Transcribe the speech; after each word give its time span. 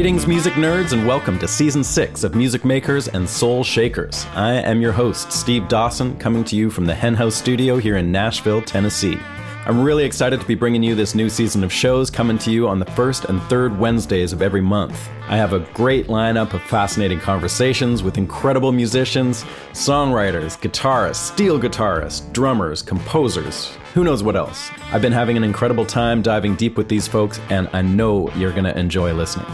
Greetings, 0.00 0.26
music 0.26 0.54
nerds, 0.54 0.94
and 0.94 1.06
welcome 1.06 1.38
to 1.40 1.46
season 1.46 1.84
six 1.84 2.24
of 2.24 2.34
Music 2.34 2.64
Makers 2.64 3.08
and 3.08 3.28
Soul 3.28 3.62
Shakers. 3.62 4.24
I 4.32 4.54
am 4.54 4.80
your 4.80 4.92
host, 4.92 5.30
Steve 5.30 5.68
Dawson, 5.68 6.16
coming 6.16 6.42
to 6.44 6.56
you 6.56 6.70
from 6.70 6.86
the 6.86 6.94
Henhouse 6.94 7.34
Studio 7.34 7.76
here 7.76 7.98
in 7.98 8.10
Nashville, 8.10 8.62
Tennessee. 8.62 9.18
I'm 9.66 9.82
really 9.82 10.06
excited 10.06 10.40
to 10.40 10.46
be 10.46 10.54
bringing 10.54 10.82
you 10.82 10.94
this 10.94 11.14
new 11.14 11.28
season 11.28 11.62
of 11.62 11.70
shows 11.70 12.10
coming 12.10 12.38
to 12.38 12.50
you 12.50 12.66
on 12.66 12.78
the 12.78 12.86
first 12.86 13.26
and 13.26 13.42
third 13.42 13.78
Wednesdays 13.78 14.32
of 14.32 14.40
every 14.40 14.62
month. 14.62 15.10
I 15.28 15.36
have 15.36 15.52
a 15.52 15.60
great 15.74 16.06
lineup 16.06 16.54
of 16.54 16.62
fascinating 16.62 17.20
conversations 17.20 18.02
with 18.02 18.16
incredible 18.16 18.72
musicians, 18.72 19.44
songwriters, 19.72 20.58
guitarists, 20.58 21.16
steel 21.16 21.60
guitarists, 21.60 22.32
drummers, 22.32 22.80
composers, 22.80 23.76
who 23.92 24.02
knows 24.02 24.22
what 24.22 24.34
else. 24.34 24.70
I've 24.92 25.02
been 25.02 25.12
having 25.12 25.36
an 25.36 25.44
incredible 25.44 25.84
time 25.84 26.22
diving 26.22 26.54
deep 26.54 26.78
with 26.78 26.88
these 26.88 27.06
folks, 27.06 27.38
and 27.50 27.68
I 27.74 27.82
know 27.82 28.32
you're 28.32 28.52
going 28.52 28.64
to 28.64 28.78
enjoy 28.78 29.12
listening. 29.12 29.46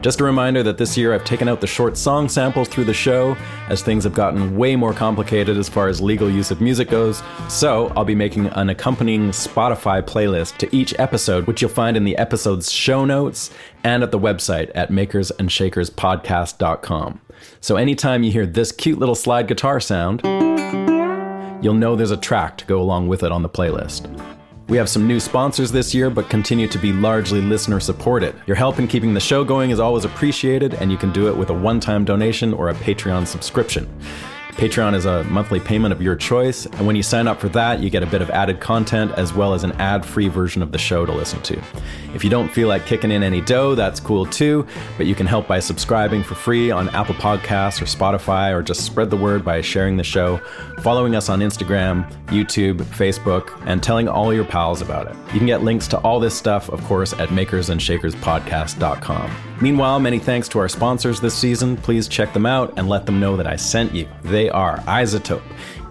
Just 0.00 0.20
a 0.20 0.24
reminder 0.24 0.62
that 0.62 0.78
this 0.78 0.96
year 0.96 1.12
I've 1.12 1.24
taken 1.24 1.48
out 1.48 1.60
the 1.60 1.66
short 1.66 1.96
song 1.96 2.28
samples 2.28 2.68
through 2.68 2.84
the 2.84 2.94
show, 2.94 3.36
as 3.68 3.82
things 3.82 4.04
have 4.04 4.14
gotten 4.14 4.56
way 4.56 4.76
more 4.76 4.92
complicated 4.92 5.56
as 5.56 5.68
far 5.68 5.88
as 5.88 6.00
legal 6.00 6.30
use 6.30 6.52
of 6.52 6.60
music 6.60 6.88
goes. 6.88 7.20
So 7.48 7.92
I'll 7.96 8.04
be 8.04 8.14
making 8.14 8.46
an 8.46 8.70
accompanying 8.70 9.30
Spotify 9.30 10.00
playlist 10.00 10.58
to 10.58 10.72
each 10.74 10.94
episode, 11.00 11.48
which 11.48 11.60
you'll 11.60 11.72
find 11.72 11.96
in 11.96 12.04
the 12.04 12.16
episode's 12.16 12.70
show 12.70 13.04
notes 13.04 13.50
and 13.82 14.04
at 14.04 14.12
the 14.12 14.20
website 14.20 14.70
at 14.74 14.90
makersandshakerspodcast.com. 14.90 17.20
So 17.60 17.76
anytime 17.76 18.22
you 18.22 18.30
hear 18.30 18.46
this 18.46 18.70
cute 18.70 19.00
little 19.00 19.16
slide 19.16 19.48
guitar 19.48 19.80
sound, 19.80 20.20
you'll 21.60 21.74
know 21.74 21.96
there's 21.96 22.12
a 22.12 22.16
track 22.16 22.56
to 22.58 22.64
go 22.66 22.80
along 22.80 23.08
with 23.08 23.24
it 23.24 23.32
on 23.32 23.42
the 23.42 23.48
playlist. 23.48 24.37
We 24.68 24.76
have 24.76 24.90
some 24.90 25.06
new 25.06 25.18
sponsors 25.18 25.72
this 25.72 25.94
year, 25.94 26.10
but 26.10 26.28
continue 26.28 26.68
to 26.68 26.78
be 26.78 26.92
largely 26.92 27.40
listener 27.40 27.80
supported. 27.80 28.34
Your 28.46 28.54
help 28.54 28.78
in 28.78 28.86
keeping 28.86 29.14
the 29.14 29.20
show 29.20 29.42
going 29.42 29.70
is 29.70 29.80
always 29.80 30.04
appreciated, 30.04 30.74
and 30.74 30.92
you 30.92 30.98
can 30.98 31.10
do 31.10 31.26
it 31.26 31.34
with 31.34 31.48
a 31.48 31.54
one 31.54 31.80
time 31.80 32.04
donation 32.04 32.52
or 32.52 32.68
a 32.68 32.74
Patreon 32.74 33.26
subscription. 33.26 33.88
Patreon 34.58 34.96
is 34.96 35.04
a 35.04 35.22
monthly 35.24 35.60
payment 35.60 35.92
of 35.92 36.00
your 36.02 36.16
choice, 36.16 36.66
and 36.66 36.84
when 36.84 36.96
you 36.96 37.02
sign 37.04 37.28
up 37.28 37.38
for 37.38 37.48
that, 37.50 37.80
you 37.80 37.90
get 37.90 38.02
a 38.02 38.06
bit 38.06 38.20
of 38.20 38.28
added 38.30 38.58
content 38.58 39.12
as 39.12 39.32
well 39.32 39.54
as 39.54 39.62
an 39.62 39.70
ad 39.74 40.04
free 40.04 40.26
version 40.26 40.62
of 40.62 40.72
the 40.72 40.78
show 40.78 41.06
to 41.06 41.12
listen 41.12 41.40
to. 41.42 41.62
If 42.12 42.24
you 42.24 42.30
don't 42.30 42.48
feel 42.48 42.66
like 42.66 42.84
kicking 42.84 43.12
in 43.12 43.22
any 43.22 43.40
dough, 43.40 43.76
that's 43.76 44.00
cool 44.00 44.26
too, 44.26 44.66
but 44.96 45.06
you 45.06 45.14
can 45.14 45.28
help 45.28 45.46
by 45.46 45.60
subscribing 45.60 46.24
for 46.24 46.34
free 46.34 46.72
on 46.72 46.88
Apple 46.88 47.14
Podcasts 47.14 47.80
or 47.80 47.84
Spotify, 47.84 48.52
or 48.52 48.60
just 48.60 48.84
spread 48.84 49.10
the 49.10 49.16
word 49.16 49.44
by 49.44 49.60
sharing 49.60 49.96
the 49.96 50.02
show, 50.02 50.38
following 50.80 51.14
us 51.14 51.28
on 51.28 51.38
Instagram, 51.38 52.10
YouTube, 52.26 52.78
Facebook, 52.78 53.56
and 53.64 53.80
telling 53.80 54.08
all 54.08 54.34
your 54.34 54.44
pals 54.44 54.82
about 54.82 55.06
it. 55.06 55.14
You 55.32 55.38
can 55.38 55.46
get 55.46 55.62
links 55.62 55.86
to 55.88 55.98
all 55.98 56.18
this 56.18 56.34
stuff, 56.34 56.68
of 56.70 56.82
course, 56.82 57.12
at 57.12 57.28
makersandshakerspodcast.com. 57.28 59.30
Meanwhile, 59.60 60.00
many 60.00 60.18
thanks 60.18 60.48
to 60.48 60.58
our 60.58 60.68
sponsors 60.68 61.20
this 61.20 61.34
season. 61.34 61.76
Please 61.76 62.08
check 62.08 62.32
them 62.32 62.46
out 62.46 62.72
and 62.76 62.88
let 62.88 63.06
them 63.06 63.20
know 63.20 63.36
that 63.36 63.46
I 63.46 63.56
sent 63.56 63.92
you. 63.92 64.08
They 64.22 64.47
are 64.50 64.78
iZotope, 64.78 65.42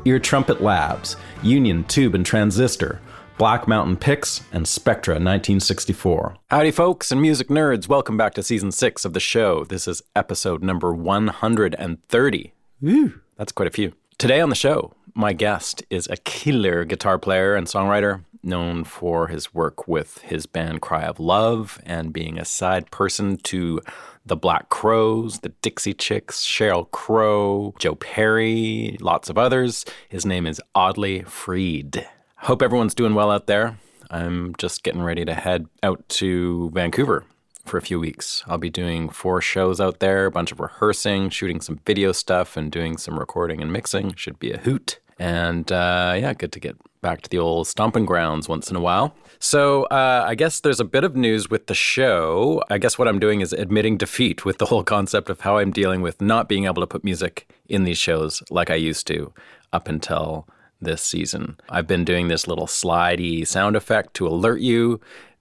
Ear 0.06 0.19
Trumpet 0.19 0.62
Labs, 0.62 1.16
Union 1.44 1.84
Tube 1.85 2.16
and 2.16 2.25
Transistor, 2.25 3.00
Black 3.38 3.68
Mountain 3.68 3.97
Picks, 3.97 4.44
and 4.51 4.68
Spectra 4.68 5.13
1964. 5.16 6.35
Howdy, 6.50 6.72
folks 6.72 7.12
and 7.12 7.22
music 7.22 7.50
nerds. 7.50 7.88
Welcome 7.88 8.18
back 8.18 8.34
to 8.34 8.44
season 8.44 8.72
six 8.72 9.06
of 9.06 9.13
the 9.13 9.19
show. 9.19 9.63
This 9.63 9.88
is 9.88 10.01
episode 10.16 10.63
number 10.63 10.94
130. 10.94 12.53
Woo, 12.81 13.22
that's 13.35 13.51
quite 13.51 13.68
a 13.68 13.72
few. 13.72 13.94
Today 14.18 14.40
on 14.40 14.50
the 14.50 14.56
show, 14.56 14.94
my 15.13 15.34
guest 15.34 15.84
is 15.89 16.07
a 16.07 16.18
killer 16.18 16.85
guitar 16.85 17.19
player 17.19 17.56
and 17.56 17.68
songwriter 17.68 18.24
known 18.44 18.84
for 18.84 19.28
his 19.28 19.53
work 19.53 19.88
with 19.88 20.19
his 20.19 20.45
band 20.45 20.81
Cry 20.81 21.03
of 21.03 21.19
Love 21.19 21.79
and 21.85 22.13
being 22.13 22.39
a 22.39 22.45
side 22.45 22.89
person 22.89 23.38
to 23.38 23.81
the 24.27 24.35
Black 24.35 24.69
Crowes, 24.69 25.39
the 25.39 25.49
Dixie 25.61 25.93
Chicks, 25.93 26.45
Sheryl 26.45 26.89
Crow, 26.91 27.73
Joe 27.79 27.95
Perry, 27.95 28.97
lots 28.99 29.29
of 29.29 29.38
others. 29.38 29.85
His 30.09 30.25
name 30.25 30.45
is 30.45 30.61
Audley 30.75 31.23
Freed. 31.23 32.05
Hope 32.38 32.61
everyone's 32.61 32.93
doing 32.93 33.15
well 33.15 33.31
out 33.31 33.47
there. 33.47 33.77
I'm 34.11 34.53
just 34.57 34.83
getting 34.83 35.01
ready 35.01 35.25
to 35.25 35.33
head 35.33 35.67
out 35.81 36.07
to 36.09 36.69
Vancouver 36.71 37.25
for 37.65 37.77
a 37.77 37.81
few 37.81 37.99
weeks. 37.99 38.43
I'll 38.47 38.57
be 38.57 38.69
doing 38.69 39.09
four 39.09 39.41
shows 39.41 39.81
out 39.81 39.99
there, 39.99 40.25
a 40.25 40.31
bunch 40.31 40.51
of 40.51 40.59
rehearsing, 40.59 41.29
shooting 41.29 41.61
some 41.61 41.79
video 41.85 42.11
stuff, 42.11 42.55
and 42.55 42.71
doing 42.71 42.97
some 42.97 43.19
recording 43.19 43.61
and 43.61 43.71
mixing. 43.71 44.13
Should 44.15 44.39
be 44.39 44.51
a 44.51 44.57
hoot. 44.57 44.99
And 45.19 45.71
uh, 45.71 46.15
yeah, 46.17 46.33
good 46.33 46.51
to 46.53 46.59
get 46.59 46.77
back 47.01 47.21
to 47.21 47.29
the 47.29 47.39
old 47.39 47.67
stomping 47.67 48.05
grounds 48.05 48.47
once 48.47 48.69
in 48.69 48.75
a 48.75 48.81
while. 48.81 49.15
So 49.40 49.84
uh, 49.86 50.25
I 50.28 50.36
guess 50.36 50.59
there's 50.59 50.80
a 50.80 50.86
bit 50.86 51.03
of 51.03 51.16
news 51.16 51.50
with 51.50 51.68
the 51.68 51.75
show. 51.75 52.64
I 52.70 52.78
guess 52.78 52.98
what 52.98 53.08
I'm 53.08 53.20
doing 53.20 53.42
is 53.42 53.53
admitting 53.53 53.98
defeat 53.98 54.46
with 54.46 54.58
the 54.58 54.66
whole 54.66 54.84
concept 54.84 55.30
of 55.30 55.42
how 55.42 55.58
I'm 55.58 55.72
dealing 55.72 56.02
with 56.02 56.22
not 56.22 56.50
being 56.50 56.66
able 56.66 56.81
to 56.81 56.88
put 56.88 57.03
music 57.03 57.50
in 57.68 57.84
these 57.84 57.98
shows 57.98 58.42
like 58.50 58.70
I 58.70 58.75
used 58.75 59.08
to 59.08 59.34
up 59.74 59.88
until 59.88 60.48
this 60.81 61.02
season. 61.02 61.58
I've 61.70 61.88
been 61.88 62.06
doing 62.06 62.28
this 62.28 62.48
little 62.48 62.68
slidey 62.68 63.46
sound 63.48 63.75
effect 63.75 64.14
to 64.16 64.28
alert 64.28 64.62
you 64.62 65.00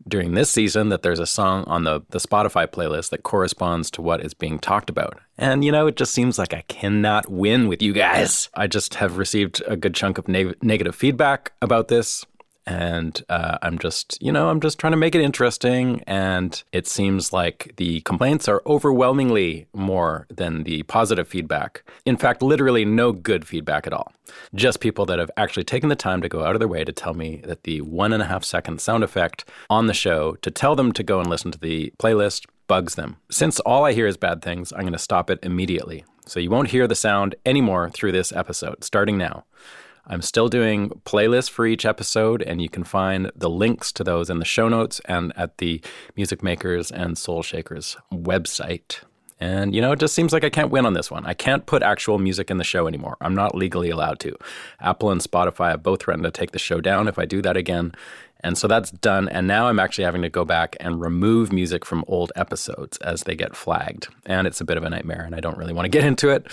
during 0.09 0.35
this 0.35 0.51
season 0.51 0.89
that 0.89 1.03
there's 1.03 1.19
a 1.19 1.27
song 1.27 1.65
on 1.65 1.85
the, 1.85 2.01
the 2.11 2.19
Spotify 2.19 2.67
playlist 2.67 3.11
that 3.11 3.23
corresponds 3.23 3.91
to 3.93 4.03
what 4.03 4.25
is 4.25 4.35
being 4.35 4.59
talked 4.59 4.89
about. 4.89 5.21
And, 5.37 5.65
you 5.65 5.73
know, 5.73 5.87
it 5.89 5.97
just 5.97 6.13
seems 6.13 6.39
like 6.39 6.55
I 6.55 6.63
cannot 6.69 7.31
win 7.31 7.69
with 7.69 7.83
you 7.83 7.93
guys. 7.93 8.49
I 8.55 8.67
just 8.67 8.95
have 8.95 9.19
received 9.19 9.63
a 9.67 9.77
good 9.77 9.95
chunk 9.95 10.19
of 10.19 10.29
ne- 10.29 10.55
negative 10.63 10.95
feedback 10.95 11.53
about 11.61 11.89
this 11.89 12.25
and 12.67 13.23
uh, 13.29 13.59
I'm 13.63 13.79
just, 13.79 14.21
you 14.21 14.33
know, 14.33 14.49
I'm 14.49 14.61
just 14.61 14.79
trying 14.79 14.93
to 14.93 14.97
make 14.97 15.15
it 15.15 15.21
interesting. 15.21 16.03
And 16.07 16.63
it 16.73 16.87
seems 16.87 17.33
like 17.33 17.73
the 17.77 18.01
complaints 18.03 18.49
are 18.49 18.63
overwhelmingly 18.67 19.67
more 19.73 20.27
than 20.29 20.65
the 20.65 20.83
positive 20.85 21.29
feedback. 21.29 21.85
In 22.05 22.17
fact, 22.17 22.43
literally 22.43 22.85
no 22.85 23.13
good 23.13 23.47
feedback 23.47 23.87
at 23.87 23.93
all. 23.93 24.13
Just 24.55 24.81
people 24.81 25.07
that 25.07 25.19
have 25.19 25.31
actually 25.37 25.65
taken 25.65 25.89
the 25.89 25.97
time 25.97 26.21
to 26.23 26.29
go 26.29 26.45
out 26.45 26.57
of 26.57 26.59
their 26.59 26.69
way 26.69 26.85
to 26.85 26.93
tell 26.93 27.15
me 27.15 27.41
that 27.45 27.63
the 27.63 27.81
one 27.83 28.13
and 28.13 28.23
a 28.23 28.27
half 28.27 28.45
second 28.45 28.81
sound 28.81 29.05
effect 29.05 29.45
on 29.71 29.87
the 29.87 29.95
show 29.95 30.35
to 30.43 30.51
tell 30.51 30.75
them 30.75 30.93
to 30.93 31.03
go 31.03 31.21
and 31.21 31.31
listen 31.31 31.53
to 31.53 31.59
the 31.59 31.93
playlist 31.99 32.47
bugs 32.67 32.97
them. 32.97 33.17
Since 33.31 33.61
all 33.61 33.85
I 33.85 33.93
hear 33.93 34.09
is 34.09 34.17
bad 34.17 34.43
things, 34.43 34.73
I'm 34.73 34.81
going 34.81 34.93
to 34.93 34.99
stop 34.99 35.31
it 35.31 35.39
immediately. 35.45 36.05
So 36.27 36.41
you 36.41 36.51
won't 36.51 36.71
hear 36.71 36.89
the 36.89 36.97
sound 36.97 37.37
anymore 37.45 37.91
through 37.91 38.11
this 38.11 38.33
episode, 38.33 38.83
starting 38.83 39.17
now. 39.17 39.45
I'm 40.07 40.23
still 40.23 40.49
doing 40.49 40.91
playlists 41.05 41.51
for 41.51 41.67
each 41.67 41.85
episode, 41.85 42.43
and 42.43 42.63
you 42.63 42.69
can 42.69 42.85
find 42.85 43.31
the 43.35 43.51
links 43.51 43.93
to 43.93 44.05
those 44.05 44.31
in 44.31 44.39
the 44.39 44.45
show 44.45 44.69
notes 44.69 45.01
and 45.07 45.33
at 45.37 45.59
the 45.59 45.81
Music 46.17 46.43
Makers 46.43 46.91
and 46.91 47.19
Soul 47.19 47.43
Shakers 47.43 47.97
website. 48.13 49.01
And, 49.39 49.75
you 49.75 49.83
know, 49.83 49.93
it 49.93 49.99
just 49.99 50.15
seems 50.15 50.33
like 50.33 50.45
I 50.45 50.51
can't 50.51 50.71
win 50.71 50.87
on 50.87 50.95
this 50.95 51.11
one. 51.11 51.27
I 51.27 51.35
can't 51.35 51.67
put 51.67 51.83
actual 51.83 52.19
music 52.19 52.51
in 52.51 52.57
the 52.57 52.65
show 52.65 52.87
anymore. 52.87 53.17
I'm 53.21 53.35
not 53.35 53.55
legally 53.55 53.91
allowed 53.91 54.19
to. 54.21 54.35
Apple 54.81 55.11
and 55.11 55.21
Spotify 55.21 55.73
have 55.73 55.83
both 55.83 56.03
threatened 56.03 56.25
to 56.25 56.31
take 56.31 56.53
the 56.53 56.59
show 56.59 56.81
down 56.81 57.07
if 57.07 57.19
I 57.19 57.27
do 57.27 57.43
that 57.43 57.57
again. 57.57 57.93
And 58.41 58.57
so 58.57 58.69
that's 58.69 58.91
done. 58.91 59.29
And 59.29 59.47
now 59.47 59.69
I'm 59.69 59.79
actually 59.79 60.05
having 60.05 60.23
to 60.23 60.31
go 60.31 60.45
back 60.45 60.77
and 60.81 61.01
remove 61.01 61.53
music 61.53 61.85
from 61.85 62.05
old 62.07 62.33
episodes 62.37 62.97
as 62.99 63.25
they 63.25 63.35
get 63.35 63.57
flagged. 63.57 64.09
And 64.25 64.47
it's 64.47 64.61
a 64.61 64.65
bit 64.65 64.77
of 64.77 64.85
a 64.85 64.91
nightmare, 64.91 65.25
and 65.25 65.35
I 65.35 65.41
don't 65.41 65.59
really 65.59 65.73
want 65.73 65.85
to 65.85 65.89
get 65.99 66.05
into 66.05 66.31
it. 66.31 66.47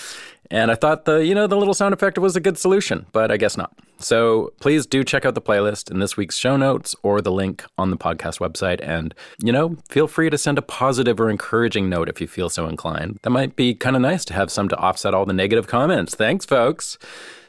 And 0.52 0.70
I 0.72 0.76
thought 0.76 1.06
the, 1.06 1.26
you 1.26 1.34
know, 1.34 1.48
the 1.48 1.58
little 1.58 1.74
sound 1.74 1.94
effect 1.94 2.18
was 2.18 2.36
a 2.36 2.40
good 2.40 2.58
solution, 2.58 3.06
but 3.12 3.32
I 3.32 3.38
guess 3.38 3.58
not. 3.58 3.74
So 3.98 4.54
please 4.60 4.86
do 4.86 5.04
check 5.04 5.26
out 5.26 5.36
the 5.36 5.42
playlist 5.42 5.90
in 5.90 6.00
this 6.00 6.18
week's 6.18 6.38
show 6.38 6.58
notes 6.58 6.96
or 7.02 7.22
the 7.22 7.32
link 7.32 7.64
on 7.78 7.90
the 7.90 7.98
podcast 7.98 8.40
website. 8.40 8.80
And, 8.82 9.16
you 9.42 9.52
know, 9.52 9.78
feel 9.90 10.08
free 10.08 10.30
to 10.30 10.38
send 10.38 10.58
a 10.58 10.62
positive 10.62 11.20
or 11.20 11.30
encouraging 11.30 11.90
note 11.90 12.10
if 12.10 12.20
you 12.20 12.28
feel 12.28 12.50
so 12.50 12.68
inclined. 12.68 13.20
That 13.24 13.30
might 13.30 13.56
be 13.56 13.74
kind 13.74 13.96
of 13.96 14.02
nice 14.02 14.26
to 14.26 14.34
have 14.34 14.52
some 14.52 14.68
to 14.70 14.78
offset 14.78 15.14
all 15.14 15.26
the 15.26 15.34
negative 15.34 15.68
comments. 15.68 16.16
Thanks, 16.16 16.46
folks. 16.46 16.98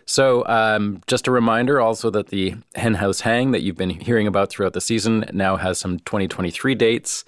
So, 0.06 0.46
um, 0.46 1.00
just 1.06 1.26
a 1.26 1.30
reminder 1.30 1.80
also 1.80 2.10
that 2.10 2.28
the 2.28 2.56
Henhouse 2.74 3.22
Hang 3.22 3.52
that 3.52 3.62
you've 3.62 3.76
been 3.76 3.90
hearing 3.90 4.26
about 4.26 4.50
throughout 4.50 4.74
the 4.74 4.80
season 4.80 5.24
now 5.32 5.56
has 5.56 5.78
some 5.78 5.98
2023 6.00 6.74
dates. 6.74 7.24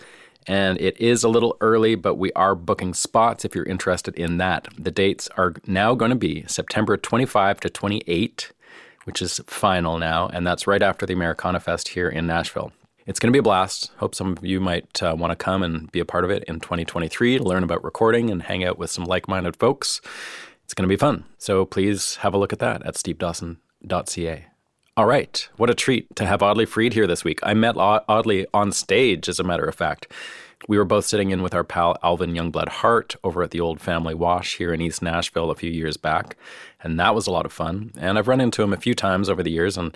And 0.46 0.80
it 0.80 1.00
is 1.00 1.24
a 1.24 1.28
little 1.28 1.56
early, 1.60 1.94
but 1.96 2.14
we 2.14 2.32
are 2.32 2.54
booking 2.54 2.94
spots 2.94 3.44
if 3.44 3.54
you're 3.54 3.64
interested 3.64 4.14
in 4.14 4.36
that. 4.38 4.68
The 4.78 4.90
dates 4.90 5.28
are 5.36 5.54
now 5.66 5.94
going 5.94 6.10
to 6.10 6.16
be 6.16 6.44
September 6.46 6.96
25 6.96 7.60
to 7.60 7.70
28, 7.70 8.52
which 9.04 9.20
is 9.20 9.40
final 9.46 9.98
now, 9.98 10.28
and 10.28 10.46
that's 10.46 10.66
right 10.66 10.82
after 10.82 11.04
the 11.04 11.14
Americana 11.14 11.58
Fest 11.58 11.88
here 11.88 12.08
in 12.08 12.26
Nashville. 12.26 12.72
It's 13.06 13.20
going 13.20 13.28
to 13.28 13.36
be 13.36 13.38
a 13.38 13.42
blast. 13.42 13.92
Hope 13.98 14.14
some 14.14 14.32
of 14.32 14.44
you 14.44 14.60
might 14.60 15.02
uh, 15.02 15.14
want 15.16 15.30
to 15.30 15.36
come 15.36 15.62
and 15.62 15.90
be 15.92 16.00
a 16.00 16.04
part 16.04 16.24
of 16.24 16.30
it 16.30 16.42
in 16.44 16.58
2023 16.58 17.38
to 17.38 17.44
learn 17.44 17.62
about 17.62 17.84
recording 17.84 18.30
and 18.30 18.42
hang 18.42 18.64
out 18.64 18.78
with 18.78 18.90
some 18.90 19.04
like 19.04 19.28
minded 19.28 19.56
folks. 19.56 20.00
It's 20.64 20.74
going 20.74 20.88
to 20.88 20.92
be 20.92 20.96
fun. 20.96 21.24
So 21.38 21.64
please 21.64 22.16
have 22.16 22.34
a 22.34 22.38
look 22.38 22.52
at 22.52 22.58
that 22.58 22.84
at 22.84 22.94
stevedawson.ca. 22.94 24.46
All 24.98 25.04
right. 25.04 25.46
What 25.58 25.68
a 25.68 25.74
treat 25.74 26.16
to 26.16 26.24
have 26.24 26.42
Audley 26.42 26.64
Freed 26.64 26.94
here 26.94 27.06
this 27.06 27.22
week. 27.22 27.38
I 27.42 27.52
met 27.52 27.76
Audley 27.76 28.46
on 28.54 28.72
stage, 28.72 29.28
as 29.28 29.38
a 29.38 29.44
matter 29.44 29.66
of 29.66 29.74
fact. 29.74 30.10
We 30.68 30.78
were 30.78 30.86
both 30.86 31.04
sitting 31.04 31.32
in 31.32 31.42
with 31.42 31.52
our 31.52 31.64
pal 31.64 31.98
Alvin 32.02 32.32
Youngblood 32.32 32.70
Hart 32.70 33.14
over 33.22 33.42
at 33.42 33.50
the 33.50 33.60
old 33.60 33.78
family 33.78 34.14
wash 34.14 34.56
here 34.56 34.72
in 34.72 34.80
East 34.80 35.02
Nashville 35.02 35.50
a 35.50 35.54
few 35.54 35.70
years 35.70 35.98
back. 35.98 36.38
And 36.82 36.98
that 36.98 37.14
was 37.14 37.26
a 37.26 37.30
lot 37.30 37.44
of 37.44 37.52
fun. 37.52 37.92
And 37.98 38.16
I've 38.16 38.26
run 38.26 38.40
into 38.40 38.62
him 38.62 38.72
a 38.72 38.78
few 38.78 38.94
times 38.94 39.28
over 39.28 39.42
the 39.42 39.50
years. 39.50 39.76
And 39.76 39.94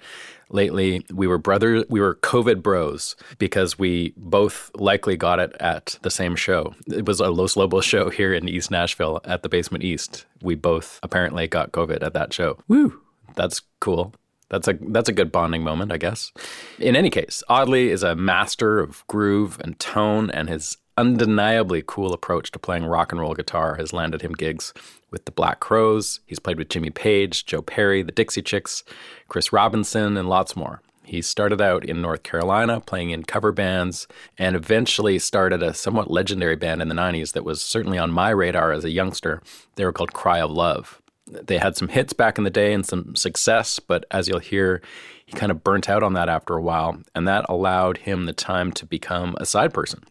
lately 0.51 1.07
we 1.11 1.27
were 1.27 1.39
brothers, 1.39 1.85
we 1.89 2.03
were 2.03 2.17
COVID 2.17 2.63
bros 2.63 3.17
because 3.39 3.79
we 3.79 4.13
both 4.19 4.71
likely 4.75 5.17
got 5.17 5.41
it 5.41 5.57
at 5.61 5.99
the 6.03 6.11
same 6.11 6.37
show. 6.37 6.75
It 6.89 7.07
was 7.07 7.21
a 7.21 7.31
Los 7.31 7.57
Lobos 7.57 7.87
show 7.87 8.11
here 8.11 8.35
in 8.35 8.51
East 8.51 8.71
Nashville 8.71 9.23
at 9.25 9.43
the 9.43 9.49
Basement 9.49 9.83
East. 9.83 10.27
We 10.43 10.57
both 10.57 11.01
apparently 11.03 11.49
got 11.49 11.73
COVID 11.73 12.03
at 12.03 12.13
that 12.13 12.35
show. 12.35 12.59
Woo! 12.69 13.01
That's 13.35 13.63
cool. 13.81 14.13
That's 14.51 14.69
a 14.69 14.77
that's 14.89 15.09
a 15.09 15.15
good 15.15 15.33
bonding 15.33 15.63
moment, 15.63 15.93
I 15.93 15.97
guess. 15.97 16.33
In 16.79 16.97
any 16.97 17.09
case, 17.09 17.43
Audley 17.49 17.89
is 17.91 18.03
a 18.03 18.17
master 18.17 18.81
of 18.81 19.07
groove 19.07 19.59
and 19.63 19.79
tone, 19.79 20.31
and 20.31 20.49
his 20.49 20.77
undeniably 20.99 21.83
cool 21.87 22.13
approach 22.13 22.51
to 22.51 22.59
playing 22.59 22.85
rock 22.85 23.13
and 23.13 23.21
roll 23.21 23.35
guitar 23.35 23.77
has 23.77 23.93
landed 23.93 24.21
him 24.21 24.33
gigs 24.33 24.75
with 25.11 25.25
the 25.25 25.33
Black 25.33 25.61
Crowes. 25.61 26.21
He's 26.27 26.41
played 26.41 26.59
with 26.59 26.69
Jimmy 26.69 26.91
Page, 26.91 27.47
Joe 27.47 27.63
Perry, 27.63 28.03
the 28.03 28.13
Dixie 28.13 28.43
Chicks, 28.43 28.85
Chris 29.29 29.53
Robinson, 29.53 30.17
and 30.17 30.29
lots 30.29 30.55
more. 30.55 30.83
He 31.05 31.23
started 31.23 31.61
out 31.61 31.85
in 31.85 32.03
North 32.03 32.23
Carolina 32.23 32.81
playing 32.81 33.11
in 33.11 33.25
cover 33.25 33.51
bands 33.51 34.07
and 34.39 34.55
eventually 34.55 35.19
started 35.19 35.63
a 35.63 35.75
somewhat 35.75 36.11
legendary 36.11 36.55
band 36.55 36.83
in 36.83 36.89
the 36.89 36.95
90s 36.95 37.33
that 37.33 37.45
was 37.45 37.63
certainly 37.63 37.99
on 37.99 38.13
my 38.13 38.31
radar 38.31 38.71
as 38.71 38.85
a 38.85 38.91
youngster. 38.91 39.43
They 39.75 39.85
were 39.85 39.93
called 39.93 40.13
Cry 40.13 40.41
of 40.41 40.51
Love 40.51 41.00
they 41.31 41.59
had 41.59 41.77
some 41.77 41.89
hits 41.89 42.13
back 42.13 42.39
in 42.39 42.45
the 42.45 42.51
day 42.51 42.73
and 42.73 42.85
some 42.85 43.15
success, 43.15 43.79
but 43.79 44.05
as 44.11 44.29
you'll 44.29 44.39
hear, 44.39 44.83
he 45.25 45.33
kind 45.33 45.53
of 45.53 45.63
burnt 45.63 45.89
out 45.89 46.03
on 46.03 46.15
that 46.15 46.29
after 46.29 46.57
a 46.57 46.63
while, 46.63 46.99
and 47.15 47.27
that 47.29 47.47
allowed 47.49 47.99
him 47.99 48.27
the 48.27 48.33
time 48.33 48.73
to 48.73 48.87
become 48.87 49.37
a 49.39 49.47
side 49.47 49.73
person. 49.73 50.03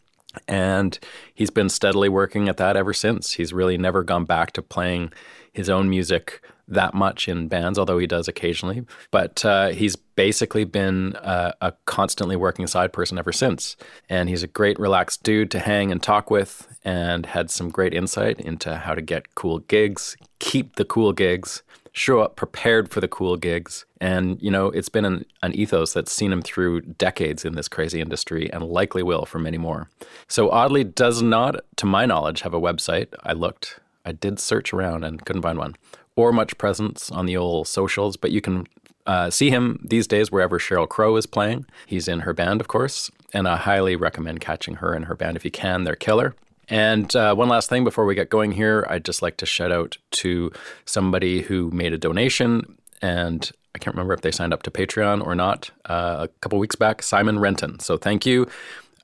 And 0.47 0.97
he's 1.33 1.49
been 1.49 1.69
steadily 1.69 2.09
working 2.09 2.47
at 2.49 2.57
that 2.57 2.77
ever 2.77 2.93
since. 2.93 3.33
He's 3.33 3.51
really 3.51 3.77
never 3.77 4.03
gone 4.03 4.25
back 4.25 4.53
to 4.53 4.61
playing 4.61 5.11
his 5.51 5.69
own 5.69 5.89
music 5.89 6.41
that 6.69 6.93
much 6.93 7.27
in 7.27 7.47
bands, 7.47 7.77
although 7.77 7.97
he 7.97 8.07
does 8.07 8.27
occasionally. 8.27 8.85
But 9.11 9.43
uh, 9.43 9.69
he's 9.69 9.95
basically 9.95 10.63
been 10.63 11.15
uh, 11.17 11.53
a 11.61 11.73
constantly 11.85 12.35
working 12.35 12.67
side 12.67 12.93
person 12.93 13.17
ever 13.17 13.31
since. 13.31 13.75
And 14.09 14.29
he's 14.29 14.43
a 14.43 14.47
great, 14.47 14.79
relaxed 14.79 15.23
dude 15.23 15.51
to 15.51 15.59
hang 15.59 15.91
and 15.91 16.01
talk 16.01 16.29
with, 16.29 16.67
and 16.83 17.25
had 17.25 17.49
some 17.49 17.69
great 17.69 17.93
insight 17.93 18.39
into 18.39 18.75
how 18.75 18.95
to 18.95 19.01
get 19.01 19.35
cool 19.35 19.59
gigs, 19.59 20.15
keep 20.39 20.75
the 20.75 20.85
cool 20.85 21.13
gigs, 21.13 21.63
show 21.91 22.19
up 22.19 22.35
prepared 22.35 22.89
for 22.89 23.01
the 23.01 23.07
cool 23.07 23.35
gigs. 23.35 23.85
And, 23.99 24.41
you 24.41 24.51
know, 24.51 24.67
it's 24.67 24.89
been 24.89 25.05
an, 25.05 25.25
an 25.43 25.53
ethos 25.55 25.93
that's 25.93 26.11
seen 26.11 26.31
him 26.31 26.41
through 26.41 26.81
decades 26.81 27.43
in 27.43 27.55
this 27.55 27.67
crazy 27.67 27.99
industry 27.99 28.51
and 28.51 28.63
likely 28.63 29.03
will 29.03 29.25
for 29.25 29.39
many 29.39 29.57
more. 29.57 29.89
So, 30.27 30.49
Audley 30.51 30.83
does 30.83 31.21
not, 31.21 31.57
to 31.77 31.85
my 31.85 32.05
knowledge, 32.05 32.41
have 32.41 32.53
a 32.53 32.61
website. 32.61 33.07
I 33.23 33.33
looked, 33.33 33.79
I 34.05 34.13
did 34.13 34.39
search 34.39 34.71
around 34.73 35.03
and 35.03 35.25
couldn't 35.25 35.41
find 35.41 35.57
one 35.57 35.75
or 36.19 36.33
much 36.33 36.57
presence 36.57 37.09
on 37.09 37.25
the 37.25 37.37
old 37.37 37.65
socials, 37.65 38.17
but 38.17 38.29
you 38.31 38.41
can 38.41 38.67
uh, 39.05 39.29
see 39.29 39.49
him 39.49 39.79
these 39.81 40.05
days 40.05 40.29
wherever 40.33 40.59
Sheryl 40.59 40.87
Crow 40.87 41.15
is 41.15 41.25
playing. 41.25 41.65
He's 41.87 42.09
in 42.09 42.19
her 42.21 42.33
band, 42.33 42.59
of 42.59 42.67
course, 42.67 43.09
and 43.33 43.47
I 43.47 43.55
highly 43.55 43.95
recommend 43.95 44.41
catching 44.41 44.75
her 44.75 44.93
and 44.93 45.05
her 45.05 45.15
band 45.15 45.37
if 45.37 45.45
you 45.45 45.51
can. 45.51 45.85
They're 45.85 45.95
killer. 45.95 46.35
And 46.67 47.15
uh, 47.15 47.33
one 47.35 47.47
last 47.47 47.69
thing 47.69 47.85
before 47.85 48.05
we 48.05 48.15
get 48.15 48.29
going 48.29 48.51
here, 48.51 48.85
I'd 48.89 49.05
just 49.05 49.21
like 49.21 49.37
to 49.37 49.45
shout 49.45 49.71
out 49.71 49.97
to 50.11 50.51
somebody 50.83 51.41
who 51.41 51.71
made 51.71 51.93
a 51.93 51.97
donation, 51.97 52.77
and 53.01 53.49
I 53.73 53.79
can't 53.79 53.95
remember 53.95 54.13
if 54.13 54.21
they 54.21 54.31
signed 54.31 54.53
up 54.53 54.63
to 54.63 54.71
Patreon 54.71 55.25
or 55.25 55.35
not 55.35 55.71
uh, 55.85 56.17
a 56.19 56.27
couple 56.41 56.59
weeks 56.59 56.75
back, 56.75 57.01
Simon 57.01 57.39
Renton. 57.39 57.79
So 57.79 57.97
thank 57.97 58.25
you. 58.25 58.45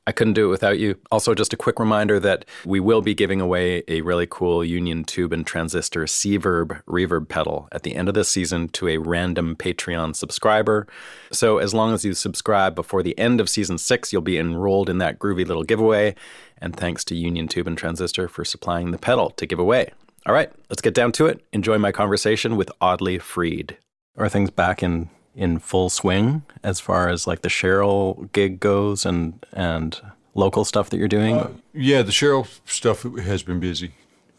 I 0.08 0.12
couldn't 0.12 0.34
do 0.34 0.46
it 0.46 0.52
without 0.52 0.78
you. 0.78 0.98
Also, 1.12 1.34
just 1.34 1.54
a 1.54 1.58
quick 1.58 1.80
reminder 1.80 2.20
that 2.20 2.46
we 2.64 2.80
will 2.80 3.02
be 3.02 3.16
giving 3.16 3.42
away 3.42 3.84
a 3.88 4.02
really 4.02 4.28
cool 4.30 4.64
Union 4.64 5.04
Tube 5.04 5.34
and 5.34 5.46
Transistor 5.46 6.06
C-Verb 6.06 6.84
reverb 6.88 7.28
pedal 7.28 7.68
at 7.72 7.84
the 7.84 7.96
end 7.96 8.08
of 8.08 8.14
this 8.14 8.30
season 8.30 8.70
to 8.70 8.88
a 8.88 8.98
random 8.98 9.56
Patreon 9.56 10.16
subscriber. 10.16 10.86
So, 11.32 11.58
as 11.58 11.74
long 11.74 11.94
as 11.94 12.06
you 12.06 12.14
subscribe 12.14 12.76
before 12.76 13.02
the 13.02 13.18
end 13.18 13.42
of 13.42 13.50
season 13.50 13.78
six, 13.80 14.14
you'll 14.14 14.22
be 14.22 14.38
enrolled 14.38 14.90
in 14.90 15.00
that 15.00 15.18
groovy 15.18 15.46
little 15.46 15.64
giveaway. 15.64 16.16
And 16.60 16.76
thanks 16.76 17.04
to 17.06 17.16
Union 17.16 17.48
Tube 17.48 17.68
and 17.68 17.78
Transistor 17.78 18.28
for 18.28 18.46
supplying 18.46 18.92
the 18.92 18.98
pedal 18.98 19.32
to 19.32 19.46
give 19.46 19.60
away. 19.60 19.92
All 20.28 20.34
right, 20.34 20.52
let's 20.70 20.82
get 20.82 20.94
down 20.94 21.12
to 21.14 21.26
it. 21.26 21.44
Enjoy 21.52 21.78
my 21.78 21.92
conversation 21.92 22.56
with 22.56 22.72
Audley 22.80 23.20
Freed. 23.20 23.78
Are 24.18 24.30
things 24.30 24.50
back 24.50 24.82
in 24.82 25.10
in 25.36 25.60
full 25.60 25.90
swing 25.90 26.44
as 26.64 26.80
far 26.80 27.10
as 27.10 27.28
like 27.28 27.42
the 27.42 27.50
Sheryl 27.50 28.32
gig 28.32 28.60
goes 28.60 29.06
and 29.06 29.46
and 29.54 30.00
local 30.34 30.66
stuff 30.66 30.90
that 30.90 30.98
you're 30.98 31.08
doing? 31.08 31.38
Uh, 31.38 31.52
yeah, 31.74 32.02
the 32.02 32.12
Sheryl 32.12 32.48
stuff 32.66 33.04
has 33.04 33.44
been 33.44 33.60
busy. 33.60 33.92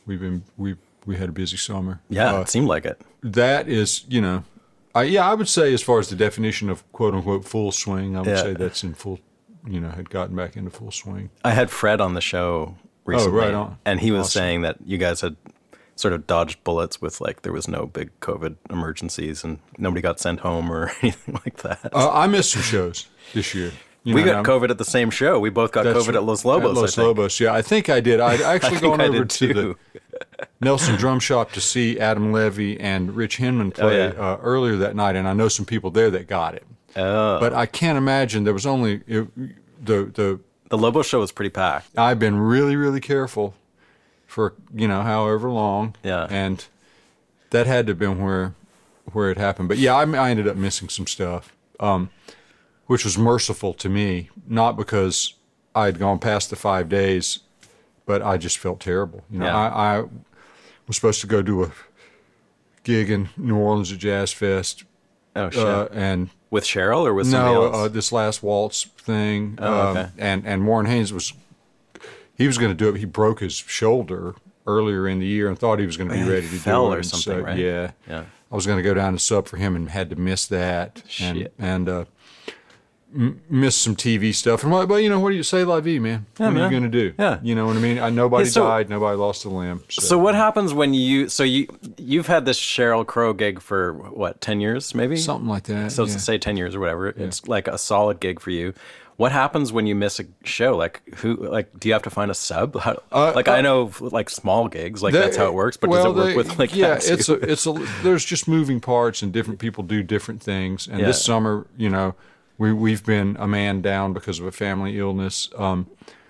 We've 0.07 0.21
been 0.21 0.45
we 0.57 0.77
we 1.05 1.17
had 1.17 1.29
a 1.29 1.33
busy 1.33 1.57
summer. 1.57 2.01
Yeah, 2.09 2.35
uh, 2.35 2.41
it 2.41 2.49
seemed 2.49 2.69
like 2.69 2.85
it. 2.85 3.01
That 3.23 3.69
is, 3.69 4.05
you 4.09 4.21
know, 4.21 4.45
I, 4.95 5.05
yeah, 5.05 5.31
I 5.31 5.35
would 5.35 5.49
say 5.49 5.75
as 5.75 5.83
far 5.83 5.99
as 5.99 6.09
the 6.09 6.17
definition 6.17 6.71
of 6.71 6.91
quote 6.93 7.15
unquote 7.15 7.45
full 7.45 7.73
swing, 7.73 8.17
I 8.17 8.21
would 8.21 8.29
yeah. 8.29 8.43
say 8.43 8.55
that's 8.55 8.83
in 8.83 8.95
full, 8.95 9.21
you 9.67 9.81
know, 9.81 9.91
had 9.91 10.11
gotten 10.11 10.35
back 10.35 10.57
into 10.57 10.71
full 10.71 10.91
swing. 10.91 11.31
I 11.45 11.53
had 11.53 11.71
Fred 11.71 12.01
on 12.01 12.15
the 12.15 12.21
show 12.21 12.77
recently, 13.05 13.39
oh, 13.39 13.43
right 13.45 13.55
on. 13.55 13.79
and 13.85 14.01
he 14.01 14.11
was 14.11 14.23
awesome. 14.23 14.41
saying 14.41 14.61
that 14.63 14.77
you 14.85 14.99
guys 14.99 15.21
had 15.21 15.37
sort 15.97 16.13
of 16.13 16.27
dodged 16.27 16.63
bullets 16.63 17.01
with 17.01 17.21
like 17.21 17.43
there 17.43 17.53
was 17.53 17.67
no 17.67 17.87
big 17.87 18.11
COVID 18.21 18.57
emergencies 18.71 19.43
and 19.43 19.59
nobody 19.79 20.03
got 20.03 20.21
sent 20.21 20.41
home 20.41 20.71
or 20.71 20.93
anything 21.03 21.35
like 21.45 21.57
that. 21.63 21.89
Uh, 21.93 22.11
I 22.13 22.27
missed 22.27 22.53
some 22.53 22.63
shows 22.63 23.09
this 23.35 23.55
year. 23.55 23.73
You 24.05 24.15
we 24.15 24.23
know, 24.23 24.41
got 24.41 24.45
COVID 24.45 24.71
at 24.71 24.79
the 24.79 24.85
same 24.85 25.11
show. 25.11 25.41
We 25.41 25.51
both 25.51 25.73
got 25.73 25.85
COVID 25.85 26.15
at 26.15 26.23
Los 26.23 26.45
Lobos. 26.45 26.77
At 26.77 26.81
Los 26.81 26.97
Lobos, 26.97 27.41
yeah. 27.41 27.53
I 27.53 27.61
think 27.61 27.89
I 27.89 27.99
did. 27.99 28.21
I'd 28.21 28.41
actually 28.55 28.79
gone 28.79 29.01
over 29.01 29.25
to 29.25 29.55
the 29.55 29.75
Nelson 30.61 30.95
Drum 30.95 31.19
Shop 31.19 31.51
to 31.53 31.61
see 31.61 31.99
Adam 31.99 32.33
Levy 32.33 32.79
and 32.79 33.17
Rich 33.17 33.39
Hinman 33.39 33.73
oh, 33.79 33.81
play 33.81 34.03
oh, 34.03 34.13
yeah. 34.13 34.21
uh, 34.21 34.39
earlier 34.43 34.77
that 34.77 34.95
night, 34.95 35.17
and 35.17 35.27
I 35.27 35.33
know 35.33 35.49
some 35.49 35.67
people 35.67 35.91
there 35.91 36.09
that 36.11 36.29
got 36.29 36.55
it. 36.55 36.65
Oh. 36.95 37.41
But 37.41 37.53
I 37.53 37.67
can't 37.67 37.99
imagine 37.99 38.45
there 38.45 38.55
was 38.55 38.65
only 38.65 39.03
it, 39.09 39.27
the 39.85 40.05
the 40.05 40.41
the 40.69 40.79
Lobos 40.79 41.07
show 41.07 41.19
was 41.19 41.33
pretty 41.33 41.51
packed. 41.51 41.99
I've 41.99 42.21
been 42.21 42.39
really 42.39 42.77
really 42.77 43.01
careful 43.01 43.55
for 44.37 44.53
you 44.75 44.87
know 44.87 45.01
however 45.01 45.49
long. 45.51 45.97
Yeah. 46.03 46.27
And 46.29 46.63
that 47.49 47.67
had 47.67 47.87
to 47.87 47.93
have 47.93 47.99
been 47.99 48.21
where 48.23 48.55
where 49.13 49.31
it 49.31 49.39
happened. 49.39 49.71
But 49.71 49.79
yeah, 49.79 49.95
I, 49.95 50.03
I 50.03 50.31
ended 50.31 50.47
up 50.47 50.57
missing 50.57 50.91
some 50.91 51.07
stuff, 51.07 51.57
um, 51.81 52.11
which 52.87 53.03
was 53.03 53.17
merciful 53.17 53.73
to 53.73 53.89
me, 53.89 54.29
not 54.47 54.77
because 54.77 55.33
I 55.75 55.87
had 55.87 55.99
gone 55.99 56.19
past 56.19 56.51
the 56.51 56.57
five 56.57 56.91
days, 56.91 57.39
but 58.05 58.21
I 58.21 58.37
just 58.37 58.59
felt 58.59 58.79
terrible. 58.79 59.25
You 59.31 59.39
know, 59.39 59.47
yeah. 59.47 59.57
I, 59.57 60.01
I 60.01 60.05
was 60.87 60.97
supposed 60.97 61.23
to 61.23 61.27
go 61.27 61.41
do 61.41 61.65
a 61.65 61.73
gig 62.85 63.09
in 63.09 63.31
New 63.39 63.57
Orleans 63.57 63.91
at 63.91 63.99
Jazz 63.99 64.35
Fest. 64.35 64.85
Oh 65.35 65.49
shit! 65.49 65.65
Uh, 65.65 65.89
and 65.93 66.29
with 66.51 66.65
Sheryl 66.65 67.07
or 67.07 67.15
with 67.15 67.33
no, 67.33 67.73
uh, 67.73 67.89
this 67.89 68.13
last 68.13 68.43
waltz 68.43 68.85
thing. 68.85 69.59
Oh, 69.63 69.89
okay. 69.89 70.01
Um, 70.01 70.13
and 70.19 70.47
and 70.47 70.67
Warren 70.67 70.85
Haynes 70.85 71.11
was 71.11 71.33
he 72.37 72.47
was 72.47 72.59
going 72.59 72.71
to 72.71 72.77
do 72.77 72.89
it. 72.95 72.99
He 72.99 73.05
broke 73.05 73.41
his 73.41 73.55
shoulder 73.55 74.35
earlier 74.67 75.09
in 75.09 75.19
the 75.19 75.27
year 75.27 75.49
and 75.49 75.59
thought 75.59 75.79
he 75.79 75.87
was 75.87 75.97
going 75.97 76.11
to 76.11 76.15
be 76.15 76.23
ready 76.23 76.49
to 76.49 76.59
do 76.59 76.93
it. 76.93 76.99
or 76.99 77.03
something, 77.03 77.41
so, 77.41 77.41
right? 77.41 77.59
Yeah, 77.59 77.93
yeah. 78.09 78.25
I 78.51 78.55
was 78.55 78.67
going 78.67 78.79
to 78.79 78.83
go 78.83 78.95
down 78.95 79.09
and 79.09 79.21
sub 79.21 79.49
for 79.49 79.57
him 79.57 79.75
and 79.75 79.91
had 79.91 80.11
to 80.11 80.17
miss 80.17 80.47
that 80.47 81.03
Shit. 81.09 81.53
and 81.59 81.87
and 81.87 81.89
uh, 81.89 82.05
m- 83.15 83.43
miss 83.49 83.77
some 83.77 83.97
TV 83.97 84.33
stuff. 84.35 84.63
And 84.63 84.73
like, 84.73 84.89
but 84.89 84.97
you 84.97 85.09
know 85.09 85.19
what 85.19 85.31
do 85.31 85.37
you 85.37 85.43
say, 85.43 85.65
la 85.65 85.81
vie, 85.81 85.99
man? 85.99 86.27
Yeah, 86.39 86.47
what 86.47 86.55
man. 86.55 86.63
are 86.63 86.67
you 86.67 86.71
going 86.71 86.91
to 86.91 87.11
do? 87.11 87.15
Yeah, 87.19 87.41
you 87.43 87.55
know 87.55 87.67
what 87.67 87.77
I 87.77 87.81
mean. 87.81 87.99
I, 87.99 88.11
nobody 88.11 88.45
yeah, 88.45 88.53
so, 88.53 88.65
died, 88.65 88.89
nobody 88.89 89.17
lost 89.17 89.45
a 89.45 89.49
limb. 89.49 89.83
So. 89.89 90.03
so. 90.03 90.19
what 90.19 90.35
happens 90.35 90.73
when 90.73 90.95
you? 90.95 91.29
So 91.29 91.43
you 91.43 91.67
you've 91.97 92.29
had 92.29 92.45
this 92.45 92.61
Sheryl 92.61 93.07
Crow 93.07 93.33
gig 93.33 93.61
for 93.61 93.95
what 93.95 94.41
ten 94.41 94.61
years, 94.61 94.95
maybe 94.95 95.17
something 95.17 95.49
like 95.49 95.65
that. 95.65 95.93
So 95.93 96.05
yeah. 96.05 96.17
say 96.17 96.39
ten 96.39 96.57
years 96.57 96.75
or 96.75 96.81
whatever. 96.81 97.09
It's 97.09 97.49
like 97.49 97.67
a 97.67 97.79
solid 97.79 98.21
gig 98.21 98.41
for 98.41 98.51
you 98.51 98.75
what 99.17 99.33
happens 99.33 99.73
when 99.73 99.87
you 99.87 99.95
miss 99.95 100.21
a 100.21 100.25
show? 100.45 100.77
Like 100.77 101.03
who? 101.17 101.37
Like 101.37 101.79
do 101.81 101.89
you 101.89 101.95
have 101.95 102.03
to 102.03 102.11
find 102.11 102.31
a 102.31 102.35
sub? 102.35 102.79
How, 102.79 103.01
uh, 103.13 103.33
like 103.35 103.49
uh, 103.49 103.53
I 103.53 103.61
know 103.63 103.91
like 104.01 104.29
small 104.31 104.69
gigs, 104.69 105.03
like 105.03 105.15
that's 105.15 105.37
how 105.37 105.47
it 105.47 105.55
works. 105.55 105.77
But 105.77 105.91
well, 105.91 106.13
does 106.13 106.29
it 106.29 106.37
work 106.37 106.47
with 106.47 106.59
like 106.59 106.75
yeah? 106.75 106.99
It's 107.01 107.29
a 107.29 107.35
it's 107.53 107.67
a 107.67 107.73
there's 108.03 108.25
just 108.25 108.47
moving 108.47 108.81
parts 108.81 109.23
and 109.23 109.33
different 109.33 109.59
people 109.59 109.85
do 109.85 110.03
different 110.03 110.43
things. 110.43 110.87
And 110.87 111.01
yeah. 111.01 111.07
this 111.07 111.25
summer, 111.25 111.67
you 111.77 111.89
know, 111.89 112.15
we 112.59 112.73
we've 112.73 113.05
been 113.05 113.37
a 113.41 113.47
man 113.47 113.81
down 113.81 114.13
because 114.13 114.39
of 114.39 114.47
a 114.47 114.53
family 114.53 114.99
illness. 114.99 115.49
Um, 115.57 115.87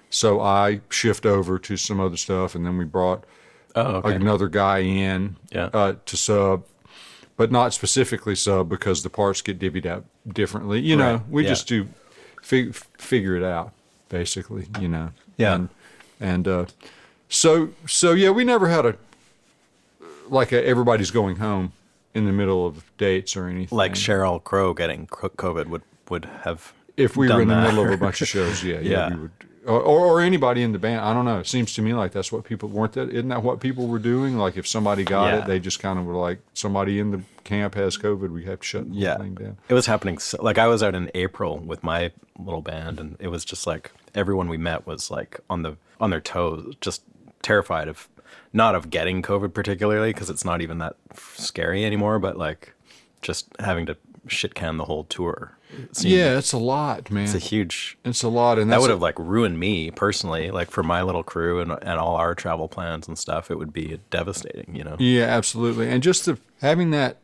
So 0.09 0.41
I 0.41 0.81
shift 0.89 1.27
over 1.27 1.59
to 1.59 1.77
some 1.77 2.01
other 2.01 2.17
stuff, 2.17 2.55
and 2.55 2.65
then 2.65 2.79
we 2.79 2.85
brought 2.85 3.25
Oh, 3.75 3.97
okay. 3.97 4.15
another 4.15 4.49
guy 4.49 4.79
in 4.79 5.37
Yeah. 5.53 5.69
uh, 5.75 5.95
to 6.07 6.17
sub, 6.17 6.65
but 7.37 7.51
not 7.51 7.75
specifically 7.75 8.37
sub 8.37 8.69
because 8.69 9.03
the 9.03 9.11
parts 9.11 9.43
get 9.43 9.59
divvied 9.59 9.85
up 9.85 10.05
differently. 10.27 10.81
You 10.81 10.97
know, 10.97 11.23
we 11.29 11.43
Yeah. 11.43 11.51
just 11.51 11.67
do 11.69 11.89
fig- 12.47 12.75
figure 12.99 13.37
it 13.37 13.43
out 13.45 13.73
basically. 14.09 14.67
You 14.81 14.89
know, 14.89 15.11
Yeah. 15.37 15.55
and, 15.57 15.69
and 16.21 16.49
uh, 16.49 16.67
so 17.29 17.71
so 17.87 18.13
yeah, 18.13 18.31
we 18.31 18.45
never 18.45 18.69
had 18.69 18.87
a 18.87 18.95
like 20.29 20.53
a, 20.53 20.65
everybody's 20.67 21.11
going 21.11 21.37
home 21.37 21.73
in 22.15 22.25
the 22.25 22.33
middle 22.33 22.67
of 22.67 22.85
dates 22.99 23.37
or 23.37 23.47
anything. 23.49 23.77
like 23.77 23.93
Sheryl 23.93 24.43
Crow 24.43 24.75
getting 24.75 25.07
COVID 25.07 25.67
would 25.67 25.83
would 26.09 26.25
have. 26.45 26.73
if 26.97 27.17
we 27.17 27.29
were 27.29 27.43
in 27.43 27.49
the 27.49 27.55
that. 27.55 27.69
middle 27.69 27.85
of 27.85 27.91
a 27.91 27.97
bunch 27.97 28.23
of 28.23 28.29
shows, 28.35 28.63
yeah, 28.65 28.79
yeah, 28.79 28.91
Yeah. 28.91 29.09
we 29.15 29.21
would. 29.23 29.31
Or, 29.67 29.81
or, 29.81 30.21
anybody 30.21 30.63
in 30.63 30.73
the 30.73 30.79
band. 30.79 31.01
I 31.01 31.13
don't 31.13 31.25
know. 31.25 31.41
It 31.41 31.47
seems 31.47 31.75
to 31.75 31.83
me 31.83 31.93
like 31.93 32.13
that's 32.13 32.31
what 32.31 32.45
people 32.45 32.69
weren't 32.69 32.93
that. 32.93 33.11
Isn't 33.11 33.29
that 33.31 33.43
what 33.43 33.59
people 33.61 33.89
were 33.89 33.99
doing? 33.99 34.39
Like 34.39 34.57
if 34.57 34.67
somebody 34.67 35.03
got 35.05 35.27
Yeah. 35.33 35.39
it, 35.41 35.47
they 35.47 35.59
just 35.59 35.81
kind 35.81 35.99
of 35.99 36.05
were 36.07 36.15
like, 36.15 36.39
somebody 36.55 37.01
in 37.01 37.11
the 37.11 37.23
camp 37.45 37.75
has 37.75 37.99
COVID. 37.99 38.31
We 38.31 38.45
have 38.45 38.61
to 38.61 38.65
shut 38.67 38.89
the 38.89 38.95
Yeah, 38.97 39.17
thing 39.17 39.35
down. 39.35 39.57
it 39.69 39.75
was 39.75 39.87
happening. 39.87 40.19
So, 40.19 40.41
like 40.43 40.59
I 40.59 40.67
was 40.69 40.83
out 40.83 40.95
in 40.95 41.11
April 41.15 41.59
with 41.59 41.83
my 41.83 42.13
little 42.39 42.63
band, 42.63 43.01
and 43.01 43.17
it 43.19 43.29
was 43.29 43.45
just 43.45 43.67
like 43.67 43.91
everyone 44.15 44.49
we 44.49 44.57
met 44.57 44.87
was 44.87 45.11
like 45.11 45.41
on 45.51 45.63
the 45.63 45.77
on 46.01 46.11
their 46.11 46.21
toes, 46.21 46.75
just 46.81 47.03
terrified 47.43 47.89
of 47.89 48.09
not 48.53 48.75
of 48.75 48.89
getting 48.91 49.21
COVID 49.23 49.53
particularly 49.53 50.11
because 50.13 50.31
it's 50.31 50.45
not 50.45 50.61
even 50.61 50.79
that 50.79 50.97
scary 51.15 51.85
anymore, 51.85 52.19
but 52.19 52.37
like 52.39 52.73
just 53.23 53.49
having 53.59 53.87
to 53.87 53.97
shit 54.29 54.55
can 54.55 54.77
the 54.77 54.85
whole 54.85 55.05
tour. 55.05 55.56
Yeah, 56.01 56.39
it's 56.39 56.53
a 56.53 56.59
lot, 56.59 57.11
man. 57.11 57.25
it's 57.25 57.35
a 57.35 57.39
huge. 57.39 57.99
It's 58.05 58.23
a 58.23 58.29
lot, 58.29 58.59
and 58.59 58.71
That 58.73 58.81
would 58.81 58.91
have 58.91 59.01
like 59.03 59.19
ruined 59.19 59.59
me 59.59 59.91
personally, 59.91 60.51
like 60.51 60.71
for 60.71 60.83
my 60.83 61.03
little 61.03 61.23
crew 61.23 61.61
and 61.61 61.73
and 61.73 61.99
all 61.99 62.17
our 62.17 62.35
travel 62.35 62.69
plans 62.69 63.09
and 63.09 63.19
stuff. 63.19 63.51
It 63.51 63.59
would 63.59 63.73
be 63.73 64.01
devastating, 64.11 64.75
you 64.77 64.85
know. 64.85 64.97
Yeah, 64.99 65.25
absolutely. 65.25 65.89
And 65.91 66.03
just 66.03 66.25
the, 66.27 66.39
having 66.61 66.91
that 66.93 67.19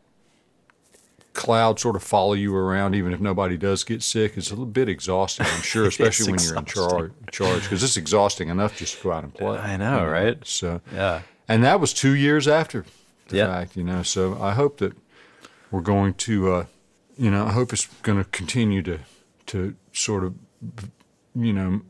cloud 1.33 1.79
sort 1.79 1.95
of 1.95 2.03
follow 2.03 2.33
you 2.33 2.55
around, 2.55 2.93
even 2.95 3.11
if 3.11 3.19
nobody 3.19 3.57
does 3.57 3.83
get 3.83 4.03
sick, 4.03 4.37
is 4.37 4.49
a 4.49 4.53
little 4.53 4.65
bit 4.65 4.87
exhausting. 4.87 5.47
I'm 5.47 5.61
sure, 5.61 5.85
especially 5.87 6.31
when 6.31 6.41
you're 6.43 6.55
in 6.57 6.65
charge, 6.65 7.11
charge, 7.31 7.63
because 7.63 7.83
it's 7.83 7.97
exhausting 7.97 8.49
enough 8.49 8.77
just 8.77 8.97
to 8.97 9.03
go 9.03 9.11
out 9.13 9.23
and 9.23 9.33
play. 9.33 9.57
I 9.57 9.77
know, 9.77 10.05
right? 10.05 10.37
So 10.45 10.81
Yeah. 10.93 11.21
and 11.47 11.63
that 11.63 11.79
was 11.79 11.91
two 11.93 12.13
years 12.13 12.47
after 12.47 12.85
the 13.29 13.37
Yeah. 13.37 13.47
fact, 13.47 13.75
you 13.75 13.83
know. 13.83 14.03
So 14.03 14.37
I 14.39 14.53
hope 14.53 14.77
that 14.77 14.93
we're 15.71 15.81
going 15.81 16.13
to, 16.15 16.51
uh, 16.53 16.65
you 17.17 17.29
know, 17.31 17.45
I 17.45 17.51
hope 17.51 17.73
it's 17.73 17.85
going 18.01 18.17
to 18.17 18.29
continue 18.31 18.81
to 18.83 18.99
to 19.47 19.75
sort 19.91 20.23
of, 20.23 20.35
you 21.35 21.51
know, 21.53 21.81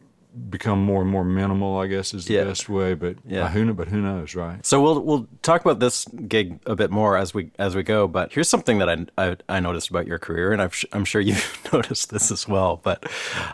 become 0.49 0.83
more 0.83 1.01
and 1.03 1.09
more 1.11 1.23
minimal. 1.23 1.77
I 1.77 1.85
guess 1.87 2.13
is 2.13 2.25
the 2.25 2.33
Yeah. 2.35 2.43
best 2.45 2.67
way. 2.67 2.95
But 2.95 3.17
Yeah. 3.25 3.49
who 3.49 3.63
know? 3.65 3.73
But 3.73 3.89
who 3.89 4.01
knows, 4.01 4.33
right? 4.35 4.65
So 4.65 4.81
we'll 4.81 4.99
we'll 5.01 5.27
talk 5.43 5.61
about 5.61 5.79
this 5.79 6.05
gig 6.27 6.59
a 6.65 6.75
bit 6.75 6.89
more 6.91 7.15
as 7.17 7.33
we 7.33 7.51
as 7.59 7.75
we 7.75 7.83
go. 7.83 8.07
But 8.07 8.33
here's 8.33 8.49
something 8.49 8.79
that 8.79 8.89
I 8.89 9.05
I, 9.17 9.37
I 9.47 9.59
noticed 9.59 9.89
about 9.89 10.07
your 10.07 10.17
career, 10.19 10.51
and 10.51 10.61
I've, 10.61 10.83
I'm 10.91 11.05
sure 11.05 11.21
you've 11.21 11.59
noticed 11.73 12.09
this 12.09 12.31
as 12.31 12.47
well. 12.47 12.79
But 12.83 13.05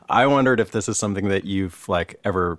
I 0.09 0.25
wondered 0.27 0.59
if 0.59 0.71
this 0.71 0.87
is 0.87 0.97
something 0.97 1.27
that 1.27 1.43
you've 1.45 1.87
like 1.89 2.19
ever 2.23 2.57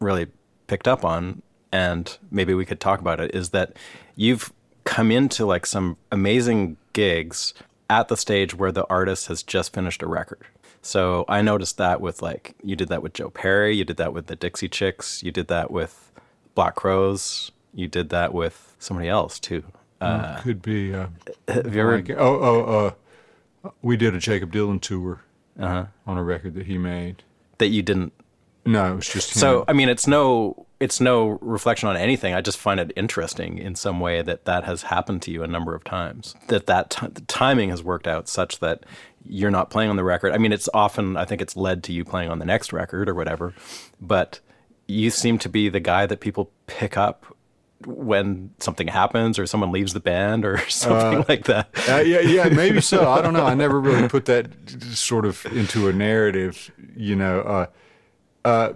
really 0.00 0.26
picked 0.66 0.86
up 0.86 1.04
on, 1.04 1.40
and 1.72 2.18
maybe 2.30 2.52
we 2.54 2.66
could 2.66 2.80
talk 2.80 3.00
about 3.00 3.20
it. 3.20 3.34
Is 3.34 3.50
that 3.50 3.76
you've 4.16 4.52
come 4.84 5.10
into 5.10 5.46
like 5.46 5.64
some 5.64 5.96
amazing 6.10 6.76
gigs 6.92 7.54
at 8.00 8.08
the 8.08 8.16
stage 8.16 8.54
where 8.54 8.72
the 8.72 8.86
artist 8.88 9.28
has 9.28 9.42
just 9.42 9.72
finished 9.74 10.02
a 10.02 10.06
record. 10.06 10.40
So 10.80 11.24
I 11.28 11.42
noticed 11.42 11.76
that 11.78 12.00
with 12.00 12.22
like 12.22 12.54
you 12.62 12.74
did 12.76 12.88
that 12.88 13.02
with 13.02 13.12
Joe 13.12 13.30
Perry, 13.30 13.76
you 13.76 13.84
did 13.84 13.98
that 13.98 14.12
with 14.12 14.26
the 14.26 14.36
Dixie 14.36 14.68
Chicks, 14.68 15.22
you 15.22 15.30
did 15.30 15.48
that 15.48 15.70
with 15.70 16.10
Black 16.54 16.74
Crowes, 16.74 17.52
you 17.74 17.86
did 17.88 18.08
that 18.10 18.32
with 18.34 18.74
somebody 18.78 19.08
else 19.08 19.38
too. 19.38 19.62
Uh, 20.00 20.38
Could 20.40 20.62
be. 20.62 20.92
Uh, 20.94 21.06
have 21.48 21.74
you 21.74 21.80
ever? 21.82 21.96
like- 21.96 22.10
oh, 22.10 22.16
oh, 22.42 22.86
uh, 23.66 23.70
we 23.82 23.96
did 23.96 24.14
a 24.14 24.18
Jakob 24.18 24.52
Dylan 24.52 24.80
tour 24.80 25.20
Uh-huh. 25.58 25.86
on 26.06 26.18
a 26.18 26.22
record 26.24 26.54
that 26.54 26.66
he 26.66 26.78
made. 26.78 27.22
that 27.58 27.68
you 27.68 27.82
didn't. 27.82 28.12
No, 28.66 28.92
it 28.92 28.96
was 28.96 29.08
just 29.08 29.34
him. 29.36 29.40
So 29.40 29.64
I 29.68 29.72
mean, 29.72 29.88
it's 29.88 30.06
no 30.08 30.66
it's 30.82 31.00
no 31.00 31.38
reflection 31.40 31.88
on 31.88 31.96
anything. 31.96 32.34
I 32.34 32.40
just 32.40 32.58
find 32.58 32.80
it 32.80 32.92
interesting 32.96 33.56
in 33.56 33.76
some 33.76 34.00
way 34.00 34.20
that 34.20 34.46
that 34.46 34.64
has 34.64 34.82
happened 34.82 35.22
to 35.22 35.30
you 35.30 35.44
a 35.44 35.46
number 35.46 35.76
of 35.76 35.84
times. 35.84 36.34
That 36.48 36.66
that 36.66 36.90
t- 36.90 37.06
the 37.06 37.20
timing 37.22 37.70
has 37.70 37.84
worked 37.84 38.08
out 38.08 38.28
such 38.28 38.58
that 38.58 38.84
you're 39.24 39.52
not 39.52 39.70
playing 39.70 39.90
on 39.90 39.96
the 39.96 40.02
record. 40.02 40.32
I 40.32 40.38
mean, 40.38 40.52
it's 40.52 40.68
often 40.74 41.16
I 41.16 41.24
think 41.24 41.40
it's 41.40 41.56
led 41.56 41.84
to 41.84 41.92
you 41.92 42.04
playing 42.04 42.30
on 42.30 42.40
the 42.40 42.44
next 42.44 42.72
record 42.72 43.08
or 43.08 43.14
whatever, 43.14 43.54
but 44.00 44.40
you 44.88 45.10
seem 45.10 45.38
to 45.38 45.48
be 45.48 45.68
the 45.68 45.78
guy 45.78 46.04
that 46.04 46.18
people 46.18 46.50
pick 46.66 46.96
up 46.96 47.26
when 47.86 48.50
something 48.58 48.88
happens 48.88 49.38
or 49.38 49.46
someone 49.46 49.70
leaves 49.70 49.92
the 49.92 50.00
band 50.00 50.44
or 50.44 50.58
something 50.68 51.24
like 51.28 51.44
that. 51.44 51.68
Uh, 51.88 52.02
yeah, 52.04 52.18
yeah, 52.18 52.48
maybe 52.48 52.80
so. 52.80 53.08
I 53.08 53.22
don't 53.22 53.34
know. 53.34 53.46
I 53.46 53.54
never 53.54 53.80
really 53.80 54.08
put 54.08 54.24
that 54.24 54.50
sort 54.94 55.26
of 55.26 55.46
into 55.46 55.86
a 55.86 55.92
narrative, 55.92 56.72
you 56.96 57.14
know. 57.14 57.40
Uh, 57.40 57.66
uh, 58.44 58.72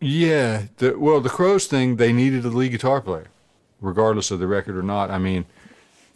yeah, 0.00 0.64
the, 0.76 0.98
well, 0.98 1.20
the 1.20 1.28
Crowes 1.28 1.66
thing, 1.66 1.96
they 1.96 2.12
needed 2.12 2.44
a 2.44 2.48
lead 2.48 2.72
guitar 2.72 3.00
player, 3.00 3.26
regardless 3.80 4.30
of 4.30 4.38
the 4.38 4.46
record 4.46 4.76
or 4.76 4.82
not. 4.82 5.10
I 5.10 5.18
mean, 5.18 5.46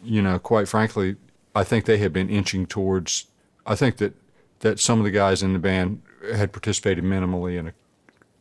you 0.02 0.22
know, 0.22 0.38
quite 0.38 0.68
frankly, 0.68 1.16
I 1.54 1.64
think 1.64 1.84
they 1.84 1.98
had 1.98 2.12
been 2.12 2.28
inching 2.30 2.66
towards. 2.66 3.26
I 3.66 3.74
think 3.74 3.96
that 3.98 4.14
that 4.60 4.78
some 4.78 4.98
of 4.98 5.04
the 5.04 5.10
guys 5.10 5.42
in 5.42 5.52
the 5.52 5.58
band 5.58 6.02
had 6.34 6.52
participated 6.52 7.02
minimally 7.04 7.58
in 7.58 7.68
a 7.68 7.72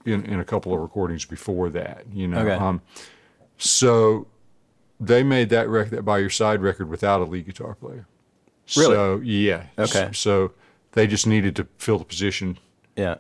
in, 0.06 0.26
in 0.26 0.40
a 0.40 0.46
couple 0.46 0.74
of 0.74 0.80
recordings 0.80 1.26
before 1.26 1.70
that. 1.70 2.06
You 2.14 2.28
know, 2.28 2.40
Okay. 2.40 2.52
um, 2.54 2.82
so 3.58 4.28
they 5.00 5.24
made 5.24 5.50
that 5.50 5.68
record, 5.70 5.92
that 5.92 6.04
by 6.04 6.18
your 6.20 6.30
side 6.30 6.62
record, 6.62 6.90
without 6.90 7.22
a 7.22 7.26
lead 7.26 7.46
guitar 7.46 7.76
player. 7.76 8.06
Really? 8.78 8.96
So 8.96 9.22
yeah. 9.24 9.64
Okay. 9.78 10.10
So 10.14 10.52
they 10.92 11.08
just 11.08 11.26
needed 11.28 11.56
to 11.58 11.68
fill 11.78 11.98
the 12.00 12.06
position 12.06 12.58
Yeah. 13.00 13.16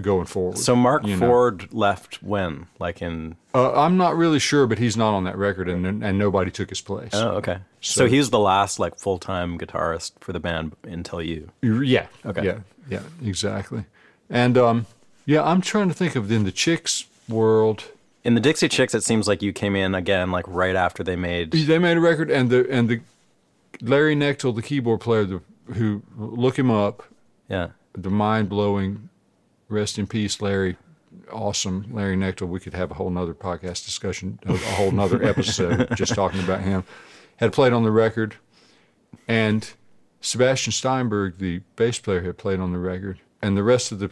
going 0.00 0.26
forward. 0.26 0.58
So 0.58 0.76
Marc 0.76 1.04
you 1.06 1.16
know. 1.16 1.26
Ford 1.26 1.72
left 1.72 2.22
when? 2.22 2.66
Like 2.78 3.02
in 3.02 3.36
Uh, 3.54 3.72
I'm 3.84 3.96
not 3.96 4.16
really 4.16 4.38
sure, 4.38 4.66
but 4.66 4.78
he's 4.78 4.96
not 4.96 5.14
on 5.14 5.24
that 5.24 5.36
record, 5.36 5.68
and 5.68 5.86
and 6.04 6.18
nobody 6.18 6.50
took 6.50 6.68
his 6.70 6.80
place. 6.80 7.10
Oh, 7.14 7.36
okay. 7.38 7.58
So, 7.80 8.00
So- 8.02 8.06
he's 8.06 8.30
the 8.30 8.38
last 8.38 8.78
like 8.78 8.98
full 8.98 9.18
time 9.18 9.58
guitarist 9.58 10.12
for 10.20 10.32
the 10.32 10.40
band 10.40 10.72
until 10.84 11.20
you. 11.20 11.50
Yeah. 11.62 12.06
Okay. 12.24 12.44
Yeah. 12.44 12.58
Yeah. 12.88 13.02
Exactly. 13.24 13.84
And 14.30 14.56
um, 14.56 14.86
yeah, 15.26 15.42
I'm 15.42 15.60
trying 15.60 15.88
to 15.88 15.94
think 15.94 16.16
of 16.16 16.30
in 16.30 16.44
the 16.44 16.52
chicks 16.52 17.06
world. 17.28 17.84
In 18.24 18.34
the 18.34 18.40
Dixie 18.40 18.68
Chicks, 18.68 18.94
it 18.94 19.04
seems 19.04 19.28
like 19.28 19.42
you 19.42 19.52
came 19.52 19.76
in 19.76 19.94
again, 19.94 20.30
like 20.30 20.46
right 20.48 20.74
after 20.76 21.04
they 21.04 21.16
made. 21.16 21.50
They 21.50 21.78
made 21.78 21.96
a 21.98 22.00
record, 22.00 22.30
and 22.30 22.48
the 22.50 22.66
and 22.70 22.88
the 22.88 23.00
Larry 23.82 24.14
Knechtel, 24.16 24.54
the 24.54 24.62
keyboard 24.62 25.00
player, 25.00 25.24
the, 25.24 25.40
who 25.74 26.02
look 26.16 26.58
him 26.58 26.70
up, 26.70 27.02
Yeah. 27.50 27.68
the 27.92 28.08
mind 28.10 28.48
blowing, 28.48 29.10
rest 29.68 29.98
in 29.98 30.06
peace, 30.06 30.40
Larry. 30.40 30.76
Awesome, 31.32 31.86
Larry 31.92 32.16
Knechtel. 32.16 32.48
We 32.48 32.60
could 32.60 32.74
have 32.74 32.90
a 32.90 32.94
whole 32.94 33.10
nother 33.10 33.34
podcast 33.34 33.84
discussion, 33.84 34.40
a, 34.46 34.56
whole 34.56 34.90
nother 34.90 35.22
episode 35.28 35.88
just 35.96 36.14
talking 36.14 36.40
about 36.40 36.60
him. 36.60 36.84
Had 37.36 37.52
played 37.52 37.72
on 37.72 37.84
the 37.84 37.90
record, 37.90 38.36
and 39.28 39.72
Sebastian 40.20 40.72
Steinberg, 40.72 41.38
the 41.38 41.60
bass 41.76 41.98
player, 41.98 42.22
had 42.22 42.36
played 42.36 42.58
on 42.58 42.72
the 42.72 42.78
record, 42.78 43.20
and 43.40 43.56
the 43.56 43.62
rest 43.62 43.92
of 43.92 44.00
the 44.00 44.10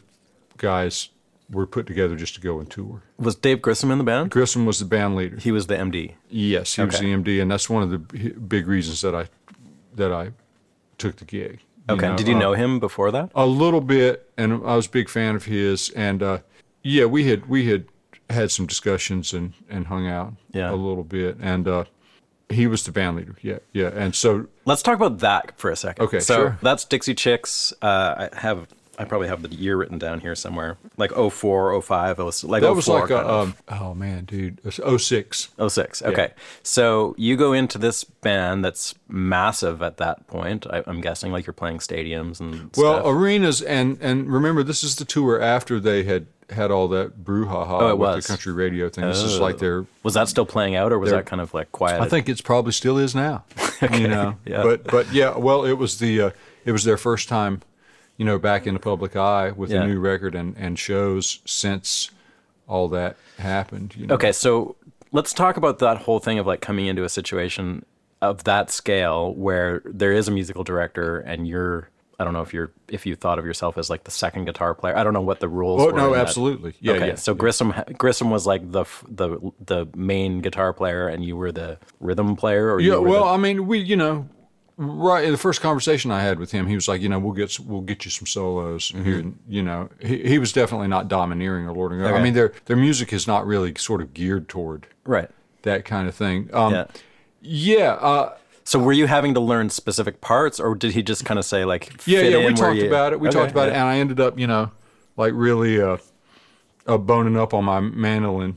guys 0.59 1.09
were 1.51 1.67
put 1.67 1.87
together 1.87 2.17
just 2.17 2.35
to 2.35 2.41
go 2.41 2.59
and 2.59 2.71
tour. 2.71 3.03
Was 3.19 3.35
Dave 3.35 3.63
Grissom 3.63 3.91
in 3.91 3.99
the 3.99 4.05
band? 4.05 4.31
Grissom 4.31 4.65
was 4.65 4.79
the 4.79 4.85
band 4.85 5.17
leader. 5.17 5.37
He 5.37 5.53
was 5.53 5.67
the 5.67 5.75
MD. 5.75 6.15
Yes, 6.29 6.75
he 6.75 6.83
was 6.83 6.99
the 6.99 7.13
MD, 7.13 7.41
and 7.43 7.51
that's 7.51 7.69
one 7.69 7.83
of 7.83 7.91
the 7.91 7.99
big 7.99 8.67
reasons 8.67 9.01
that 9.03 9.15
I 9.15 9.29
that 9.95 10.13
I 10.13 10.33
took 10.99 11.17
the 11.17 11.25
gig. 11.25 11.61
Okay. 11.89 12.09
know, 12.09 12.17
Did 12.17 12.29
you 12.29 12.37
uh, 12.37 12.39
know 12.39 12.53
him 12.55 12.79
before 12.81 13.11
that? 13.11 13.31
a 13.35 13.47
little 13.47 13.81
bit, 13.81 14.31
and 14.37 14.53
I 14.53 14.77
was 14.77 14.87
a 14.87 14.91
big 14.91 15.09
fan 15.09 15.35
of 15.37 15.45
his. 15.45 15.91
And 15.91 16.23
uh, 16.23 16.39
yeah, 16.83 17.05
we 17.07 17.29
had 17.29 17.47
we 17.49 17.67
had 17.69 17.87
had 18.31 18.51
some 18.51 18.67
discussions 18.67 19.33
and 19.33 19.53
and 19.69 19.87
hung 19.87 20.07
out 20.07 20.35
Yeah. 20.53 20.71
a 20.73 20.77
little 20.77 21.05
bit. 21.05 21.37
And 21.41 21.67
uh, 21.69 21.85
he 22.49 22.67
was 22.67 22.85
the 22.85 22.93
band 22.93 23.17
leader. 23.17 23.37
Yeah, 23.43 23.59
yeah. 23.73 23.89
And 23.95 24.15
so 24.15 24.47
Let's 24.65 24.83
talk 24.83 24.95
about 24.97 25.19
that 25.21 25.59
for 25.59 25.71
a 25.71 25.77
second. 25.77 26.05
Okay, 26.05 26.21
So 26.21 26.35
sure. 26.35 26.59
that's 26.63 26.85
Dixie 26.85 27.15
Chicks. 27.15 27.73
Uh, 27.83 28.29
I 28.33 28.39
have. 28.41 28.69
I 28.99 29.05
probably 29.05 29.29
have 29.29 29.43
the 29.43 29.55
year 29.55 29.77
written 29.77 29.99
down 29.99 30.21
here 30.21 30.35
somewhere, 30.35 30.77
like 30.99 31.13
04, 31.13 31.81
05, 31.81 32.21
oh, 32.21 32.31
like 32.45 32.63
that 32.63 32.75
was 32.75 32.85
04 32.87 33.01
like 33.01 33.11
a 33.11 33.29
um, 33.33 33.55
oh 33.69 33.95
man, 33.95 34.25
dude, 34.27 34.59
it 34.59 34.65
was 34.85 35.03
06. 35.05 35.49
Oh 35.59 35.69
six. 35.69 36.03
Okay. 36.03 36.33
So 36.63 37.15
you 37.17 37.37
go 37.37 37.53
into 37.55 37.79
this 37.79 38.05
band 38.05 38.65
that's 38.65 38.95
massive 39.09 39.83
at 39.83 39.97
that 39.97 40.27
point. 40.27 40.67
I, 40.69 40.83
I'm 40.87 41.01
guessing 41.01 41.33
like 41.33 41.47
you're 41.47 41.55
playing 41.55 41.79
stadiums 41.79 42.41
and 42.41 42.71
Well, 42.77 42.97
stuff. 43.01 43.07
arenas 43.07 43.63
and 43.63 43.99
and 44.01 44.31
remember, 44.33 44.63
this 44.63 44.85
is 44.85 44.97
the 44.97 45.05
tour 45.05 45.41
after 45.41 45.81
they 45.81 46.03
had 46.05 46.27
had 46.51 46.71
all 46.71 46.87
that 46.89 47.25
brouhaha 47.25 47.81
Oh, 47.81 47.89
it 47.89 47.99
with 47.99 48.09
was. 48.17 48.25
the 48.27 48.29
country 48.29 48.53
radio 48.53 48.91
thing. 48.91 49.05
This 49.07 49.23
is 49.23 49.41
like 49.41 49.57
their 49.57 49.87
was 50.03 50.15
that 50.15 50.29
still 50.29 50.45
playing 50.45 50.75
out, 50.77 50.93
or 50.93 50.99
was 50.99 51.11
that 51.11 51.25
kind 51.25 51.41
of 51.41 51.55
like 51.55 51.73
quiet? 51.73 52.01
I 52.03 52.09
think 52.09 52.29
it's 52.29 52.43
probably 52.43 52.73
still 52.73 52.99
is 52.99 53.15
now. 53.15 53.45
You 53.83 54.07
know, 54.07 54.37
yeah. 54.45 54.63
but 54.63 54.85
but 54.85 55.13
yeah, 55.13 55.37
well, 55.37 55.65
it 55.65 55.73
was 55.73 55.99
the 55.99 56.21
uh, 56.21 56.31
it 56.65 56.71
was 56.71 56.85
their 56.85 56.97
first 56.97 57.29
time, 57.29 57.63
you 58.23 58.27
know, 58.27 58.39
back 58.39 58.69
in 58.69 58.75
the 58.75 58.79
public 58.81 59.17
eye 59.17 59.51
with 59.51 59.73
Yeah. 59.73 59.83
a 59.83 59.87
new 59.89 59.99
record 59.99 60.37
and 60.37 60.55
and 60.57 60.79
shows 60.79 61.41
since 61.45 62.13
all 62.69 62.87
that 62.91 63.17
happened. 63.39 63.97
You 63.97 64.07
know? 64.07 64.15
Okay, 64.15 64.31
so 64.31 64.77
let's 65.11 65.33
talk 65.33 65.57
about 65.57 65.81
that 65.81 65.97
whole 65.97 66.21
thing 66.21 66.39
of 66.39 66.47
like 66.47 66.61
coming 66.61 66.87
into 66.87 67.03
a 67.03 67.09
situation 67.09 67.85
of 68.21 68.45
that 68.45 68.71
scale 68.71 69.35
where 69.35 69.83
there 69.85 70.13
is 70.13 70.29
a 70.29 70.31
musical 70.31 70.63
director 70.63 71.19
and 71.19 71.49
you're 71.49 71.89
I 72.21 72.23
don't 72.25 72.33
know 72.33 72.43
if 72.43 72.55
you're 72.55 72.71
if 72.87 73.07
you 73.07 73.17
thought 73.17 73.41
of 73.41 73.45
yourself 73.45 73.77
as 73.77 73.91
like 73.91 74.05
the 74.05 74.13
second 74.13 74.45
guitar 74.45 74.73
player. 74.73 74.97
I 74.97 75.03
don't 75.03 75.15
know 75.15 75.21
what 75.21 75.41
the 75.41 75.49
rules. 75.49 75.83
Oh 75.83 75.87
were 75.87 75.93
no, 75.93 76.15
absolutely. 76.15 76.75
Yeah, 76.79 76.93
okay, 76.93 77.07
yeah. 77.09 77.15
so 77.17 77.35
Grissom 77.35 77.75
Grissom 77.99 78.31
was 78.31 78.47
like 78.47 78.71
the 78.71 78.85
the 79.09 79.51
the 79.67 79.89
main 79.97 80.41
guitar 80.43 80.73
player, 80.73 81.09
and 81.09 81.25
you 81.25 81.37
were 81.37 81.51
the 81.51 81.79
rhythm 81.99 82.37
player, 82.37 82.73
or 82.73 82.79
Yeah, 82.79 82.93
you 82.95 83.01
were 83.01 83.09
well, 83.09 83.25
the, 83.25 83.31
I 83.31 83.37
mean, 83.39 83.67
we, 83.67 83.79
you 83.81 83.97
know, 83.97 84.29
right 84.77 85.31
the 85.31 85.37
first 85.37 85.61
conversation 85.61 86.11
I 86.11 86.23
had 86.23 86.39
with 86.39 86.53
him, 86.53 86.67
he 86.67 86.75
was 86.75 86.89
like, 86.89 87.01
you 87.01 87.09
know, 87.09 87.19
we'll 87.19 87.33
get 87.35 87.59
we'll 87.61 87.81
get 87.83 88.05
you 88.05 88.11
some 88.11 88.27
solos 88.27 88.89
here. 88.91 89.25
You 89.49 89.63
know, 89.63 89.89
he, 90.01 90.23
he 90.23 90.39
was 90.39 90.53
definitely 90.53 90.89
not 90.89 91.09
domineering 91.09 91.67
or 91.67 91.73
lording. 91.73 92.01
over. 92.01 92.15
I 92.15 92.23
mean, 92.23 92.35
their 92.35 92.53
their 92.67 92.77
music 92.77 93.13
is 93.13 93.27
not 93.27 93.47
really 93.47 93.75
sort 93.77 94.01
of 94.01 94.15
geared 94.15 94.49
toward 94.49 94.87
right. 95.05 95.31
that 95.63 95.85
kind 95.85 96.09
of 96.09 96.15
thing. 96.15 96.49
Um, 96.53 96.73
Yeah. 96.73 96.87
yeah, 97.41 97.93
uh, 97.95 98.37
So 98.65 98.79
were 98.79 98.93
you 98.93 99.07
having 99.07 99.35
to 99.35 99.41
learn 99.41 99.71
specific 99.71 100.21
parts, 100.21 100.59
or 100.61 100.75
did 100.75 100.93
he 100.93 101.03
just 101.03 101.25
kind 101.25 101.39
of 101.39 101.45
say 101.45 101.65
like 101.65 102.07
yeah, 102.07 102.23
yeah. 102.23 102.47
We 102.47 102.55
talked 102.55 102.77
you- 102.77 102.89
about 102.89 103.13
it. 103.13 103.21
We 103.21 103.29
Okay, 103.29 103.39
talked 103.39 103.51
about 103.53 103.69
it, 103.69 103.75
and 103.75 103.83
I 103.85 103.99
ended 103.99 104.21
up, 104.21 104.39
you 104.39 104.47
know, 104.47 104.71
like 105.17 105.33
really 105.35 105.81
uh, 105.81 105.99
uh 106.87 106.99
boning 106.99 107.37
up 107.37 107.53
on 107.55 107.65
my 107.65 107.81
mandolin 107.81 108.57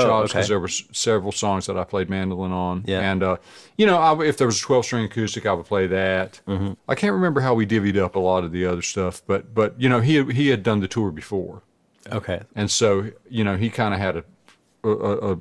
Oh, 0.00 0.10
okay. 0.18 0.26
because 0.28 0.48
there 0.48 0.60
were 0.60 0.68
several 0.68 1.32
songs 1.32 1.66
that 1.66 1.76
I 1.76 1.84
played 1.84 2.08
mandolin 2.10 2.52
on. 2.52 2.84
Yeah. 2.86 3.00
And, 3.00 3.22
uh, 3.22 3.36
you 3.76 3.86
know, 3.86 3.98
I, 3.98 4.24
if 4.24 4.36
there 4.38 4.46
was 4.46 4.58
a 4.58 4.62
12 4.62 4.84
string 4.84 5.04
acoustic, 5.04 5.46
I 5.46 5.52
would 5.52 5.66
play 5.66 5.86
that. 5.86 6.40
Mm-hmm. 6.46 6.72
I 6.88 6.94
can't 6.94 7.12
remember 7.12 7.40
how 7.40 7.54
we 7.54 7.66
divvied 7.66 7.96
up 7.98 8.14
a 8.16 8.20
lot 8.20 8.44
of 8.44 8.52
the 8.52 8.64
other 8.66 8.82
stuff, 8.82 9.22
but, 9.26 9.54
but 9.54 9.80
you 9.80 9.88
know, 9.88 10.00
he, 10.00 10.16
had- 10.16 10.32
he 10.32 10.48
had 10.48 10.62
done 10.62 10.80
the 10.80 10.88
tour 10.88 11.10
before. 11.10 11.62
Okay. 12.10 12.42
And 12.54 12.70
so, 12.70 13.10
you 13.28 13.44
know, 13.44 13.56
he 13.56 13.70
kind 13.70 13.94
of 13.94 14.00
had 14.00 14.16
a, 14.16 14.24
a, 14.84 14.88
a, 14.90 15.32
a 15.34 15.38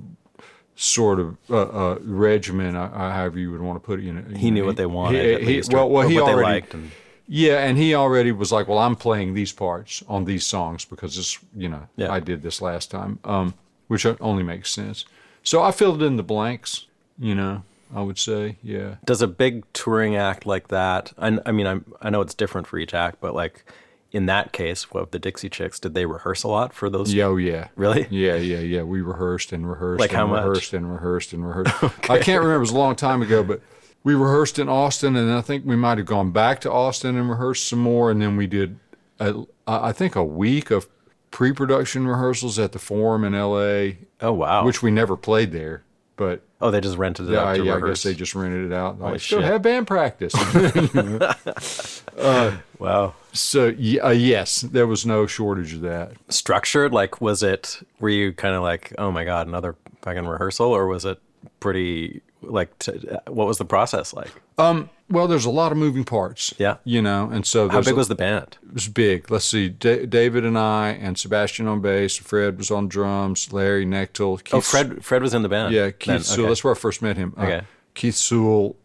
sort 0.75 1.19
of 1.19 1.37
uh, 1.49 1.61
uh, 1.61 1.97
regimen, 2.01 2.75
uh, 2.75 2.83
uh, 2.93 3.11
however 3.11 3.39
you 3.39 3.51
would 3.51 3.61
want 3.61 3.75
to 3.81 3.85
put 3.85 3.99
it. 3.99 4.03
You 4.03 4.13
know, 4.13 4.37
He 4.37 4.51
knew 4.51 4.65
what 4.65 4.77
they 4.77 4.85
wanted. 4.85 5.23
He, 5.25 5.33
at 5.33 5.41
he- 5.41 5.47
least, 5.47 5.73
well, 5.73 5.89
well, 5.89 6.07
he 6.07 6.19
already, 6.19 6.41
liked. 6.41 6.73
And, 6.73 6.91
yeah, 7.27 7.59
and 7.59 7.77
he 7.77 7.95
already 7.95 8.31
was 8.33 8.51
like, 8.51 8.67
"Well, 8.67 8.79
I'm 8.79 8.95
playing 8.95 9.33
these 9.35 9.53
parts 9.53 10.03
on 10.09 10.25
these 10.25 10.45
songs 10.45 10.83
because 10.83 11.15
this, 11.15 11.39
you 11.55 11.69
know, 11.69 11.87
Yeah. 11.95 12.11
I 12.11 12.19
did 12.19 12.41
this 12.41 12.61
last 12.61 12.91
time," 12.91 13.19
um, 13.23 13.53
which 13.91 14.05
only 14.21 14.41
makes 14.41 14.71
sense. 14.71 15.03
So 15.43 15.61
I 15.61 15.73
filled 15.73 16.01
in 16.01 16.15
the 16.15 16.23
blanks, 16.23 16.85
you 17.19 17.35
know. 17.35 17.63
I 17.93 18.01
would 18.01 18.17
say, 18.17 18.55
yeah. 18.63 18.95
does 19.03 19.21
a 19.21 19.27
big 19.27 19.65
touring 19.73 20.15
act 20.15 20.45
like 20.45 20.69
that? 20.69 21.11
I, 21.17 21.37
I 21.45 21.51
mean, 21.51 21.67
I'm, 21.67 21.83
I 22.01 22.09
know 22.09 22.21
it's 22.21 22.33
different 22.33 22.67
for 22.67 22.77
each 22.77 22.93
act, 22.93 23.19
but 23.19 23.35
like 23.35 23.65
in 24.13 24.27
that 24.27 24.53
case, 24.53 24.85
of 24.93 25.11
the 25.11 25.19
Dixie 25.19 25.49
Chicks, 25.49 25.77
did 25.77 25.93
they 25.93 26.05
rehearse 26.05 26.43
a 26.43 26.47
lot 26.47 26.71
for 26.71 26.89
those? 26.89 27.13
Yeah, 27.13 27.25
oh, 27.25 27.35
yeah. 27.35 27.67
Really? 27.75 28.07
Yeah, 28.09 28.35
yeah, 28.35 28.59
yeah. 28.59 28.83
We 28.83 29.01
rehearsed 29.01 29.51
and 29.51 29.69
rehearsed 29.69 29.99
Like 29.99 30.11
and 30.11 30.19
how 30.19 30.27
much? 30.27 30.39
rehearsed 30.45 30.73
and 30.73 30.89
rehearsed 30.89 31.33
and 31.33 31.45
rehearsed. 31.45 31.83
I 32.09 32.19
can't 32.19 32.41
remember. 32.41 32.55
It 32.55 32.59
was 32.59 32.71
a 32.71 32.77
long 32.77 32.95
time 32.95 33.21
ago, 33.21 33.43
but 33.43 33.59
we 34.05 34.15
rehearsed 34.15 34.57
in 34.57 34.69
Austin, 34.69 35.17
and 35.17 35.33
I 35.33 35.41
think 35.41 35.65
we 35.65 35.75
might 35.75 35.97
have 35.97 36.07
gone 36.07 36.31
back 36.31 36.61
to 36.61 36.71
Austin 36.71 37.17
and 37.17 37.29
rehearsed 37.29 37.67
some 37.67 37.79
more, 37.79 38.09
and 38.09 38.21
then 38.21 38.37
we 38.37 38.47
did, 38.47 38.79
a, 39.19 39.43
I 39.67 39.91
think, 39.91 40.15
a 40.15 40.23
week 40.23 40.71
of 40.71 40.87
pre-production 41.31 42.07
rehearsals 42.07 42.59
at 42.59 42.71
the 42.73 42.79
Forum 42.79 43.23
in 43.23 43.33
L.A., 43.33 43.97
Oh 44.21 44.33
wow. 44.33 44.63
which 44.65 44.83
we 44.83 44.91
never 44.91 45.17
played 45.17 45.51
there, 45.51 45.83
but. 46.17 46.41
oh, 46.61 46.69
they 46.71 46.79
just 46.81 46.97
rented 46.97 47.27
it 47.29 47.31
Yeah, 47.33 47.39
out 47.43 47.63
yeah, 47.63 47.75
I 47.75 47.79
guess 47.81 48.03
they 48.03 48.13
just 48.13 48.35
rented 48.35 48.65
it 48.71 48.73
out. 48.73 48.99
Like, 48.99 49.19
shit. 49.19 49.39
go 49.39 49.45
have 49.45 49.61
band 49.61 49.87
practice. 49.87 50.33
Uh, 52.17 52.57
wow. 52.77 53.15
so, 53.33 53.69
uh, 54.03 54.09
yes, 54.09 54.61
there 54.61 54.85
was 54.85 55.05
no 55.05 55.25
shortage 55.25 55.73
of 55.73 55.81
that. 55.81 56.11
Structured? 56.29 56.91
Like, 56.93 57.19
was 57.21 57.41
it? 57.41 57.79
Were 57.99 58.09
you 58.09 58.31
kind 58.33 58.53
of 58.53 58.61
like, 58.61 58.93
oh 58.99 59.11
my 59.11 59.23
god, 59.23 59.47
another 59.47 59.75
fucking 60.03 60.27
rehearsal, 60.27 60.67
or 60.67 60.85
was 60.87 61.03
it 61.05 61.19
pretty? 61.59 62.21
Like, 62.43 62.77
t- 62.79 62.91
uh, 63.09 63.31
what 63.31 63.47
was 63.47 63.57
the 63.57 63.65
process 63.65 64.13
like? 64.13 64.29
Um, 64.59 64.89
Well, 65.11 65.27
there's 65.27 65.45
a 65.45 65.49
lot 65.51 65.71
of 65.71 65.77
moving 65.77 66.03
parts. 66.05 66.53
Yeah. 66.57 66.77
You 66.83 67.01
know, 67.01 67.29
and 67.31 67.45
so 67.45 67.67
How 67.69 67.81
big 67.81 67.95
was 67.95 68.07
the 68.07 68.15
band? 68.15 68.57
it 68.65 68.73
was 68.73 68.87
big. 68.87 69.29
Let's 69.29 69.45
see, 69.45 69.69
Da 69.69 70.05
David 70.05 70.45
and 70.45 70.57
I, 70.57 70.89
and 70.89 71.17
Sebastian 71.17 71.67
on 71.67 71.81
bass, 71.81 72.17
Fred 72.17 72.57
was 72.57 72.71
on 72.71 72.87
drums, 72.87 73.51
Larry 73.51 73.85
Knechtel. 73.85 74.43
Keith, 74.43 74.53
Oh, 74.53 74.61
Fred. 74.61 75.03
Fred 75.03 75.21
was 75.21 75.33
in 75.33 75.41
the 75.43 75.49
band. 75.49 75.73
Yeah, 75.73 75.91
Keith 75.91 76.05
then. 76.07 76.23
Sewell. 76.23 76.45
Okay. 76.45 76.49
That's 76.49 76.63
where 76.63 76.73
I 76.73 76.77
first 76.77 77.01
met 77.01 77.17
him. 77.17 77.33
Uh, 77.37 77.41
Okay. 77.43 77.61
Keith 77.93 78.15
Sewell 78.15 78.75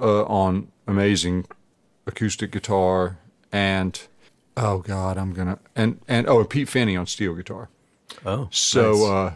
uh, 0.00 0.22
on 0.24 0.68
amazing 0.86 1.46
acoustic 2.06 2.52
guitar, 2.52 3.18
and 3.50 4.00
oh 4.56 4.78
god, 4.78 5.18
I'm 5.18 5.32
gonna 5.32 5.58
and 5.74 6.00
and 6.06 6.28
oh, 6.28 6.38
and 6.40 6.48
Pete 6.48 6.68
Finney 6.68 6.96
on 6.96 7.06
steel 7.06 7.34
guitar. 7.34 7.68
Oh, 8.24 8.48
So 8.52 8.92
nice. 8.92 9.02
uh, 9.02 9.34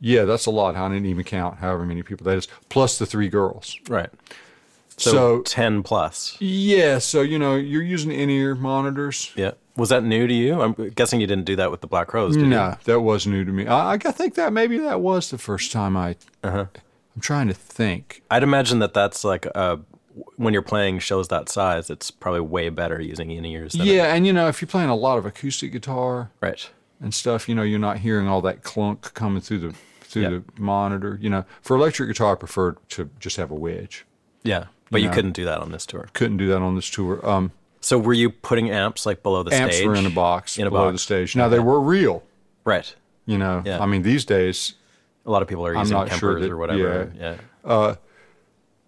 yeah, 0.00 0.24
that's 0.24 0.46
a 0.46 0.50
lot. 0.50 0.74
I 0.74 0.88
didn't 0.88 1.06
even 1.06 1.24
count 1.24 1.58
however 1.58 1.84
many 1.86 2.02
people 2.02 2.24
that 2.24 2.38
is, 2.38 2.48
plus 2.70 2.98
the 2.98 3.06
three 3.06 3.28
girls. 3.28 3.76
right. 3.88 4.10
So, 5.00 5.10
So, 5.12 5.42
ten 5.42 5.82
plus. 5.82 6.36
yeah, 6.40 6.98
so 6.98 7.22
you 7.22 7.38
know 7.38 7.56
you're 7.56 7.82
using 7.82 8.10
in-ear 8.12 8.54
monitors. 8.54 9.32
Yeah. 9.34 9.52
Was 9.76 9.88
that 9.88 10.04
new 10.04 10.26
to 10.26 10.34
you? 10.34 10.60
I'm 10.60 10.72
guessing 10.90 11.20
you 11.22 11.26
didn't 11.26 11.46
do 11.46 11.56
that 11.56 11.70
with 11.70 11.80
the 11.80 11.86
Black 11.86 12.08
Crowes. 12.08 12.36
Did 12.36 12.48
No, 12.48 12.76
that 12.84 13.00
was 13.00 13.26
new 13.26 13.44
to 13.44 13.52
me. 13.52 13.66
I, 13.66 13.92
I 13.94 13.96
think 13.98 14.34
that 14.34 14.52
maybe 14.52 14.76
that 14.78 15.00
was 15.00 15.30
the 15.30 15.38
first 15.38 15.72
time 15.72 15.96
I. 15.96 16.16
Uh-huh. 16.44 16.66
I'm 17.14 17.20
trying 17.22 17.48
to 17.48 17.54
think. 17.54 18.22
I'd 18.30 18.42
imagine 18.42 18.78
that 18.80 18.92
that's 18.92 19.24
like 19.24 19.46
uh, 19.54 19.78
when 20.36 20.52
you're 20.52 20.62
playing 20.62 20.98
shows 20.98 21.28
that 21.28 21.48
size, 21.48 21.88
it's 21.88 22.10
probably 22.10 22.40
way 22.42 22.68
better 22.68 23.00
using 23.00 23.30
in 23.30 23.44
ears. 23.46 23.72
Than 23.72 23.86
Yeah, 23.86 24.14
and 24.14 24.26
you 24.26 24.32
know 24.34 24.48
if 24.48 24.60
you're 24.60 24.68
playing 24.68 24.90
a 24.90 24.94
lot 24.96 25.16
of 25.16 25.24
acoustic 25.24 25.72
guitar 25.72 26.30
right. 26.42 26.68
and 27.00 27.14
stuff, 27.14 27.48
you 27.48 27.54
know 27.54 27.62
you're 27.62 27.78
not 27.78 27.98
hearing 27.98 28.28
all 28.28 28.42
that 28.42 28.62
clunk 28.62 29.14
coming 29.14 29.40
through 29.40 29.60
the 29.60 29.74
through 30.02 30.22
Yeah. 30.22 30.28
the 30.28 30.42
monitor. 30.58 31.18
You 31.22 31.30
know, 31.30 31.44
for 31.62 31.74
electric 31.76 32.10
guitar, 32.10 32.32
I 32.32 32.34
prefer 32.34 32.72
to 32.90 33.08
just 33.18 33.36
have 33.38 33.50
a 33.50 33.54
wedge. 33.54 34.04
Yeah, 34.42 34.66
but 34.90 35.00
you 35.00 35.08
know. 35.08 35.14
couldn't 35.14 35.32
do 35.32 35.44
that 35.44 35.58
on 35.60 35.72
this 35.72 35.86
tour. 35.86 36.08
Couldn't 36.12 36.36
do 36.38 36.46
that 36.48 36.58
on 36.62 36.74
this 36.74 36.90
tour. 36.90 37.24
Um, 37.28 37.52
So 37.80 37.98
were 37.98 38.12
you 38.12 38.30
putting 38.30 38.70
amps 38.70 39.06
like 39.06 39.22
below 39.22 39.42
the 39.42 39.54
amps 39.54 39.76
stage? 39.76 39.86
Amps 39.86 39.88
were 39.88 39.94
in 40.04 40.06
a 40.06 40.14
box 40.14 40.58
In 40.58 40.66
a 40.66 40.70
below 40.70 40.86
box. 40.86 40.94
the 40.94 40.98
stage. 40.98 41.36
Now 41.36 41.48
they 41.48 41.60
were 41.60 41.80
real. 41.80 42.22
Right. 42.64 42.94
You 43.26 43.38
know, 43.38 43.62
Yeah. 43.64 43.80
I 43.80 43.86
mean 43.86 44.02
these 44.02 44.24
days 44.24 44.74
A 45.26 45.30
lot 45.30 45.42
of 45.42 45.48
people 45.48 45.64
are 45.66 45.74
using 45.74 45.96
Kempers 45.96 46.18
sure 46.18 46.40
that- 46.40 46.50
or 46.50 46.56
whatever. 46.56 47.12
yeah. 47.18 47.36
Yeah. 47.64 47.94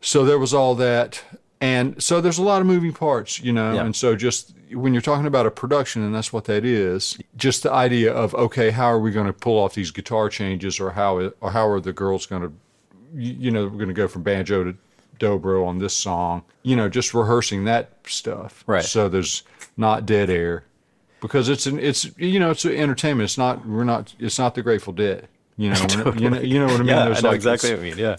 so 0.00 0.24
there 0.24 0.38
was 0.38 0.52
all 0.52 0.74
that 0.74 1.22
and 1.60 2.02
so 2.02 2.20
there's 2.20 2.38
a 2.38 2.42
lot 2.42 2.60
of 2.60 2.66
moving 2.66 2.92
parts 2.92 3.40
you 3.40 3.52
know 3.52 3.74
Yeah. 3.74 3.84
and 3.84 3.94
so 3.94 4.16
just 4.16 4.52
when 4.72 4.92
you're 4.94 5.02
talking 5.02 5.26
about 5.26 5.46
a 5.46 5.50
production 5.50 6.02
and 6.02 6.14
that's 6.14 6.32
what 6.32 6.44
that 6.46 6.64
is 6.64 7.18
just 7.36 7.62
the 7.62 7.70
idea 7.72 8.12
of 8.12 8.34
okay 8.34 8.70
how 8.70 8.86
are 8.86 8.98
we 8.98 9.10
going 9.12 9.26
to 9.26 9.32
pull 9.32 9.58
off 9.62 9.74
these 9.74 9.90
guitar 9.90 10.28
changes 10.28 10.80
or 10.80 10.90
how 10.90 11.32
or 11.40 11.50
how 11.50 11.68
are 11.68 11.80
the 11.80 11.92
girls 11.92 12.26
going 12.26 12.42
to 12.42 12.52
you 13.14 13.32
you 13.38 13.50
know 13.50 13.64
we're 13.64 13.76
going 13.76 13.88
to 13.88 13.94
go 13.94 14.08
from 14.08 14.22
banjo 14.22 14.64
to 14.64 14.74
dobro 15.22 15.64
on 15.64 15.78
this 15.78 15.94
song 15.94 16.42
you 16.62 16.76
know 16.76 16.88
just 16.88 17.14
rehearsing 17.14 17.64
that 17.64 17.90
stuff. 18.06 18.64
Right. 18.66 18.84
so 18.84 19.08
there's 19.08 19.42
not 19.76 20.06
dead 20.06 20.30
air. 20.30 20.64
Because 21.20 21.48
it's 21.48 21.66
an 21.66 21.78
it's 21.78 22.10
you 22.18 22.40
know 22.40 22.50
it's 22.50 22.64
entertainment. 22.66 23.24
It's 23.28 23.38
not 23.38 23.66
we're 23.66 23.84
not 23.84 24.14
it's 24.18 24.38
not 24.38 24.54
the 24.54 24.62
grateful 24.62 24.92
dead 24.92 25.28
you 25.62 25.70
know, 25.70 26.12
you 26.16 26.30
know 26.30 26.40
you 26.40 26.58
know 26.58 26.66
what 26.66 26.74
i 26.74 26.78
mean 26.78 26.86
Yeah, 26.88 27.04
I 27.04 27.20
know 27.20 27.28
like- 27.28 27.34
exactly 27.36 27.70
what 27.70 27.78
you 27.84 27.90
mean. 27.90 27.98
Yeah. 27.98 28.16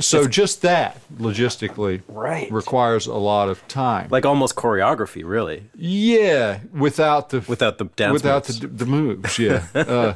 so 0.00 0.26
just 0.26 0.62
that 0.62 1.00
logistically 1.18 2.02
Right. 2.08 2.50
requires 2.52 3.06
a 3.06 3.14
lot 3.14 3.48
of 3.48 3.66
time. 3.68 4.08
Like 4.10 4.24
almost 4.24 4.54
choreography, 4.56 5.22
really, 5.24 5.64
yeah, 5.76 6.60
without 6.72 7.30
the 7.30 7.40
without 7.48 7.78
the 7.78 7.84
dance 7.96 8.12
without 8.14 8.48
moves. 8.48 8.60
the 8.60 8.66
the 8.68 8.86
moves, 8.86 9.38
yeah. 9.38 9.66
uh, 9.74 10.14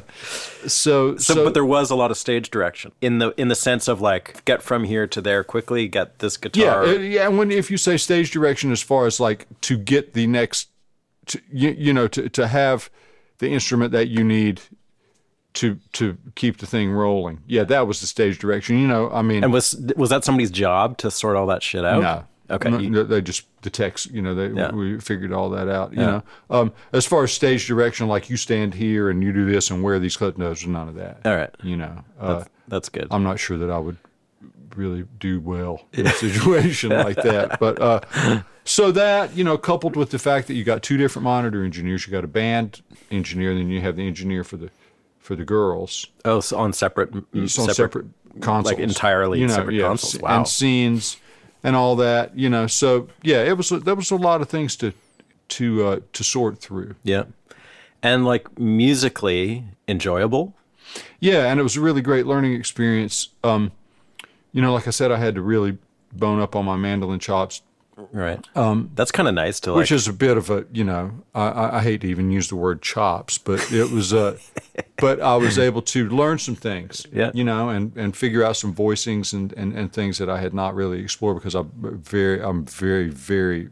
so, 0.67 1.15
So, 1.17 1.35
so 1.35 1.43
but 1.45 1.53
there 1.53 1.65
was 1.65 1.91
a 1.91 1.95
lot 1.95 2.11
of 2.11 2.17
stage 2.17 2.49
direction 2.49 2.91
in 3.01 3.19
the 3.19 3.33
in 3.37 3.47
the 3.49 3.55
sense 3.55 3.87
of 3.87 4.01
like 4.01 4.43
get 4.45 4.61
from 4.61 4.83
here 4.85 5.07
to 5.07 5.21
there 5.21 5.43
quickly, 5.43 5.87
get 5.87 6.19
this 6.19 6.37
yeah, 6.41 6.49
guitar. 6.49 6.83
uh, 6.83 6.91
yeah. 6.93 7.27
And 7.27 7.37
when 7.37 7.51
if 7.51 7.69
you 7.71 7.77
say 7.77 7.97
stage 7.97 8.31
direction, 8.31 8.71
as 8.71 8.81
far 8.81 9.05
as 9.05 9.19
like 9.19 9.45
to 9.61 9.77
get 9.77 10.13
the 10.13 10.27
next, 10.27 10.69
to, 11.27 11.39
you, 11.51 11.69
you 11.77 11.93
know, 11.93 12.07
to 12.07 12.29
to 12.29 12.47
have 12.47 12.89
the 13.39 13.49
instrument 13.49 13.91
that 13.93 14.07
you 14.09 14.23
need 14.23 14.61
to 15.55 15.79
to 15.93 16.17
keep 16.35 16.57
the 16.57 16.65
thing 16.67 16.91
rolling. 16.91 17.39
Yeah, 17.47 17.63
that 17.65 17.87
was 17.87 18.01
the 18.01 18.07
stage 18.07 18.39
direction. 18.39 18.77
You 18.79 18.87
know, 18.87 19.09
I 19.11 19.21
mean, 19.21 19.43
and 19.43 19.51
was 19.53 19.75
was 19.97 20.09
that 20.11 20.23
somebody's 20.23 20.51
job 20.51 20.97
to 20.99 21.09
sort 21.11 21.35
all 21.35 21.47
that 21.47 21.63
shit 21.63 21.83
out? 21.85 22.01
No. 22.01 22.23
Okay. 22.51 22.69
No, 22.69 23.03
they 23.03 23.21
just 23.21 23.45
the 23.61 23.69
text. 23.69 24.09
You 24.11 24.21
know, 24.23 24.33
they 24.33 24.47
Yeah. 24.47 24.71
we 24.71 24.99
figured 24.99 25.31
all 25.31 25.49
that 25.51 25.67
out. 25.69 25.93
You 25.93 25.99
Yeah. 26.01 26.05
know, 26.07 26.23
um, 26.49 26.73
as 26.93 27.05
far 27.05 27.23
as 27.23 27.31
stage 27.31 27.67
direction, 27.67 28.07
like 28.07 28.29
you 28.29 28.37
stand 28.37 28.73
here 28.73 29.09
and 29.09 29.21
you 29.23 29.31
do 29.31 29.45
this 29.45 29.69
and 29.69 29.83
wear 29.83 29.99
these 29.99 30.17
clip 30.17 30.37
notes, 30.37 30.65
none 30.65 30.87
of 30.89 30.95
that. 30.95 31.19
all 31.25 31.35
right. 31.35 31.51
You 31.61 31.77
know, 31.77 32.03
uh, 32.19 32.33
That's, 32.39 32.49
that's 32.67 32.89
good. 32.89 33.07
I'm 33.11 33.23
not 33.23 33.39
sure 33.39 33.57
that 33.59 33.69
I 33.69 33.77
would 33.77 33.97
really 34.75 35.05
do 35.19 35.39
well 35.39 35.81
in 35.93 36.07
a 36.07 36.09
situation 36.25 36.89
like 36.89 37.17
that. 37.17 37.59
But 37.59 37.79
uh, 37.81 37.99
so 38.63 38.91
that 38.91 39.35
you 39.35 39.43
know, 39.43 39.57
coupled 39.57 39.95
with 39.95 40.09
the 40.11 40.19
fact 40.19 40.47
that 40.47 40.53
you 40.55 40.63
got 40.63 40.81
two 40.81 40.97
different 40.97 41.23
monitor 41.23 41.63
engineers, 41.63 42.05
you 42.07 42.11
got 42.11 42.23
a 42.23 42.27
band 42.27 42.81
engineer, 43.11 43.51
and 43.51 43.59
then 43.59 43.69
you 43.69 43.81
have 43.81 43.95
the 43.95 44.07
engineer 44.07 44.43
for 44.43 44.57
the 44.57 44.69
for 45.29 45.35
the 45.35 45.45
girls. 45.45 46.07
oh, 46.25 46.39
so 46.39 46.57
on 46.57 46.73
separate, 46.73 47.13
It's 47.33 47.59
on 47.59 47.71
separate, 47.71 48.07
consoles, 48.41 48.65
like 48.73 48.79
entirely 48.79 49.47
separate 49.47 49.75
yeah, 49.75 49.83
consoles. 49.83 50.23
Wow. 50.23 50.37
and 50.37 50.47
scenes 50.47 51.17
and 51.63 51.75
all 51.75 51.95
that. 51.97 52.35
You 52.35 52.49
know, 52.49 52.65
so 52.65 53.09
yeah, 53.21 53.43
it 53.43 53.55
was 53.55 53.69
there 53.69 53.93
was 53.93 54.09
a 54.09 54.15
lot 54.15 54.41
of 54.41 54.49
things 54.49 54.75
to 54.77 54.91
to 55.49 55.85
uh, 55.85 55.99
to 56.13 56.23
sort 56.23 56.57
through. 56.57 56.95
Yeah. 57.03 57.25
And 58.01 58.25
like 58.25 58.57
musically 58.57 59.65
enjoyable. 59.87 60.55
yeah, 61.19 61.45
and 61.51 61.59
it 61.59 61.63
was 61.63 61.77
a 61.77 61.81
really 61.81 62.01
great 62.01 62.25
learning 62.25 62.55
experience. 62.55 63.29
Um, 63.43 63.71
you 64.51 64.63
know, 64.63 64.73
like 64.73 64.87
I 64.87 64.91
said, 64.91 65.11
I 65.11 65.17
had 65.17 65.35
to 65.35 65.43
really 65.43 65.77
bone 66.11 66.39
up 66.41 66.55
on 66.55 66.65
my 66.65 66.75
mandolin 66.75 67.19
chops 67.19 67.61
Right. 68.11 68.45
Um, 68.55 68.91
That's 68.95 69.11
kind 69.11 69.27
of 69.27 69.35
nice 69.35 69.59
to 69.61 69.71
like. 69.71 69.79
which 69.79 69.91
is 69.91 70.07
a 70.07 70.13
bit 70.13 70.37
of 70.37 70.49
a 70.49 70.65
you 70.71 70.83
know 70.83 71.11
I- 71.33 71.77
I, 71.77 71.81
hate 71.81 72.01
to 72.01 72.07
even 72.07 72.31
use 72.31 72.47
the 72.49 72.55
word 72.55 72.81
chops, 72.81 73.37
but 73.37 73.71
it 73.71 73.91
was 73.91 74.13
a, 74.13 74.37
but 74.97 75.21
I 75.21 75.35
was 75.35 75.57
able 75.57 75.81
to 75.83 76.09
learn 76.09 76.39
some 76.39 76.55
things, 76.55 77.05
Yeah. 77.11 77.31
you 77.33 77.43
know, 77.43 77.69
and, 77.69 77.95
and 77.95 78.15
figure 78.15 78.43
out 78.43 78.57
some 78.57 78.73
voicings 78.73 79.33
and, 79.33 79.53
and, 79.53 79.73
and 79.73 79.91
things 79.91 80.17
that 80.17 80.29
I 80.29 80.39
had 80.39 80.53
not 80.53 80.75
really 80.75 81.01
explored 81.01 81.37
because 81.37 81.55
I'm 81.55 81.71
very 82.03 82.41
I'm 82.41 82.65
very 82.65 83.09
very 83.09 83.69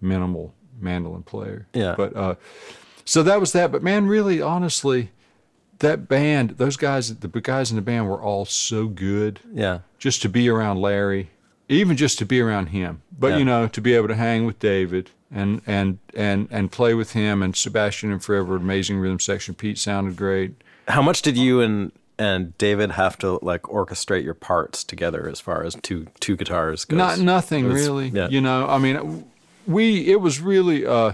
minimal 0.00 0.54
mandolin 0.80 1.22
player. 1.22 1.66
Yeah. 1.72 1.94
But 1.96 2.16
uh, 2.16 2.34
so 3.04 3.22
that 3.22 3.40
was 3.40 3.52
that. 3.52 3.72
But 3.72 3.82
man, 3.82 4.06
really, 4.06 4.40
honestly, 4.40 5.10
that 5.80 6.08
band, 6.08 6.50
those 6.50 6.76
guys, 6.76 7.14
the 7.14 7.28
guys 7.28 7.70
in 7.70 7.76
the 7.76 7.82
band 7.82 8.08
were 8.08 8.22
all 8.22 8.44
so 8.44 8.86
good 8.86 9.40
yeah. 9.52 9.80
just 9.98 10.22
to 10.22 10.28
be 10.28 10.48
around 10.48 10.80
Larry, 10.80 11.30
even 11.78 11.96
just 11.96 12.18
to 12.18 12.26
be 12.26 12.40
around 12.40 12.66
him. 12.68 13.02
But 13.18 13.28
Yeah. 13.32 13.36
you 13.38 13.44
know, 13.44 13.68
to 13.68 13.80
be 13.80 13.94
able 13.94 14.08
to 14.08 14.14
hang 14.16 14.44
with 14.44 14.58
David 14.58 15.10
and 15.32 15.60
and 15.66 15.98
and 16.14 16.48
and 16.50 16.70
play 16.72 16.94
with 16.94 17.12
him 17.12 17.42
and 17.42 17.54
Sebastian 17.56 18.10
and 18.12 18.22
Forever, 18.22 18.56
amazing 18.56 18.98
rhythm 18.98 19.20
section. 19.20 19.54
Pete 19.54 19.78
sounded 19.78 20.16
great. 20.16 20.52
How 20.88 21.02
much 21.02 21.22
did 21.22 21.36
you 21.36 21.60
and 21.60 21.92
and 22.18 22.56
David 22.58 22.90
have 22.92 23.16
to 23.18 23.38
like 23.42 23.62
orchestrate 23.62 24.24
your 24.24 24.34
parts 24.34 24.84
together 24.84 25.28
as 25.28 25.40
far 25.40 25.62
as 25.64 25.76
two 25.82 26.06
two 26.20 26.36
guitars 26.36 26.84
goes? 26.84 26.98
Not 26.98 27.18
nothing 27.18 27.68
was- 27.68 27.80
really. 27.80 28.08
yeah. 28.08 28.28
You 28.28 28.40
know, 28.40 28.66
I 28.68 28.78
mean, 28.78 29.24
we 29.66 30.10
it 30.10 30.20
was 30.20 30.40
really 30.40 30.84
uh, 30.84 31.12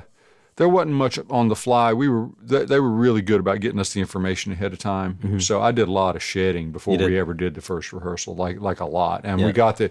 there 0.57 0.69
wasn't 0.69 0.95
much 0.95 1.19
on 1.29 1.49
the 1.49 1.57
fly. 1.57 1.93
We 1.93 2.09
were 2.09 2.29
they, 2.43 2.65
they 2.65 2.81
were 2.81 2.91
really 2.91 3.21
good 3.21 3.41
about 3.41 3.61
getting 3.61 3.79
us 3.79 3.93
the 3.93 4.01
information 4.01 4.53
ahead 4.53 4.73
of 4.73 4.79
time. 4.79 5.39
So 5.41 5.61
I 5.61 5.71
did 5.73 5.87
a 5.89 5.93
lot 5.93 6.17
of 6.17 6.23
shedding 6.23 6.73
before 6.73 6.97
Mm-hmm. 6.97 7.07
We 7.07 7.19
ever 7.19 7.35
did 7.35 7.55
the 7.55 7.61
first 7.61 7.93
rehearsal, 7.93 8.35
like 8.35 8.61
like 8.61 8.81
a 8.81 8.87
lot, 8.87 9.21
and 9.25 9.39
Yeah. 9.41 9.47
we 9.47 9.53
got 9.53 9.77
the 9.77 9.91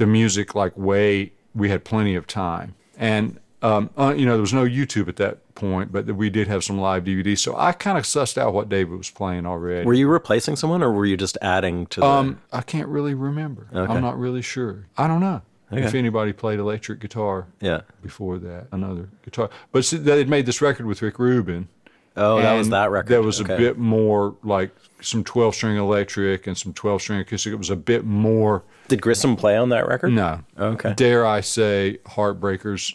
the 0.00 0.06
music 0.06 0.54
like 0.54 0.76
way. 0.76 1.32
We 1.54 1.68
had 1.68 1.84
plenty 1.84 2.14
of 2.14 2.26
time, 2.26 2.74
and 2.96 3.38
um, 3.62 3.90
uh, 3.96 4.14
you 4.16 4.24
know 4.24 4.32
there 4.32 4.40
was 4.40 4.54
no 4.54 4.64
YouTube 4.64 5.08
at 5.08 5.16
that 5.16 5.54
point, 5.54 5.92
but 5.92 6.06
we 6.06 6.30
did 6.30 6.48
have 6.48 6.64
some 6.64 6.80
live 6.80 7.04
DVDs. 7.04 7.38
So 7.38 7.54
I 7.56 7.72
kind 7.72 7.98
of 7.98 8.04
sussed 8.04 8.38
out 8.38 8.54
what 8.54 8.68
David 8.68 8.96
was 8.96 9.10
playing 9.10 9.46
already. 9.46 9.84
Were 9.84 9.94
you 9.94 10.08
replacing 10.08 10.56
someone, 10.56 10.82
or 10.82 10.90
were 10.90 11.06
you 11.06 11.16
just 11.16 11.36
adding 11.42 11.86
to 11.86 12.00
the? 12.00 12.06
Um, 12.06 12.40
I 12.52 12.62
can't 12.62 12.88
really 12.88 13.14
remember. 13.14 13.68
Okay. 13.72 13.92
I'm 13.92 14.00
not 14.00 14.18
really 14.18 14.42
sure. 14.42 14.86
I 14.96 15.06
don't 15.06 15.20
know 15.20 15.42
if 15.70 15.94
anybody 15.94 16.32
played 16.32 16.58
electric 16.58 17.00
guitar 17.00 17.46
yeah. 17.60 17.82
before 18.02 18.38
that. 18.38 18.68
Another 18.72 19.08
guitar, 19.24 19.50
but 19.70 19.84
see, 19.84 19.98
they 19.98 20.18
had 20.18 20.28
made 20.28 20.46
this 20.46 20.62
record 20.62 20.86
with 20.86 21.02
Rick 21.02 21.18
Rubin. 21.18 21.68
Oh, 22.16 22.40
that 22.40 22.54
was 22.54 22.68
that 22.70 22.90
record. 22.90 23.08
That 23.10 23.22
was 23.22 23.40
Okay. 23.40 23.54
a 23.54 23.58
bit 23.58 23.78
more 23.78 24.34
like 24.42 24.74
some 25.00 25.24
12 25.24 25.54
string 25.54 25.76
electric 25.76 26.46
and 26.46 26.56
some 26.56 26.72
12 26.72 27.02
string 27.02 27.20
acoustic. 27.20 27.52
It 27.52 27.56
was 27.56 27.70
a 27.70 27.76
bit 27.76 28.04
more. 28.04 28.62
Did 28.88 29.00
Grissom 29.02 29.36
play 29.36 29.56
on 29.56 29.68
that 29.70 29.86
record? 29.88 30.12
No. 30.12 30.40
Okay. 30.58 30.94
Dare 30.94 31.26
I 31.26 31.40
say, 31.40 31.98
Heartbreakers 32.06 32.94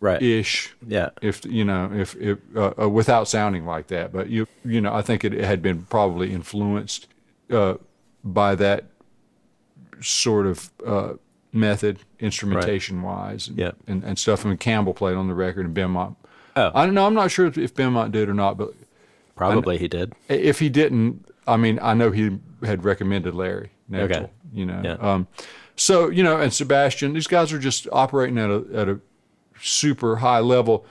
Right. 0.00 0.22
ish. 0.22 0.74
Yeah. 0.86 1.10
If 1.20 1.44
you 1.44 1.64
know, 1.64 1.90
if, 1.92 2.14
if 2.16 2.38
uh, 2.54 2.72
uh, 2.82 2.88
without 2.88 3.26
sounding 3.26 3.66
like 3.66 3.88
that, 3.88 4.12
but 4.12 4.28
you 4.28 4.46
you 4.64 4.80
know, 4.80 4.94
I 4.94 5.02
think 5.02 5.24
it 5.24 5.32
had 5.32 5.60
been 5.60 5.82
probably 5.90 6.32
influenced 6.32 7.08
uh, 7.50 7.74
by 8.22 8.54
that 8.54 8.84
sort 10.00 10.46
of 10.46 10.70
uh, 10.86 11.12
method, 11.52 11.98
instrumentation 12.20 13.02
wise, 13.02 13.48
and, 13.48 13.58
Yeah. 13.58 13.72
and 13.88 14.04
and 14.04 14.18
stuff. 14.18 14.46
I 14.46 14.50
mean, 14.50 14.58
Campbell 14.58 14.94
played 14.94 15.16
on 15.16 15.26
the 15.26 15.34
record, 15.34 15.66
and 15.66 15.74
Benmont. 15.76 16.14
Oh. 16.54 16.70
I 16.74 16.84
don't 16.86 16.94
know. 16.94 17.06
I'm 17.06 17.14
not 17.14 17.30
sure 17.32 17.46
if, 17.46 17.58
if 17.58 17.74
Benmont 17.74 18.12
did 18.12 18.28
or 18.28 18.34
not, 18.34 18.56
but 18.56 18.74
Probably 19.38 19.78
he 19.78 19.88
did. 19.88 20.12
if 20.28 20.58
he 20.58 20.68
didn't, 20.68 21.24
I 21.46 21.56
mean, 21.56 21.78
I 21.80 21.94
know 21.94 22.10
he 22.10 22.38
had 22.62 22.84
recommended 22.84 23.34
Larry 23.34 23.70
Knechtel, 23.90 24.02
Okay. 24.04 24.30
you 24.52 24.66
know. 24.66 24.80
Yeah. 24.84 24.92
Um, 24.94 25.26
so, 25.76 26.08
you 26.10 26.22
know, 26.22 26.38
and 26.40 26.52
Sebastian, 26.52 27.12
these 27.14 27.26
guys 27.28 27.52
are 27.52 27.58
just 27.58 27.86
operating 27.92 28.36
at 28.38 28.50
a, 28.50 28.64
at 28.74 28.88
a 28.88 29.00
super 29.60 30.16
high 30.16 30.40
level, 30.40 30.84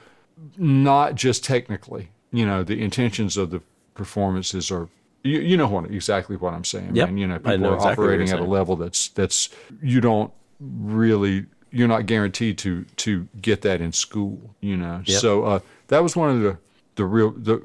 not 0.58 1.16
just 1.16 1.44
technically. 1.44 2.10
You 2.32 2.46
know, 2.46 2.64
the 2.64 2.82
intentions 2.82 3.38
of 3.38 3.52
the 3.52 3.62
performances 3.96 4.72
are, 4.72 4.90
you, 5.24 5.40
you 5.40 5.58
know 5.58 5.68
what 5.68 5.92
exactly 5.92 6.36
what 6.38 6.54
I'm 6.54 6.64
saying, 6.64 6.96
Yep. 6.96 7.10
man. 7.10 7.18
You 7.18 7.28
know, 7.28 7.38
people 7.40 7.58
know 7.58 7.70
are 7.72 7.76
exactly 7.76 8.04
operating 8.06 8.30
at 8.30 8.40
a 8.40 8.44
level 8.46 8.76
that's, 8.76 9.10
that's, 9.10 9.50
you 9.82 10.00
don't 10.02 10.32
really, 10.60 11.46
you're 11.72 11.88
not 11.88 12.06
guaranteed 12.06 12.58
to, 12.60 12.86
to 12.98 13.28
get 13.42 13.62
that 13.64 13.82
in 13.82 13.92
school, 13.92 14.56
you 14.62 14.78
know. 14.78 15.02
Yep. 15.06 15.20
So, 15.20 15.44
uh, 15.44 15.60
that 15.88 16.02
was 16.04 16.16
one 16.16 16.30
of 16.30 16.42
the, 16.42 16.58
the 16.96 17.06
real, 17.06 17.32
the, 17.32 17.62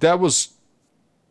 that 0.00 0.20
was 0.20 0.52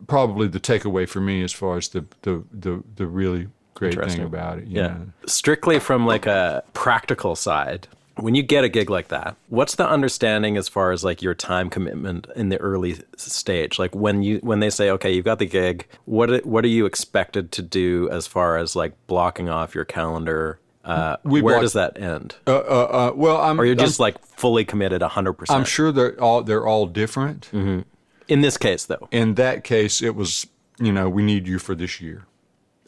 probably 0.08 0.47
the 0.47 0.60
takeaway 0.60 1.08
for 1.08 1.21
me 1.21 1.43
as 1.43 1.52
far 1.52 1.78
as 1.78 1.89
the 1.89 2.06
the 2.24 2.43
the, 2.52 2.84
the 2.95 3.08
really 3.08 3.47
great 3.74 3.95
thing 4.12 4.21
about 4.21 4.60
it. 4.60 4.67
Yeah. 4.67 4.88
know. 4.88 5.08
Strictly 5.26 5.80
from 5.80 6.06
like 6.06 6.26
a 6.26 6.63
practical 6.74 7.36
side, 7.36 7.88
when 8.15 8.36
you 8.36 8.43
get 8.43 8.63
a 8.63 8.69
gig 8.69 8.89
like 8.89 9.08
that, 9.10 9.36
what's 9.50 9.76
the 9.76 9.88
understanding 9.88 10.58
as 10.58 10.67
far 10.67 10.91
as 10.91 11.04
like 11.04 11.21
your 11.21 11.34
time 11.34 11.69
commitment 11.69 12.28
in 12.36 12.50
the 12.50 12.58
early 12.58 12.97
stage? 13.17 13.80
Like 13.80 13.95
when 13.95 14.24
you 14.24 14.38
when 14.39 14.60
they 14.60 14.69
say, 14.69 14.89
okay, 14.91 15.12
you've 15.13 15.26
got 15.26 15.39
the 15.39 15.45
gig, 15.45 15.88
what 16.06 16.45
what 16.45 16.63
are 16.63 16.69
you 16.69 16.86
expected 16.86 17.52
to 17.54 17.62
do 17.62 18.10
as 18.12 18.28
far 18.28 18.58
as 18.58 18.76
like 18.76 18.93
blocking 19.08 19.50
off 19.50 19.76
your 19.76 19.86
calendar? 19.86 20.60
Uh, 20.84 21.17
where 21.21 21.41
block- 21.41 21.62
does 21.62 21.74
that 21.74 22.00
end? 22.02 22.36
Uh, 22.47 22.58
uh, 22.58 22.60
uh, 22.60 23.12
well, 23.15 23.39
I'm. 23.39 23.60
Or 23.62 23.65
you're 23.65 23.76
I'm- 23.76 23.86
just 23.86 24.00
like 24.00 24.24
fully 24.26 24.65
committed 24.65 25.02
hundred 25.02 25.34
percent. 25.34 25.60
I'm, 25.60 25.65
sure 25.65 25.91
they're 25.91 26.19
all 26.21 26.43
they're 26.43 26.65
all 26.65 26.88
different. 26.88 27.50
Mm-hmm. 27.52 27.82
In 28.27 28.41
this 28.41 28.57
case, 28.57 28.86
though. 28.86 29.07
In 29.12 29.36
that 29.36 29.63
case, 29.63 30.01
it 30.01 30.15
was 30.15 30.47
you 30.79 30.91
know 30.91 31.10
we 31.10 31.23
need 31.23 31.47
you 31.47 31.60
for 31.60 31.75
this 31.75 32.01
year. 32.01 32.25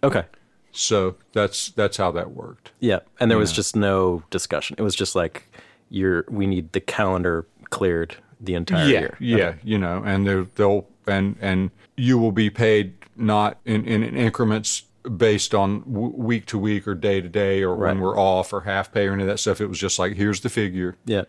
Okay. 0.03 0.25
So 0.71 1.15
that's 1.33 1.69
that's 1.69 1.97
how 1.97 2.11
that 2.11 2.31
worked. 2.31 2.71
Yeah, 2.79 2.99
and 3.19 3.29
there 3.29 3.37
was 3.37 3.51
just 3.51 3.75
no 3.75 4.23
discussion. 4.31 4.75
It 4.79 4.81
was 4.81 4.95
just 4.95 5.15
like 5.15 5.47
you're. 5.89 6.25
We 6.29 6.47
need 6.47 6.71
the 6.73 6.79
calendar 6.81 7.47
cleared 7.69 8.15
the 8.41 8.55
entire 8.55 8.87
yeah, 8.87 8.99
year. 8.99 9.17
yeah, 9.19 9.53
you 9.63 9.77
know, 9.77 10.01
and 10.03 10.25
they'll 10.27 10.47
they'll 10.55 10.87
and 11.05 11.35
and 11.39 11.69
you 11.95 12.17
will 12.17 12.31
be 12.31 12.49
paid 12.49 12.95
not 13.15 13.59
in 13.65 13.85
in 13.85 14.03
increments 14.03 14.83
based 15.17 15.53
on 15.53 15.81
w- 15.81 16.13
week 16.15 16.45
to 16.47 16.57
week 16.57 16.87
or 16.87 16.95
day 16.95 17.21
to 17.21 17.29
day 17.29 17.61
or 17.61 17.75
when 17.75 17.99
we're 17.99 18.17
off 18.17 18.51
or 18.51 18.61
half 18.61 18.91
pay 18.91 19.07
or 19.07 19.13
any 19.13 19.21
of 19.23 19.27
that 19.27 19.37
stuff. 19.37 19.61
It 19.61 19.67
was 19.67 19.77
just 19.77 19.99
like 19.99 20.13
here's 20.15 20.41
the 20.41 20.49
figure, 20.49 20.97
Yeah, 21.05 21.25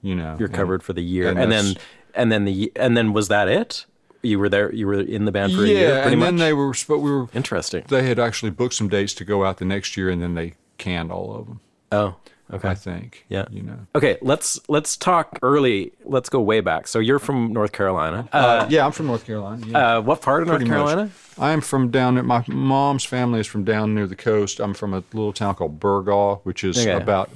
you 0.00 0.14
know. 0.14 0.36
you're 0.38 0.48
and- 0.48 0.56
covered 0.56 0.82
for 0.82 0.94
the 0.94 1.02
year, 1.02 1.28
and 1.28 1.38
and, 1.38 1.52
then 1.52 1.74
and 2.18 2.30
then 2.30 2.44
the 2.44 2.70
and 2.76 2.96
then 2.96 3.12
was 3.14 3.28
that 3.28 3.48
it? 3.48 3.86
You 4.20 4.38
were 4.38 4.48
there. 4.48 4.74
You 4.74 4.86
were 4.88 5.00
in 5.00 5.24
the 5.24 5.32
band 5.32 5.52
for 5.54 5.64
yeah, 5.64 5.66
a 5.66 5.78
year, 5.78 5.90
pretty 6.02 6.12
and 6.12 6.20
much. 6.20 6.26
then 6.26 6.36
they 6.36 6.52
were 6.52 6.74
but 6.88 6.98
we 6.98 7.10
were 7.10 7.28
Interesting. 7.32 7.84
they 7.88 8.02
had 8.06 8.18
actually 8.18 8.50
booked 8.50 8.74
some 8.74 8.88
dates 8.88 9.14
to 9.14 9.24
go 9.24 9.44
out 9.44 9.58
the 9.58 9.64
next 9.64 9.96
year, 9.96 10.10
and 10.10 10.20
then 10.20 10.34
they 10.34 10.54
canned 10.76 11.12
all 11.12 11.34
of 11.36 11.46
them. 11.46 11.60
Oh, 11.92 12.16
okay. 12.52 12.68
I 12.68 12.74
think. 12.74 13.24
Yeah. 13.28 13.46
You 13.50 13.62
know. 13.62 13.78
Okay, 13.94 14.18
let's 14.20 14.58
let's 14.68 14.96
talk 14.96 15.38
early. 15.40 15.92
Let's 16.04 16.28
go 16.28 16.40
way 16.40 16.60
back. 16.60 16.88
So 16.88 16.98
you're 16.98 17.20
from 17.20 17.52
North 17.52 17.70
Carolina. 17.72 18.28
Uh, 18.32 18.66
yeah, 18.68 18.84
I'm 18.84 18.92
from 18.92 19.06
North 19.06 19.24
Carolina. 19.24 19.64
Yeah. 19.64 19.78
Uh, 19.98 20.00
what 20.02 20.20
part 20.20 20.42
of 20.42 20.48
North 20.48 20.58
Pretty 20.58 20.70
much. 20.70 20.78
Carolina? 20.78 21.10
I 21.38 21.52
am 21.52 21.60
from 21.60 21.90
down 21.92 22.16
there. 22.16 22.24
My 22.24 22.42
mom's 22.48 23.04
family 23.04 23.38
is 23.38 23.46
from 23.46 23.62
down 23.62 23.94
near 23.94 24.08
the 24.08 24.16
coast. 24.16 24.58
I'm 24.58 24.74
from 24.74 24.92
a 24.92 25.04
little 25.12 25.32
town 25.32 25.54
called 25.54 25.78
Burgaw, 25.78 26.40
which 26.42 26.64
is 26.64 26.76
Okay. 26.76 26.90
about. 27.00 27.30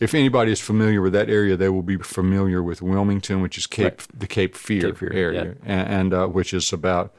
If 0.00 0.14
anybody 0.14 0.50
is 0.52 0.60
familiar 0.60 1.00
with 1.00 1.12
that 1.12 1.28
area, 1.30 1.56
they 1.56 1.68
will 1.68 1.82
be 1.82 1.96
familiar 1.98 2.62
with 2.62 2.82
Wilmington, 2.82 3.40
which 3.40 3.56
is 3.56 3.66
Cape 3.66 3.84
Right. 4.00 4.20
the 4.20 4.26
Cape 4.26 4.56
Fear, 4.56 4.82
Cape 4.82 4.98
Fear, 4.98 5.12
area, 5.12 5.44
yeah. 5.44 5.52
and, 5.64 5.88
and 5.88 6.14
uh, 6.14 6.26
which 6.26 6.52
is 6.54 6.72
about. 6.72 7.12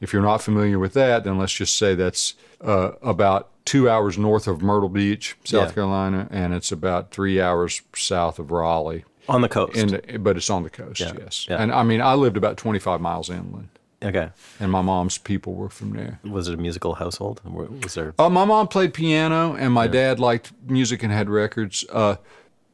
If 0.00 0.14
you're 0.14 0.22
not 0.22 0.40
familiar 0.40 0.78
with 0.78 0.94
that, 0.94 1.24
then 1.24 1.36
let's 1.36 1.52
just 1.52 1.76
say 1.76 1.94
that's 1.94 2.32
uh, 2.62 2.92
about 3.02 3.50
two 3.66 3.88
hours 3.90 4.16
north 4.16 4.48
of 4.48 4.62
Myrtle 4.62 4.88
Beach, 4.88 5.36
South 5.44 5.68
Yeah. 5.68 5.74
Carolina, 5.74 6.26
and 6.30 6.54
it's 6.54 6.72
about 6.72 7.10
three 7.10 7.38
hours 7.38 7.82
south 7.94 8.38
of 8.38 8.50
Raleigh. 8.50 9.04
On 9.28 9.42
the 9.42 9.48
coast. 9.48 9.74
The, 9.74 10.18
but 10.18 10.38
it's 10.38 10.48
on 10.48 10.62
the 10.62 10.70
coast, 10.70 11.00
Yeah, 11.00 11.12
yes. 11.18 11.46
And 11.50 11.70
I 11.70 11.82
mean, 11.82 12.00
I 12.00 12.14
lived 12.14 12.38
about 12.38 12.56
25 12.56 12.98
miles 13.02 13.28
inland, 13.28 13.68
okay. 14.02 14.30
and 14.58 14.70
my 14.72 14.80
mom's 14.82 15.18
people 15.18 15.54
were 15.54 15.68
from 15.68 15.92
there. 15.92 16.20
Was 16.24 16.48
it 16.48 16.54
a 16.54 16.56
musical 16.56 16.94
household? 16.94 17.40
Was 17.84 17.94
there? 17.94 18.14
Uh, 18.18 18.28
my 18.30 18.44
mom 18.44 18.68
played 18.68 18.94
piano, 18.94 19.54
and 19.54 19.72
my 19.72 19.86
dad 19.86 20.18
liked 20.18 20.52
music 20.66 21.02
and 21.02 21.12
had 21.12 21.28
records. 21.30 21.84
Uh, 21.92 22.16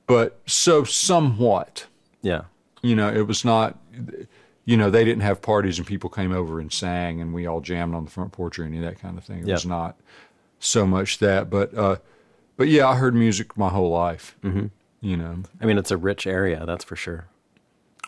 but 0.06 0.38
so 0.46 0.84
somewhat, 0.84 1.86
Yeah. 2.22 2.42
you 2.82 2.94
know, 2.94 3.08
it 3.12 3.26
was 3.26 3.44
not. 3.44 3.78
You 4.68 4.76
know, 4.76 4.90
they 4.90 5.04
didn't 5.04 5.22
have 5.22 5.40
parties 5.42 5.78
and 5.78 5.86
people 5.86 6.10
came 6.10 6.32
over 6.32 6.58
and 6.58 6.72
sang, 6.72 7.20
and 7.20 7.32
we 7.32 7.46
all 7.46 7.60
jammed 7.60 7.94
on 7.94 8.04
the 8.04 8.10
front 8.10 8.32
porch 8.32 8.58
or 8.58 8.64
any 8.64 8.78
of 8.78 8.82
that 8.82 8.98
kind 9.00 9.16
of 9.16 9.22
thing. 9.24 9.40
It 9.42 9.46
Yeah. 9.46 9.54
was 9.54 9.66
not 9.66 9.94
so 10.58 10.84
much 10.86 11.18
that, 11.18 11.48
but 11.50 11.72
uh, 11.76 11.96
but 12.56 12.66
yeah, 12.68 12.88
I 12.88 12.96
heard 12.96 13.14
music 13.14 13.56
my 13.56 13.68
whole 13.68 13.90
life. 13.90 14.36
Mm-hmm. 14.42 14.66
You 15.02 15.16
know, 15.16 15.42
I 15.60 15.66
mean, 15.66 15.78
it's 15.78 15.92
a 15.92 15.96
rich 15.96 16.26
area, 16.26 16.64
that's 16.66 16.82
for 16.82 16.96
sure. 16.96 17.26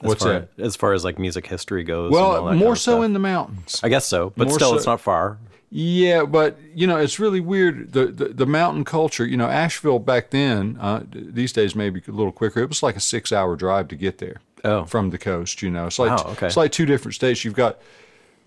What's 0.00 0.22
far, 0.22 0.32
that? 0.32 0.48
As 0.58 0.76
far 0.76 0.92
as 0.92 1.04
like 1.04 1.18
music 1.18 1.46
history 1.46 1.82
goes. 1.84 2.12
well, 2.12 2.44
that 2.46 2.54
more 2.54 2.76
so 2.76 2.92
stuff. 2.96 3.04
in 3.04 3.12
the 3.12 3.18
mountains. 3.18 3.80
I 3.82 3.88
guess 3.88 4.06
so, 4.06 4.32
but 4.36 4.48
more 4.48 4.54
still, 4.54 4.70
so- 4.70 4.76
it's 4.76 4.86
not 4.86 5.00
far. 5.00 5.38
Yeah, 5.70 6.24
but 6.24 6.56
you 6.74 6.86
know, 6.86 6.96
it's 6.96 7.18
really 7.20 7.40
weird. 7.40 7.92
The 7.92 8.06
the, 8.06 8.28
the 8.28 8.46
mountain 8.46 8.84
culture. 8.84 9.26
You 9.26 9.36
know, 9.36 9.48
Asheville 9.48 9.98
back 9.98 10.30
then. 10.30 10.78
Uh, 10.80 11.02
these 11.12 11.52
days, 11.52 11.74
maybe 11.74 12.00
a 12.08 12.10
little 12.10 12.32
quicker. 12.32 12.60
It 12.60 12.68
was 12.70 12.82
like 12.82 12.96
a 12.96 13.00
six-hour 13.00 13.56
drive 13.56 13.88
to 13.88 13.96
get 13.96 14.16
there. 14.18 14.40
Oh. 14.64 14.84
from 14.86 15.10
the 15.10 15.18
coast. 15.18 15.60
You 15.62 15.70
know, 15.70 15.86
it's 15.86 15.98
like 15.98 16.10
Wow, 16.10 16.32
okay. 16.32 16.46
it's 16.46 16.56
like 16.56 16.72
two 16.72 16.86
different 16.86 17.14
states. 17.14 17.44
You've 17.44 17.54
got 17.54 17.78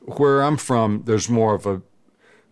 where 0.02 0.42
I'm 0.42 0.58
from, 0.58 1.04
there's 1.06 1.30
more 1.30 1.54
of 1.54 1.66
a 1.68 1.82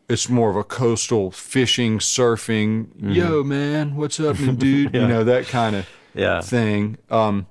it's 0.08 0.30
more 0.30 0.50
of 0.50 0.56
a 0.56 0.64
coastal 0.64 1.30
fishing, 1.32 2.00
surfing. 2.00 2.90
Yo, 3.00 3.44
man, 3.44 3.96
what's 3.96 4.20
up, 4.20 4.38
dude? 4.58 4.94
You 4.94 5.08
know 5.08 5.24
that 5.24 5.48
kind 5.48 5.76
of 5.78 5.90
Yeah. 6.14 6.42
thing. 6.42 6.98
Um, 7.10 7.48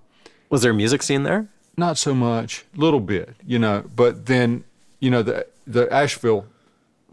Was 0.50 0.62
there 0.62 0.72
a 0.72 0.74
music 0.74 1.02
scene 1.02 1.22
there? 1.22 1.48
not 1.78 1.96
so 1.96 2.14
much, 2.14 2.64
little 2.74 3.00
bit, 3.00 3.36
you 3.46 3.58
know. 3.58 3.84
But 3.94 4.26
then, 4.26 4.64
you 5.00 5.10
know, 5.10 5.22
the 5.22 5.46
the 5.66 5.90
Asheville 5.92 6.46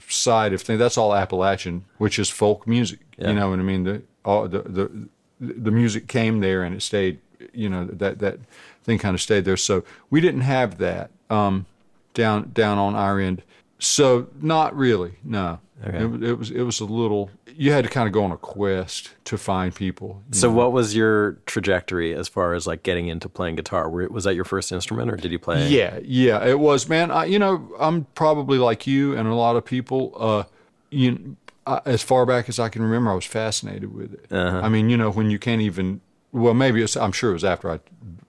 side 0.08 0.54
of 0.54 0.62
things, 0.62 0.80
that's 0.80 0.98
all 0.98 1.16
Appalachian, 1.16 1.86
which 1.98 2.20
is 2.20 2.30
folk 2.30 2.68
music. 2.68 3.00
Yeah. 3.18 3.30
You 3.30 3.36
know 3.36 3.50
what 3.52 3.60
I 3.60 3.62
mean? 3.62 3.84
The 3.84 4.02
all 4.26 4.48
the 4.48 4.62
the 4.64 5.08
the 5.40 5.72
music 5.72 6.08
came 6.08 6.42
there 6.42 6.64
and 6.64 6.76
it 6.76 6.82
stayed. 6.82 7.20
You 7.54 7.70
know 7.70 7.86
that 7.86 8.20
that 8.20 8.40
thing 8.84 8.98
kind 8.98 9.14
of 9.14 9.22
stayed 9.22 9.46
there. 9.46 9.58
So 9.58 9.84
we 10.10 10.20
didn't 10.20 10.42
have 10.42 10.80
that 10.80 11.12
um, 11.30 11.68
down 12.14 12.52
down 12.54 12.78
on 12.78 12.96
our 12.96 13.20
end. 13.20 13.44
So 13.78 14.28
not 14.42 14.76
really, 14.76 15.20
no. 15.24 15.60
Okay. 15.84 16.04
It, 16.04 16.06
was- 16.10 16.22
it 16.22 16.38
was 16.38 16.52
it 16.52 16.62
was 16.62 16.80
a 16.80 16.86
little. 16.86 17.30
You 17.54 17.72
had 17.72 17.84
to 17.84 17.90
kind 17.90 18.08
of 18.08 18.14
go 18.14 18.24
on 18.24 18.32
a 18.32 18.38
quest 18.38 19.12
to 19.26 19.38
find 19.38 19.74
people. 19.74 20.22
So 20.32 20.48
know. 20.50 20.56
what 20.56 20.72
was 20.72 20.96
your 20.96 21.34
trajectory 21.46 22.14
as 22.14 22.28
far 22.28 22.54
as 22.54 22.66
like 22.68 22.84
getting 22.84 23.08
into 23.08 23.28
playing 23.30 23.56
guitar? 23.56 23.90
Were, 23.90 24.08
was 24.08 24.24
that 24.24 24.36
your 24.36 24.46
first 24.46 24.72
instrument 24.72 25.12
or 25.12 25.16
did 25.18 25.32
you 25.32 25.40
play? 25.40 25.68
Yeah, 25.68 26.00
yeah, 26.04 26.46
it 26.46 26.60
was, 26.60 26.88
man. 26.88 27.12
I, 27.12 27.26
you 27.26 27.40
know, 27.40 27.74
I'm 27.80 28.06
probably 28.16 28.58
like 28.58 28.88
you 28.88 29.16
and 29.18 29.28
a 29.28 29.36
lot 29.36 29.56
of 29.56 29.66
people. 29.66 30.14
Uh, 30.18 30.44
you, 30.92 31.36
I, 31.68 31.82
as 31.86 32.02
far 32.02 32.26
back 32.26 32.48
as 32.48 32.58
I 32.60 32.70
can 32.70 32.82
remember, 32.82 33.12
I 33.12 33.16
was 33.16 33.26
fascinated 33.26 33.94
with 33.94 34.14
it. 34.14 34.34
I 34.34 34.70
mean, 34.70 34.90
you 34.90 34.98
know, 34.98 35.10
when 35.12 35.30
you 35.30 35.40
can't 35.40 35.62
even. 35.62 36.02
Well, 36.32 36.54
maybe 36.54 36.82
it's. 36.82 36.96
I'm 36.98 37.12
sure 37.14 37.32
it 37.32 37.34
was 37.34 37.46
after 37.46 37.70
I 37.72 37.80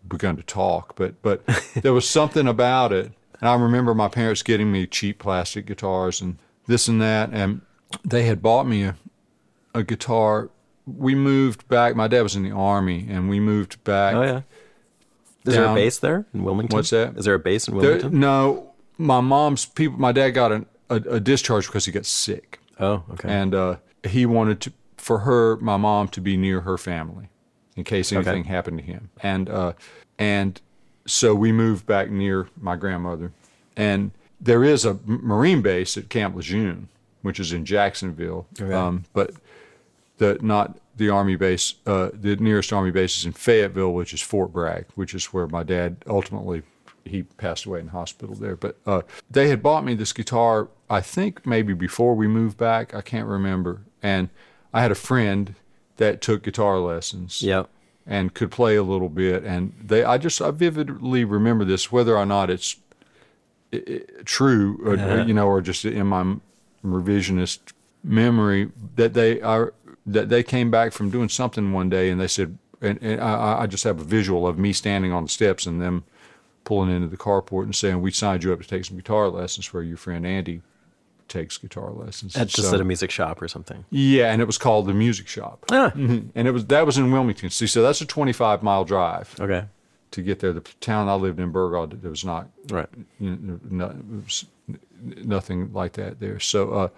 begun 0.09 0.37
to 0.37 0.43
talk, 0.43 0.95
but 0.97 1.21
but 1.23 1.45
there 1.83 1.93
was 1.93 2.09
something 2.09 2.47
about 2.49 2.93
it. 2.93 3.13
And 3.41 3.49
I 3.49 3.55
remember 3.55 3.95
my 3.95 4.09
parents 4.09 4.43
getting 4.43 4.73
me 4.73 4.87
cheap 4.87 5.19
plastic 5.19 5.67
guitars 5.67 6.21
and 6.21 6.39
this 6.67 6.89
and 6.89 7.01
that, 7.01 7.31
and 7.33 7.61
they 8.05 8.25
had 8.25 8.43
bought 8.43 8.67
me 8.67 8.85
a 8.85 8.97
a 9.75 9.83
guitar. 9.83 10.51
We 10.87 11.15
moved 11.15 11.67
back. 11.69 11.97
My 11.97 12.09
dad 12.09 12.23
was 12.23 12.37
in 12.37 12.43
the 12.43 12.53
army, 12.53 13.07
and 13.11 13.29
we 13.29 13.41
moved 13.41 13.83
back. 13.85 14.15
Oh 14.15 14.23
yeah. 14.23 14.43
Is 15.45 15.55
there 15.55 15.63
a 15.63 15.67
Down- 15.67 15.75
base 15.77 15.99
there 15.99 16.27
in 16.35 16.43
Wilmington? 16.43 16.77
What's 16.77 16.91
that? 16.91 17.17
Is 17.17 17.25
there 17.25 17.35
a 17.35 17.39
base 17.39 17.69
in 17.69 17.77
There- 17.79 17.83
Wilmington? 17.93 18.19
no, 18.21 18.73
my 18.99 19.21
mom's 19.21 19.65
people. 19.67 19.99
My 19.99 20.13
dad 20.13 20.31
got 20.31 20.51
an, 20.53 20.67
a, 20.91 20.97
a 20.97 21.21
discharge 21.21 21.67
because 21.67 21.85
he 21.85 21.93
got 21.93 22.07
sick, 22.07 22.61
oh, 22.81 23.05
okay. 23.13 23.29
and 23.29 23.55
uh, 23.55 23.77
he 24.09 24.27
wanted 24.27 24.61
to 24.63 24.73
for 24.97 25.21
her, 25.21 25.57
my 25.59 25.77
mom, 25.77 26.09
to 26.09 26.21
be 26.21 26.37
near 26.37 26.63
her 26.63 26.77
family 26.77 27.29
in 27.77 27.85
case 27.85 28.11
anything 28.11 28.45
happened 28.45 28.79
to 28.79 28.85
him, 28.85 29.11
and 29.23 29.49
uh, 29.49 29.73
and 30.19 30.61
so 31.07 31.33
we 31.35 31.53
moved 31.53 31.87
back 31.87 32.11
near 32.11 32.49
my 32.61 32.75
grandmother, 32.75 33.31
and 33.77 34.11
there 34.41 34.65
is 34.65 34.85
a 34.85 34.99
Marine 35.05 35.63
base 35.63 35.97
at 35.97 36.09
Camp 36.09 36.37
Lejeune, 36.37 36.89
which 37.23 37.41
is 37.41 37.53
in 37.53 37.65
Jacksonville, 37.65 38.47
um, 38.61 39.05
but 39.13 39.33
the 40.19 40.39
not 40.41 40.79
the 40.97 41.09
army 41.11 41.37
base. 41.37 41.75
Uh, 41.87 42.11
the 42.13 42.37
nearest 42.37 42.73
army 42.73 42.91
base 42.91 43.19
is 43.19 43.27
in 43.27 43.33
Fayetteville, 43.33 43.93
which 43.93 44.15
is 44.15 44.21
Fort 44.21 44.53
Bragg, 44.53 44.87
which 44.95 45.15
is 45.15 45.27
where 45.27 45.47
my 45.47 45.63
dad 45.63 45.97
ultimately 46.07 46.63
he 47.05 47.23
passed 47.23 47.65
away 47.65 47.81
in 47.81 47.89
hospital 47.89 48.35
there. 48.35 48.57
But 48.57 48.79
uh, 48.87 49.03
they 49.31 49.49
had 49.49 49.63
bought 49.63 49.85
me 49.85 49.95
this 49.95 50.13
guitar. 50.13 50.69
I 50.89 51.01
think 51.01 51.47
maybe 51.47 51.73
before 51.73 52.15
we 52.15 52.27
moved 52.27 52.57
back. 52.57 52.95
I 52.95 53.01
can't 53.01 53.29
remember. 53.29 53.83
And 54.03 54.29
I 54.73 54.83
had 54.83 54.93
a 54.93 54.97
friend 54.97 55.55
that 55.97 56.21
took 56.21 56.43
guitar 56.43 56.79
lessons 56.79 57.43
yeah. 57.43 57.65
and 58.07 58.35
could 58.35 58.51
play 58.51 58.77
a 58.77 58.83
little 58.83 59.09
bit. 59.09 59.45
And 59.45 59.73
they, 59.83 60.05
I 60.05 60.19
just, 60.19 60.41
I 60.43 60.51
vividly 60.51 61.25
remember 61.25 61.65
this, 61.65 61.91
whether 61.91 62.17
or 62.17 62.27
not 62.27 62.51
it's 62.51 62.77
true, 64.25 64.81
or, 64.85 65.23
you 65.27 65.35
know, 65.35 65.47
or 65.47 65.61
just 65.61 65.85
in 65.85 66.07
my 66.07 66.37
revisionist 66.85 67.59
memory 68.05 68.71
that 68.95 69.15
they 69.15 69.41
are 69.41 69.73
that 70.07 70.29
they 70.29 70.43
came 70.43 70.71
back 70.71 70.93
from 70.93 71.11
doing 71.11 71.29
something 71.29 71.73
one 71.73 71.89
day 71.89 72.11
and 72.11 72.21
they 72.21 72.29
said, 72.29 72.57
and, 72.81 72.99
and 73.03 73.21
I, 73.21 73.63
I 73.63 73.67
just 73.67 73.83
have 73.85 74.01
a 74.01 74.05
visual 74.05 74.47
of 74.47 74.57
me 74.59 74.73
standing 74.73 75.13
on 75.13 75.25
the 75.25 75.29
steps 75.29 75.67
and 75.67 75.81
them 75.83 76.05
pulling 76.63 76.91
into 76.95 77.09
the 77.09 77.17
carport 77.17 77.65
and 77.65 77.75
saying, 77.75 78.01
"We 78.03 78.11
signed 78.13 78.45
you 78.45 78.53
up 78.53 78.61
to 78.61 78.69
take 78.69 78.85
some 78.85 78.97
guitar 78.97 79.29
lessons 79.29 79.73
where 79.73 79.83
your 79.83 79.97
friend 79.97 80.25
Andy 80.27 80.63
takes 81.29 81.59
guitar 81.59 81.91
lessons." 81.91 82.37
At 82.37 82.49
just 82.49 82.69
So- 82.69 82.75
at 82.77 82.81
a 82.81 82.85
music 82.85 83.11
shop 83.11 83.43
or 83.43 83.49
something. 83.49 83.85
yeah, 83.91 84.31
and 84.33 84.41
it 84.41 84.45
was 84.47 84.59
called 84.59 84.87
the 84.87 84.95
Music 84.95 85.27
Shop, 85.27 85.65
Ah, 85.73 85.91
and 85.95 86.31
it 86.37 86.53
was 86.53 86.67
that 86.67 86.87
was 86.87 86.99
in 86.99 87.11
Wilmington. 87.11 87.51
See, 87.51 87.67
so 87.67 87.83
that's 87.83 88.01
a 88.01 88.07
25 88.07 88.63
mile 88.63 88.85
drive 88.85 89.35
okay. 89.41 89.65
To 90.13 90.23
get 90.23 90.41
there. 90.41 90.53
The 90.53 90.61
town 90.81 91.09
I 91.09 91.15
lived 91.15 91.41
in, 91.41 91.53
Burgaw, 91.53 92.01
there 92.01 92.11
was 92.11 92.25
not, 92.25 92.49
Right. 92.71 92.89
you 93.19 93.37
know, 93.37 93.61
no, 93.69 93.95
nothing 95.03 95.73
like 95.73 95.93
that 95.95 96.21
there. 96.21 96.41
So, 96.41 96.71
uh, 96.73 96.89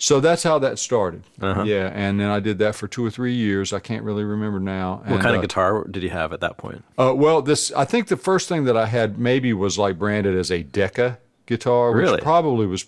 so 0.00 0.20
that's 0.20 0.44
how 0.44 0.58
that 0.60 0.78
started. 0.78 1.24
Uh-huh. 1.40 1.64
Yeah, 1.64 1.90
and 1.92 2.20
then 2.20 2.30
I 2.30 2.38
did 2.40 2.58
that 2.58 2.76
for 2.76 2.86
two 2.86 3.04
or 3.04 3.10
three 3.10 3.34
years. 3.34 3.72
I 3.72 3.80
can't 3.80 4.04
really 4.04 4.22
remember 4.24 4.60
now. 4.60 4.98
What 5.04 5.12
And, 5.14 5.20
kind 5.22 5.34
uh, 5.34 5.38
of 5.38 5.42
guitar 5.42 5.84
did 5.84 6.02
you 6.04 6.10
have 6.10 6.32
at 6.32 6.40
that 6.40 6.56
point? 6.56 6.84
Uh, 6.96 7.12
well, 7.16 7.42
this 7.42 7.72
I 7.72 7.84
think 7.84 8.06
the 8.08 8.16
first 8.16 8.48
thing 8.48 8.64
that 8.64 8.76
I 8.76 8.86
had 8.86 9.18
maybe 9.18 9.52
was 9.52 9.76
like 9.78 9.98
branded 9.98 10.36
as 10.36 10.50
a 10.52 10.62
Decca 10.62 11.18
guitar, 11.46 11.90
which 11.92 12.02
Really? 12.02 12.20
probably 12.20 12.66
was 12.66 12.86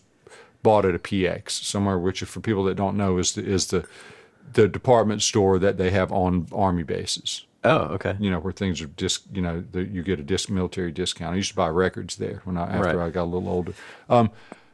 bought 0.63 0.85
at 0.85 0.95
a 0.95 0.99
PX 1.01 1.51
somewhere. 1.51 1.99
Which, 1.99 2.21
for 2.21 2.39
people 2.41 2.63
that 2.65 2.77
don't 2.77 2.97
know, 2.97 3.19
is 3.19 3.33
the, 3.33 3.45
is 3.45 3.67
the 3.69 3.85
the 4.53 4.69
department 4.69 5.23
store 5.23 5.59
that 5.59 5.79
they 5.79 5.91
have 5.91 6.13
on 6.13 6.47
army 6.53 6.83
bases. 6.85 7.45
Oh, 7.63 7.79
okay. 7.95 8.17
You 8.19 8.31
know 8.31 8.39
where 8.41 8.53
things 8.53 8.81
are 8.81 8.87
disc. 8.87 9.25
You 9.33 9.43
know, 9.43 9.63
the, 9.73 9.83
you 9.85 10.03
get 10.03 10.19
a 10.19 10.23
disc 10.23 10.49
military 10.49 10.93
discount. 10.93 11.35
I 11.35 11.37
used 11.37 11.51
to 11.51 11.57
buy 11.57 11.69
records 11.69 12.17
there 12.17 12.41
when 12.45 12.57
I 12.57 12.63
after 12.63 12.97
Right. 12.97 13.07
I 13.07 13.11
got 13.11 13.25
a 13.25 13.31
little 13.33 13.49
older. 13.49 13.75
Um, 14.09 14.31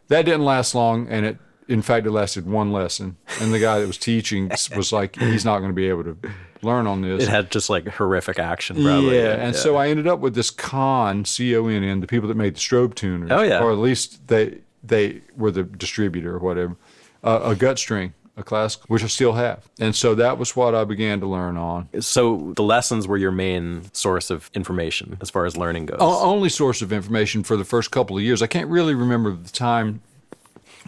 that 0.08 0.24
didn't 0.24 0.44
last 0.44 0.74
long, 0.74 1.08
and 1.08 1.26
it. 1.26 1.38
In 1.68 1.82
fact, 1.82 2.06
it 2.06 2.12
lasted 2.12 2.46
one 2.46 2.70
lesson, 2.70 3.16
and 3.40 3.52
the 3.52 3.58
guy 3.58 3.80
that 3.80 3.88
was 3.88 3.98
teaching 3.98 4.52
was 4.76 4.92
like, 4.92 5.16
"He's 5.16 5.44
not 5.44 5.58
going 5.58 5.70
to 5.70 5.74
be 5.74 5.88
able 5.88 6.04
to 6.04 6.16
learn 6.62 6.86
on 6.86 7.00
this." 7.02 7.24
It 7.24 7.28
had 7.28 7.50
just 7.50 7.68
like 7.68 7.88
horrific 7.88 8.38
action, 8.38 8.76
probably. 8.84 9.16
Yeah, 9.16 9.32
and 9.34 9.56
so 9.56 9.74
I 9.74 9.88
ended 9.88 10.06
up 10.06 10.20
with 10.20 10.36
this 10.36 10.50
con 10.50 11.24
C 11.24 11.56
O 11.56 11.66
N 11.66 11.82
N, 11.82 11.98
the 12.00 12.06
people 12.06 12.28
that 12.28 12.36
made 12.36 12.54
the 12.54 12.60
strobe 12.60 12.94
tuners. 12.94 13.32
Oh, 13.32 13.42
yeah. 13.42 13.60
or 13.60 13.72
at 13.72 13.78
least 13.78 14.28
they 14.28 14.58
they 14.84 15.22
were 15.36 15.50
the 15.50 15.64
distributor 15.64 16.36
or 16.36 16.38
whatever. 16.38 16.76
Uh, 17.24 17.40
a 17.42 17.56
gut 17.56 17.80
string, 17.80 18.14
a 18.36 18.42
classical, 18.42 18.86
which 18.88 19.02
I 19.02 19.06
still 19.06 19.32
have, 19.32 19.66
and 19.80 19.94
so 19.96 20.14
that 20.16 20.36
was 20.38 20.54
what 20.54 20.74
I 20.74 20.84
began 20.84 21.20
to 21.20 21.26
learn 21.26 21.56
on. 21.56 21.88
So 22.02 22.52
the 22.54 22.62
lessons 22.62 23.08
were 23.08 23.16
your 23.16 23.32
main 23.32 23.92
source 23.94 24.30
of 24.30 24.50
information 24.54 25.16
as 25.20 25.30
far 25.30 25.46
as 25.46 25.56
learning 25.56 25.86
goes. 25.86 25.98
O- 26.00 26.22
only 26.30 26.48
source 26.50 26.82
of 26.82 26.92
information 26.92 27.42
for 27.42 27.56
the 27.56 27.64
first 27.64 27.90
couple 27.90 28.16
of 28.16 28.22
years. 28.22 28.42
I 28.42 28.46
can't 28.46 28.68
really 28.68 28.94
remember 28.94 29.32
the 29.32 29.48
time 29.50 30.00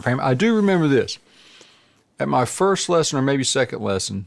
frame. 0.01 0.21
I 0.21 0.35
do 0.35 0.55
remember 0.55 0.89
this. 0.89 1.19
At 2.21 2.29
my 2.29 2.45
first 2.45 2.89
lesson, 2.89 3.19
or 3.19 3.23
maybe 3.23 3.45
second 3.45 3.81
lesson, 3.81 4.27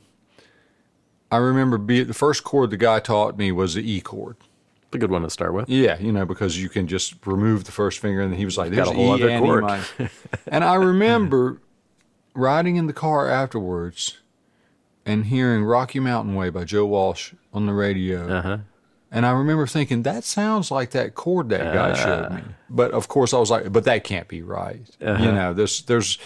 I 1.32 1.38
remember 1.38 1.78
be, 1.78 2.04
the 2.04 2.14
first 2.14 2.44
chord 2.44 2.72
the 2.72 2.78
guy 2.78 3.00
taught 3.00 3.38
me 3.38 3.52
was 3.52 3.76
the 3.76 3.82
E 3.90 4.02
chord. 4.02 4.36
a 4.94 4.98
good 4.98 5.12
one 5.12 5.22
to 5.22 5.30
start 5.30 5.54
with. 5.54 5.70
Yeah, 5.70 5.98
you 6.00 6.12
know, 6.12 6.26
because 6.26 6.58
you 6.62 6.70
can 6.70 6.88
just 6.88 7.16
remove 7.26 7.66
the 7.66 7.72
first 7.72 8.00
finger, 8.00 8.22
and 8.22 8.34
he 8.34 8.46
was 8.46 8.58
like, 8.58 8.72
"There's 8.72 8.88
Got 8.88 8.96
a 8.96 8.98
whole 8.98 9.18
E 9.18 9.24
other 9.24 9.30
E 9.36 9.40
chord." 9.40 9.64
minor." 9.64 9.86
and 10.48 10.64
I 10.64 10.76
remember 10.76 11.60
riding 12.34 12.76
in 12.76 12.88
the 12.88 12.94
car 12.94 13.30
afterwards 13.30 14.18
and 15.06 15.26
hearing 15.26 15.64
"Rocky 15.64 16.00
Mountain 16.00 16.36
Way" 16.36 16.50
by 16.50 16.64
Joe 16.64 16.86
Walsh 16.86 17.34
on 17.54 17.66
the 17.66 17.74
radio, 17.74 18.28
Uh-huh. 18.38 18.58
and 19.12 19.26
I 19.26 19.32
remember 19.32 19.68
thinking 19.68 20.04
that 20.04 20.24
sounds 20.24 20.72
like 20.72 20.92
that 20.92 21.16
chord 21.16 21.50
that 21.50 21.74
guy 21.74 21.94
showed 21.94 22.28
Ah. 22.32 22.36
me. 22.36 22.44
But 22.70 22.92
of 22.92 23.08
course, 23.08 23.34
I 23.34 23.38
was 23.40 23.50
like, 23.52 23.72
"But 23.72 23.84
that 23.86 24.04
can't 24.04 24.28
be 24.28 24.42
right." 24.42 24.86
Uh-huh. 25.02 25.24
You 25.24 25.32
know, 25.32 25.54
there's 25.54 25.82
there's 25.84 26.18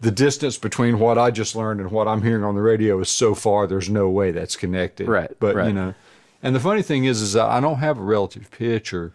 the 0.00 0.10
distance 0.10 0.58
between 0.58 0.98
what 0.98 1.16
I 1.16 1.30
just 1.30 1.56
learned 1.56 1.80
and 1.80 1.90
what 1.90 2.06
I'm 2.06 2.20
hearing 2.22 2.44
on 2.44 2.54
the 2.54 2.60
radio 2.60 3.00
is 3.00 3.08
so 3.08 3.34
far. 3.34 3.66
There's 3.66 3.88
no 3.88 4.10
way 4.10 4.30
that's 4.30 4.54
connected. 4.56 5.08
Right, 5.08 5.30
But 5.40 5.56
you 5.66 5.72
know, 5.72 5.94
and 6.42 6.54
the 6.54 6.60
funny 6.60 6.82
thing 6.82 7.04
is, 7.06 7.22
is 7.22 7.34
I 7.34 7.60
don't 7.60 7.78
have 7.78 7.98
a 7.98 8.02
relative 8.02 8.50
pitch 8.50 8.92
or 8.92 9.12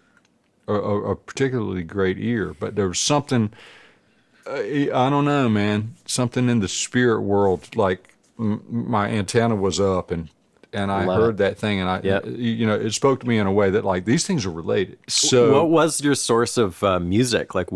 a, 0.68 0.74
a, 0.74 1.12
a 1.12 1.16
particularly 1.16 1.84
great 1.84 2.18
ear, 2.18 2.56
but 2.60 2.76
there 2.76 2.88
was 2.88 2.98
something. 3.00 3.52
Uh, 4.48 4.54
I 4.56 5.10
don't 5.10 5.26
know, 5.26 5.48
man. 5.50 5.96
Something 6.06 6.50
in 6.50 6.60
the 6.60 6.68
spirit 6.68 7.22
world, 7.22 7.76
like 7.76 8.16
m- 8.40 8.64
my 8.70 9.08
antenna 9.10 9.56
was 9.56 9.80
up, 9.80 10.12
and 10.12 10.30
and 10.74 10.90
I 10.90 11.04
Love 11.04 11.20
heard 11.20 11.30
it. 11.32 11.38
that 11.40 11.58
thing, 11.58 11.82
and 11.82 11.90
I, 11.90 12.00
Yep. 12.02 12.26
you 12.28 12.66
know, 12.66 12.76
it 12.76 12.92
spoke 12.94 13.20
to 13.20 13.28
me 13.28 13.38
in 13.38 13.46
a 13.46 13.52
way 13.52 13.70
that 13.72 13.84
like 13.84 14.06
these 14.06 14.26
things 14.26 14.46
are 14.46 14.52
related. 14.52 14.98
So 15.10 15.52
what 15.52 15.70
was 15.70 16.02
your 16.02 16.16
source 16.16 16.58
of 16.58 16.82
uh, 16.82 16.98
music? 17.02 17.54
Like, 17.54 17.68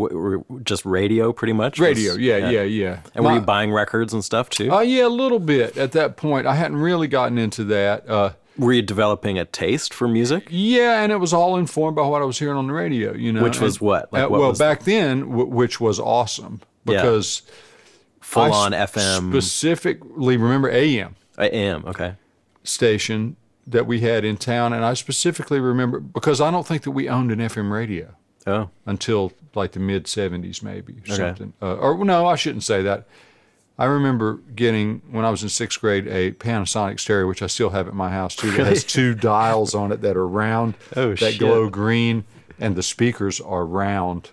just 0.64 0.86
radio, 0.86 1.34
pretty 1.34 1.52
much. 1.52 1.78
Was- 1.78 1.90
radio, 1.90 2.14
yeah, 2.14 2.50
yeah, 2.50 2.62
yeah. 2.64 3.00
And 3.14 3.26
were 3.26 3.34
you 3.34 3.42
buying 3.42 3.74
records 3.74 4.14
and 4.14 4.24
stuff 4.24 4.50
too? 4.50 4.72
Uh, 4.72 4.80
yeah, 4.80 5.08
a 5.08 5.10
little 5.10 5.40
bit 5.40 5.76
at 5.78 5.92
that 5.92 6.16
point. 6.16 6.48
I 6.48 6.56
hadn't 6.56 6.78
really 6.78 7.08
gotten 7.10 7.38
into 7.38 7.66
that. 7.66 8.10
Uh, 8.10 8.32
were 8.58 8.74
you 8.74 8.82
developing 8.82 9.38
a 9.40 9.46
taste 9.46 9.94
for 9.94 10.08
music? 10.08 10.48
Yeah, 10.50 11.02
and 11.04 11.12
it 11.12 11.18
was 11.18 11.34
all 11.34 11.58
informed 11.58 11.96
by 11.96 12.04
what 12.08 12.22
I 12.22 12.26
was 12.26 12.40
hearing 12.40 12.58
on 12.58 12.68
the 12.68 12.74
radio. 12.74 13.14
You 13.14 13.34
know, 13.34 13.44
Which 13.44 13.60
was 13.60 13.76
And- 13.76 13.82
what? 13.82 14.14
Like, 14.14 14.24
uh, 14.24 14.30
what 14.30 14.40
well, 14.42 14.54
back 14.54 14.84
then, 14.84 15.22
w- 15.30 15.46
which 15.48 15.80
was 15.82 16.00
awesome 16.00 16.62
Yeah. 16.86 17.02
because 17.02 17.42
Full 18.22 18.44
I 18.44 18.50
on 18.50 18.72
FM. 18.74 19.30
specifically 19.32 20.38
remember 20.38 20.70
AM 20.70 21.16
am 21.38 21.86
okay. 21.86 22.14
station 22.64 23.36
that 23.68 23.86
we 23.88 24.00
had 24.02 24.24
in 24.24 24.38
town, 24.38 24.74
and 24.74 24.86
I 24.86 24.94
specifically 24.94 25.60
remember 25.60 26.00
because 26.00 26.40
I 26.42 26.52
don't 26.52 26.66
think 26.66 26.84
that 26.84 26.92
we 26.92 27.10
owned 27.10 27.32
an 27.32 27.40
FM 27.40 27.72
radio. 27.72 28.16
Oh, 28.48 28.70
until 28.86 29.34
like 29.56 29.72
the 29.72 29.80
mid 29.80 30.04
70s 30.06 30.62
maybe 30.62 30.98
or 31.10 31.16
something 31.16 31.54
uh, 31.64 31.78
or 31.78 32.06
no 32.06 32.28
i 32.28 32.36
shouldn't 32.36 32.62
say 32.64 32.84
that 32.84 33.08
i 33.78 33.86
remember 33.86 34.40
getting 34.56 35.02
when 35.12 35.26
i 35.26 35.30
was 35.30 35.44
in 35.44 35.50
sixth 35.50 35.80
grade 35.82 36.08
a 36.08 36.32
panasonic 36.34 37.00
stereo 37.00 37.28
which 37.28 37.42
i 37.42 37.48
still 37.48 37.70
have 37.72 37.88
at 37.88 37.94
my 37.94 38.10
house 38.10 38.36
too 38.36 38.52
that 38.52 38.66
has 38.68 38.84
two 38.84 39.14
dials 39.14 39.74
on 39.76 39.92
it 39.92 40.02
that 40.02 40.16
are 40.16 40.28
round 40.28 40.78
Oh, 40.96 41.10
that 41.10 41.18
shit. 41.18 41.40
glow 41.40 41.70
green 41.70 42.24
and 42.60 42.76
the 42.76 42.84
speakers 42.84 43.40
are 43.42 43.66
round 43.66 44.32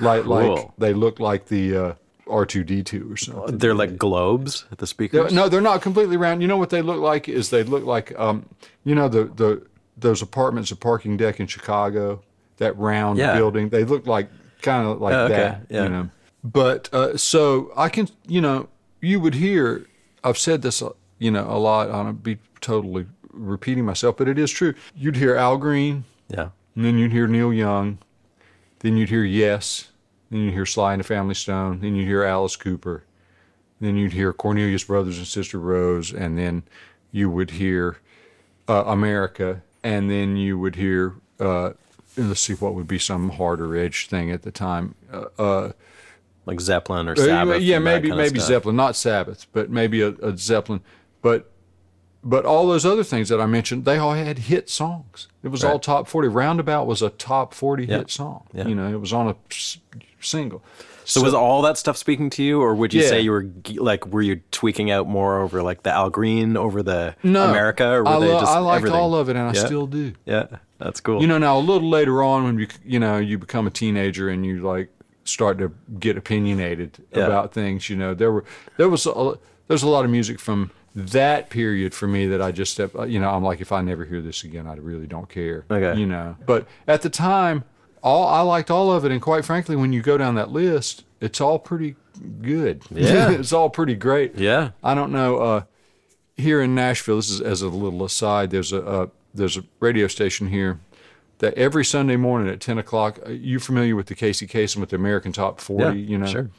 like 0.00 0.24
like 0.26 0.68
they 0.78 0.92
look 0.92 1.18
like 1.20 1.46
the 1.46 1.76
uh, 1.76 1.92
r2d2 2.26 3.12
or 3.12 3.16
something 3.16 3.58
they're 3.58 3.74
like 3.74 3.96
globes 3.96 4.66
at 4.72 4.78
the 4.78 4.86
speakers. 4.86 5.32
no, 5.32 5.48
they're 5.48 5.60
not 5.60 5.80
completely 5.80 6.16
round. 6.16 6.42
You 6.42 6.48
know 6.48 6.56
what 6.56 6.70
they 6.70 6.82
look 6.82 7.00
like 7.00 7.28
is 7.28 7.50
they 7.50 7.62
look 7.62 7.84
like 7.84 8.16
um, 8.18 8.46
you 8.84 8.94
know 8.96 9.08
the 9.08 9.24
the 9.24 9.64
those 9.96 10.20
apartments, 10.22 10.70
a 10.72 10.76
parking 10.76 11.16
deck 11.16 11.38
in 11.40 11.46
Chicago, 11.46 12.20
that 12.58 12.76
round 12.76 13.18
Yeah. 13.18 13.36
building. 13.36 13.68
They 13.70 13.84
look 13.84 14.06
like 14.06 14.28
kind 14.60 14.86
of 14.88 15.00
like 15.00 15.14
Oh, 15.14 15.24
okay. 15.26 15.34
that. 15.36 15.66
Yeah. 15.70 15.82
You 15.84 15.88
know, 15.88 16.10
but 16.44 16.88
uh, 16.92 17.16
so 17.16 17.70
I 17.76 17.88
can 17.88 18.08
you 18.26 18.40
know 18.40 18.68
you 19.06 19.20
would 19.20 19.34
hear. 19.34 19.86
I've 20.24 20.38
said 20.38 20.62
this 20.62 20.82
uh, 20.82 20.90
you 21.18 21.30
know 21.30 21.46
a 21.48 21.58
lot. 21.58 21.88
I 21.90 22.02
don't 22.02 22.22
be 22.22 22.38
totally 22.60 23.06
repeating 23.32 23.84
myself, 23.84 24.16
but 24.16 24.28
it 24.28 24.38
is 24.38 24.50
true. 24.50 24.74
You'd 24.96 25.16
hear 25.16 25.36
Al 25.36 25.56
Green, 25.58 26.04
Yeah. 26.28 26.48
and 26.74 26.84
then 26.84 26.98
you'd 26.98 27.12
hear 27.12 27.26
Neil 27.26 27.52
Young, 27.52 27.98
then 28.80 28.96
you'd 28.96 29.10
hear 29.10 29.24
Yes, 29.24 29.90
then 30.30 30.40
you'd 30.40 30.54
hear 30.54 30.66
Sly 30.66 30.94
and 30.94 31.00
the 31.00 31.04
Family 31.04 31.34
Stone, 31.34 31.80
then 31.80 31.94
you'd 31.94 32.06
hear 32.06 32.22
Alice 32.24 32.56
Cooper, 32.56 33.04
then 33.80 33.96
you'd 33.96 34.12
hear 34.14 34.32
Cornelius 34.32 34.84
Brothers 34.84 35.18
and 35.18 35.26
Sister 35.26 35.58
Rose, 35.60 36.12
and 36.12 36.38
then 36.38 36.62
you 37.12 37.30
would 37.30 37.50
hear 37.52 37.98
uh, 38.68 38.84
America, 38.86 39.62
and 39.84 40.10
then 40.10 40.36
you 40.36 40.58
would 40.58 40.76
hear 40.76 41.14
uh, 41.38 41.72
let's 42.16 42.40
see 42.40 42.54
what 42.54 42.74
would 42.74 42.88
be 42.88 42.98
some 42.98 43.28
harder 43.30 43.76
edge 43.76 44.08
thing 44.08 44.30
at 44.30 44.42
the 44.42 44.50
time. 44.50 44.94
Uh, 45.12 45.26
uh, 45.38 45.72
Like 46.46 46.60
Zeppelin 46.60 47.08
or 47.08 47.18
uh, 47.18 47.56
yeah, 47.58 47.78
maybe 47.80 48.10
maybe. 48.12 48.38
Zeppelin, 48.38 48.76
not 48.76 48.94
Sabbath, 48.96 49.46
but 49.52 49.68
maybe 49.68 50.00
a, 50.00 50.10
a 50.22 50.36
Zeppelin, 50.38 50.80
but 51.20 51.50
but 52.22 52.44
all 52.44 52.66
those 52.66 52.86
other 52.86 53.04
things 53.04 53.28
that 53.28 53.40
I 53.40 53.46
mentioned, 53.46 53.84
they 53.84 53.98
all 53.98 54.14
had 54.14 54.38
hit 54.38 54.70
songs. 54.70 55.28
It 55.42 55.48
was 55.48 55.62
all 55.64 55.78
top 55.80 56.06
forty. 56.08 56.28
Roundabout 56.28 56.86
was 56.86 57.02
a 57.02 57.10
top 57.10 57.52
forty 57.52 57.84
Yeah. 57.84 57.98
hit 57.98 58.10
song. 58.10 58.46
Yeah. 58.54 58.66
You 58.68 58.74
know, 58.76 58.88
it 58.92 59.00
was 59.00 59.12
on 59.12 59.28
a 59.28 59.36
single. 60.20 60.62
So, 61.04 61.22
was 61.22 61.34
all 61.34 61.62
that 61.62 61.78
stuff 61.78 61.96
speaking 61.96 62.30
to 62.30 62.42
you, 62.42 62.60
or 62.60 62.74
would 62.74 62.92
you 62.92 63.02
Yeah. 63.02 63.08
say 63.08 63.20
you 63.20 63.30
were 63.30 63.46
like, 63.76 64.06
were 64.08 64.22
you 64.22 64.40
tweaking 64.50 64.90
out 64.90 65.06
more 65.06 65.38
over 65.40 65.62
like 65.62 65.84
the 65.84 65.92
Al 65.92 66.10
Green 66.10 66.56
over 66.56 66.82
the 66.82 67.14
no 67.22 67.48
America, 67.48 67.86
or 67.88 68.02
were 68.02 68.08
I, 68.08 68.18
they 68.18 68.32
lo- 68.32 68.40
just 68.40 68.50
I 68.52 68.58
liked 68.58 68.78
everything? 68.78 68.98
all 68.98 69.14
of 69.14 69.28
it, 69.28 69.36
and 69.36 69.48
I 69.48 69.52
still 69.52 69.86
do. 69.86 70.14
Yeah, 70.24 70.46
that's 70.78 71.00
cool. 71.00 71.20
You 71.20 71.28
know, 71.28 71.38
now 71.38 71.58
a 71.58 71.60
little 71.60 71.88
later 71.88 72.24
on, 72.24 72.42
when 72.42 72.58
you 72.58 72.66
you 72.84 72.98
know 72.98 73.18
you 73.18 73.38
become 73.38 73.68
a 73.68 73.70
teenager 73.70 74.28
and 74.28 74.44
you 74.44 74.62
like 74.62 74.88
start 75.28 75.58
to 75.58 75.72
get 76.00 76.16
opinionated 76.16 76.98
Yeah. 77.14 77.26
about 77.26 77.52
things, 77.52 77.88
you 77.90 77.96
know, 77.96 78.14
there 78.14 78.32
were 78.32 78.44
there 78.76 78.88
was 78.88 79.06
a, 79.06 79.34
there's 79.68 79.82
a 79.82 79.88
lot 79.88 80.04
of 80.04 80.10
music 80.10 80.38
from 80.40 80.70
that 80.94 81.50
period 81.50 81.92
for 81.94 82.06
me 82.06 82.26
that 82.26 82.40
I 82.40 82.52
just 82.52 82.72
step, 82.72 82.92
you 83.06 83.20
know, 83.20 83.28
I'm 83.30 83.42
like, 83.42 83.60
if 83.60 83.70
I 83.72 83.82
never 83.82 84.04
hear 84.06 84.22
this 84.22 84.44
again, 84.44 84.66
I 84.66 84.74
really 84.76 85.06
don't 85.06 85.28
care. 85.28 85.64
Okay. 85.70 85.98
You 86.00 86.06
know, 86.06 86.36
but 86.46 86.66
at 86.88 87.02
the 87.02 87.10
time, 87.10 87.64
all 88.02 88.26
I 88.28 88.40
liked 88.40 88.70
all 88.70 88.92
of 88.92 89.04
it, 89.04 89.12
and 89.12 89.20
quite 89.20 89.44
frankly, 89.44 89.76
when 89.76 89.92
you 89.92 90.00
go 90.00 90.16
down 90.16 90.36
that 90.36 90.50
list, 90.50 91.04
it's 91.20 91.40
all 91.40 91.58
pretty 91.58 91.96
good. 92.40 92.82
Yeah. 92.90 93.30
it's 93.30 93.52
all 93.52 93.68
pretty 93.68 93.94
great. 93.94 94.36
yeah, 94.38 94.70
I 94.82 94.94
don't 94.94 95.12
know. 95.12 95.38
Uh, 95.38 95.62
here 96.36 96.60
in 96.62 96.74
Nashville, 96.74 97.16
this 97.16 97.30
is 97.30 97.40
as 97.40 97.62
a 97.62 97.68
little 97.68 98.04
aside. 98.04 98.50
There's 98.50 98.72
a 98.72 98.82
uh, 98.86 99.06
there's 99.34 99.56
a 99.58 99.64
radio 99.80 100.06
station 100.06 100.48
here 100.48 100.78
that 101.38 101.54
every 101.54 101.84
Sunday 101.84 102.16
morning 102.16 102.48
at 102.52 102.60
ten 102.60 102.78
o'clock. 102.78 103.18
uh, 103.26 103.30
You 103.30 103.58
familiar 103.60 103.94
with 103.96 104.06
the 104.06 104.14
Casey 104.14 104.46
Kasem 104.46 104.76
with 104.78 104.90
the 104.90 104.96
American 104.96 105.32
Top 105.32 105.60
Forty? 105.60 106.00
yeah, 106.00 106.08
you 106.10 106.18
know, 106.18 106.26
sure. 106.26 106.50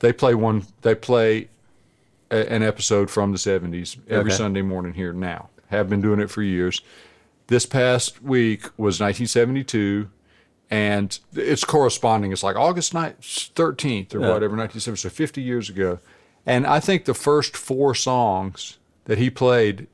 they 0.00 0.12
play 0.12 0.34
one. 0.34 0.64
They 0.82 0.94
play 0.94 1.48
a, 2.30 2.50
an 2.52 2.62
episode 2.62 3.10
from 3.10 3.32
the 3.32 3.38
seventies 3.38 3.96
every 4.08 4.30
Okay. 4.30 4.36
Sunday 4.38 4.62
morning 4.62 4.94
here 4.94 5.12
now. 5.12 5.50
Have 5.68 5.88
been 5.88 6.00
doing 6.00 6.20
it 6.20 6.30
for 6.30 6.42
years. 6.42 6.80
This 7.48 7.66
past 7.66 8.22
week 8.22 8.62
was 8.78 9.00
1972, 9.00 10.08
and 10.70 11.18
it's 11.34 11.64
corresponding. 11.64 12.32
It's 12.32 12.42
like 12.42 12.56
August 12.56 12.92
9th, 12.94 13.52
13th 13.54 14.14
or 14.14 14.20
Yeah. 14.20 14.28
whatever, 14.32 14.56
1970, 14.56 14.96
so 14.96 15.08
50 15.10 15.42
years 15.42 15.68
ago. 15.68 15.98
And 16.46 16.66
I 16.66 16.80
think 16.80 17.04
the 17.04 17.14
first 17.14 17.56
four 17.56 17.94
songs 17.94 18.78
that 19.06 19.18
he 19.18 19.28
played, 19.30 19.86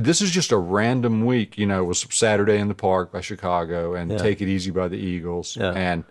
this 0.00 0.20
is 0.20 0.30
just 0.30 0.52
a 0.52 0.56
random 0.56 1.24
week. 1.26 1.56
You 1.58 1.66
know, 1.66 1.80
it 1.82 1.86
was 1.86 2.06
Saturday 2.10 2.58
in 2.58 2.68
the 2.68 2.74
Park 2.74 3.12
by 3.12 3.20
Chicago 3.20 3.94
and 3.94 4.10
Yeah. 4.10 4.18
Take 4.18 4.40
It 4.40 4.48
Easy 4.48 4.70
by 4.70 4.88
the 4.88 4.96
Eagles. 4.96 5.56
Yeah. 5.56 5.72
And 5.72 6.04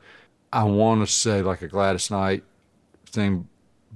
I 0.54 0.64
want 0.64 1.06
to 1.06 1.12
say 1.12 1.42
like 1.42 1.62
a 1.62 1.68
Gladys 1.68 2.10
Knight 2.12 2.44
thing, 3.08 3.48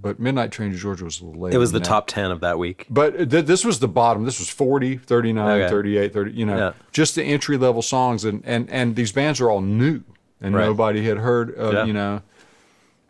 but 0.02 0.20
Midnight 0.20 0.52
Train 0.52 0.72
to 0.72 0.78
Georgia 0.78 1.04
was 1.06 1.20
a 1.22 1.26
little 1.26 1.42
later. 1.42 1.56
It 1.56 1.60
was 1.60 1.72
the 1.72 1.80
that. 1.80 1.86
top 1.86 2.08
ten 2.08 2.32
of 2.32 2.40
that 2.42 2.58
week. 2.60 2.86
But 2.90 3.30
th- 3.30 3.46
this 3.46 3.64
was 3.66 3.80
the 3.80 3.88
bottom. 3.88 4.24
This 4.26 4.40
was 4.40 4.50
40, 4.50 4.98
39, 4.98 5.62
Okay. 5.62 5.70
38, 5.70 6.14
30, 6.14 6.32
you 6.32 6.46
know, 6.46 6.58
Yeah. 6.58 6.72
just 6.92 7.16
the 7.16 7.24
entry 7.24 7.58
level 7.58 7.82
songs. 7.82 8.26
And, 8.26 8.42
and, 8.46 8.70
and 8.70 8.96
these 8.96 9.12
bands 9.12 9.40
are 9.42 9.50
all 9.50 9.62
new 9.62 10.02
and 10.42 10.56
Right. 10.56 10.66
nobody 10.66 11.04
had 11.06 11.18
heard 11.18 11.54
of, 11.56 11.86
you 11.88 11.94
know. 11.94 12.22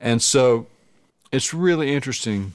And 0.01 0.21
so 0.21 0.67
it's 1.31 1.53
really 1.53 1.93
interesting 1.93 2.53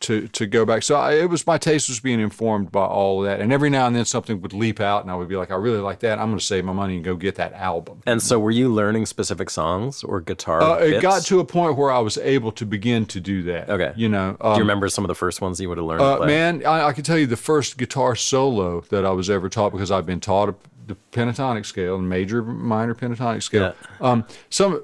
to, 0.00 0.28
to 0.28 0.46
go 0.46 0.64
back. 0.64 0.82
So 0.82 0.96
I, 0.96 1.14
it 1.14 1.28
was 1.28 1.46
my 1.46 1.58
taste 1.58 1.88
was 1.88 2.00
being 2.00 2.20
informed 2.20 2.72
by 2.72 2.84
all 2.84 3.20
of 3.20 3.26
that. 3.26 3.40
And 3.40 3.52
every 3.52 3.70
now 3.70 3.86
and 3.86 3.94
then 3.94 4.04
something 4.04 4.40
would 4.40 4.52
leap 4.52 4.80
out 4.80 5.02
and 5.02 5.10
I 5.10 5.14
would 5.14 5.28
be 5.28 5.36
like, 5.36 5.50
I 5.50 5.56
really 5.56 5.78
like 5.78 6.00
that. 6.00 6.18
I'm 6.18 6.28
going 6.28 6.38
to 6.38 6.44
save 6.44 6.64
my 6.64 6.72
money 6.72 6.96
and 6.96 7.04
go 7.04 7.16
get 7.16 7.36
that 7.36 7.52
album. 7.52 8.02
And 8.06 8.22
so, 8.22 8.38
were 8.38 8.50
you 8.50 8.72
learning 8.72 9.06
specific 9.06 9.50
songs 9.50 10.02
or 10.02 10.20
guitar? 10.20 10.62
Uh, 10.62 10.78
it 10.78 11.02
got 11.02 11.22
to 11.24 11.40
a 11.40 11.44
point 11.44 11.76
where 11.76 11.90
I 11.90 11.98
was 11.98 12.16
able 12.18 12.52
to 12.52 12.64
begin 12.64 13.06
to 13.06 13.20
do 13.20 13.42
that. 13.44 13.68
Okay. 13.68 13.92
You 13.96 14.08
know, 14.08 14.36
Do 14.40 14.46
um, 14.46 14.54
you 14.54 14.60
remember 14.60 14.88
some 14.88 15.04
of 15.04 15.08
the 15.08 15.14
first 15.14 15.40
ones 15.40 15.60
you 15.60 15.68
would 15.68 15.78
have 15.78 15.86
learned? 15.86 16.02
Uh, 16.02 16.24
man, 16.24 16.64
I, 16.64 16.88
I 16.88 16.92
can 16.92 17.04
tell 17.04 17.18
you 17.18 17.26
the 17.26 17.36
first 17.36 17.76
guitar 17.76 18.16
solo 18.16 18.80
that 18.90 19.04
I 19.04 19.10
was 19.10 19.28
ever 19.28 19.48
taught 19.48 19.72
because 19.72 19.90
I've 19.90 20.06
been 20.06 20.20
taught 20.20 20.54
the 20.86 20.96
pentatonic 21.12 21.66
scale 21.66 21.96
and 21.96 22.08
major, 22.08 22.42
minor 22.42 22.94
pentatonic 22.94 23.42
scale. 23.42 23.74
Um, 24.00 24.24
some, 24.48 24.82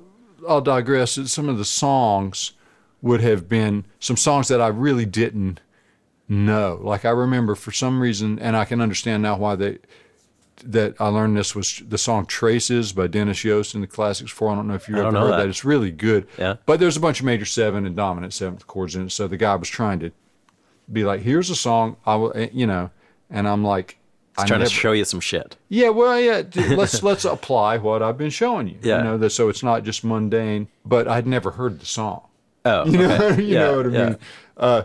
I'll 0.48 0.61
digress. 0.61 1.18
Some 1.31 1.48
of 1.48 1.59
the 1.59 1.64
songs 1.64 2.52
would 3.06 3.20
have 3.22 3.48
been 3.48 3.84
some 4.00 4.16
songs 4.16 4.48
that 4.48 4.60
I 4.60 4.68
really 4.68 5.06
didn't 5.06 5.60
know. 6.28 6.78
Like 6.82 7.04
I 7.04 7.10
remember 7.10 7.54
for 7.54 7.72
some 7.72 8.00
reason, 8.00 8.38
and 8.38 8.56
I 8.56 8.64
can 8.64 8.80
understand 8.80 9.22
now 9.22 9.36
why 9.36 9.54
they 9.56 9.78
that 10.64 10.94
I 10.98 11.08
learned 11.08 11.36
this 11.36 11.54
was 11.54 11.82
the 11.88 11.98
song 11.98 12.26
"Traces" 12.26 12.92
by 12.92 13.06
Dennis 13.06 13.44
Yost 13.44 13.74
in 13.74 13.80
the 13.82 13.86
Classics 13.86 14.30
Four. 14.30 14.50
I 14.50 14.54
don't 14.56 14.66
know 14.68 14.74
if 14.74 14.88
you 14.88 14.96
ever 14.96 15.10
heard 15.16 15.32
that. 15.32 15.36
that. 15.38 15.48
It's 15.48 15.64
really 15.64 15.90
good. 15.90 16.26
Yeah. 16.38 16.56
But 16.66 16.80
there's 16.80 16.96
a 16.96 17.00
bunch 17.00 17.20
of 17.20 17.26
major 17.26 17.44
seven 17.44 17.86
and 17.86 17.94
dominant 17.94 18.32
seventh 18.32 18.66
chords 18.66 18.96
in 18.96 19.06
it. 19.06 19.10
So 19.12 19.28
the 19.28 19.36
guy 19.36 19.54
was 19.54 19.68
trying 19.68 20.00
to 20.00 20.10
be 20.90 21.04
like, 21.04 21.20
"Here's 21.20 21.50
a 21.50 21.56
song 21.56 21.96
I 22.06 22.16
will," 22.16 22.32
eh, 22.34 22.48
you 22.52 22.66
know, 22.66 22.90
and 23.30 23.46
I'm 23.46 23.62
like, 23.62 23.98
I 24.38 24.46
trying 24.46 24.60
never- 24.60 24.68
to 24.70 24.74
show 24.74 24.92
you 24.92 25.04
some 25.04 25.20
shit. 25.20 25.56
yeah, 25.68 25.90
well, 25.90 26.18
yeah. 26.18 26.42
Let's 26.74 27.02
let's 27.02 27.24
apply 27.26 27.76
what 27.78 28.02
I've 28.02 28.18
been 28.18 28.30
showing 28.30 28.68
you. 28.68 28.78
Yeah. 28.82 28.98
You 28.98 29.04
know, 29.04 29.18
that 29.18 29.30
so 29.30 29.48
it's 29.50 29.62
not 29.62 29.84
just 29.84 30.04
mundane. 30.04 30.68
But 30.84 31.06
I'd 31.06 31.26
never 31.26 31.52
heard 31.52 31.80
the 31.80 31.86
song. 31.86 32.22
Oh, 32.66 32.85
You 32.90 32.98
know, 32.98 33.14
okay. 33.14 33.42
you 33.42 33.55
Yeah, 33.55 33.59
know 33.61 33.76
what 33.79 33.87
I 33.87 33.88
yeah. 33.90 34.05
mean. 34.09 34.18
Uh, 34.57 34.83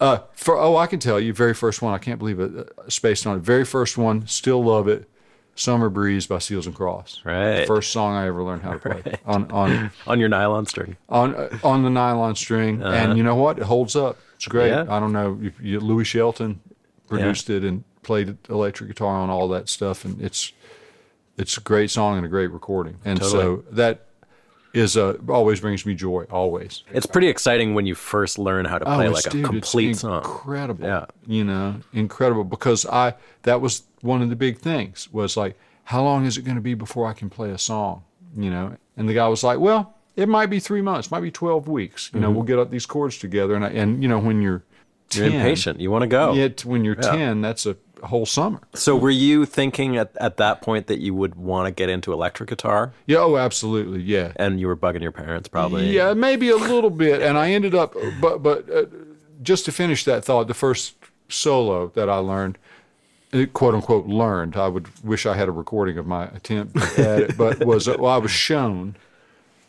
uh, 0.00 0.18
for 0.34 0.58
oh, 0.58 0.76
I 0.76 0.86
can 0.86 0.98
tell 0.98 1.18
you, 1.20 1.32
very 1.32 1.54
first 1.54 1.80
one. 1.80 1.94
I 1.94 1.98
can't 1.98 2.18
believe 2.18 2.40
it. 2.40 2.54
Uh, 2.56 2.88
spaced 2.88 3.26
on 3.26 3.36
it. 3.36 3.40
Very 3.40 3.64
first 3.64 3.96
one. 3.96 4.26
Still 4.26 4.62
love 4.62 4.88
it. 4.88 5.08
Summer 5.56 5.88
Breeze 5.88 6.26
by 6.26 6.38
Seals 6.40 6.66
and 6.66 6.74
Crofts. 6.74 7.24
Right. 7.24 7.64
First 7.66 7.92
song 7.92 8.16
I 8.16 8.26
ever 8.26 8.42
learned 8.42 8.62
how 8.62 8.72
to 8.72 8.78
play 8.80 9.02
on 9.24 9.48
on 9.52 9.92
on 10.06 10.18
your 10.18 10.28
nylon 10.28 10.66
string. 10.66 10.96
on 11.08 11.34
uh, 11.36 11.58
on 11.62 11.84
the 11.84 11.90
nylon 11.90 12.34
string, 12.34 12.82
and 12.82 13.16
you 13.16 13.22
know 13.22 13.36
what? 13.36 13.58
It 13.58 13.64
holds 13.64 13.94
up. 13.94 14.18
It's 14.34 14.46
great. 14.46 14.72
Uh-huh. 14.72 14.84
Yeah. 14.88 14.96
I 14.96 14.98
don't 14.98 15.12
know. 15.12 15.38
You, 15.40 15.52
you, 15.60 15.80
Louie 15.80 16.04
Shelton 16.04 16.60
produced 17.06 17.48
it 17.50 17.62
and 17.62 17.84
played 18.02 18.36
electric 18.50 18.88
guitar 18.90 19.14
on 19.14 19.30
all 19.30 19.46
that 19.48 19.68
stuff, 19.68 20.04
and 20.04 20.20
it's 20.20 20.52
it's 21.38 21.56
a 21.56 21.60
great 21.60 21.90
song 21.92 22.16
and 22.16 22.26
a 22.26 22.28
great 22.28 22.48
recording. 22.50 22.98
And 23.04 23.22
so 23.22 23.64
that 23.70 24.03
is 24.74 24.96
uh, 24.96 25.16
always 25.28 25.60
brings 25.60 25.86
me 25.86 25.94
joy. 25.94 26.24
Always. 26.30 26.82
It's 26.92 27.06
pretty 27.06 27.28
exciting 27.28 27.74
when 27.74 27.86
you 27.86 27.94
first 27.94 28.38
learn 28.38 28.66
how 28.66 28.78
to 28.78 28.84
play 28.84 29.08
Oh, 29.08 29.12
like 29.12 29.26
it's- 29.26 29.34
a 29.42 29.46
complete 29.46 29.90
it's 29.92 30.00
song. 30.00 30.18
Incredible. 30.22 30.84
Yeah. 30.84 31.06
You 31.26 31.44
know, 31.44 31.76
incredible 31.94 32.44
because 32.44 32.84
I 32.84 33.14
that 33.42 33.60
was 33.62 33.84
one 34.02 34.20
of 34.20 34.28
the 34.28 34.36
big 34.36 34.58
things 34.58 35.08
was 35.12 35.36
like, 35.36 35.56
how 35.84 36.02
long 36.02 36.26
is 36.26 36.36
it 36.36 36.42
going 36.42 36.56
to 36.56 36.60
be 36.60 36.74
before 36.74 37.06
I 37.06 37.12
can 37.14 37.30
play 37.30 37.50
a 37.50 37.58
song? 37.58 38.02
You 38.36 38.50
know, 38.50 38.76
and 38.96 39.08
the 39.08 39.14
guy 39.14 39.28
was 39.28 39.42
like, 39.44 39.60
well, 39.60 39.94
it 40.16 40.28
might 40.28 40.46
be 40.46 40.58
three 40.60 40.82
months, 40.82 41.10
might 41.10 41.20
be 41.22 41.30
twelve 41.30 41.68
weeks. 41.68 42.10
You 42.12 42.20
know, 42.20 42.30
we'll 42.30 42.42
get 42.42 42.58
up 42.58 42.70
these 42.70 42.86
chords 42.86 43.18
together, 43.18 43.54
and 43.54 43.64
I, 43.64 43.68
and 43.70 44.02
you 44.02 44.08
know 44.08 44.18
when 44.18 44.42
you're 44.42 44.62
Mm-hmm. 45.10 45.22
You're 45.22 45.34
impatient. 45.40 45.80
You 45.80 45.90
want 45.92 46.02
to 46.02 46.08
go. 46.08 46.32
Yet 46.32 46.64
when 46.64 46.84
you're 46.84 46.94
ten, 46.96 47.40
that's 47.40 47.66
a 47.66 47.76
whole 48.02 48.26
summer. 48.26 48.60
So 48.74 48.96
were 48.96 49.10
you 49.10 49.46
thinking 49.46 49.96
at, 49.96 50.10
at 50.20 50.36
that 50.38 50.60
point 50.60 50.88
that 50.88 51.00
you 51.00 51.14
would 51.14 51.34
want 51.36 51.66
to 51.66 51.70
get 51.70 51.88
into 51.88 52.12
electric 52.12 52.48
guitar 52.50 52.92
Yeah. 53.06 53.18
Oh, 53.18 53.36
absolutely. 53.36 54.02
Yeah. 54.02 54.32
and 54.36 54.60
you 54.60 54.66
were 54.66 54.76
bugging 54.76 55.02
your 55.02 55.12
parents 55.12 55.48
probably? 55.48 55.90
Yeah, 55.90 56.12
maybe 56.14 56.50
a 56.50 56.56
little 56.56 56.90
bit. 56.90 57.22
And 57.22 57.38
I 57.38 57.50
ended 57.52 57.74
up, 57.74 57.94
but 58.20 58.42
but 58.42 58.68
uh, 58.70 58.84
just 59.42 59.64
to 59.66 59.72
finish 59.72 60.04
that 60.04 60.24
thought, 60.24 60.48
the 60.48 60.54
first 60.54 60.94
solo 61.28 61.88
that 61.94 62.08
I 62.10 62.16
learned, 62.16 62.58
uh, 63.32 63.46
quote 63.52 63.74
unquote, 63.74 64.06
learned. 64.06 64.56
I 64.56 64.68
would 64.68 64.88
wish 65.04 65.26
I 65.26 65.34
had 65.34 65.48
a 65.48 65.52
recording 65.52 65.96
of 65.98 66.06
my 66.06 66.24
attempt 66.26 66.76
at 66.98 67.20
it, 67.20 67.36
but 67.38 67.64
was 67.64 67.86
well, 67.88 68.06
I 68.06 68.18
was 68.18 68.30
shown 68.30 68.96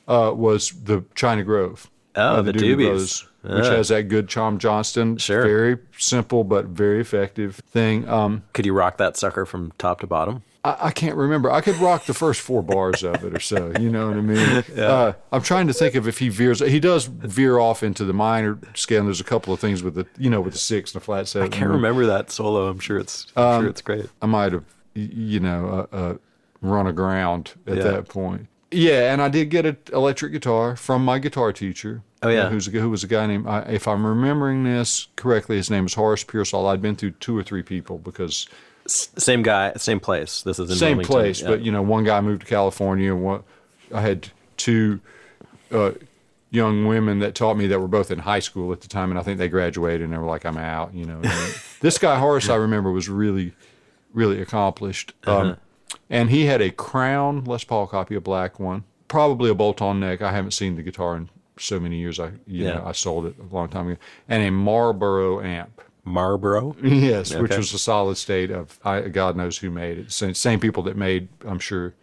uh, 0.08 0.32
was 0.36 0.72
the 0.72 1.04
China 1.16 1.44
Grove. 1.44 1.90
Oh, 2.16 2.42
the 2.42 2.54
Doobie 2.54 2.88
Doobies. 2.88 3.26
Which 3.48 3.66
has 3.68 3.90
that 3.90 4.04
good 4.10 4.30
Tom 4.30 4.58
Johnston, 4.60 5.18
Sure. 5.18 5.44
very 5.44 5.78
simple 5.98 6.44
but 6.44 6.66
very 6.66 7.00
effective 7.02 7.56
thing. 7.58 8.08
Um, 8.10 8.44
Could 8.54 8.66
you 8.66 8.74
rock 8.74 8.98
that 8.98 9.18
sucker 9.18 9.46
from 9.46 9.72
top 9.78 10.02
to 10.02 10.08
bottom? 10.08 10.44
I, 10.68 10.90
can't 10.90 11.16
remember. 11.16 11.52
I 11.52 11.62
could 11.62 11.76
rock 11.76 12.06
the 12.08 12.14
first 12.16 12.42
four 12.42 12.64
bars 12.64 13.04
of 13.04 13.24
it 13.24 13.36
or 13.36 13.40
so. 13.40 13.72
You 13.80 13.92
know 13.92 14.08
what 14.08 14.18
I 14.18 14.22
mean? 14.22 14.64
Uh, 14.76 15.14
I'm 15.32 15.44
trying 15.44 15.68
to 15.68 15.74
think 15.74 15.94
of 15.94 16.08
if 16.08 16.18
he 16.18 16.30
veers. 16.30 16.60
He 16.60 16.80
does 16.80 17.06
veer 17.06 17.60
off 17.60 17.84
into 17.84 18.04
the 18.04 18.14
minor 18.14 18.58
scale. 18.74 19.02
And 19.02 19.08
there's 19.08 19.22
a 19.22 19.26
couple 19.26 19.54
of 19.54 19.60
things 19.60 19.84
with 19.84 19.94
the, 19.94 20.08
you 20.18 20.28
know, 20.32 20.42
with 20.42 20.54
the 20.54 20.60
six 20.60 20.92
and 20.94 21.00
the 21.02 21.06
flat 21.06 21.28
seven. 21.28 21.54
I 21.54 21.56
can't 21.56 21.70
remember 21.70 22.08
that 22.08 22.32
solo. 22.32 22.68
I'm 22.68 22.80
sure 22.80 22.98
it's 22.98 23.28
I'm 23.36 23.44
Um, 23.44 23.62
sure 23.62 23.70
it's 23.70 23.82
great. 23.82 24.10
I 24.24 24.26
might 24.26 24.54
have, 24.54 24.64
you 24.96 25.40
know, 25.40 25.88
uh, 25.92 25.96
uh, 25.96 26.14
run 26.62 26.88
aground 26.88 27.52
at 27.68 27.78
Yeah. 27.78 27.84
that 27.84 28.08
point. 28.10 28.48
Yeah, 28.72 29.14
and 29.14 29.22
I 29.22 29.30
did 29.30 29.52
get 29.52 29.68
an 29.68 29.78
electric 29.94 30.32
guitar 30.34 30.76
from 30.76 31.06
my 31.06 31.20
guitar 31.20 31.54
teacher. 31.54 32.02
Oh, 32.26 32.30
yeah. 32.30 32.50
who's 32.50 32.66
who 32.68 32.90
was 32.90 33.04
a 33.04 33.08
guy 33.08 33.28
named, 33.28 33.48
I 33.48 33.60
if 33.62 33.88
I'm 33.88 34.06
remembering 34.06 34.64
this 34.64 35.08
correctly, 35.16 35.58
his 35.58 35.70
name 35.70 35.84
was 35.84 35.94
Horace 35.94 36.24
Pearsall. 36.24 36.68
I'd 36.68 36.82
been 36.82 36.96
through 36.96 37.12
two 37.12 37.38
or 37.38 37.44
three 37.44 37.64
people 37.64 37.98
because 37.98 38.48
same 38.88 39.42
guy, 39.44 39.74
same 39.78 40.00
place. 40.00 40.42
This 40.42 40.60
is 40.60 40.70
same 40.78 40.98
Wilmington, 40.98 41.14
place, 41.14 41.42
yeah. 41.42 41.48
but 41.48 41.62
you 41.62 41.72
know, 41.72 41.82
one 41.82 42.04
guy 42.04 42.22
moved 42.22 42.42
to 42.42 42.48
California. 42.48 43.16
One, 43.16 43.44
I 43.94 44.02
had 44.02 44.30
two 44.58 45.00
uh, 45.72 45.92
young 46.52 46.86
women 46.86 47.20
that 47.20 47.36
taught 47.36 47.58
me 47.58 47.68
that 47.68 47.80
were 47.80 47.88
both 47.88 48.12
in 48.12 48.20
high 48.20 48.40
school 48.40 48.72
at 48.72 48.82
the 48.82 48.88
time, 48.88 49.10
and 49.10 49.20
I 49.20 49.24
think 49.24 49.38
they 49.40 49.50
graduated 49.50 50.02
and 50.02 50.14
they 50.14 50.18
were 50.18 50.26
like, 50.26 50.46
"I'm 50.46 50.58
out," 50.58 50.94
you 50.94 51.06
know. 51.06 51.22
This 51.82 51.98
guy 52.00 52.18
Horace, 52.18 52.50
I 52.50 52.56
remember, 52.56 52.90
was 52.92 53.10
really, 53.10 53.54
really 54.14 54.42
accomplished, 54.42 55.14
Uh-huh. 55.28 55.40
um, 55.52 55.58
and 56.10 56.30
he 56.32 56.46
had 56.46 56.60
a 56.62 56.72
Crown 56.72 57.44
Les 57.44 57.64
Paul 57.64 57.86
copy, 57.86 58.16
a 58.16 58.22
black 58.22 58.60
one, 58.60 58.86
probably 59.08 59.52
a 59.52 59.54
bolt-on 59.54 60.00
neck. 60.00 60.22
I 60.22 60.32
haven't 60.32 60.52
seen 60.52 60.78
the 60.78 60.82
guitar 60.84 61.16
in 61.18 61.30
so 61.58 61.80
many 61.80 61.98
years. 61.98 62.20
I, 62.20 62.28
you 62.48 62.66
Yeah. 62.66 62.74
know, 62.76 62.84
I 62.86 62.92
sold 62.92 63.26
it 63.28 63.36
a 63.40 63.54
long 63.56 63.70
time 63.70 63.88
ago, 63.88 64.00
and 64.28 64.44
a 64.44 64.52
Marlboro 64.52 65.42
amp. 65.42 65.82
Marlboro. 66.08 66.76
Yes, 66.84 67.34
which 67.34 67.56
was 67.58 67.74
a 67.74 67.80
solid 67.80 68.18
state 68.18 68.52
of 68.52 68.80
I, 68.86 69.02
God 69.02 69.36
knows 69.36 69.58
who 69.58 69.72
made 69.72 69.98
it. 69.98 70.12
Same, 70.12 70.34
same 70.36 70.60
people 70.60 70.84
that 70.84 70.96
made, 70.96 71.28
I'm 71.48 71.58
sure, 71.60 71.94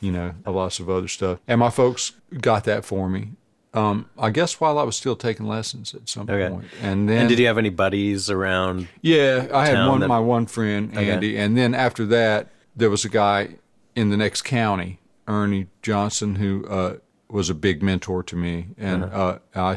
you 0.00 0.10
know, 0.10 0.34
a 0.44 0.50
lots 0.50 0.80
of 0.80 0.90
other 0.90 1.06
stuff. 1.06 1.38
And 1.46 1.60
my 1.60 1.70
folks 1.70 2.12
got 2.40 2.64
that 2.64 2.84
for 2.84 3.08
me. 3.08 3.30
Um, 3.72 4.10
I 4.18 4.30
guess 4.30 4.60
while 4.60 4.80
I 4.80 4.82
was 4.82 4.96
still 4.96 5.14
taking 5.14 5.46
lessons 5.46 5.94
at 5.94 6.08
some 6.08 6.28
Okay. 6.28 6.48
point. 6.52 6.64
And 6.82 7.08
then 7.08 7.18
And 7.18 7.28
did 7.28 7.38
you 7.38 7.46
have 7.46 7.56
any 7.56 7.68
buddies 7.70 8.28
around? 8.28 8.88
yeah, 9.00 9.46
I 9.54 9.66
had 9.66 9.86
one 9.88 10.00
that- 10.00 10.08
my 10.08 10.18
one 10.18 10.46
friend 10.46 10.92
Andy, 10.98 11.36
and 11.36 11.56
then 11.56 11.72
after 11.72 12.04
that 12.06 12.48
there 12.74 12.90
was 12.90 13.04
a 13.04 13.08
guy 13.08 13.50
in 13.94 14.10
the 14.10 14.16
next 14.16 14.42
county, 14.42 14.98
Ernie 15.28 15.68
Johnson, 15.82 16.34
who 16.36 16.66
uh, 16.66 16.94
was 17.30 17.50
a 17.50 17.54
big 17.54 17.82
mentor 17.82 18.22
to 18.24 18.36
me, 18.36 18.68
and 18.78 19.04
Uh-huh. 19.04 19.38
uh, 19.54 19.76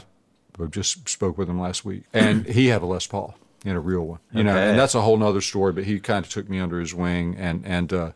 I 0.59 0.65
just 0.69 1.07
spoke 1.09 1.37
with 1.37 1.49
him 1.49 1.59
last 1.59 1.83
week, 1.85 2.03
and 2.13 2.45
he 2.45 2.67
had 2.67 2.81
a 2.81 2.85
Les 2.85 3.07
Paul, 3.07 3.35
and 3.65 3.75
a 3.75 3.79
real 3.79 4.01
one, 4.05 4.19
you 4.31 4.43
know, 4.43 4.55
and 4.55 4.77
that's 4.77 4.95
a 4.95 5.01
whole 5.01 5.17
nother 5.17 5.41
story. 5.41 5.71
But 5.73 5.85
he 5.85 5.99
kind 5.99 6.25
of 6.25 6.31
took 6.31 6.49
me 6.49 6.59
under 6.59 6.79
his 6.79 6.93
wing 6.93 7.35
and 7.37 7.63
and 7.65 7.91
uh, 7.93 8.11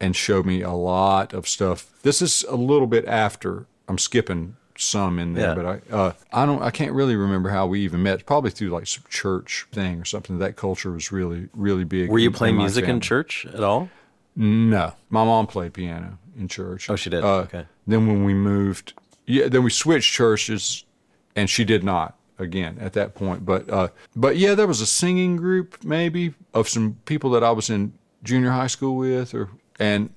and 0.00 0.16
showed 0.16 0.46
me 0.46 0.62
a 0.62 0.72
lot 0.72 1.32
of 1.34 1.46
stuff. 1.48 1.90
This 2.02 2.22
is 2.22 2.44
a 2.48 2.56
little 2.56 2.86
bit 2.86 3.06
after. 3.06 3.66
I'm 3.88 3.98
skipping 3.98 4.56
some 4.78 5.18
in 5.18 5.34
there, 5.34 5.48
Yeah. 5.50 5.54
but 5.54 5.66
I 5.66 5.94
uh, 5.94 6.12
I 6.32 6.46
don't 6.46 6.62
I 6.62 6.70
can't 6.70 6.92
really 6.92 7.14
remember 7.16 7.50
how 7.50 7.66
we 7.66 7.80
even 7.80 8.02
met. 8.02 8.24
Probably 8.24 8.50
through 8.50 8.70
like 8.70 8.86
some 8.86 9.04
church 9.08 9.66
thing 9.72 10.00
or 10.00 10.04
something. 10.06 10.38
That 10.38 10.56
culture 10.56 10.90
was 10.92 11.12
really 11.12 11.48
really 11.54 11.84
big. 11.84 12.10
Were 12.10 12.18
you 12.18 12.28
in- 12.30 12.34
playing 12.34 12.54
in 12.54 12.60
music 12.62 12.86
in 12.88 13.00
church 13.00 13.46
at 13.52 13.62
all? 13.62 13.90
No, 14.34 14.94
my 15.10 15.24
mom 15.24 15.46
played 15.46 15.74
piano 15.74 16.18
in 16.38 16.48
church. 16.48 16.88
Oh, 16.88 16.96
she 16.96 17.10
did? 17.10 17.22
Uh, 17.24 17.38
Okay. 17.42 17.66
Then 17.86 18.06
when 18.06 18.24
we 18.24 18.32
moved, 18.34 18.94
yeah, 19.26 19.48
then 19.48 19.62
we 19.62 19.70
switched 19.70 20.12
churches, 20.12 20.84
and 21.36 21.50
she 21.50 21.64
did 21.64 21.82
not 21.84 22.16
again 22.38 22.78
at 22.80 22.92
that 22.94 23.14
point. 23.14 23.44
But 23.44 23.68
uh, 23.68 23.88
but 24.16 24.36
yeah, 24.36 24.54
there 24.54 24.66
was 24.66 24.80
a 24.80 24.86
singing 24.86 25.36
group 25.36 25.82
maybe 25.84 26.34
of 26.54 26.68
some 26.68 26.98
people 27.04 27.30
that 27.30 27.42
I 27.44 27.50
was 27.50 27.68
in 27.70 27.92
junior 28.22 28.50
high 28.50 28.68
school 28.68 28.96
with, 28.96 29.34
or 29.34 29.50
and 29.78 30.10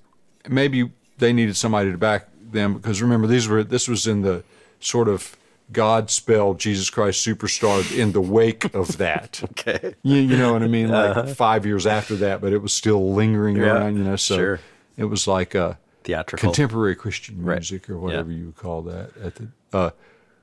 maybe 0.47 0.91
they 1.17 1.33
needed 1.33 1.55
somebody 1.57 1.91
to 1.91 1.97
back 1.97 2.27
them 2.51 2.75
because 2.75 3.01
remember 3.01 3.27
these 3.27 3.47
were 3.47 3.63
this 3.63 3.87
was 3.87 4.05
in 4.07 4.21
the 4.21 4.43
sort 4.79 5.07
of 5.07 5.35
Godspell 5.71 6.57
Jesus 6.57 6.89
Christ 6.89 7.25
superstar 7.25 7.97
in 7.97 8.11
the 8.11 8.21
wake 8.21 8.73
of 8.75 8.97
that. 8.97 9.41
Okay. 9.51 9.95
You, 10.03 10.17
you 10.17 10.37
know 10.37 10.53
what 10.53 10.61
I 10.63 10.67
mean? 10.67 10.89
Like 10.89 11.29
five 11.29 11.65
years 11.65 11.87
after 11.87 12.15
that, 12.17 12.39
but 12.41 12.53
it 12.53 12.59
was 12.59 12.71
still 12.73 13.13
lingering 13.13 13.57
Uh-huh. 13.57 13.65
Yeah, 13.65 13.73
around, 13.79 13.97
you 13.97 14.03
know. 14.03 14.15
So 14.15 14.35
sure. 14.35 14.59
it 14.97 15.05
was 15.05 15.27
like 15.27 15.55
a 15.55 15.79
Theatrical. 16.03 16.49
contemporary 16.49 16.95
Christian 16.95 17.43
Right. 17.43 17.55
music 17.55 17.89
or 17.89 17.97
whatever 17.97 18.31
you 18.31 18.45
would 18.47 18.55
call 18.57 18.83
that 18.83 19.09
at 19.17 19.35
the 19.35 19.47
uh, 19.73 19.89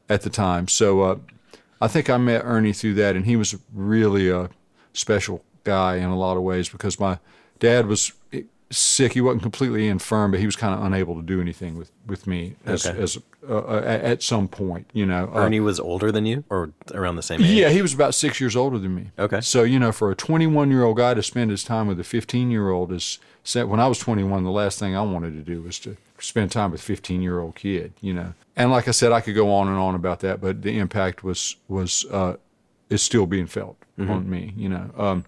at 0.08 0.22
the 0.22 0.30
time. 0.30 0.66
So 0.68 1.02
uh, 1.02 1.16
I 1.80 1.86
think 1.88 2.10
I 2.10 2.16
met 2.16 2.42
Ernie 2.44 2.72
through 2.72 2.94
that, 2.94 3.14
and 3.16 3.24
he 3.26 3.36
was 3.36 3.54
really 3.72 4.28
a 4.28 4.50
special 4.92 5.44
guy 5.64 5.96
in 5.96 6.04
a 6.04 6.16
lot 6.18 6.36
of 6.36 6.42
ways 6.42 6.68
because 6.68 6.98
my 6.98 7.18
dad 7.60 7.86
was 7.86 8.12
sick. 8.72 9.12
He 9.12 9.20
wasn't 9.20 9.42
completely 9.42 9.88
infirm, 9.88 10.30
but 10.30 10.40
he 10.40 10.46
was 10.46 10.56
kind 10.56 10.74
of 10.74 10.84
unable 10.84 11.14
to 11.16 11.22
do 11.22 11.40
anything 11.40 11.76
with 11.76 11.90
with 12.06 12.26
me 12.26 12.56
as, 12.64 12.86
Okay. 12.86 13.00
as 13.00 13.18
uh, 13.48 13.56
uh, 13.58 13.82
at 13.84 14.22
some 14.22 14.48
point, 14.48 14.88
you 14.92 15.04
know. 15.06 15.30
Uh, 15.34 15.40
Ernie 15.40 15.60
was 15.60 15.78
older 15.80 16.10
than 16.12 16.26
you, 16.26 16.44
or 16.50 16.70
around 16.94 17.16
the 17.16 17.22
same 17.22 17.42
age? 17.42 17.50
yeah, 17.50 17.68
he 17.70 17.82
was 17.82 17.92
about 17.94 18.14
six 18.14 18.40
years 18.40 18.56
older 18.56 18.78
than 18.78 18.94
me. 18.94 19.10
Okay. 19.18 19.40
So 19.40 19.62
you 19.62 19.78
know, 19.78 19.92
for 19.92 20.10
a 20.10 20.14
21 20.16 20.70
year 20.70 20.84
old 20.84 20.96
guy 20.96 21.14
to 21.14 21.22
spend 21.22 21.50
his 21.50 21.62
time 21.64 21.86
with 21.86 21.98
a 22.00 22.04
15 22.04 22.50
year 22.50 22.70
old 22.70 22.92
is. 22.92 23.18
When 23.54 23.80
I 23.80 23.88
was 23.88 23.98
21, 23.98 24.44
the 24.44 24.52
last 24.52 24.78
thing 24.78 24.94
I 24.94 25.02
wanted 25.02 25.32
to 25.32 25.40
do 25.42 25.62
was 25.62 25.80
to 25.80 25.96
spend 26.20 26.52
time 26.52 26.70
with 26.70 26.80
a 26.80 26.84
15 26.84 27.20
year 27.20 27.40
old 27.40 27.56
kid. 27.56 27.92
You 28.00 28.14
know, 28.14 28.34
and 28.54 28.70
like 28.70 28.86
I 28.86 28.92
said, 28.92 29.10
I 29.10 29.20
could 29.20 29.34
go 29.34 29.52
on 29.52 29.66
and 29.66 29.76
on 29.76 29.96
about 29.96 30.20
that, 30.20 30.40
but 30.40 30.62
the 30.62 30.78
impact 30.78 31.24
was 31.24 31.56
was 31.66 32.06
uh, 32.12 32.36
is 32.88 33.02
still 33.02 33.26
being 33.26 33.48
felt 33.48 33.76
on 33.98 34.30
me. 34.30 34.52
You 34.56 34.68
know, 34.68 34.90
um, 34.96 35.24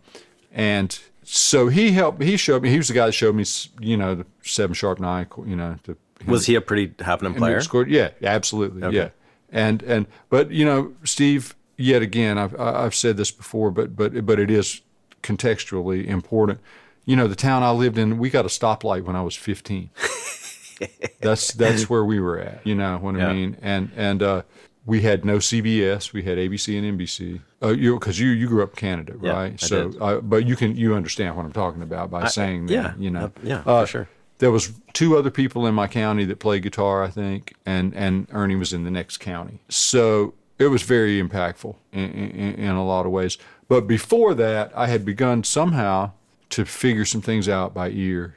and 0.53 0.97
so 1.25 1.69
he 1.69 1.93
helped. 1.93 2.23
He 2.23 2.37
showed 2.37 2.63
me. 2.63 2.71
He 2.71 2.77
was 2.77 2.89
the 2.89 2.95
guy 2.95 3.07
that 3.07 3.13
showed 3.13 3.35
me. 3.35 3.45
You 3.81 3.97
know, 3.97 4.15
the 4.15 4.27
seven 4.43 4.75
sharp 4.75 5.01
nine. 5.01 5.27
You 5.47 5.57
know, 5.57 5.77
the 5.85 5.97
Was 6.27 6.47
he 6.47 6.55
a 6.55 6.61
pretty 6.61 6.95
happening 7.05 7.35
player? 7.35 7.61
Scored, 7.61 7.89
yeah, 7.91 8.11
absolutely, 8.23 8.83
Okay. 8.85 8.97
yeah. 8.97 9.09
And 9.51 9.83
and 9.83 10.07
but 10.31 10.51
you 10.51 10.65
know, 10.65 10.93
Steve. 11.05 11.55
Yet 11.77 12.03
again, 12.03 12.39
I've 12.39 12.55
I- 12.61 12.85
I've 12.85 12.95
said 12.95 13.17
this 13.17 13.33
before, 13.33 13.73
but 13.73 13.97
but 13.97 14.25
but 14.25 14.39
it 14.39 14.49
is 14.51 14.81
contextually 15.25 16.07
important. 16.07 16.61
You 17.05 17.17
know, 17.17 17.27
the 17.27 17.35
town 17.35 17.65
I 17.65 17.71
lived 17.73 17.99
in, 17.99 18.17
we 18.19 18.31
got 18.31 18.45
a 18.45 18.49
stoplight 18.49 19.03
when 19.03 19.17
I 19.17 19.23
was 19.23 19.35
15. 19.35 19.91
that's 21.21 21.53
that's 21.53 21.89
where 21.91 22.05
we 22.05 22.21
were 22.21 22.39
at. 22.39 22.61
You 22.65 22.75
know 22.75 22.99
what 22.99 23.17
Yeah. 23.17 23.29
I 23.29 23.33
mean? 23.33 23.57
And 23.63 23.91
and 23.97 24.23
uh, 24.23 24.43
we 24.87 25.01
had 25.03 25.25
no 25.25 25.39
CBS. 25.39 26.13
We 26.13 26.23
had 26.23 26.39
ABC 26.39 26.79
and 26.79 26.99
NBC. 26.99 27.41
Uh, 27.65 27.69
you 27.73 27.99
because 27.99 28.19
you 28.21 28.29
you 28.29 28.47
grew 28.47 28.63
up 28.63 28.71
in 28.71 28.77
Canada, 28.77 29.15
Yeah, 29.21 29.33
right? 29.33 29.53
I 29.55 29.67
so, 29.67 29.89
did. 29.91 30.03
Uh, 30.03 30.21
but 30.21 30.47
you 30.47 30.57
can 30.57 30.77
you 30.77 30.95
understand 30.95 31.37
what 31.37 31.47
I'm 31.47 31.53
talking 31.53 31.83
about 31.83 32.11
by 32.11 32.27
saying 32.29 32.67
that. 32.67 32.73
yeah, 32.73 32.93
you 32.99 33.11
know, 33.11 33.25
uh, 33.27 33.31
yeah, 33.43 33.63
Uh, 33.67 33.81
for 33.83 33.87
sure. 33.87 34.09
there 34.39 34.51
was 34.51 34.73
two 34.93 35.17
other 35.17 35.31
people 35.31 35.67
in 35.67 35.75
my 35.75 35.87
county 35.87 36.25
that 36.27 36.39
played 36.39 36.63
guitar, 36.63 37.03
I 37.03 37.09
think, 37.11 37.55
and 37.65 37.95
and 37.95 38.27
Ernie 38.33 38.57
was 38.57 38.73
in 38.73 38.85
the 38.85 38.91
next 38.91 39.19
county. 39.19 39.61
So 39.69 40.35
it 40.59 40.67
was 40.69 40.83
very 40.83 41.21
impactful 41.23 41.75
in, 41.93 42.11
in, 42.11 42.55
in 42.55 42.71
a 42.77 42.85
lot 42.87 43.07
of 43.07 43.13
ways. 43.13 43.39
But 43.69 43.87
before 43.87 44.35
that, 44.35 44.73
I 44.77 44.87
had 44.87 45.05
begun 45.05 45.43
somehow 45.43 46.13
to 46.51 46.65
figure 46.65 47.05
some 47.05 47.23
things 47.23 47.49
out 47.49 47.73
by 47.75 47.89
ear. 47.91 48.37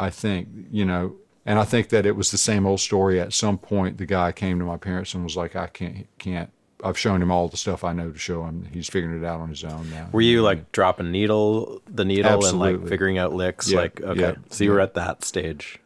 I 0.00 0.10
think 0.10 0.48
you 0.70 0.84
know, 0.84 1.16
and 1.44 1.58
I 1.58 1.64
think 1.64 1.88
that 1.88 2.06
it 2.06 2.16
was 2.16 2.30
the 2.30 2.38
same 2.38 2.64
old 2.66 2.80
story. 2.80 3.20
At 3.20 3.32
some 3.32 3.58
point, 3.58 3.98
the 3.98 4.06
guy 4.06 4.32
came 4.32 4.58
to 4.60 4.64
my 4.64 4.76
parents 4.76 5.14
and 5.14 5.24
was 5.24 5.36
like, 5.36 5.56
"I 5.56 5.66
can't, 5.66 6.06
can't." 6.18 6.50
I've 6.82 6.98
shown 6.98 7.22
him 7.22 7.30
all 7.30 7.48
the 7.48 7.56
stuff 7.56 7.84
I 7.84 7.92
know 7.92 8.10
to 8.10 8.18
show 8.18 8.44
him. 8.44 8.66
He's 8.72 8.88
figuring 8.88 9.22
it 9.22 9.26
out 9.26 9.40
on 9.40 9.48
his 9.48 9.62
own 9.64 9.88
now. 9.90 10.08
Were 10.12 10.20
you 10.20 10.42
like 10.42 10.72
dropping 10.72 11.10
needle 11.10 11.80
the 11.88 12.04
needle 12.04 12.44
and 12.44 12.58
like 12.58 12.86
figuring 12.88 13.18
out 13.18 13.32
licks? 13.32 13.70
Yeah, 13.70 13.78
like 13.80 14.00
okay, 14.00 14.20
yeah, 14.20 14.34
so 14.50 14.64
you 14.64 14.70
were 14.70 14.80
at 14.80 14.94
that 14.94 15.24
stage. 15.24 15.78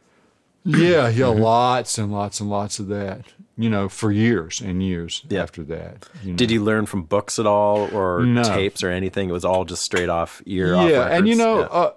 Yeah, 0.65 1.07
yeah, 1.07 1.27
lots 1.27 1.97
and 1.97 2.11
lots 2.11 2.39
and 2.41 2.49
lots 2.49 2.79
of 2.79 2.87
that. 2.87 3.21
You 3.59 3.69
know, 3.69 3.89
for 3.89 4.11
years 4.11 4.61
and 4.61 4.83
years 4.83 5.23
Yeah. 5.29 5.41
after 5.41 5.63
that. 5.63 6.07
You 6.23 6.31
know. 6.31 6.37
Did 6.37 6.51
you 6.51 6.63
learn 6.63 6.85
from 6.85 7.03
books 7.03 7.39
at 7.39 7.47
all, 7.47 7.89
or 7.95 8.23
No. 8.23 8.43
tapes, 8.43 8.83
or 8.83 8.89
anything? 8.91 9.29
It 9.29 9.33
was 9.33 9.45
all 9.45 9.65
just 9.65 9.81
straight 9.81 10.09
off 10.09 10.41
ear. 10.45 10.75
off 10.75 10.89
Yeah, 10.89 11.07
and 11.07 11.27
you 11.27 11.35
know, 11.35 11.59
Yeah. 11.61 11.65
uh, 11.67 11.91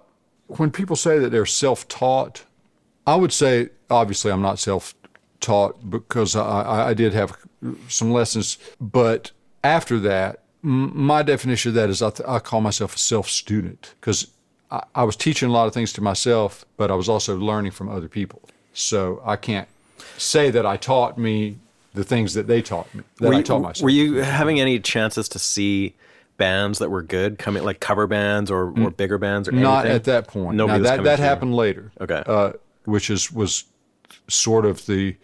when 0.47 0.71
people 0.71 0.95
say 0.95 1.19
that 1.19 1.29
they're 1.29 1.45
self-taught, 1.45 2.45
I 3.05 3.15
would 3.15 3.31
say 3.33 3.69
obviously 3.89 4.31
I'm 4.31 4.41
not 4.41 4.57
self-taught 4.57 5.89
because 5.89 6.35
I, 6.35 6.41
I, 6.61 6.87
I 6.89 6.93
did 6.93 7.13
have 7.13 7.37
some 7.87 8.11
lessons, 8.11 8.57
but 8.79 9.31
after 9.63 9.99
that, 9.99 10.39
my 10.61 11.23
definition 11.23 11.69
of 11.69 11.75
that 11.75 11.89
is 11.89 12.01
I, 12.01 12.09
th- 12.11 12.27
I 12.27 12.39
call 12.39 12.61
myself 12.61 12.95
a 12.95 12.99
self-student 12.99 13.93
because 13.99 14.27
I, 14.69 14.83
I 14.93 15.03
was 15.03 15.15
teaching 15.15 15.49
a 15.49 15.51
lot 15.51 15.67
of 15.67 15.73
things 15.73 15.91
to 15.93 16.01
myself, 16.01 16.65
but 16.77 16.91
I 16.91 16.95
was 16.95 17.09
also 17.09 17.37
learning 17.37 17.71
from 17.71 17.89
other 17.89 18.07
people. 18.07 18.41
So 18.73 19.21
I 19.25 19.35
can't 19.35 19.67
say 20.17 20.49
that 20.51 20.65
I 20.65 20.77
taught 20.77 21.17
me 21.17 21.57
the 21.93 22.03
things 22.03 22.33
that 22.35 22.47
they 22.47 22.61
taught 22.61 22.93
me 22.93 23.03
that 23.17 23.27
were 23.27 23.33
I 23.33 23.37
you, 23.39 23.43
taught 23.43 23.61
myself. 23.61 23.83
Were 23.83 23.89
you 23.89 24.15
having 24.17 24.59
any 24.59 24.79
chances 24.79 25.27
to 25.29 25.39
see 25.39 25.95
bands 26.37 26.79
that 26.79 26.89
were 26.89 27.01
good 27.03 27.37
coming, 27.37 27.63
like 27.63 27.79
cover 27.79 28.07
bands 28.07 28.49
or, 28.49 28.71
or 28.79 28.91
bigger 28.91 29.17
bands 29.17 29.47
or 29.49 29.51
Not 29.51 29.85
anything? 29.85 29.95
at 29.95 30.03
that 30.05 30.27
point. 30.27 30.57
Was 30.57 30.81
that 30.83 31.03
that 31.03 31.19
happened 31.19 31.55
later. 31.55 31.91
Okay. 31.99 32.23
Uh, 32.25 32.53
which 32.85 33.09
is 33.09 33.31
was 33.31 33.65
sort 34.27 34.65
of 34.65 34.85
the 34.85 35.15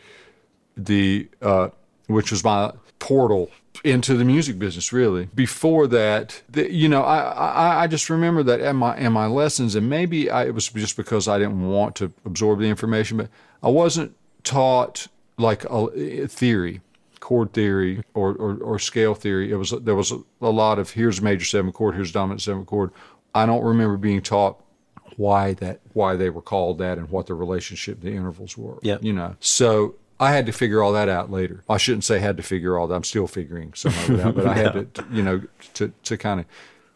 the 0.75 1.27
uh, 1.41 1.69
which 2.08 2.32
was 2.32 2.43
my 2.43 2.74
portal 2.99 3.49
into 3.84 4.16
the 4.16 4.26
music 4.26 4.58
business 4.58 4.91
really. 4.91 5.30
Before 5.36 5.86
that 5.88 6.41
the, 6.49 6.72
you 6.72 6.89
know 6.89 7.03
I, 7.03 7.20
I 7.20 7.84
i 7.84 7.88
just 7.88 8.10
remember 8.10 8.41
that 8.43 8.60
in 8.60 8.76
my 8.78 8.97
in 8.97 9.14
my 9.14 9.28
lessons 9.28 9.76
and 9.76 9.88
maybe 9.89 10.30
I, 10.32 10.45
it 10.45 10.55
was 10.55 10.68
just 10.70 10.97
because 10.97 11.28
i 11.28 11.38
didn't 11.38 11.70
want 11.70 11.95
to 11.97 12.12
absorb 12.26 12.60
the 12.60 12.66
information 12.66 13.18
but 13.18 13.30
i 13.62 13.70
wasn't 13.70 14.16
taught 14.43 15.08
like 15.38 15.64
a 15.66 15.89
eh, 15.95 16.28
theory 16.28 16.82
chord 17.20 17.51
theory 17.53 18.03
or, 18.14 18.34
or, 18.36 18.58
or 18.58 18.80
scale 18.80 19.14
theory. 19.14 19.51
It 19.51 19.55
was 19.55 19.72
there 19.82 19.95
was 19.95 20.12
a, 20.14 20.20
a 20.41 20.49
lot 20.49 20.80
of 20.80 20.91
here's 20.91 21.22
major 21.22 21.43
seven 21.45 21.72
chord 21.74 21.95
here's 21.95 22.12
dominant 22.12 22.41
seven 22.41 22.64
chord. 22.66 22.91
I 23.36 23.45
don't 23.45 23.64
remember 23.64 23.97
being 23.97 24.22
taught 24.22 24.64
why 25.18 25.53
that 25.55 25.82
why 25.93 26.16
they 26.16 26.30
were 26.30 26.41
called 26.41 26.78
that 26.78 26.97
and 26.97 27.10
what 27.10 27.28
the 27.28 27.34
relationship 27.34 27.99
the 28.01 28.12
intervals 28.12 28.58
were 28.58 28.78
Yep. 28.82 29.03
you 29.03 29.14
know. 29.14 29.36
So 29.39 29.95
I 30.20 30.32
had 30.32 30.45
to 30.47 30.51
figure 30.51 30.82
all 30.82 30.93
that 30.93 31.09
out 31.09 31.32
later. 31.32 31.63
I 31.70 31.78
shouldn't 31.78 32.03
say 32.03 32.20
had 32.20 32.38
to 32.38 32.43
figure 32.43 32.78
all 32.78 32.88
that. 32.88 32.95
I'm 32.95 33.03
still 33.03 33.28
figuring 33.28 33.74
some 33.76 33.93
of 33.93 34.09
it 34.09 34.20
out, 34.20 34.36
but 34.36 34.47
I 34.47 34.55
had 34.55 34.74
to, 34.95 35.05
you 35.11 35.22
know, 35.22 35.43
to, 35.76 35.93
to 36.03 36.18
kind 36.18 36.39
of 36.39 36.45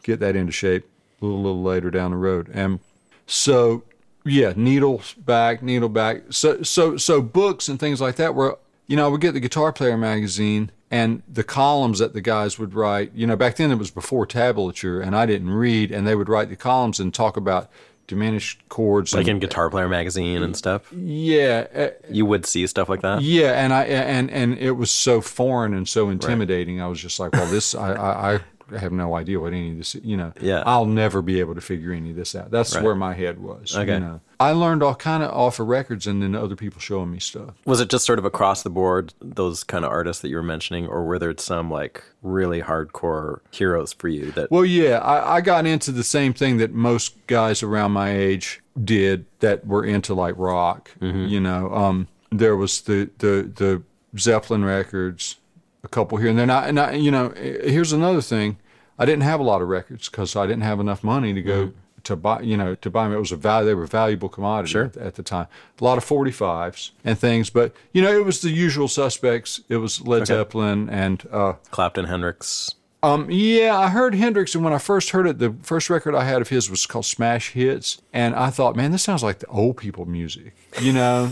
get 0.02 0.20
that 0.20 0.34
into 0.34 0.52
shape 0.52 0.88
a 1.20 1.24
little, 1.24 1.42
little 1.42 1.62
later 1.62 1.90
down 1.90 2.10
the 2.10 2.16
road. 2.16 2.50
And 2.52 2.80
so, 3.26 3.84
yeah, 4.24 4.52
needle 4.56 5.02
back, 5.16 5.62
needle 5.62 5.88
back. 5.88 6.22
So, 6.30 6.62
so, 6.62 6.96
so 6.96 7.22
books 7.22 7.68
and 7.68 7.78
things 7.78 8.00
like 8.00 8.16
that 8.16 8.34
were, 8.34 8.58
you 8.88 8.96
know, 8.96 9.06
I 9.06 9.08
would 9.08 9.20
get 9.20 9.32
the 9.32 9.40
Guitar 9.40 9.72
Player 9.72 9.96
magazine 9.96 10.72
and 10.90 11.22
the 11.26 11.44
columns 11.44 12.00
that 12.00 12.12
the 12.12 12.20
guys 12.20 12.58
would 12.58 12.74
write. 12.74 13.12
You 13.14 13.26
know, 13.26 13.36
back 13.36 13.56
then 13.56 13.70
it 13.70 13.78
was 13.78 13.90
before 13.90 14.26
tablature, 14.26 15.04
and 15.04 15.16
I 15.16 15.26
didn't 15.26 15.50
read, 15.50 15.90
and 15.90 16.06
they 16.06 16.14
would 16.14 16.28
write 16.28 16.50
the 16.50 16.56
columns 16.56 17.00
and 17.00 17.14
talk 17.14 17.36
about 17.36 17.70
diminished 18.12 18.60
chords. 18.68 19.14
Like 19.14 19.22
and, 19.22 19.30
in 19.30 19.38
Guitar 19.38 19.70
Player 19.70 19.88
magazine 19.88 20.42
and 20.42 20.54
stuff. 20.54 20.92
yeah, 20.92 21.66
uh, 21.74 21.88
You 22.10 22.26
would 22.26 22.44
see 22.44 22.66
stuff 22.66 22.90
like 22.90 23.00
that. 23.00 23.22
yeah, 23.22 23.52
and 23.52 23.72
I 23.72 23.84
and 23.84 24.30
and 24.30 24.58
it 24.58 24.72
was 24.72 24.90
so 24.90 25.20
foreign 25.22 25.72
and 25.72 25.88
so 25.88 26.10
intimidating. 26.10 26.80
I 26.80 26.88
was 26.88 27.00
just 27.00 27.18
like, 27.18 27.32
well, 27.32 27.46
this 27.46 27.74
I, 27.74 27.92
I 27.92 28.34
I 28.34 28.40
have 28.78 28.92
no 28.92 29.14
idea 29.16 29.38
what 29.40 29.52
any 29.52 29.72
of 29.72 29.78
this. 29.78 29.94
You 29.96 30.16
know, 30.16 30.32
Yeah. 30.40 30.62
I'll 30.66 30.86
never 30.86 31.22
be 31.22 31.40
able 31.40 31.54
to 31.54 31.60
figure 31.60 31.92
any 31.92 32.10
of 32.10 32.16
this 32.16 32.34
out. 32.34 32.50
That's 32.50 32.74
Right. 32.74 32.84
where 32.84 32.94
my 32.94 33.14
head 33.14 33.38
was. 33.40 33.76
Okay. 33.76 33.94
You 33.94 34.00
know, 34.00 34.20
I 34.40 34.52
learned 34.52 34.82
all 34.82 34.94
kind 34.96 35.22
of 35.22 35.30
off 35.30 35.60
of 35.60 35.68
records, 35.68 36.06
and 36.06 36.20
then 36.22 36.34
other 36.34 36.56
people 36.56 36.80
showing 36.80 37.10
me 37.12 37.20
stuff. 37.20 37.50
Was 37.64 37.80
it 37.80 37.88
just 37.90 38.04
sort 38.04 38.18
of 38.18 38.24
across 38.24 38.62
the 38.62 38.70
board 38.70 39.14
those 39.20 39.62
kind 39.62 39.84
of 39.84 39.90
artists 39.92 40.20
that 40.22 40.28
you 40.30 40.36
were 40.36 40.42
mentioning, 40.42 40.86
or 40.86 41.04
were 41.04 41.18
there 41.18 41.34
some 41.38 41.70
like 41.70 42.02
really 42.22 42.60
hardcore 42.62 43.38
heroes 43.52 43.92
for 43.92 44.08
you 44.08 44.32
that? 44.32 44.50
Well, 44.50 44.64
yeah, 44.64 44.98
I, 44.98 45.36
I 45.36 45.40
got 45.42 45.66
into 45.66 45.92
the 45.92 46.02
same 46.04 46.32
thing 46.32 46.56
that 46.56 46.72
most 46.72 47.14
guys 47.28 47.62
around 47.62 47.92
my 47.92 48.10
age 48.16 48.60
did 48.82 49.26
that 49.40 49.66
were 49.66 49.84
into 49.84 50.12
like 50.14 50.34
rock. 50.36 50.90
You 51.00 51.38
know, 51.40 51.72
um, 51.72 52.08
there 52.30 52.56
was 52.56 52.80
the 52.80 53.10
the 53.18 53.48
the 53.54 53.82
Zeppelin 54.18 54.64
records, 54.64 55.36
a 55.84 55.88
couple 55.88 56.18
here 56.18 56.28
and 56.28 56.38
there. 56.38 56.44
And 56.44 56.52
I, 56.52 56.68
and 56.68 56.78
I, 56.80 56.92
you 56.92 57.10
know, 57.10 57.30
eh, 57.30 57.70
here's 57.70 57.92
another 57.92 58.20
thing: 58.22 58.58
I 58.98 59.04
didn't 59.04 59.22
have 59.22 59.40
a 59.40 59.42
lot 59.42 59.62
of 59.62 59.68
records 59.68 60.08
because 60.08 60.36
I 60.36 60.46
didn't 60.46 60.62
have 60.62 60.80
enough 60.80 61.02
money 61.04 61.32
to 61.34 61.42
go. 61.42 61.72
To 62.06 62.16
buy, 62.16 62.40
you 62.40 62.56
know, 62.56 62.74
to 62.74 62.90
buy 62.90 63.04
them, 63.04 63.12
it 63.12 63.20
was 63.20 63.30
a 63.30 63.36
value. 63.36 63.64
They 63.68 63.74
were 63.74 63.86
valuable 63.86 64.28
commodity 64.28 64.72
Sure. 64.72 64.84
at, 64.86 64.96
at 64.96 65.14
the 65.14 65.22
time. 65.22 65.46
A 65.80 65.84
lot 65.84 65.98
of 65.98 66.04
45s 66.04 66.90
and 67.04 67.16
things, 67.16 67.48
but 67.48 67.76
you 67.92 68.02
know, 68.02 68.12
it 68.12 68.24
was 68.24 68.40
the 68.40 68.50
usual 68.50 68.88
suspects. 68.88 69.60
It 69.68 69.76
was 69.76 70.00
Led 70.00 70.26
Zeppelin 70.26 70.90
and 70.90 71.24
uh, 71.30 71.52
Clapton, 71.70 72.06
Hendrix. 72.06 72.74
um, 73.04 73.28
yeah, 73.30 73.78
I 73.78 73.88
heard 73.88 74.16
Hendrix, 74.16 74.52
and 74.56 74.64
when 74.64 74.72
I 74.72 74.78
first 74.78 75.10
heard 75.10 75.28
it, 75.28 75.38
the 75.38 75.54
first 75.62 75.88
record 75.90 76.16
I 76.16 76.24
had 76.24 76.42
of 76.42 76.48
his 76.48 76.68
was 76.68 76.86
called 76.86 77.04
Smash 77.06 77.52
Hits, 77.52 78.02
and 78.12 78.34
I 78.34 78.50
thought, 78.50 78.74
man, 78.74 78.90
this 78.90 79.04
sounds 79.04 79.22
like 79.22 79.38
the 79.38 79.46
old 79.46 79.76
people 79.76 80.04
music, 80.04 80.56
you 80.80 80.92
know, 80.92 81.30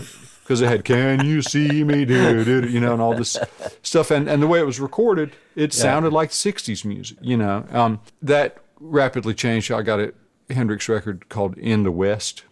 because 0.51 0.61
it 0.61 0.67
had 0.67 0.83
"Can 0.83 1.25
you 1.25 1.41
see 1.41 1.81
me?" 1.85 2.03
do," 2.03 2.67
you 2.67 2.81
know, 2.81 2.91
and 2.91 3.01
all 3.01 3.15
this 3.15 3.37
stuff, 3.83 4.11
and 4.11 4.29
and 4.29 4.43
the 4.43 4.47
way 4.47 4.59
it 4.59 4.65
was 4.65 4.81
recorded, 4.81 5.31
it 5.55 5.71
sounded 5.71 6.11
like 6.11 6.31
'60s 6.31 6.83
music, 6.83 7.17
you 7.21 7.37
know. 7.37 7.65
Um, 7.71 8.01
that 8.21 8.57
rapidly 8.81 9.33
changed. 9.33 9.71
I 9.71 9.81
got 9.81 10.01
a 10.01 10.13
Hendrix 10.49 10.89
record 10.89 11.29
called 11.29 11.57
"In 11.57 11.83
the 11.83 11.91
West," 11.91 12.43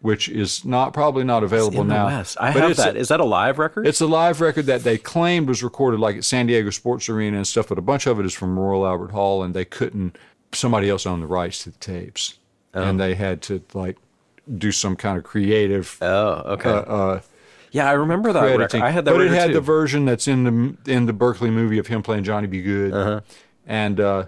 which 0.00 0.28
is 0.28 0.64
not 0.64 0.92
probably 0.92 1.22
not 1.22 1.44
available 1.44 1.84
now. 1.84 2.06
West. 2.06 2.36
I 2.40 2.52
but 2.52 2.62
have 2.62 2.70
it's 2.72 2.80
a- 2.80 2.82
that. 2.82 2.96
Is 2.96 3.08
that 3.08 3.20
a 3.20 3.24
live 3.24 3.60
record? 3.60 3.86
it's 3.86 4.00
a 4.00 4.06
live 4.08 4.40
record 4.40 4.66
that 4.66 4.82
they 4.82 4.98
claimed 4.98 5.46
was 5.46 5.62
recorded 5.62 6.00
like 6.00 6.16
at 6.16 6.24
San 6.24 6.46
Diego 6.46 6.70
Sports 6.70 7.08
Arena 7.08 7.36
and 7.36 7.46
stuff, 7.46 7.68
but 7.68 7.78
a 7.78 7.82
bunch 7.82 8.08
of 8.08 8.18
it 8.18 8.26
is 8.26 8.34
from 8.34 8.58
Royal 8.58 8.84
Albert 8.84 9.12
Hall, 9.12 9.44
and 9.44 9.54
they 9.54 9.64
couldn't. 9.64 10.18
Somebody 10.52 10.90
else 10.90 11.06
owned 11.06 11.22
the 11.22 11.28
rights 11.28 11.62
to 11.64 11.70
the 11.70 11.78
tapes, 11.78 12.38
and 12.72 12.98
they 12.98 13.14
had 13.14 13.42
to 13.42 13.62
like 13.74 13.96
do 14.58 14.72
some 14.72 14.96
kind 14.96 15.16
of 15.16 15.24
creative 15.24 15.98
oh, 16.02 16.54
okay. 16.54 16.70
uh, 16.70 17.20
yeah, 17.74 17.88
I 17.88 17.92
remember 17.92 18.32
that 18.32 18.56
record. 18.56 18.80
I 18.80 18.90
had 18.90 19.04
that 19.04 19.10
but 19.12 19.20
it 19.20 19.32
had 19.32 19.48
too. 19.48 19.54
the 19.54 19.60
version 19.60 20.04
that's 20.04 20.28
in 20.28 20.44
the 20.84 20.92
in 20.92 21.06
the 21.06 21.12
Berkeley 21.12 21.50
movie 21.50 21.78
of 21.78 21.88
him 21.88 22.04
playing 22.04 22.22
Johnny 22.22 22.46
B. 22.46 22.62
Goode, 22.62 23.22
and 23.66 23.98
uh, 24.00 24.26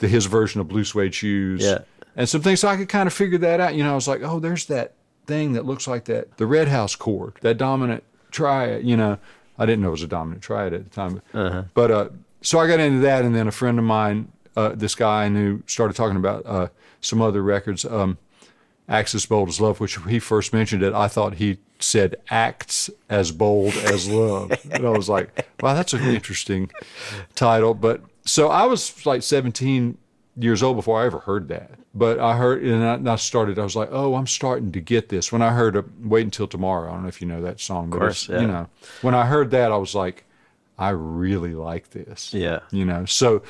the 0.00 0.08
his 0.08 0.26
version 0.26 0.60
of 0.60 0.66
Blue 0.66 0.82
Suede 0.84 1.14
Shoes, 1.14 1.62
Yeah. 1.62 1.78
and 2.16 2.28
some 2.28 2.42
things. 2.42 2.58
So 2.58 2.66
I 2.66 2.76
could 2.76 2.88
kind 2.88 3.06
of 3.06 3.12
figure 3.12 3.38
that 3.38 3.60
out. 3.60 3.76
You 3.76 3.84
know, 3.84 3.92
I 3.92 3.94
was 3.94 4.08
like, 4.08 4.22
oh, 4.24 4.40
there's 4.40 4.66
that 4.66 4.94
thing 5.26 5.52
that 5.52 5.64
looks 5.64 5.86
like 5.86 6.06
that 6.06 6.36
the 6.38 6.46
Red 6.46 6.66
House 6.66 6.96
chord, 6.96 7.34
that 7.42 7.56
dominant 7.56 8.02
triad. 8.32 8.84
You 8.84 8.96
know, 8.96 9.18
I 9.56 9.64
didn't 9.64 9.82
know 9.82 9.88
it 9.88 9.92
was 9.92 10.02
a 10.02 10.08
dominant 10.08 10.42
triad 10.42 10.74
at 10.74 10.82
the 10.82 10.90
time, 10.90 11.22
but, 11.32 11.74
but 11.74 11.90
uh, 11.92 12.08
so 12.42 12.58
I 12.58 12.66
got 12.66 12.80
into 12.80 12.98
that, 13.02 13.24
and 13.24 13.32
then 13.32 13.46
a 13.46 13.52
friend 13.52 13.78
of 13.78 13.84
mine, 13.84 14.32
uh, 14.56 14.70
this 14.74 14.96
guy 14.96 15.26
I 15.26 15.28
knew, 15.28 15.62
started 15.66 15.94
talking 15.96 16.16
about 16.16 16.44
uh, 16.46 16.66
some 17.00 17.22
other 17.22 17.42
records. 17.44 17.84
Um, 17.84 18.18
as 18.88 19.26
bold 19.26 19.50
as 19.50 19.60
love, 19.60 19.80
which 19.80 19.98
he 20.08 20.18
first 20.18 20.52
mentioned 20.52 20.82
it, 20.82 20.94
I 20.94 21.08
thought 21.08 21.34
he 21.34 21.58
said 21.80 22.16
acts 22.30 22.90
as 23.08 23.30
bold 23.30 23.72
as 23.74 24.08
love. 24.08 24.52
and 24.70 24.86
I 24.86 24.90
was 24.90 25.08
like, 25.08 25.46
wow, 25.62 25.74
that's 25.74 25.92
an 25.92 26.02
interesting 26.02 26.70
title. 27.34 27.74
But 27.74 28.02
so 28.24 28.48
I 28.48 28.64
was 28.64 29.04
like 29.06 29.22
17 29.22 29.96
years 30.36 30.62
old 30.62 30.76
before 30.76 31.00
I 31.02 31.06
ever 31.06 31.20
heard 31.20 31.48
that. 31.48 31.70
But 31.94 32.20
I 32.20 32.36
heard, 32.36 32.62
and 32.62 32.84
I, 32.84 32.94
and 32.94 33.08
I 33.08 33.16
started, 33.16 33.58
I 33.58 33.64
was 33.64 33.74
like, 33.74 33.88
oh, 33.90 34.14
I'm 34.14 34.26
starting 34.26 34.70
to 34.72 34.80
get 34.80 35.08
this. 35.08 35.32
When 35.32 35.42
I 35.42 35.50
heard 35.50 35.76
uh, 35.76 35.82
Wait 36.02 36.22
Until 36.22 36.46
Tomorrow, 36.46 36.90
I 36.90 36.92
don't 36.94 37.02
know 37.02 37.08
if 37.08 37.20
you 37.20 37.26
know 37.26 37.42
that 37.42 37.60
song, 37.60 37.90
but 37.90 37.98
course, 37.98 38.28
yeah. 38.28 38.40
you 38.40 38.46
know, 38.46 38.68
when 39.02 39.14
I 39.14 39.26
heard 39.26 39.50
that, 39.52 39.72
I 39.72 39.76
was 39.76 39.94
like, 39.94 40.24
I 40.78 40.90
really 40.90 41.54
like 41.54 41.90
this. 41.90 42.32
Yeah. 42.32 42.60
You 42.70 42.84
know, 42.84 43.04
so, 43.04 43.42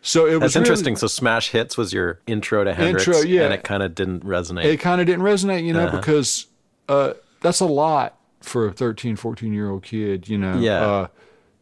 so 0.00 0.24
it 0.26 0.34
was 0.34 0.40
That's 0.40 0.54
really- 0.54 0.64
interesting. 0.64 0.96
So 0.96 1.08
Smash 1.08 1.50
Hits 1.50 1.76
was 1.76 1.92
your 1.92 2.20
intro 2.26 2.64
to 2.64 2.72
Hendrix, 2.72 3.06
Intro, 3.06 3.22
yeah. 3.22 3.42
and 3.42 3.52
it 3.52 3.64
kind 3.64 3.82
of 3.82 3.94
didn't 3.94 4.24
resonate. 4.24 4.64
it 4.64 4.78
kind 4.78 5.00
of 5.02 5.06
didn't 5.06 5.24
resonate, 5.24 5.64
you 5.64 5.74
know, 5.74 5.86
Uh-huh. 5.88 5.98
because 5.98 6.46
uh, 6.88 7.12
that's 7.40 7.60
a 7.60 7.66
lot 7.66 8.16
for 8.40 8.66
a 8.68 8.72
13, 8.72 9.16
14 9.16 9.52
year 9.52 9.70
old 9.70 9.82
kid, 9.82 10.28
you 10.28 10.38
know, 10.38 10.58
Yeah. 10.58 10.80
uh, 10.84 11.06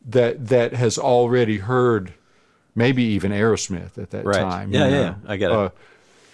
that 0.07 0.47
that 0.49 0.72
has 0.74 0.99
already 0.99 1.59
heard 1.59 2.12
maybe 2.74 3.03
even 3.03 3.33
Aerosmith 3.33 3.99
at 3.99 4.11
that 4.11 4.24
Right. 4.24 4.39
time. 4.41 4.72
Yeah, 4.72 4.89
know. 4.89 5.01
yeah. 5.01 5.14
I 5.26 5.37
get 5.37 5.51
it. 5.51 5.57
Uh, 5.57 5.70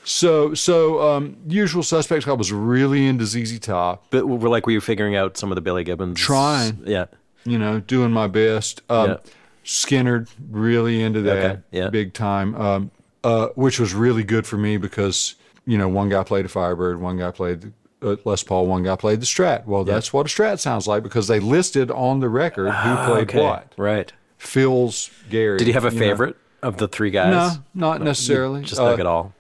so, 0.04 0.52
so 0.52 1.00
um, 1.00 1.36
Usual 1.48 1.82
Suspects, 1.82 2.28
I 2.28 2.32
was 2.32 2.52
really 2.52 3.06
into 3.06 3.24
ZZ 3.24 3.58
Top, 3.58 4.06
but 4.10 4.26
were 4.26 4.50
like, 4.50 4.66
were 4.66 4.72
you 4.72 4.80
figuring 4.82 5.16
out 5.16 5.38
some 5.38 5.50
of 5.50 5.54
the 5.56 5.62
Billy 5.62 5.82
Gibbons? 5.84 6.20
Trying. 6.20 6.82
Yeah. 6.84 7.06
you 7.46 7.58
know, 7.58 7.80
doing 7.80 8.10
my 8.10 8.26
best. 8.26 8.82
Um, 8.90 9.08
Yeah. 9.10 9.16
Skynyrd, 9.64 10.28
really 10.50 11.02
into 11.02 11.22
that, 11.22 11.36
Okay, 11.44 11.60
yeah. 11.72 11.88
big 11.88 12.12
time. 12.12 12.54
Um, 12.54 12.90
uh, 13.22 13.48
which 13.54 13.80
was 13.80 13.94
really 13.94 14.22
good 14.22 14.46
for 14.46 14.58
me 14.58 14.76
because 14.76 15.34
you 15.66 15.78
know 15.78 15.88
one 15.88 16.10
guy 16.10 16.22
played 16.22 16.44
a 16.44 16.48
Firebird, 16.48 17.00
one 17.00 17.16
guy 17.16 17.30
played 17.30 17.62
the 17.62 17.72
uh, 18.04 18.16
Les 18.24 18.42
Paul, 18.42 18.66
one 18.66 18.82
guy 18.84 18.94
played 18.96 19.20
the 19.20 19.26
Strat. 19.26 19.64
Well, 19.66 19.82
that's 19.84 20.12
what 20.12 20.26
a 20.26 20.28
Strat 20.28 20.58
sounds 20.60 20.86
like 20.86 21.02
because 21.02 21.26
they 21.28 21.40
listed 21.40 21.90
on 21.90 22.20
the 22.20 22.28
record 22.28 22.70
who 22.70 22.94
played 22.96 23.08
Ah, 23.08 23.10
Okay. 23.22 23.42
what. 23.42 23.72
Right. 23.76 24.12
Phil's 24.38 25.10
Gary. 25.30 25.58
Did 25.58 25.66
he 25.66 25.72
have 25.72 25.84
a 25.86 25.90
know. 25.90 25.98
favorite 25.98 26.36
of 26.62 26.76
the 26.76 26.86
three 26.88 27.10
guys? 27.10 27.56
No, 27.74 27.88
not 27.88 28.02
necessarily. 28.02 28.62
Just 28.62 28.80
Uh, 28.80 28.90
dug 28.90 29.00
it 29.00 29.06
all. 29.06 29.32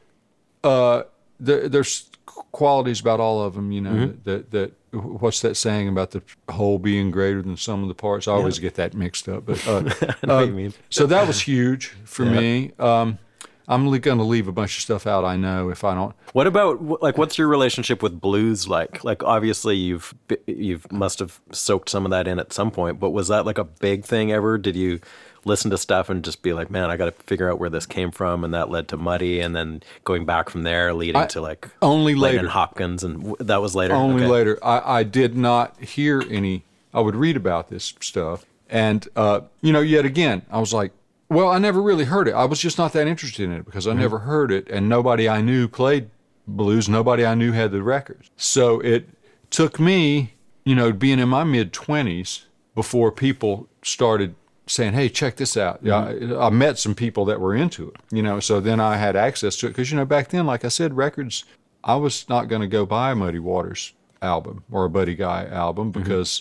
there, 1.40 1.68
there's 1.68 2.08
qualities 2.52 3.00
about 3.00 3.20
all 3.20 3.42
of 3.42 3.54
them, 3.54 3.72
you 3.72 3.80
know, 3.80 3.90
Mm-hmm. 3.90 4.18
that, 4.24 4.50
that, 4.52 4.72
what's 4.92 5.40
that 5.40 5.56
saying 5.56 5.88
about 5.88 6.12
the 6.12 6.22
whole 6.50 6.78
being 6.78 7.10
greater 7.10 7.42
than 7.42 7.56
some 7.56 7.82
of 7.82 7.88
the 7.88 7.94
parts? 7.94 8.28
I 8.28 8.32
always 8.32 8.58
get 8.58 8.74
that 8.76 8.94
mixed 8.94 9.28
up, 9.28 9.44
but, 9.46 9.66
uh, 9.68 9.76
I 9.76 9.80
know 10.26 10.34
what 10.36 10.42
uh, 10.42 10.46
you 10.46 10.52
mean. 10.52 10.74
so 10.90 11.06
that 11.06 11.26
was 11.26 11.40
huge 11.42 11.88
for 12.04 12.24
me. 12.24 12.72
Um, 12.78 13.18
I'm 13.66 13.88
going 13.88 14.00
to 14.18 14.24
leave 14.24 14.46
a 14.48 14.52
bunch 14.52 14.76
of 14.76 14.82
stuff 14.82 15.06
out. 15.06 15.24
I 15.24 15.36
know 15.36 15.70
if 15.70 15.84
I 15.84 15.94
don't. 15.94 16.14
What 16.32 16.46
about 16.46 17.02
like 17.02 17.16
what's 17.16 17.38
your 17.38 17.48
relationship 17.48 18.02
with 18.02 18.20
blues 18.20 18.68
like? 18.68 19.02
Like 19.04 19.22
obviously 19.22 19.76
you've 19.76 20.14
you've 20.46 20.90
must 20.92 21.18
have 21.20 21.40
soaked 21.52 21.88
some 21.88 22.04
of 22.04 22.10
that 22.10 22.26
in 22.28 22.38
at 22.38 22.52
some 22.52 22.70
point, 22.70 23.00
but 23.00 23.10
was 23.10 23.28
that 23.28 23.46
like 23.46 23.58
a 23.58 23.64
big 23.64 24.04
thing 24.04 24.30
ever? 24.32 24.58
Did 24.58 24.76
you 24.76 25.00
listen 25.46 25.70
to 25.70 25.76
stuff 25.78 26.08
and 26.08 26.24
just 26.24 26.42
be 26.42 26.52
like, 26.54 26.70
"Man, 26.70 26.90
I 26.90 26.96
got 26.96 27.04
to 27.06 27.12
figure 27.24 27.50
out 27.50 27.58
where 27.58 27.68
this 27.70 27.86
came 27.86 28.10
from," 28.10 28.44
and 28.44 28.52
that 28.54 28.70
led 28.70 28.88
to 28.88 28.96
Muddy, 28.96 29.40
and 29.40 29.54
then 29.54 29.82
going 30.04 30.24
back 30.24 30.48
from 30.50 30.62
there, 30.62 30.92
leading 30.94 31.16
I- 31.22 31.26
to 31.26 31.40
like 31.40 31.68
only 31.82 32.14
Lennon 32.14 32.36
later. 32.38 32.48
Hopkins, 32.48 33.04
and 33.04 33.16
w- 33.18 33.36
that 33.40 33.60
was 33.62 33.74
later. 33.74 33.94
Only 33.94 34.22
Okay. 34.24 34.30
later. 34.32 34.58
I, 34.62 34.98
I 34.98 35.02
did 35.02 35.36
not 35.36 35.78
hear 35.80 36.22
any. 36.30 36.64
I 36.94 37.00
would 37.00 37.16
read 37.16 37.36
about 37.36 37.68
this 37.70 37.92
stuff, 38.00 38.44
and 38.70 39.06
uh, 39.16 39.40
you 39.62 39.72
know, 39.72 39.80
yet 39.80 40.04
again, 40.04 40.42
I 40.50 40.60
was 40.60 40.72
like, 40.72 40.92
well, 41.34 41.50
I 41.50 41.58
never 41.58 41.82
really 41.82 42.04
heard 42.04 42.28
it. 42.28 42.32
I 42.34 42.44
was 42.44 42.60
just 42.60 42.78
not 42.78 42.92
that 42.94 43.06
interested 43.06 43.44
in 43.44 43.52
it 43.52 43.64
because 43.64 43.86
I 43.86 43.90
Mm-hmm. 43.90 44.00
never 44.00 44.18
heard 44.20 44.50
it, 44.52 44.68
and 44.68 44.88
nobody 44.88 45.28
I 45.28 45.40
knew 45.40 45.68
played 45.68 46.08
blues. 46.46 46.88
Nobody 46.88 47.24
I 47.26 47.34
knew 47.34 47.52
had 47.52 47.70
the 47.72 47.82
records. 47.82 48.30
So 48.36 48.80
it 48.80 49.08
took 49.50 49.78
me, 49.80 50.32
you 50.64 50.74
know, 50.74 50.92
being 50.92 51.18
in 51.18 51.28
my 51.28 51.44
mid 51.44 51.72
twenties 51.72 52.46
before 52.74 53.12
people 53.12 53.68
started 53.82 54.34
saying, 54.66 54.94
"Hey, 54.94 55.08
check 55.08 55.36
this 55.36 55.56
out." 55.56 55.80
Yeah, 55.82 55.96
I, 56.40 56.46
I 56.46 56.50
met 56.50 56.78
some 56.78 56.94
people 56.94 57.24
that 57.26 57.40
were 57.40 57.54
into 57.54 57.88
it, 57.88 57.96
you 58.10 58.22
know. 58.22 58.40
So 58.40 58.60
then 58.60 58.80
I 58.80 58.96
had 58.96 59.16
access 59.16 59.56
to 59.58 59.66
it 59.66 59.70
because 59.70 59.90
you 59.90 59.96
know 59.96 60.04
back 60.04 60.28
then, 60.28 60.46
like 60.46 60.64
I 60.64 60.68
said, 60.68 60.94
records. 60.96 61.44
I 61.86 61.96
was 61.96 62.26
not 62.30 62.48
going 62.48 62.62
to 62.62 62.66
go 62.66 62.86
buy 62.86 63.10
a 63.10 63.14
Muddy 63.14 63.38
Waters 63.38 63.92
album 64.22 64.64
or 64.72 64.86
a 64.86 64.90
Buddy 64.90 65.14
Guy 65.14 65.44
album 65.44 65.90
because 65.90 66.40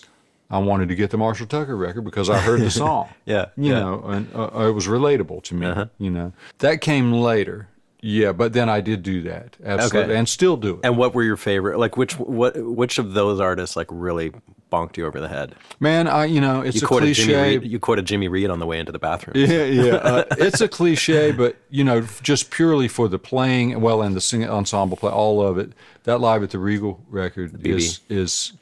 I 0.54 0.58
wanted 0.58 0.88
to 0.88 0.94
get 0.94 1.10
the 1.10 1.18
Marshall 1.18 1.46
Tucker 1.46 1.76
record 1.76 2.02
because 2.02 2.30
I 2.30 2.38
heard 2.38 2.60
the 2.60 2.70
song. 2.82 3.08
Yeah, 3.26 3.46
you 3.56 3.72
yeah. 3.72 3.80
know, 3.80 4.02
and 4.04 4.28
uh, 4.34 4.68
it 4.68 4.72
was 4.72 4.86
relatable 4.86 5.42
to 5.44 5.54
me. 5.54 5.66
You 5.98 6.10
know, 6.10 6.32
that 6.58 6.80
came 6.80 7.12
later. 7.12 7.68
Yeah, 8.06 8.32
but 8.32 8.52
then 8.52 8.68
I 8.68 8.82
did 8.82 9.02
do 9.02 9.22
that 9.22 9.56
absolutely, 9.64 10.12
Okay. 10.12 10.18
and 10.18 10.28
still 10.28 10.58
do 10.58 10.74
it. 10.74 10.80
And 10.84 10.98
what 10.98 11.14
were 11.14 11.22
your 11.22 11.38
favorite? 11.38 11.78
Like 11.78 11.96
which 11.96 12.18
what 12.18 12.54
which 12.56 12.98
of 12.98 13.14
those 13.14 13.40
artists 13.40 13.76
like 13.76 13.86
really 13.90 14.30
bonked 14.70 14.98
you 14.98 15.06
over 15.06 15.20
the 15.20 15.28
head? 15.28 15.54
Man, 15.80 16.06
I 16.06 16.26
you 16.26 16.38
know 16.40 16.60
it's 16.60 16.82
You 16.82 16.86
a 16.86 16.88
cliche. 16.88 17.56
Reed. 17.58 17.70
You 17.72 17.80
quoted 17.80 18.04
Jimmy 18.04 18.28
Reed 18.28 18.50
on 18.50 18.58
the 18.58 18.66
way 18.66 18.78
into 18.78 18.92
the 18.92 18.98
bathroom. 18.98 19.36
Yeah, 19.38 19.64
yeah. 19.64 19.92
Uh, 19.94 20.24
it's 20.32 20.60
a 20.60 20.68
cliche, 20.68 21.32
but 21.42 21.56
you 21.70 21.82
know, 21.82 22.02
just 22.22 22.50
purely 22.50 22.88
for 22.88 23.08
the 23.08 23.18
playing, 23.18 23.80
well, 23.80 24.02
and 24.02 24.14
the 24.14 24.20
singing 24.20 24.50
ensemble 24.50 24.98
play, 24.98 25.10
all 25.10 25.40
of 25.40 25.56
it. 25.56 25.72
That 26.04 26.20
live 26.20 26.42
at 26.42 26.50
the 26.50 26.58
Regal 26.58 27.00
record 27.08 27.54
BB. 27.54 27.66
is 27.66 28.00
is 28.10 28.52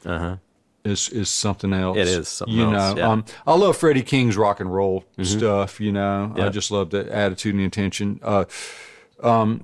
is 0.85 1.09
is 1.09 1.29
something 1.29 1.73
else. 1.73 1.97
It 1.97 2.07
is 2.07 2.27
something 2.27 2.55
you 2.55 2.63
else, 2.63 2.95
know, 2.95 3.01
yeah. 3.01 3.07
Mm-hmm. 3.07 3.11
um, 3.11 3.25
I 3.47 3.55
love 3.55 3.77
Freddie 3.77 4.03
King's 4.03 4.37
rock 4.37 4.59
and 4.59 4.73
roll 4.73 5.05
stuff. 5.21 5.79
You 5.79 5.91
know, 5.91 6.33
I 6.37 6.49
just 6.49 6.71
love 6.71 6.89
the 6.89 7.13
attitude 7.13 7.53
and 7.53 7.59
the 7.61 7.65
intention. 7.65 8.19
Uh, 8.21 8.45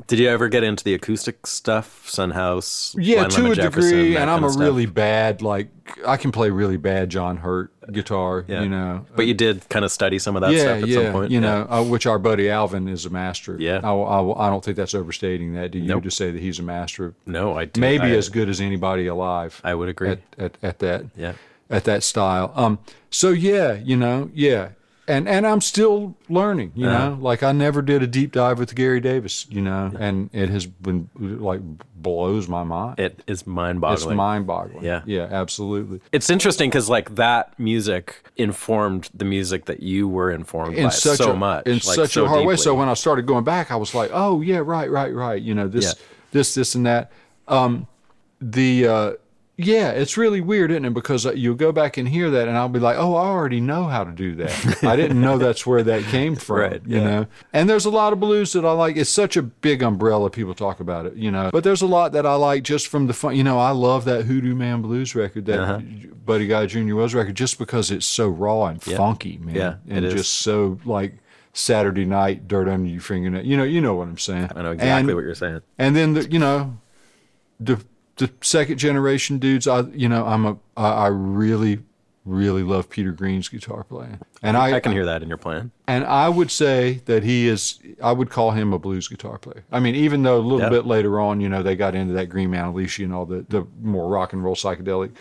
Did 0.07 0.19
you 0.19 0.29
ever 0.29 0.47
get 0.47 0.63
into 0.63 0.83
the 0.83 0.93
acoustic 0.93 1.45
stuff? 1.45 2.07
Son 2.09 2.31
House. 2.31 2.95
yeah, 2.97 3.15
Blind 3.17 3.31
to 3.31 3.37
Lemon 3.41 3.51
a 3.51 3.55
Jefferson, 3.55 3.89
degree, 3.91 4.13
that 4.13 4.21
and 4.21 4.29
I'm 4.29 4.35
kind 4.37 4.43
a 4.43 4.47
of 4.47 4.53
stuff? 4.53 4.63
really 4.63 4.85
bad 4.85 5.41
like 5.41 5.67
I 6.05 6.17
can 6.17 6.31
play 6.31 6.49
really 6.49 6.77
bad 6.77 7.09
John 7.09 7.37
Hurt 7.37 7.71
guitar. 7.91 8.45
Yeah. 8.47 8.61
You 8.61 8.69
know, 8.69 9.05
But 9.15 9.25
you 9.27 9.33
did 9.33 9.67
kind 9.69 9.83
of 9.83 9.91
study 9.91 10.19
some 10.19 10.35
of 10.35 10.41
that 10.43 10.51
yeah, 10.51 10.59
stuff 10.59 10.83
at 10.83 10.87
yeah, 10.87 11.03
some 11.03 11.11
point. 11.11 11.31
You 11.31 11.41
know, 11.41 11.67
uh, 11.69 11.83
which 11.83 12.05
our 12.05 12.19
buddy 12.19 12.49
Alvin 12.49 12.87
is 12.87 13.05
a 13.05 13.09
master. 13.09 13.57
Yeah. 13.59 13.79
I, 13.83 13.91
I, 13.91 14.47
I 14.47 14.49
don't 14.49 14.63
think 14.63 14.77
that's 14.77 14.93
overstating 14.95 15.53
that. 15.53 15.71
Do 15.71 15.79
you 15.79 15.85
Nope. 15.87 16.03
to 16.03 16.11
say 16.11 16.31
that 16.31 16.39
he's 16.39 16.59
a 16.59 16.63
master? 16.63 17.07
of 17.07 17.15
No, 17.25 17.57
I 17.57 17.65
do. 17.65 17.81
maybe 17.81 18.05
I, 18.05 18.09
as 18.11 18.29
good 18.29 18.47
as 18.49 18.61
anybody 18.61 19.07
alive. 19.07 19.59
I 19.63 19.73
would 19.73 19.89
agree. 19.89 20.09
at, 20.11 20.19
at, 20.37 20.57
at 20.61 20.79
that. 20.79 21.05
Yeah. 21.17 21.33
At 21.69 21.83
that 21.83 22.03
style. 22.03 22.51
Um. 22.55 22.79
So 23.11 23.29
yeah, 23.31 23.73
you 23.73 23.95
know, 23.97 24.29
yeah, 24.33 24.69
and 25.09 25.27
and 25.27 25.45
I'm 25.45 25.59
still 25.61 26.15
learning. 26.29 26.71
You 26.75 26.87
Uh-huh. 26.87 27.09
know, 27.09 27.17
like 27.19 27.43
I 27.43 27.51
never 27.51 27.81
did 27.81 28.01
a 28.03 28.07
deep 28.07 28.31
dive 28.31 28.59
with 28.59 28.73
Gary 28.75 29.01
Davis. 29.01 29.45
You 29.49 29.61
know, 29.61 29.91
and 29.99 30.29
it 30.31 30.49
has 30.49 30.65
been 30.65 31.09
like 31.17 31.59
blows 31.95 32.47
my 32.47 32.63
mind. 32.63 32.97
it 32.97 33.21
is 33.27 33.45
mind-boggling. 33.45 34.11
It's 34.11 34.15
mind-boggling. 34.15 34.85
Yeah. 34.85 35.01
Yeah. 35.05 35.27
Absolutely. 35.29 35.99
It's 36.13 36.29
interesting 36.29 36.69
because 36.69 36.87
like 36.89 37.15
that 37.15 37.59
music 37.59 38.23
informed 38.37 39.09
the 39.13 39.25
music 39.25 39.65
that 39.65 39.81
you 39.83 40.07
were 40.07 40.31
informed 40.31 40.75
in 40.77 40.83
by 40.85 40.89
such 40.91 41.17
so 41.17 41.31
a, 41.31 41.35
much, 41.35 41.65
in 41.65 41.73
like, 41.73 41.83
such 41.83 42.11
so 42.13 42.23
a 42.23 42.27
hard 42.29 42.45
way. 42.45 42.55
So 42.55 42.73
when 42.73 42.87
I 42.87 42.93
started 42.93 43.25
going 43.25 43.43
back, 43.43 43.69
I 43.71 43.75
was 43.75 43.93
like, 43.93 44.11
oh 44.13 44.39
yeah, 44.39 44.59
right, 44.59 44.89
right, 44.89 45.13
right. 45.13 45.41
You 45.41 45.53
know 45.55 45.67
this, 45.67 45.85
Yeah. 45.85 46.05
this, 46.31 46.55
this, 46.55 46.75
and 46.75 46.85
that. 46.85 47.11
Um, 47.49 47.87
the 48.41 48.87
uh, 48.87 49.11
yeah, 49.61 49.89
it's 49.91 50.15
really 50.15 50.39
weird, 50.39 50.71
isn't 50.71 50.85
it? 50.85 50.93
Because 50.93 51.25
uh, 51.25 51.33
you'll 51.33 51.53
go 51.53 51.73
back 51.73 51.97
and 51.97 52.07
hear 52.07 52.29
that, 52.29 52.47
and 52.47 52.55
I'll 52.57 52.69
be 52.69 52.79
like, 52.79 52.95
oh, 52.97 53.15
I 53.15 53.25
already 53.25 53.59
know 53.59 53.83
how 53.83 54.05
to 54.05 54.11
do 54.11 54.35
that. 54.35 54.83
I 54.85 54.95
didn't 54.95 55.19
know 55.19 55.37
that's 55.37 55.67
where 55.67 55.83
that 55.83 56.03
came 56.03 56.35
from. 56.37 56.59
Right, 56.59 56.81
You 56.85 57.01
know. 57.01 57.27
And 57.51 57.69
there's 57.69 57.83
a 57.83 57.89
lot 57.89 58.13
of 58.13 58.21
blues 58.21 58.53
that 58.53 58.63
I 58.63 58.71
like. 58.71 58.95
It's 58.95 59.09
such 59.09 59.35
a 59.35 59.41
big 59.41 59.83
umbrella. 59.83 60.29
People 60.29 60.55
talk 60.55 60.79
about 60.79 61.05
it. 61.07 61.15
You 61.15 61.29
know. 61.29 61.49
But 61.51 61.65
there's 61.65 61.81
a 61.81 61.87
lot 61.87 62.13
that 62.13 62.25
I 62.25 62.35
like 62.35 62.63
just 62.63 62.87
from 62.87 63.07
the 63.07 63.13
fun. 63.13 63.35
You 63.35 63.43
know, 63.43 63.59
I 63.59 63.71
love 63.71 64.05
that 64.05 64.23
Hoodoo 64.23 64.55
Man 64.55 64.81
Blues 64.81 65.13
record, 65.13 65.45
that 65.47 65.59
Uh-huh. 65.59 65.81
Buddy 66.25 66.47
Guy 66.47 66.65
Jr. 66.65 66.95
was 66.95 67.13
record, 67.13 67.35
just 67.35 67.59
because 67.59 67.91
it's 67.91 68.05
so 68.05 68.29
raw 68.29 68.67
and 68.67 68.81
funky, 68.81 69.39
man. 69.39 69.55
Yeah, 69.55 69.75
and 69.89 70.05
is. 70.05 70.13
just 70.13 70.35
so 70.35 70.79
like 70.85 71.15
Saturday 71.51 72.05
night, 72.05 72.47
dirt 72.47 72.69
under 72.69 72.87
your 72.89 73.01
fingernail. 73.01 73.45
You 73.45 73.57
know, 73.57 73.63
you 73.65 73.81
know 73.81 73.95
what 73.95 74.07
I'm 74.07 74.17
saying. 74.17 74.51
I 74.55 74.61
know 74.61 74.71
exactly 74.71 75.11
and, 75.11 75.15
what 75.15 75.25
you're 75.25 75.35
saying. 75.35 75.61
And 75.77 75.95
then 75.97 76.13
the, 76.13 76.31
you 76.31 76.39
know, 76.39 76.77
the 77.59 77.83
the 78.19 78.31
second 78.41 78.77
generation 78.77 79.39
dudes. 79.39 79.67
I 79.67 79.81
you 79.81 80.07
know 80.07 80.25
I'm 80.25 80.45
a 80.45 80.57
I, 80.77 80.89
I 80.91 81.07
really 81.07 81.79
really 82.25 82.61
love 82.61 82.89
Peter 82.89 83.11
Green's 83.11 83.49
guitar 83.49 83.83
playing, 83.83 84.19
and 84.43 84.55
I, 84.55 84.73
I 84.75 84.79
can 84.79 84.91
hear 84.91 85.05
that 85.05 85.23
in 85.23 85.29
your 85.29 85.37
playing. 85.39 85.71
and 85.87 86.03
I 86.05 86.29
would 86.29 86.51
say 86.51 87.01
that 87.05 87.23
he 87.23 87.47
is. 87.47 87.79
I 88.03 88.11
would 88.11 88.29
call 88.29 88.51
him 88.51 88.71
a 88.71 88.77
blues 88.77 89.07
guitar 89.07 89.37
player. 89.39 89.63
I 89.71 89.79
mean, 89.79 89.95
even 89.95 90.21
though 90.23 90.37
a 90.37 90.43
little 90.43 90.59
Yeah. 90.59 90.69
bit 90.69 90.85
later 90.85 91.19
on, 91.19 91.41
you 91.41 91.49
know, 91.49 91.63
they 91.63 91.75
got 91.75 91.95
into 91.95 92.13
that 92.13 92.27
Green 92.27 92.49
Manalishi 92.51 93.03
and 93.03 93.13
all 93.13 93.25
the 93.25 93.45
the 93.49 93.65
more 93.81 94.07
rock 94.09 94.33
and 94.33 94.43
roll 94.43 94.55
psychedelic 94.55 95.11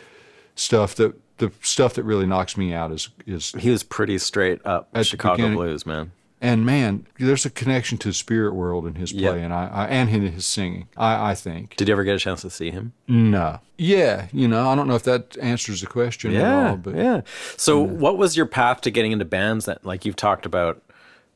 stuff. 0.54 0.94
that 0.96 1.14
the 1.38 1.52
stuff 1.62 1.94
that 1.94 2.02
really 2.02 2.26
knocks 2.26 2.56
me 2.56 2.74
out 2.74 2.90
is 2.92 3.08
is 3.26 3.52
He 3.58 3.70
was 3.70 3.82
pretty 3.84 4.18
straight 4.18 4.60
up 4.66 4.88
Chicago 5.02 5.52
blues, 5.54 5.86
man. 5.86 6.10
And 6.40 6.64
man, 6.64 7.06
there's 7.18 7.44
a 7.44 7.50
connection 7.50 7.98
to 7.98 8.08
the 8.08 8.14
spirit 8.14 8.54
world 8.54 8.86
in 8.86 8.94
his 8.94 9.12
play, 9.12 9.22
Yeah. 9.22 9.34
and 9.34 9.52
I, 9.52 9.66
I 9.66 9.86
and 9.88 10.08
in 10.10 10.30
his 10.32 10.46
singing. 10.46 10.88
I, 10.96 11.30
I 11.30 11.34
think 11.34 11.76
Did 11.76 11.88
you 11.88 11.92
ever 11.92 12.04
get 12.04 12.14
a 12.14 12.18
chance 12.18 12.42
to 12.42 12.50
see 12.50 12.70
him? 12.70 12.92
no, 13.08 13.58
yeah, 13.76 14.26
you 14.32 14.46
know, 14.48 14.68
I 14.68 14.74
don't 14.74 14.88
know 14.88 14.94
if 14.96 15.02
that 15.04 15.36
answers 15.40 15.80
the 15.80 15.86
question 15.86 16.34
at 16.34 16.44
all, 16.70 16.76
but 16.76 16.94
yeah. 16.96 17.20
So, 17.56 17.80
what 17.80 18.18
was 18.18 18.36
your 18.36 18.46
path 18.46 18.80
to 18.82 18.90
getting 18.90 19.12
into 19.12 19.24
bands? 19.24 19.64
That 19.66 19.84
like 19.84 20.04
you've 20.04 20.16
talked 20.16 20.46
about 20.46 20.82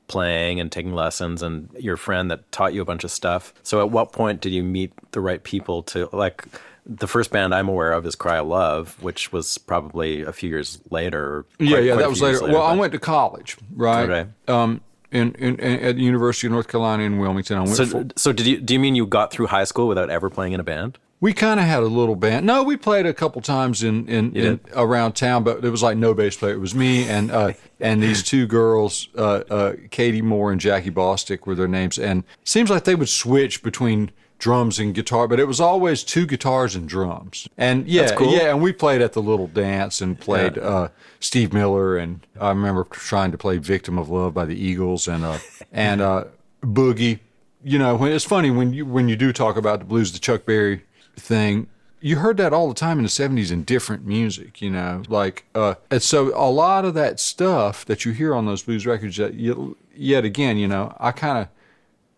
playing 0.09 0.61
and 0.61 0.71
taking 0.71 0.93
lessons, 0.93 1.43
and 1.43 1.69
your 1.79 1.97
friend 1.97 2.31
that 2.31 2.51
taught 2.53 2.75
you 2.75 2.83
a 2.83 2.85
bunch 2.85 3.05
of 3.05 3.11
stuff. 3.11 3.55
So, 3.63 3.81
at 3.81 3.91
what 3.91 4.13
point 4.13 4.41
did 4.41 4.53
you 4.53 4.63
meet 4.63 4.93
the 5.13 5.21
right 5.21 5.43
people 5.43 5.83
to 5.85 6.09
like? 6.13 6.45
The 6.85 7.07
first 7.07 7.31
band 7.31 7.55
I'm 7.55 7.69
aware 7.69 7.93
of 7.93 8.05
is 8.07 8.17
Cry 8.17 8.39
of 8.39 8.49
Love, 8.49 9.01
which 9.01 9.33
was 9.33 9.57
probably 9.57 10.23
a 10.23 10.33
few 10.33 10.49
years 10.49 10.81
later. 10.91 11.23
or 11.25 11.47
yeah, 11.61 11.79
yeah, 11.79 11.95
that 11.95 12.11
was 12.11 12.21
years 12.21 12.43
later. 12.43 12.55
Well, 12.55 12.65
I 12.65 12.75
went 12.75 12.93
to 12.93 12.99
college, 12.99 13.57
right? 13.77 14.11
Okay. 14.11 14.31
Um, 14.49 14.81
in, 15.13 15.35
in, 15.35 15.57
in 15.61 15.81
at 15.81 15.97
the 15.97 16.03
University 16.03 16.47
of 16.47 16.53
North 16.53 16.69
Carolina 16.69 17.05
in 17.05 17.19
Wilmington. 17.19 17.59
I 17.59 17.61
went. 17.61 17.77
So, 17.77 17.87
for, 17.87 18.07
so 18.17 18.33
did 18.33 18.47
you? 18.47 18.61
Do 18.61 18.75
you 18.75 18.81
mean 18.81 18.95
you 18.95 19.07
got 19.07 19.31
through 19.31 19.47
high 19.49 19.65
school 19.65 19.89
without 19.89 20.11
ever 20.11 20.31
playing 20.31 20.53
in 20.53 20.61
a 20.61 20.65
band? 20.65 20.99
we 21.23 21.33
kind 21.33 21.61
of 21.61 21.67
had 21.67 21.85
a 21.85 21.87
little 21.87 22.17
band. 22.17 22.45
No, 22.45 22.65
we 22.65 22.77
played 22.77 23.07
a 23.07 23.15
couple 23.15 23.41
times 23.43 23.85
in, 23.85 24.09
in, 24.09 24.35
in 24.35 24.59
around 24.75 25.13
town, 25.13 25.45
but 25.45 25.65
it 25.65 25.71
was 25.71 25.81
like 25.81 25.97
no 25.97 26.15
bass 26.15 26.37
player. 26.37 26.53
It 26.53 26.59
was 26.59 26.75
me 26.75 27.09
and 27.09 27.31
uh, 27.31 27.53
and 27.81 28.03
these 28.03 28.25
two 28.25 28.45
girls, 28.49 29.09
uh, 29.17 29.45
uh, 29.49 29.75
Katie 29.93 30.21
Moore 30.21 30.51
and 30.51 30.61
Jackie 30.61 30.91
Bostick 30.91 31.47
were 31.47 31.55
their 31.55 31.69
names. 31.69 31.97
And 31.97 32.25
seems 32.43 32.71
like 32.71 32.83
they 32.83 32.97
would 32.97 33.09
switch 33.09 33.63
between 33.63 34.11
drums 34.43 34.81
and 34.81 34.93
guitar, 34.93 35.29
but 35.29 35.39
it 35.39 35.47
was 35.47 35.61
always 35.61 36.03
two 36.03 36.27
guitars 36.27 36.75
and 36.75 36.89
drums. 36.89 37.49
And 37.57 37.87
yeah, 37.87 38.13
cool. 38.17 38.33
yeah, 38.33 38.51
and 38.51 38.61
we 38.61 38.73
played 38.73 39.01
at 39.01 39.13
the 39.13 39.23
little 39.23 39.47
dance 39.47 40.01
and 40.01 40.19
played 40.19 40.57
Yeah. 40.57 40.63
uh, 40.63 40.89
Steve 41.21 41.53
Miller, 41.53 41.97
and 41.97 42.27
I 42.41 42.49
remember 42.49 42.83
trying 42.91 43.31
to 43.31 43.39
play 43.39 43.59
"Victim 43.59 43.97
of 43.99 44.09
Love" 44.09 44.35
by 44.35 44.45
the 44.45 44.57
Eagles 44.57 45.07
and 45.07 45.25
uh, 45.25 45.39
and 45.73 46.01
uh, 46.03 46.25
Boogie. 46.61 47.21
You 47.63 47.79
know, 47.79 47.95
when 47.95 48.11
it's 48.11 48.25
funny 48.25 48.51
when 48.51 48.73
you 48.73 48.85
when 48.85 49.09
you 49.09 49.15
do 49.15 49.33
talk 49.33 49.57
about 49.57 49.79
the 49.79 49.85
blues, 49.85 50.11
the 50.13 50.19
Chuck 50.19 50.45
Berry 50.45 50.83
thing. 51.17 51.69
You 52.05 52.17
heard 52.17 52.37
that 52.39 52.53
all 52.53 52.67
the 52.67 52.75
time 52.75 52.99
in 52.99 53.05
the 53.05 53.09
'70s 53.09 53.53
in 53.53 53.63
different 53.63 54.05
music, 54.05 54.61
you 54.61 54.71
know, 54.71 55.05
like, 55.09 55.45
uh, 55.55 55.77
and 55.89 56.03
so 56.03 56.33
a 56.37 56.51
lot 56.51 56.85
of 56.85 56.95
that 56.95 57.21
stuff 57.21 57.85
that 57.85 58.05
you 58.05 58.11
hear 58.11 58.35
on 58.35 58.45
those 58.45 58.65
blues 58.65 58.85
records, 58.87 59.19
that 59.19 59.35
you, 59.35 59.77
yet 59.95 60.25
again, 60.25 60.57
you 60.57 60.67
know, 60.67 60.97
I 60.99 61.13
kind 61.13 61.39
of 61.39 61.47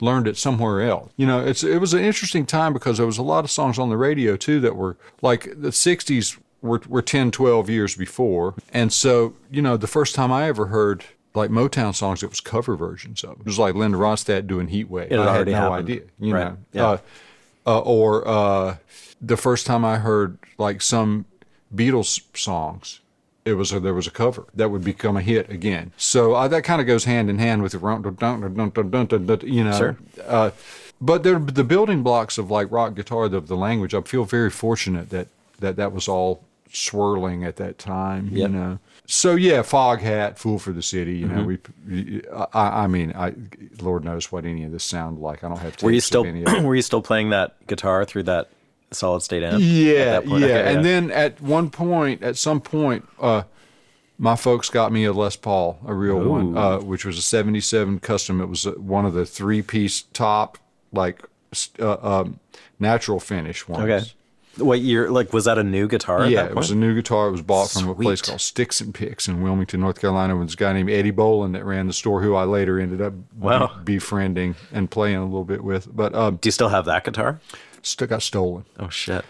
learned 0.01 0.26
it 0.28 0.36
somewhere 0.36 0.82
else. 0.82 1.11
You 1.16 1.26
know, 1.26 1.40
it's 1.40 1.62
it 1.64 1.78
was 1.78 1.95
an 1.95 2.03
interesting 2.05 2.47
time 2.47 2.72
because 2.72 2.97
there 2.99 3.07
was 3.07 3.18
a 3.18 3.22
lot 3.22 3.45
of 3.45 3.51
songs 3.51 3.78
on 3.78 3.88
the 3.90 3.97
radio 3.97 4.36
too 4.36 4.61
that 4.61 4.76
were 4.76 4.97
like 5.22 5.45
the 5.45 5.70
60s 5.70 6.38
were 6.62 6.80
were 6.88 7.03
10, 7.03 7.30
12 7.30 7.68
years 7.70 7.95
before. 7.97 8.55
And 8.72 8.92
so, 8.92 9.34
you 9.51 9.62
know, 9.62 9.76
the 9.76 9.86
first 9.86 10.14
time 10.14 10.32
I 10.32 10.47
ever 10.49 10.66
heard 10.66 11.05
like 11.34 11.51
Motown 11.51 11.95
songs, 11.95 12.22
it 12.22 12.30
was 12.30 12.40
cover 12.40 12.76
versions 12.76 13.24
of. 13.24 13.40
It 13.40 13.47
was 13.47 13.59
like 13.59 13.74
Linda 13.74 13.99
Ronstadt 13.99 14.47
doing 14.47 14.68
Heat 14.68 14.88
Wave. 14.88 15.11
It 15.12 15.18
I 15.18 15.36
had 15.36 15.47
no 15.49 15.53
happened. 15.55 15.88
idea, 15.90 16.03
you 16.20 16.34
Right. 16.34 16.45
know. 16.45 16.57
Yeah. 16.72 16.86
Uh, 16.86 16.99
uh, 17.66 17.80
or 17.80 18.26
uh, 18.28 18.76
the 19.20 19.36
first 19.36 19.66
time 19.66 19.84
I 19.84 19.99
heard 19.99 20.38
like 20.59 20.80
some 20.82 21.24
Beatles 21.74 22.20
songs, 22.36 23.01
it 23.45 23.55
was 23.55 23.72
a, 23.72 23.80
there 23.80 23.95
was 23.95 24.07
a 24.07 24.11
cover 24.11 24.47
that 24.55 24.70
would 24.70 24.84
become 24.84 25.16
a 25.16 25.20
hit 25.20 25.51
again. 25.51 25.92
So 25.97 26.34
uh, 26.34 26.49
that 26.49 26.64
kind 26.64 26.80
of 26.80 26.86
goes 26.86 27.05
hand 27.05 27.28
in 27.28 27.38
hand 27.38 27.62
with 27.62 27.72
the 27.72 27.78
you 29.45 29.64
know. 29.64 29.76
Sure. 29.76 29.97
Uh, 30.26 30.51
but 31.01 31.22
they're 31.22 31.38
the 31.38 31.64
building 31.64 32.03
blocks 32.03 32.38
of 32.38 32.51
like 32.51 32.70
rock 32.70 32.95
guitar, 32.95 33.28
the, 33.28 33.40
the 33.40 33.57
language. 33.57 33.95
I 33.95 34.01
feel 34.01 34.24
very 34.24 34.51
fortunate 34.51 35.11
that 35.11 35.28
that 35.59 35.76
that 35.76 35.92
was 35.92 36.09
all 36.09 36.42
swirling 36.72 37.45
at 37.45 37.57
that 37.57 37.78
time. 37.78 38.28
You 38.32 38.49
know. 38.49 38.78
So 39.07 39.34
yeah, 39.34 39.61
Foghat, 39.61 40.38
Fool 40.38 40.59
for 40.59 40.72
the 40.72 40.82
City. 40.82 41.16
You 41.16 41.28
know, 41.28 41.42
we. 41.42 42.22
I, 42.55 42.84
I 42.84 42.86
mean, 42.86 43.12
I 43.14 43.34
Lord 43.82 44.05
knows 44.05 44.32
what 44.32 44.47
any 44.47 44.64
of 44.64 44.72
this 44.72 44.84
sounded 44.84 45.20
like. 45.20 45.45
I 45.45 45.49
don't 45.49 45.59
have. 45.59 45.82
Were 45.82 45.90
you 45.90 45.99
of 45.99 46.05
still 46.05 46.24
any 46.24 46.45
of 46.45 46.49
it. 46.55 46.62
were 46.62 46.74
you 46.74 46.82
still 46.82 47.03
playing 47.03 47.30
that 47.30 47.66
guitar 47.66 48.07
through 48.07 48.24
that 48.24 48.49
solid 48.95 49.22
state 49.22 49.42
amp? 49.42 49.61
Yeah, 49.62 49.92
at 49.92 50.05
that 50.24 50.26
point? 50.28 50.40
yeah. 50.42 50.47
Okay, 50.47 50.74
and 50.74 50.84
then 50.84 51.11
at 51.11 51.40
one 51.40 51.70
point, 51.70 52.22
at 52.22 52.36
some 52.36 52.61
point, 52.61 53.07
uh, 53.20 53.42
my 54.18 54.36
folks 54.36 54.70
got 54.70 54.92
me 54.92 55.05
a 55.05 55.12
Les 55.12 55.36
Paul, 55.36 55.78
a 55.86 55.92
real 55.95 56.18
one, 56.20 56.57
uh, 56.57 56.78
which 56.78 57.05
was 57.05 57.18
a 57.18 57.22
'77 57.22 57.99
custom. 58.01 58.40
It 58.40 58.47
was 58.47 58.66
uh, 58.66 58.72
one 58.72 59.05
of 59.07 59.12
the 59.14 59.26
three-piece 59.26 60.03
top, 60.12 60.59
like 60.92 61.22
uh, 61.80 61.97
um, 62.20 62.38
natural 62.78 63.20
finish 63.20 63.66
ones. 63.68 63.82
Okay. 63.84 64.11
What 64.57 64.78
year? 64.80 65.11
Like, 65.11 65.32
was 65.32 65.47
that 65.47 65.59
a 65.59 65.64
new 65.64 65.88
guitar? 65.88 66.22
at 66.22 66.30
Yeah, 66.30 66.45
it 66.45 66.55
was 66.55 66.70
a 66.70 66.76
new 66.76 66.95
guitar. 66.95 67.26
It 67.26 67.32
was 67.32 67.42
bought 67.42 67.70
from 67.72 67.88
a 67.88 67.95
place 67.97 68.22
called 68.22 68.40
Sticks 68.40 68.80
and 68.80 68.95
Picks 68.95 69.26
in 69.26 69.42
Wilmington, 69.42 69.80
North 69.80 70.01
Carolina. 70.01 70.36
With 70.36 70.47
this 70.47 70.55
guy 70.55 70.72
named 70.72 70.90
Eddie 70.90 71.11
Bolin 71.11 71.55
that 71.55 71.64
ran 71.64 71.88
the 71.88 71.92
store, 71.92 72.22
who 72.22 72.36
I 72.36 72.45
later 72.45 72.78
ended 72.78 73.03
up 73.03 73.14
Wow. 73.36 73.76
befriending 73.82 74.55
and 74.72 74.88
playing 74.88 75.16
a 75.16 75.24
little 75.24 75.42
bit 75.45 75.64
with. 75.64 75.88
But 75.92 76.14
um, 76.14 76.36
Do 76.36 76.47
you 76.47 76.53
still 76.53 76.68
have 76.68 76.84
that 76.84 77.03
guitar? 77.03 77.40
Still 77.85 78.09
got 78.09 78.22
stolen. 78.22 78.64
Oh 78.80 78.89
shit! 78.89 79.24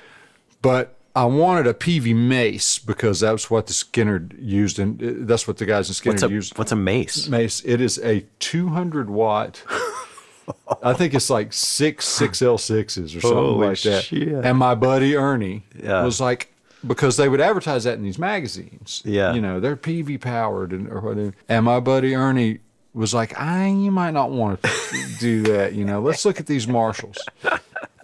But 0.62 0.96
I 1.16 1.24
wanted 1.26 1.66
a 1.66 1.74
Peavey 1.74 2.14
Mace 2.14 2.78
because 2.78 3.20
that's 3.20 3.50
what 3.50 3.66
the 3.66 3.72
Skynyrd 3.72 4.34
used, 4.38 4.78
and 4.78 5.02
uh, 5.02 5.12
that's 5.26 5.46
what 5.46 5.58
the 5.58 5.66
guys 5.66 5.88
in 5.88 5.94
Skynyrd 5.94 6.12
What's 6.14 6.22
a 6.22 6.28
used. 6.30 6.58
what's 6.58 6.72
a 6.72 6.76
mace? 6.76 7.28
Mace. 7.28 7.62
It 7.64 7.80
is 7.80 7.98
a 7.98 8.24
200 8.40 9.10
watt. 9.10 9.62
I 10.82 10.92
think 10.92 11.14
it's 11.14 11.30
like 11.30 11.52
six 11.52 12.06
six 12.06 12.42
L 12.42 12.58
sixes 12.58 13.16
or 13.16 13.20
something 13.20 13.38
Holy 13.38 13.68
like 13.68 13.80
that. 13.82 14.04
shit. 14.04 14.28
And 14.28 14.58
my 14.58 14.74
buddy 14.74 15.16
Ernie 15.16 15.62
Yeah. 15.82 16.04
was 16.04 16.20
like, 16.20 16.52
because 16.86 17.16
they 17.16 17.28
would 17.30 17.40
advertise 17.40 17.84
that 17.84 17.94
in 17.94 18.02
these 18.02 18.18
magazines. 18.18 19.00
Yeah. 19.06 19.32
you 19.32 19.40
know 19.40 19.58
they're 19.58 19.76
PV 19.76 20.20
powered 20.20 20.72
and 20.72 20.86
or 20.88 21.00
whatever. 21.00 21.34
And 21.48 21.64
my 21.64 21.80
buddy 21.80 22.14
Ernie 22.14 22.58
was 22.92 23.14
like, 23.14 23.38
I 23.40 23.68
you 23.68 23.90
might 23.90 24.10
not 24.12 24.30
want 24.32 24.62
to 24.62 24.70
do 25.18 25.42
that. 25.44 25.72
You 25.74 25.84
know, 25.86 26.00
let's 26.02 26.24
look 26.26 26.38
at 26.40 26.46
these 26.46 26.68
Marshalls. 26.68 27.16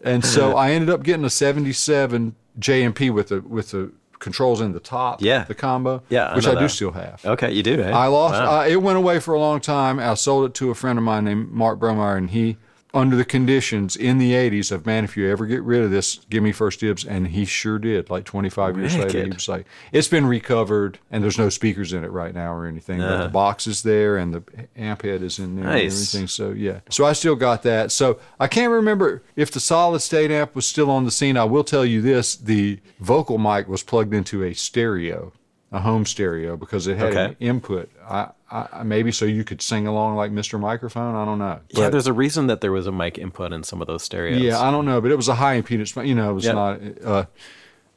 And 0.02 0.24
so 0.24 0.56
I 0.56 0.70
ended 0.70 0.90
up 0.90 1.02
getting 1.02 1.24
a 1.24 1.30
77 1.30 2.34
JMP 2.58 3.12
with 3.12 3.28
the 3.28 3.40
with 3.40 3.70
the 3.70 3.92
controls 4.18 4.60
in 4.60 4.72
the 4.72 4.80
top. 4.80 5.20
Yeah. 5.22 5.44
the 5.44 5.54
combo. 5.54 6.02
Yeah, 6.08 6.26
I 6.26 6.36
which 6.36 6.46
I 6.46 6.54
do 6.54 6.60
that. 6.60 6.68
still 6.70 6.92
have. 6.92 7.24
Okay, 7.24 7.52
you 7.52 7.62
do. 7.62 7.82
Eh? 7.82 7.90
I 7.90 8.06
lost. 8.06 8.34
Wow. 8.34 8.60
Uh, 8.60 8.64
it 8.66 8.76
went 8.76 8.98
away 8.98 9.18
for 9.18 9.34
a 9.34 9.40
long 9.40 9.60
time. 9.60 9.98
I 9.98 10.14
sold 10.14 10.44
it 10.46 10.54
to 10.54 10.70
a 10.70 10.74
friend 10.74 10.98
of 10.98 11.04
mine 11.04 11.24
named 11.24 11.50
Mark 11.50 11.78
Bromeyer, 11.78 12.16
and 12.16 12.30
he, 12.30 12.56
under 12.92 13.16
the 13.16 13.24
conditions 13.24 13.96
in 13.96 14.18
the 14.18 14.32
'80s 14.32 14.72
of 14.72 14.86
man, 14.86 15.04
if 15.04 15.16
you 15.16 15.30
ever 15.30 15.46
get 15.46 15.62
rid 15.62 15.82
of 15.82 15.90
this, 15.90 16.16
give 16.30 16.42
me 16.42 16.52
first 16.52 16.80
dibs, 16.80 17.04
and 17.04 17.28
he 17.28 17.44
sure 17.44 17.78
did. 17.78 18.10
Like 18.10 18.24
25 18.24 18.76
years 18.78 18.96
later, 18.96 19.24
he 19.24 19.30
was 19.30 19.48
like, 19.48 19.66
"It's 19.92 20.08
been 20.08 20.26
recovered, 20.26 20.98
and 21.10 21.22
there's 21.22 21.38
no 21.38 21.48
speakers 21.48 21.92
in 21.92 22.04
it 22.04 22.10
right 22.10 22.34
now 22.34 22.52
or 22.52 22.66
anything. 22.66 22.98
But 23.00 23.22
the 23.24 23.28
box 23.28 23.66
is 23.66 23.82
there, 23.82 24.16
and 24.16 24.34
the 24.34 24.42
amp 24.76 25.02
head 25.02 25.22
is 25.22 25.38
in 25.38 25.56
there, 25.56 25.64
and 25.68 25.74
everything. 25.86 26.26
So 26.26 26.50
yeah, 26.50 26.80
so 26.90 27.04
I 27.04 27.12
still 27.12 27.36
got 27.36 27.62
that. 27.62 27.92
So 27.92 28.18
I 28.38 28.46
can't 28.48 28.72
remember 28.72 29.22
if 29.36 29.50
the 29.50 29.60
solid 29.60 30.00
state 30.00 30.30
amp 30.30 30.54
was 30.54 30.66
still 30.66 30.90
on 30.90 31.04
the 31.04 31.10
scene. 31.10 31.36
I 31.36 31.44
will 31.44 31.64
tell 31.64 31.84
you 31.84 32.00
this: 32.02 32.34
the 32.36 32.80
vocal 32.98 33.38
mic 33.38 33.68
was 33.68 33.82
plugged 33.82 34.14
into 34.14 34.42
a 34.44 34.54
stereo 34.54 35.32
a 35.72 35.78
home 35.78 36.04
stereo 36.04 36.56
because 36.56 36.88
it 36.88 36.96
had 36.98 37.10
Okay. 37.10 37.24
an 37.26 37.36
input. 37.38 37.88
I, 38.08 38.30
I 38.50 38.82
maybe 38.82 39.12
so 39.12 39.24
you 39.24 39.44
could 39.44 39.62
sing 39.62 39.86
along 39.86 40.16
like 40.16 40.32
Mr. 40.32 40.58
Microphone. 40.58 41.14
I 41.14 41.24
don't 41.24 41.38
know. 41.38 41.60
yeah, 41.70 41.88
there's 41.88 42.06
a 42.08 42.12
reason 42.12 42.48
that 42.48 42.60
there 42.60 42.72
was 42.72 42.86
a 42.86 42.92
mic 42.92 43.16
input 43.18 43.52
in 43.52 43.62
some 43.62 43.80
of 43.80 43.86
those 43.86 44.02
stereos. 44.02 44.40
yeah, 44.42 44.60
I 44.60 44.70
don't 44.70 44.84
know, 44.86 45.00
but 45.00 45.10
it 45.10 45.16
was 45.16 45.28
a 45.28 45.34
high 45.36 45.60
impedance. 45.60 46.06
You 46.06 46.14
know, 46.14 46.30
it 46.30 46.34
was 46.34 46.44
Yeah. 46.44 46.52
not. 46.52 46.80
Uh, 47.04 47.24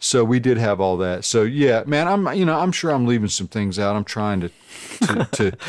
so 0.04 0.24
we 0.26 0.38
did 0.39 0.58
have 0.58 0.82
all 0.82 0.97
that. 0.97 1.24
So 1.24 1.43
yeah, 1.43 1.84
man, 1.86 2.08
I'm 2.10 2.34
you 2.36 2.43
know 2.45 2.60
I'm 2.60 2.72
sure 2.74 2.91
I'm 2.91 3.06
leaving 3.08 3.30
some 3.30 3.47
things 3.47 3.80
out. 3.80 3.95
I'm 3.95 4.04
trying 4.04 4.41
to 4.41 4.49
to, 5.01 5.28
to 5.32 5.58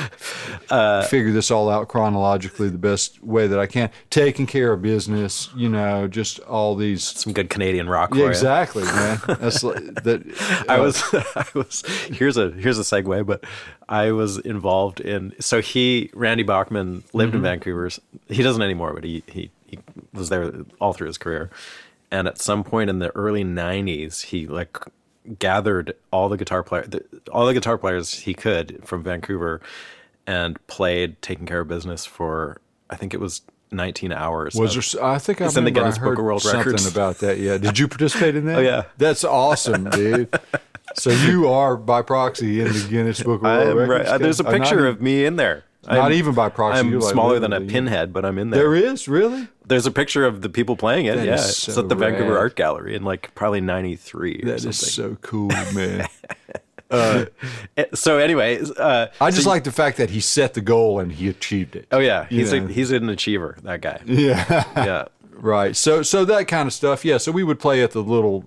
Uh, 0.70 1.04
figure 1.06 1.30
this 1.30 1.50
all 1.50 1.68
out 1.68 1.88
chronologically 1.88 2.68
the 2.68 2.78
best 2.78 3.22
way 3.22 3.46
that 3.46 3.58
I 3.58 3.66
can. 3.66 3.90
Taking 4.10 4.46
care 4.46 4.72
of 4.72 4.82
business, 4.82 5.50
you 5.54 5.68
know, 5.68 6.08
just 6.08 6.40
all 6.40 6.74
these. 6.74 7.04
some 7.04 7.32
good 7.32 7.50
Canadian 7.50 7.88
rock. 7.88 8.14
Yeah, 8.14 8.26
exactly, 8.28 8.82
man. 8.82 9.20
That's 9.26 9.62
like, 9.62 9.76
that. 10.04 10.64
I 10.68 10.78
uh, 10.78 10.82
was 10.82 11.02
I 11.36 11.46
was 11.54 11.82
here's 12.10 12.36
a 12.36 12.50
here's 12.52 12.78
a 12.78 12.82
segue, 12.82 13.26
but 13.26 13.44
I 13.88 14.10
was 14.12 14.38
involved 14.38 15.00
in 15.00 15.34
so 15.38 15.60
he 15.60 16.10
Randy 16.14 16.42
Bachman 16.42 17.04
lived 17.12 17.30
Mm-hmm. 17.34 17.36
in 17.36 17.42
Vancouver. 17.42 17.90
He 18.28 18.42
doesn't 18.42 18.62
anymore, 18.62 18.94
but 18.94 19.04
he, 19.04 19.22
he 19.28 19.50
he 19.66 19.78
was 20.12 20.28
there 20.30 20.50
all 20.80 20.92
through 20.92 21.08
his 21.08 21.18
career. 21.18 21.50
And 22.14 22.28
at 22.28 22.38
some 22.38 22.62
point 22.62 22.90
in 22.90 22.98
the 23.00 23.10
early 23.16 23.42
'90s, 23.44 24.22
he 24.26 24.46
like 24.46 24.78
gathered 25.38 25.94
all 26.12 26.28
the 26.28 26.36
guitar 26.36 26.62
player 26.62 26.86
all 27.32 27.46
the 27.46 27.54
guitar 27.54 27.78
players 27.78 28.14
he 28.20 28.34
could 28.34 28.80
from 28.84 29.02
Vancouver, 29.02 29.60
and 30.26 30.64
played 30.66 31.20
"Taking 31.22 31.46
Care 31.46 31.60
of 31.60 31.68
Business" 31.68 32.04
for 32.06 32.60
I 32.88 32.96
think 32.96 33.14
it 33.14 33.20
was 33.20 33.40
19 33.72 34.12
hours. 34.12 34.54
Was 34.54 34.76
of- 34.76 34.92
there? 35.00 35.04
I 35.04 35.18
think 35.18 35.40
I 35.40 35.46
It's 35.46 35.56
in 35.56 35.64
the 35.64 35.70
remember 35.70 35.80
I 35.80 35.82
Guinness 35.82 35.98
Book 35.98 36.04
heard 36.10 36.18
of 36.20 36.24
World 36.24 36.42
something 36.42 36.58
Records. 36.60 36.86
about 36.92 37.18
that. 37.18 37.38
Yeah. 37.38 37.58
Did 37.58 37.78
you 37.78 37.88
participate 37.88 38.36
in 38.36 38.44
that? 38.46 38.58
Oh, 38.58 38.60
yeah. 38.60 38.82
That's 38.98 39.24
awesome, 39.24 39.90
dude. 39.90 40.28
so 40.94 41.10
you 41.10 41.48
are 41.48 41.76
by 41.76 42.02
proxy 42.02 42.60
in 42.60 42.68
the 42.72 42.86
Guinness 42.88 43.22
Book 43.24 43.38
of 43.40 43.42
World 43.42 43.76
Records. 43.76 43.88
right. 43.90 44.06
uh, 44.06 44.18
There's 44.18 44.38
a 44.38 44.46
Uh, 44.46 44.52
picture 44.52 44.86
of 44.86 45.00
me 45.02 45.24
in 45.24 45.34
there. 45.36 45.64
Not 45.86 45.98
I'm- 45.98 46.12
even 46.12 46.34
by 46.34 46.48
proxy, 46.50 46.78
I'm 46.80 47.00
like 47.00 47.12
smaller 47.12 47.40
than 47.40 47.52
a 47.52 47.60
pinhead, 47.60 48.12
but 48.12 48.24
I'm 48.24 48.38
in 48.38 48.50
there. 48.50 48.60
There 48.60 48.74
is 48.76 49.08
really. 49.08 49.48
There's 49.66 49.86
a 49.86 49.90
picture 49.90 50.26
of 50.26 50.42
the 50.42 50.48
people 50.48 50.76
playing 50.76 51.06
it. 51.06 51.16
That 51.16 51.26
yeah, 51.26 51.34
is 51.34 51.68
it's 51.68 51.78
at 51.78 51.88
the 51.88 51.94
Vancouver. 51.94 52.36
Art 52.38 52.54
Gallery 52.56 52.94
in 52.94 53.02
like 53.02 53.34
probably 53.34 53.60
'93 53.62 54.40
or 54.42 54.46
That 54.46 54.60
something. 54.60 54.70
is 54.70 54.92
so 54.92 55.16
cool, 55.22 55.48
man. 55.72 56.06
Eh, 56.90 57.86
so, 57.94 58.18
anyway, 58.18 58.60
uh, 58.78 59.08
I 59.20 59.30
just 59.30 59.44
so- 59.44 59.50
like 59.50 59.64
the 59.64 59.72
fact 59.72 59.96
that 59.96 60.10
he 60.10 60.20
set 60.20 60.54
the 60.54 60.60
goal 60.60 61.00
and 61.00 61.10
he 61.10 61.28
achieved 61.28 61.74
it. 61.74 61.88
Oh 61.90 61.98
yeah, 61.98 62.26
he's 62.26 62.52
a, 62.52 62.66
he's 62.68 62.92
an 62.92 63.08
achiever. 63.08 63.56
That 63.62 63.80
guy. 63.80 64.00
Yeah. 64.06 64.64
Yeah. 64.76 65.04
Right. 65.32 65.74
So 65.74 66.02
so 66.02 66.24
that 66.26 66.46
kind 66.46 66.68
of 66.68 66.72
stuff. 66.72 67.04
Yeah. 67.04 67.18
So 67.18 67.32
we 67.32 67.42
would 67.42 67.58
play 67.58 67.82
at 67.82 67.90
the 67.90 68.02
little 68.02 68.44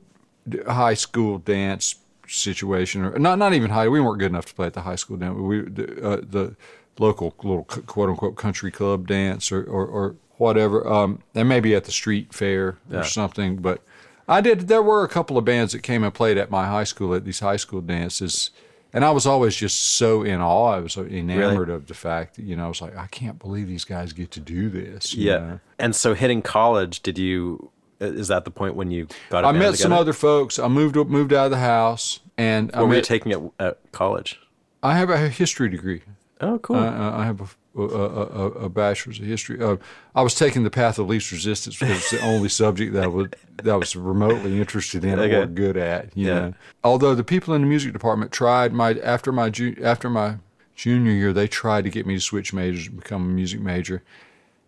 high 0.67 0.93
school 0.93 1.39
dance 1.39 1.95
situation, 2.27 3.03
or 3.03 3.19
not 3.19 3.37
not 3.37 3.53
even 3.53 3.71
high. 3.71 3.89
We 3.89 3.99
weren't 3.99 4.19
good 4.19 4.31
enough 4.31 4.45
to 4.45 4.53
play 4.53 4.67
at 4.67 4.73
the 4.73 4.81
high 4.81 4.95
school 4.95 5.17
dance. 5.17 5.37
We 5.37 5.61
the, 5.61 6.07
uh, 6.07 6.15
the 6.21 6.55
local 6.99 7.35
little 7.43 7.65
quote 7.65 8.09
unquote 8.09 8.37
country 8.37 8.71
club 8.71 9.07
dance 9.07 9.51
or 9.51 9.61
or, 9.63 9.85
or 9.85 10.15
whatever. 10.37 10.87
Um, 10.87 11.21
and 11.35 11.47
maybe 11.49 11.75
at 11.75 11.83
the 11.85 11.91
street 11.91 12.33
fair 12.33 12.77
Yeah. 12.89 12.99
or 12.99 13.03
something. 13.03 13.57
But 13.57 13.81
I 14.27 14.41
did. 14.41 14.67
There 14.67 14.81
were 14.83 15.03
a 15.03 15.07
couple 15.09 15.37
of 15.37 15.45
bands 15.45 15.73
that 15.73 15.79
came 15.83 16.03
and 16.03 16.13
played 16.13 16.37
at 16.37 16.49
my 16.51 16.65
high 16.67 16.83
school 16.83 17.13
at 17.15 17.25
these 17.25 17.39
high 17.39 17.55
school 17.57 17.81
dances. 17.81 18.51
And 18.93 19.03
I 19.03 19.11
was 19.11 19.25
always 19.27 19.55
just 19.55 19.81
so 19.97 20.23
in 20.23 20.39
awe. 20.41 20.67
I 20.73 20.79
was 20.79 20.93
so 20.93 21.03
enamored 21.05 21.69
of 21.69 21.87
the 21.87 21.93
fact 21.93 22.35
that, 22.37 22.43
you 22.45 22.55
know, 22.55 22.65
I 22.65 22.67
was 22.69 22.81
like, 22.81 22.95
I 22.97 23.07
can't 23.07 23.37
believe 23.37 23.67
these 23.67 23.83
guys 23.83 24.13
get 24.13 24.31
to 24.31 24.39
do 24.39 24.69
this. 24.69 25.13
Yeah. 25.13 25.37
know? 25.37 25.59
And 25.77 25.95
so, 25.95 26.13
hitting 26.13 26.41
college, 26.41 27.01
did 27.01 27.17
you? 27.17 27.69
Uh, 28.01 28.05
is 28.05 28.27
that 28.29 28.45
the 28.45 28.51
point 28.51 28.75
when 28.75 28.89
you 28.91 29.07
got? 29.29 29.43
a 29.43 29.47
I 29.47 29.51
met 29.51 29.75
some 29.77 29.91
other 29.91 30.13
folks. 30.13 30.57
I 30.57 30.67
moved 30.67 30.95
moved 30.95 31.33
out 31.33 31.45
of 31.45 31.51
the 31.51 31.57
house, 31.57 32.19
and 32.37 32.71
I 32.73 32.79
What 32.81 32.89
were 32.89 32.95
you 32.95 33.01
taking 33.01 33.31
at, 33.33 33.41
at 33.59 33.91
college? 33.91 34.39
I 34.81 34.97
have 34.97 35.09
a 35.09 35.29
history 35.29 35.69
degree. 35.69 36.01
Oh, 36.39 36.59
cool. 36.59 36.75
I, 36.77 37.21
I 37.21 37.25
have 37.25 37.41
a, 37.41 37.47
a, 37.81 38.21
a, 38.43 38.45
a 38.65 38.69
bachelor's 38.69 39.19
of 39.19 39.25
history. 39.25 39.61
Uh, 39.61 39.77
I 40.15 40.21
was 40.21 40.33
taking 40.35 40.63
the 40.63 40.69
path 40.69 40.97
of 40.99 41.07
least 41.07 41.31
resistance 41.31 41.77
because 41.77 41.97
it's 41.97 42.11
the 42.11 42.21
only 42.21 42.49
subject 42.49 42.93
that 42.93 43.03
I 43.03 43.07
was 43.07 43.27
that 43.63 43.73
I 43.73 43.75
was 43.77 43.95
remotely 43.95 44.59
interested 44.59 45.03
in 45.03 45.19
Okay. 45.19 45.35
or 45.35 45.45
good 45.45 45.77
at. 45.77 46.15
You 46.17 46.27
Yeah. 46.27 46.33
know, 46.39 46.53
although 46.83 47.15
the 47.15 47.23
people 47.23 47.53
in 47.53 47.61
the 47.61 47.67
music 47.67 47.93
department 47.93 48.31
tried 48.31 48.73
my 48.73 48.93
after 49.03 49.31
my 49.31 49.49
ju- 49.49 49.75
after 49.83 50.09
my 50.09 50.37
junior 50.75 51.11
year, 51.11 51.33
they 51.33 51.47
tried 51.47 51.83
to 51.85 51.89
get 51.89 52.05
me 52.05 52.15
to 52.15 52.21
switch 52.21 52.53
majors 52.53 52.87
and 52.87 52.97
become 52.97 53.23
a 53.23 53.29
music 53.33 53.59
major, 53.61 54.03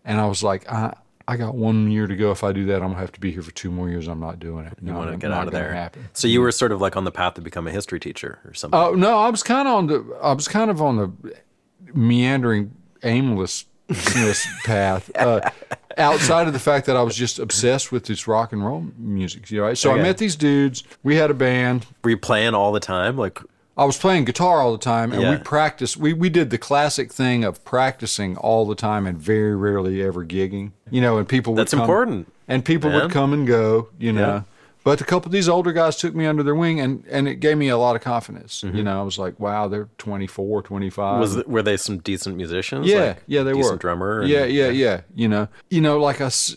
and 0.04 0.20
I 0.20 0.26
was 0.26 0.42
like, 0.42 0.70
I. 0.70 0.94
I 1.28 1.36
got 1.36 1.54
one 1.54 1.92
year 1.92 2.08
to 2.08 2.16
go. 2.16 2.32
If 2.32 2.42
I 2.42 2.50
do 2.50 2.64
that, 2.66 2.82
I'm 2.82 2.88
gonna 2.88 2.98
have 2.98 3.12
to 3.12 3.20
be 3.20 3.30
here 3.30 3.42
for 3.42 3.52
two 3.52 3.70
more 3.70 3.88
years. 3.88 4.08
I'm 4.08 4.18
not 4.18 4.40
doing 4.40 4.66
it. 4.66 4.72
you 4.82 4.90
No, 4.90 4.98
want 4.98 5.12
to 5.12 5.16
get 5.16 5.30
out 5.30 5.46
of 5.46 5.52
there. 5.52 5.72
Happen. 5.72 6.08
So 6.12 6.26
you 6.26 6.40
were 6.40 6.50
sort 6.50 6.72
of 6.72 6.80
like 6.80 6.96
on 6.96 7.04
the 7.04 7.12
path 7.12 7.34
to 7.34 7.40
become 7.40 7.68
a 7.68 7.70
history 7.70 8.00
teacher 8.00 8.40
or 8.44 8.52
something. 8.52 8.76
Oh 8.80 8.94
no, 8.94 9.16
I 9.16 9.30
was 9.30 9.44
kind 9.44 9.68
of 9.68 9.74
on 9.74 9.86
the 9.86 10.18
I 10.20 10.32
was 10.32 10.48
kind 10.48 10.72
of 10.72 10.82
on 10.82 10.96
the 10.96 11.34
meandering 11.94 12.72
aimlessness 13.02 14.46
path. 14.64 15.10
Uh, 15.16 15.40
outside 15.98 16.46
of 16.46 16.52
the 16.52 16.58
fact 16.58 16.86
that 16.86 16.96
I 16.96 17.02
was 17.02 17.16
just 17.16 17.38
obsessed 17.38 17.90
with 17.92 18.04
this 18.06 18.26
rock 18.28 18.52
and 18.52 18.64
roll 18.64 18.86
music, 18.96 19.50
you 19.50 19.60
know? 19.60 19.74
So 19.74 19.92
I 19.92 19.96
met 20.02 20.18
these 20.18 20.36
dudes. 20.36 20.84
We 21.02 21.16
had 21.16 21.30
a 21.30 21.34
band. 21.34 21.86
were 22.04 22.10
you 22.10 22.16
playing 22.18 22.54
all 22.54 22.72
the 22.72 22.80
time? 22.80 23.16
Like, 23.16 23.38
I 23.76 23.84
was 23.84 23.96
playing 23.96 24.24
guitar 24.26 24.60
all 24.60 24.72
the 24.72 24.78
time, 24.78 25.12
and 25.12 25.30
we 25.30 25.36
practiced. 25.42 25.96
We 25.96 26.12
we 26.12 26.28
did 26.28 26.50
the 26.50 26.58
classic 26.58 27.10
thing 27.12 27.44
of 27.44 27.64
practicing 27.64 28.36
all 28.36 28.66
the 28.66 28.74
time 28.74 29.06
and 29.06 29.16
very 29.18 29.56
rarely 29.56 30.02
ever 30.02 30.24
gigging. 30.24 30.72
You 30.90 31.00
know, 31.00 31.16
and 31.16 31.26
people 31.26 31.54
would 31.54 31.60
That's 31.60 31.70
come- 31.72 31.80
important, 31.80 32.30
and 32.46 32.62
people 32.62 32.90
man. 32.90 33.02
would 33.02 33.10
come 33.10 33.32
and 33.32 33.46
go. 33.46 33.88
You 33.98 34.12
know. 34.12 34.20
Yeah. 34.20 34.42
But 34.82 35.00
a 35.00 35.04
couple 35.04 35.28
of 35.28 35.32
these 35.32 35.48
older 35.48 35.72
guys 35.72 35.96
took 35.96 36.14
me 36.14 36.24
under 36.26 36.42
their 36.42 36.54
wing, 36.54 36.80
and, 36.80 37.04
and 37.10 37.28
it 37.28 37.36
gave 37.36 37.58
me 37.58 37.68
a 37.68 37.76
lot 37.76 37.96
of 37.96 38.02
confidence. 38.02 38.62
Mm-hmm. 38.62 38.76
You 38.78 38.82
know, 38.84 38.98
I 38.98 39.02
was 39.02 39.18
like, 39.18 39.38
wow, 39.38 39.68
they're 39.68 39.88
24, 39.98 40.62
25. 40.62 41.20
was 41.20 41.44
were 41.46 41.62
they 41.62 41.76
some 41.76 41.98
decent 41.98 42.36
musicians? 42.36 42.86
Yeah, 42.86 43.00
Like, 43.00 43.22
yeah, 43.26 43.42
they 43.42 43.52
decent 43.52 43.72
were. 43.74 43.78
drummer. 43.78 44.20
and- 44.20 44.30
yeah, 44.30 44.44
yeah, 44.44 44.68
yeah. 44.70 45.00
You 45.14 45.28
know, 45.28 45.48
you 45.68 45.80
know, 45.82 45.98
like 46.00 46.20
I 46.22 46.26
s- 46.26 46.56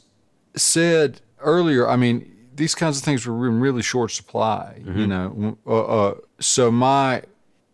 said 0.56 1.20
earlier. 1.40 1.88
I 1.90 1.96
mean, 1.98 2.32
these 2.56 2.76
kinds 2.76 2.98
of 2.98 3.04
things 3.04 3.26
were 3.26 3.48
in 3.48 3.60
really 3.60 3.82
short 3.82 4.12
supply. 4.12 4.78
Mm-hmm. 4.80 5.00
You 5.00 5.08
know, 5.08 5.58
uh, 5.68 5.82
uh, 5.84 6.14
so 6.40 6.72
my 6.72 7.24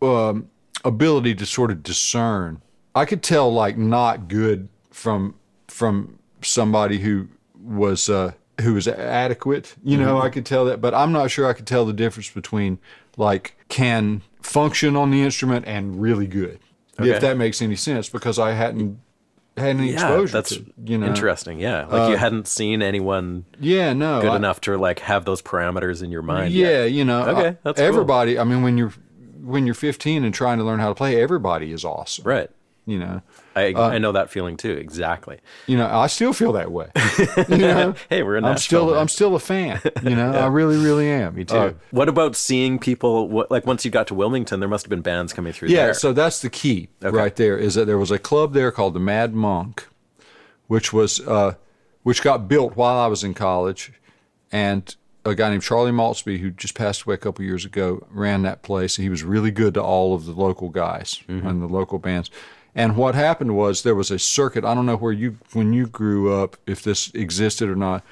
um, 0.02 0.48
ability 0.84 1.34
to 1.36 1.46
sort 1.46 1.70
of 1.70 1.82
discern, 1.82 2.60
I 2.94 3.04
could 3.04 3.22
tell 3.22 3.52
like 3.52 3.76
not 3.78 4.26
good 4.28 4.68
from 4.90 5.34
from 5.68 6.18
somebody 6.42 6.98
who 6.98 7.28
was 7.62 8.08
uh, 8.08 8.32
who 8.60 8.74
was 8.74 8.86
adequate. 8.88 9.74
You 9.82 9.96
know, 9.98 10.16
Mm-hmm. 10.16 10.26
I 10.26 10.30
could 10.30 10.46
tell 10.46 10.64
that, 10.66 10.80
but 10.80 10.94
I'm 10.94 11.12
not 11.12 11.30
sure 11.30 11.46
I 11.46 11.52
could 11.52 11.66
tell 11.66 11.84
the 11.84 11.92
difference 11.92 12.30
between 12.30 12.78
like 13.16 13.56
can 13.68 14.22
function 14.42 14.96
on 14.96 15.10
the 15.10 15.22
instrument 15.22 15.66
and 15.66 16.00
really 16.00 16.26
good. 16.26 16.58
Okay. 16.98 17.10
If 17.10 17.20
that 17.20 17.36
makes 17.36 17.62
any 17.62 17.76
sense, 17.76 18.08
because 18.08 18.38
I 18.38 18.52
hadn't 18.52 18.98
had 19.56 19.70
any 19.76 19.88
yeah, 19.88 19.92
exposure 19.94 20.32
that's 20.32 20.50
to. 20.56 20.64
You 20.84 20.98
know, 20.98 21.06
interesting. 21.06 21.58
Yeah, 21.60 21.86
like 21.86 22.10
you 22.10 22.16
hadn't 22.16 22.46
seen 22.48 22.82
anyone 22.82 23.44
Yeah, 23.58 23.92
no, 23.92 24.20
good 24.20 24.30
I- 24.30 24.36
enough 24.36 24.60
to 24.62 24.76
like 24.76 24.98
have 25.00 25.24
those 25.24 25.40
parameters 25.42 26.02
in 26.02 26.10
your 26.10 26.22
mind. 26.22 26.52
Yeah, 26.52 26.82
yet. 26.84 26.92
you 26.92 27.04
know, 27.04 27.22
Okay, 27.28 27.48
uh, 27.48 27.52
that's 27.62 27.78
cool. 27.78 27.86
everybody. 27.88 28.38
I 28.38 28.44
mean, 28.44 28.62
when 28.62 28.76
you're 28.78 28.92
when 29.42 29.64
you're 29.66 29.74
15 29.74 30.22
and 30.24 30.34
trying 30.34 30.58
to 30.58 30.64
learn 30.64 30.80
how 30.80 30.88
to 30.90 30.94
play, 30.94 31.20
everybody 31.20 31.72
is 31.72 31.84
awesome. 31.84 32.24
right. 32.24 32.50
You 32.90 32.98
know, 32.98 33.22
I 33.54 33.72
Uh, 33.72 33.88
I 33.88 33.98
know 33.98 34.12
that 34.12 34.30
feeling 34.30 34.56
too. 34.56 34.72
Exactly. 34.72 35.38
you 35.66 35.76
know, 35.76 35.86
I 35.86 36.06
still 36.08 36.32
feel 36.32 36.52
that 36.52 36.70
way. 36.72 36.88
You 37.48 37.56
know, 37.58 37.94
Hey, 38.08 38.22
we're 38.22 38.36
in 38.36 38.44
I'm 38.44 38.56
still 38.56 38.86
man. 38.90 38.98
I'm 38.98 39.08
still 39.08 39.34
a 39.36 39.38
fan. 39.38 39.80
You 40.02 40.16
know, 40.16 40.32
I 40.44 40.46
really 40.46 40.76
really 40.76 41.08
am. 41.08 41.34
Me 41.36 41.44
too. 41.44 41.56
Uh, 41.56 41.72
what 41.92 42.08
about 42.08 42.34
seeing 42.36 42.78
people? 42.78 43.28
What, 43.28 43.50
like 43.50 43.66
once 43.66 43.84
you 43.84 43.90
got 43.90 44.06
to 44.08 44.14
Wilmington, 44.14 44.60
there 44.60 44.68
must 44.68 44.84
have 44.86 44.90
been 44.90 45.02
bands 45.02 45.32
coming 45.32 45.52
through 45.52 45.68
yeah, 45.68 45.86
there. 45.86 45.94
so 45.94 46.12
that's 46.12 46.40
the 46.42 46.50
key 46.50 46.88
Okay. 47.04 47.16
right 47.16 47.36
there. 47.36 47.56
Is 47.56 47.74
that 47.76 47.84
there 47.86 47.98
was 47.98 48.10
a 48.10 48.18
club 48.18 48.52
there 48.54 48.72
called 48.72 48.94
the 48.94 49.00
Mad 49.00 49.34
Monk, 49.34 49.86
which 50.66 50.92
was 50.92 51.20
uh, 51.20 51.54
which 52.02 52.22
got 52.22 52.48
built 52.48 52.76
while 52.76 52.98
I 52.98 53.06
was 53.06 53.22
in 53.22 53.34
college, 53.34 53.92
and 54.50 54.94
a 55.24 55.34
guy 55.34 55.50
named 55.50 55.62
Charlie 55.62 55.92
Maltsby, 55.92 56.38
who 56.38 56.50
just 56.50 56.74
passed 56.74 57.02
away 57.02 57.14
a 57.14 57.18
couple 57.18 57.44
years 57.44 57.66
ago, 57.66 58.06
ran 58.10 58.40
that 58.42 58.62
place. 58.62 58.96
He 58.96 59.10
was 59.10 59.22
really 59.22 59.50
good 59.50 59.74
to 59.74 59.82
all 59.82 60.14
of 60.14 60.24
the 60.24 60.32
local 60.32 60.70
guys 60.70 61.20
and 61.28 61.60
the 61.60 61.66
local 61.66 61.98
bands. 61.98 62.30
And 62.74 62.96
what 62.96 63.14
happened 63.14 63.56
was 63.56 63.82
there 63.82 63.94
was 63.94 64.10
a 64.10 64.18
circuit. 64.18 64.64
I 64.64 64.74
don't 64.74 64.86
know 64.86 64.96
where 64.96 65.12
you 65.12 65.38
when 65.52 65.72
you 65.72 65.86
grew 65.86 66.32
up 66.32 66.56
if 66.66 66.82
this 66.82 67.10
existed 67.14 67.68
or 67.68 67.76
not, 67.76 68.04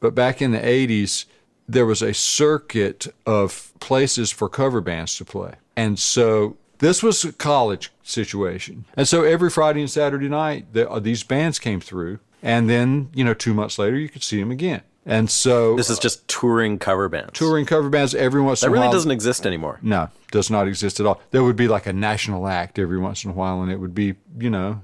but 0.00 0.14
back 0.14 0.40
in 0.40 0.52
the 0.52 0.58
'80s 0.58 1.26
there 1.68 1.86
was 1.86 2.02
a 2.02 2.12
circuit 2.12 3.06
of 3.24 3.72
places 3.80 4.30
for 4.30 4.48
cover 4.48 4.80
bands 4.80 5.16
to 5.16 5.24
play. 5.24 5.54
And 5.76 5.98
so 5.98 6.56
this 6.78 7.02
was 7.02 7.24
a 7.24 7.32
college 7.32 7.90
situation. 8.02 8.84
And 8.96 9.08
so 9.08 9.22
every 9.24 9.50
Friday 9.50 9.80
and 9.80 9.90
Saturday 9.90 10.28
night, 10.28 10.72
the, 10.72 11.00
these 11.00 11.22
bands 11.22 11.58
came 11.58 11.80
through. 11.80 12.18
And 12.42 12.68
then, 12.68 13.08
you 13.14 13.24
know, 13.24 13.32
two 13.32 13.54
months 13.54 13.78
later, 13.78 13.96
you 13.96 14.10
could 14.10 14.22
see 14.22 14.38
them 14.38 14.50
again. 14.50 14.82
And 15.06 15.30
so 15.30 15.76
this 15.76 15.90
is 15.90 15.98
just 15.98 16.26
touring 16.28 16.78
cover 16.78 17.08
bands. 17.10 17.32
touring 17.34 17.66
cover 17.66 17.90
bands 17.90 18.14
every 18.14 18.40
once 18.40 18.60
that 18.60 18.68
in 18.68 18.70
a 18.70 18.72
really 18.72 18.84
while. 18.86 18.92
doesn't 18.92 19.10
exist 19.10 19.46
anymore. 19.46 19.78
No, 19.82 20.08
does 20.30 20.50
not 20.50 20.66
exist 20.66 20.98
at 21.00 21.06
all. 21.06 21.20
There 21.30 21.44
would 21.44 21.56
be 21.56 21.68
like 21.68 21.86
a 21.86 21.92
national 21.92 22.46
act 22.48 22.78
every 22.78 22.98
once 22.98 23.22
in 23.24 23.30
a 23.30 23.34
while, 23.34 23.60
and 23.62 23.70
it 23.70 23.76
would 23.80 23.94
be, 23.94 24.14
you 24.38 24.48
know, 24.48 24.80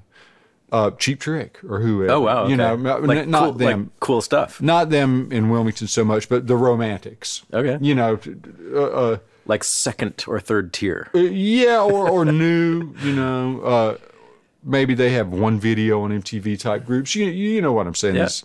uh, 0.71 0.91
Cheap 0.91 1.19
Trick 1.21 1.59
or 1.67 1.79
whoever. 1.79 2.11
Oh 2.11 2.19
wow. 2.21 2.43
okay. 2.43 2.51
You 2.51 2.57
know, 2.57 2.75
like 2.75 3.27
not 3.27 3.43
cool, 3.43 3.51
them. 3.53 3.79
like 3.83 3.99
cool 3.99 4.21
stuff. 4.21 4.61
not 4.61 4.89
them 4.91 5.29
in 5.31 5.49
Wilmington 5.49 5.87
so 5.87 6.05
much, 6.05 6.29
but 6.29 6.45
the 6.47 6.55
Romantics. 6.55 7.43
Okay. 7.51 7.77
You 7.81 7.95
know, 7.95 8.19
uh, 8.75 8.79
uh, 8.83 9.17
Like 9.47 9.63
second 9.63 10.23
or 10.27 10.39
third 10.39 10.71
tier. 10.71 11.09
uh, 11.15 11.19
yeah, 11.19 11.81
or, 11.81 12.07
or 12.09 12.25
new, 12.25 12.93
you 13.03 13.11
know, 13.13 13.61
uh, 13.61 13.97
maybe 14.63 14.93
they 14.93 15.09
have 15.09 15.29
one 15.29 15.59
video 15.59 16.03
on 16.03 16.11
MTV 16.11 16.59
type 16.59 16.85
groups. 16.85 17.15
You, 17.15 17.25
you 17.25 17.59
know 17.61 17.73
what 17.73 17.87
I'm 17.87 17.95
saying? 17.95 18.15
Yeah. 18.15 18.25
These 18.25 18.43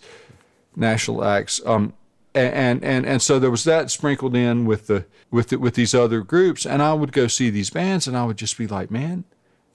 national 0.77 1.23
acts. 1.23 1.59
Um, 1.65 1.93
and, 2.33 2.83
and, 2.83 3.05
and 3.05 3.21
so 3.21 3.39
there 3.39 3.49
was 3.49 3.63
that 3.63 3.89
sprinkled 3.89 4.35
in 4.35 4.65
with 4.65 4.87
the, 4.87 5.05
with 5.31 5.49
the, 5.49 5.57
with 5.57 5.73
these 5.73 5.95
other 5.95 6.21
groups. 6.21 6.65
And 6.65 6.81
I 6.83 6.93
would 6.93 7.11
go 7.11 7.27
see 7.27 7.49
these 7.49 7.71
bands 7.71 8.07
and 8.07 8.15
I 8.15 8.25
would 8.25 8.37
just 8.37 8.57
be 8.57 8.67
like, 8.67 8.91
man, 8.91 9.23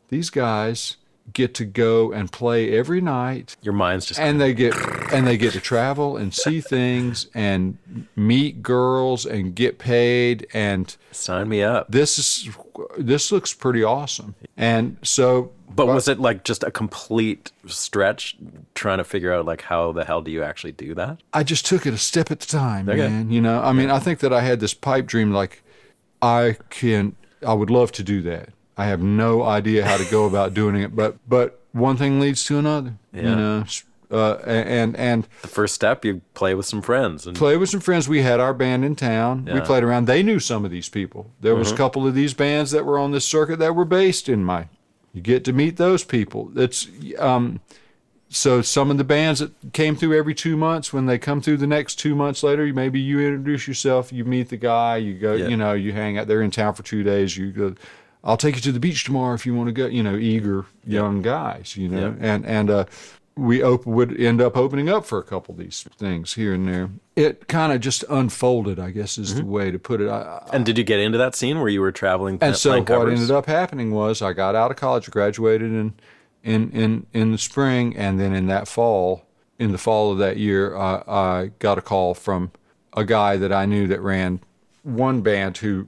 these 0.08 0.30
guys 0.30 0.96
get 1.32 1.54
to 1.54 1.64
go 1.64 2.12
and 2.12 2.30
play 2.32 2.76
every 2.76 3.00
night 3.00 3.56
Your 3.62 3.74
mind's 3.74 4.06
just 4.06 4.18
and 4.20 4.40
they 4.40 4.52
get 4.52 4.74
and 5.12 5.26
they 5.26 5.36
get 5.36 5.52
to 5.52 5.60
travel 5.60 6.16
and 6.16 6.34
see 6.34 6.60
things 6.60 7.26
and 7.34 7.78
meet 8.16 8.62
girls 8.62 9.24
and 9.24 9.54
get 9.54 9.78
paid 9.78 10.46
and 10.52 10.94
sign 11.10 11.48
me 11.48 11.62
up. 11.62 11.86
this 11.90 12.18
is 12.18 12.50
this 12.98 13.30
looks 13.32 13.54
pretty 13.54 13.82
awesome 13.84 14.34
and 14.56 14.96
so 15.02 15.52
But 15.74 15.86
was 15.86 16.08
it 16.08 16.18
like 16.18 16.44
just 16.44 16.64
a 16.64 16.70
complete 16.70 17.52
stretch 17.66 18.36
trying 18.74 18.98
to 18.98 19.04
figure 19.04 19.32
out 19.32 19.46
like 19.46 19.62
how 19.62 19.92
the 19.92 20.04
hell 20.04 20.22
do 20.22 20.30
you 20.30 20.42
actually 20.42 20.72
do 20.72 20.94
that? 20.96 21.18
i 21.32 21.42
just 21.42 21.64
took 21.64 21.86
it 21.86 21.94
a 21.94 21.98
step 21.98 22.30
at 22.30 22.44
a 22.44 22.48
time 22.48 22.88
Okay. 22.88 22.98
man 23.08 23.30
you 23.30 23.40
know 23.40 23.62
i 23.62 23.72
mean 23.72 23.90
i 23.90 23.98
think 24.00 24.18
that 24.18 24.32
i 24.32 24.40
had 24.40 24.60
this 24.60 24.74
pipe 24.74 25.06
dream 25.06 25.32
like 25.32 25.62
i 26.20 26.56
can 26.68 27.14
i 27.46 27.54
would 27.54 27.70
love 27.70 27.92
to 27.92 28.02
do 28.02 28.20
that 28.22 28.48
i 28.76 28.86
have 28.86 29.02
no 29.02 29.42
idea 29.42 29.84
how 29.84 29.96
to 29.96 30.04
go 30.10 30.24
about 30.32 30.54
doing 30.54 30.76
it 30.76 30.94
but 30.94 31.16
but 31.28 31.60
one 31.72 31.96
thing 31.96 32.20
leads 32.20 32.44
to 32.44 32.58
another 32.58 32.94
you 33.12 33.22
know 33.22 33.64
uh, 34.12 34.34
and 34.44 34.94
and 34.96 35.26
The 35.40 35.48
first 35.48 35.74
step, 35.74 36.04
you 36.04 36.20
play 36.34 36.54
with 36.54 36.66
some 36.66 36.82
friends 36.82 37.26
and 37.26 37.34
play 37.34 37.56
with 37.56 37.70
some 37.70 37.80
friends. 37.80 38.08
We 38.08 38.20
had 38.20 38.40
our 38.40 38.52
band 38.52 38.84
in 38.84 38.94
town. 38.94 39.48
We 39.50 39.60
played 39.62 39.82
around. 39.82 40.04
They 40.04 40.22
knew 40.22 40.38
some 40.38 40.66
of 40.66 40.70
these 40.70 40.90
people. 40.90 41.30
There 41.40 41.54
was 41.54 41.72
a 41.72 41.76
couple 41.76 42.06
of 42.06 42.14
these 42.14 42.34
bands 42.34 42.72
that 42.72 42.84
were 42.84 42.98
on 42.98 43.12
this 43.12 43.24
circuit 43.24 43.58
that 43.60 43.74
were 43.74 43.86
based 43.86 44.28
in 44.28 44.44
my. 44.44 44.68
You 45.14 45.22
get 45.22 45.44
to 45.46 45.52
meet 45.52 45.78
those 45.78 46.04
people. 46.04 46.50
It's 46.56 46.88
um, 47.18 47.60
so 48.28 48.62
some 48.62 48.90
of 48.90 48.98
the 48.98 49.04
bands 49.04 49.40
that 49.40 49.52
came 49.72 49.96
through 49.96 50.18
every 50.18 50.34
two 50.34 50.56
months. 50.58 50.92
When 50.92 51.06
they 51.06 51.18
come 51.18 51.40
through 51.40 51.58
the 51.58 51.66
next 51.66 51.96
two 51.96 52.14
months 52.14 52.42
later, 52.42 52.70
maybe 52.72 53.00
you 53.00 53.18
introduce 53.20 53.66
yourself. 53.66 54.12
You 54.12 54.24
meet 54.26 54.50
the 54.50 54.56
guy. 54.58 54.98
You 54.98 55.14
go. 55.14 55.32
Yeah. 55.32 55.48
You 55.48 55.56
know. 55.56 55.72
You 55.72 55.92
hang 55.92 56.18
out. 56.18 56.28
They're 56.28 56.42
in 56.42 56.50
town 56.50 56.74
for 56.74 56.82
two 56.82 57.02
days. 57.02 57.36
You 57.36 57.50
go. 57.50 57.74
I'll 58.24 58.36
take 58.36 58.54
you 58.54 58.60
to 58.62 58.72
the 58.72 58.80
beach 58.80 59.04
tomorrow 59.04 59.34
if 59.34 59.44
you 59.46 59.54
want 59.54 59.68
to 59.68 59.72
go. 59.72 59.86
You 59.86 60.02
know, 60.02 60.16
eager 60.16 60.66
young 60.86 61.22
guys. 61.22 61.76
You 61.76 61.88
know, 61.88 62.14
Yeah. 62.20 62.26
and 62.34 62.46
and 62.46 62.70
uh, 62.70 62.84
we 63.34 63.62
op- 63.62 63.86
would 63.86 64.18
end 64.20 64.40
up 64.42 64.56
opening 64.56 64.88
up 64.88 65.04
for 65.06 65.18
a 65.18 65.22
couple 65.22 65.52
of 65.54 65.58
these 65.58 65.86
things 65.96 66.34
here 66.34 66.52
and 66.54 66.68
there. 66.68 66.90
It 67.16 67.48
kind 67.48 67.72
of 67.72 67.80
just 67.80 68.04
unfolded, 68.10 68.78
I 68.78 68.90
guess, 68.90 69.18
is 69.18 69.30
Mm-hmm. 69.30 69.38
the 69.40 69.46
way 69.46 69.70
to 69.70 69.78
put 69.78 70.00
it. 70.00 70.08
I, 70.08 70.20
I- 70.20 70.48
and 70.52 70.64
did 70.66 70.78
you 70.78 70.84
get 70.84 71.00
into 71.00 71.18
that 71.18 71.34
scene 71.34 71.58
where 71.58 71.68
you 71.68 71.80
were 71.80 71.92
traveling 71.92 72.38
and 72.40 72.54
so 72.56 72.76
what 72.78 72.86
covers? 72.86 73.18
ended 73.20 73.34
up 73.34 73.46
happening 73.46 73.90
was 73.92 74.20
I 74.22 74.32
got 74.34 74.54
out 74.54 74.70
of 74.70 74.76
college, 74.76 75.10
graduated 75.10 75.72
in 75.72 75.94
in 76.44 76.70
in 76.72 77.06
in 77.12 77.32
the 77.32 77.38
spring, 77.38 77.96
and 77.96 78.20
then 78.20 78.34
in 78.34 78.46
that 78.48 78.68
fall, 78.68 79.24
in 79.58 79.72
the 79.72 79.78
fall 79.78 80.12
of 80.12 80.18
that 80.18 80.36
year, 80.36 80.76
I, 80.76 81.02
I 81.08 81.50
got 81.58 81.78
a 81.78 81.82
call 81.82 82.14
from 82.14 82.50
a 82.96 83.04
guy 83.04 83.36
that 83.38 83.52
I 83.52 83.64
knew 83.64 83.86
that 83.88 84.00
ran 84.00 84.40
one 84.82 85.22
band 85.22 85.56
who 85.58 85.86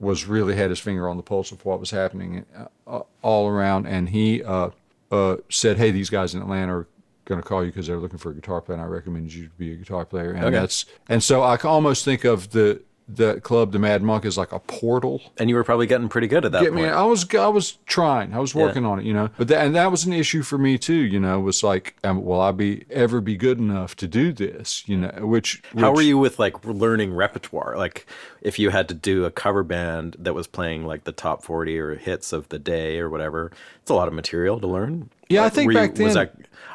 was 0.00 0.26
really 0.26 0.54
had 0.54 0.70
his 0.70 0.78
finger 0.78 1.08
on 1.08 1.16
the 1.16 1.22
pulse 1.22 1.50
of 1.52 1.64
what 1.64 1.80
was 1.80 1.90
happening 1.90 2.44
uh, 2.86 3.00
all 3.22 3.48
around, 3.48 3.86
and 3.86 4.08
he 4.10 4.42
uh, 4.42 4.70
uh, 5.10 5.36
said, 5.48 5.76
"Hey, 5.76 5.90
these 5.90 6.10
guys 6.10 6.34
in 6.34 6.40
Atlanta 6.42 6.78
are 6.78 6.86
going 7.24 7.40
to 7.42 7.46
call 7.46 7.64
you 7.64 7.70
because 7.70 7.86
they're 7.86 7.98
looking 7.98 8.18
for 8.18 8.30
a 8.30 8.34
guitar 8.34 8.60
player, 8.60 8.76
and 8.78 8.82
I 8.84 8.88
recommended 8.88 9.32
you 9.34 9.44
to 9.44 9.54
be 9.56 9.72
a 9.72 9.76
guitar 9.76 10.04
player." 10.04 10.30
And 10.32 10.44
Okay. 10.44 10.56
that's 10.56 10.84
and 11.08 11.22
so 11.22 11.42
I 11.42 11.56
can 11.56 11.70
almost 11.70 12.04
think 12.04 12.24
of 12.24 12.50
the 12.50 12.80
the 13.08 13.40
club, 13.40 13.72
the 13.72 13.78
Mad 13.78 14.02
Monk, 14.02 14.24
is 14.24 14.36
like 14.36 14.52
a 14.52 14.58
portal 14.58 15.22
and 15.38 15.48
you 15.48 15.56
were 15.56 15.64
probably 15.64 15.86
getting 15.86 16.08
pretty 16.08 16.26
good 16.26 16.44
at 16.44 16.52
that 16.52 16.62
get 16.62 16.72
point. 16.72 16.84
me. 16.84 16.88
I 16.90 17.02
was 17.02 17.26
I 17.34 17.46
was 17.48 17.78
trying. 17.86 18.34
I 18.34 18.38
was 18.38 18.54
working 18.54 18.84
on 18.84 18.98
it, 19.00 19.06
you 19.06 19.14
know. 19.14 19.30
But 19.38 19.48
that, 19.48 19.64
and 19.66 19.74
that 19.74 19.90
was 19.90 20.04
an 20.04 20.12
issue 20.12 20.42
for 20.42 20.58
me 20.58 20.76
too, 20.78 20.92
you 20.94 21.18
know. 21.18 21.40
Was 21.40 21.62
like, 21.62 21.96
um, 22.04 22.22
will 22.24 22.40
I 22.40 22.52
be 22.52 22.84
ever 22.90 23.20
be 23.20 23.36
good 23.36 23.58
enough 23.58 23.96
to 23.96 24.06
do 24.06 24.32
this, 24.32 24.86
you 24.86 24.96
know? 24.98 25.10
Which, 25.20 25.62
How 25.78 25.92
were 25.92 26.02
you 26.02 26.18
with 26.18 26.38
like 26.38 26.64
learning 26.64 27.14
repertoire? 27.14 27.76
Like 27.78 28.06
if 28.42 28.58
you 28.58 28.70
had 28.70 28.88
to 28.88 28.94
do 28.94 29.24
a 29.24 29.30
cover 29.30 29.62
band 29.62 30.16
that 30.18 30.34
was 30.34 30.46
playing 30.46 30.84
like 30.84 31.04
the 31.04 31.12
top 31.12 31.42
40 31.42 31.78
or 31.78 31.94
hits 31.96 32.32
of 32.32 32.48
the 32.50 32.58
day 32.58 32.98
or 32.98 33.08
whatever, 33.08 33.50
it's 33.80 33.90
a 33.90 33.94
lot 33.94 34.08
of 34.08 34.14
material 34.14 34.60
to 34.60 34.66
learn. 34.66 35.10
Yeah, 35.28 35.44
I 35.44 35.48
think 35.48 35.72
you- 35.72 35.78
back 35.78 35.98
was 35.98 36.14
then- 36.14 36.28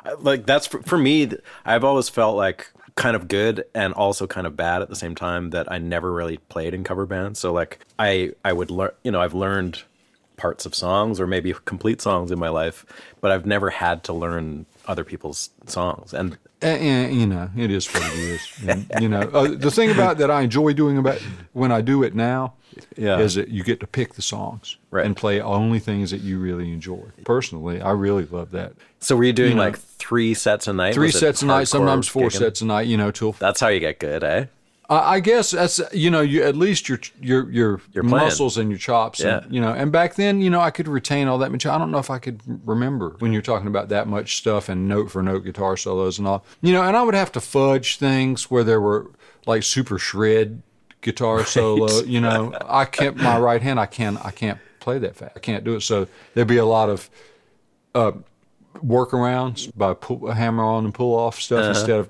that, 0.04 0.24
like 0.24 0.46
that's 0.46 0.68
for, 0.68 0.82
for 0.82 0.98
me, 0.98 1.32
I've 1.64 1.84
always 1.84 2.10
felt 2.10 2.36
like 2.36 2.72
kind 2.96 3.16
of 3.16 3.28
good 3.28 3.66
and 3.74 3.94
also 3.94 4.28
kind 4.28 4.46
of 4.46 4.56
bad 4.56 4.82
at 4.82 4.90
the 4.90 4.96
same 4.96 5.16
time 5.16 5.50
that 5.50 5.72
I 5.72 5.80
never 5.80 6.12
really 6.12 6.38
played 6.38 6.74
in 6.74 6.84
cover 6.84 7.06
bands. 7.06 7.40
So 7.40 7.52
like 7.52 7.80
I 7.98 8.34
I 8.46 8.54
would 8.54 8.70
learn, 8.70 8.92
you 9.04 9.12
know, 9.12 9.22
I've 9.22 9.34
learned 9.34 9.84
parts 10.38 10.66
of 10.66 10.76
songs 10.76 11.20
or 11.20 11.28
maybe 11.28 11.54
complete 11.66 12.02
songs 12.02 12.32
in 12.32 12.40
my 12.40 12.50
life, 12.50 12.86
but 13.22 13.32
I've 13.32 13.46
never 13.46 13.70
had 13.70 14.04
to 14.06 14.14
learn 14.14 14.66
other 14.88 15.04
people's 15.04 15.50
songs. 15.68 16.14
And 16.14 16.38
And, 16.64 16.82
and, 16.82 17.16
you 17.20 17.28
know, 17.28 17.50
it 17.58 17.70
is 17.72 17.88
what 17.94 18.04
it 18.04 18.18
is. 18.18 18.48
And, 18.68 18.92
you 19.02 19.10
know, 19.10 19.22
uh, 19.22 19.48
the 19.56 19.70
thing 19.70 19.92
about 19.92 20.18
that 20.20 20.32
I 20.32 20.42
enjoy 20.42 20.74
doing 20.74 20.98
about 20.98 21.20
when 21.52 21.72
I 21.72 21.82
do 21.82 22.04
it 22.04 22.16
now 22.16 22.54
Yeah. 22.98 23.20
is 23.20 23.36
that 23.36 23.50
you 23.50 23.64
get 23.64 23.80
to 23.82 23.88
pick 23.88 24.14
the 24.14 24.22
songs 24.22 24.78
Right. 24.90 25.06
and 25.06 25.16
play 25.16 25.42
only 25.42 25.80
things 25.80 26.12
that 26.12 26.22
you 26.22 26.40
really 26.40 26.72
enjoy. 26.72 27.02
Personally, 27.26 27.82
I 27.82 27.92
really 27.92 28.26
love 28.32 28.52
that. 28.52 28.74
so 29.00 29.16
were 29.18 29.26
you 29.26 29.34
doing 29.34 29.50
You 29.52 29.56
know, 29.58 29.64
like 29.64 29.78
three 29.78 30.34
sets 30.34 30.68
a 30.68 30.74
night? 30.74 30.94
Three 30.94 31.12
sets 31.12 31.42
a 31.42 31.46
night, 31.46 31.68
sometimes 31.68 32.08
four 32.08 32.30
gigging? 32.30 32.38
sets 32.40 32.62
a 32.62 32.66
night. 32.66 32.88
You 32.88 32.96
know, 32.98 33.12
till 33.12 33.34
That's 33.34 33.60
how 33.60 33.68
you 33.68 33.80
get 33.82 34.00
good, 34.00 34.24
eh? 34.24 34.46
I 34.96 35.20
guess 35.20 35.52
that's 35.52 35.80
you 35.94 36.10
know 36.12 36.22
you 36.22 36.44
at 36.44 36.56
least 36.56 36.90
your 36.90 37.00
your 37.22 37.50
your 37.52 37.82
You're 37.94 38.04
muscles 38.04 38.58
and 38.58 38.70
your 38.70 38.78
chops 38.80 39.20
Yeah. 39.20 39.40
and 39.44 39.54
you 39.54 39.62
know 39.62 39.72
and 39.74 39.92
back 39.92 40.16
then 40.16 40.42
you 40.42 40.50
know 40.50 40.60
I 40.60 40.72
could 40.72 40.88
retain 40.88 41.28
all 41.28 41.38
that 41.40 41.52
material. 41.52 41.76
I 41.76 41.80
don't 41.80 41.92
know 41.92 42.00
if 42.00 42.10
I 42.10 42.20
could 42.20 42.42
remember 42.66 43.16
when 43.20 43.32
you're 43.32 43.42
talking 43.42 43.68
about 43.68 43.90
that 43.90 44.08
much 44.08 44.38
stuff 44.38 44.70
and 44.70 44.88
note 44.88 45.12
for 45.12 45.24
note 45.24 45.44
guitar 45.46 45.78
solos 45.78 46.20
and 46.20 46.28
all. 46.28 46.46
You 46.62 46.74
know, 46.74 46.84
and 46.84 46.98
I 46.98 47.04
would 47.04 47.16
have 47.16 47.32
to 47.34 47.42
fudge 47.42 47.98
things 47.98 48.52
where 48.52 48.64
there 48.64 48.82
were 48.82 49.12
like 49.46 49.64
super 49.64 49.98
shred 50.00 50.62
guitar 51.02 51.46
solo. 51.46 52.02
You 52.04 52.22
know, 52.22 52.54
I 52.66 52.86
kept 52.86 53.18
my 53.18 53.38
right 53.40 53.62
hand. 53.62 53.80
I 53.80 53.86
can 53.86 54.18
I 54.18 54.32
can't 54.32 54.60
play 54.80 55.00
that 55.00 55.16
fast. 55.16 55.34
I 55.36 55.40
can't 55.40 55.64
do 55.64 55.76
it. 55.76 55.82
So 55.82 56.08
there'd 56.34 56.48
be 56.48 56.58
a 56.58 56.66
lot 56.66 56.90
of 56.90 57.10
uh, 57.96 58.12
workarounds 58.86 59.72
by 59.76 59.94
pull, 59.94 60.32
hammer 60.32 60.64
on 60.64 60.86
and 60.86 60.94
pull 60.94 61.16
off 61.16 61.40
stuff 61.40 61.66
instead 61.70 62.00
of 62.00 62.10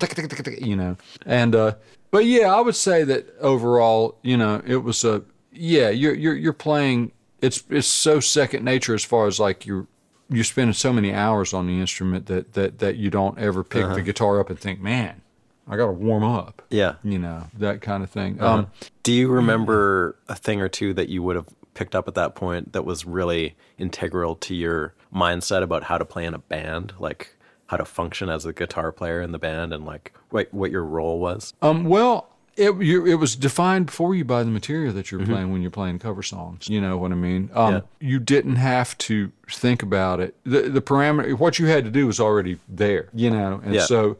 you 0.65 0.75
know. 0.75 0.97
And 1.25 1.55
uh, 1.55 1.75
but 2.13 2.25
yeah, 2.25 2.53
I 2.53 2.61
would 2.61 2.75
say 2.75 3.03
that 3.05 3.35
overall, 3.39 4.19
you 4.21 4.37
know, 4.37 4.61
it 4.67 4.83
was 4.83 5.03
a 5.03 5.23
yeah. 5.51 5.89
You're 5.89 6.13
you're 6.13 6.35
you're 6.35 6.53
playing. 6.53 7.11
It's 7.41 7.63
it's 7.71 7.87
so 7.87 8.19
second 8.19 8.63
nature 8.63 8.93
as 8.93 9.03
far 9.03 9.25
as 9.25 9.39
like 9.39 9.65
your 9.65 9.87
you're 10.29 10.43
spending 10.43 10.75
so 10.75 10.93
many 10.93 11.11
hours 11.11 11.55
on 11.55 11.65
the 11.65 11.79
instrument 11.79 12.27
that 12.27 12.53
that 12.53 12.77
that 12.77 12.97
you 12.97 13.09
don't 13.09 13.39
ever 13.39 13.63
pick 13.63 13.91
the 13.95 14.03
guitar 14.03 14.39
up 14.39 14.51
and 14.51 14.59
think, 14.59 14.79
man, 14.79 15.23
I 15.67 15.75
got 15.75 15.87
to 15.87 15.91
warm 15.91 16.23
up. 16.23 16.61
Yeah. 16.69 16.97
you 17.03 17.17
know 17.17 17.47
that 17.57 17.81
kind 17.81 18.03
of 18.03 18.11
thing. 18.11 18.39
Uh-huh. 18.39 18.57
Um, 18.59 18.67
Do 19.01 19.11
you 19.11 19.27
remember 19.31 20.15
a 20.29 20.35
thing 20.35 20.61
or 20.61 20.69
two 20.69 20.93
that 20.93 21.09
you 21.09 21.23
would 21.23 21.35
have 21.35 21.47
picked 21.73 21.95
up 21.95 22.07
at 22.07 22.13
that 22.13 22.35
point 22.35 22.73
that 22.73 22.85
was 22.85 23.05
really 23.05 23.55
integral 23.79 24.35
to 24.35 24.53
your 24.53 24.93
mindset 25.11 25.63
about 25.63 25.85
how 25.85 25.97
to 25.97 26.05
play 26.05 26.25
in 26.25 26.35
a 26.35 26.39
band, 26.39 26.93
like 26.99 27.35
how 27.73 27.77
to 27.77 27.85
function 27.85 28.29
as 28.29 28.45
a 28.45 28.53
guitar 28.53 28.91
player 28.91 29.19
in 29.21 29.31
the 29.31 29.39
band, 29.39 29.73
and 29.73 29.83
like 29.85 30.13
what 30.29 30.53
what 30.53 30.69
your 30.71 30.83
role 30.83 31.19
was? 31.19 31.53
Um, 31.61 31.85
well, 31.85 32.29
it 32.55 32.71
you, 32.81 33.05
it 33.07 33.15
was 33.15 33.35
defined 33.35 33.89
for 33.89 34.13
you 34.13 34.23
by 34.23 34.43
the 34.43 34.51
material 34.51 34.93
that 34.93 35.09
you're 35.09 35.21
Mm-hmm. 35.21 35.31
playing 35.33 35.51
when 35.51 35.61
you're 35.63 35.71
playing 35.71 35.97
cover 35.99 36.21
songs. 36.21 36.69
You 36.69 36.79
know 36.79 36.97
what 36.97 37.11
I 37.11 37.15
mean? 37.15 37.49
Um, 37.53 37.73
Yeah. 37.73 37.81
You 37.99 38.19
didn't 38.19 38.57
have 38.57 38.95
to 39.09 39.31
think 39.49 39.81
about 39.81 40.19
it. 40.19 40.35
The 40.43 40.61
the 40.69 40.81
parameter, 40.81 41.37
what 41.37 41.57
you 41.57 41.65
had 41.65 41.83
to 41.85 41.91
do 41.91 42.05
was 42.05 42.19
already 42.19 42.59
there. 42.69 43.09
You 43.13 43.31
know, 43.31 43.59
and 43.65 43.73
Yeah. 43.73 43.85
so 43.85 44.17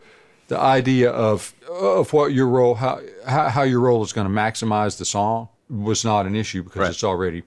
the 0.47 0.57
idea 0.57 1.11
of 1.11 1.53
of 1.69 2.11
what 2.11 2.33
your 2.33 2.47
role, 2.47 2.73
how 2.75 2.99
how, 3.27 3.49
how 3.49 3.61
your 3.63 3.81
role 3.81 4.01
is 4.03 4.13
going 4.13 4.27
to 4.27 4.33
maximize 4.33 4.97
the 4.97 5.05
song 5.05 5.49
was 5.69 6.03
not 6.03 6.25
an 6.25 6.35
issue 6.35 6.63
because 6.63 6.79
Right. 6.79 6.89
it's 6.91 7.03
already 7.03 7.43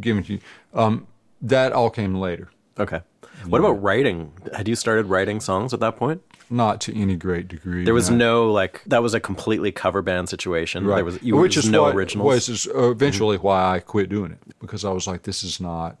given 0.00 0.22
to 0.24 0.32
you. 0.34 0.40
Um, 0.74 1.06
that 1.42 1.72
all 1.72 1.90
came 1.90 2.14
later, 2.14 2.48
Okay. 2.80 3.00
What 3.46 3.60
about 3.60 3.82
writing? 3.82 4.32
Had 4.54 4.68
you 4.68 4.74
started 4.74 5.06
writing 5.06 5.40
songs 5.40 5.72
at 5.72 5.80
that 5.80 5.96
point? 5.96 6.22
not 6.50 6.80
to 6.80 7.00
any 7.00 7.16
great 7.16 7.46
degree. 7.46 7.84
There 7.84 7.94
was 7.94 8.10
know. 8.10 8.46
no 8.46 8.52
like 8.52 8.82
that 8.86 9.02
was 9.02 9.14
a 9.14 9.20
completely 9.20 9.70
cover 9.70 10.02
band 10.02 10.28
situation. 10.28 10.84
Right. 10.84 10.96
There 10.96 11.04
was 11.04 11.22
you 11.22 11.36
Which 11.36 11.54
there 11.54 11.60
was 11.60 11.66
is 11.66 11.70
no 11.70 11.82
what, 11.82 11.94
originals. 11.94 12.26
Mm-hmm. 12.26 12.34
Was 12.34 12.48
is 12.48 12.68
eventually 12.74 13.38
why 13.38 13.76
I 13.76 13.78
quit 13.78 14.08
doing 14.08 14.32
it 14.32 14.38
because 14.58 14.84
I 14.84 14.90
was 14.90 15.06
like, 15.06 15.22
this 15.22 15.44
is 15.44 15.60
not. 15.60 15.96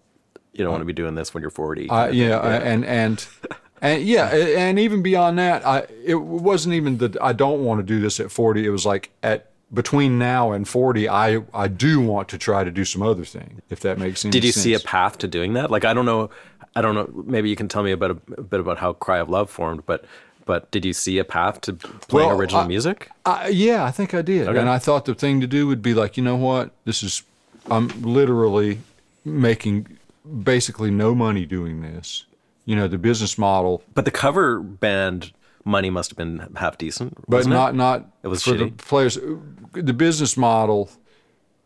you 0.52 0.64
don't 0.64 0.72
want 0.72 0.82
to 0.82 0.86
be 0.86 0.92
doing 0.92 1.14
this 1.14 1.32
when 1.32 1.40
you're 1.40 1.50
40. 1.50 1.84
I, 1.84 1.86
kind 1.86 2.10
of 2.10 2.14
yeah, 2.16 2.40
and 2.40 2.84
and 2.84 3.26
and 3.80 4.02
yeah, 4.02 4.28
and 4.34 4.78
even 4.78 5.02
beyond 5.02 5.38
that, 5.38 5.64
I 5.64 5.86
it 6.04 6.16
wasn't 6.16 6.74
even 6.74 6.98
that 6.98 7.20
I 7.22 7.32
don't 7.32 7.64
want 7.64 7.78
to 7.78 7.84
do 7.84 8.00
this 8.00 8.18
at 8.18 8.30
forty. 8.30 8.66
It 8.66 8.70
was 8.70 8.84
like 8.84 9.10
at 9.22 9.50
between 9.72 10.18
now 10.18 10.50
and 10.50 10.66
forty, 10.66 11.08
I 11.08 11.42
I 11.54 11.68
do 11.68 12.00
want 12.00 12.28
to 12.30 12.38
try 12.38 12.64
to 12.64 12.70
do 12.70 12.84
some 12.84 13.02
other 13.02 13.24
thing. 13.24 13.62
If 13.70 13.80
that 13.80 13.98
makes 13.98 14.24
any 14.24 14.32
Did 14.32 14.44
you 14.44 14.52
sense. 14.52 14.64
see 14.64 14.74
a 14.74 14.80
path 14.80 15.18
to 15.18 15.28
doing 15.28 15.52
that? 15.54 15.70
Like 15.70 15.84
I 15.84 15.94
don't 15.94 16.06
know, 16.06 16.30
I 16.76 16.82
don't 16.82 16.94
know. 16.94 17.10
Maybe 17.24 17.48
you 17.50 17.56
can 17.56 17.68
tell 17.68 17.82
me 17.82 17.90
about 17.92 18.10
a, 18.12 18.16
a 18.38 18.42
bit 18.42 18.60
about 18.60 18.78
how 18.78 18.92
Cry 18.92 19.18
of 19.18 19.28
Love 19.28 19.50
formed, 19.50 19.84
but 19.86 20.04
but 20.46 20.70
did 20.70 20.84
you 20.84 20.92
see 20.92 21.18
a 21.18 21.24
path 21.24 21.60
to 21.62 21.74
playing 21.74 22.28
Well, 22.30 22.38
original 22.38 22.62
I- 22.62 22.66
music? 22.68 23.08
I, 23.24 23.48
yeah, 23.48 23.84
I 23.84 23.90
think 23.90 24.14
I 24.14 24.22
did. 24.22 24.48
Okay. 24.48 24.58
And 24.58 24.68
I 24.68 24.78
thought 24.78 25.04
the 25.04 25.14
thing 25.14 25.40
to 25.40 25.46
do 25.46 25.66
would 25.68 25.82
be 25.82 25.94
like, 25.94 26.16
you 26.16 26.24
know 26.24 26.34
what? 26.36 26.70
This 26.84 27.02
is, 27.02 27.22
I'm 27.70 27.88
literally 28.02 28.80
making 29.24 29.86
basically 30.42 30.90
no 30.90 31.14
money 31.14 31.44
doing 31.46 31.82
this. 31.82 32.24
You 32.64 32.74
know, 32.76 32.88
the 32.88 32.98
business 32.98 33.38
model, 33.38 33.82
But 33.94 34.04
the 34.06 34.10
cover 34.10 34.58
band 34.60 35.32
money 35.64 35.90
must 35.90 36.10
have 36.10 36.16
been 36.16 36.48
half 36.56 36.78
decent, 36.78 37.14
but 37.28 37.38
wasn't 37.38 37.52
it? 37.54 37.56
not 37.58 37.74
not 37.74 38.08
It 38.22 38.28
was 38.28 38.42
for 38.42 38.54
the 38.54 38.70
players. 38.70 39.18
The 39.72 39.92
business 39.92 40.36
model 40.36 40.90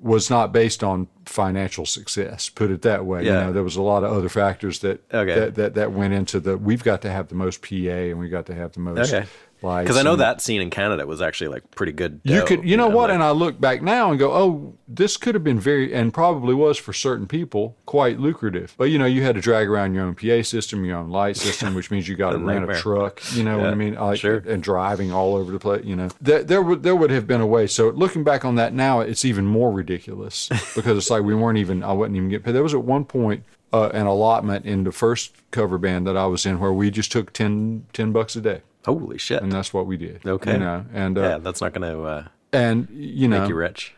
was 0.05 0.29
not 0.29 0.53
based 0.53 0.85
on 0.85 1.09
financial 1.25 1.87
success. 1.87 2.51
Put 2.51 2.71
it 2.71 2.83
that 2.83 3.07
way. 3.07 3.25
Yeah. 3.25 3.41
You 3.41 3.47
know, 3.47 3.53
there 3.55 3.63
was 3.65 3.77
a 3.77 3.83
lot 3.83 4.05
of 4.05 4.13
other 4.13 4.29
factors 4.29 4.81
that 4.81 5.03
Okay. 5.13 5.35
that, 5.35 5.55
that 5.55 5.75
that 5.75 5.93
went 5.93 6.13
into 6.13 6.41
the. 6.41 6.59
We've 6.59 6.85
got 6.85 7.01
to 7.03 7.11
have 7.11 7.29
the 7.29 7.35
most 7.35 7.63
PA, 7.63 7.75
and 8.11 8.19
we 8.19 8.29
got 8.29 8.45
to 8.47 8.55
have 8.55 8.73
the 8.73 8.81
most. 8.81 9.13
Okay. 9.13 9.27
Because 9.65 9.97
I 9.97 10.03
know 10.03 10.17
that 10.17 10.41
scene 10.41 10.61
in 10.61 10.71
Canada 10.71 11.07
was 11.07 11.23
actually 11.23 11.49
like 11.49 11.71
pretty 11.73 11.93
good. 11.93 12.21
You 12.23 12.45
could, 12.45 12.65
you 12.65 12.77
know 12.77 12.89
what? 12.89 13.09
like- 13.09 13.15
and 13.15 13.23
I 13.23 13.31
look 13.31 13.61
back 13.61 13.83
now 13.83 14.11
and 14.11 14.19
go, 14.19 14.33
oh, 14.33 14.75
this 14.87 15.17
could 15.17 15.35
have 15.35 15.43
been 15.45 15.59
very, 15.59 15.95
and 15.95 16.13
probably 16.13 16.55
was 16.55 16.77
for 16.79 16.93
certain 16.93 17.27
people, 17.27 17.77
quite 17.87 18.19
lucrative. 18.21 18.75
But 18.77 18.85
you 18.91 18.99
know, 18.99 19.07
you 19.07 19.23
had 19.23 19.35
to 19.37 19.41
drag 19.41 19.69
around 19.69 19.95
your 19.95 20.05
own 20.05 20.15
PA 20.15 20.43
system, 20.43 20.85
your 20.85 20.99
own 20.99 21.11
light 21.11 21.37
system, 21.37 21.75
which 21.75 21.91
means 21.91 22.07
you 22.09 22.17
got 22.17 22.31
to 22.33 22.39
rent 22.39 22.61
nightmare. 22.61 22.77
a 22.77 22.81
truck. 22.81 23.23
You 23.35 23.43
know 23.45 23.59
what 23.59 23.69
I 23.69 23.75
mean? 23.75 23.95
Like, 23.95 24.21
sure. 24.21 24.43
And 24.47 24.63
driving 24.63 25.13
all 25.13 25.35
over 25.37 25.51
the 25.51 25.59
place. 25.59 25.85
You 25.85 25.97
know, 25.97 26.09
there, 26.21 26.43
there 26.45 26.63
would 26.63 26.83
there 26.83 26.95
would 26.97 27.11
have 27.11 27.27
been 27.27 27.41
a 27.41 27.47
way. 27.47 27.67
So 27.67 27.89
looking 27.91 28.25
back 28.25 28.45
on 28.45 28.57
that 28.57 28.75
now, 28.75 29.01
it's 29.01 29.25
even 29.25 29.47
more 29.47 29.73
ridiculous 29.73 30.49
because 30.75 30.99
it's 30.99 31.11
like 31.11 31.23
we 31.23 31.35
weren't 31.35 31.59
even. 31.59 31.83
I 31.83 31.93
wasn't 31.93 32.17
even 32.17 32.29
getting 32.29 32.45
paid. 32.45 32.53
There 32.53 32.63
was 32.63 32.75
at 32.75 32.85
one 32.85 33.05
point. 33.05 33.45
Uh, 33.73 33.91
an 33.93 34.07
allotment 34.07 34.65
in 34.65 34.85
the 34.85 34.93
first 34.93 35.35
cover 35.51 35.79
band 35.79 36.07
that 36.07 36.17
I 36.17 36.27
was 36.27 36.47
in 36.47 36.61
where 36.61 36.73
we 36.73 36.93
just 36.93 37.11
took 37.11 37.33
10, 37.33 37.87
10 37.93 38.13
bucks 38.13 38.37
a 38.37 38.41
day. 38.41 38.61
Holy 38.85 39.19
shit. 39.19 39.43
And 39.43 39.51
that's 39.53 39.73
what 39.75 39.87
we 39.87 39.97
did. 39.97 40.25
Okay. 40.27 40.53
You 40.55 40.59
know, 40.59 40.85
and, 40.93 41.19
uh, 41.19 41.23
yeah, 41.23 41.39
that's 41.39 41.61
not 41.61 41.73
going 41.73 41.91
to 41.91 42.03
uh, 42.03 42.25
and, 42.53 42.89
you 42.93 43.29
know, 43.29 43.41
make 43.41 43.49
you 43.49 43.55
rich. 43.57 43.95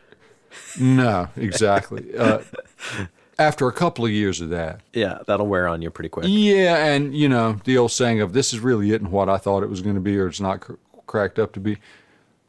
no, 0.79 1.29
exactly. 1.35 2.13
Uh, 2.17 2.41
after 3.39 3.67
a 3.67 3.71
couple 3.71 4.03
of 4.03 4.09
years 4.11 4.41
of 4.41 4.49
that, 4.49 4.81
Yeah, 4.93 5.19
that'll 5.27 5.45
wear 5.47 5.67
on 5.67 5.81
you 5.83 5.91
pretty 5.91 6.09
quick. 6.09 6.25
yeah, 6.27 6.87
and 6.87 7.15
you 7.15 7.29
know 7.29 7.59
the 7.65 7.77
old 7.77 7.91
saying 7.91 8.19
of 8.19 8.33
"this 8.33 8.51
is 8.51 8.59
really 8.61 8.91
it 8.93 9.01
and 9.01 9.11
what 9.11 9.29
I 9.29 9.37
thought 9.37 9.61
it 9.61 9.69
was 9.69 9.81
going 9.81 9.93
to 9.95 10.01
be, 10.01 10.17
or 10.17 10.27
it's 10.27 10.39
not 10.39 10.61
cr- 10.61 10.73
cracked 11.05 11.37
up 11.37 11.51
to 11.53 11.59
be." 11.59 11.77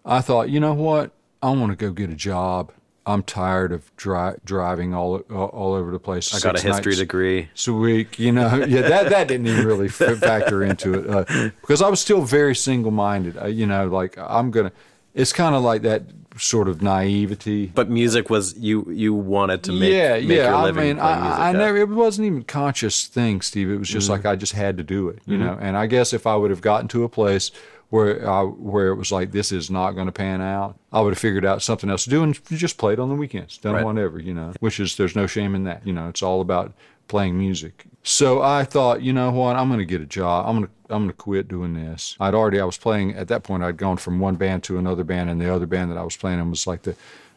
I 0.06 0.22
thought, 0.22 0.48
you 0.48 0.60
know 0.60 0.72
what, 0.72 1.10
I 1.42 1.50
want 1.50 1.72
to 1.72 1.76
go 1.76 1.92
get 1.92 2.08
a 2.08 2.14
job. 2.14 2.72
I'm 3.08 3.22
tired 3.22 3.72
of 3.72 3.90
dri- 3.96 4.36
driving 4.44 4.92
all, 4.92 5.20
all 5.30 5.46
all 5.46 5.72
over 5.72 5.90
the 5.90 5.98
place. 5.98 6.34
I 6.34 6.40
got 6.40 6.58
a 6.58 6.62
history 6.62 6.94
degree. 6.94 7.48
a 7.66 7.72
week. 7.72 8.18
You 8.18 8.32
know, 8.32 8.54
yeah, 8.68 8.82
that 8.82 9.08
that 9.08 9.28
didn't 9.28 9.46
even 9.46 9.66
really 9.66 9.88
factor 9.88 10.62
into 10.62 10.94
it 10.94 11.10
uh, 11.10 11.50
because 11.60 11.80
I 11.80 11.88
was 11.88 12.00
still 12.00 12.22
very 12.22 12.54
single 12.54 12.90
minded. 12.90 13.38
Uh, 13.38 13.46
you 13.46 13.66
know, 13.66 13.88
like 13.88 14.18
I'm 14.18 14.50
gonna. 14.50 14.72
It's 15.14 15.32
kind 15.32 15.54
of 15.54 15.62
like 15.62 15.82
that 15.82 16.02
sort 16.36 16.68
of 16.68 16.82
naivety. 16.82 17.66
But 17.74 17.88
music 17.88 18.28
was 18.28 18.56
you 18.58 18.86
you 18.90 19.14
wanted 19.14 19.62
to 19.64 19.72
make 19.72 19.90
yeah, 19.90 20.14
make 20.14 20.28
yeah. 20.28 20.54
I 20.54 20.70
mean, 20.70 20.98
I. 20.98 21.48
I 21.48 21.52
never. 21.52 21.78
It 21.78 21.88
wasn't 21.88 22.26
even 22.26 22.42
conscious 22.44 23.06
thing, 23.06 23.40
Steve. 23.40 23.70
It 23.70 23.78
was 23.78 23.88
just 23.88 24.10
like 24.10 24.26
I 24.26 24.36
just 24.36 24.52
had 24.52 24.76
to 24.76 24.84
do 24.84 25.08
it, 25.08 25.20
you 25.24 25.38
know. 25.38 25.58
And 25.58 25.78
I 25.78 25.86
guess 25.86 26.12
if 26.12 26.26
I 26.26 26.36
would 26.36 26.50
have 26.50 26.60
gotten 26.60 26.88
to 26.88 27.04
a 27.04 27.08
place 27.08 27.50
where 27.90 28.28
I, 28.28 28.42
where 28.42 28.88
it 28.88 28.96
was 28.96 29.10
like 29.10 29.32
this 29.32 29.50
is 29.52 29.70
not 29.70 29.92
going 29.92 30.06
to 30.06 30.12
pan 30.12 30.40
out, 30.40 30.78
I 30.92 31.00
would 31.00 31.12
have 31.14 31.18
figured 31.18 31.44
out 31.44 31.62
something 31.62 31.88
else 31.88 32.04
to 32.04 32.10
do 32.10 32.22
and 32.22 32.38
just 32.50 32.76
played 32.78 32.98
on 32.98 33.08
the 33.08 33.14
weekends, 33.14 33.56
done 33.58 33.74
Right. 33.74 33.84
whatever, 33.84 34.18
you 34.18 34.34
know. 34.34 34.52
Which 34.60 34.78
is 34.78 34.96
there's 34.96 35.16
no 35.16 35.26
shame 35.26 35.54
in 35.54 35.64
that, 35.64 35.86
you 35.86 35.92
know. 35.92 36.08
It's 36.08 36.22
all 36.22 36.40
about 36.40 36.72
playing 37.08 37.38
music. 37.38 37.84
So 38.02 38.42
I 38.42 38.64
thought, 38.64 39.02
you 39.02 39.12
know 39.12 39.30
what, 39.30 39.56
I'm 39.56 39.68
going 39.68 39.80
to 39.80 39.86
get 39.86 40.00
a 40.00 40.06
job. 40.06 40.46
I'm 40.46 40.56
going 40.56 40.66
to 40.66 40.72
I'm 40.90 41.02
going 41.02 41.10
to 41.10 41.16
quit 41.16 41.48
doing 41.48 41.74
this. 41.74 42.16
I'd 42.18 42.34
already 42.34 42.60
I 42.60 42.64
was 42.64 42.78
playing 42.78 43.14
at 43.14 43.28
that 43.28 43.42
point. 43.42 43.62
I'd 43.62 43.76
gone 43.76 43.98
from 43.98 44.20
one 44.20 44.36
band 44.36 44.62
to 44.64 44.78
another 44.78 45.04
band, 45.04 45.28
and 45.28 45.38
the 45.40 45.52
other 45.54 45.66
band 45.66 45.90
that 45.90 45.98
I 45.98 46.02
was 46.02 46.16
playing 46.16 46.38
in 46.40 46.48
was 46.50 46.66
like 46.66 46.82
the 46.82 46.94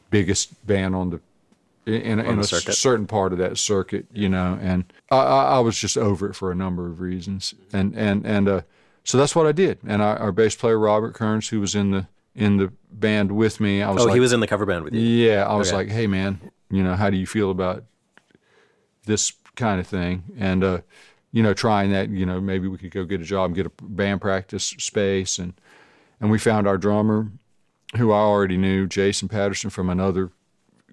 biggest 0.09 0.65
band 0.67 0.95
on 0.95 1.09
the 1.09 1.19
in, 1.85 2.19
in 2.19 2.39
a 2.39 2.43
circuit. 2.43 2.73
certain 2.75 3.07
part 3.07 3.33
of 3.33 3.39
that 3.39 3.57
circuit, 3.57 4.05
you 4.13 4.29
know, 4.29 4.57
and 4.61 4.85
I, 5.09 5.17
I, 5.17 5.43
I 5.55 5.59
was 5.59 5.77
just 5.77 5.97
over 5.97 6.29
it 6.29 6.35
for 6.35 6.51
a 6.51 6.55
number 6.55 6.85
of 6.87 7.01
reasons, 7.01 7.53
and 7.73 7.93
and 7.97 8.25
and 8.25 8.47
uh, 8.47 8.61
so 9.03 9.17
that's 9.17 9.35
what 9.35 9.47
I 9.47 9.51
did. 9.51 9.79
And 9.85 10.01
our, 10.01 10.17
our 10.17 10.31
bass 10.31 10.55
player 10.55 10.77
Robert 10.79 11.13
Kearns, 11.13 11.49
who 11.49 11.59
was 11.59 11.75
in 11.75 11.91
the 11.91 12.07
in 12.35 12.57
the 12.57 12.71
band 12.91 13.31
with 13.33 13.59
me, 13.59 13.81
I 13.81 13.91
was 13.91 14.01
Oh, 14.03 14.05
like, 14.05 14.13
he 14.13 14.19
was 14.21 14.31
in 14.31 14.39
the 14.39 14.47
cover 14.47 14.65
band 14.65 14.85
with 14.85 14.93
you. 14.93 15.01
yeah, 15.01 15.45
I 15.45 15.55
was 15.55 15.69
Okay. 15.69 15.77
like, 15.77 15.89
hey 15.89 16.07
man, 16.07 16.39
you 16.69 16.81
know, 16.83 16.95
how 16.95 17.09
do 17.09 17.17
you 17.17 17.25
feel 17.27 17.51
about 17.51 17.83
this 19.05 19.33
kind 19.55 19.79
of 19.79 19.87
thing? 19.87 20.23
And 20.37 20.63
uh, 20.63 20.81
you 21.31 21.41
know, 21.43 21.53
trying 21.53 21.91
that, 21.91 22.09
you 22.09 22.25
know, 22.25 22.41
maybe 22.41 22.67
we 22.67 22.77
could 22.77 22.91
go 22.91 23.05
get 23.05 23.21
a 23.21 23.25
job 23.25 23.45
and 23.47 23.55
get 23.55 23.65
a 23.65 23.71
band 23.81 24.21
practice 24.21 24.63
space, 24.65 25.39
and 25.39 25.53
and 26.19 26.29
we 26.31 26.37
found 26.39 26.67
our 26.67 26.77
drummer, 26.77 27.31
who 27.97 28.11
I 28.11 28.17
already 28.19 28.57
knew, 28.57 28.85
Jason 28.87 29.27
Patterson 29.27 29.69
from 29.69 29.89
another 29.89 30.31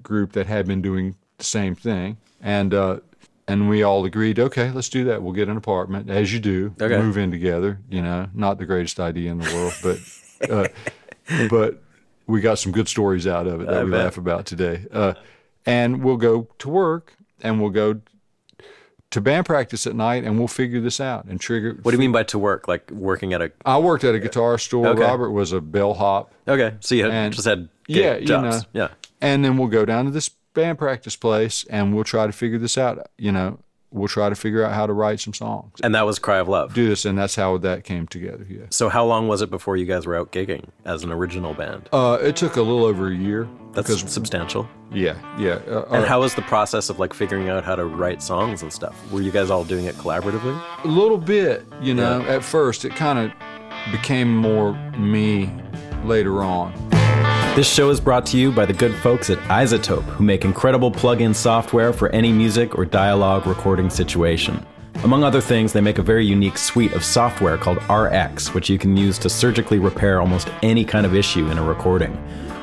group 0.02 0.32
that 0.32 0.46
had 0.46 0.66
been 0.66 0.80
doing 0.80 1.16
the 1.38 1.44
same 1.44 1.74
thing, 1.74 2.16
and 2.40 2.72
uh, 2.72 3.00
and 3.48 3.68
we 3.68 3.82
all 3.82 4.04
agreed, 4.04 4.38
okay, 4.38 4.70
let's 4.70 4.88
do 4.88 5.04
that. 5.04 5.22
We'll 5.22 5.32
get 5.32 5.48
an 5.48 5.56
apartment, 5.56 6.08
as 6.10 6.32
you 6.32 6.38
do, 6.38 6.74
Okay. 6.80 6.96
move 6.98 7.16
in 7.18 7.30
together. 7.30 7.80
You 7.90 8.02
know, 8.02 8.28
not 8.34 8.58
the 8.58 8.66
greatest 8.66 9.00
idea 9.00 9.30
in 9.32 9.38
the 9.38 9.52
world, 9.54 9.74
but 9.82 10.50
uh, 10.50 10.68
but 11.50 11.82
we 12.26 12.40
got 12.40 12.58
some 12.58 12.72
good 12.72 12.88
stories 12.88 13.26
out 13.26 13.46
of 13.46 13.60
it 13.62 13.66
that 13.66 13.78
I 13.78 13.84
we 13.84 13.90
bet. 13.90 14.00
laugh 14.04 14.18
about 14.18 14.46
today. 14.46 14.86
Uh, 14.92 15.14
and 15.66 16.04
we'll 16.04 16.16
go 16.18 16.48
to 16.58 16.68
work, 16.68 17.14
and 17.42 17.60
we'll 17.60 17.70
go 17.70 18.00
to 19.10 19.20
band 19.22 19.46
practice 19.46 19.86
at 19.86 19.94
night, 19.94 20.24
and 20.24 20.38
we'll 20.38 20.48
figure 20.48 20.80
this 20.80 21.00
out 21.00 21.24
and 21.24 21.40
trigger. 21.40 21.78
What 21.82 21.92
do 21.92 21.96
you 21.96 21.98
mean 22.00 22.12
by 22.12 22.24
to 22.24 22.38
work? 22.38 22.68
Like 22.68 22.90
working 22.90 23.32
at 23.32 23.40
a 23.40 23.50
I 23.64 23.78
worked 23.78 24.04
at 24.04 24.14
a 24.14 24.18
guitar 24.18 24.58
store. 24.58 24.86
Okay. 24.88 25.00
Robert 25.02 25.30
was 25.30 25.52
a 25.52 25.60
bellhop. 25.62 26.32
okay, 26.46 26.74
so 26.80 26.94
you 26.94 27.04
had, 27.04 27.12
And- 27.12 27.32
just 27.34 27.46
had 27.46 27.68
Yeah, 27.86 28.14
gig 28.14 28.22
you 28.22 28.26
jobs. 28.28 28.62
know. 28.62 28.68
yeah. 28.74 28.88
and 29.22 29.42
then 29.44 29.56
we'll 29.56 29.68
go 29.68 29.84
down 29.86 30.04
to 30.04 30.10
this 30.10 30.28
band 30.54 30.78
practice 30.78 31.16
place 31.16 31.64
and 31.70 31.94
we'll 31.94 32.04
try 32.04 32.26
to 32.26 32.32
figure 32.32 32.58
this 32.58 32.76
out 32.78 33.08
you 33.18 33.30
know 33.30 33.58
we'll 33.90 34.08
try 34.08 34.28
to 34.28 34.34
figure 34.34 34.62
out 34.64 34.72
how 34.74 34.86
to 34.86 34.92
write 34.92 35.18
some 35.20 35.32
songs 35.32 35.72
And 35.82 35.94
that 35.94 36.04
was 36.04 36.18
Cry 36.18 36.38
of 36.38 36.48
Love. 36.48 36.74
do 36.74 36.88
this 36.88 37.04
and 37.04 37.16
that's 37.16 37.36
how 37.36 37.56
that 37.58 37.84
came 37.84 38.06
together 38.06 38.44
yeah 38.48 38.64
So 38.70 38.88
how 38.88 39.04
long 39.06 39.28
was 39.28 39.40
it 39.40 39.50
before 39.50 39.76
you 39.76 39.86
guys 39.86 40.06
were 40.06 40.16
out 40.16 40.30
gigging 40.32 40.64
as 40.84 41.04
an 41.04 41.10
original 41.12 41.54
band? 41.54 41.88
uh, 41.92 42.18
it 42.20 42.36
took 42.36 42.56
a 42.56 42.62
little 42.62 42.84
over 42.84 43.08
a 43.08 43.14
year 43.14 43.48
That's 43.72 43.88
because 43.88 44.12
substantial. 44.12 44.68
yeah 44.92 45.16
yeah 45.38 45.60
uh, 45.68 45.84
And 45.90 46.04
uh, 46.04 46.06
how 46.06 46.20
was 46.20 46.34
the 46.34 46.42
process 46.42 46.90
of 46.90 46.98
like 46.98 47.14
figuring 47.14 47.48
out 47.48 47.64
how 47.64 47.76
to 47.76 47.84
write 47.84 48.22
songs 48.22 48.62
and 48.62 48.72
stuff? 48.72 48.94
Were 49.12 49.22
you 49.22 49.30
guys 49.30 49.48
all 49.50 49.64
doing 49.64 49.84
it 49.86 49.94
collaboratively? 49.96 50.60
a 50.84 50.88
little 50.88 51.18
bit 51.18 51.64
you 51.80 51.94
know 51.94 52.20
at 52.22 52.42
first 52.44 52.84
it 52.84 52.94
kind 52.96 53.18
of 53.18 53.92
became 53.92 54.36
more 54.36 54.72
me 54.98 55.50
later 56.04 56.42
on 56.42 56.72
This 57.58 57.74
show 57.74 57.90
is 57.90 58.00
brought 58.00 58.24
to 58.26 58.38
you 58.38 58.52
by 58.52 58.66
the 58.66 58.72
good 58.72 58.94
folks 58.94 59.30
at 59.30 59.38
iZotope, 59.48 60.04
who 60.04 60.22
make 60.22 60.44
incredible 60.44 60.92
plug 60.92 61.20
in 61.20 61.34
software 61.34 61.92
for 61.92 62.08
any 62.10 62.30
music 62.30 62.78
or 62.78 62.84
dialogue 62.84 63.48
recording 63.48 63.90
situation. 63.90 64.64
Among 65.02 65.24
other 65.24 65.40
things, 65.40 65.72
they 65.72 65.80
make 65.80 65.98
a 65.98 66.02
very 66.02 66.24
unique 66.24 66.56
suite 66.56 66.92
of 66.92 67.02
software 67.02 67.58
called 67.58 67.78
RX, 67.90 68.54
which 68.54 68.70
you 68.70 68.78
can 68.78 68.96
use 68.96 69.18
to 69.18 69.28
surgically 69.28 69.80
repair 69.80 70.20
almost 70.20 70.48
any 70.62 70.84
kind 70.84 71.04
of 71.04 71.16
issue 71.16 71.50
in 71.50 71.58
a 71.58 71.64
recording. 71.64 72.12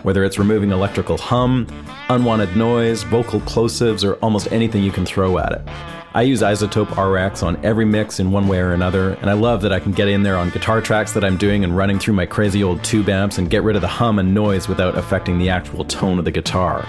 Whether 0.04 0.24
it's 0.24 0.40
removing 0.40 0.72
electrical 0.72 1.18
hum, 1.18 1.68
unwanted 2.08 2.56
noise, 2.56 3.04
vocal 3.04 3.42
plosives, 3.42 4.02
or 4.02 4.14
almost 4.24 4.50
anything 4.54 4.82
you 4.82 4.94
can 4.94 5.06
throw 5.06 5.40
at 5.40 5.52
it. 5.52 6.05
I 6.16 6.22
use 6.22 6.42
iZotope 6.42 6.96
RX 6.96 7.44
on 7.44 7.60
every 7.62 7.84
mix 7.84 8.22
in 8.22 8.32
one 8.32 8.48
way 8.48 8.60
or 8.60 8.72
another, 8.72 9.16
and 9.16 9.30
I 9.30 9.34
love 9.34 9.62
that 9.64 9.74
I 9.74 9.82
can 9.82 9.92
get 9.92 10.08
in 10.08 10.24
there 10.24 10.38
on 10.38 10.50
guitar 10.50 10.80
tracks 10.80 11.12
that 11.12 11.26
I'm 11.26 11.36
doing 11.36 11.66
and 11.66 11.76
running 11.76 12.00
through 12.00 12.14
my 12.14 12.26
crazy 12.26 12.64
old 12.64 12.82
tube 12.86 13.10
amps 13.10 13.38
and 13.38 13.50
get 13.50 13.64
rid 13.64 13.76
of 13.76 13.82
the 13.82 13.90
hum 13.90 14.18
and 14.18 14.34
noise 14.34 14.70
without 14.70 14.98
affecting 14.98 15.38
the 15.38 15.50
actual 15.50 15.84
tone 15.84 16.18
of 16.18 16.24
the 16.24 16.32
guitar. 16.32 16.88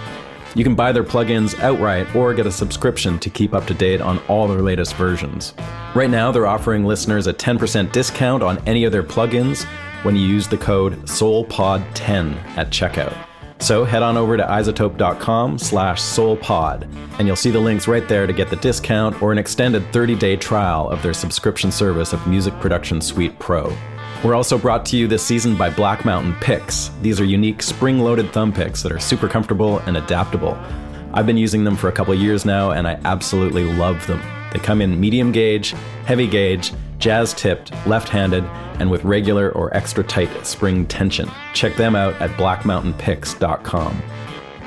You 0.55 0.63
can 0.63 0.77
buy 0.77 0.93
their 0.93 1.03
plugins 1.03 1.59
outright 1.59 2.15
or 2.15 2.35
get 2.35 2.47
a 2.47 2.53
subscription 2.53 3.19
to 3.19 3.29
keep 3.29 3.53
up 3.53 3.67
to 3.67 3.75
date 3.75 4.01
on 4.01 4.21
all 4.29 4.47
their 4.47 4.63
latest 4.63 4.95
versions. 4.95 5.55
Right 5.93 6.09
now, 6.09 6.31
they're 6.31 6.47
offering 6.47 6.85
listeners 6.85 7.27
a 7.27 7.35
10% 7.35 7.91
discount 7.91 8.45
on 8.45 8.63
any 8.65 8.85
of 8.85 8.93
their 8.93 9.03
plugins 9.03 9.65
when 10.05 10.15
you 10.15 10.25
use 10.25 10.47
the 10.47 10.57
code 10.57 11.03
SOULPOD10 11.07 12.37
at 12.57 12.71
checkout. 12.71 13.26
So 13.59 13.85
head 13.85 14.03
on 14.03 14.17
over 14.17 14.37
to 14.37 14.43
izotope.com 14.43 15.59
slash 15.59 16.01
soulpod, 16.01 16.87
and 17.19 17.27
you'll 17.27 17.37
see 17.37 17.51
the 17.51 17.59
links 17.59 17.89
right 17.89 18.07
there 18.07 18.27
to 18.27 18.33
get 18.33 18.51
the 18.51 18.57
discount 18.57 19.21
or 19.23 19.33
an 19.33 19.39
extended 19.39 19.83
30-day 19.93 20.37
trial 20.37 20.89
of 20.89 21.03
their 21.03 21.15
subscription 21.15 21.73
service 21.73 22.13
of 22.13 22.27
Music 22.27 22.55
Production 22.61 23.01
Suite 23.01 23.39
Pro. 23.39 23.75
We're 24.23 24.35
also 24.35 24.59
brought 24.59 24.85
to 24.87 24.97
you 24.97 25.09
this 25.09 25.25
season 25.25 25.57
by 25.57 25.71
Black 25.71 26.05
Mountain 26.05 26.35
Picks. 26.41 26.91
These 27.03 27.21
are 27.21 27.25
unique 27.25 27.63
spring-loaded 27.63 28.33
thumb 28.33 28.53
picks 28.53 28.83
that 28.83 28.93
are 28.93 29.01
super 29.01 29.29
comfortable 29.29 29.79
and 29.81 29.97
adaptable. 29.97 30.57
I've 31.13 31.27
been 31.27 31.37
using 31.37 31.65
them 31.65 31.77
for 31.77 31.89
a 31.89 31.93
couple 31.93 32.15
years 32.15 32.45
now, 32.45 32.73
and 32.73 32.87
I 32.87 33.01
absolutely 33.05 33.65
love 33.65 34.07
them. 34.07 34.21
They 34.57 34.63
come 34.63 34.81
in 34.81 34.99
medium 34.99 35.33
gauge, 35.33 35.73
heavy 36.07 36.27
gauge, 36.27 36.73
jazz 36.99 37.35
tipped, 37.35 37.73
left 37.87 38.09
handed, 38.09 38.43
and 38.81 38.91
with 38.91 39.05
regular 39.05 39.51
or 39.51 39.77
extra 39.77 40.03
tight 40.03 40.47
spring 40.47 40.87
tension. 40.87 41.31
Check 41.53 41.77
them 41.77 41.95
out 41.95 42.15
at 42.23 42.31
blackmountainpicks.com. 42.39 44.03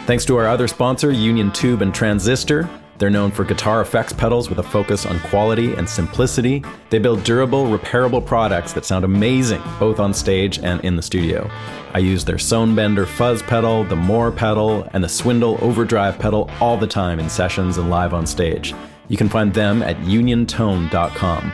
Thanks 0.06 0.26
to 0.26 0.38
our 0.38 0.46
other 0.46 0.68
sponsor, 0.68 1.12
Union 1.12 1.52
Tube 1.52 1.82
and 1.82 1.92
Transistor. 1.92 2.70
They're 3.00 3.10
known 3.10 3.32
for 3.32 3.44
guitar 3.44 3.82
effects 3.82 4.14
pedals 4.14 4.48
with 4.48 4.60
a 4.60 4.64
focus 4.64 5.08
on 5.08 5.20
quality 5.22 5.74
and 5.74 5.90
simplicity. 5.90 6.64
They 6.92 7.00
build 7.00 7.24
durable, 7.24 7.66
repairable 7.66 8.24
products 8.24 8.74
that 8.74 8.86
sound 8.86 9.06
amazing 9.06 9.64
both 9.80 10.00
on 10.00 10.14
stage 10.14 10.60
and 10.60 10.82
in 10.82 10.98
the 10.98 11.02
studio. 11.02 11.50
I 11.96 12.00
use 12.00 12.24
their 12.26 12.36
Sonebender 12.36 13.08
fuzz 13.08 13.42
pedal, 13.42 13.86
the 13.86 13.96
Moore 13.96 14.32
pedal, 14.32 14.88
and 14.94 15.04
the 15.04 15.10
Swindle 15.10 15.58
overdrive 15.62 16.20
pedal 16.20 16.48
all 16.60 16.78
the 16.78 16.86
time 16.86 17.20
in 17.20 17.28
sessions 17.28 17.80
and 17.80 17.90
live 17.90 18.14
on 18.14 18.28
stage. 18.28 18.76
You 19.10 19.18
can 19.18 19.28
find 19.28 19.53
them 19.53 19.84
at 19.84 19.97
uniontone.com. 19.97 21.51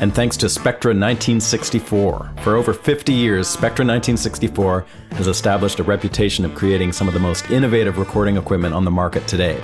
And 0.00 0.14
thanks 0.14 0.36
to 0.38 0.48
Spectra 0.48 0.90
1964. 0.90 2.32
For 2.42 2.56
over 2.56 2.72
50 2.72 3.12
years, 3.12 3.46
Spectra 3.46 3.84
1964 3.84 4.86
has 5.12 5.28
established 5.28 5.78
a 5.78 5.84
reputation 5.84 6.44
of 6.44 6.54
creating 6.54 6.92
some 6.92 7.06
of 7.06 7.14
the 7.14 7.20
most 7.20 7.50
innovative 7.50 7.98
recording 7.98 8.36
equipment 8.36 8.74
on 8.74 8.84
the 8.84 8.90
market 8.90 9.26
today. 9.28 9.62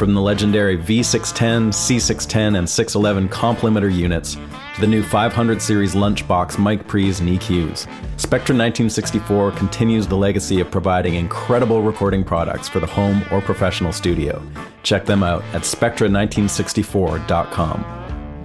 From 0.00 0.14
the 0.14 0.20
legendary 0.22 0.78
V610, 0.78 1.74
C610, 1.74 2.56
and 2.56 2.66
611 2.66 3.28
complementor 3.28 3.94
units 3.94 4.38
to 4.74 4.80
the 4.80 4.86
new 4.86 5.02
500 5.02 5.60
series 5.60 5.94
Lunchbox 5.94 6.58
mic 6.58 6.88
pre's 6.88 7.20
and 7.20 7.28
EQs, 7.28 7.80
Spectra 8.16 8.56
1964 8.56 9.50
continues 9.50 10.06
the 10.06 10.16
legacy 10.16 10.58
of 10.58 10.70
providing 10.70 11.16
incredible 11.16 11.82
recording 11.82 12.24
products 12.24 12.66
for 12.66 12.80
the 12.80 12.86
home 12.86 13.22
or 13.30 13.42
professional 13.42 13.92
studio. 13.92 14.42
Check 14.84 15.04
them 15.04 15.22
out 15.22 15.42
at 15.52 15.64
spectra1964.com. 15.64 17.84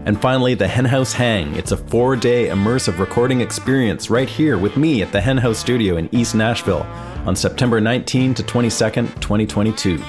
And 0.05 0.21
finally, 0.21 0.55
the 0.55 0.67
Henhouse 0.67 1.13
Hang. 1.13 1.55
It's 1.55 1.71
a 1.71 1.77
four 1.77 2.17
day 2.17 2.49
immersive 2.49 2.99
recording 2.99 3.39
experience 3.39 4.09
right 4.09 4.27
here 4.27 4.57
with 4.57 4.75
me 4.75 5.01
at 5.01 5.13
the 5.13 5.21
Henhouse 5.21 5.59
Studio 5.59 5.95
in 5.95 6.13
East 6.13 6.35
Nashville 6.35 6.85
on 7.25 7.33
September 7.33 7.79
19 7.79 8.33
to 8.33 8.43
22nd, 8.43 9.21
2022. 9.21 10.03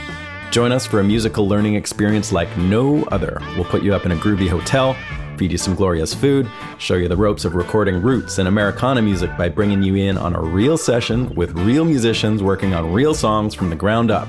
Join 0.51 0.73
us 0.73 0.87
for 0.87 1.01
a 1.01 1.05
musical 1.05 1.47
learning 1.47 1.75
experience 1.75 2.33
like 2.33 2.57
no 2.57 3.05
other. 3.05 3.39
We'll 3.57 3.65
put 3.65 3.83
you 3.83 3.95
up 3.95 4.07
in 4.07 4.13
a 4.13 4.17
groovy 4.17 4.49
hotel, 4.49 4.97
feed 5.37 5.53
you 5.53 5.59
some 5.59 5.75
glorious 5.75 6.15
food, 6.15 6.51
show 6.79 6.95
you 6.95 7.09
the 7.09 7.17
ropes 7.17 7.45
of 7.45 7.55
recording 7.55 8.01
roots 8.01 8.39
and 8.39 8.49
Americana 8.49 9.03
music 9.03 9.37
by 9.37 9.49
bringing 9.49 9.83
you 9.83 9.97
in 9.97 10.17
on 10.17 10.35
a 10.35 10.41
real 10.41 10.79
session 10.79 11.35
with 11.35 11.53
real 11.53 11.85
musicians 11.85 12.43
working 12.43 12.75
on 12.75 12.93
real 12.93 13.13
songs 13.13 13.55
from 13.55 13.69
the 13.71 13.77
ground 13.77 14.11
up. 14.11 14.29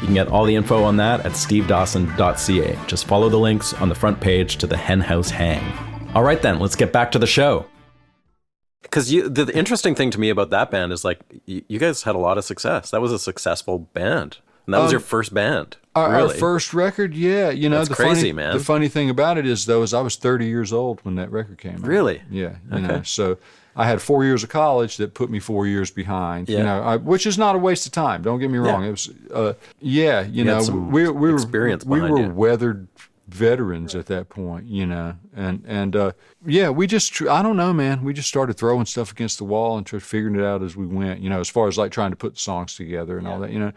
You 0.00 0.06
can 0.06 0.14
get 0.14 0.28
all 0.28 0.44
the 0.44 0.54
info 0.54 0.82
on 0.82 0.96
that 0.96 1.24
at 1.24 1.32
stevedawson.ca. 1.32 2.78
Just 2.88 3.06
follow 3.06 3.28
the 3.28 3.38
links 3.38 3.72
on 3.74 3.88
the 3.88 3.94
front 3.94 4.20
page 4.20 4.56
to 4.56 4.66
the 4.66 4.76
Henhouse 4.76 5.30
Hang. 5.30 5.62
All 6.14 6.24
right, 6.24 6.42
then, 6.42 6.58
let's 6.58 6.76
get 6.76 6.92
back 6.92 7.12
to 7.12 7.18
the 7.18 7.26
show. 7.26 7.66
Because 8.82 9.08
the, 9.08 9.28
the 9.28 9.56
interesting 9.56 9.94
thing 9.94 10.10
to 10.10 10.20
me 10.20 10.28
about 10.28 10.50
that 10.50 10.70
band 10.70 10.92
is 10.92 11.04
like 11.04 11.20
you, 11.46 11.62
you 11.68 11.78
guys 11.78 12.02
had 12.02 12.16
a 12.16 12.18
lot 12.18 12.36
of 12.36 12.44
success. 12.44 12.90
That 12.90 13.00
was 13.00 13.12
a 13.12 13.18
successful 13.18 13.78
band, 13.78 14.38
and 14.66 14.74
that 14.74 14.78
was 14.80 14.92
your 14.92 15.00
first 15.00 15.34
band. 15.34 15.76
Our, 15.94 16.14
our 16.14 16.28
first 16.30 16.72
record, 16.72 17.14
yeah, 17.14 17.50
you 17.50 17.68
know 17.68 17.78
That's 17.78 17.90
the 17.90 17.94
crazy, 17.94 18.20
funny, 18.20 18.32
man. 18.32 18.56
The 18.56 18.64
funny 18.64 18.88
thing 18.88 19.10
about 19.10 19.36
it 19.36 19.46
is 19.46 19.66
though, 19.66 19.82
is 19.82 19.92
I 19.92 20.00
was 20.00 20.16
30 20.16 20.46
years 20.46 20.72
old 20.72 21.00
when 21.02 21.16
that 21.16 21.30
record 21.30 21.58
came 21.58 21.76
out. 21.76 21.82
Really? 21.82 22.22
Yeah. 22.30 22.56
You 22.72 22.80
know, 22.80 23.02
so 23.02 23.36
I 23.76 23.86
had 23.86 24.00
four 24.00 24.24
years 24.24 24.42
of 24.42 24.48
college 24.48 24.96
that 24.98 25.14
put 25.14 25.30
me 25.30 25.38
four 25.38 25.66
years 25.66 25.90
behind. 25.90 26.48
Yeah. 26.48 26.58
You 26.58 26.64
know, 26.64 26.82
I, 26.82 26.96
which 26.96 27.26
is 27.26 27.38
not 27.38 27.56
a 27.56 27.58
waste 27.58 27.86
of 27.86 27.92
time. 27.92 28.22
Don't 28.22 28.38
get 28.38 28.50
me 28.50 28.58
wrong. 28.58 28.82
Yeah. 28.82 28.88
It 28.88 28.90
was, 28.90 29.10
uh, 29.32 29.52
yeah, 29.80 30.22
you, 30.22 30.44
had 30.44 30.68
know, 30.68 30.74
we 30.76 31.08
we 31.08 31.32
were 31.32 31.46
we 31.86 32.00
were 32.00 32.18
you. 32.18 32.30
weathered 32.30 32.88
veterans 33.28 33.94
at 33.94 34.06
that 34.06 34.28
point. 34.28 34.66
You 34.66 34.86
know, 34.86 35.16
and 35.34 35.64
and 35.66 35.96
uh, 35.96 36.12
yeah, 36.44 36.68
we 36.68 36.86
just 36.86 37.12
tr- 37.12 37.30
I 37.30 37.42
don't 37.42 37.56
know, 37.56 37.72
man. 37.72 38.04
We 38.04 38.12
just 38.12 38.28
started 38.28 38.54
throwing 38.54 38.86
stuff 38.86 39.10
against 39.10 39.38
the 39.38 39.44
wall 39.44 39.78
and 39.78 39.86
tried 39.86 40.02
figuring 40.02 40.36
it 40.36 40.44
out 40.44 40.62
as 40.62 40.76
we 40.76 40.86
went. 40.86 41.20
You 41.20 41.30
know, 41.30 41.40
as 41.40 41.48
far 41.48 41.68
as 41.68 41.78
like 41.78 41.92
trying 41.92 42.10
to 42.10 42.16
put 42.16 42.38
songs 42.38 42.76
together 42.76 43.16
and 43.18 43.26
all 43.26 43.40
that. 43.40 43.50
You 43.52 43.58
know, 43.58 43.72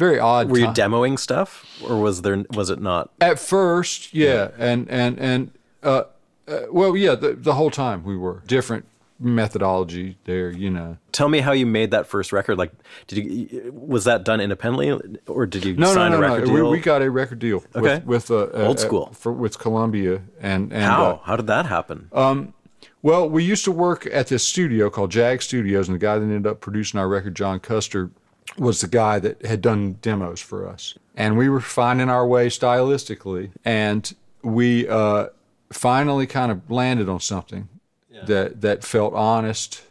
very 0.00 0.18
odd. 0.18 0.50
Were 0.50 0.58
you 0.58 0.66
demoing 0.68 1.18
stuff, 1.18 1.50
or 1.88 1.96
was 2.00 2.22
there 2.22 2.44
was 2.54 2.70
it 2.70 2.80
not? 2.80 3.10
At 3.20 3.38
first, 3.38 4.12
yeah, 4.12 4.50
and 4.58 4.90
and 4.90 5.18
and 5.20 5.50
uh, 5.82 6.04
uh, 6.48 6.62
well, 6.72 6.96
yeah, 6.96 7.14
the 7.14 7.34
the 7.34 7.54
whole 7.54 7.70
time 7.70 8.02
we 8.02 8.16
were 8.16 8.42
different 8.46 8.86
methodology 9.22 10.16
there, 10.24 10.50
you 10.50 10.70
know. 10.70 10.96
Tell 11.12 11.28
me 11.28 11.40
how 11.40 11.52
you 11.52 11.66
made 11.66 11.90
that 11.90 12.06
first 12.06 12.32
record. 12.32 12.56
Like, 12.58 12.72
did 13.06 13.18
you 13.24 13.72
was 13.72 14.04
that 14.04 14.24
done 14.24 14.40
independently, 14.40 15.20
or 15.26 15.46
did 15.46 15.64
you 15.64 15.76
No, 15.76 15.92
sign 15.92 16.12
no, 16.12 16.18
a 16.18 16.20
no, 16.20 16.28
record 16.28 16.48
no. 16.48 16.54
We, 16.54 16.60
deal? 16.60 16.70
we 16.70 16.80
got 16.80 17.02
a 17.02 17.10
record 17.10 17.38
deal 17.38 17.62
Okay. 17.76 18.02
with, 18.04 18.06
with 18.06 18.30
uh, 18.30 18.36
uh, 18.58 18.66
Old 18.68 18.78
uh, 18.78 18.80
school. 18.80 19.06
for, 19.12 19.32
with 19.32 19.58
Columbia 19.58 20.22
and 20.40 20.72
and 20.72 20.82
how 20.82 21.04
uh, 21.04 21.18
how 21.24 21.36
did 21.36 21.46
that 21.48 21.66
happen? 21.66 22.08
Well, 23.02 23.28
we 23.30 23.42
used 23.44 23.64
to 23.64 23.72
work 23.72 24.06
at 24.12 24.26
this 24.26 24.46
studio 24.46 24.90
called 24.90 25.10
Jag 25.10 25.40
Studios, 25.42 25.88
and 25.88 25.94
the 25.94 25.98
guy 25.98 26.16
that 26.18 26.24
ended 26.24 26.46
up 26.46 26.60
producing 26.60 27.00
our 27.00 27.08
record, 27.08 27.34
John 27.34 27.58
Custer, 27.58 28.10
was 28.58 28.80
the 28.80 28.88
guy 28.88 29.18
that 29.20 29.44
had 29.46 29.60
done 29.60 29.96
demos 30.02 30.40
for 30.40 30.66
us. 30.68 30.94
And 31.16 31.36
we 31.38 31.48
were 31.48 31.60
finding 31.60 32.08
our 32.08 32.26
way 32.26 32.48
stylistically, 32.48 33.50
and 33.64 34.14
we 34.42 34.88
uh, 34.88 35.26
finally 35.72 36.26
kind 36.26 36.50
of 36.50 36.70
landed 36.70 37.08
on 37.08 37.20
something 37.20 37.68
that 38.26 38.60
that 38.60 38.84
felt 38.84 39.14
honest 39.14 39.82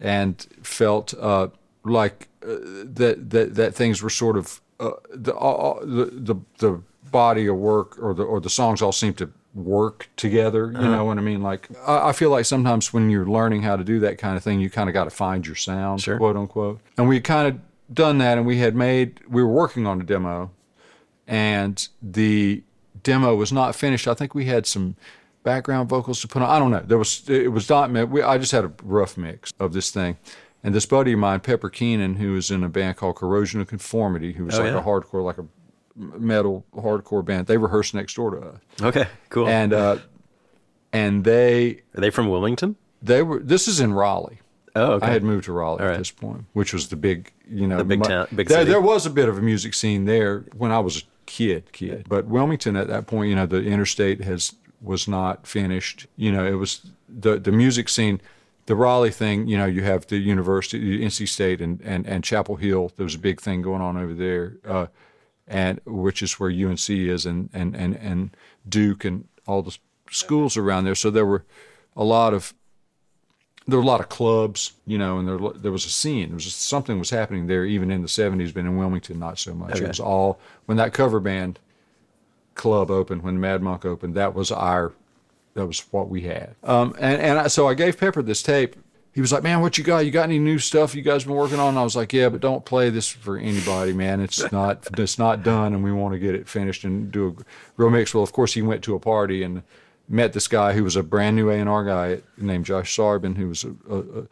and 0.00 0.46
felt 0.62 1.14
uh, 1.14 1.48
like 1.84 2.28
uh, 2.42 2.56
that 2.94 3.30
that 3.30 3.54
that 3.54 3.74
things 3.74 4.02
were 4.02 4.10
sort 4.10 4.36
of 4.36 4.60
uh, 4.80 4.90
the, 5.12 5.32
all, 5.34 5.80
the 5.80 6.06
the 6.12 6.34
the 6.58 6.80
body 7.10 7.46
of 7.46 7.56
work 7.56 7.96
or 8.02 8.14
the 8.14 8.22
or 8.22 8.40
the 8.40 8.50
songs 8.50 8.82
all 8.82 8.92
seem 8.92 9.14
to 9.14 9.30
work 9.54 10.08
together. 10.16 10.66
You 10.72 10.78
know 10.88 11.04
what 11.04 11.16
I 11.18 11.20
mean? 11.20 11.42
Like 11.42 11.68
I, 11.86 12.08
I 12.08 12.12
feel 12.12 12.30
like 12.30 12.44
sometimes 12.44 12.92
when 12.92 13.08
you're 13.10 13.26
learning 13.26 13.62
how 13.62 13.76
to 13.76 13.84
do 13.84 14.00
that 14.00 14.18
kind 14.18 14.36
of 14.36 14.42
thing, 14.42 14.60
you 14.60 14.68
kind 14.70 14.88
of 14.88 14.94
got 14.94 15.04
to 15.04 15.10
find 15.10 15.46
your 15.46 15.56
sound, 15.56 16.00
Sure. 16.00 16.16
quote 16.18 16.36
unquote. 16.36 16.80
And 16.98 17.08
we 17.08 17.20
kind 17.20 17.48
of 17.48 17.60
done 17.92 18.18
that, 18.18 18.38
and 18.38 18.46
we 18.46 18.58
had 18.58 18.74
made 18.74 19.20
we 19.28 19.42
were 19.42 19.50
working 19.52 19.86
on 19.86 20.00
a 20.00 20.04
demo, 20.04 20.50
and 21.26 21.88
the 22.02 22.62
demo 23.02 23.34
was 23.34 23.52
not 23.52 23.74
finished. 23.74 24.06
I 24.08 24.14
think 24.14 24.34
we 24.34 24.46
had 24.46 24.66
some 24.66 24.96
background 25.42 25.88
vocals 25.88 26.20
to 26.22 26.28
put 26.28 26.42
on. 26.42 26.48
I 26.50 26.58
don't 26.58 26.70
know. 26.70 26.82
There 26.84 26.98
was 26.98 27.28
it 27.28 27.52
was 27.52 27.68
not. 27.68 27.90
We, 28.08 28.22
I 28.22 28.38
just 28.38 28.52
had 28.52 28.64
a 28.64 28.72
rough 28.82 29.16
mix 29.16 29.52
of 29.60 29.72
this 29.72 29.90
thing. 29.90 30.16
And 30.62 30.74
this 30.74 30.86
buddy 30.86 31.12
of 31.12 31.18
mine, 31.18 31.40
Pepper 31.40 31.68
Keenan, 31.68 32.14
who 32.16 32.32
was 32.32 32.50
in 32.50 32.64
a 32.64 32.70
band 32.70 32.96
called 32.96 33.16
Corrosion 33.16 33.60
of 33.60 33.66
Conformity, 33.68 34.32
who 34.32 34.46
was 34.46 34.58
Oh, 34.58 34.62
like 34.62 34.72
yeah. 34.72 34.78
a 34.78 34.82
hardcore, 34.82 35.22
like 35.22 35.36
a 35.36 35.44
metal 35.94 36.64
hardcore 36.74 37.22
band. 37.22 37.46
They 37.46 37.58
rehearsed 37.58 37.92
next 37.92 38.14
door 38.14 38.30
to 38.30 38.38
us, 38.48 38.58
okay, 38.80 39.06
cool. 39.28 39.46
and 39.46 39.74
uh, 39.74 39.98
and 40.90 41.22
they 41.24 41.82
Are 41.94 42.00
they 42.00 42.08
from 42.08 42.30
Wilmington? 42.30 42.76
they 43.02 43.22
were. 43.22 43.40
This 43.40 43.68
is 43.68 43.78
in 43.80 43.92
Raleigh. 43.92 44.40
Oh, 44.74 44.92
okay. 44.94 45.06
I 45.06 45.10
had 45.10 45.22
moved 45.22 45.44
to 45.44 45.52
Raleigh 45.52 45.80
All 45.82 45.86
at 45.86 45.90
right. 45.90 45.98
this 45.98 46.10
point, 46.10 46.46
which 46.54 46.72
was 46.72 46.88
the 46.88 46.96
big, 46.96 47.30
you 47.50 47.66
know, 47.66 47.78
The 47.78 47.84
big 47.84 47.98
mu- 48.00 48.04
town- 48.04 48.26
big 48.34 48.48
there, 48.48 48.58
city. 48.60 48.70
there 48.70 48.80
was 48.80 49.06
a 49.06 49.10
bit 49.10 49.28
of 49.28 49.38
a 49.38 49.42
music 49.42 49.74
scene 49.74 50.04
there 50.04 50.44
when 50.56 50.70
I 50.70 50.78
was 50.80 50.98
a 50.98 51.02
kid, 51.26 51.72
kid. 51.72 52.06
But 52.08 52.26
Wilmington 52.26 52.76
at 52.76 52.88
that 52.88 53.06
point, 53.06 53.28
you 53.28 53.34
know, 53.36 53.46
the 53.46 53.62
interstate 53.62 54.20
has 54.22 54.54
was 54.80 55.08
not 55.08 55.46
finished. 55.46 56.06
You 56.16 56.30
know, 56.32 56.44
it 56.46 56.54
was 56.54 56.80
the 57.08 57.38
the 57.38 57.52
music 57.52 57.88
scene. 57.88 58.20
The 58.66 58.74
Raleigh 58.74 59.10
thing, 59.10 59.46
you 59.46 59.58
know, 59.58 59.66
you 59.66 59.82
have 59.82 60.06
the 60.06 60.16
university, 60.16 61.00
NC 61.04 61.26
State, 61.28 61.60
and 61.60 61.80
and 61.82 62.06
and 62.06 62.24
Chapel 62.24 62.56
Hill. 62.56 62.92
There 62.96 63.04
was 63.04 63.14
a 63.14 63.18
big 63.18 63.40
thing 63.40 63.60
going 63.62 63.82
on 63.82 63.96
over 63.98 64.14
there, 64.14 64.54
uh, 64.66 64.86
and 65.46 65.80
which 65.84 66.22
is 66.22 66.40
where 66.40 66.50
UNC 66.50 66.88
is, 66.88 67.26
and 67.26 67.50
and 67.52 67.74
and 67.76 67.94
and 67.96 68.36
Duke, 68.66 69.04
and 69.04 69.28
all 69.46 69.62
the 69.62 69.76
schools 70.10 70.56
around 70.56 70.84
there, 70.84 70.94
so 70.94 71.10
there 71.10 71.26
were 71.26 71.44
a 71.96 72.04
lot 72.04 72.32
of 72.32 72.54
there 73.66 73.78
were 73.78 73.84
a 73.84 73.86
lot 73.86 74.00
of 74.00 74.08
clubs, 74.08 74.72
you 74.86 74.98
know, 74.98 75.18
and 75.18 75.26
there 75.26 75.38
there 75.54 75.72
was 75.72 75.86
a 75.86 75.90
scene. 75.90 76.28
There 76.28 76.34
was 76.34 76.44
just, 76.44 76.62
something 76.62 76.98
was 76.98 77.10
happening 77.10 77.46
there 77.46 77.64
even 77.64 77.90
in 77.90 78.02
the 78.02 78.08
'70s, 78.08 78.52
but 78.52 78.60
in 78.60 78.76
Wilmington 78.76 79.18
not 79.18 79.38
so 79.38 79.54
much. 79.54 79.76
Okay. 79.76 79.84
It 79.84 79.88
was 79.88 80.00
all 80.00 80.38
when 80.66 80.76
that 80.76 80.92
cover 80.92 81.20
band 81.20 81.58
club 82.54 82.90
opened, 82.90 83.22
when 83.22 83.40
Mad 83.40 83.62
Monk 83.62 83.84
opened. 83.84 84.14
That 84.14 84.34
was 84.34 84.50
our 84.52 84.92
that 85.54 85.66
was 85.66 85.80
what 85.90 86.08
we 86.08 86.22
had. 86.22 86.54
Um, 86.62 86.94
and 86.98 87.20
and 87.20 87.38
I, 87.38 87.46
so 87.48 87.68
I 87.68 87.74
gave 87.74 87.98
Pepper 87.98 88.22
this 88.22 88.42
tape. 88.42 88.76
He 89.14 89.20
was 89.20 89.32
like, 89.32 89.42
"Man, 89.42 89.60
what 89.60 89.78
you 89.78 89.84
got? 89.84 90.04
You 90.04 90.10
got 90.10 90.24
any 90.24 90.38
new 90.38 90.58
stuff 90.58 90.94
you 90.94 91.02
guys 91.02 91.24
been 91.24 91.34
working 91.34 91.60
on?" 91.60 91.70
And 91.70 91.78
I 91.78 91.84
was 91.84 91.96
like, 91.96 92.12
"Yeah, 92.12 92.28
but 92.28 92.40
don't 92.40 92.64
play 92.64 92.90
this 92.90 93.08
for 93.08 93.38
anybody, 93.38 93.92
man. 93.94 94.20
It's 94.20 94.50
not 94.52 94.86
it's 94.98 95.18
not 95.18 95.42
done, 95.42 95.72
and 95.72 95.82
we 95.82 95.92
want 95.92 96.12
to 96.12 96.18
get 96.18 96.34
it 96.34 96.48
finished 96.48 96.84
and 96.84 97.10
do 97.10 97.28
a 97.28 97.44
real 97.76 97.90
mix." 97.90 98.12
Well, 98.12 98.24
of 98.24 98.32
course, 98.32 98.52
he 98.52 98.62
went 98.62 98.82
to 98.84 98.94
a 98.94 99.00
party 99.00 99.42
and 99.42 99.62
met 100.08 100.32
this 100.32 100.48
guy 100.48 100.72
who 100.74 100.84
was 100.84 100.96
a 100.96 101.02
brand 101.02 101.36
new 101.36 101.50
A&R 101.50 101.84
guy 101.84 102.20
named 102.36 102.64
Josh 102.66 102.94
Sarubin, 102.96 103.36
who 103.36 103.48
was 103.48 103.64
a, 103.64 103.74
a, 103.90 103.98
a, 104.00 104.26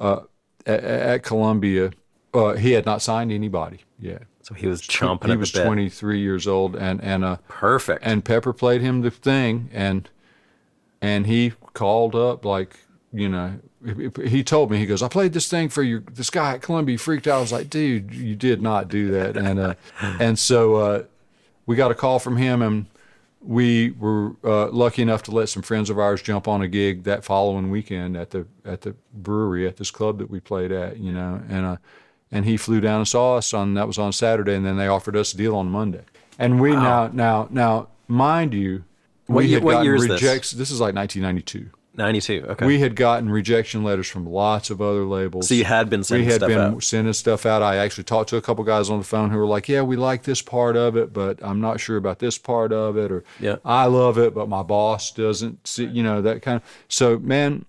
uh, 0.00 0.22
at, 0.66 0.84
at 0.84 1.22
Columbia. 1.22 1.92
Uh, 2.32 2.54
he 2.54 2.72
had 2.72 2.86
not 2.86 3.02
signed 3.02 3.32
anybody 3.32 3.80
yet. 3.98 4.22
So 4.42 4.54
he 4.54 4.66
was 4.66 4.80
chomping 4.82 5.26
He 5.26 5.32
at 5.32 5.38
was 5.38 5.52
the 5.52 5.58
bit. 5.60 5.66
23 5.66 6.20
years 6.20 6.46
old, 6.46 6.74
and 6.76 7.00
and 7.02 7.24
uh, 7.24 7.36
Perfect. 7.48 8.02
and 8.04 8.24
Pepper 8.24 8.52
played 8.52 8.80
him 8.80 9.02
the 9.02 9.10
thing, 9.10 9.68
and 9.72 10.08
and 11.02 11.26
he 11.26 11.52
called 11.74 12.14
up 12.14 12.44
like 12.44 12.78
you 13.12 13.28
know 13.28 13.58
he- 13.84 14.28
he 14.28 14.44
told 14.44 14.70
me 14.70 14.78
he 14.78 14.86
goes 14.86 15.02
I 15.02 15.08
played 15.08 15.32
this 15.32 15.48
thing 15.48 15.68
for 15.68 15.82
your 15.82 16.00
this 16.00 16.30
guy 16.30 16.54
at 16.54 16.62
Columbia 16.62 16.94
he 16.94 16.96
freaked 16.98 17.26
out 17.26 17.38
I 17.38 17.40
was 17.40 17.52
like 17.52 17.70
dude 17.70 18.12
you 18.14 18.34
did 18.36 18.60
not 18.62 18.88
do 18.88 19.10
that 19.12 19.36
and 19.36 19.58
uh, 19.58 19.74
and 20.00 20.38
so 20.38 20.74
uh, 20.76 21.02
we 21.66 21.76
got 21.76 21.90
a 21.90 21.94
call 21.94 22.18
from 22.18 22.36
him 22.36 22.60
and 22.62 22.86
we 23.40 23.90
were 23.92 24.36
uh, 24.44 24.68
lucky 24.68 25.00
enough 25.02 25.22
to 25.24 25.30
let 25.30 25.48
some 25.48 25.62
friends 25.62 25.88
of 25.90 25.98
ours 25.98 26.20
jump 26.22 26.46
on 26.46 26.60
a 26.62 26.68
gig 26.68 27.04
that 27.04 27.24
following 27.24 27.70
weekend 27.70 28.16
at 28.16 28.30
the 28.30 28.46
at 28.64 28.82
the 28.82 28.94
brewery 29.14 29.66
at 29.66 29.76
this 29.78 29.90
club 29.90 30.18
that 30.18 30.30
we 30.30 30.40
played 30.40 30.70
at 30.72 30.98
you 30.98 31.10
know 31.12 31.40
and 31.48 31.64
uh, 31.66 31.76
and 32.30 32.44
he 32.44 32.56
flew 32.56 32.80
down 32.80 32.98
and 32.98 33.08
saw 33.08 33.36
us 33.36 33.54
on 33.54 33.74
that 33.74 33.86
was 33.86 33.98
on 33.98 34.12
Saturday 34.12 34.54
and 34.54 34.64
then 34.64 34.76
they 34.76 34.86
offered 34.88 35.16
us 35.16 35.32
a 35.32 35.36
deal 35.36 35.56
on 35.56 35.70
Monday. 35.70 36.02
And 36.38 36.60
we 36.60 36.72
now 36.72 37.08
now 37.12 37.48
now 37.50 37.88
mind 38.08 38.52
you 38.54 38.84
What 39.26 39.38
we 39.38 39.46
year- 39.46 39.58
had 39.58 39.64
what 39.64 39.84
year 39.84 39.94
is 39.94 40.02
this? 40.02 40.10
rejects 40.22 40.50
this 40.52 40.70
is 40.70 40.80
like 40.80 40.94
1992 40.94 41.70
92. 41.96 42.44
Okay. 42.50 42.66
we 42.66 42.78
had 42.78 42.94
gotten 42.94 43.28
rejection 43.30 43.82
letters 43.82 44.08
from 44.08 44.24
lots 44.24 44.70
of 44.70 44.80
other 44.80 45.04
labels. 45.04 45.48
So 45.48 45.54
you 45.54 45.64
had 45.64 45.90
been 45.90 46.04
sending 46.04 46.28
stuff. 46.30 46.48
we 46.48 46.54
had 46.54 46.56
stuff 46.58 46.68
been 46.68 46.74
out. 46.76 46.82
sending 46.84 47.12
stuff 47.12 47.46
out. 47.46 47.62
I 47.62 47.76
actually 47.78 48.04
talked 48.04 48.30
to 48.30 48.36
a 48.36 48.40
couple 48.40 48.62
guys 48.64 48.88
on 48.90 48.98
the 48.98 49.04
phone 49.04 49.30
who 49.30 49.36
were 49.38 49.46
like, 49.46 49.68
"Yeah, 49.68 49.82
we 49.82 49.96
like 49.96 50.22
this 50.22 50.40
part 50.40 50.76
of 50.76 50.96
it, 50.96 51.12
but 51.12 51.38
I'm 51.42 51.60
not 51.60 51.80
sure 51.80 51.96
about 51.96 52.20
this 52.20 52.38
part 52.38 52.72
of 52.72 52.96
it," 52.96 53.10
or 53.10 53.24
Yeah. 53.40 53.56
"I 53.64 53.86
love 53.86 54.18
it, 54.18 54.34
but 54.34 54.48
my 54.48 54.62
boss 54.62 55.10
doesn't." 55.10 55.66
See, 55.66 55.84
you 55.86 56.02
know 56.02 56.22
that 56.22 56.42
kind 56.42 56.56
of. 56.56 56.62
So, 56.88 57.18
man, 57.18 57.64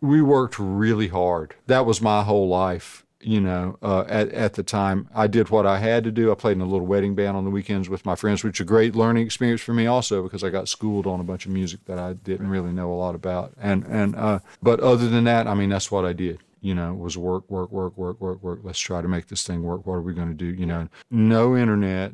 we 0.00 0.20
worked 0.20 0.58
really 0.58 1.08
hard. 1.08 1.54
That 1.66 1.86
was 1.86 2.00
my 2.02 2.22
whole 2.24 2.48
life. 2.48 3.04
You 3.22 3.40
know, 3.40 3.76
uh, 3.82 4.04
at 4.08 4.30
at 4.30 4.54
the 4.54 4.62
time, 4.62 5.08
I 5.14 5.26
did 5.26 5.50
what 5.50 5.66
I 5.66 5.78
had 5.78 6.04
to 6.04 6.10
do. 6.10 6.32
I 6.32 6.34
played 6.34 6.56
in 6.56 6.62
a 6.62 6.66
little 6.66 6.86
wedding 6.86 7.14
band 7.14 7.36
on 7.36 7.44
the 7.44 7.50
weekends 7.50 7.88
with 7.90 8.06
my 8.06 8.14
friends, 8.14 8.42
which 8.42 8.60
was 8.60 8.64
a 8.64 8.68
great 8.68 8.96
learning 8.96 9.26
experience 9.26 9.60
for 9.60 9.74
me, 9.74 9.86
also 9.86 10.22
because 10.22 10.42
I 10.42 10.48
got 10.48 10.68
schooled 10.68 11.06
on 11.06 11.20
a 11.20 11.24
bunch 11.24 11.44
of 11.44 11.52
music 11.52 11.84
that 11.84 11.98
I 11.98 12.14
didn't 12.14 12.48
really 12.48 12.72
know 12.72 12.90
a 12.90 12.96
lot 12.96 13.14
about. 13.14 13.52
And 13.60 13.84
and 13.84 14.16
uh, 14.16 14.38
but 14.62 14.80
other 14.80 15.08
than 15.08 15.24
that, 15.24 15.46
I 15.46 15.54
mean, 15.54 15.68
that's 15.68 15.90
what 15.90 16.06
I 16.06 16.14
did. 16.14 16.40
You 16.62 16.74
know, 16.74 16.94
was 16.94 17.18
work, 17.18 17.50
work, 17.50 17.70
work, 17.70 17.96
work, 17.98 18.20
work, 18.20 18.42
work. 18.42 18.60
Let's 18.62 18.78
try 18.78 19.02
to 19.02 19.08
make 19.08 19.28
this 19.28 19.46
thing 19.46 19.62
work. 19.62 19.86
What 19.86 19.94
are 19.94 20.02
we 20.02 20.14
going 20.14 20.28
to 20.28 20.34
do? 20.34 20.46
You 20.46 20.66
know, 20.66 20.88
no 21.10 21.56
internet. 21.56 22.12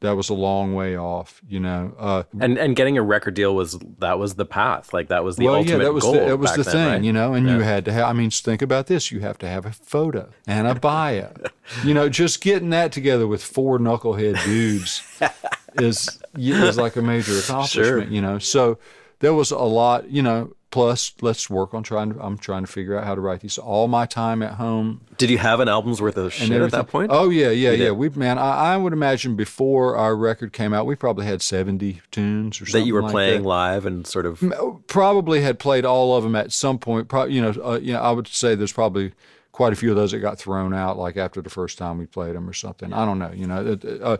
That 0.00 0.12
was 0.12 0.28
a 0.28 0.34
long 0.34 0.74
way 0.74 0.96
off. 0.96 1.40
You 1.48 1.60
know, 1.60 1.94
uh, 1.98 2.22
and 2.40 2.56
and 2.56 2.76
getting 2.76 2.96
a 2.98 3.02
record 3.02 3.34
deal 3.34 3.54
was 3.54 3.78
that 3.98 4.18
was 4.18 4.36
the 4.36 4.44
path. 4.44 4.92
Like 4.92 5.08
that 5.08 5.24
was 5.24 5.36
the 5.36 5.46
well, 5.46 5.56
ultimate 5.56 5.78
yeah, 5.78 5.84
that 5.84 5.92
was 5.92 6.04
goal. 6.04 6.12
the, 6.12 6.20
that 6.20 6.36
was 6.36 6.54
the 6.54 6.62
then, 6.62 6.72
thing, 6.72 6.88
right? 6.88 7.02
you 7.02 7.12
know. 7.12 7.34
And 7.34 7.48
you 7.48 7.60
had 7.60 7.84
to 7.86 7.92
have. 7.92 8.04
I 8.04 8.12
mean, 8.12 8.30
think 8.30 8.62
about 8.62 8.86
this: 8.86 9.10
you 9.10 9.20
have 9.20 9.38
to 9.38 9.48
have 9.48 9.66
a 9.66 9.72
photo 9.72 10.30
and 10.46 10.66
a 10.66 10.74
bio. 10.74 11.32
you 11.84 11.94
know, 11.94 12.08
just 12.08 12.40
getting 12.40 12.70
that 12.70 12.92
together 12.92 13.26
with 13.26 13.42
four 13.42 13.78
knucklehead 13.78 14.42
dudes 14.44 15.02
is 15.78 16.20
is 16.36 16.78
like 16.78 16.96
a 16.96 17.02
major 17.02 17.38
accomplishment. 17.38 18.10
You 18.10 18.20
know, 18.20 18.38
so 18.38 18.78
there 19.18 19.34
was 19.34 19.50
a 19.50 19.58
lot. 19.58 20.10
You 20.10 20.22
know, 20.22 20.52
plus 20.70 21.12
let's 21.20 21.48
work 21.48 21.72
on 21.74 21.82
trying 21.82 22.12
to. 22.12 22.22
I'm 22.22 22.36
trying 22.38 22.64
to 22.64 22.70
figure 22.70 22.98
out 22.98 23.04
how 23.04 23.14
to 23.14 23.20
write 23.20 23.40
these. 23.40 23.58
All 23.58 23.88
my 23.88 24.06
time 24.06 24.42
at 24.42 24.54
home 24.54 25.00
Did 25.16 25.30
you 25.30 25.38
have 25.38 25.60
an 25.60 25.68
album's 25.68 26.00
worth 26.00 26.16
of 26.16 26.32
shit 26.32 26.50
at 26.50 26.70
that 26.72 26.88
point? 26.88 27.10
Oh 27.12 27.30
yeah, 27.30 27.46
yeah, 27.50 27.70
You 27.70 27.70
yeah. 27.70 27.76
did? 27.76 27.92
We 27.92 28.08
man, 28.10 28.38
I, 28.38 28.74
I 28.74 28.76
would 28.76 28.92
imagine 28.92 29.36
before 29.36 29.96
our 29.96 30.14
record 30.16 30.52
came 30.52 30.72
out, 30.74 30.86
we 30.86 30.94
probably 30.94 31.26
had 31.26 31.42
70 31.42 32.00
tunes 32.10 32.60
or 32.60 32.66
something 32.66 32.82
that 32.82 32.86
you 32.86 32.94
were 32.94 33.02
like 33.02 33.12
playing 33.12 33.42
that. 33.42 33.48
live 33.48 33.86
and 33.86 34.06
sort 34.06 34.26
of 34.26 34.42
probably 34.86 35.40
had 35.40 35.58
played 35.58 35.84
all 35.84 36.16
of 36.16 36.22
them 36.22 36.36
at 36.36 36.52
some 36.52 36.78
point. 36.78 37.08
probably 37.08 37.34
you 37.34 37.42
know, 37.42 37.54
uh, 37.64 37.78
you 37.80 37.92
know, 37.92 38.00
I 38.00 38.10
would 38.10 38.28
say 38.28 38.54
there's 38.54 38.72
probably 38.72 39.12
quite 39.52 39.72
a 39.72 39.76
few 39.76 39.90
of 39.90 39.96
those 39.96 40.12
that 40.12 40.20
got 40.20 40.38
thrown 40.38 40.72
out, 40.72 40.96
like 40.96 41.16
after 41.16 41.42
the 41.42 41.50
first 41.50 41.78
time 41.78 41.98
we 41.98 42.06
played 42.06 42.36
them 42.36 42.48
or 42.48 42.52
something. 42.52 42.92
I 42.92 43.04
don't 43.04 43.18
know. 43.18 43.32
You 43.32 43.46
know, 43.48 43.76
uh, 44.02 44.16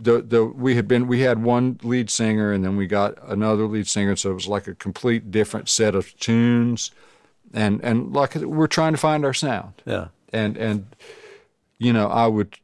the 0.00 0.22
the 0.22 0.44
we 0.44 0.76
had 0.76 0.86
been 0.86 1.06
we 1.08 1.20
had 1.20 1.42
one 1.42 1.78
lead 1.82 2.08
singer 2.10 2.52
and 2.52 2.64
then 2.64 2.76
we 2.76 2.86
got 2.86 3.14
another 3.28 3.66
lead 3.66 3.86
singer, 3.88 4.14
so 4.16 4.30
it 4.30 4.34
was 4.34 4.46
like 4.48 4.66
a 4.68 4.74
complete 4.74 5.30
different 5.30 5.68
set 5.68 5.94
of 5.94 6.16
tunes, 6.18 6.90
and 7.52 7.80
and 7.82 8.12
like 8.12 8.34
we're 8.36 8.66
trying 8.68 8.92
to 8.92 8.98
find 8.98 9.24
our 9.24 9.34
sound. 9.34 9.72
yeah. 9.84 10.08
And 10.32 10.56
and 10.56 10.86
you 11.78 11.92
know, 11.92 12.08
I 12.08 12.26
would. 12.26 12.56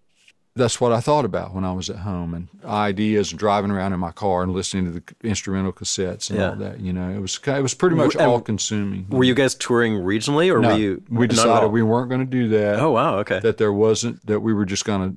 That's 0.56 0.80
what 0.80 0.92
I 0.92 1.00
thought 1.00 1.24
about 1.24 1.52
when 1.52 1.64
I 1.64 1.72
was 1.72 1.90
at 1.90 1.96
home 1.96 2.32
and 2.32 2.46
ideas 2.64 3.32
and 3.32 3.38
driving 3.40 3.72
around 3.72 3.92
in 3.92 3.98
my 3.98 4.12
car 4.12 4.44
and 4.44 4.52
listening 4.52 4.84
to 4.84 4.92
the 5.00 5.28
instrumental 5.28 5.72
cassettes 5.72 6.30
and 6.30 6.38
Yeah. 6.38 6.50
all 6.50 6.54
that. 6.56 6.78
You 6.78 6.92
know, 6.92 7.10
it 7.10 7.18
was 7.18 7.40
it 7.44 7.60
was 7.62 7.74
pretty 7.74 7.96
much 7.96 8.14
and 8.14 8.22
all 8.22 8.40
consuming. 8.40 9.06
Were 9.10 9.24
you 9.24 9.34
guys 9.34 9.56
touring 9.56 9.94
regionally 9.94 10.54
or 10.54 10.60
No, 10.60 10.68
were 10.68 10.76
you? 10.78 11.02
we 11.10 11.26
decided 11.26 11.72
we 11.72 11.82
weren't 11.82 12.08
going 12.08 12.20
to 12.20 12.30
do 12.30 12.46
that. 12.50 12.78
Oh 12.78 12.92
wow. 12.92 13.18
Okay. 13.18 13.40
That 13.40 13.56
there 13.58 13.72
wasn't 13.72 14.24
that 14.26 14.40
we 14.40 14.52
were 14.54 14.64
just 14.64 14.84
going 14.84 15.10
to 15.10 15.16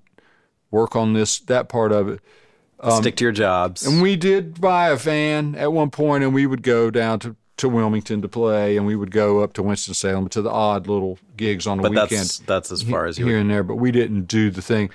work 0.72 0.95
on 0.95 1.14
this 1.14 1.39
that 1.41 1.69
part 1.69 1.91
of 1.91 2.07
it. 2.10 2.19
Stick 2.99 3.15
to 3.18 3.23
your 3.26 3.31
jobs. 3.31 3.85
And 3.88 4.02
we 4.02 4.15
did 4.15 4.61
buy 4.61 4.89
a 4.89 4.95
van 4.95 5.56
at 5.56 5.73
one 5.73 5.89
point, 5.89 6.23
and 6.23 6.34
we 6.34 6.45
would 6.45 6.61
go 6.61 6.91
down 6.91 7.18
to, 7.22 7.35
to 7.57 7.68
Wilmington 7.68 8.22
to 8.22 8.27
play, 8.27 8.77
and 8.77 8.85
we 8.85 8.95
would 8.95 9.10
go 9.10 9.39
up 9.41 9.53
to 9.53 9.64
Winston 9.64 9.95
Salem 9.95 10.30
to 10.30 10.44
the 10.44 10.52
odd 10.52 10.85
little 10.88 11.18
gigs 11.35 11.65
on 11.65 11.77
the 11.77 11.84
but 11.84 11.91
weekend. 11.91 12.11
that's 12.11 12.38
that's 12.39 12.72
as 12.72 12.84
far 12.84 13.06
as 13.07 13.18
you. 13.18 13.26
here 13.26 13.35
Were. 13.35 13.41
and 13.41 13.49
there, 13.49 13.64
but 13.64 13.76
we 13.77 13.91
didn't 13.91 14.27
do 14.27 14.52
the 14.52 14.61
thing 14.61 14.91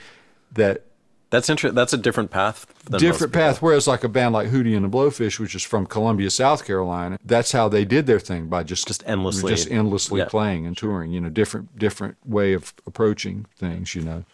that 0.52 0.84
That's 1.30 1.50
interesting. 1.50 1.74
That's 1.74 1.92
a 1.92 1.96
different 1.98 2.30
path. 2.30 2.66
Different 2.98 3.32
path. 3.32 3.60
Whereas 3.60 3.88
like 3.88 4.04
a 4.04 4.08
band 4.08 4.32
like 4.32 4.48
Hootie 4.50 4.76
and 4.76 4.84
the 4.84 4.88
Blowfish, 4.88 5.40
which 5.40 5.56
is 5.56 5.62
from 5.64 5.86
Columbia, 5.86 6.30
South 6.30 6.64
Carolina, 6.64 7.18
that's 7.24 7.50
how 7.50 7.68
they 7.68 7.84
did 7.84 8.06
their 8.06 8.20
thing 8.20 8.46
by 8.46 8.62
just 8.62 8.86
Just 8.86 9.02
endlessly- 9.08 9.50
just 9.50 9.68
endlessly 9.72 10.20
yeah. 10.20 10.26
playing 10.26 10.66
and 10.66 10.76
touring. 10.76 11.10
You 11.10 11.20
know, 11.20 11.30
different 11.30 11.76
different 11.78 12.16
way 12.24 12.52
of 12.52 12.72
approaching 12.86 13.46
things. 13.58 13.96
You 13.96 14.02
know, 14.02 14.24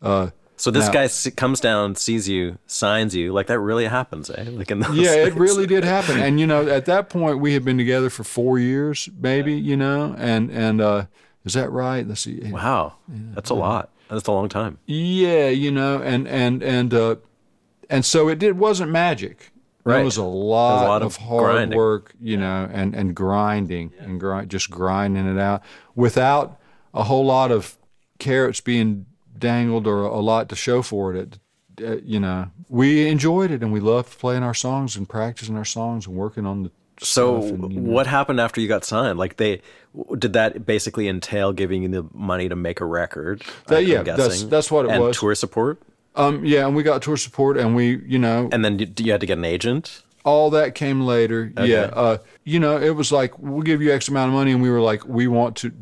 uh, 0.00 0.30
So 0.56 0.70
this 0.70 0.88
guy 0.88 1.08
comes 1.32 1.60
down, 1.60 1.96
sees 1.96 2.28
you, 2.28 2.58
signs 2.66 3.14
you. 3.14 3.32
Like 3.32 3.48
that 3.48 3.58
really 3.58 3.86
happens, 3.86 4.30
eh? 4.30 4.46
Like 4.48 4.70
in 4.70 4.80
those 4.80 4.96
yeah, 4.96 5.14
it 5.14 5.34
really 5.34 5.66
did 5.66 5.82
happen. 5.84 6.20
And 6.20 6.38
you 6.38 6.46
know, 6.46 6.68
at 6.68 6.86
that 6.86 7.10
point, 7.10 7.40
we 7.40 7.54
had 7.54 7.64
been 7.64 7.76
together 7.76 8.08
for 8.08 8.22
four 8.22 8.58
years, 8.58 9.08
maybe. 9.20 9.54
You 9.54 9.76
know, 9.76 10.14
and 10.16 10.50
and 10.50 10.80
uh, 10.80 11.06
is 11.44 11.54
that 11.54 11.70
right? 11.70 12.06
Let's 12.06 12.20
see. 12.20 12.40
Wow, 12.50 12.94
that's 13.08 13.50
a 13.50 13.54
lot. 13.54 13.90
That's 14.08 14.28
a 14.28 14.32
long 14.32 14.48
time. 14.48 14.78
Yeah, 14.86 15.48
you 15.48 15.70
know, 15.72 16.00
and 16.00 16.28
and 16.28 16.62
and 16.62 16.94
uh, 16.94 17.16
and 17.90 18.04
so 18.04 18.28
it 18.28 18.38
did 18.38 18.58
wasn't 18.58 18.90
magic. 18.92 19.50
Right. 19.82 20.00
It 20.00 20.04
was 20.04 20.16
a 20.16 20.22
lot, 20.22 20.86
lot 20.86 21.02
of, 21.02 21.08
of 21.08 21.16
hard 21.16 21.52
grinding. 21.56 21.76
work, 21.76 22.14
you 22.20 22.38
know, 22.38 22.68
and 22.72 22.94
and 22.94 23.14
grinding 23.14 23.92
and 23.98 24.18
grind, 24.18 24.50
just 24.50 24.70
grinding 24.70 25.26
it 25.26 25.38
out 25.38 25.62
without 25.94 26.58
a 26.94 27.02
whole 27.02 27.26
lot 27.26 27.50
of 27.50 27.76
carrots 28.18 28.60
being 28.60 29.04
dangled 29.38 29.86
or 29.86 30.02
a 30.02 30.20
lot 30.20 30.48
to 30.50 30.56
show 30.56 30.82
for 30.82 31.14
it. 31.14 31.38
It, 31.78 31.84
uh, 31.84 31.96
you 32.04 32.20
know, 32.20 32.50
we 32.68 33.08
enjoyed 33.08 33.50
it 33.50 33.62
and 33.62 33.72
we 33.72 33.80
loved 33.80 34.18
playing 34.18 34.42
our 34.44 34.54
songs 34.54 34.96
and 34.96 35.08
practicing 35.08 35.56
our 35.56 35.64
songs 35.64 36.06
and 36.06 36.16
working 36.16 36.46
on 36.46 36.64
the. 36.64 36.70
So 37.00 37.40
stuff 37.40 37.50
and, 37.52 37.72
you 37.72 37.80
know. 37.80 37.90
what 37.90 38.06
happened 38.06 38.38
after 38.38 38.60
you 38.60 38.68
got 38.68 38.84
signed? 38.84 39.18
Like 39.18 39.36
they 39.36 39.60
did 40.16 40.32
that 40.34 40.64
basically 40.64 41.08
entail 41.08 41.52
giving 41.52 41.82
you 41.82 41.88
the 41.88 42.06
money 42.14 42.48
to 42.48 42.54
make 42.54 42.80
a 42.80 42.84
record? 42.84 43.42
That- 43.66 43.78
I'm 43.78 43.86
yeah, 43.88 44.02
that's- 44.04 44.28
guessing? 44.28 44.48
that's 44.48 44.70
what 44.70 44.84
it 44.84 44.92
and 44.92 45.02
was. 45.02 45.18
Tour 45.18 45.34
support, 45.34 45.82
Um, 46.14 46.44
yeah, 46.44 46.64
and 46.66 46.76
we 46.76 46.84
got 46.84 47.02
tour 47.02 47.16
support 47.16 47.56
and 47.56 47.74
we, 47.74 47.96
you 48.06 48.20
know, 48.20 48.48
and 48.52 48.64
then 48.64 48.78
you, 48.78 48.86
you 48.98 49.10
had 49.10 49.20
to 49.20 49.26
get 49.26 49.38
an 49.38 49.44
agent. 49.44 50.04
all 50.24 50.50
that 50.50 50.76
came 50.76 51.00
later. 51.00 51.52
Yeah, 51.60 51.90
uh, 51.92 52.18
you 52.44 52.60
know, 52.60 52.76
it 52.80 52.90
was 52.94 53.10
like 53.10 53.36
we'll 53.40 53.62
give 53.62 53.82
you 53.82 53.92
X 53.92 54.06
amount 54.08 54.28
of 54.28 54.34
money, 54.34 54.52
and 54.52 54.62
we 54.62 54.70
were 54.70 54.80
like, 54.80 55.04
we 55.04 55.26
want 55.26 55.56
to 55.56 55.72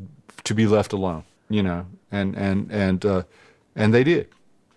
to 0.44 0.54
be 0.54 0.66
left 0.66 0.94
alone, 0.94 1.24
you 1.50 1.62
know, 1.62 1.84
and 2.10 2.34
and 2.36 2.70
and 2.72 3.04
uh, 3.04 3.22
and 3.76 3.92
they 3.94 4.04
did. 4.04 4.28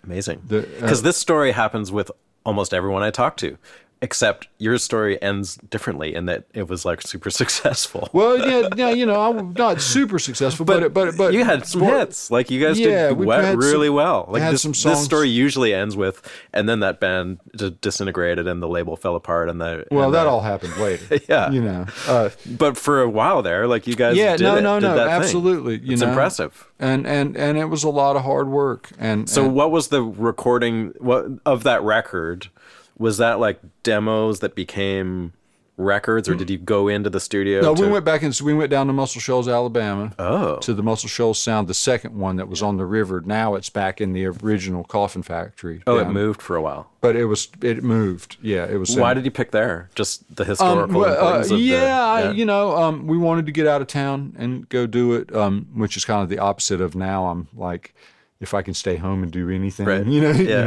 Amazing. 0.04 0.42
The- 0.48 0.60
uh, 0.60 0.82
Because 0.82 1.02
this 1.04 1.18
story 1.18 1.52
happens 1.52 1.92
with 1.92 2.12
almost 2.46 2.74
everyone 2.74 3.02
I 3.04 3.10
talk 3.12 3.38
to. 3.38 3.58
Except 4.02 4.48
your 4.60 4.78
story 4.78 5.20
ends 5.22 5.56
differently 5.70 6.14
in 6.14 6.26
that 6.26 6.44
it 6.54 6.68
was 6.68 6.86
like 6.86 7.02
super 7.02 7.30
successful. 7.42 8.10
Well, 8.14 8.38
yeah, 8.38 8.68
yeah, 8.76 8.90
you 8.92 9.06
know, 9.06 9.20
I'm 9.20 9.54
not 9.54 9.82
super 9.82 10.20
successful, 10.20 10.66
but 10.66 10.94
but 10.94 11.18
but, 11.18 11.34
you 11.34 11.44
had 11.44 11.66
some 11.66 11.82
well, 11.82 12.00
hits. 12.00 12.30
Like 12.30 12.52
you 12.52 12.64
guys 12.64 12.78
Yeah, 12.80 13.08
did 13.10 13.18
we 13.18 13.26
we- 13.26 13.34
had 13.34 13.58
really 13.58 13.88
some- 13.88 13.96
well. 13.96 14.26
Like 14.30 14.44
this, 14.52 14.64
this 14.64 15.04
story 15.04 15.30
usually 15.30 15.74
ends 15.74 15.96
with, 15.96 16.22
and 16.54 16.68
then 16.70 16.82
that 16.82 17.00
band 17.00 17.40
disintegrated 17.82 18.48
and 18.48 18.62
the 18.62 18.68
label 18.68 18.96
fell 18.96 19.16
apart 19.16 19.50
and 19.50 19.60
the 19.62 19.86
Well, 19.90 20.06
and 20.06 20.14
that 20.14 20.24
the- 20.24 20.30
all 20.30 20.42
happened 20.42 20.76
later. 20.78 21.20
Yeah. 21.30 21.50
you 21.52 21.62
know. 21.62 21.86
Uh, 22.08 22.30
But 22.46 22.78
for 22.78 23.02
a 23.02 23.10
while 23.10 23.42
there, 23.42 23.66
like 23.68 23.88
you 23.88 23.96
guys, 23.96 24.18
yeah, 24.18 24.36
did 24.38 24.44
no, 24.44 24.56
it, 24.58 24.62
no, 24.62 24.80
no, 24.80 24.96
that 24.96 25.06
thing. 25.06 25.14
absolutely. 25.14 25.80
You 25.80 25.94
it's 25.94 26.02
know, 26.02 26.10
impressive. 26.10 26.68
and 26.80 27.08
and 27.08 27.36
and 27.38 27.58
it 27.58 27.66
was 27.66 27.84
a 27.84 27.90
lot 27.90 28.16
of 28.16 28.24
hard 28.24 28.50
work. 28.50 28.90
And 29.00 29.30
So 29.30 29.46
and- 29.46 29.56
what 29.56 29.72
was 29.72 29.88
the 29.88 30.04
recording 30.04 30.94
what 31.00 31.26
of 31.46 31.64
that 31.64 31.82
record? 31.82 32.50
Was 32.98 33.18
that 33.18 33.40
like 33.40 33.60
demos 33.84 34.40
that 34.40 34.56
became 34.56 35.34
records, 35.78 36.30
or 36.30 36.36
did 36.36 36.50
you 36.50 36.58
go 36.58 36.88
into 36.88 37.10
the 37.10 37.20
studio? 37.20 37.60
No, 37.60 37.74
we 37.74 37.88
went 37.90 38.06
back 38.06 38.24
and 38.24 38.34
we 38.42 38.54
went 38.54 38.70
down 38.72 38.88
to 38.88 38.94
Muscle 38.94 39.20
Shoals, 39.20 39.50
Alabama. 39.50 40.14
Oh. 40.18 40.56
to 40.60 40.74
the 40.74 40.82
Muscle 40.82 41.10
Shoals 41.10 41.38
Sound, 41.38 41.68
the 41.68 41.74
second 41.74 42.18
one 42.18 42.38
that 42.38 42.48
was 42.48 42.62
on 42.64 42.78
the 42.78 42.86
river. 42.86 43.22
Now 43.26 43.56
it's 43.56 43.70
back 43.70 44.00
in 44.00 44.14
the 44.14 44.26
original 44.28 44.86
Coffin 44.86 45.22
Factory. 45.24 45.84
Oh, 45.86 45.98
it 45.98 46.08
moved 46.08 46.42
for 46.42 46.56
a 46.56 46.62
while. 46.62 46.90
but 47.02 47.18
it 47.18 47.26
was 47.26 47.50
it 47.62 47.84
moved. 47.84 48.38
Yeah, 48.42 48.66
it 48.66 48.78
was. 48.78 48.96
Why 48.96 49.12
in- 49.12 49.16
did 49.18 49.26
you 49.26 49.32
pick 49.32 49.52
there? 49.52 49.90
Just 49.96 50.24
the 50.34 50.44
Um, 50.44 50.50
historical 50.50 51.02
well, 51.02 51.10
uh, 51.12 51.16
importance 51.16 51.52
of 51.52 51.58
the 51.58 51.64
yeah, 51.64 52.00
I, 52.06 52.32
you 52.32 52.46
know, 52.46 52.78
um, 52.78 53.06
we 53.08 53.18
wanted 53.18 53.46
to 53.48 53.52
get 53.52 53.68
out 53.68 53.82
of 53.82 53.88
town 53.88 54.34
and 54.38 54.70
go 54.70 54.88
do 54.88 55.12
it, 55.16 55.36
um, 55.36 55.68
which 55.76 55.98
is 55.98 56.06
kind 56.06 56.24
of 56.24 56.30
the 56.30 56.40
opposite 56.40 56.80
of 56.80 56.96
now. 56.96 57.26
I'm 57.26 57.50
like, 57.54 57.94
if 58.40 58.54
I 58.54 58.62
can 58.62 58.74
stay 58.74 58.96
home 58.96 59.24
and 59.24 59.32
do 59.34 59.50
anything, 59.50 59.86
Right. 59.86 60.06
you 60.16 60.22
know, 60.22 60.32
you 60.32 60.48
Yeah. 60.48 60.64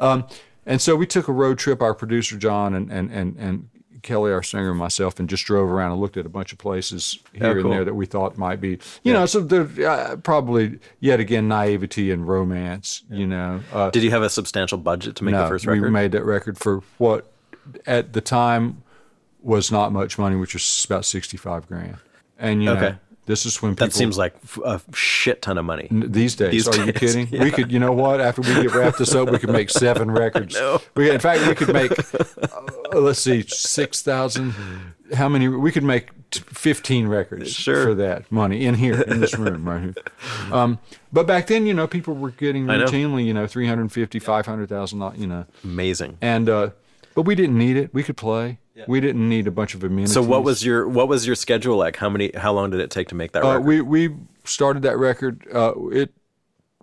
know. 0.00 0.26
And 0.68 0.80
so 0.80 0.94
we 0.94 1.06
took 1.06 1.26
a 1.26 1.32
road 1.32 1.58
trip. 1.58 1.82
Our 1.82 1.94
producer 1.94 2.36
John 2.36 2.74
and 2.74 2.92
and 2.92 3.10
and 3.10 3.36
and 3.38 3.68
Kelly, 4.02 4.30
our 4.30 4.42
singer, 4.44 4.70
and 4.70 4.78
myself, 4.78 5.18
and 5.18 5.28
just 5.28 5.44
drove 5.44 5.68
around 5.68 5.90
and 5.90 6.00
looked 6.00 6.16
at 6.16 6.24
a 6.24 6.28
bunch 6.28 6.52
of 6.52 6.58
places 6.58 7.18
here 7.32 7.48
Oh, 7.48 7.54
cool. 7.54 7.62
and 7.64 7.72
there 7.72 7.84
that 7.84 7.94
we 7.94 8.06
thought 8.06 8.38
might 8.38 8.60
be, 8.60 8.78
you 9.02 9.12
know, 9.12 9.26
so 9.26 9.40
there 9.40 9.90
uh, 9.90 10.16
probably 10.16 10.78
yet 11.00 11.18
again 11.18 11.48
naivety 11.48 12.12
and 12.12 12.28
romance, 12.28 13.02
you 13.10 13.26
know. 13.26 13.60
Uh, 13.72 13.90
Did 13.90 14.04
you 14.04 14.10
have 14.10 14.22
a 14.22 14.30
substantial 14.30 14.78
budget 14.78 15.16
to 15.16 15.24
make 15.24 15.32
no, 15.32 15.42
the 15.42 15.48
first 15.48 15.66
record? 15.66 15.74
we 15.74 15.80
record? 15.80 15.92
made 15.92 16.12
that 16.12 16.24
record 16.24 16.58
for 16.58 16.82
what 16.98 17.32
at 17.86 18.12
the 18.12 18.20
time 18.20 18.82
was 19.42 19.72
not 19.72 19.90
much 19.92 20.16
money, 20.18 20.36
which 20.36 20.54
was 20.54 20.84
about 20.88 21.04
sixty-five 21.04 21.66
grand. 21.66 21.96
And 22.38 22.62
you 22.62 22.66
know, 22.66 22.76
Okay. 22.76 22.96
This 23.28 23.46
is 23.46 23.62
when 23.62 23.72
people 23.76 23.86
that 23.86 23.92
seems 23.92 24.18
like 24.18 24.34
a 24.64 24.80
shit 24.92 25.42
ton 25.42 25.58
of 25.58 25.64
money. 25.64 25.86
These 25.90 26.34
days, 26.34 26.50
These 26.50 26.66
are 26.68 26.84
you 26.84 26.90
days, 26.92 27.14
kidding? 27.14 27.40
We 27.40 27.50
could, 27.52 27.70
you 27.70 27.78
know 27.78 27.92
what? 27.92 28.20
After 28.20 28.42
we 28.42 28.54
get 28.62 28.74
wrapped 28.74 28.98
this 28.98 29.14
up, 29.14 29.30
we 29.30 29.38
could 29.38 29.50
make 29.50 29.70
seven 29.70 30.10
records. 30.10 30.56
We, 30.96 31.10
in 31.10 31.20
fact, 31.20 31.46
we 31.46 31.54
could 31.54 31.72
make. 31.72 31.92
Uh, 32.92 33.00
let's 33.00 33.20
see, 33.20 33.42
six 33.46 34.02
thousand. 34.02 34.54
How 35.14 35.28
many? 35.28 35.46
We 35.46 35.70
could 35.70 35.84
make 35.84 36.08
fifteen 36.32 37.06
records 37.06 37.52
Sure. 37.52 37.84
for 37.84 37.94
that 37.94 38.30
money 38.32 38.64
in 38.66 38.74
here 38.74 39.00
in 39.02 39.20
this 39.20 39.38
room 39.38 39.68
right 39.68 39.82
here. 39.82 39.94
Um, 40.52 40.78
but 41.12 41.26
back 41.26 41.46
then, 41.46 41.66
you 41.66 41.74
know, 41.74 41.86
people 41.86 42.14
were 42.14 42.30
getting 42.30 42.68
I 42.68 42.78
know. 42.78 42.86
routinely, 42.86 43.24
you 43.24 43.32
know, 43.34 43.46
350, 43.46 44.18
500,000, 44.18 45.12
you 45.20 45.26
know, 45.26 45.46
Amazing. 45.64 46.18
and 46.20 46.48
uh, 46.48 46.70
but 47.18 47.22
we 47.26 47.34
didn't 47.34 47.58
need 47.58 47.76
it. 47.76 47.92
We 47.92 48.04
could 48.04 48.16
play. 48.16 48.60
We 48.86 49.00
didn't 49.00 49.28
need 49.28 49.48
a 49.48 49.50
bunch 49.50 49.74
of 49.74 49.82
amenities. 49.82 50.14
So 50.14 50.22
what 50.22 50.44
was 50.44 50.64
your 50.64 50.86
what 50.88 51.08
was 51.08 51.26
your 51.26 51.34
schedule 51.34 51.76
like? 51.76 51.96
How 51.96 52.08
many? 52.08 52.30
How 52.36 52.52
long 52.52 52.70
did 52.70 52.78
it 52.78 52.92
take 52.92 53.08
to 53.08 53.16
make 53.16 53.32
that 53.32 53.42
Uh, 53.44 53.58
we 53.58 53.80
we 53.80 54.14
started 54.44 54.84
that 54.84 54.96
record. 54.98 55.44
Uh, 55.52 55.72
it 55.90 56.14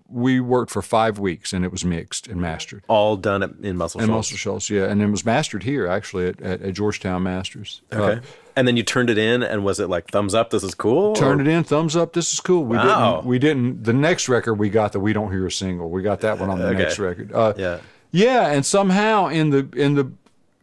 we 0.09 0.41
worked 0.41 0.71
for 0.71 0.81
five 0.81 1.17
weeks 1.19 1.53
and 1.53 1.63
it 1.63 1.71
was 1.71 1.85
mixed 1.85 2.27
and 2.27 2.41
mastered. 2.41 2.83
All 2.89 3.15
done 3.15 3.41
at, 3.43 3.51
in 3.63 3.77
Muscle 3.77 4.01
And 4.01 4.09
Shoals. 4.09 4.17
Muscle 4.17 4.37
Shoals, 4.37 4.69
yeah, 4.69 4.83
and 4.91 5.01
it 5.01 5.07
was 5.09 5.23
mastered 5.25 5.63
here 5.63 5.87
actually 5.87 6.27
at, 6.27 6.41
at, 6.41 6.61
at 6.61 6.73
Georgetown 6.73 7.23
Masters. 7.23 7.81
Okay. 7.93 8.19
and 8.57 8.67
then 8.67 8.75
you 8.75 8.83
turned 8.83 9.09
it 9.09 9.17
in, 9.17 9.41
and 9.41 9.63
was 9.63 9.79
it 9.79 9.87
like 9.89 10.09
thumbs 10.11 10.35
up? 10.35 10.49
This 10.49 10.63
is 10.63 10.75
cool. 10.75 11.13
Uh, 11.13 11.15
turned 11.15 11.39
or- 11.39 11.45
it 11.45 11.47
in, 11.47 11.63
thumbs 11.63 11.95
up. 11.95 12.11
This 12.11 12.33
is 12.33 12.41
cool. 12.41 12.65
We 12.65 12.75
Wow. 12.75 13.15
didn't. 13.15 13.25
We 13.29 13.39
didn't. 13.39 13.83
The 13.85 13.93
next 13.93 14.27
record 14.27 14.55
we 14.55 14.69
got 14.69 14.91
that 14.91 14.99
we 14.99 15.13
don't 15.13 15.31
hear 15.31 15.45
a 15.47 15.51
single. 15.51 15.89
We 15.89 16.01
got 16.03 16.19
that 16.21 16.39
one 16.39 16.49
on 16.49 16.59
the 16.59 16.67
Okay. 16.75 16.77
next 16.83 16.99
record. 16.99 17.31
Uh, 17.33 17.53
Yeah. 17.57 17.77
yeah, 18.11 18.51
and 18.51 18.65
somehow 18.65 19.27
in 19.29 19.49
the 19.51 19.69
in 19.77 19.95
the, 19.95 20.11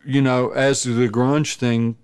you 0.05 0.23
know, 0.23 0.51
as 0.51 0.85
the 0.85 1.09
grunge 1.09 1.57
thing, 1.57 1.97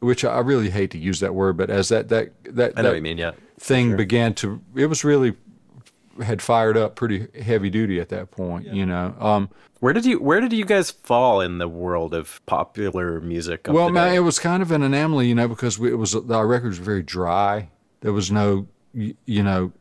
which 0.00 0.24
I 0.24 0.38
really 0.40 0.70
hate 0.70 0.90
to 0.92 0.98
use 0.98 1.20
that 1.20 1.34
word, 1.34 1.56
but 1.56 1.70
as 1.70 1.88
that 1.88 2.08
that 2.08 2.32
that 2.44 2.72
I 2.76 2.82
know 2.82 2.82
that 2.84 2.88
what 2.90 2.96
you 2.96 3.02
mean. 3.02 3.18
Yeah. 3.18 3.32
thing 3.58 3.96
began 3.96 4.34
to 4.34 4.60
it 4.74 4.86
was 4.86 5.04
really 5.04 5.34
had 6.22 6.40
fired 6.42 6.76
up 6.76 6.94
pretty 6.94 7.26
heavy 7.42 7.70
duty 7.70 7.98
at 7.98 8.08
that 8.08 8.30
point 8.30 8.66
you 8.66 8.86
know 8.86 9.14
um 9.18 9.48
Where 9.80 9.92
did 9.92 10.04
you 10.04 10.20
Where 10.22 10.40
did 10.40 10.52
you 10.52 10.64
guys 10.64 10.90
fall 10.90 11.40
in 11.40 11.58
the 11.58 11.66
world 11.66 12.14
of 12.14 12.40
popular 12.46 13.20
music? 13.20 13.66
Of 13.66 13.74
well 13.74 13.90
man 13.90 14.14
it 14.14 14.20
was 14.20 14.38
kind 14.38 14.62
of 14.62 14.70
an 14.70 14.82
anomaly 14.82 15.26
you 15.28 15.34
know 15.34 15.48
because 15.48 15.78
we, 15.78 15.90
it 15.90 15.96
was 15.96 16.14
our 16.14 16.46
records 16.46 16.78
were 16.78 16.84
very 16.84 17.02
dry 17.02 17.70
there 18.00 18.12
was 18.12 18.30
no 18.30 18.68
you 18.92 19.42
know 19.42 19.72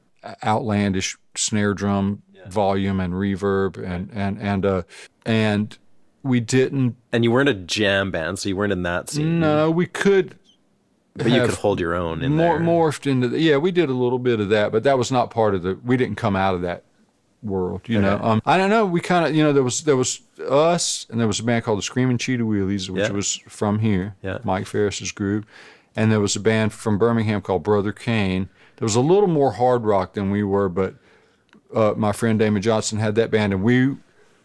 outlandish 0.44 1.18
snare 1.36 1.74
drum 1.74 2.24
volume 2.48 3.00
and 3.00 3.14
reverb 3.14 3.78
and 3.78 4.10
and 4.14 4.40
and 4.42 4.66
uh 4.66 4.82
and 5.26 5.78
we 6.24 6.40
didn't 6.40 6.96
and 7.12 7.24
you 7.24 7.32
weren't 7.32 7.50
a 7.50 7.54
jam 7.54 8.10
band, 8.12 8.40
so 8.40 8.50
you 8.50 8.56
weren't 8.56 8.74
in 8.74 8.84
that 8.84 9.10
scene. 9.10 9.40
no 9.40 9.70
we 9.70 9.86
could 9.86 10.36
but 11.16 11.30
you 11.30 11.42
could 11.46 11.54
hold 11.56 11.80
your 11.80 11.94
own 11.94 12.24
in 12.24 12.36
more 12.36 12.58
there. 12.58 12.66
morphed 12.68 13.06
into 13.06 13.28
the, 13.28 13.40
yeah 13.40 13.58
we 13.58 13.72
did 13.72 13.90
a 13.90 13.94
little 13.94 14.18
bit 14.20 14.40
of 14.40 14.50
that 14.50 14.72
but 14.72 14.84
that 14.84 14.98
was 14.98 15.12
not 15.12 15.30
part 15.30 15.54
of 15.54 15.62
the 15.62 15.78
we 15.86 15.96
didn't 15.98 16.16
come 16.16 16.36
out 16.36 16.56
of 16.56 16.62
that 16.62 16.84
world 17.44 17.82
you 17.88 18.02
know 18.02 18.18
um 18.24 18.42
i 18.46 18.58
don't 18.58 18.70
know 18.70 18.86
we 18.86 19.00
kind 19.02 19.26
of 19.28 19.36
you 19.36 19.44
know 19.44 19.52
there 19.54 19.62
was 19.64 19.84
there 19.84 19.98
was 19.98 20.22
us 20.50 21.06
and 21.10 21.20
there 21.20 21.28
was 21.28 21.40
a 21.40 21.44
band 21.44 21.64
called 21.64 21.78
the 21.78 21.82
screaming 21.84 22.18
cheetah 22.18 22.44
wheelies 22.44 22.90
which 22.90 23.04
Yeah. 23.04 23.12
was 23.12 23.36
from 23.50 23.80
here 23.80 24.16
Yeah. 24.24 24.40
Mike 24.46 24.66
Farris's 24.66 25.12
group 25.12 25.46
and 25.96 26.10
there 26.12 26.22
was 26.22 26.36
a 26.36 26.40
band 26.40 26.72
from 26.74 26.98
birmingham 26.98 27.42
called 27.42 27.62
Brother 27.64 27.92
Cane 27.92 28.48
there 28.78 28.86
was 28.86 28.96
a 28.96 29.02
little 29.02 29.28
more 29.28 29.52
hard 29.52 29.84
rock 29.84 30.14
than 30.14 30.32
we 30.32 30.42
were 30.42 30.70
but 30.70 30.96
uh, 31.76 31.94
my 31.98 32.12
friend 32.14 32.40
damon 32.40 32.62
johnson 32.62 32.98
had 33.00 33.14
that 33.16 33.30
band 33.30 33.52
and 33.54 33.62
we 33.62 33.98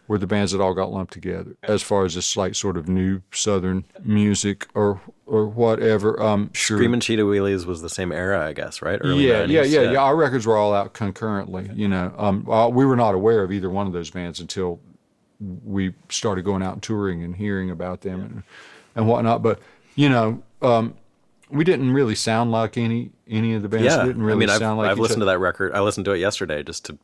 were 0.09 0.17
the 0.17 0.27
bands 0.27 0.51
that 0.51 0.59
all 0.59 0.73
got 0.73 0.91
lumped 0.91 1.13
together 1.13 1.55
as 1.61 1.83
far 1.83 2.03
as 2.03 2.15
this 2.15 2.35
like 2.35 2.55
sort 2.55 2.75
of 2.75 2.89
new 2.89 3.21
southern 3.31 3.85
music 4.03 4.67
or 4.73 4.99
or 5.27 5.45
whatever 5.45 6.21
um 6.21 6.49
sure 6.53 6.77
Screaming 6.77 6.99
Cheetah 6.99 7.21
Wheelies 7.21 7.65
was 7.65 7.83
the 7.83 7.89
same 7.89 8.11
era, 8.11 8.45
I 8.45 8.53
guess, 8.53 8.81
right? 8.81 8.99
Early 9.01 9.27
yeah, 9.27 9.43
90s, 9.43 9.49
yeah, 9.49 9.61
yeah, 9.61 9.91
yeah. 9.91 9.99
Our 9.99 10.15
records 10.15 10.47
were 10.47 10.57
all 10.57 10.73
out 10.73 10.93
concurrently. 10.93 11.69
You 11.73 11.87
know, 11.87 12.13
um, 12.17 12.49
uh, 12.49 12.67
we 12.67 12.85
were 12.85 12.95
not 12.95 13.13
aware 13.13 13.43
of 13.43 13.51
either 13.51 13.69
one 13.69 13.85
of 13.85 13.93
those 13.93 14.09
bands 14.09 14.39
until 14.39 14.79
we 15.39 15.93
started 16.09 16.43
going 16.43 16.63
out 16.63 16.73
and 16.73 16.83
touring 16.83 17.23
and 17.23 17.35
hearing 17.35 17.69
about 17.69 18.01
them 18.01 18.21
and, 18.21 18.43
and 18.95 19.07
whatnot. 19.07 19.43
But 19.43 19.59
you 19.95 20.09
know, 20.09 20.41
um, 20.63 20.95
we 21.51 21.63
didn't 21.63 21.93
really 21.93 22.15
sound 22.15 22.51
like 22.51 22.77
any 22.77 23.11
any 23.27 23.53
of 23.53 23.61
the 23.61 23.69
bands. 23.69 23.85
Yeah, 23.85 24.03
didn't 24.03 24.23
really 24.23 24.45
I 24.45 24.57
mean, 24.57 24.63
I've, 24.63 24.77
like 24.77 24.89
I've 24.89 24.99
listened 24.99 25.21
to 25.21 25.25
that 25.25 25.37
record. 25.37 25.73
I 25.73 25.81
listened 25.81 26.05
to 26.05 26.13
it 26.13 26.17
yesterday 26.17 26.63
just 26.63 26.85
to 26.85 26.97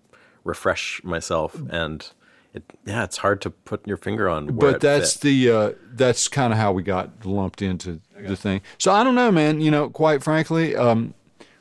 refresh 0.43 1.03
myself, 1.03 1.55
and 1.69 2.09
it, 2.55 2.63
yeah, 2.85 3.03
it's 3.03 3.17
hard 3.17 3.41
to 3.41 3.49
put 3.49 3.85
your 3.87 3.97
finger 3.97 4.29
on. 4.29 4.47
Where 4.55 4.71
But 4.71 4.75
it 4.75 4.81
that's 4.81 5.13
fit. 5.13 5.21
the 5.21 5.51
uh, 5.51 5.71
that's 5.93 6.27
kind 6.27 6.53
of 6.53 6.59
how 6.59 6.71
we 6.71 6.83
got 6.83 7.25
lumped 7.25 7.61
into 7.61 7.99
the 8.19 8.35
thing. 8.35 8.61
So 8.77 8.91
I 8.91 9.03
don't 9.03 9.15
know, 9.15 9.31
man. 9.31 9.61
You 9.61 9.71
know, 9.71 9.89
quite 9.89 10.23
frankly, 10.23 10.75
um, 10.75 11.13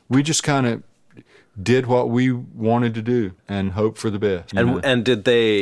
we 0.09 0.23
just 0.23 0.43
kind 0.43 0.65
of 0.65 0.83
did 1.61 1.85
what 1.85 2.09
we 2.09 2.31
wanted 2.31 2.93
to 2.95 3.01
do 3.01 3.33
and 3.47 3.71
hope 3.73 3.97
for 3.97 4.09
the 4.09 4.19
best. 4.19 4.53
you 4.53 4.63
know? 4.63 4.75
and 4.77 4.85
and 4.85 5.05
did 5.05 5.23
they 5.25 5.61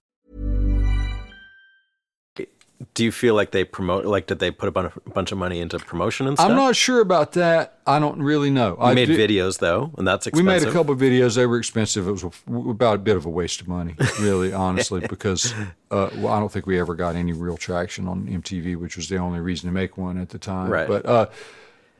Do 2.93 3.03
you 3.03 3.11
feel 3.11 3.35
like 3.35 3.51
they 3.51 3.63
promote? 3.63 4.05
Like, 4.05 4.27
did 4.27 4.39
they 4.39 4.49
put 4.51 4.69
a 4.69 4.71
bunch, 4.71 5.31
of 5.31 5.37
money 5.37 5.59
into 5.59 5.77
promotion 5.79 6.27
and 6.27 6.37
stuff? 6.37 6.49
I'm 6.49 6.55
not 6.55 6.75
sure 6.75 7.01
about 7.01 7.33
that. 7.33 7.79
I 7.85 7.99
don't 7.99 8.21
really 8.21 8.49
know. 8.49 8.77
You 8.79 8.83
I 8.83 8.93
made 8.93 9.09
videos 9.09 9.59
though, 9.59 9.91
and 9.97 10.07
that's 10.07 10.27
expensive. 10.27 10.45
We 10.45 10.59
made 10.59 10.67
a 10.67 10.71
couple 10.71 10.93
of 10.93 10.99
videos. 10.99 11.35
They 11.35 11.45
were 11.45 11.57
expensive. 11.57 12.07
It 12.07 12.11
was 12.11 12.23
about 12.47 12.95
a 12.95 12.99
bit 12.99 13.17
of 13.17 13.25
a 13.25 13.29
waste 13.29 13.61
of 13.61 13.67
money, 13.67 13.95
really, 14.19 14.53
honestly, 14.67 15.05
because 15.07 15.53
uh, 15.91 16.09
well, 16.17 16.29
I 16.29 16.39
don't 16.39 16.51
think 16.51 16.65
we 16.65 16.79
ever 16.79 16.95
got 16.95 17.15
any 17.15 17.33
real 17.33 17.57
traction 17.57 18.07
on 18.07 18.27
MTV, 18.27 18.77
which 18.77 18.97
was 18.97 19.09
the 19.09 19.17
only 19.17 19.39
reason 19.39 19.67
to 19.67 19.73
make 19.73 19.97
one 19.97 20.17
at 20.17 20.29
the 20.29 20.39
time. 20.39 20.69
Right. 20.69 20.87
But 20.87 21.05
uh, 21.05 21.27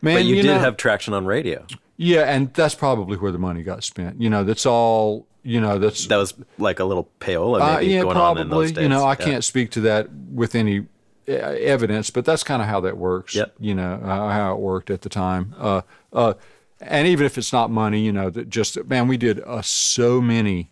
man, 0.02 0.16
But 0.16 0.26
you, 0.26 0.36
did 0.36 0.46
know, 0.46 0.60
have 0.60 0.78
traction 0.78 1.14
on 1.14 1.26
radio. 1.26 1.66
yeah, 1.98 2.22
and 2.22 2.54
that's 2.54 2.76
probably 2.76 3.18
where 3.18 3.32
the 3.32 3.40
money 3.40 3.64
got 3.64 3.84
spent. 3.84 4.22
You 4.22 4.30
know, 4.30 4.44
that's 4.44 4.66
all. 4.66 5.28
You 5.44 5.60
know, 5.60 5.80
that's 5.80 6.06
That 6.08 6.18
was 6.18 6.34
like 6.60 6.80
a 6.80 6.86
little 6.86 7.10
payola 7.20 7.62
uh, 7.62 7.80
maybe 7.80 7.94
yeah, 7.94 8.02
going 8.02 8.16
probably. 8.16 8.42
on 8.42 8.48
in 8.48 8.50
those 8.52 8.72
days. 8.72 8.84
You 8.84 8.90
know, 8.90 9.04
I 9.04 9.12
Yeah. 9.14 9.26
can't 9.26 9.44
speak 9.44 9.72
to 9.72 9.82
that 9.82 10.08
with 10.12 10.54
any 10.56 10.86
uh, 11.28 11.32
evidence, 11.34 12.10
but 12.12 12.26
that's 12.26 12.44
kind 12.44 12.62
of 12.62 12.68
how 12.68 12.80
that 12.82 12.98
works. 12.98 13.34
Yep. 13.36 13.56
You 13.60 13.74
know 13.76 14.00
uh, 14.04 14.30
how 14.32 14.54
it 14.54 14.60
worked 14.60 14.90
at 14.92 15.02
the 15.02 15.10
time. 15.10 15.56
Uh, 15.58 15.82
uh, 16.14 16.34
and 16.80 17.08
even 17.08 17.26
if 17.26 17.38
it's 17.38 17.52
not 17.54 17.70
money, 17.72 18.02
you 18.02 18.12
know, 18.12 18.30
that 18.30 18.50
just 18.50 18.84
man, 18.86 19.08
we 19.08 19.18
did 19.18 19.40
uh, 19.42 19.62
so 19.62 20.22
many 20.22 20.72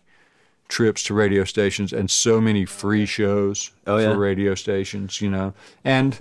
trips 0.68 1.02
to 1.04 1.14
radio 1.14 1.42
stations 1.44 1.92
and 1.92 2.08
so 2.10 2.40
many 2.40 2.64
free 2.64 3.06
shows 3.06 3.72
Oh, 3.88 3.96
yeah. 3.98 4.12
for 4.12 4.18
radio 4.18 4.54
stations. 4.54 5.20
You 5.20 5.30
know, 5.30 5.54
and 5.84 6.20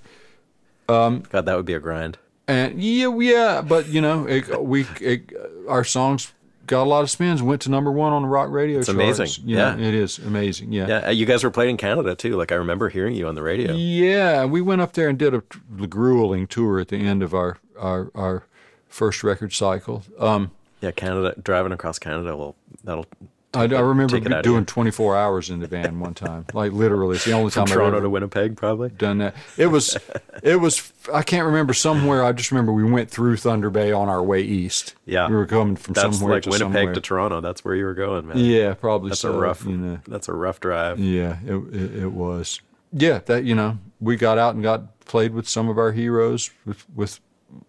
God, 0.88 1.46
that 1.46 1.56
would 1.56 1.66
be 1.66 1.74
a 1.74 1.80
grind. 1.80 2.18
and 2.48 2.82
yeah, 2.82 3.16
yeah, 3.20 3.62
but 3.62 3.88
you 3.88 4.02
know, 4.02 4.26
it, 4.28 4.64
we 4.64 4.88
it, 5.02 5.32
our 5.68 5.84
songs 5.84 6.34
got 6.70 6.84
a 6.84 6.90
lot 6.90 7.02
of 7.02 7.10
spins. 7.10 7.42
Went 7.42 7.62
to 7.64 7.70
number 7.72 7.92
one 7.92 8.14
on 8.14 8.22
the 8.22 8.28
rock 8.28 8.50
radio. 8.52 8.80
It's 8.80 8.88
amazing. 8.90 9.28
Yeah, 9.46 9.76
Yeah. 9.76 9.88
it 9.88 9.94
is 9.96 10.20
amazing. 10.20 10.72
Yeah. 10.72 10.88
Yeah, 10.88 11.10
you 11.10 11.26
guys 11.26 11.44
were 11.44 11.50
played 11.52 11.70
in 11.70 11.78
Canada 11.78 12.16
too. 12.16 12.38
Like 12.38 12.52
I 12.52 12.56
remember 12.56 12.90
hearing 12.90 13.16
you 13.16 13.28
on 13.28 13.36
the 13.36 13.42
radio. 13.42 13.74
Yeah, 13.74 14.46
we 14.46 14.62
went 14.62 14.80
up 14.82 14.94
there 14.94 15.10
and 15.10 15.18
did 15.18 15.34
a 15.34 15.42
grueling 15.88 16.48
tour 16.48 16.80
at 16.80 16.88
the 16.90 16.98
end 16.98 17.24
of 17.24 17.34
our 17.34 17.58
our, 17.78 18.12
our 18.16 18.44
first 18.88 19.24
record 19.24 19.52
cycle. 19.54 20.04
Um, 20.20 20.52
Yeah, 20.82 20.92
Canada 20.92 21.34
driving 21.42 21.72
across 21.74 22.00
Canada 22.00 22.38
will 22.38 22.56
that'll 22.84 23.06
I, 23.52 23.62
I 23.64 23.80
remember 23.80 24.16
take 24.18 24.28
it 24.28 24.32
out 24.32 24.40
of 24.40 24.44
doing 24.44 24.60
you. 24.60 24.66
24 24.66 25.18
hours 25.18 25.50
in 25.50 25.60
the 25.60 25.66
van 25.66 26.00
one 26.00 26.14
time, 26.14 26.46
like 26.54 26.72
literally. 26.72 27.16
It's 27.16 27.26
the 27.26 27.32
only 27.32 27.50
time 27.50 27.66
from 27.66 27.72
I've 27.72 27.78
Toronto 27.78 27.98
ever 27.98 28.06
to 28.06 28.10
Winnipeg 28.12 28.56
probably. 28.56 28.90
done 28.90 29.18
that. 29.18 29.36
It 29.58 29.68
was, 29.68 29.98
it 30.44 30.58
was. 30.58 30.94
I 31.12 31.24
can't 31.24 31.48
remember 31.48 31.74
somewhere. 31.74 32.24
I 32.24 32.32
just 32.32 32.52
remember 32.52 32.72
we 32.74 32.84
went 32.84 33.10
through 33.10 33.38
Thunder 33.38 33.72
Bay 33.72 33.92
on 33.92 34.08
our 34.08 34.22
way 34.22 34.42
east. 34.44 34.94
Yeah. 35.06 35.28
we 35.28 35.36
were 35.36 35.48
coming 35.48 35.76
from 35.78 35.96
That's 35.96 36.18
somewhere 36.18 36.36
That's 36.36 36.48
like 36.48 36.60
to 36.60 36.66
Winnipeg 36.66 36.80
somewhere. 36.82 36.94
to 36.94 37.02
Toronto. 37.02 37.42
That's 37.42 37.66
where 37.66 37.74
you 37.76 37.86
were 37.86 37.96
going, 37.96 38.28
man. 38.28 38.38
Yeah, 38.38 38.76
probably. 38.76 39.10
That's 39.10 39.22
so, 39.22 39.34
a 39.34 39.40
rough 39.40 39.66
You 39.66 39.78
know. 39.78 40.00
that's 40.08 40.28
a 40.28 40.34
rough 40.34 40.60
drive. 40.60 41.00
Yeah, 41.00 41.38
it, 41.44 41.56
it 41.74 41.96
it 42.04 42.12
was. 42.12 42.62
Yeah, 42.94 43.20
that 43.26 43.46
you 43.46 43.56
know, 43.56 43.80
we 44.00 44.16
got 44.16 44.38
out 44.38 44.54
and 44.54 44.62
got 44.62 45.00
played 45.06 45.34
with 45.34 45.50
some 45.50 45.70
of 45.70 45.80
our 45.80 45.92
heroes 45.92 46.52
with 46.68 46.86
with 46.96 47.20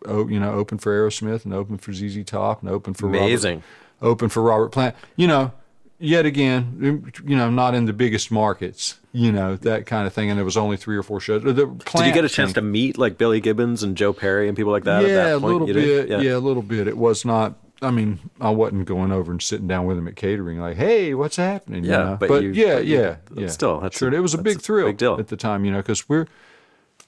oh, 0.05 0.29
you 0.29 0.39
know, 0.39 0.53
open 0.53 0.77
for 0.77 0.93
Aerosmith 0.93 1.47
and 1.47 1.55
open 1.55 1.79
for 1.79 1.95
ZZ 1.95 2.23
Top 2.27 2.61
and 2.61 2.71
open 2.71 2.93
for 2.93 3.07
Robert- 3.07 3.19
Amazing. 3.21 3.63
open 4.03 4.29
for 4.29 4.43
Robert 4.43 4.69
Plant. 4.73 4.95
You 5.17 5.27
know, 5.27 5.53
yet 6.01 6.27
again, 6.27 7.13
you 7.25 7.37
know, 7.37 7.49
not 7.51 7.75
in 7.75 7.85
the 7.85 7.93
biggest 7.93 8.31
markets. 8.33 8.97
You 9.13 9.33
know 9.33 9.57
that 9.57 9.87
kind 9.87 10.07
of 10.07 10.13
thing, 10.13 10.31
and 10.31 10.39
there 10.39 10.45
was 10.45 10.57
only 10.57 10.77
three 10.77 10.97
or 10.97 11.03
four 11.03 11.21
shows. 11.21 11.43
Did 11.43 11.57
you 11.59 12.13
get 12.13 12.25
a 12.25 12.29
chance 12.29 12.49
thing- 12.51 12.55
to 12.55 12.63
meet 12.63 12.97
like 12.99 13.19
Billy 13.19 13.41
Gibbons 13.41 13.83
and 13.83 13.97
Joe 13.97 14.13
Perry 14.13 14.47
and 14.49 14.57
people 14.57 14.71
like 14.73 14.85
that? 14.85 15.03
yeah, 15.03 15.09
at 15.09 15.15
that 15.25 15.35
a 15.35 15.39
little 15.39 15.67
You 15.69 15.75
bit. 15.75 16.09
Yeah. 16.09 16.37
a 16.37 16.39
little 16.39 16.63
bit. 16.63 16.87
It 16.89 16.97
was 16.97 17.25
not. 17.25 17.55
I 17.83 17.91
mean, 17.91 18.19
I 18.41 18.51
wasn't 18.51 18.85
going 18.85 19.11
over 19.11 19.33
and 19.33 19.41
sitting 19.43 19.67
down 19.67 19.87
with 19.87 19.97
them 19.97 20.07
at 20.07 20.15
catering, 20.15 20.61
like, 20.61 20.77
"Hey, 20.77 21.15
what's 21.15 21.37
happening?" 21.37 21.83
you 21.85 21.91
Yeah, 21.91 21.97
know? 21.97 22.17
but 22.21 22.43
you- 22.43 22.51
yeah, 22.51 22.75
but 22.77 22.87
you- 22.87 22.97
yeah, 22.99 23.17
yeah. 23.35 23.47
still, 23.49 23.81
that's 23.81 23.99
sure. 23.99 24.11
a- 24.11 24.15
it 24.15 24.21
was 24.21 24.35
a 24.35 24.39
big 24.39 24.59
a 24.59 24.61
thrill, 24.61 24.87
big 24.89 24.99
deal. 24.99 25.17
at 25.19 25.29
the 25.29 25.37
time, 25.37 25.65
you 25.65 25.73
know, 25.73 25.79
because 25.79 26.09
we're, 26.09 26.27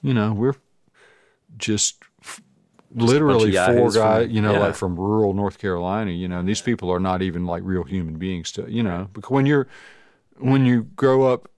you 0.01 0.13
know, 0.15 0.33
we're 0.33 0.55
just 1.57 2.03
literally 2.95 3.51
four 3.51 3.91
guys, 3.91 4.29
you 4.29 4.41
know, 4.41 4.53
yeah. 4.53 4.59
like 4.59 4.75
from 4.75 4.95
rural 4.95 5.33
North 5.33 5.57
Carolina, 5.59 6.11
you 6.11 6.27
know, 6.27 6.39
and 6.39 6.47
these 6.47 6.61
people 6.61 6.91
are 6.91 6.99
not 6.99 7.21
even 7.21 7.45
like 7.45 7.63
real 7.65 7.83
human 7.83 8.15
beings 8.15 8.51
to, 8.53 8.69
you 8.69 8.83
know, 8.83 9.09
because 9.13 9.31
when 9.31 9.45
you're 9.45 9.67
when 10.37 10.65
you 10.65 10.83
grow 10.95 11.31
up, 11.31 11.49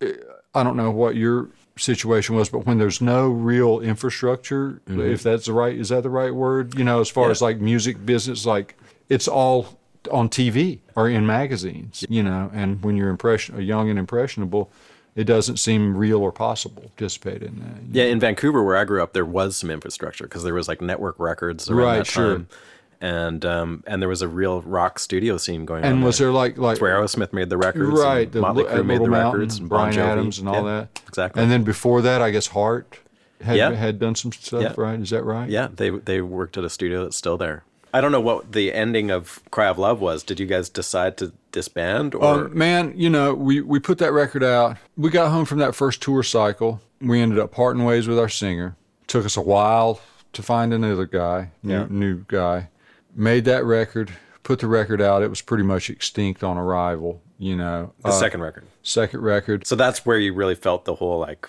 eh, 0.00 0.12
I 0.54 0.62
don't 0.62 0.76
know 0.76 0.90
what 0.90 1.16
your 1.16 1.50
situation 1.76 2.34
was, 2.34 2.48
but 2.48 2.66
when 2.66 2.78
there's 2.78 3.00
no 3.00 3.28
real 3.28 3.80
infrastructure, 3.80 4.80
if 4.86 5.22
that's 5.22 5.46
the 5.46 5.52
right, 5.52 5.76
is 5.76 5.90
that 5.90 6.02
the 6.02 6.10
right 6.10 6.34
word? 6.34 6.76
You 6.76 6.84
know, 6.84 7.00
as 7.00 7.08
far 7.08 7.24
Mm-hmm. 7.24 7.28
Yeah. 7.28 7.32
as 7.32 7.42
like 7.42 7.60
music 7.60 8.04
business, 8.04 8.46
like 8.46 8.76
it's 9.08 9.28
all 9.28 9.78
on 10.10 10.28
TV 10.28 10.80
or 10.96 11.08
in 11.08 11.26
magazines, 11.26 12.04
you 12.08 12.22
know, 12.22 12.50
and 12.54 12.82
when 12.82 12.96
you're 12.96 13.10
impression, 13.10 13.60
young 13.60 13.90
and 13.90 13.98
impressionable, 13.98 14.70
it 15.18 15.24
doesn't 15.24 15.56
seem 15.58 15.96
real 15.96 16.18
or 16.20 16.30
possible 16.30 16.82
to 16.82 16.88
participate 16.90 17.42
in 17.42 17.58
that. 17.60 17.96
Yeah, 17.96 18.04
in 18.04 18.20
Vancouver, 18.20 18.62
where 18.62 18.76
I 18.76 18.84
grew 18.84 19.02
up, 19.02 19.12
there 19.14 19.24
was 19.24 19.56
some 19.56 19.70
infrastructure 19.70 20.24
because 20.24 20.44
there 20.44 20.54
was 20.54 20.68
like 20.68 20.78
Nettwerk 20.78 21.14
records 21.18 21.68
around 21.68 21.78
Right, 21.84 21.98
that 21.98 22.06
sure. 22.06 22.32
time, 22.34 22.48
and 23.00 23.44
um, 23.44 23.84
and 23.86 24.00
there 24.00 24.08
was 24.08 24.22
a 24.22 24.28
real 24.28 24.62
rock 24.62 24.98
studio 24.98 25.36
scene 25.36 25.64
going 25.64 25.84
on. 25.84 25.90
And 25.92 26.04
was 26.04 26.18
there 26.18 26.30
like 26.30 26.56
like 26.56 26.74
That's 26.74 26.80
where 26.82 26.94
Aerosmith 26.96 27.32
made 27.32 27.48
the 27.50 27.56
records, 27.58 27.98
right 28.00 28.22
And 28.26 28.32
the 28.32 28.40
Motley 28.40 28.64
Crue 28.64 28.86
made 28.86 29.00
the 29.00 29.08
Mountain, 29.08 29.40
records, 29.40 29.58
and 29.58 29.68
Brian 29.68 29.94
Bon 29.96 30.08
Adams 30.08 30.38
and 30.38 30.48
all 30.48 30.54
Yeah, 30.56 30.62
that 30.80 31.00
Exactly. 31.08 31.42
And 31.42 31.50
then 31.50 31.64
before 31.64 32.00
that, 32.02 32.22
I 32.22 32.30
guess 32.30 32.48
Heart 32.48 32.98
had 33.42 33.56
Yeah. 33.56 33.70
had 33.72 33.98
done 33.98 34.14
some 34.14 34.32
stuff, 34.32 34.62
Yeah. 34.62 34.74
right? 34.76 35.00
Is 35.00 35.10
that 35.10 35.22
right? 35.24 35.48
yeah, 35.48 35.68
they 35.74 35.90
they 35.90 36.20
worked 36.20 36.56
at 36.56 36.64
a 36.64 36.70
studio 36.70 37.02
that's 37.04 37.16
still 37.16 37.36
there. 37.36 37.64
I 37.94 38.00
don't 38.00 38.12
know 38.12 38.20
what 38.20 38.52
the 38.52 38.72
ending 38.72 39.10
of 39.10 39.40
Cry 39.50 39.66
of 39.66 39.78
Love 39.78 40.00
was. 40.00 40.22
Did 40.22 40.38
you 40.38 40.46
guys 40.46 40.68
decide 40.68 41.16
to 41.18 41.32
disband 41.52 42.14
or? 42.14 42.46
Um, 42.46 42.56
man, 42.58 42.92
you 42.96 43.10
know, 43.10 43.34
we, 43.34 43.60
we 43.60 43.78
put 43.80 43.98
that 43.98 44.12
record 44.12 44.42
out. 44.44 44.76
We 44.96 45.10
got 45.10 45.30
home 45.30 45.44
from 45.44 45.58
that 45.58 45.74
first 45.74 46.02
tour 46.02 46.22
cycle. 46.22 46.80
We 47.00 47.20
ended 47.20 47.38
up 47.38 47.52
parting 47.52 47.84
ways 47.84 48.08
with 48.08 48.18
our 48.18 48.28
singer. 48.28 48.76
Took 49.06 49.24
us 49.24 49.36
a 49.36 49.40
while 49.40 50.00
to 50.32 50.42
find 50.42 50.72
another 50.74 51.06
guy, 51.06 51.50
new, 51.62 51.72
Yeah. 51.74 51.86
new 51.88 52.24
guy. 52.28 52.68
Made 53.14 53.44
that 53.46 53.64
record, 53.64 54.12
put 54.42 54.58
the 54.60 54.66
record 54.66 55.00
out. 55.00 55.22
It 55.22 55.30
was 55.30 55.40
pretty 55.40 55.64
much 55.64 55.88
extinct 55.90 56.44
on 56.44 56.58
arrival, 56.58 57.20
you 57.38 57.56
know. 57.56 57.92
the 58.02 58.08
Uh, 58.08 58.12
second 58.12 58.40
record. 58.42 58.64
second 58.82 59.20
record. 59.22 59.66
So 59.66 59.74
that's 59.76 60.04
where 60.04 60.18
you 60.18 60.34
really 60.34 60.54
felt 60.54 60.84
the 60.84 60.94
whole 60.96 61.18
like 61.18 61.48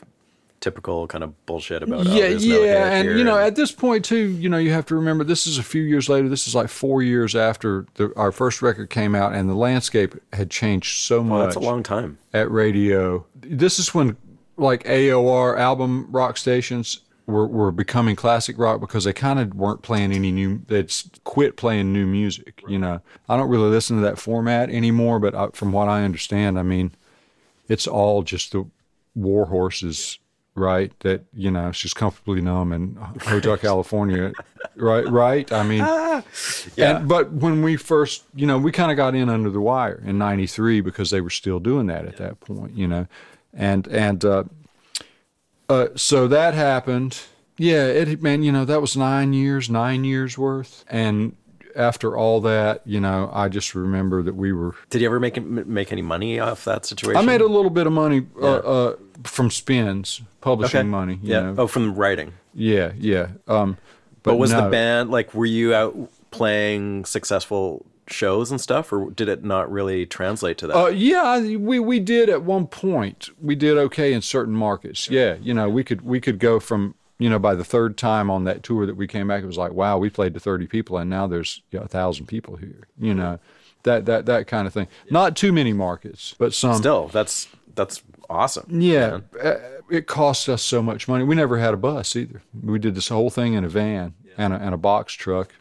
typical 0.60 1.08
kind 1.08 1.24
of 1.24 1.46
bullshit 1.46 1.84
about. 1.84 2.08
oh, 2.08 2.14
yeah, 2.14 2.30
no 2.30 2.64
yeah, 2.64 2.92
and 2.92 3.08
here 3.08 3.18
you 3.18 3.24
know, 3.24 3.38
at 3.38 3.56
this 3.56 3.72
point 3.72 4.06
too, 4.06 4.30
you 4.30 4.50
know, 4.50 4.58
you 4.58 4.72
have 4.72 4.86
to 4.88 4.96
remember 4.96 5.24
this 5.24 5.48
is 5.48 5.58
a 5.58 5.64
few 5.64 5.84
years 5.84 6.10
later. 6.10 6.30
This 6.30 6.48
is 6.48 6.56
like 6.56 6.70
four 6.70 7.02
years 7.02 7.36
after 7.36 7.86
the, 7.96 8.12
our 8.16 8.32
first 8.32 8.62
record 8.62 8.90
came 8.90 9.16
out, 9.16 9.34
and 9.34 9.50
the 9.50 9.56
landscape 9.56 10.16
had 10.34 10.50
changed 10.50 11.02
so 11.02 11.24
much. 11.24 11.32
well, 11.32 11.44
that's 11.44 11.56
a 11.56 11.60
long 11.60 11.84
time. 11.84 12.18
at 12.34 12.50
radio. 12.52 13.26
This 13.36 13.80
is 13.80 13.94
when 13.94 14.18
like 14.58 14.84
AOR 14.84 15.58
album 15.58 16.08
rock 16.12 16.38
stations 16.38 17.00
were, 17.30 17.48
were 17.48 17.72
becoming 17.72 18.16
classic 18.16 18.58
rock 18.58 18.82
because 18.82 19.04
they 19.04 19.14
kind 19.14 19.40
of 19.40 19.54
weren't 19.54 19.82
playing 19.82 20.12
any 20.12 20.32
new. 20.32 20.62
They'd 20.68 20.92
quit 21.24 21.56
playing 21.56 21.94
new 21.94 22.06
music. 22.06 22.64
You 22.68 22.80
know, 22.80 23.02
I 23.30 23.38
don't 23.38 23.50
really 23.50 23.70
listen 23.70 23.98
to 23.98 24.02
that 24.04 24.20
format 24.20 24.70
anymore. 24.70 25.20
But 25.20 25.36
I, 25.36 25.48
from 25.54 25.72
what 25.72 25.88
I 25.88 26.04
understand, 26.04 26.60
I 26.60 26.64
mean, 26.64 26.92
it's 27.68 27.88
all 27.88 28.24
just 28.24 28.52
the 28.52 28.66
war 29.16 29.46
horses. 29.46 30.20
Right, 30.60 30.92
that 31.00 31.24
you 31.34 31.50
know, 31.50 31.72
she's 31.72 31.94
comfortably 31.94 32.42
numb 32.42 32.74
in 32.74 32.96
Hotel 33.22 33.58
California. 33.58 34.34
right, 34.76 35.08
right. 35.08 35.50
I 35.54 35.64
mean, 35.64 35.80
Yeah. 36.76 36.98
and, 36.98 37.08
but 37.08 37.32
when 37.32 37.62
we 37.62 37.78
first, 37.78 38.24
you 38.36 38.46
know, 38.46 38.58
we 38.58 38.72
kind 38.74 38.92
of 38.92 38.98
got 38.98 39.16
in 39.16 39.30
under 39.30 39.50
the 39.50 39.62
wire 39.62 40.04
in 40.06 40.18
'93 40.18 40.82
because 40.82 41.12
they 41.12 41.22
were 41.22 41.30
still 41.30 41.60
doing 41.60 41.88
that 41.88 42.06
at 42.06 42.18
that 42.18 42.42
point, 42.42 42.76
you 42.76 42.88
know, 42.88 43.08
and 43.54 43.88
and 43.88 44.26
uh, 44.26 44.44
uh, 45.70 45.88
so 45.96 46.28
that 46.28 46.54
happened. 46.54 47.20
Yeah, 47.58 47.86
it 47.86 48.22
man, 48.22 48.44
you 48.44 48.52
know, 48.52 48.66
that 48.66 48.82
was 48.82 48.98
nine 48.98 49.32
years, 49.34 49.70
nine 49.70 50.04
years 50.04 50.38
worth, 50.38 50.84
and 50.90 51.36
after 51.80 52.18
all 52.18 52.42
that, 52.42 52.82
you 52.86 53.00
know, 53.00 53.30
I 53.34 53.48
just 53.48 53.74
remember 53.74 54.22
that 54.22 54.36
we 54.36 54.52
were. 54.52 54.76
Did 54.90 55.02
you 55.02 55.08
ever 55.08 55.20
make 55.20 55.42
make 55.42 55.92
any 55.92 56.02
money 56.02 56.40
off 56.40 56.66
that 56.66 56.86
situation? 56.86 57.18
I 57.18 57.26
made 57.26 57.42
a 57.42 57.48
little 57.48 57.72
bit 57.72 57.88
of 57.88 57.94
money 57.94 58.28
uh, 58.42 58.58
uh, 58.58 58.96
from 59.24 59.50
spins, 59.50 60.22
publishing 60.42 60.90
money. 60.90 61.20
You 61.24 61.34
yeah. 61.34 61.42
know? 61.42 61.56
Oh, 61.60 61.68
from 61.68 61.96
writing. 61.96 62.34
yeah, 62.54 62.92
yeah. 62.98 63.30
Um, 63.48 63.78
But, 64.24 64.36
was 64.36 64.52
the 64.52 64.70
band 64.70 65.10
like? 65.10 65.34
Were 65.34 65.46
you 65.46 65.74
out 65.74 65.96
playing 66.32 67.06
successful 67.06 67.86
shows 68.08 68.52
and 68.52 68.60
stuff, 68.60 68.92
or 68.92 69.12
did 69.12 69.30
it 69.30 69.44
not 69.44 69.72
really 69.72 70.06
translate 70.06 70.58
to 70.60 70.68
that? 70.68 70.78
Uh, 70.78 70.88
yeah, 70.88 71.40
we 71.40 71.80
we 71.80 72.00
did 72.00 72.30
at 72.30 72.44
one 72.44 72.68
point. 72.68 73.30
We 73.42 73.56
did 73.56 73.78
okay 73.78 74.14
in 74.14 74.22
certain 74.22 74.54
markets. 74.54 75.10
Yeah, 75.10 75.36
you 75.42 75.54
know, 75.54 75.70
we 75.70 75.84
could 75.84 76.02
we 76.02 76.20
could 76.20 76.40
go 76.40 76.60
from 76.60 76.96
you 77.20 77.30
know 77.30 77.38
by 77.38 77.54
the 77.54 77.64
third 77.64 77.98
time 77.98 78.32
on 78.32 78.46
that 78.46 78.64
tour 78.64 78.86
that 78.88 78.96
we 78.96 79.06
came 79.08 79.28
back, 79.28 79.44
it 79.44 79.46
was 79.48 79.58
like 79.58 79.74
wow, 79.74 79.98
we 79.98 80.10
played 80.10 80.34
to 80.34 80.40
thirty 80.40 80.66
people, 80.66 80.98
and 80.98 81.10
now 81.10 81.28
there's 81.28 81.62
you 81.72 81.78
know, 81.80 81.86
a 81.86 81.88
thousand 81.88 82.26
people 82.26 82.56
here. 82.56 82.88
You 82.98 83.14
know, 83.14 83.40
that 83.84 84.06
that 84.06 84.26
that 84.26 84.48
kind 84.48 84.66
of 84.66 84.74
thing. 84.74 84.88
Not 85.12 85.36
too 85.36 85.52
many 85.52 85.74
markets, 85.74 86.34
but 86.40 86.54
some. 86.54 86.76
Still, 86.78 87.08
that's 87.10 87.48
that's 87.76 88.02
awesome. 88.30 88.82
Yeah, 88.82 89.10
man. 89.10 89.24
uh, 89.44 89.56
it 89.90 90.08
cost 90.08 90.50
us 90.50 90.62
so 90.62 90.82
much 90.82 91.08
money. 91.08 91.24
We 91.24 91.36
never 91.36 91.58
had 91.58 91.74
a 91.74 91.78
bus 91.78 92.16
either. 92.16 92.42
We 92.64 92.80
did 92.80 92.96
this 92.96 93.10
whole 93.10 93.30
thing 93.30 93.54
in 93.54 93.64
a 93.64 93.70
van 93.70 94.14
and 94.38 94.54
a, 94.54 94.58
and 94.58 94.74
a 94.74 94.78
box 94.78 95.14
truck. 95.14 95.54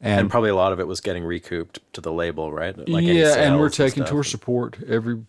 and 0.00 0.30
probably 0.30 0.50
a 0.50 0.54
lot 0.54 0.72
of 0.72 0.80
it 0.80 0.86
was 0.86 1.00
getting 1.00 1.24
recouped 1.24 1.80
to 1.92 2.00
the 2.00 2.12
label, 2.12 2.52
right? 2.52 2.76
Like 2.88 3.04
yeah, 3.04 3.34
and 3.36 3.58
we're 3.58 3.68
taking 3.70 4.02
stuff. 4.02 4.10
tour 4.10 4.24
support 4.24 4.78
every 4.88 5.22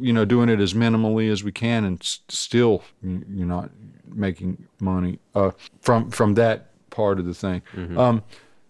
you 0.00 0.12
know, 0.12 0.24
doing 0.24 0.48
it 0.48 0.60
as 0.60 0.74
minimally 0.74 1.30
as 1.30 1.44
we 1.44 1.52
can, 1.52 1.84
and 1.84 2.00
s- 2.00 2.20
still 2.28 2.82
you're 3.02 3.46
not 3.46 3.70
making 4.14 4.66
money 4.80 5.18
uh, 5.34 5.50
from 5.80 6.10
from 6.10 6.34
that 6.34 6.66
part 6.90 7.18
of 7.18 7.26
the 7.26 7.34
thing. 7.34 7.62
Um, 7.96 8.22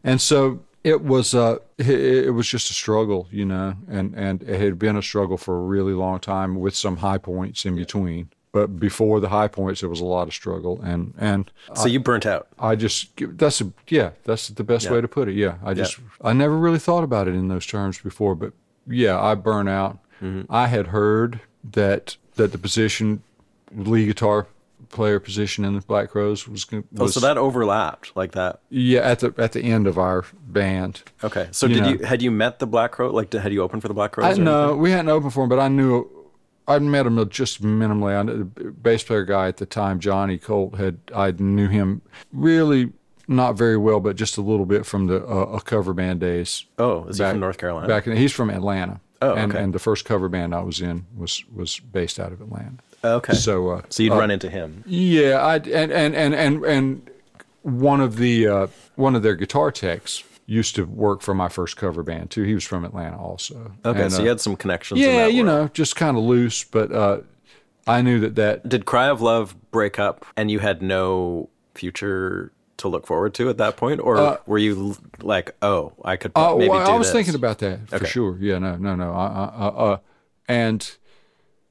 and 0.05 0.20
so 0.20 0.60
it 0.85 1.02
was 1.02 1.35
uh, 1.35 1.59
it, 1.77 2.32
was 2.35 2.48
just 2.48 2.70
a 2.70 2.74
struggle, 2.74 3.28
you 3.31 3.44
know, 3.44 3.74
and 3.89 4.15
and 4.15 4.43
it 4.43 4.60
had 4.60 4.78
been 4.78 4.97
a 4.97 5.02
struggle 5.02 5.36
for 5.36 5.56
a 5.56 5.62
really 5.62 5.93
long 5.93 6.20
time 6.20 6.55
with 6.56 6.74
some 6.77 6.98
high 6.98 7.19
points 7.19 7.65
in 7.65 7.77
between. 7.77 8.31
But 8.51 8.81
before 8.81 9.20
the 9.20 9.28
high 9.28 9.48
points, 9.48 9.81
there 9.81 9.90
was 9.90 10.01
a 10.01 10.06
lot 10.06 10.27
of 10.28 10.35
struggle, 10.35 10.81
and 10.82 11.12
and 11.19 11.51
So 11.74 11.86
you 11.86 12.01
burnt 12.01 12.24
out. 12.27 12.48
I 12.59 12.77
just 12.77 13.10
that's 13.39 13.60
a 13.60 13.73
yeah 13.89 14.10
that's 14.24 14.48
the 14.48 14.65
best 14.65 14.86
Yeah. 14.86 14.93
way 14.93 15.01
to 15.02 15.09
put 15.09 15.28
it. 15.28 15.35
Yeah, 15.35 15.56
I 15.62 15.74
just 15.74 15.98
I 16.23 16.32
never 16.32 16.56
really 16.56 16.78
thought 16.78 17.05
about 17.05 17.28
it 17.28 17.35
in 17.35 17.48
those 17.48 17.66
terms 17.66 17.98
before, 17.98 18.35
but 18.35 18.52
yeah, 18.86 19.20
I 19.20 19.35
burn 19.35 19.69
out. 19.69 19.98
Mm-hmm. 20.23 20.51
I 20.51 20.69
had 20.69 20.89
heard 20.89 21.40
that 21.73 22.16
that 22.36 22.52
the 22.52 22.59
position, 22.59 23.23
lead 23.74 24.06
guitar 24.06 24.47
player 24.88 25.20
position 25.20 25.64
in 25.64 25.74
the 25.74 25.80
Black 25.82 26.10
Crowes 26.10 26.48
was, 26.48 26.64
gon- 26.64 26.84
Oh, 26.98 27.06
so 27.06 27.20
that 27.20 27.36
overlapped 27.38 28.16
like 28.16 28.32
that. 28.32 28.60
yeah 28.70 29.00
at 29.00 29.20
the 29.20 29.34
at 29.38 29.52
the 29.52 29.60
end 29.62 29.86
of 29.86 29.98
our 29.98 30.24
band. 30.46 31.02
Okay. 31.22 31.48
So 31.50 31.66
You 31.66 31.74
did 31.74 31.82
know. 31.82 31.88
you 31.90 31.98
had 32.05 32.22
you 32.22 32.30
met 32.30 32.59
the 32.59 32.66
Black 32.66 32.92
Crow? 32.92 33.10
Like, 33.10 33.30
did, 33.30 33.40
had 33.42 33.52
you 33.52 33.62
opened 33.62 33.82
for 33.82 33.88
the 33.88 33.94
Black 33.94 34.12
Crowes? 34.12 34.38
I 34.38 34.42
no, 34.42 34.74
we 34.76 34.90
hadn't 34.90 35.09
opened 35.10 35.32
for 35.34 35.42
him, 35.44 35.48
but 35.48 35.59
I 35.60 35.68
knew 35.68 36.09
I'd 36.66 36.82
met 36.82 37.06
him 37.06 37.28
just 37.30 37.62
minimally. 37.62 38.18
I 38.18 38.22
knew 38.22 38.50
the 38.55 38.70
bass 38.70 39.02
player 39.02 39.24
guy 39.24 39.48
at 39.48 39.56
the 39.56 39.66
time, 39.66 40.00
Johnny 40.00 40.38
Colt, 40.38 40.76
had 40.76 40.98
I 41.14 41.30
knew 41.32 41.68
him 41.68 42.02
really 42.32 42.92
not 43.26 43.56
very 43.56 43.76
well, 43.76 44.00
but 44.00 44.16
just 44.16 44.38
a 44.38 44.40
little 44.40 44.64
bit 44.66 44.86
from 44.86 45.06
the 45.06 45.24
uh, 45.26 45.59
cover 45.60 45.92
band 45.92 46.20
days. 46.20 46.64
Oh, 46.78 47.05
is 47.05 47.18
he 47.18 47.24
from 47.24 47.40
North 47.40 47.59
Carolina? 47.59 47.86
Back 47.88 48.06
in, 48.06 48.16
he's 48.16 48.32
from 48.32 48.48
Atlanta. 48.50 49.00
Oh, 49.20 49.34
and, 49.34 49.52
okay. 49.52 49.62
and 49.62 49.74
the 49.74 49.78
first 49.78 50.05
cover 50.05 50.28
band 50.28 50.55
I 50.55 50.60
was 50.60 50.80
in 50.80 51.06
was 51.16 51.44
was 51.52 51.78
based 51.80 52.20
out 52.20 52.32
of 52.32 52.40
Atlanta. 52.40 52.78
Okay. 53.04 53.34
So 53.34 53.70
uh, 53.70 53.82
So 53.90 54.02
you'd 54.02 54.12
uh, 54.12 54.16
run 54.18 54.30
into 54.30 54.50
him. 54.50 54.82
yeah, 54.86 55.38
I 55.44 55.56
and 55.56 55.92
and 55.92 56.14
and 56.14 56.34
and 56.34 56.64
and 56.64 57.10
one 57.62 58.00
of 58.00 58.16
the 58.16 58.46
uh, 58.48 58.66
one 58.96 59.14
of 59.14 59.22
their 59.22 59.34
guitar 59.36 59.70
techs 59.70 60.24
used 60.46 60.74
to 60.76 60.84
work 60.84 61.20
for 61.20 61.34
my 61.34 61.48
first 61.48 61.76
cover 61.76 62.02
band 62.02 62.30
too. 62.30 62.42
He 62.42 62.54
was 62.54 62.64
from 62.64 62.84
Atlanta 62.84 63.18
also. 63.18 63.72
Okay, 63.84 64.02
And, 64.04 64.12
so 64.12 64.20
uh, 64.20 64.22
you 64.22 64.28
had 64.28 64.40
some 64.40 64.56
connections. 64.56 65.00
in 65.04 65.14
yeah, 65.14 65.26
you 65.26 65.44
know, 65.44 65.68
just 65.74 65.94
kind 65.94 66.16
of 66.16 66.22
loose, 66.24 66.64
but 66.64 66.90
uh, 66.90 67.18
I 67.86 68.00
knew 68.02 68.18
that 68.20 68.34
that 68.36 68.68
Did 68.68 68.84
Cry 68.86 69.08
of 69.08 69.20
Love 69.20 69.54
break 69.70 69.98
up 69.98 70.24
and 70.36 70.50
you 70.50 70.58
had 70.60 70.80
no 70.82 71.50
future 71.74 72.50
to 72.78 72.88
look 72.88 73.06
forward 73.06 73.34
to 73.34 73.48
at 73.50 73.58
that 73.58 73.76
point, 73.76 74.00
or 74.00 74.40
were 74.46 74.56
you 74.58 74.96
like, 75.20 75.54
oh, 75.62 75.92
I 76.04 76.16
could 76.16 76.32
Uh, 76.34 76.54
maybe 76.56 76.70
well, 76.70 76.86
do 76.86 76.92
I 76.92 76.96
was 76.96 77.08
this? 77.08 77.12
thinking 77.12 77.34
about 77.34 77.58
that 77.58 77.88
for 77.88 77.96
Okay. 77.96 78.06
sure. 78.06 78.36
Yeah, 78.40 78.58
no, 78.58 78.76
no, 78.76 78.94
no. 78.94 79.12
I, 79.12 79.26
I, 79.26 79.44
I, 79.68 79.92
uh, 79.92 79.98
and 80.48 80.96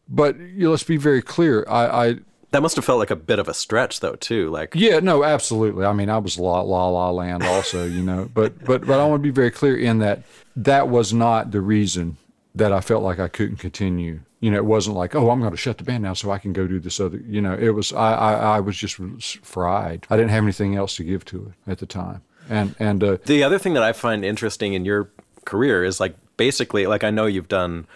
but 0.09 0.37
you 0.37 0.65
know, 0.65 0.71
let's 0.71 0.83
be 0.83 0.97
very 0.97 1.21
clear. 1.21 1.65
I, 1.67 1.85
I 1.85 2.15
That 2.51 2.61
must 2.61 2.75
have 2.75 2.85
felt 2.85 2.99
like 2.99 3.11
a 3.11 3.15
bit 3.15 3.39
of 3.39 3.47
a 3.47 3.53
stretch, 3.53 3.99
though, 3.99 4.15
too. 4.15 4.49
Like, 4.49 4.73
Yeah, 4.75 4.99
no, 4.99 5.23
absolutely. 5.23 5.85
I 5.85 5.93
mean, 5.93 6.09
I 6.09 6.17
was 6.17 6.37
la 6.37 6.61
la 6.61 6.87
la 6.89 7.09
land 7.11 7.43
also, 7.43 7.85
you 7.85 8.03
know. 8.03 8.29
But 8.33 8.63
but 8.63 8.85
but 8.85 8.99
I 8.99 9.05
want 9.05 9.21
to 9.21 9.27
be 9.27 9.31
very 9.31 9.51
clear 9.51 9.77
in 9.77 9.99
that 9.99 10.23
that 10.55 10.89
was 10.89 11.13
not 11.13 11.51
the 11.51 11.61
reason 11.61 12.17
that 12.55 12.71
I 12.71 12.81
felt 12.81 13.03
like 13.03 13.19
I 13.19 13.27
couldn't 13.27 13.57
continue. 13.57 14.21
You 14.39 14.51
know, 14.51 14.57
it 14.57 14.65
wasn't 14.65 14.95
like, 14.95 15.15
oh, 15.15 15.31
I'm 15.31 15.39
going 15.39 15.51
to 15.51 15.57
shut 15.57 15.79
the 15.79 15.83
band 15.83 16.03
now 16.03 16.13
so 16.13 16.29
I 16.31 16.37
can 16.37 16.53
go 16.53 16.67
do 16.67 16.79
this 16.79 16.99
other. 16.99 17.17
You 17.17 17.41
know, 17.41 17.53
it 17.53 17.69
was 17.69 17.91
I 17.91 18.13
I, 18.13 18.33
I 18.33 18.59
was 18.59 18.77
just 18.77 18.95
fried. 19.43 20.05
I 20.09 20.15
didn't 20.15 20.29
have 20.31 20.43
anything 20.43 20.75
else 20.75 20.95
to 20.97 21.03
give 21.03 21.25
to 21.25 21.53
it 21.65 21.71
at 21.71 21.79
the 21.79 21.85
time. 21.85 22.21
And 22.49 22.75
and 22.79 23.03
uh, 23.03 23.17
The 23.25 23.43
other 23.43 23.59
thing 23.59 23.73
that 23.73 23.83
I 23.83 23.93
find 23.93 24.23
interesting 24.23 24.73
in 24.73 24.85
your 24.85 25.09
career 25.45 25.83
is 25.83 25.99
like 25.99 26.15
basically 26.37 26.85
like 26.87 27.03
I 27.03 27.09
know 27.09 27.25
you've 27.25 27.47
done 27.47 27.87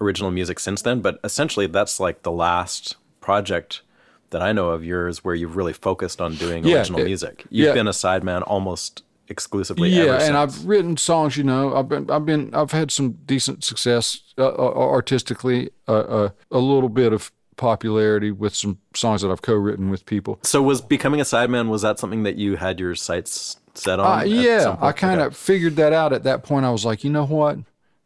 original 0.00 0.30
music 0.30 0.58
since 0.58 0.82
then, 0.82 1.00
but 1.00 1.18
essentially 1.24 1.66
that's 1.66 2.00
like 2.00 2.22
the 2.22 2.32
last 2.32 2.96
project 3.20 3.82
that 4.30 4.42
I 4.42 4.52
know 4.52 4.70
of 4.70 4.84
yours 4.84 5.22
where 5.24 5.34
you've 5.34 5.56
really 5.56 5.72
focused 5.72 6.20
on 6.20 6.34
doing 6.34 6.64
Yeah, 6.64 6.78
original 6.78 7.00
it- 7.00 7.04
music. 7.04 7.44
You've 7.50 7.68
yeah. 7.68 7.74
been 7.74 7.86
a 7.88 7.92
sideman 7.92 8.42
almost 8.46 9.02
exclusively 9.28 9.88
yeah, 9.88 10.20
and. 10.20 10.36
I've 10.36 10.66
written 10.66 10.96
songs. 10.98 11.36
You 11.36 11.44
know, 11.44 11.74
I've 11.74 11.88
been 11.88 12.10
I've 12.10 12.26
been 12.26 12.54
I've 12.54 12.72
had 12.72 12.90
some 12.90 13.12
decent 13.24 13.64
success 13.64 14.20
uh, 14.36 14.46
uh, 14.48 14.72
artistically, 14.76 15.70
uh, 15.88 15.92
uh, 15.92 16.28
a 16.50 16.58
little 16.58 16.90
bit 16.90 17.12
of 17.14 17.32
popularity 17.56 18.30
with 18.32 18.54
some 18.54 18.78
songs 18.94 19.22
that 19.22 19.30
I've 19.30 19.40
co-written 19.40 19.88
with 19.88 20.04
people. 20.06 20.40
so 20.42 20.60
was 20.60 20.80
becoming 20.82 21.20
a 21.20 21.24
sideman 21.24 21.68
was 21.68 21.82
that 21.82 21.98
something 22.00 22.24
that 22.24 22.34
you 22.36 22.56
had 22.56 22.80
your 22.80 22.94
sights 22.96 23.58
set 23.74 23.98
on? 24.00 24.20
Uh, 24.20 24.24
yeah, 24.24 24.76
I 24.80 24.92
kind 24.92 25.20
of 25.20 25.36
figured 25.36 25.76
that 25.76 25.92
out 25.92 26.12
at 26.12 26.24
that 26.24 26.42
point. 26.42 26.66
I 26.66 26.70
was 26.70 26.84
like, 26.84 27.04
you 27.04 27.10
know 27.10 27.24
what? 27.24 27.58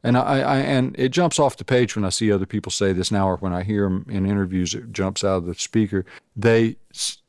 And 0.02 0.16
I, 0.16 0.40
I 0.40 0.56
and 0.58 0.94
it 0.98 1.08
jumps 1.08 1.38
off 1.38 1.56
the 1.56 1.64
page 1.64 1.96
when 1.96 2.04
I 2.04 2.10
see 2.10 2.30
other 2.30 2.46
people 2.46 2.70
say 2.70 2.92
this 2.92 3.10
now, 3.10 3.28
or 3.28 3.36
when 3.36 3.52
I 3.52 3.64
hear 3.64 3.84
them 3.84 4.06
in 4.08 4.26
interviews, 4.26 4.74
it 4.74 4.92
jumps 4.92 5.24
out 5.24 5.38
of 5.38 5.46
the 5.46 5.54
speaker. 5.54 6.04
They, 6.36 6.76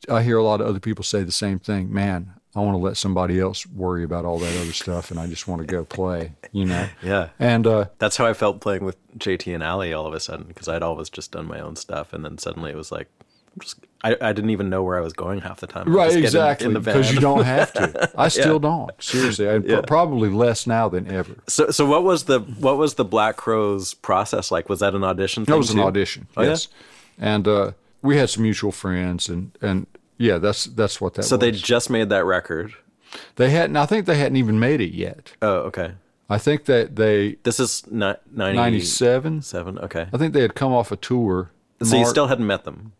I 0.07 0.21
hear 0.21 0.37
a 0.37 0.43
lot 0.43 0.61
of 0.61 0.67
other 0.67 0.79
people 0.79 1.03
say 1.03 1.23
the 1.23 1.31
same 1.31 1.57
thing. 1.59 1.91
Man, 1.91 2.33
I 2.55 2.59
want 2.61 2.73
to 2.73 2.79
let 2.79 2.97
somebody 2.97 3.39
else 3.39 3.65
worry 3.65 4.03
about 4.03 4.25
all 4.25 4.37
that 4.39 4.61
other 4.61 4.73
stuff, 4.73 5.11
and 5.11 5.19
I 5.19 5.27
just 5.27 5.47
want 5.47 5.61
to 5.61 5.67
go 5.67 5.83
play. 5.83 6.33
You 6.51 6.65
know? 6.65 6.87
Yeah. 7.03 7.29
And 7.39 7.65
uh, 7.65 7.85
That's 7.99 8.17
how 8.17 8.25
I 8.25 8.33
felt 8.33 8.61
playing 8.61 8.83
with 8.83 8.97
JT 9.17 9.53
and 9.53 9.63
Ali 9.63 9.93
all 9.93 10.05
of 10.05 10.13
a 10.13 10.19
sudden 10.19 10.47
because 10.47 10.67
I'd 10.67 10.83
always 10.83 11.09
just 11.09 11.31
done 11.31 11.47
my 11.47 11.59
own 11.59 11.75
stuff, 11.75 12.13
and 12.13 12.23
then 12.23 12.37
suddenly 12.37 12.71
it 12.71 12.77
was 12.77 12.91
like, 12.91 13.07
just 13.59 13.75
I, 14.03 14.15
I 14.21 14.31
didn't 14.33 14.51
even 14.51 14.69
know 14.69 14.81
where 14.81 14.97
I 14.97 15.01
was 15.01 15.11
going 15.13 15.41
half 15.41 15.59
the 15.59 15.67
time. 15.67 15.93
Right, 15.93 16.05
just 16.05 16.15
get 16.15 16.19
in- 16.19 16.25
exactly, 16.25 16.73
because 16.79 17.13
you 17.13 17.19
don't 17.19 17.43
have 17.43 17.73
to. 17.73 18.09
I 18.17 18.29
still 18.29 18.57
don't. 18.59 18.91
Seriously, 19.01 19.49
I, 19.49 19.57
Yeah. 19.57 19.81
probably 19.81 20.29
less 20.29 20.65
now 20.65 20.87
than 20.87 21.11
ever. 21.11 21.35
So, 21.47 21.69
so 21.71 21.85
what 21.85 22.03
was 22.03 22.23
the 22.23 22.39
what 22.39 22.77
was 22.77 22.93
the 22.95 23.03
Black 23.05 23.35
Crowes 23.35 23.93
process 23.93 24.51
like? 24.51 24.69
Was 24.69 24.79
that 24.79 24.95
an 24.95 25.03
audition? 25.03 25.43
That 25.43 25.57
was 25.57 25.69
an 25.71 25.77
too? 25.77 25.83
audition. 25.83 26.27
Oh, 26.37 26.43
yeah? 26.43 26.49
yes, 26.49 26.67
and 27.17 27.47
uh, 27.47 27.71
we 28.01 28.17
had 28.17 28.29
some 28.29 28.43
mutual 28.43 28.71
friends, 28.71 29.27
and 29.27 29.51
and 29.61 29.85
yeah, 30.17 30.37
that's 30.37 30.63
that's 30.65 31.01
what 31.01 31.13
that. 31.15 31.19
Was. 31.19 31.27
So 31.29 31.35
was. 31.35 31.41
they 31.41 31.51
just 31.51 31.89
made 31.89 32.07
that 32.09 32.23
record. 32.25 32.73
they 33.35 33.49
hadn't. 33.49 33.75
I 33.75 33.85
think 33.85 34.05
they 34.05 34.17
hadn't 34.17 34.37
even 34.37 34.59
made 34.59 34.79
it 34.81 34.93
yet. 34.93 35.33
Oh, 35.41 35.55
okay. 35.67 35.93
I 36.29 36.37
think 36.37 36.65
that 36.65 36.95
they 36.95 37.37
This 37.43 37.59
is 37.59 37.83
ni- 37.91 38.13
90, 38.31 38.55
ninety 38.55 38.81
seven. 38.81 39.41
Seven. 39.41 39.79
Okay. 39.79 40.07
I 40.13 40.17
think 40.17 40.33
they 40.33 40.41
had 40.41 40.53
come 40.53 40.71
off 40.71 40.91
a 40.91 40.95
tour. 40.95 41.49
So 41.81 41.97
you 41.97 42.05
still 42.05 42.27
hadn't 42.27 42.45
met 42.45 42.65
them, 42.65 42.91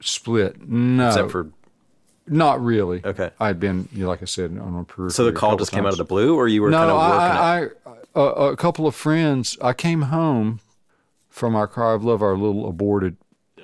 split? 0.00 0.60
No, 0.66 1.08
except 1.08 1.30
for 1.30 1.50
not 2.26 2.62
really. 2.62 3.02
Okay. 3.04 3.30
I'd 3.38 3.60
been, 3.60 3.88
you 3.92 4.04
know, 4.04 4.08
like 4.08 4.22
I 4.22 4.26
said, 4.26 4.50
on 4.58 4.74
a 4.78 4.84
periphery. 4.84 5.10
so 5.10 5.24
the 5.24 5.32
call 5.32 5.56
just 5.56 5.72
came 5.72 5.84
out 5.84 5.92
of 5.92 5.98
the 5.98 6.04
blue, 6.04 6.36
or 6.36 6.48
you 6.48 6.62
were 6.62 6.70
no, 6.70 6.78
kind 6.78 6.90
of 6.90 6.96
working 6.96 7.20
I, 7.20 7.62
it? 7.62 7.80
I, 7.86 7.90
I 7.90 7.94
a, 8.20 8.52
a 8.52 8.56
couple 8.56 8.86
of 8.86 8.94
friends. 8.94 9.58
I 9.60 9.72
came 9.72 10.02
home 10.02 10.60
from 11.28 11.54
our 11.56 11.66
Cry 11.66 11.92
of 11.94 12.04
Love, 12.04 12.22
our 12.22 12.36
little 12.36 12.68
aborted 12.68 13.16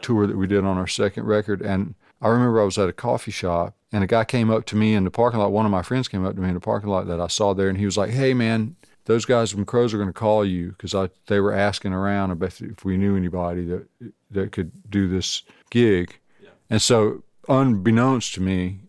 tour 0.02 0.26
that 0.26 0.36
we 0.36 0.46
did 0.46 0.64
on 0.64 0.76
our 0.76 0.86
second 0.86 1.24
record, 1.24 1.62
and 1.62 1.94
I 2.20 2.28
remember 2.28 2.60
I 2.60 2.64
was 2.64 2.76
at 2.78 2.88
a 2.88 2.92
coffee 2.92 3.30
shop, 3.30 3.74
and 3.92 4.04
a 4.04 4.06
guy 4.06 4.24
came 4.24 4.50
up 4.50 4.66
to 4.66 4.76
me 4.76 4.94
in 4.94 5.04
the 5.04 5.10
parking 5.10 5.40
lot. 5.40 5.52
One 5.52 5.64
of 5.64 5.72
my 5.72 5.82
friends 5.82 6.08
came 6.08 6.24
up 6.26 6.34
to 6.34 6.40
me 6.40 6.48
in 6.48 6.54
the 6.54 6.60
parking 6.60 6.90
lot 6.90 7.06
that 7.06 7.20
I 7.20 7.28
saw 7.28 7.54
there, 7.54 7.68
and 7.68 7.78
he 7.78 7.86
was 7.86 7.96
like, 7.96 8.10
"Hey, 8.10 8.34
man." 8.34 8.76
Those 9.06 9.24
guys 9.24 9.50
from 9.50 9.64
Crowes 9.64 9.92
are 9.92 9.96
going 9.96 10.10
to 10.10 10.12
call 10.12 10.44
you 10.44 10.68
because 10.68 10.94
I 10.94 11.08
they 11.26 11.40
were 11.40 11.52
asking 11.52 11.92
around 11.94 12.30
about 12.30 12.48
if- 12.48 12.62
if 12.62 12.84
we 12.84 12.96
knew 12.96 13.16
anybody 13.16 13.64
that 13.64 13.86
that 14.30 14.52
could 14.52 14.70
do 14.88 15.08
this 15.08 15.42
gig, 15.70 16.19
and 16.70 16.80
so 16.80 17.22
unbeknownst 17.48 18.34
to 18.34 18.40
me, 18.40 18.80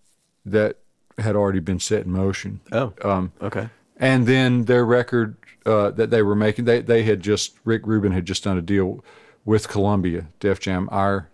that 0.45 0.77
had 1.17 1.35
already 1.35 1.59
been 1.59 1.79
set 1.79 2.05
in 2.05 2.11
motion. 2.11 2.61
Oh, 2.71 2.93
Um, 3.03 3.31
okay. 3.41 3.69
and 3.97 4.25
then 4.25 4.65
their 4.65 4.85
record 4.85 5.35
uh, 5.65 5.91
that 5.91 6.09
they 6.09 6.21
were 6.23 6.35
making, 6.35 6.65
they 6.65 6.81
they 6.81 7.03
had 7.03 7.19
just 7.21 7.57
Rick 7.65 7.85
Rubin 7.85 8.11
had 8.11 8.25
just 8.25 8.43
done 8.43 8.57
a 8.57 8.61
deal 8.61 9.03
with 9.45 9.67
Columbia, 9.67 10.27
Def 10.39 10.59
Jam. 10.59 10.87
Our 10.91 11.27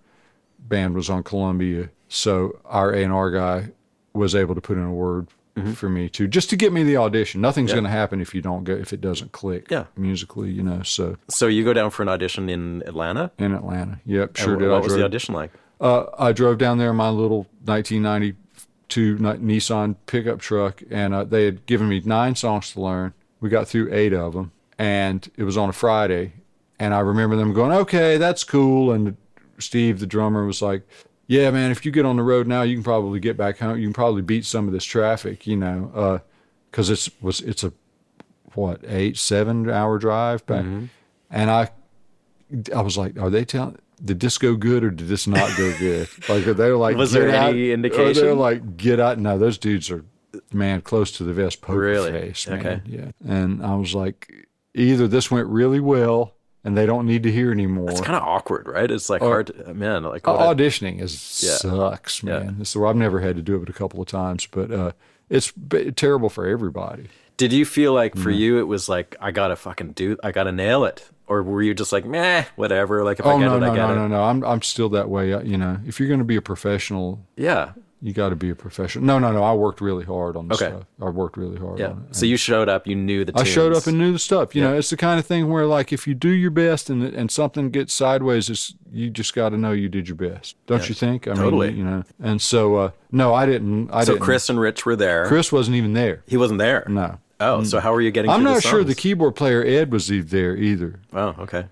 band 0.60 0.96
was 0.96 1.10
on 1.10 1.24
Columbia, 1.24 1.90
so 2.10 2.60
our 2.66 2.92
A 2.94 3.04
and 3.04 3.14
R 3.14 3.32
guy 3.32 3.72
was 4.14 4.36
able 4.36 4.56
to 4.56 4.62
put 4.62 4.78
in 4.78 4.84
a 4.84 4.92
word 4.94 5.28
for 5.74 5.90
me 5.90 6.08
too, 6.08 6.28
just 6.28 6.50
to 6.52 6.56
get 6.56 6.72
me 6.72 6.84
the 6.84 6.98
audition. 6.98 7.42
Nothing's 7.42 7.72
going 7.72 7.84
to 7.84 7.90
happen 7.90 8.22
if 8.22 8.36
you 8.36 8.42
don't 8.44 8.64
go 8.64 8.74
if 8.74 8.94
it 8.94 9.02
doesn't 9.02 9.32
click 9.32 9.72
Yeah. 9.72 9.86
musically, 9.96 10.52
you 10.52 10.62
know. 10.62 10.84
So 10.84 11.18
So 11.30 11.48
you 11.48 11.64
go 11.64 11.74
down 11.74 11.90
for 11.90 12.04
an 12.04 12.10
audition 12.10 12.48
in 12.50 12.84
Atlanta. 12.86 13.32
in 13.40 13.54
Atlanta, 13.54 14.00
yep, 14.06 14.30
And 14.30 14.38
sure 14.38 14.56
wh- 14.56 14.60
did. 14.60 14.70
What 14.70 14.84
was 14.84 14.94
the 14.94 15.04
audition 15.06 15.34
like? 15.34 15.52
Uh, 15.80 16.06
I 16.18 16.32
drove 16.32 16.58
down 16.58 16.78
there 16.78 16.90
in 16.90 16.96
my 16.96 17.10
little 17.10 17.48
1992 17.66 19.18
Nissan 19.18 19.96
pickup 20.06 20.40
truck, 20.40 20.82
and 20.90 21.14
uh, 21.14 21.24
they 21.24 21.46
had 21.46 21.66
given 21.66 21.90
me 21.90 22.02
nine 22.04 22.36
songs 22.36 22.72
to 22.74 22.82
learn. 22.82 23.14
We 23.40 23.50
got 23.50 23.68
through 23.68 23.94
eight 23.94 24.14
of 24.14 24.34
them, 24.34 24.52
and 24.78 25.30
it 25.38 25.44
was 25.44 25.58
on 25.58 25.70
a 25.70 25.74
Friday. 25.74 26.34
And 26.80 26.94
I 26.94 27.00
remember 27.00 27.36
them 27.36 27.54
going, 27.54 27.72
"Okay, 27.72 28.18
that's 28.18 28.44
cool." 28.44 28.92
And 28.92 29.18
Steve, 29.60 30.00
the 30.00 30.08
drummer, 30.08 30.46
was 30.46 30.62
like, 30.62 30.88
"Yeah, 31.28 31.52
man, 31.52 31.72
if 31.72 31.86
you 31.86 31.92
get 31.92 32.06
on 32.06 32.18
the 32.18 32.24
road 32.24 32.48
now, 32.48 32.62
you 32.64 32.76
can 32.76 32.84
probably 32.84 33.20
get 33.20 33.38
back 33.38 33.60
home. 33.60 33.78
You 33.78 33.88
can 33.88 33.94
probably 33.94 34.22
beat 34.22 34.46
some 34.46 34.68
of 34.68 34.74
this 34.74 34.86
traffic, 34.86 35.46
you 35.46 35.58
know, 35.58 36.22
because 36.72 36.90
it's 36.90 37.10
was 37.22 37.42
it's 37.42 37.64
a 37.64 37.74
what 38.54 38.82
eight 38.88 39.18
seven 39.18 39.70
hour 39.70 40.00
drive 40.00 40.46
back." 40.46 40.66
And 41.30 41.52
I 41.52 41.70
I 42.76 42.82
was 42.82 42.98
like, 42.98 43.20
are 43.20 43.30
they 43.30 43.46
telling? 43.46 43.78
Did 44.04 44.20
this 44.20 44.38
go 44.38 44.56
good 44.56 44.84
or 44.84 44.92
did 44.92 45.08
this 45.08 45.26
not 45.28 45.50
go 45.58 45.74
good? 45.80 46.08
Like, 46.30 46.46
they're 46.46 46.78
like, 46.78 46.98
Was 46.98 47.12
there 47.12 47.30
out, 47.34 47.50
any 47.50 47.72
indication? 47.72 48.24
they're 48.24 48.34
like, 48.36 48.78
get 48.78 49.00
out. 49.00 49.18
No, 49.18 49.38
those 49.38 49.58
dudes 49.58 49.90
are, 49.90 50.06
man, 50.54 50.82
close 50.82 51.12
to 51.14 51.24
the 51.24 51.34
vest 51.34 51.62
poker 51.62 51.80
Really? 51.80 52.12
face, 52.12 52.48
man. 52.48 52.60
Okay. 52.60 52.82
Yeah. 52.86 53.12
And 53.28 53.66
I 53.66 53.76
was 53.76 53.96
like, 53.96 54.48
either 54.76 55.08
this 55.08 55.32
went 55.32 55.48
really 55.48 55.80
well 55.80 56.34
and 56.64 56.78
they 56.78 56.86
don't 56.86 57.08
need 57.08 57.24
to 57.24 57.32
hear 57.32 57.52
anymore. 57.52 57.90
It's 57.90 58.02
kind 58.02 58.16
of 58.18 58.24
awkward, 58.24 58.68
right? 58.68 58.90
It's 58.92 59.10
like 59.10 59.22
Or- 59.22 59.30
hard, 59.30 59.48
to, 59.48 59.74
man. 59.74 60.04
Like 60.04 60.24
auditioning 60.24 61.02
is 61.02 61.42
Yeah. 61.44 61.56
sucks, 61.56 62.22
Yeah. 62.24 62.40
man. 62.40 62.66
So 62.66 62.86
I've 62.86 62.96
never 62.96 63.20
had 63.22 63.36
to 63.38 63.42
do 63.42 63.62
it 63.62 63.70
a 63.70 63.74
couple 63.74 64.00
of 64.02 64.08
times, 64.08 64.46
but 64.52 64.72
uh, 64.72 64.92
it's 65.30 65.52
b- 65.52 65.92
terrible 65.92 66.30
for 66.30 66.46
everybody. 66.46 67.08
Did 67.38 67.54
you 67.54 67.66
feel 67.66 67.94
like 67.94 68.16
for 68.16 68.30
Mm-hmm. 68.32 68.40
you 68.40 68.60
it 68.60 68.68
was 68.68 68.90
like 68.90 69.16
I 69.22 69.32
gotta 69.32 69.56
fucking 69.56 69.94
do, 69.94 70.18
I 70.24 70.32
gotta 70.32 70.52
nail 70.52 70.84
it, 70.86 71.10
or 71.28 71.44
were 71.44 71.62
you 71.62 71.74
just 71.74 71.92
like 71.92 72.06
meh, 72.06 72.46
whatever? 72.56 73.04
Like 73.04 73.20
if 73.20 73.26
I 73.26 73.34
oh 73.34 73.40
get 73.40 73.46
no, 73.46 73.58
it, 73.58 73.60
no, 73.62 73.72
I 73.72 73.76
get 73.76 73.88
no, 73.88 73.92
it. 73.92 73.96
no, 73.96 74.08
no! 74.08 74.16
no, 74.18 74.24
I'm 74.24 74.44
I'm 74.44 74.62
still 74.62 74.90
that 74.90 75.10
way. 75.10 75.34
uh, 75.34 75.42
You 75.42 75.58
know, 75.58 75.78
if 75.86 76.00
you're 76.00 76.08
going 76.10 76.20
to 76.20 76.26
be 76.26 76.36
a 76.38 76.42
professional, 76.42 77.26
Yeah, 77.36 77.72
you 78.02 78.14
got 78.14 78.30
to 78.30 78.36
be 78.36 78.50
a 78.52 78.56
professional. 78.56 79.04
No, 79.06 79.18
no, 79.20 79.32
no! 79.32 79.44
I 79.44 79.54
worked 79.54 79.82
really 79.82 80.06
hard 80.06 80.36
on 80.38 80.48
this 80.48 80.62
Okay. 80.62 80.72
stuff. 80.72 80.86
I 81.02 81.10
worked 81.10 81.36
really 81.36 81.58
hard 81.58 81.80
yeah. 81.80 81.88
on 81.88 82.06
it. 82.10 82.16
So 82.16 82.26
you 82.28 82.38
showed 82.38 82.70
up, 82.70 82.86
you 82.88 82.96
knew 82.96 83.26
the. 83.26 83.34
I 83.36 83.44
showed 83.44 83.74
up 83.74 83.88
and 83.88 83.98
knew 83.98 84.12
the 84.14 84.20
stuff. 84.20 84.56
You 84.56 84.62
Yeah. 84.62 84.70
know, 84.72 84.78
it's 84.78 84.90
the 84.92 84.98
kind 84.98 85.20
of 85.20 85.26
thing 85.26 85.50
where, 85.50 85.66
like, 85.66 85.92
if 85.92 86.08
you 86.08 86.14
do 86.14 86.30
your 86.30 86.52
best 86.52 86.90
and 86.90 87.02
and 87.04 87.32
something 87.32 87.72
gets 87.72 87.94
sideways, 87.94 88.50
it's 88.50 88.76
you 88.92 89.10
just 89.10 89.34
got 89.34 89.50
to 89.50 89.58
know 89.58 89.72
you 89.72 89.90
did 89.90 90.08
your 90.08 90.16
best, 90.16 90.56
don't 90.68 90.88
you 90.88 90.96
think? 90.96 91.28
I 91.28 91.34
Totally. 91.34 91.70
mean, 91.70 91.78
you 91.78 91.84
know. 91.84 92.04
And 92.22 92.42
so, 92.42 92.76
uh, 92.76 92.92
no, 93.12 93.34
I 93.34 93.46
didn't. 93.46 93.90
I 93.92 94.04
So 94.04 94.14
didn't. 94.14 94.24
Chris 94.26 94.50
and 94.50 94.60
Rich 94.60 94.86
were 94.86 94.96
there. 94.96 95.26
Chris 95.26 95.52
wasn't 95.52 95.76
even 95.76 95.94
there. 95.94 96.24
he 96.28 96.38
wasn't 96.38 96.60
there. 96.60 96.86
No. 96.88 97.18
Oh, 97.40 97.64
so 97.64 97.80
how 97.80 97.94
were 97.94 98.02
you 98.02 98.12
getting? 98.12 98.32
I'm 98.32 98.44
not 98.44 98.64
sure 98.64 98.84
the 98.84 98.96
keyboard 98.96 99.36
player 99.36 99.64
Ed 99.64 99.92
was 99.92 100.08
there 100.08 100.56
either. 100.56 101.00
Oh, 101.14 101.36
okay. 101.40 101.66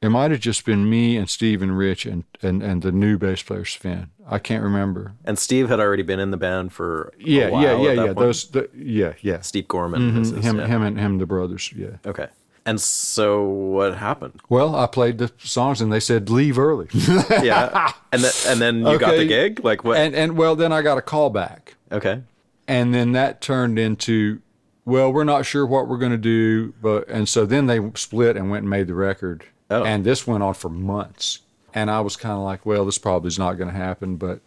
It 0.00 0.10
might 0.10 0.30
have 0.30 0.38
just 0.40 0.64
been 0.64 0.88
me 0.88 1.16
and 1.16 1.28
Steve 1.28 1.60
and 1.60 1.76
Rich 1.76 2.06
and, 2.06 2.22
and, 2.40 2.62
and 2.62 2.82
the 2.82 2.92
new 2.92 3.18
bass 3.18 3.42
player 3.42 3.64
Sven. 3.64 4.10
I 4.28 4.38
can't 4.38 4.62
remember. 4.62 5.14
And 5.24 5.36
Steve 5.38 5.68
had 5.68 5.80
already 5.80 6.04
been 6.04 6.20
in 6.20 6.30
the 6.30 6.36
band 6.36 6.72
for 6.72 7.12
a 7.18 7.24
Yeah, 7.24 7.48
while 7.48 7.62
yeah, 7.62 7.76
yeah, 7.76 7.92
yeah. 7.92 8.04
point. 8.06 8.18
Those, 8.18 8.48
the, 8.50 8.70
yeah, 8.76 9.14
yeah. 9.22 9.40
Steve 9.40 9.66
Gorman. 9.66 10.18
is 10.20 10.30
Mhm, 10.30 10.36
his- 10.36 10.44
Him, 10.44 10.58
yeah. 10.58 10.66
him, 10.68 10.82
and 10.82 10.98
him, 11.00 11.18
the 11.18 11.26
brothers. 11.26 11.72
Yeah. 11.74 11.96
Okay. 12.06 12.28
And 12.64 12.80
so 12.80 13.42
what 13.42 13.96
happened? 13.96 14.40
Well, 14.48 14.76
I 14.76 14.86
played 14.86 15.18
the 15.18 15.32
songs 15.38 15.80
and 15.80 15.92
they 15.92 16.00
said 16.00 16.28
leave 16.30 16.58
early. 16.60 16.86
Yeah. 17.42 17.92
and 18.12 18.22
then 18.22 18.32
and 18.46 18.60
then 18.60 18.86
you 18.86 18.98
got 18.98 19.16
the 19.16 19.26
gig. 19.26 19.64
Like 19.64 19.82
what? 19.84 19.96
and 19.96 20.14
and 20.14 20.36
well, 20.36 20.54
then 20.54 20.70
I 20.72 20.82
got 20.82 20.98
a 20.98 21.02
call 21.02 21.30
back, 21.30 21.74
okay. 21.90 22.20
and 22.68 22.94
then 22.94 23.12
that 23.12 23.40
turned 23.40 23.78
into, 23.78 24.42
well, 24.88 25.12
we're 25.12 25.24
not 25.24 25.46
sure 25.46 25.66
what 25.66 25.88
we're 25.88 25.98
going 25.98 26.12
to 26.12 26.16
do, 26.18 26.72
but 26.82 27.08
and 27.08 27.28
so 27.28 27.46
then 27.46 27.66
they 27.66 27.78
split 27.94 28.36
and 28.36 28.50
went 28.50 28.62
and 28.62 28.70
made 28.70 28.86
the 28.88 28.94
record, 28.94 29.44
Oh. 29.70 29.84
and 29.84 30.04
this 30.04 30.26
went 30.26 30.42
on 30.42 30.54
for 30.54 30.68
months, 30.68 31.40
and 31.74 31.90
I 31.90 32.00
was 32.00 32.16
kind 32.16 32.34
of 32.34 32.40
like, 32.40 32.64
well, 32.66 32.84
this 32.84 32.98
probably 32.98 33.28
is 33.28 33.38
not 33.38 33.54
going 33.54 33.68
to 33.70 33.76
happen, 33.76 34.16
but 34.16 34.40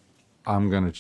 I'm 0.46 0.70
going 0.70 0.92
to 0.92 1.00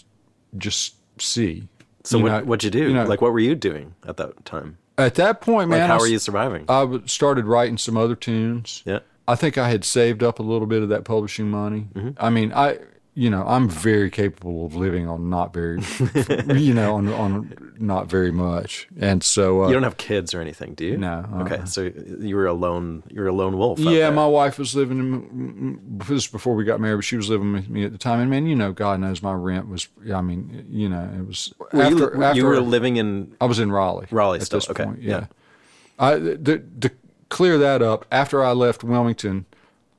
just 0.57 0.95
see. 1.19 1.67
So 2.03 2.17
You 2.17 2.23
what 2.25 2.45
what'd 2.45 2.63
you 2.63 2.71
do? 2.71 2.87
you 2.87 2.93
know, 2.93 3.05
like 3.05 3.21
what 3.21 3.31
were 3.33 3.39
you 3.39 3.55
doing 3.55 3.95
at 4.07 4.17
that 4.17 4.45
time? 4.45 4.77
at 4.97 5.15
that 5.15 5.41
point, 5.41 5.69
man, 5.69 5.79
Like 5.79 5.87
how 5.87 5.95
I 5.95 5.99
were 5.99 6.07
you 6.07 6.19
surviving? 6.19 6.65
I 6.69 6.99
started 7.05 7.45
writing 7.45 7.77
some 7.77 7.97
other 7.97 8.15
tunes. 8.15 8.83
yeah. 8.85 8.99
I 9.27 9.35
think 9.35 9.57
I 9.57 9.69
had 9.69 9.83
saved 9.85 10.21
up 10.23 10.39
a 10.39 10.43
little 10.43 10.67
bit 10.67 10.83
of 10.83 10.89
that 10.89 11.03
publishing 11.05 11.49
money. 11.49 11.87
Mm-hmm. 11.93 12.09
I 12.23 12.29
mean, 12.29 12.51
I, 12.53 12.79
you 13.13 13.29
know, 13.29 13.43
I'm 13.45 13.67
very 13.67 14.09
capable 14.09 14.65
of 14.65 14.73
living 14.73 15.07
on 15.07 15.29
not 15.29 15.53
very, 15.53 15.81
you 16.59 16.73
know, 16.73 16.95
on 16.95 17.09
on 17.09 17.73
not 17.77 18.07
very 18.07 18.31
much, 18.31 18.87
and 18.99 19.21
so 19.23 19.63
uh, 19.63 19.67
You 19.67 19.73
don't 19.73 19.83
have 19.83 19.97
kids 19.97 20.33
or 20.33 20.39
anything, 20.39 20.75
do 20.75 20.85
you? 20.85 20.97
No, 20.97 21.25
Okay, 21.41 21.57
uh-uh. 21.57 21.65
so 21.65 21.91
you 22.19 22.35
were 22.37 22.45
a 22.47 22.53
lone. 22.53 23.03
You 23.09 23.21
were 23.21 23.27
a 23.27 23.33
lone 23.33 23.57
wolf. 23.57 23.79
yeah, 23.79 24.09
my 24.11 24.25
wife 24.25 24.57
was 24.57 24.75
living. 24.75 24.99
In, 24.99 25.79
this 25.97 26.07
was 26.09 26.27
before 26.27 26.55
we 26.55 26.63
got 26.63 26.79
married, 26.79 26.95
but 26.97 27.03
she 27.05 27.17
was 27.17 27.29
living 27.29 27.51
with 27.51 27.69
me 27.69 27.83
at 27.83 27.91
the 27.91 27.97
time. 27.97 28.19
And 28.21 28.29
man, 28.29 28.45
you 28.45 28.55
know, 28.55 28.71
God 28.71 28.99
knows 29.01 29.21
my 29.21 29.33
rent 29.33 29.67
was. 29.67 29.89
I 30.13 30.21
mean, 30.21 30.65
you 30.69 30.87
know, 30.87 31.09
it 31.17 31.27
was 31.27 31.53
Were 31.59 31.81
after, 31.81 31.89
you, 31.89 32.01
were- 32.01 32.23
after 32.23 32.37
you 32.39 32.45
were 32.45 32.61
living 32.61 32.95
in. 32.97 33.35
I 33.41 33.45
was 33.45 33.59
in 33.59 33.71
Raleigh. 33.71 34.07
Raleigh 34.09 34.39
at 34.39 34.45
still, 34.45 34.59
this 34.59 34.69
okay, 34.69 34.85
point. 34.85 35.01
yeah. 35.01 35.11
Yeah. 35.19 35.25
I 35.99 36.15
the, 36.15 36.63
to 36.81 36.91
clear 37.29 37.57
that 37.57 37.81
up. 37.81 38.05
After 38.11 38.43
I 38.43 38.51
left 38.53 38.83
Wilmington, 38.85 39.45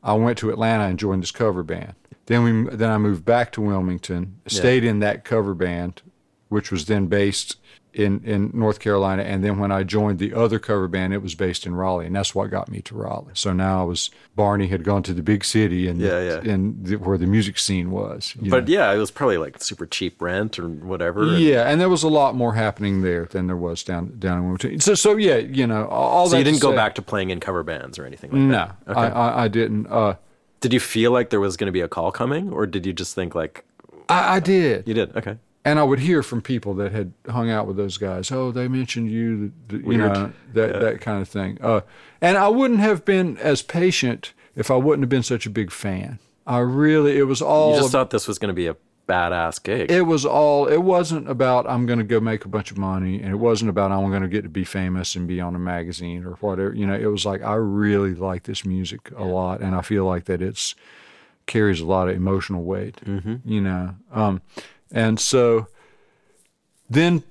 I 0.03 0.15
went 0.15 0.39
to 0.39 0.51
Atlanta 0.51 0.85
and 0.85 0.99
joined 0.99 1.23
this 1.23 1.31
cover 1.31 1.63
band. 1.63 1.95
Then 2.27 2.43
we 2.45 2.77
then 2.77 2.91
I 2.91 2.99
moved 2.99 3.25
back 3.25 3.53
to 3.53 3.61
Wilmington, 3.61 4.41
stayed 4.47 4.85
in 4.85 5.01
that 5.01 5.25
cover 5.25 5.55
band, 5.55 6.03
which 6.49 6.71
was 6.71 6.87
then 6.87 7.07
based 7.07 7.57
in 7.93 8.23
in 8.25 8.51
North 8.55 8.79
Carolina. 8.79 9.23
And 9.23 9.45
then 9.45 9.59
when 9.59 9.71
I 9.73 9.83
joined 9.83 10.19
the 10.19 10.33
other 10.33 10.59
cover 10.59 10.87
band, 10.89 11.13
it 11.13 11.21
was 11.21 11.35
based 11.35 11.67
in 11.67 11.75
Raleigh, 11.75 12.07
and 12.07 12.15
that's 12.17 12.35
what 12.35 12.49
got 12.51 12.71
me 12.71 12.81
to 12.83 12.95
Raleigh. 12.95 13.33
So 13.35 13.53
now 13.53 13.83
I 13.83 13.85
was 13.85 14.11
Barney 14.37 14.69
had 14.69 14.83
gone 14.85 15.03
to 15.03 15.13
the 15.13 15.21
big 15.23 15.45
city 15.45 15.89
and 15.89 16.01
Yeah, 16.01 16.21
yeah. 16.23 16.53
and 16.53 16.87
the, 16.87 16.97
where 16.97 17.19
the 17.19 17.27
music 17.27 17.59
scene 17.59 17.91
was. 17.91 18.35
But 18.41 18.67
know. 18.69 18.73
yeah, 18.73 18.93
it 18.93 18.97
was 18.99 19.11
probably 19.11 19.37
like 19.37 19.61
super 19.61 19.85
cheap 19.85 20.23
rent 20.23 20.59
or 20.61 20.69
whatever. 20.69 21.25
and- 21.25 21.39
Yeah, 21.41 21.69
and 21.69 21.81
there 21.81 21.91
was 21.91 22.03
a 22.05 22.09
lot 22.09 22.35
more 22.35 22.55
happening 22.55 23.03
there 23.03 23.27
than 23.27 23.47
there 23.49 23.57
was 23.57 23.83
down 23.83 24.19
down 24.19 24.39
in 24.39 24.45
Wilmington. 24.45 24.81
So, 24.81 24.95
so 24.95 25.17
yeah, 25.17 25.37
you 25.39 25.67
know, 25.67 25.87
all 25.89 26.27
that 26.27 26.31
So 26.31 26.39
you 26.39 26.45
didn't 26.45 26.63
go 26.63 26.71
say- 26.71 26.77
back 26.77 26.95
to 26.95 27.03
playing 27.03 27.31
in 27.31 27.41
cover 27.41 27.63
bands 27.65 27.99
or 27.99 28.07
anything 28.07 28.31
like 28.31 28.41
No, 28.41 28.71
that. 28.87 28.97
I, 28.97 29.09
I, 29.09 29.45
I 29.45 29.49
didn't. 29.49 29.87
Uh, 29.89 30.15
Did 30.63 30.73
you 30.73 30.81
feel 30.81 31.11
like 31.13 31.29
there 31.29 31.41
was 31.41 31.59
going 31.59 31.67
to 31.67 31.73
be 31.73 31.83
a 31.83 31.89
call 31.89 32.11
coming, 32.11 32.51
or 32.51 32.67
did 32.67 32.87
you 32.87 32.95
just 32.95 33.15
think 33.15 33.35
like 33.35 33.65
I, 34.09 34.37
I 34.37 34.41
did, 34.41 34.89
you 34.89 34.95
did? 34.95 35.15
Okay. 35.17 35.37
and 35.65 35.79
I 35.79 35.83
would 35.83 35.99
hear 35.99 36.23
from 36.23 36.41
people 36.41 36.73
that 36.75 36.93
had 36.93 37.13
hung 37.29 37.51
out 37.51 37.67
with 37.67 37.77
those 37.77 37.99
guys. 37.99 38.31
Oh, 38.33 38.51
they 38.51 38.67
mentioned 38.69 39.11
you, 39.11 39.53
the, 39.69 39.77
the, 39.79 39.91
you 39.91 39.99
know, 39.99 40.33
that 40.55 40.81
that 40.81 41.01
kind 41.01 41.21
of 41.21 41.29
thing. 41.29 41.59
Uh, 41.61 41.83
and 42.21 42.37
I 42.39 42.49
wouldn't 42.49 42.81
have 42.81 43.05
been 43.05 43.37
as 43.39 43.61
patient 43.63 44.33
if 44.55 44.71
I 44.71 44.77
wouldn't 44.77 45.03
have 45.03 45.11
been 45.11 45.23
such 45.23 45.47
a 45.47 45.51
big 45.51 45.71
fan. 45.71 46.19
I 46.47 46.59
really, 46.59 47.19
it 47.19 47.25
was 47.25 47.41
all. 47.43 47.73
You 47.75 47.77
just 47.81 47.89
ab- 47.89 47.93
thought 47.93 48.11
this 48.11 48.27
was 48.27 48.39
going 48.39 48.49
to 48.49 48.55
be 48.55 48.67
a 48.67 48.77
badass 49.09 49.63
gig. 49.63 49.91
it 49.91 50.03
was 50.03 50.25
all. 50.25 50.67
It 50.67 50.83
wasn't 50.83 51.29
about 51.29 51.69
I'm 51.69 51.87
going 51.87 51.99
to 51.99 52.05
go 52.05 52.21
make 52.21 52.45
a 52.45 52.49
bunch 52.49 52.71
of 52.71 52.79
money, 52.79 53.21
and 53.21 53.33
it 53.33 53.37
wasn't 53.37 53.71
about 53.71 53.93
I'm 53.93 54.09
going 54.11 54.23
to 54.23 54.29
get 54.29 54.43
to 54.43 54.49
be 54.49 54.65
famous 54.65 55.15
and 55.15 55.27
be 55.29 55.41
on 55.41 55.55
a 55.55 55.59
magazine 55.59 56.25
or 56.25 56.33
whatever. 56.35 56.75
You 56.75 56.87
know, 56.87 56.95
it 56.95 57.07
was 57.07 57.27
like 57.27 57.43
I 57.43 57.55
really 57.55 58.15
like 58.15 58.45
this 58.45 58.65
music 58.65 59.11
a 59.17 59.25
lot, 59.25 59.61
and 59.61 59.75
I 59.75 59.83
feel 59.83 60.05
like 60.05 60.25
that 60.27 60.41
it's 60.43 60.75
carries 61.47 61.81
a 61.81 61.87
lot 61.87 62.09
of 62.09 62.17
emotional 62.17 62.63
weight. 62.63 62.97
Mm-hmm. 63.05 63.37
You 63.45 63.61
know, 63.61 63.95
um, 64.13 64.43
and 64.91 65.19
so 65.19 65.67
then 66.89 67.23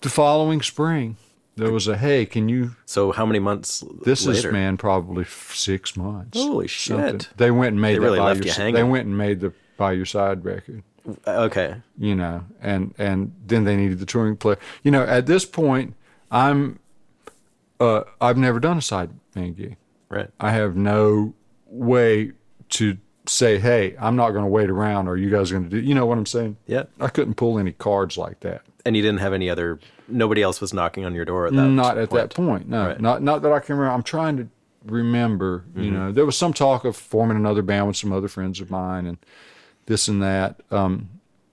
the 0.00 0.08
following 0.08 0.62
spring 0.62 1.16
there 1.56 1.70
was 1.70 1.86
a 1.86 1.96
hey, 1.96 2.24
can 2.26 2.48
you? 2.48 2.76
so 2.86 3.12
how 3.12 3.26
many 3.26 3.38
months 3.38 3.84
This 4.04 4.26
later? 4.26 4.48
is 4.48 4.52
man 4.52 4.76
probably 4.76 5.24
six 5.24 5.96
months. 5.96 6.38
Holy 6.38 6.66
something. 6.68 7.20
shit. 7.20 7.28
They 7.36 7.50
went 7.50 7.72
and 7.72 7.80
made 7.80 7.96
They 7.96 7.98
really 8.00 8.18
by 8.18 8.26
left 8.26 8.38
your, 8.44 8.46
you 8.46 8.52
hanging. 8.52 8.74
They 8.74 8.82
went 8.82 9.06
and 9.06 9.16
made 9.16 9.40
the 9.40 9.52
by 9.76 9.92
your 9.92 10.06
side 10.06 10.44
record 10.44 10.82
Okay. 11.26 11.76
you 11.98 12.14
know, 12.14 12.44
and 12.60 12.94
and 12.98 13.34
then 13.46 13.64
they 13.64 13.76
needed 13.76 13.98
the 13.98 14.06
touring 14.06 14.36
player. 14.36 14.58
You 14.82 14.90
know, 14.90 15.02
at 15.02 15.26
this 15.26 15.44
point, 15.44 15.94
I'm 16.30 16.78
uh, 17.80 18.02
I've 18.20 18.36
never 18.38 18.60
done 18.60 18.76
a 18.76 18.80
sideman 18.80 19.56
gig. 19.56 19.76
Right. 20.08 20.30
I 20.38 20.50
have 20.52 20.76
no 20.76 21.34
way 21.66 22.32
to 22.70 22.98
say, 23.26 23.58
hey, 23.58 23.96
I'm 24.00 24.14
not 24.16 24.30
going 24.30 24.44
to 24.44 24.48
wait 24.50 24.68
around, 24.70 25.08
or 25.08 25.16
you 25.16 25.30
guys 25.30 25.50
are 25.50 25.54
going 25.58 25.68
to 25.68 25.80
do. 25.80 25.80
You 25.84 25.94
know 25.94 26.06
what 26.06 26.18
I'm 26.18 26.26
saying? 26.26 26.56
Yeah. 26.66 26.84
I 27.00 27.08
couldn't 27.08 27.34
pull 27.34 27.58
any 27.58 27.72
cards 27.72 28.16
like 28.18 28.40
that. 28.40 28.62
And 28.84 28.96
you 28.96 29.02
didn't 29.02 29.20
have 29.20 29.32
any 29.32 29.48
other. 29.48 29.80
Nobody 30.08 30.42
else 30.42 30.60
was 30.60 30.72
knocking 30.74 31.04
on 31.04 31.14
your 31.14 31.24
door 31.24 31.46
at 31.46 31.52
that. 31.54 31.66
not 31.68 31.98
at 31.98 32.10
point. 32.10 32.30
that 32.30 32.34
point. 32.36 32.68
No, 32.68 32.88
Right. 32.88 33.00
not 33.00 33.22
not 33.22 33.42
that 33.42 33.52
I 33.52 33.60
can 33.60 33.76
remember. 33.76 33.94
I'm 33.94 34.02
trying 34.02 34.36
to 34.38 34.48
remember. 34.84 35.64
You 35.74 35.82
Mm-hmm. 35.84 35.94
know, 35.94 36.12
there 36.12 36.26
was 36.26 36.36
some 36.36 36.52
talk 36.52 36.84
of 36.84 36.96
forming 36.96 37.36
another 37.36 37.62
band 37.62 37.86
with 37.86 37.96
some 37.96 38.12
other 38.12 38.28
friends 38.28 38.60
of 38.60 38.70
mine, 38.70 39.06
and 39.06 39.18
this 39.92 40.08
and 40.08 40.22
that. 40.22 40.60
Um, 40.70 41.08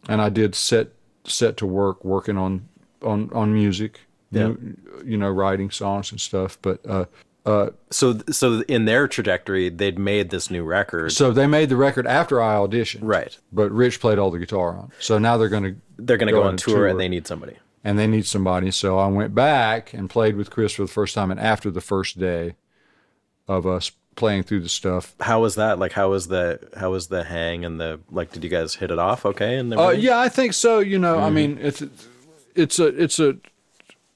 and 0.08 0.22
I 0.22 0.30
did 0.30 0.56
set 0.56 0.88
set 1.26 1.58
to 1.58 1.66
work 1.66 2.04
working 2.06 2.38
on 2.38 2.68
on 3.02 3.30
on 3.34 3.54
music. 3.54 4.00
Yeah. 4.32 4.48
You, 4.50 4.78
you 5.06 5.18
know, 5.18 5.30
writing 5.30 5.72
songs 5.72 6.12
and 6.12 6.22
stuff. 6.22 6.58
But 6.62 6.80
uh, 6.88 7.06
uh, 7.46 7.70
So 7.90 8.20
so 8.32 8.62
in 8.68 8.86
their 8.86 9.08
trajectory, 9.08 9.70
they'd 9.70 9.98
made 10.00 10.30
this 10.30 10.50
new 10.52 10.64
record. 10.64 11.12
so 11.12 11.32
they 11.32 11.48
made 11.48 11.70
the 11.70 11.76
record 11.78 12.06
after 12.08 12.42
I 12.42 12.56
auditioned. 12.56 13.00
Right. 13.02 13.38
But 13.52 13.72
Rich 13.72 14.00
played 14.00 14.20
all 14.20 14.32
the 14.32 14.40
guitar 14.40 14.70
on. 14.78 14.92
So 15.00 15.18
now 15.18 15.38
they're 15.38 15.50
going 15.50 15.64
to 15.64 15.76
They're 15.98 16.18
going 16.18 16.28
to 16.34 16.40
go, 16.40 16.44
on 16.44 16.54
a 16.54 16.58
tour, 16.58 16.88
and 16.88 17.00
they 17.00 17.10
need 17.10 17.26
somebody. 17.28 17.58
and 17.84 17.98
they 18.00 18.08
need 18.08 18.26
somebody. 18.26 18.72
So 18.72 18.98
I 19.00 19.08
went 19.08 19.34
back 19.36 19.94
and 19.94 20.10
played 20.10 20.36
with 20.36 20.50
Chris 20.50 20.74
for 20.74 20.84
the 20.84 20.94
first 21.00 21.14
time. 21.16 21.32
And 21.32 21.40
after 21.40 21.70
the 21.72 21.82
first 21.82 22.20
day 22.20 22.56
of 23.48 23.66
us 23.66 23.92
playing 24.16 24.44
through 24.44 24.62
the 24.62 24.70
stuff, 24.70 25.16
How 25.20 25.42
was 25.42 25.56
that? 25.56 25.80
Like, 25.80 25.94
how 25.94 26.10
was 26.10 26.28
the 26.28 26.60
how 26.78 26.92
was 26.92 27.08
the 27.08 27.24
hang 27.24 27.66
and 27.66 27.80
the 27.80 28.00
like? 28.12 28.32
Did 28.32 28.44
you 28.44 28.50
guys 28.50 28.76
hit 28.76 28.92
it 28.92 29.00
off? 29.00 29.26
Okay, 29.26 29.58
and 29.58 29.74
uh, 29.74 29.90
yeah, 29.90 30.20
I 30.20 30.30
think 30.30 30.54
so. 30.54 30.80
You 30.80 31.00
know, 31.00 31.16
Mm-hmm. 31.16 31.26
I 31.26 31.30
mean, 31.30 31.58
it's 31.62 31.84
it's 32.56 32.80
a 32.80 32.88
it's 32.88 33.20
a 33.20 33.38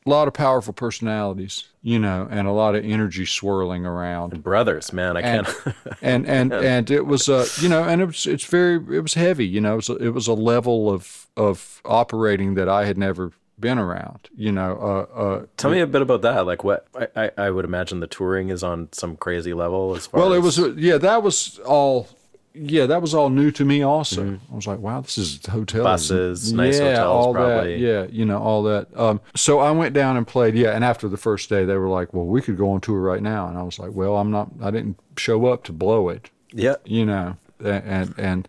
lot 0.06 0.28
of 0.28 0.34
powerful 0.34 0.74
personalities, 0.74 1.70
you 1.82 1.98
know, 1.98 2.28
and 2.30 2.46
a 2.46 2.52
lot 2.52 2.76
of 2.76 2.84
energy 2.84 3.26
swirling 3.26 3.86
around. 3.86 4.44
brothers, 4.44 4.92
man, 4.92 5.16
I 5.16 5.22
And 5.22 5.48
can't. 5.48 5.76
and 6.02 6.28
and, 6.28 6.54
and 6.54 6.92
it 6.92 7.06
was 7.06 7.30
uh 7.30 7.48
you 7.62 7.70
know 7.70 7.84
and 7.84 8.02
it 8.02 8.06
was 8.06 8.26
it's 8.28 8.46
very 8.46 8.76
it 8.98 9.00
was 9.02 9.14
heavy 9.14 9.48
you 9.48 9.62
know 9.62 9.74
it 9.74 9.76
was 9.78 9.90
a, 9.90 9.96
it 9.96 10.10
was 10.10 10.28
a 10.28 10.34
level 10.34 10.92
of 10.92 11.28
of 11.38 11.82
operating 11.86 12.56
that 12.56 12.68
I 12.68 12.84
had 12.86 12.98
never 12.98 13.32
been 13.60 13.78
around 13.78 14.30
you 14.36 14.52
know 14.52 14.78
uh 15.16 15.18
uh 15.20 15.46
Tell 15.58 15.72
me 15.72 15.80
a 15.80 15.88
bit 15.88 16.02
about 16.02 16.22
that. 16.24 16.46
Like, 16.46 16.64
what 16.64 16.88
I, 17.16 17.32
I, 17.38 17.50
would 17.50 17.66
imagine 17.66 18.00
the 18.00 18.08
touring 18.08 18.50
is 18.50 18.64
on 18.64 18.90
some 18.92 19.16
crazy 19.16 19.54
level 19.54 19.96
as 19.96 20.08
far. 20.08 20.22
Well, 20.22 20.34
it 20.34 20.46
as- 20.46 20.60
was 20.60 20.76
yeah, 20.78 20.98
that 20.98 21.24
was 21.24 21.60
all 21.60 22.10
yeah, 22.56 22.86
that 22.86 23.02
was 23.02 23.14
all 23.16 23.30
new 23.30 23.50
to 23.52 23.66
me. 23.66 23.82
Also, 23.82 24.40
I 24.52 24.56
was 24.56 24.68
like, 24.68 24.80
wow, 24.80 25.02
this 25.02 25.18
is 25.18 25.44
hotels, 25.46 25.84
Buses, 25.84 26.54
nice 26.54 26.78
yeah, 26.80 26.98
hotels, 26.98 27.26
all 27.26 27.34
probably. 27.34 27.74
that, 27.74 27.80
yeah, 27.80 28.06
you 28.12 28.26
know, 28.26 28.38
all 28.38 28.64
that. 28.64 28.96
Um, 28.96 29.22
so 29.36 29.60
I 29.60 29.72
went 29.72 29.94
down 29.96 30.18
and 30.18 30.28
played, 30.28 30.54
yeah. 30.56 30.76
And 30.76 30.84
after 30.84 31.08
the 31.08 31.18
first 31.18 31.50
day, 31.50 31.66
they 31.66 31.76
were 31.78 31.90
like, 31.90 32.14
well, 32.14 32.26
we 32.26 32.42
could 32.42 32.58
go 32.58 32.70
on 32.72 32.82
tour 32.82 33.00
right 33.00 33.24
now, 33.24 33.48
and 33.48 33.58
I 33.58 33.64
was 33.64 33.80
like, 33.80 33.94
well, 33.94 34.18
I'm 34.18 34.30
not. 34.30 34.50
I 34.62 34.70
didn't 34.70 35.00
show 35.18 35.48
up 35.48 35.64
to 35.64 35.72
blow 35.72 36.10
it, 36.10 36.30
Yeah. 36.52 36.76
you 36.86 37.06
know, 37.06 37.38
and 37.64 38.14
and 38.18 38.48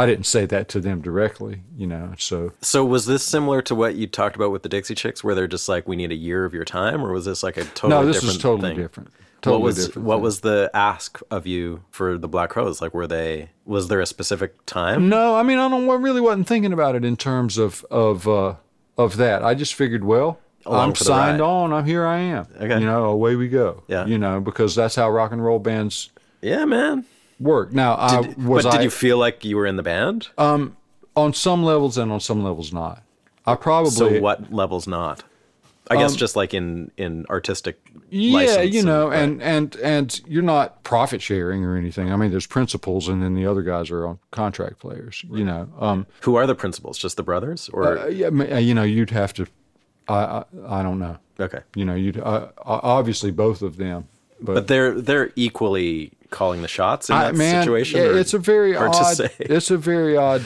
I 0.00 0.06
didn't 0.06 0.26
say 0.26 0.46
that 0.46 0.68
to 0.70 0.80
them 0.80 1.00
directly, 1.02 1.62
you 1.76 1.86
know. 1.86 2.14
So 2.18 2.52
So 2.62 2.84
was 2.84 3.06
this 3.06 3.22
similar 3.22 3.60
to 3.62 3.74
what 3.74 3.94
you 3.96 4.06
talked 4.06 4.36
about 4.36 4.50
with 4.50 4.62
the 4.62 4.68
Dixie 4.68 4.94
Chicks, 4.94 5.22
where 5.22 5.34
they're 5.34 5.46
just 5.46 5.68
like, 5.68 5.86
we 5.86 5.96
need 5.96 6.10
a 6.10 6.16
year 6.16 6.44
of 6.44 6.54
your 6.54 6.64
time, 6.64 7.04
or 7.04 7.12
was 7.12 7.24
this 7.24 7.42
like 7.42 7.56
a 7.56 7.64
totally 7.64 7.70
different 7.70 7.80
thing? 7.80 7.90
no, 7.90 8.06
this 8.06 8.16
different 8.16 8.34
was 8.34 8.42
totally 8.42 8.68
thing? 8.70 8.76
different. 8.78 9.10
Totally 9.42 9.58
what 9.60 9.64
was 9.66 9.86
different. 9.86 10.06
what 10.06 10.16
thing. 10.16 10.22
was 10.22 10.40
the 10.40 10.70
ask 10.74 11.20
of 11.30 11.46
you 11.46 11.82
for 11.90 12.18
the 12.18 12.28
Black 12.28 12.50
Crowes? 12.50 12.80
Like, 12.82 12.92
were 12.94 13.06
they? 13.06 13.50
Was 13.64 13.88
there 13.88 14.00
a 14.00 14.06
specific 14.06 14.64
time? 14.66 15.08
No, 15.08 15.36
I 15.36 15.42
mean 15.42 15.58
I 15.58 15.68
don't. 15.68 15.88
I 15.88 15.94
really 15.94 16.20
wasn't 16.20 16.46
thinking 16.46 16.72
about 16.72 16.94
it 16.94 17.04
in 17.04 17.16
terms 17.16 17.56
of 17.58 17.84
of 17.90 18.26
uh, 18.28 18.54
of 18.98 19.16
that. 19.16 19.42
I 19.44 19.54
just 19.54 19.74
figured, 19.74 20.04
well, 20.04 20.38
Along 20.66 20.90
I'm 20.90 20.94
signed 20.94 21.40
ride. 21.40 21.46
on. 21.46 21.72
I'm 21.72 21.86
here. 21.86 22.04
I 22.06 22.18
am. 22.18 22.46
Okay. 22.60 22.80
You 22.80 22.86
know, 22.86 23.04
away 23.06 23.34
we 23.36 23.48
go. 23.48 23.82
Yeah. 23.88 24.04
You 24.04 24.18
know, 24.18 24.40
because 24.40 24.74
that's 24.74 24.94
how 24.94 25.10
rock 25.10 25.32
and 25.32 25.42
roll 25.42 25.58
bands 25.58 26.10
Yeah, 26.42 26.64
man. 26.66 27.06
Work. 27.40 27.72
Now, 27.72 27.96
I 27.98 28.22
Did- 28.22 28.46
was 28.46 28.64
but 28.64 28.72
did 28.72 28.80
I 28.80 28.84
you 28.84 28.90
feel 28.90 29.18
like 29.18 29.44
you 29.44 29.56
were 29.56 29.66
in 29.66 29.76
the 29.76 29.82
band? 29.82 30.28
on 31.16 31.34
some 31.34 31.64
levels 31.64 31.98
and 31.98 32.12
on 32.12 32.20
some 32.20 32.44
levels 32.44 32.72
not. 32.72 33.02
I 33.46 33.56
probably 33.56 33.90
so 33.90 34.20
what 34.20 34.52
levels 34.52 34.86
not? 34.86 35.24
I 35.90 35.96
guess 35.96 36.14
just 36.14 36.36
like 36.36 36.54
in 36.54 36.92
in 36.96 37.26
artistic. 37.28 37.80
Um, 37.92 38.02
Yeah, 38.10 38.32
license 38.34 38.74
you 38.74 38.84
know, 38.84 39.08
right. 39.08 39.18
and 39.18 39.42
and 39.42 39.74
and 39.82 40.20
you're 40.24 40.42
not 40.44 40.84
profit 40.84 41.20
sharing 41.20 41.64
or 41.64 41.76
anything. 41.76 42.12
I 42.12 42.16
mean, 42.16 42.30
there's 42.30 42.46
principals, 42.46 43.08
and 43.08 43.20
then 43.20 43.34
the 43.34 43.44
other 43.44 43.62
guys 43.62 43.90
are 43.90 44.06
on 44.06 44.20
contract 44.30 44.78
players. 44.78 45.24
You 45.28 45.44
know, 45.44 45.68
um, 45.80 46.06
who 46.20 46.36
are 46.36 46.46
the 46.46 46.54
principals? 46.54 46.96
Just 46.96 47.16
the 47.16 47.24
brothers, 47.24 47.68
or 47.72 47.98
uh, 47.98 48.06
yeah, 48.06 48.28
you 48.58 48.72
know, 48.72 48.84
you'd 48.84 49.10
have 49.10 49.34
to. 49.34 49.46
I 50.06 50.14
I, 50.14 50.44
I 50.68 50.82
don't 50.84 51.00
know. 51.00 51.16
okay? 51.40 51.60
You 51.74 51.84
know, 51.86 51.96
you'd 51.96 52.18
uh, 52.20 52.48
obviously 52.64 53.32
both 53.32 53.60
of 53.60 53.76
them, 53.76 54.06
but, 54.42 54.54
But 54.54 54.66
they're 54.68 55.00
they're 55.00 55.32
equally 55.36 56.12
calling 56.30 56.62
the 56.62 56.68
shots 56.68 57.10
in 57.10 57.16
I, 57.16 57.24
that 57.24 57.34
man, 57.36 57.62
situation. 57.62 58.00
yeah, 58.00 58.18
it's 58.20 58.34
a 58.34 58.38
very 58.38 58.74
hard 58.74 58.90
odd. 58.94 58.98
to 58.98 59.14
say. 59.16 59.30
It's 59.40 59.70
a 59.70 59.76
very 59.76 60.16
odd 60.16 60.42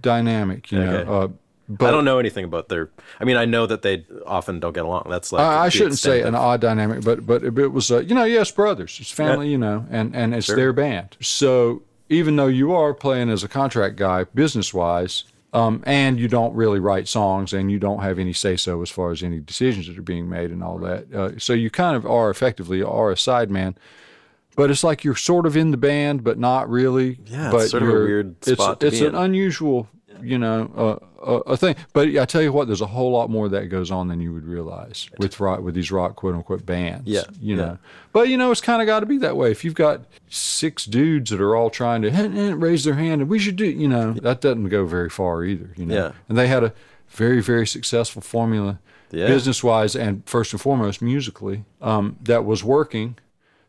dynamic. 0.00 0.70
You 0.72 0.80
Okay. 0.80 1.04
know, 1.04 1.12
uh, 1.22 1.28
but 1.68 1.88
I 1.88 1.90
don't 1.90 2.04
know 2.04 2.18
anything 2.18 2.44
about 2.44 2.68
their. 2.68 2.90
I 3.20 3.24
mean, 3.24 3.36
I 3.36 3.44
know 3.46 3.66
that 3.66 3.82
they 3.82 4.04
often 4.26 4.60
don't 4.60 4.72
get 4.74 4.84
along. 4.84 5.06
That's 5.08 5.32
like 5.32 5.42
I, 5.42 5.64
I 5.64 5.68
shouldn't 5.70 5.98
say 5.98 6.18
extent 6.18 6.34
an 6.36 6.40
odd 6.40 6.60
dynamic, 6.60 7.02
but 7.04 7.24
but 7.26 7.42
it, 7.44 7.68
was 7.72 7.90
uh, 7.90 8.00
you 8.00 8.14
know 8.14 8.24
yes 8.24 8.50
brothers, 8.50 8.98
it's 9.00 9.10
family, 9.10 9.48
you 9.50 9.58
know, 9.58 9.86
and 9.90 10.14
and 10.14 10.34
it's 10.34 10.48
their 10.48 10.72
band. 10.72 11.16
So 11.20 11.82
even 12.10 12.36
though 12.36 12.48
you 12.48 12.74
are 12.74 12.92
playing 12.92 13.30
as 13.30 13.42
a 13.42 13.48
contract 13.48 13.96
guy, 13.96 14.24
business 14.34 14.74
wise, 14.74 15.24
um, 15.52 15.82
and 15.86 16.18
you 16.18 16.28
don't 16.28 16.54
really 16.54 16.80
write 16.80 17.08
songs, 17.08 17.52
and 17.52 17.70
you 17.70 17.78
don't 17.78 18.00
have 18.00 18.18
any 18.18 18.32
say 18.32 18.56
so 18.56 18.82
as 18.82 18.90
far 18.90 19.10
as 19.10 19.22
any 19.22 19.40
decisions 19.40 19.86
that 19.86 19.98
are 19.98 20.02
being 20.02 20.28
made 20.28 20.50
and 20.50 20.62
all 20.62 20.78
that, 20.78 21.12
uh, 21.12 21.38
so 21.38 21.52
you 21.52 21.70
kind 21.70 21.96
of 21.96 22.06
are 22.06 22.30
effectively 22.30 22.82
are 22.82 23.10
a 23.10 23.14
sideman. 23.14 23.76
But 24.54 24.70
it's 24.70 24.84
like 24.84 25.02
you're 25.02 25.16
sort 25.16 25.46
of 25.46 25.56
in 25.56 25.70
the 25.70 25.78
band, 25.78 26.24
but 26.24 26.38
not 26.38 26.68
really. 26.68 27.18
Yeah, 27.24 27.54
it's 27.54 27.70
sort 27.70 27.82
of 27.82 27.88
a 27.88 27.92
weird 27.92 28.36
it's, 28.46 28.52
spot 28.52 28.80
to 28.80 28.86
It's 28.86 29.00
be 29.00 29.06
an 29.06 29.14
unusual, 29.14 29.88
you 30.22 30.38
know, 30.38 30.70
uh, 30.76 31.24
uh, 31.24 31.40
a 31.46 31.56
thing. 31.56 31.76
But 31.92 32.08
I 32.16 32.24
tell 32.24 32.42
you 32.42 32.52
what, 32.52 32.66
there's 32.66 32.80
a 32.80 32.86
whole 32.86 33.12
lot 33.12 33.30
more 33.30 33.48
that 33.48 33.66
goes 33.66 33.90
on 33.90 34.08
than 34.08 34.20
you 34.20 34.32
would 34.32 34.44
realize 34.44 35.08
with 35.18 35.38
rock 35.40 35.60
with 35.60 35.74
these 35.74 35.90
rock 35.92 36.16
quote 36.16 36.34
unquote 36.34 36.64
bands. 36.66 37.08
Yeah, 37.08 37.22
you 37.40 37.56
yeah. 37.56 37.64
know. 37.64 37.78
But 38.12 38.28
you 38.28 38.36
know, 38.36 38.50
it's 38.50 38.60
kind 38.60 38.82
of 38.82 38.86
got 38.86 39.00
to 39.00 39.06
be 39.06 39.18
that 39.18 39.36
way. 39.36 39.50
If 39.50 39.64
you've 39.64 39.74
got 39.74 40.02
six 40.28 40.84
dudes 40.84 41.30
that 41.30 41.40
are 41.40 41.54
all 41.56 41.70
trying 41.70 42.02
to 42.02 42.10
raise 42.54 42.84
their 42.84 42.94
hand 42.94 43.22
and 43.22 43.30
we 43.30 43.38
should 43.38 43.56
do, 43.56 43.66
you 43.66 43.88
know, 43.88 44.12
that 44.14 44.40
doesn't 44.40 44.68
go 44.68 44.86
very 44.86 45.10
far 45.10 45.44
either. 45.44 45.70
You 45.76 45.86
know. 45.86 45.94
Yeah. 45.94 46.12
And 46.28 46.36
they 46.38 46.48
had 46.48 46.64
a 46.64 46.72
very 47.08 47.42
very 47.42 47.66
successful 47.66 48.22
formula, 48.22 48.78
Yeah. 49.10 49.26
business 49.26 49.62
wise 49.62 49.94
and 49.94 50.22
first 50.26 50.52
and 50.52 50.60
foremost 50.60 51.02
musically, 51.02 51.64
um, 51.80 52.16
that 52.22 52.44
was 52.44 52.64
working. 52.64 53.16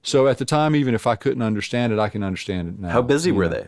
So 0.01 0.27
at 0.27 0.37
the 0.37 0.45
time, 0.45 0.75
even 0.75 0.93
if 0.95 1.07
I 1.07 1.15
couldn't 1.15 1.41
understand 1.41 1.93
it, 1.93 1.99
I 1.99 2.09
can 2.09 2.23
understand 2.23 2.67
it 2.67 2.79
now. 2.79 2.89
How 2.89 3.01
busy 3.01 3.31
were 3.31 3.45
know. 3.45 3.51
they? 3.51 3.67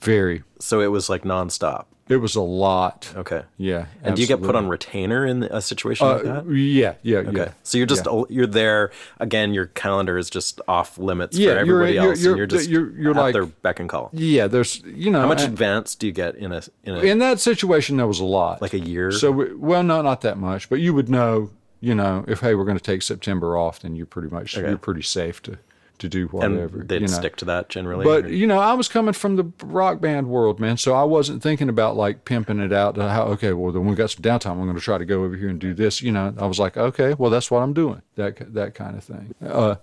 Very. 0.00 0.42
So 0.58 0.80
it 0.80 0.88
was 0.88 1.08
like 1.08 1.22
nonstop. 1.22 1.84
It 2.08 2.16
was 2.16 2.34
a 2.34 2.40
lot. 2.40 3.12
Okay. 3.16 3.42
Yeah. 3.56 3.86
And 4.02 4.16
do 4.16 4.22
you 4.22 4.26
get 4.26 4.42
put 4.42 4.56
on 4.56 4.66
retainer 4.68 5.24
in 5.24 5.44
a 5.44 5.60
situation 5.60 6.08
like 6.08 6.24
Uh, 6.24 6.40
that? 6.42 6.50
yeah, 6.52 6.94
yeah, 7.02 7.18
Okay. 7.18 7.36
yeah. 7.36 7.52
So 7.62 7.78
you're 7.78 7.86
just 7.86 8.04
yeah. 8.04 8.22
you're 8.28 8.48
there 8.48 8.90
again. 9.20 9.54
Your 9.54 9.66
calendar 9.66 10.18
is 10.18 10.28
just 10.28 10.60
off 10.66 10.98
limits 10.98 11.38
Yeah, 11.38 11.50
for 11.50 11.50
you're- 11.52 11.60
everybody 11.60 11.92
you're- 11.94 12.08
else, 12.08 12.20
you're- 12.20 12.32
and 12.32 12.38
you're 12.38 12.46
just 12.48 12.68
you're- 12.68 12.90
you're 13.00 13.12
at 13.12 13.16
like- 13.16 13.32
their 13.32 13.46
beck 13.46 13.78
and 13.78 13.88
call. 13.88 14.10
Yeah, 14.12 14.48
there's 14.48 14.82
you 14.84 15.08
know 15.12 15.20
How 15.20 15.28
much 15.28 15.42
and- 15.42 15.52
advance 15.52 15.94
do 15.94 16.08
you 16.08 16.12
get 16.12 16.34
in 16.34 16.50
a 16.50 16.62
in 16.82 16.96
a 16.96 16.98
in 16.98 17.18
that 17.20 17.38
situation 17.38 17.96
there 17.96 18.08
was 18.08 18.18
a 18.18 18.24
lot. 18.24 18.60
like 18.60 18.74
a 18.74 18.80
year? 18.80 19.12
So 19.12 19.30
we, 19.30 19.54
well, 19.54 19.84
no, 19.84 20.02
not 20.02 20.22
that 20.22 20.36
much, 20.36 20.68
but 20.68 20.80
you 20.80 20.92
would 20.92 21.08
know, 21.08 21.50
you 21.80 21.94
know, 21.94 22.24
if 22.26 22.40
hey, 22.40 22.56
we're 22.56 22.64
going 22.64 22.76
to 22.76 22.82
take 22.82 23.02
September 23.02 23.56
off, 23.56 23.78
then 23.82 23.94
you're 23.94 24.04
pretty 24.06 24.28
much 24.28 24.58
Okay. 24.58 24.68
you're 24.68 24.78
pretty 24.78 25.02
safe 25.02 25.40
to 25.44 25.58
to 26.00 26.08
do 26.08 26.22
and 26.42 26.54
whatever. 26.56 26.78
they'd 26.84 27.02
you 27.02 27.06
know. 27.06 27.12
stick 27.12 27.36
to 27.36 27.44
that 27.46 27.68
generally. 27.68 28.04
But 28.04 28.26
or- 28.26 28.28
you 28.32 28.46
know, 28.46 28.58
I 28.58 28.74
was 28.74 28.88
coming 28.88 29.14
from 29.14 29.36
the 29.36 29.50
rock 29.64 30.00
band 30.00 30.28
world, 30.28 30.58
man. 30.60 30.76
So 30.76 30.94
I 30.94 31.04
wasn't 31.04 31.42
thinking 31.42 31.68
about 31.68 31.96
like 31.96 32.24
pimping 32.24 32.58
it 32.60 32.72
out. 32.72 32.96
To 32.96 33.08
how 33.08 33.24
okay, 33.28 33.52
well 33.52 33.72
then 33.72 33.86
we 33.86 33.94
got 33.94 34.10
some 34.10 34.22
downtime. 34.22 34.52
I'm 34.52 34.64
going 34.64 34.74
to 34.74 34.80
try 34.80 34.98
to 34.98 35.04
go 35.04 35.24
over 35.24 35.36
here 35.36 35.48
and 35.48 35.58
do 35.60 35.72
this. 35.74 36.02
You 36.02 36.12
know, 36.12 36.34
I 36.38 36.46
was 36.46 36.58
like, 36.58 36.76
okay, 36.76 37.14
well 37.14 37.30
that's 37.30 37.50
what 37.50 37.62
I'm 37.62 37.72
doing. 37.72 38.02
That 38.16 38.52
that 38.54 38.74
kind 38.74 38.96
of 38.96 39.04
thing. 39.04 39.34
Uh, 39.44 39.76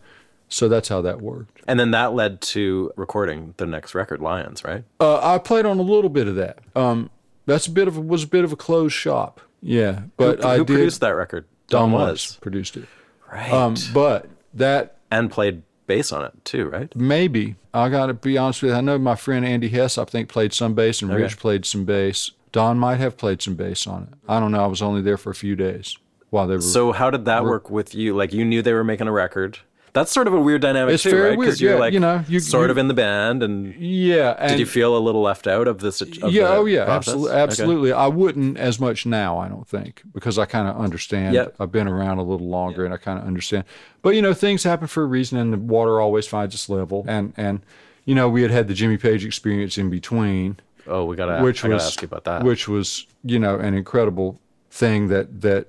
so 0.50 0.70
that's 0.70 0.88
how 0.90 1.02
that 1.02 1.22
worked. 1.22 1.62
and 1.68 1.78
then 1.80 1.92
that 1.92 2.14
led 2.14 2.40
to 2.42 2.92
recording 2.96 3.54
the 3.58 3.66
next 3.66 3.94
record, 3.94 4.22
Lions, 4.22 4.64
right? 4.64 4.84
Uh, 5.00 5.20
I 5.36 5.40
played 5.40 5.66
on 5.66 5.78
a 5.78 5.82
little 5.82 6.10
bit 6.10 6.28
of 6.28 6.36
that. 6.36 6.60
Um, 6.76 7.10
that's 7.46 7.68
a 7.68 7.72
bit 7.72 7.88
of 7.90 7.98
a, 7.98 8.02
was 8.02 8.24
a 8.24 8.28
bit 8.28 8.44
of 8.46 8.54
a 8.54 8.56
closed 8.56 8.94
shop. 8.96 9.42
Yeah, 9.62 10.04
but 10.16 10.42
who, 10.42 10.48
I 10.48 10.58
who 10.58 10.64
did. 10.66 10.74
produced 10.76 11.02
that 11.02 11.10
record? 11.16 11.46
Don 11.68 11.92
Was 11.92 12.10
was 12.12 12.38
produced 12.42 12.78
it. 12.78 12.86
right, 13.30 13.52
Um, 13.52 13.76
but 13.94 14.30
that 14.54 14.96
and 15.12 15.30
played 15.30 15.64
bass 15.88 16.12
on 16.12 16.24
it 16.26 16.34
too, 16.46 16.68
right? 16.68 16.94
maybe 16.96 17.56
I 17.74 17.90
got 17.90 18.08
to 18.08 18.14
be 18.14 18.38
honest 18.38 18.62
with 18.62 18.72
you. 18.72 18.78
I 18.78 18.82
know 18.82 18.98
my 19.00 19.16
friend 19.16 19.46
Andy 19.46 19.70
Hess. 19.70 19.98
I 19.98 20.06
think 20.06 20.30
played 20.30 20.54
some 20.54 20.74
bass, 20.74 21.02
and 21.02 21.12
Okay. 21.12 21.24
Rich 21.24 21.38
played 21.40 21.66
some 21.66 21.86
bass. 21.86 22.32
Don 22.52 22.78
might 22.80 22.96
have 22.98 23.18
played 23.18 23.42
some 23.42 23.56
bass 23.56 23.86
on 23.88 24.04
it. 24.04 24.10
I 24.28 24.40
don't 24.40 24.52
know. 24.52 24.64
I 24.64 24.68
was 24.68 24.82
only 24.82 25.02
there 25.02 25.18
for 25.18 25.30
a 25.32 25.36
few 25.36 25.56
days 25.56 25.98
while 26.30 26.48
they 26.48 26.56
were. 26.56 26.62
So 26.62 26.92
how 26.92 27.10
did 27.10 27.26
that 27.26 27.44
work 27.44 27.70
with 27.70 27.94
you? 27.94 28.16
Like 28.16 28.34
you 28.34 28.46
knew 28.46 28.62
they 28.62 28.74
were 28.74 28.84
making 28.84 29.08
a 29.08 29.12
record. 29.12 29.60
That's 29.98 30.12
sort 30.12 30.28
of 30.28 30.34
a 30.34 30.40
weird 30.40 30.62
dynamic 30.62 30.94
It's 30.94 31.04
too, 31.04 31.10
very 31.12 31.30
right? 31.32 31.40
Because 31.40 31.60
you're 31.60 31.74
yeah, 31.74 31.80
like 31.80 31.94
you 31.94 32.00
know, 32.00 32.24
you- 32.28 32.40
sort 32.40 32.68
you- 32.68 32.72
of 32.72 32.78
in 32.78 32.88
the 32.88 32.94
band, 32.94 33.42
and 33.42 33.74
yeah, 33.76 34.36
and 34.38 34.52
did 34.52 34.60
you 34.60 34.66
feel 34.68 34.96
a 34.96 35.00
little 35.00 35.22
left 35.24 35.48
out 35.48 35.68
of 35.68 35.80
this? 35.80 36.02
Of 36.02 36.10
yeah, 36.32 36.44
the 36.44 36.48
oh 36.50 36.66
yeah, 36.66 36.86
process? 36.86 37.14
absolutely, 37.14 37.32
Okay. 37.32 37.42
absolutely. 37.42 37.92
I 37.94 38.08
wouldn't 38.08 38.58
as 38.58 38.80
much 38.80 39.06
now, 39.06 39.38
I 39.40 39.48
don't 39.48 39.68
think, 39.68 40.04
because 40.14 40.38
I 40.38 40.46
kind 40.46 40.68
of 40.68 40.78
understand. 40.78 41.34
Yep. 41.34 41.56
I've 41.60 41.72
been 41.72 41.88
around 41.88 42.20
a 42.20 42.24
little 42.24 42.48
longer, 42.48 42.86
and 42.86 42.94
I 42.94 42.98
kind 42.98 43.18
of 43.20 43.26
understand. 43.26 43.64
But 44.04 44.16
you 44.16 44.22
know, 44.22 44.34
things 44.34 44.64
happen 44.64 44.88
for 44.88 45.02
a 45.04 45.08
reason, 45.08 45.38
and 45.40 45.52
the 45.52 45.58
water 45.58 46.00
always 46.00 46.28
finds 46.28 46.54
its 46.54 46.70
level. 46.70 47.04
And 47.08 47.34
and 47.36 47.62
you 48.06 48.14
know, 48.16 48.30
we 48.30 48.44
had 48.44 48.52
had 48.52 48.68
the 48.68 48.74
Jimmy 48.74 48.98
Page 48.98 49.26
experience 49.26 49.78
in 49.78 49.90
between, 49.90 50.58
Oh, 50.86 51.06
we 51.06 51.16
gotta. 51.16 51.44
which 51.44 51.66
I 51.66 51.70
was 51.70 51.78
gotta 51.82 51.88
ask 51.88 52.02
you 52.02 52.06
about 52.06 52.24
that. 52.26 52.44
which 52.44 52.68
was 52.68 53.08
you 53.24 53.40
know 53.40 53.56
an 53.58 53.74
incredible 53.74 54.40
thing 54.70 55.08
that 55.08 55.42
that 55.42 55.68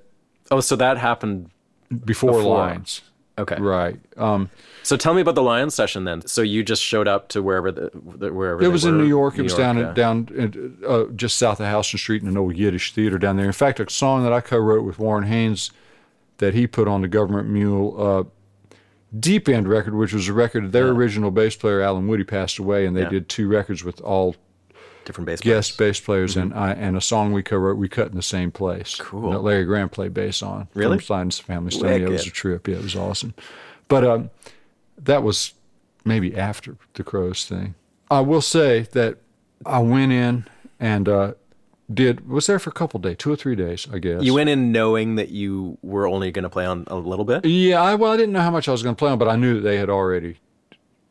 oh, 0.51 0.59
so 0.59 0.75
that 0.75 0.97
happened. 0.97 1.49
before, 2.05 2.33
Before. 2.33 2.57
Lions, 2.57 3.01
Okay. 3.39 3.55
right? 3.59 3.99
Um, 4.17 4.49
So 4.83 4.95
tell 4.97 5.13
me 5.13 5.21
about 5.21 5.35
the 5.35 5.43
Lions 5.43 5.73
session 5.75 6.03
then. 6.03 6.25
So 6.27 6.41
you 6.41 6.63
just 6.63 6.81
showed 6.83 7.07
up 7.07 7.29
to 7.29 7.41
wherever 7.43 7.71
the, 7.71 7.89
the 7.93 8.33
wherever 8.33 8.61
It 8.63 8.67
was 8.69 8.85
in? 8.85 8.97
New 8.97 9.05
York. 9.07 9.37
It 9.37 9.43
was 9.43 9.53
down 9.55 9.77
yeah. 9.77 9.93
down 9.93 10.27
in, 10.35 10.77
uh, 10.87 11.05
just 11.15 11.37
south 11.37 11.59
of 11.59 11.67
Houston 11.67 11.97
Street 11.97 12.21
in 12.21 12.27
an 12.27 12.37
old 12.37 12.55
Yiddish 12.55 12.93
theater 12.93 13.17
down 13.17 13.37
there. 13.37 13.45
In 13.45 13.51
fact, 13.51 13.79
a 13.79 13.89
song 13.89 14.23
that 14.23 14.33
I 14.33 14.41
co-wrote 14.41 14.83
with 14.83 14.99
Warren 14.99 15.25
Haynes 15.25 15.71
that 16.37 16.53
he 16.53 16.67
put 16.67 16.87
on 16.87 17.01
the 17.01 17.07
Government 17.07 17.49
Mule 17.49 17.95
uh, 17.99 18.23
Deep 19.19 19.49
End 19.49 19.67
record, 19.67 19.95
which 19.95 20.13
was 20.13 20.27
a 20.27 20.33
record. 20.33 20.71
Their 20.71 20.89
original 20.89 21.31
bass 21.31 21.55
player 21.55 21.81
Allen 21.81 22.07
Woody 22.07 22.23
passed 22.23 22.59
away, 22.59 22.85
and 22.85 22.95
they 22.95 23.01
Yeah. 23.01 23.09
did 23.09 23.29
two 23.29 23.47
records 23.47 23.83
with 23.83 23.99
all 24.01 24.35
different 25.09 25.25
bass 25.25 25.41
guest 25.41 25.75
players. 25.75 25.97
bass 25.97 26.05
players, 26.05 26.37
and 26.37 26.53
I, 26.53 26.71
and 26.73 26.95
a 26.95 27.01
song 27.01 27.33
we 27.33 27.41
co-wrote 27.41 27.77
we 27.77 27.89
cut 27.89 28.09
in 28.09 28.15
the 28.15 28.21
same 28.21 28.51
place. 28.51 28.95
Cool. 28.95 29.31
That 29.31 29.39
Larry 29.39 29.65
Graham 29.65 29.89
played 29.89 30.13
bass 30.13 30.43
on. 30.43 30.67
Really? 30.75 30.99
From 30.99 31.31
Family 31.31 31.71
Stone. 31.71 31.89
Yeah, 31.89 32.05
it 32.05 32.09
was 32.09 32.27
a 32.27 32.29
trip. 32.29 32.67
Yeah, 32.67 32.75
it 32.75 32.83
was 32.83 32.95
awesome. 32.95 33.33
But 33.87 34.03
um, 34.05 34.29
that 34.99 35.23
was 35.23 35.55
maybe 36.05 36.35
after 36.35 36.77
the 36.93 37.03
Crowes 37.03 37.45
thing. 37.45 37.73
I 38.11 38.21
will 38.21 38.41
say 38.41 38.81
that 38.91 39.17
I 39.65 39.79
went 39.79 40.11
in 40.11 40.45
and 40.79 41.09
uh, 41.09 41.33
did 41.91 42.29
was 42.29 42.45
there 42.45 42.59
for 42.59 42.69
a 42.69 42.73
couple 42.73 42.99
days, 42.99 43.17
two 43.17 43.31
or 43.31 43.35
three 43.35 43.55
days, 43.55 43.87
I 43.91 43.97
guess. 43.97 44.21
You 44.21 44.35
went 44.35 44.49
in 44.49 44.71
knowing 44.71 45.15
that 45.15 45.29
you 45.29 45.79
were 45.81 46.07
only 46.07 46.29
going 46.31 46.43
to 46.43 46.49
play 46.49 46.67
on 46.67 46.83
a 46.85 46.95
little 46.95 47.25
bit. 47.25 47.45
Yeah, 47.45 47.81
I, 47.81 47.95
well, 47.95 48.11
I 48.11 48.17
didn't 48.17 48.33
know 48.33 48.41
how 48.41 48.51
much 48.51 48.67
I 48.67 48.71
was 48.71 48.83
going 48.83 48.95
to 48.95 48.99
play 48.99 49.09
on, 49.09 49.17
but 49.17 49.27
I 49.27 49.35
knew 49.37 49.55
that 49.55 49.61
they 49.61 49.77
had 49.77 49.89
already 49.89 50.37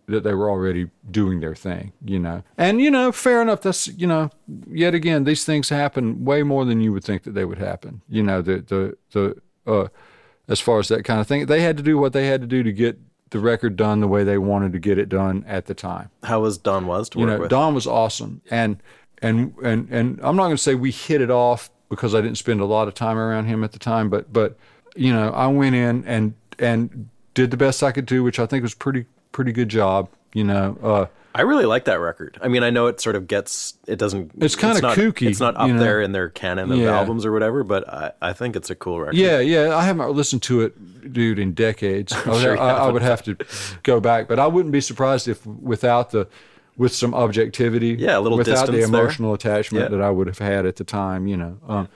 that 0.09 0.25
they 0.25 0.35
were 0.35 0.51
already 0.51 0.89
doing 1.11 1.41
their 1.41 1.55
thing, 1.55 1.93
you 2.05 2.19
know. 2.19 2.43
And 2.57 2.81
you 2.81 2.91
know, 2.91 3.13
fair 3.13 3.43
enough. 3.43 3.61
That's 3.61 3.87
you 3.89 4.07
know, 4.07 4.31
yet 4.71 4.95
again, 4.95 5.25
these 5.25 5.45
things 5.45 5.69
happen 5.69 6.25
way 6.25 6.43
more 6.43 6.65
than 6.65 6.81
you 6.81 6.93
would 6.93 7.05
think 7.05 7.23
that 7.25 7.33
they 7.33 7.45
would 7.45 7.59
happen. 7.59 8.03
You 8.09 8.23
know, 8.23 8.43
the 8.43 8.57
the 8.61 8.97
the 9.13 9.71
uh, 9.71 9.89
as 10.49 10.61
far 10.61 10.79
as 10.79 10.89
that 10.89 11.05
kind 11.05 11.21
of 11.21 11.27
thing, 11.27 11.47
they 11.47 11.61
had 11.61 11.77
to 11.77 11.83
do 11.83 11.99
what 11.99 12.13
they 12.13 12.27
had 12.27 12.41
to 12.41 12.47
do 12.47 12.63
to 12.63 12.73
get 12.73 12.99
the 13.31 13.39
record 13.39 13.77
done 13.77 14.01
the 14.01 14.09
way 14.09 14.25
they 14.25 14.39
wanted 14.39 14.73
to 14.73 14.79
get 14.79 14.99
it 14.99 15.11
done 15.11 15.45
at 15.47 15.67
the 15.67 15.75
time. 15.75 16.11
How 16.23 16.41
was 16.41 16.57
Don 16.57 16.87
Was 16.87 17.11
to 17.11 17.19
You 17.19 17.27
work 17.27 17.35
know, 17.35 17.41
with? 17.41 17.51
Don 17.51 17.75
was 17.75 17.87
awesome, 17.87 18.41
and 18.51 18.83
and 19.21 19.55
and 19.63 19.89
and 19.91 20.19
I'm 20.23 20.37
not 20.37 20.45
going 20.45 20.57
to 20.57 20.63
say 20.63 20.75
we 20.75 20.91
hit 20.91 21.21
it 21.21 21.31
off 21.31 21.71
because 21.91 22.15
I 22.15 22.21
didn't 22.23 22.39
spend 22.39 22.61
a 22.61 22.67
lot 22.67 22.89
of 22.89 22.95
time 22.95 23.19
around 23.19 23.47
him 23.47 23.63
at 23.63 23.73
the 23.73 23.79
time, 23.79 24.09
but 24.09 24.33
but 24.33 24.57
you 24.97 25.13
know, 25.13 25.31
I 25.33 25.47
went 25.49 25.77
in 25.77 26.05
and 26.05 26.35
and 26.59 27.11
did 27.35 27.51
the 27.51 27.57
best 27.57 27.83
I 27.83 27.93
could 27.93 28.07
do, 28.07 28.23
which 28.23 28.39
I 28.39 28.47
think 28.47 28.63
was 28.63 28.75
pretty 28.75 29.05
pretty 29.33 29.53
good 29.53 29.69
job. 29.69 30.09
You 30.35 30.45
know, 30.45 30.79
uh, 30.83 31.07
I 31.35 31.43
really 31.43 31.67
like 31.67 31.85
that 31.85 32.01
record. 32.01 32.39
I 32.43 32.49
mean, 32.49 32.63
I 32.63 32.71
know 32.71 32.87
it 32.89 33.01
sort 33.01 33.15
of 33.17 33.27
gets 33.29 33.75
it 33.87 33.97
doesn't. 33.99 34.33
It's 34.39 34.57
kinda 34.57 34.81
kooky, 34.81 35.29
It's 35.29 35.41
not 35.41 35.57
up 35.57 35.69
you 35.69 35.75
know? 35.75 35.81
there 35.81 36.01
in 36.03 36.13
their 36.13 36.29
canon 36.29 36.73
of 36.73 36.79
Yeah. 36.79 36.97
albums 36.99 37.25
or 37.25 37.33
whatever, 37.33 37.63
but 37.65 37.89
I, 37.89 38.13
I 38.21 38.33
think 38.33 38.57
it's 38.57 38.71
a 38.71 38.75
cool 38.75 39.01
record. 39.01 39.15
Yeah, 39.17 39.39
yeah. 39.39 39.77
I 39.77 39.85
haven't 39.85 40.11
listened 40.13 40.43
to 40.43 40.63
it, 40.63 41.13
dude, 41.13 41.39
in 41.39 41.53
decades. 41.53 42.13
I, 42.27 42.29
would- 42.31 42.41
sure 42.43 42.59
I, 42.59 42.71
I 42.71 42.91
would 42.91 43.03
have 43.03 43.23
to 43.25 43.37
go 43.85 44.01
back, 44.01 44.27
but 44.29 44.39
I 44.39 44.47
wouldn't 44.47 44.73
be 44.73 44.81
surprised 44.81 45.29
if, 45.29 45.45
without 45.47 46.11
the, 46.11 46.27
with 46.77 46.93
some 46.95 47.15
objectivity, 47.15 47.89
Yeah, 47.99 48.19
a 48.19 48.21
little 48.21 48.37
without 48.39 48.67
the 48.67 48.73
distance 48.73 48.91
there. 48.91 49.01
emotional 49.03 49.33
attachment 49.35 49.85
Yeah. 49.91 49.97
that 49.97 50.03
I 50.05 50.11
would 50.11 50.27
have 50.27 50.39
had 50.39 50.67
at 50.67 50.77
the 50.77 50.85
time, 50.85 51.27
you 51.27 51.37
know. 51.37 51.59
Um, 51.69 51.89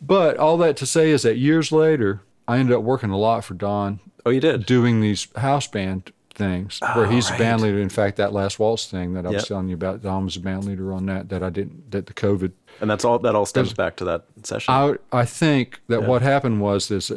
but 0.00 0.36
all 0.38 0.56
that 0.58 0.76
to 0.78 0.86
say 0.86 1.10
is 1.10 1.22
that 1.22 1.36
years 1.36 1.70
later, 1.72 2.20
I 2.46 2.58
ended 2.58 2.74
up 2.76 2.82
working 2.82 3.10
a 3.10 3.18
lot 3.18 3.44
for 3.44 3.54
Don, 3.54 4.00
Oh, 4.24 4.30
you 4.30 4.40
did. 4.40 4.66
doing 4.66 5.00
these 5.00 5.28
house 5.36 5.66
band 5.66 6.12
things 6.38 6.78
where 6.94 7.06
he's 7.06 7.30
right. 7.30 7.38
a 7.38 7.42
band 7.42 7.60
leader. 7.60 7.78
In 7.78 7.88
fact, 7.88 8.16
that 8.16 8.32
last 8.32 8.58
waltz 8.58 8.86
thing 8.86 9.12
that 9.14 9.26
I 9.26 9.30
was 9.30 9.42
Yep. 9.42 9.48
telling 9.48 9.68
you 9.68 9.74
about, 9.74 10.02
Don 10.02 10.24
was 10.24 10.36
a 10.36 10.40
band 10.40 10.64
leader 10.64 10.92
on 10.92 11.04
that. 11.06 11.28
That 11.28 11.42
I 11.42 11.50
didn't. 11.50 11.90
That 11.90 12.06
the 12.06 12.14
COVID 12.14 12.52
and 12.80 12.88
that's 12.88 13.04
all. 13.04 13.18
That 13.18 13.34
all 13.34 13.44
stems 13.44 13.72
back 13.72 13.96
to 13.96 14.04
that 14.04 14.24
session. 14.44 14.72
I 14.72 14.94
I 15.12 15.24
think 15.24 15.80
that 15.88 16.04
what 16.04 16.22
happened 16.22 16.60
was 16.60 16.88
this 16.88 17.10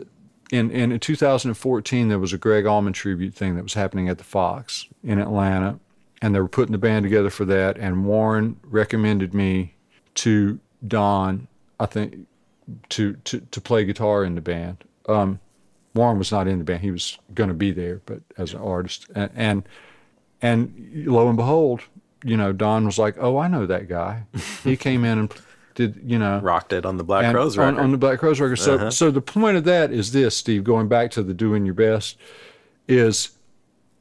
in 0.52 0.72
in 0.72 1.00
2014 1.00 2.10
there 2.10 2.20
was 2.20 2.34
a 2.34 2.38
Gregg 2.38 2.66
Allman 2.66 2.94
tribute 2.94 3.34
thing 3.34 3.56
that 3.56 3.64
was 3.64 3.76
happening 3.76 4.10
at 4.10 4.18
the 4.18 4.24
Fox 4.24 4.88
in 5.04 5.20
Atlanta, 5.20 5.80
and 6.22 6.36
they 6.36 6.40
were 6.40 6.48
putting 6.50 6.72
the 6.72 6.78
band 6.78 7.04
together 7.04 7.30
for 7.30 7.46
that. 7.46 7.78
And 7.78 8.06
Warren 8.06 8.60
recommended 8.64 9.34
me 9.34 9.76
to 10.16 10.60
Don, 10.88 11.48
I 11.80 11.86
think, 11.86 12.28
to 12.90 13.14
to 13.26 13.40
to 13.40 13.62
play 13.62 13.86
guitar 13.86 14.24
in 14.24 14.36
the 14.36 14.42
band. 14.42 14.84
Um, 15.08 15.40
Warren 15.94 16.18
was 16.18 16.32
not 16.32 16.48
in 16.48 16.60
the 16.60 16.64
band; 16.64 16.82
he 16.82 16.92
was 16.92 17.18
going 17.34 17.50
to 17.50 17.54
be 17.54 17.72
there, 17.72 18.02
but 18.06 18.22
as 18.38 18.54
an 18.54 18.62
artist. 18.62 19.08
And, 19.14 19.32
and 19.36 19.64
and 20.42 20.92
lo 21.06 21.28
and 21.28 21.38
behold, 21.38 21.82
you 22.24 22.38
know, 22.38 22.52
Don 22.52 22.86
was 22.86 22.98
like, 22.98 23.16
"Oh, 23.20 23.38
I 23.38 23.48
know 23.48 23.66
that 23.66 23.88
guy. 23.88 24.24
He 24.64 24.78
came 24.78 25.04
in 25.04 25.20
and 25.20 25.34
did 25.76 26.02
you 26.06 26.18
know." 26.18 26.40
Rocked 26.40 26.74
it 26.74 26.86
on 26.86 26.98
the 26.98 27.04
Black 27.04 27.26
on, 27.26 27.34
record. 27.34 27.60
Uh-huh. 27.60 27.82
on 27.82 27.92
the 27.92 27.98
Black 27.98 28.20
Crowes 28.20 28.40
record. 28.40 28.58
So, 28.58 28.90
so 28.90 29.12
the 29.12 29.22
point 29.22 29.58
of 29.58 29.64
that 29.66 29.92
is 29.92 30.12
this, 30.12 30.36
Steve. 30.38 30.64
Going 30.64 30.88
back 30.88 31.12
to 31.12 31.24
the 31.24 31.34
doing 31.34 31.66
your 31.66 31.76
best, 31.76 32.18
is 32.88 33.32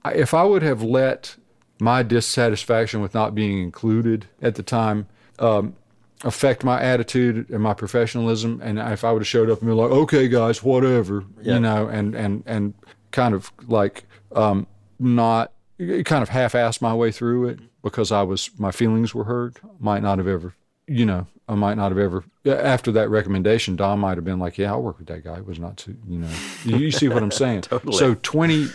if 0.05 0.35
I 0.35 0.45
would 0.45 0.63
have 0.63 0.83
let 0.83 1.37
my 1.81 2.03
dissatisfaction 2.03 3.01
with 3.01 3.15
not 3.15 3.35
being 3.35 3.59
included 3.59 4.27
at 4.43 4.55
the 4.55 4.63
time 4.63 5.07
um, 5.39 5.75
affect 6.25 6.65
my 6.65 6.81
attitude 6.83 7.49
and 7.51 7.63
my 7.63 7.75
professionalism, 7.75 8.61
and 8.63 8.79
if 8.79 9.05
I 9.05 9.13
would 9.13 9.23
have 9.23 9.27
showed 9.29 9.51
up 9.51 9.61
and 9.61 9.69
been 9.69 9.77
like, 9.77 9.91
"Okay, 9.91 10.29
guys, 10.29 10.63
whatever," 10.63 11.25
Yeah. 11.43 11.55
you 11.55 11.61
know, 11.61 11.87
and 11.89 12.15
and 12.15 12.43
and 12.47 12.75
kind 13.11 13.35
of 13.35 13.51
like 13.67 14.05
um, 14.35 14.67
not 14.99 15.53
kind 15.79 16.23
of 16.23 16.29
half-assed 16.29 16.83
my 16.83 16.95
way 16.95 17.11
through 17.11 17.49
it 17.49 17.59
because 17.83 18.13
I 18.13 18.23
was 18.23 18.51
my 18.59 18.71
feelings 18.71 19.15
were 19.15 19.25
hurt, 19.25 19.59
might 19.79 20.03
not 20.03 20.19
have 20.19 20.29
ever, 20.29 20.55
you 20.87 21.07
know, 21.07 21.27
I 21.49 21.55
might 21.55 21.75
not 21.77 21.91
have 21.91 21.99
ever. 21.99 22.23
After 22.47 22.93
that 22.93 23.09
recommendation, 23.09 23.77
Don 23.77 23.99
might 23.99 24.17
have 24.19 24.25
been 24.25 24.39
like, 24.39 24.59
"Yeah, 24.59 24.73
I'll 24.73 24.83
work 24.83 24.99
with 24.99 25.09
that 25.09 25.25
guy." 25.25 25.39
It 25.39 25.47
was 25.47 25.59
not 25.59 25.77
too, 25.79 25.97
you 26.07 26.19
know. 26.19 26.29
You, 26.65 26.77
you 26.77 26.91
see 26.91 27.09
what 27.09 27.23
I'm 27.23 27.31
saying? 27.31 27.63
Totally. 27.63 27.97
So 27.97 28.15
twenty, 28.23 28.67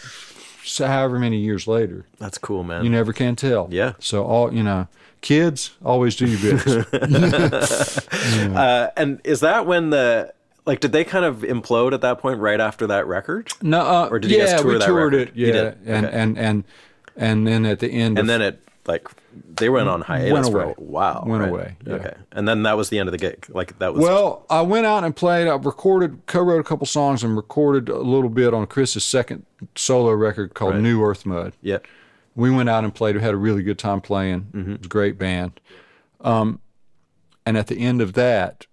so 0.66 0.88
however 0.88 1.20
many 1.20 1.38
years 1.38 1.68
later, 1.68 2.06
That's 2.20 2.38
cool, 2.38 2.64
man. 2.64 2.84
you 2.84 2.90
never 2.90 3.14
can 3.14 3.36
tell. 3.36 3.68
Yeah. 3.72 3.94
So 4.00 4.24
all 4.24 4.54
you 4.54 4.64
know, 4.64 4.88
kids 5.22 5.72
always 5.84 6.16
do 6.16 6.26
your 6.28 6.58
best. 6.58 8.08
uh, 8.14 8.90
and 8.98 9.22
is 9.24 9.40
that 9.42 9.66
when 9.66 9.90
the 9.92 10.34
like 10.66 10.80
did 10.80 10.92
they 10.92 11.04
kind 11.04 11.26
of 11.26 11.38
implode 11.38 11.94
at 11.94 12.02
that 12.02 12.20
point 12.20 12.40
right 12.40 12.60
after 12.60 12.88
that 12.88 13.08
record? 13.08 13.52
no, 13.62 13.82
uh, 13.82 14.08
Or 14.10 14.20
did 14.20 14.32
you 14.32 14.38
yeah, 14.38 14.52
guys 14.54 14.62
tour 14.62 14.72
we 14.74 14.78
that 14.80 14.86
toured 14.86 15.14
record? 15.14 15.30
it. 15.30 15.36
You 15.36 15.48
Yeah, 15.48 15.74
and, 15.86 16.06
Okay. 16.06 16.18
and 16.18 16.38
and 16.38 16.64
and 17.16 17.48
then 17.48 17.66
at 17.66 17.80
the 17.80 17.88
end, 17.90 18.18
And 18.20 18.28
of, 18.28 18.28
then 18.28 18.42
it 18.42 18.60
like 18.88 19.08
they 19.56 19.70
went 19.70 19.88
on 19.90 20.02
hiatus 20.02 20.32
Went 20.34 20.45
for 20.48 20.62
away. 20.64 20.74
a 20.78 20.82
while. 20.82 21.24
Went 21.26 21.41
right? 21.41 21.49
away, 21.49 21.76
yeah. 21.86 21.94
Okay. 21.94 22.14
And 22.32 22.48
then 22.48 22.64
that 22.64 22.78
was 22.78 22.90
the 22.90 22.99
end 22.99 23.07
of 23.07 23.12
the 23.12 23.18
gig. 23.18 23.45
Like 23.49 23.78
that 23.80 23.94
was 23.94 24.02
Well, 24.02 24.45
I 24.49 24.62
went 24.62 24.86
out 24.86 25.03
and 25.03 25.16
played. 25.16 25.48
I 25.48 25.56
recorded, 25.56 26.26
co-wrote 26.26 26.60
a 26.60 26.64
couple 26.64 26.86
songs, 26.88 27.24
and 27.24 27.36
recorded 27.36 27.90
a 27.90 27.98
little 27.98 28.30
bit 28.30 28.53
on 28.53 28.68
Chris's 28.68 29.03
second 29.03 29.45
solo 29.76 30.12
record 30.12 30.53
called 30.53 30.74
Right. 30.76 30.84
New 30.84 31.03
Earth 31.03 31.26
Mud. 31.26 31.53
Yep. 31.62 31.86
We 32.36 32.52
went 32.52 32.70
out 32.70 32.84
and 32.84 32.94
played. 32.94 33.16
We 33.16 33.22
had 33.22 33.34
a 33.34 33.38
really 33.38 33.64
good 33.64 33.80
time 33.80 34.02
playing. 34.02 34.48
Mm-hmm. 34.53 34.72
It 34.74 34.80
was 34.80 34.86
a 34.86 34.90
great 34.90 35.18
band. 35.18 35.60
Um, 36.22 36.60
and 37.45 37.57
at 37.57 37.68
the 37.68 37.80
end 37.80 38.02
of 38.02 38.14
that, 38.14 38.66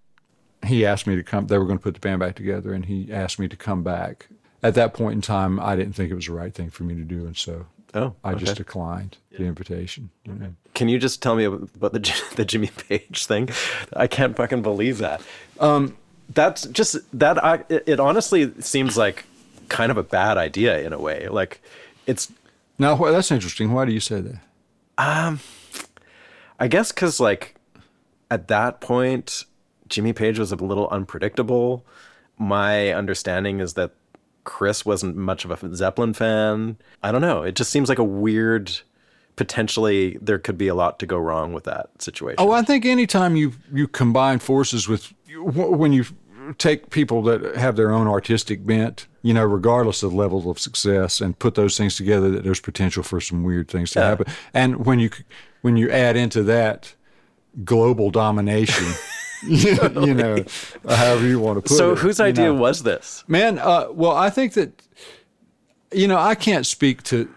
he 0.65 0.85
asked 0.85 1.07
me 1.07 1.15
to 1.15 1.23
come. 1.23 1.47
They 1.47 1.57
were 1.57 1.65
going 1.65 1.77
to 1.77 1.83
put 1.83 1.93
the 1.93 1.99
band 1.99 2.19
back 2.19 2.35
together, 2.35 2.73
and 2.73 2.85
he 2.85 3.11
asked 3.11 3.39
me 3.39 3.47
to 3.47 3.55
come 3.55 3.83
back. 3.83 4.27
At 4.61 4.75
that 4.75 4.93
point 4.93 5.15
in 5.15 5.21
time, 5.21 5.59
I 5.59 5.75
didn't 5.75 5.93
think 5.93 6.09
it 6.09 6.15
was 6.15 6.25
the 6.27 6.33
right 6.33 6.53
thing 6.53 6.69
for 6.69 6.83
me 6.83 6.95
to 6.95 7.03
do, 7.03 7.25
and 7.25 7.35
so 7.35 7.65
Oh, 7.95 8.15
I 8.23 8.33
just 8.33 8.53
okay. 8.53 8.57
declined 8.57 9.17
the 9.31 9.45
invitation. 9.45 10.09
You 10.25 10.33
know? 10.33 10.53
Can 10.73 10.89
you 10.89 10.97
just 10.97 11.21
tell 11.21 11.35
me 11.35 11.43
about 11.45 11.93
the 11.93 12.23
the 12.35 12.45
Jimmy 12.45 12.69
Page 12.89 13.25
thing? 13.25 13.49
I 13.95 14.07
can't 14.07 14.35
fucking 14.35 14.61
believe 14.61 14.97
that. 14.97 15.21
Um, 15.59 15.95
that's 16.29 16.65
just 16.67 16.97
that. 17.17 17.43
I 17.43 17.63
it, 17.69 17.83
it 17.87 17.99
honestly 17.99 18.51
seems 18.61 18.97
like 18.97 19.25
kind 19.69 19.91
of 19.91 19.97
a 19.97 20.03
bad 20.03 20.37
idea 20.37 20.79
in 20.81 20.93
a 20.93 20.99
way. 20.99 21.27
Like 21.27 21.61
it's 22.07 22.31
Now, 22.79 22.95
wh- 22.95 23.11
that's 23.11 23.31
interesting. 23.31 23.73
Why 23.73 23.85
do 23.85 23.91
you 23.91 23.99
say 23.99 24.21
that? 24.21 24.39
I 26.59 26.67
guess 26.67 26.91
because 26.91 27.19
like 27.19 27.55
at 28.31 28.47
that 28.47 28.81
point, 28.81 29.45
Jimmy 29.87 30.13
Page 30.13 30.39
was 30.39 30.51
a 30.51 30.55
little 30.55 30.87
unpredictable. 30.89 31.85
My 32.37 32.91
understanding 32.93 33.59
is 33.59 33.73
that 33.75 33.91
Chris 34.43 34.85
wasn't 34.85 35.15
much 35.15 35.45
of 35.45 35.51
a 35.51 35.75
Zeppelin 35.75 36.13
fan. 36.13 36.77
I 37.01 37.11
don't 37.11 37.21
know. 37.21 37.43
It 37.43 37.55
just 37.55 37.71
seems 37.71 37.89
like 37.89 37.99
a 37.99 38.03
weird. 38.03 38.71
Potentially, 39.35 40.17
there 40.21 40.37
could 40.37 40.59
be 40.59 40.67
a 40.67 40.75
lot 40.75 40.99
to 40.99 41.07
go 41.07 41.17
wrong 41.17 41.53
with 41.53 41.63
that 41.63 41.89
situation. 41.99 42.35
Oh, 42.37 42.51
I 42.51 42.61
think 42.61 42.85
anytime 42.85 43.35
you 43.35 43.53
you 43.73 43.87
combine 43.87 44.37
forces 44.37 44.87
with 44.87 45.11
when 45.35 45.91
you 45.91 46.05
take 46.59 46.91
people 46.91 47.23
that 47.23 47.55
have 47.55 47.75
their 47.75 47.91
own 47.91 48.05
artistic 48.07 48.63
bent, 48.63 49.07
you 49.23 49.33
know, 49.33 49.43
regardless 49.43 50.03
of 50.03 50.11
the 50.11 50.17
level 50.17 50.51
of 50.51 50.59
success, 50.59 51.19
and 51.19 51.39
put 51.39 51.55
those 51.55 51.75
things 51.77 51.95
together, 51.95 52.29
that 52.29 52.43
there's 52.43 52.59
potential 52.59 53.01
for 53.01 53.19
some 53.19 53.43
weird 53.43 53.67
things 53.69 53.89
to 53.91 53.99
Yeah. 54.01 54.05
happen. 54.09 54.27
And 54.53 54.85
when 54.85 54.99
you 54.99 55.09
when 55.63 55.77
you 55.77 55.89
add 55.89 56.15
into 56.15 56.43
that 56.43 56.93
global 57.65 58.11
domination, 58.11 58.85
you 60.05 60.13
know, 60.13 60.43
however 60.87 61.25
you 61.27 61.39
want 61.39 61.57
to 61.57 61.61
put 61.61 61.77
so, 61.77 61.93
it. 61.93 61.95
So, 61.97 62.01
whose 62.01 62.19
idea 62.19 62.45
know. 62.45 62.55
was 62.55 62.83
this? 62.83 63.23
Man, 63.27 63.59
uh, 63.59 63.87
well, 63.91 64.11
I 64.11 64.29
think 64.29 64.53
that 64.53 64.81
you 65.91 66.07
know 66.07 66.17
I 66.17 66.35
can't 66.35 66.65
speak 66.65 67.03
to. 67.03 67.29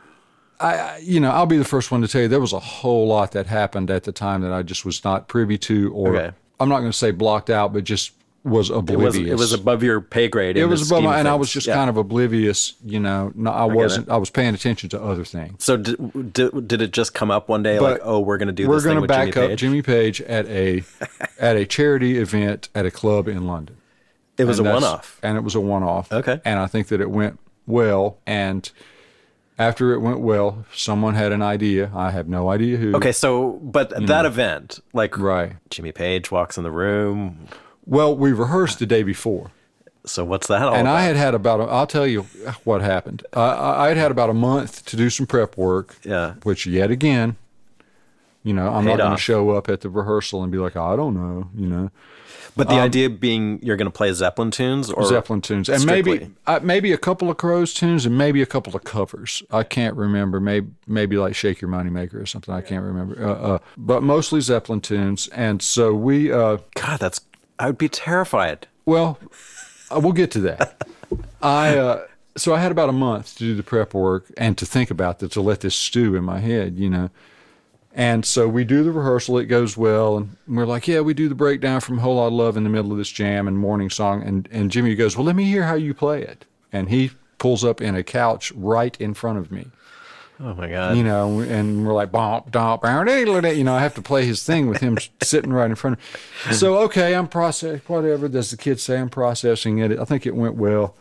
I, 0.58 0.74
I- 0.74 0.98
you 0.98 1.20
know, 1.20 1.30
I'll 1.30 1.46
be 1.46 1.58
the 1.58 1.64
first 1.64 1.90
one 1.90 2.00
to 2.02 2.08
tell 2.08 2.22
you 2.22 2.28
there 2.28 2.40
was 2.40 2.52
a 2.52 2.58
whole 2.60 3.06
lot 3.08 3.32
that 3.32 3.46
happened 3.46 3.90
at 3.90 4.04
the 4.04 4.12
time 4.12 4.40
that 4.42 4.52
I 4.52 4.62
just 4.62 4.84
was 4.84 5.04
not 5.04 5.28
privy 5.28 5.58
to, 5.58 5.92
or 5.92 6.16
Okay. 6.16 6.36
I'm 6.58 6.68
not 6.68 6.80
going 6.80 6.90
to 6.92 6.96
say 6.96 7.10
blocked 7.10 7.50
out, 7.50 7.72
but 7.74 7.84
just 7.84 8.12
was 8.46 8.70
It 8.70 8.76
oblivious. 8.76 9.16
was, 9.16 9.26
it 9.30 9.34
was 9.38 9.52
above 9.52 9.82
your 9.82 10.00
pay 10.00 10.28
grade. 10.28 10.56
It 10.56 10.66
was 10.66 10.90
above 10.90 11.02
my, 11.02 11.18
and 11.18 11.26
I 11.28 11.34
was 11.34 11.50
just 11.52 11.66
Yeah. 11.66 11.74
kind 11.74 11.90
of 11.90 11.96
oblivious. 11.96 12.74
You 12.84 13.00
know, 13.00 13.32
no, 13.34 13.50
I 13.52 13.66
get 13.66 13.76
wasn't. 13.76 14.08
I 14.08 14.16
was 14.16 14.30
paying 14.30 14.54
attention 14.54 14.88
to 14.90 15.02
other 15.02 15.24
things. 15.24 15.64
So 15.64 15.76
did, 15.76 16.32
did, 16.32 16.68
did 16.68 16.80
it 16.82 16.92
just 16.92 17.12
come 17.12 17.30
up 17.30 17.48
one 17.48 17.62
day 17.62 17.78
like, 17.80 18.00
oh, 18.02 18.20
we're 18.20 18.38
going 18.38 18.46
to 18.48 18.52
do 18.54 18.68
We're 18.68 18.82
gonna 18.82 19.00
with 19.02 19.08
back 19.08 19.32
Jimmy 19.34 19.44
up 19.44 19.50
Page? 19.50 19.58
Jimmy 19.60 19.82
Page 19.82 20.20
at 20.22 20.46
a 20.46 20.82
at 21.38 21.56
a 21.56 21.66
charity 21.66 22.18
event 22.18 22.68
at 22.74 22.86
a 22.86 22.90
club 22.90 23.28
in 23.28 23.46
London. 23.46 23.76
it 24.38 24.44
was 24.44 24.58
a 24.58 24.62
And 24.62 24.66
that's- 24.68 24.82
one-off. 24.82 25.20
and 25.22 25.36
it 25.36 25.42
was 25.42 25.54
a 25.54 25.60
one-off. 25.60 26.12
Okay. 26.12 26.40
and 26.44 26.58
I 26.60 26.66
think 26.66 26.88
that 26.88 27.00
it 27.00 27.10
went 27.10 27.38
well. 27.66 28.18
And 28.26 28.70
after 29.58 29.92
it 29.94 30.00
went 30.00 30.20
well, 30.20 30.66
someone 30.74 31.14
had 31.14 31.32
an 31.32 31.40
idea. 31.42 31.90
I 31.94 32.10
have 32.10 32.28
no 32.28 32.50
idea 32.50 32.76
who. 32.76 32.94
Okay, 32.96 33.12
so 33.12 33.52
but 33.62 33.90
mm. 33.90 34.06
that 34.06 34.26
event, 34.26 34.80
like 34.92 35.16
Right. 35.18 35.54
Jimmy 35.70 35.92
Page 35.92 36.30
walks 36.30 36.56
in 36.58 36.62
the 36.62 36.70
room. 36.70 37.48
Well, 37.86 38.16
we 38.16 38.32
rehearsed 38.32 38.78
the 38.80 38.86
day 38.86 39.02
before, 39.04 39.52
So 40.04 40.24
what's 40.24 40.48
that 40.48 40.62
all 40.62 40.74
and 40.74 40.82
about? 40.88 40.96
I 40.96 41.02
had 41.02 41.16
had 41.16 41.34
about. 41.34 41.60
A, 41.60 41.64
I'll 41.64 41.86
tell 41.86 42.06
you 42.06 42.22
what 42.64 42.80
happened. 42.82 43.24
I, 43.32 43.84
I 43.84 43.88
had 43.88 43.96
had 43.96 44.10
about 44.10 44.28
a 44.30 44.34
month 44.34 44.84
to 44.86 44.96
do 44.96 45.08
some 45.10 45.26
prep 45.26 45.56
work. 45.56 45.96
Yeah. 46.02 46.34
Which 46.42 46.66
yet 46.66 46.90
again, 46.90 47.36
you 48.42 48.52
know, 48.52 48.68
I'm 48.68 48.84
Paid 48.84 48.90
not 48.90 48.98
going 48.98 49.16
to 49.16 49.22
show 49.22 49.50
up 49.50 49.68
at 49.68 49.80
the 49.80 49.90
rehearsal 49.90 50.42
and 50.42 50.50
be 50.52 50.58
like, 50.58 50.76
I 50.76 50.94
don't 50.96 51.14
know, 51.14 51.48
you 51.54 51.66
know. 51.66 51.90
but 52.56 52.68
the 52.68 52.74
idea 52.76 53.10
being 53.10 53.58
you're 53.62 53.76
going 53.76 53.90
to 53.90 53.96
play 53.96 54.12
Zeppelin 54.12 54.50
tunes 54.50 54.90
or 54.90 55.02
um, 55.02 55.08
Zeppelin 55.08 55.40
tunes, 55.40 55.68
and 55.68 55.84
maybe 55.84 56.30
uh, 56.46 56.60
maybe 56.62 56.92
a 56.92 56.98
couple 56.98 57.28
of 57.30 57.36
Crowes 57.36 57.74
tunes, 57.74 58.06
and 58.06 58.16
maybe 58.16 58.40
a 58.42 58.46
couple 58.46 58.74
of 58.76 58.82
covers. 58.84 59.42
I 59.50 59.62
can't 59.64 59.94
remember. 59.96 60.40
Maybe 60.40 60.68
maybe 60.86 61.16
like 61.18 61.34
"Shake 61.34 61.60
Your 61.60 61.70
Money 61.70 61.90
Maker" 61.90 62.20
or 62.20 62.26
something. 62.26 62.54
I 62.54 62.60
can't 62.62 62.84
remember. 62.84 63.24
Uh, 63.24 63.34
uh, 63.34 63.58
but 63.76 64.02
mostly 64.02 64.40
Zeppelin 64.40 64.80
tunes, 64.80 65.28
and 65.28 65.60
so 65.60 65.92
we. 65.92 66.32
Uh, 66.32 66.58
God, 66.76 67.00
that's 67.00 67.20
I 67.58 67.66
would 67.66 67.78
be 67.78 67.88
terrified. 67.88 68.66
well, 68.84 69.18
uh, 69.90 70.00
we'll 70.00 70.12
get 70.12 70.30
to 70.32 70.40
that. 70.40 70.86
I 71.42 71.76
uh, 71.76 72.06
so 72.36 72.54
I 72.54 72.58
had 72.58 72.72
about 72.72 72.88
a 72.88 72.92
month 72.92 73.34
to 73.34 73.38
do 73.38 73.54
the 73.54 73.62
prep 73.62 73.94
work 73.94 74.26
and 74.36 74.58
to 74.58 74.66
think 74.66 74.90
about 74.90 75.20
this, 75.20 75.30
to 75.30 75.40
let 75.40 75.60
this 75.60 75.74
stew 75.74 76.14
in 76.14 76.24
my 76.24 76.38
head, 76.40 76.78
you 76.78 76.90
know. 76.90 77.10
And 77.94 78.26
so 78.26 78.46
we 78.46 78.64
do 78.64 78.84
the 78.84 78.92
rehearsal, 78.92 79.38
it 79.38 79.46
goes 79.46 79.74
well, 79.74 80.18
and 80.18 80.36
we're 80.46 80.66
like, 80.66 80.86
yeah, 80.86 81.00
we 81.00 81.14
do 81.14 81.30
the 81.30 81.34
breakdown 81.34 81.80
from 81.80 81.96
Whole 81.98 82.16
Lot 82.16 82.26
of 82.26 82.32
Love 82.34 82.58
in 82.58 82.64
the 82.64 82.68
middle 82.68 82.92
of 82.92 82.98
this 82.98 83.08
jam 83.08 83.48
and 83.48 83.58
morning 83.58 83.88
song. 83.88 84.22
And, 84.22 84.46
and 84.52 84.70
Jimmy 84.70 84.94
goes, 84.94 85.16
well, 85.16 85.24
let 85.24 85.34
me 85.34 85.44
hear 85.44 85.64
how 85.64 85.76
you 85.76 85.94
play 85.94 86.20
it. 86.20 86.44
And 86.70 86.90
he 86.90 87.12
pulls 87.38 87.64
up 87.64 87.80
in 87.80 87.94
a 87.94 88.02
couch 88.02 88.52
right 88.52 88.94
in 89.00 89.14
front 89.14 89.38
of 89.38 89.50
me 89.50 89.68
Oh 90.38 90.54
my 90.54 90.68
god. 90.68 90.96
you 90.96 91.02
know, 91.02 91.40
and 91.40 91.86
we're 91.86 91.94
like, 91.94 92.12
bump, 92.12 92.50
dump, 92.50 92.82
you 92.84 93.64
know, 93.64 93.74
I 93.74 93.80
have 93.80 93.94
to 93.94 94.02
play 94.02 94.26
his 94.26 94.42
thing 94.42 94.66
with 94.68 94.80
him 94.82 94.98
sitting 95.22 95.52
right 95.52 95.70
in 95.70 95.74
front 95.76 95.98
of 95.98 96.46
me. 96.48 96.54
So, 96.54 96.78
okay, 96.80 97.14
I'm 97.14 97.26
processing, 97.28 97.80
whatever 97.86 98.28
does 98.28 98.50
the 98.50 98.56
kid 98.56 98.78
say, 98.80 98.98
I'm 98.98 99.08
processing 99.08 99.78
it. 99.78 99.98
I 99.98 100.04
think 100.04 100.26
it 100.26 100.34
went 100.36 100.54
well. 100.56 100.94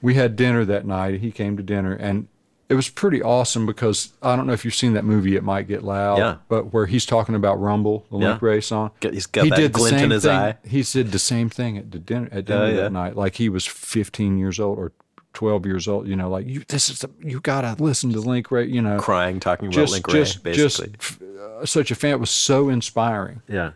We 0.00 0.14
had 0.14 0.36
dinner 0.36 0.64
that 0.64 0.86
night. 0.86 1.20
He 1.20 1.30
came 1.30 1.56
to 1.56 1.62
dinner, 1.62 1.94
and 1.94 2.28
it 2.68 2.74
was 2.74 2.88
pretty 2.88 3.22
awesome 3.22 3.66
because 3.66 4.12
I 4.22 4.34
don't 4.36 4.46
know 4.46 4.54
if 4.54 4.64
you've 4.64 4.74
seen 4.74 4.94
that 4.94 5.04
movie, 5.04 5.36
It 5.36 5.44
Might 5.44 5.68
Get 5.68 5.82
Loud, 5.84 6.18
Yeah. 6.18 6.36
but 6.48 6.72
where 6.72 6.86
he's 6.86 7.04
talking 7.04 7.34
about 7.34 7.60
Rumble, 7.60 8.06
the 8.10 8.18
Yeah. 8.18 8.28
Link 8.30 8.42
Wray 8.42 8.60
song. 8.62 8.90
He's 9.00 9.26
got 9.26 9.48
that 9.50 9.72
glint 9.72 10.00
in 10.00 10.10
his 10.10 10.22
thing. 10.24 10.32
eye. 10.32 10.54
He 10.66 10.82
said 10.82 11.12
the 11.12 11.18
same 11.18 11.50
thing 11.50 11.76
at 11.76 11.90
the 11.90 11.98
oh, 11.98 12.00
dinner 12.00 12.28
at 12.32 12.44
dinner 12.46 12.62
Oh, 12.64 12.68
yeah. 12.68 12.76
that 12.76 12.92
night, 12.92 13.16
like 13.16 13.36
he 13.36 13.50
was 13.50 13.66
15 13.66 14.38
years 14.38 14.58
old 14.58 14.78
or 14.78 14.92
12 15.34 15.66
years 15.66 15.86
old. 15.86 16.08
You 16.08 16.16
know, 16.16 16.28
like 16.30 16.46
you, 16.46 16.64
this 16.68 16.88
is 16.88 17.00
the, 17.00 17.10
you 17.22 17.40
gotta 17.40 17.80
listen 17.82 18.12
to 18.12 18.20
Link 18.20 18.50
Wray. 18.50 18.66
You 18.66 18.80
know, 18.82 18.98
Crying, 18.98 19.40
talking 19.40 19.66
about 19.68 19.74
just 19.74 19.92
Link 19.92 20.06
Wray, 20.06 20.14
just 20.14 20.42
basically. 20.42 20.94
just 20.98 21.22
uh, 21.22 21.66
such 21.66 21.90
a 21.90 21.94
fan. 21.94 22.12
It 22.12 22.20
was 22.20 22.30
so 22.30 22.68
inspiring. 22.68 23.42
yeah. 23.48 23.72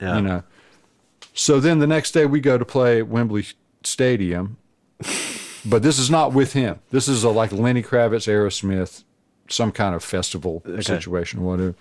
Yeah. 0.00 0.16
You 0.16 0.22
know. 0.22 0.42
So 1.34 1.58
then 1.60 1.80
the 1.80 1.86
next 1.86 2.12
day 2.12 2.24
we 2.26 2.40
go 2.40 2.56
to 2.58 2.64
play 2.64 2.98
at 2.98 3.08
Wembley 3.08 3.46
Stadium, 3.82 4.56
but 5.64 5.82
this 5.82 5.98
is 5.98 6.10
not 6.10 6.32
with 6.32 6.52
him. 6.52 6.78
This 6.90 7.08
is 7.08 7.24
a, 7.24 7.30
like 7.30 7.52
Lenny 7.52 7.82
Kravitz, 7.82 8.26
Aerosmith, 8.28 9.04
some 9.48 9.72
kind 9.72 9.94
of 9.94 10.04
festival 10.04 10.62
situation, 10.80 11.42
whatever. 11.42 11.74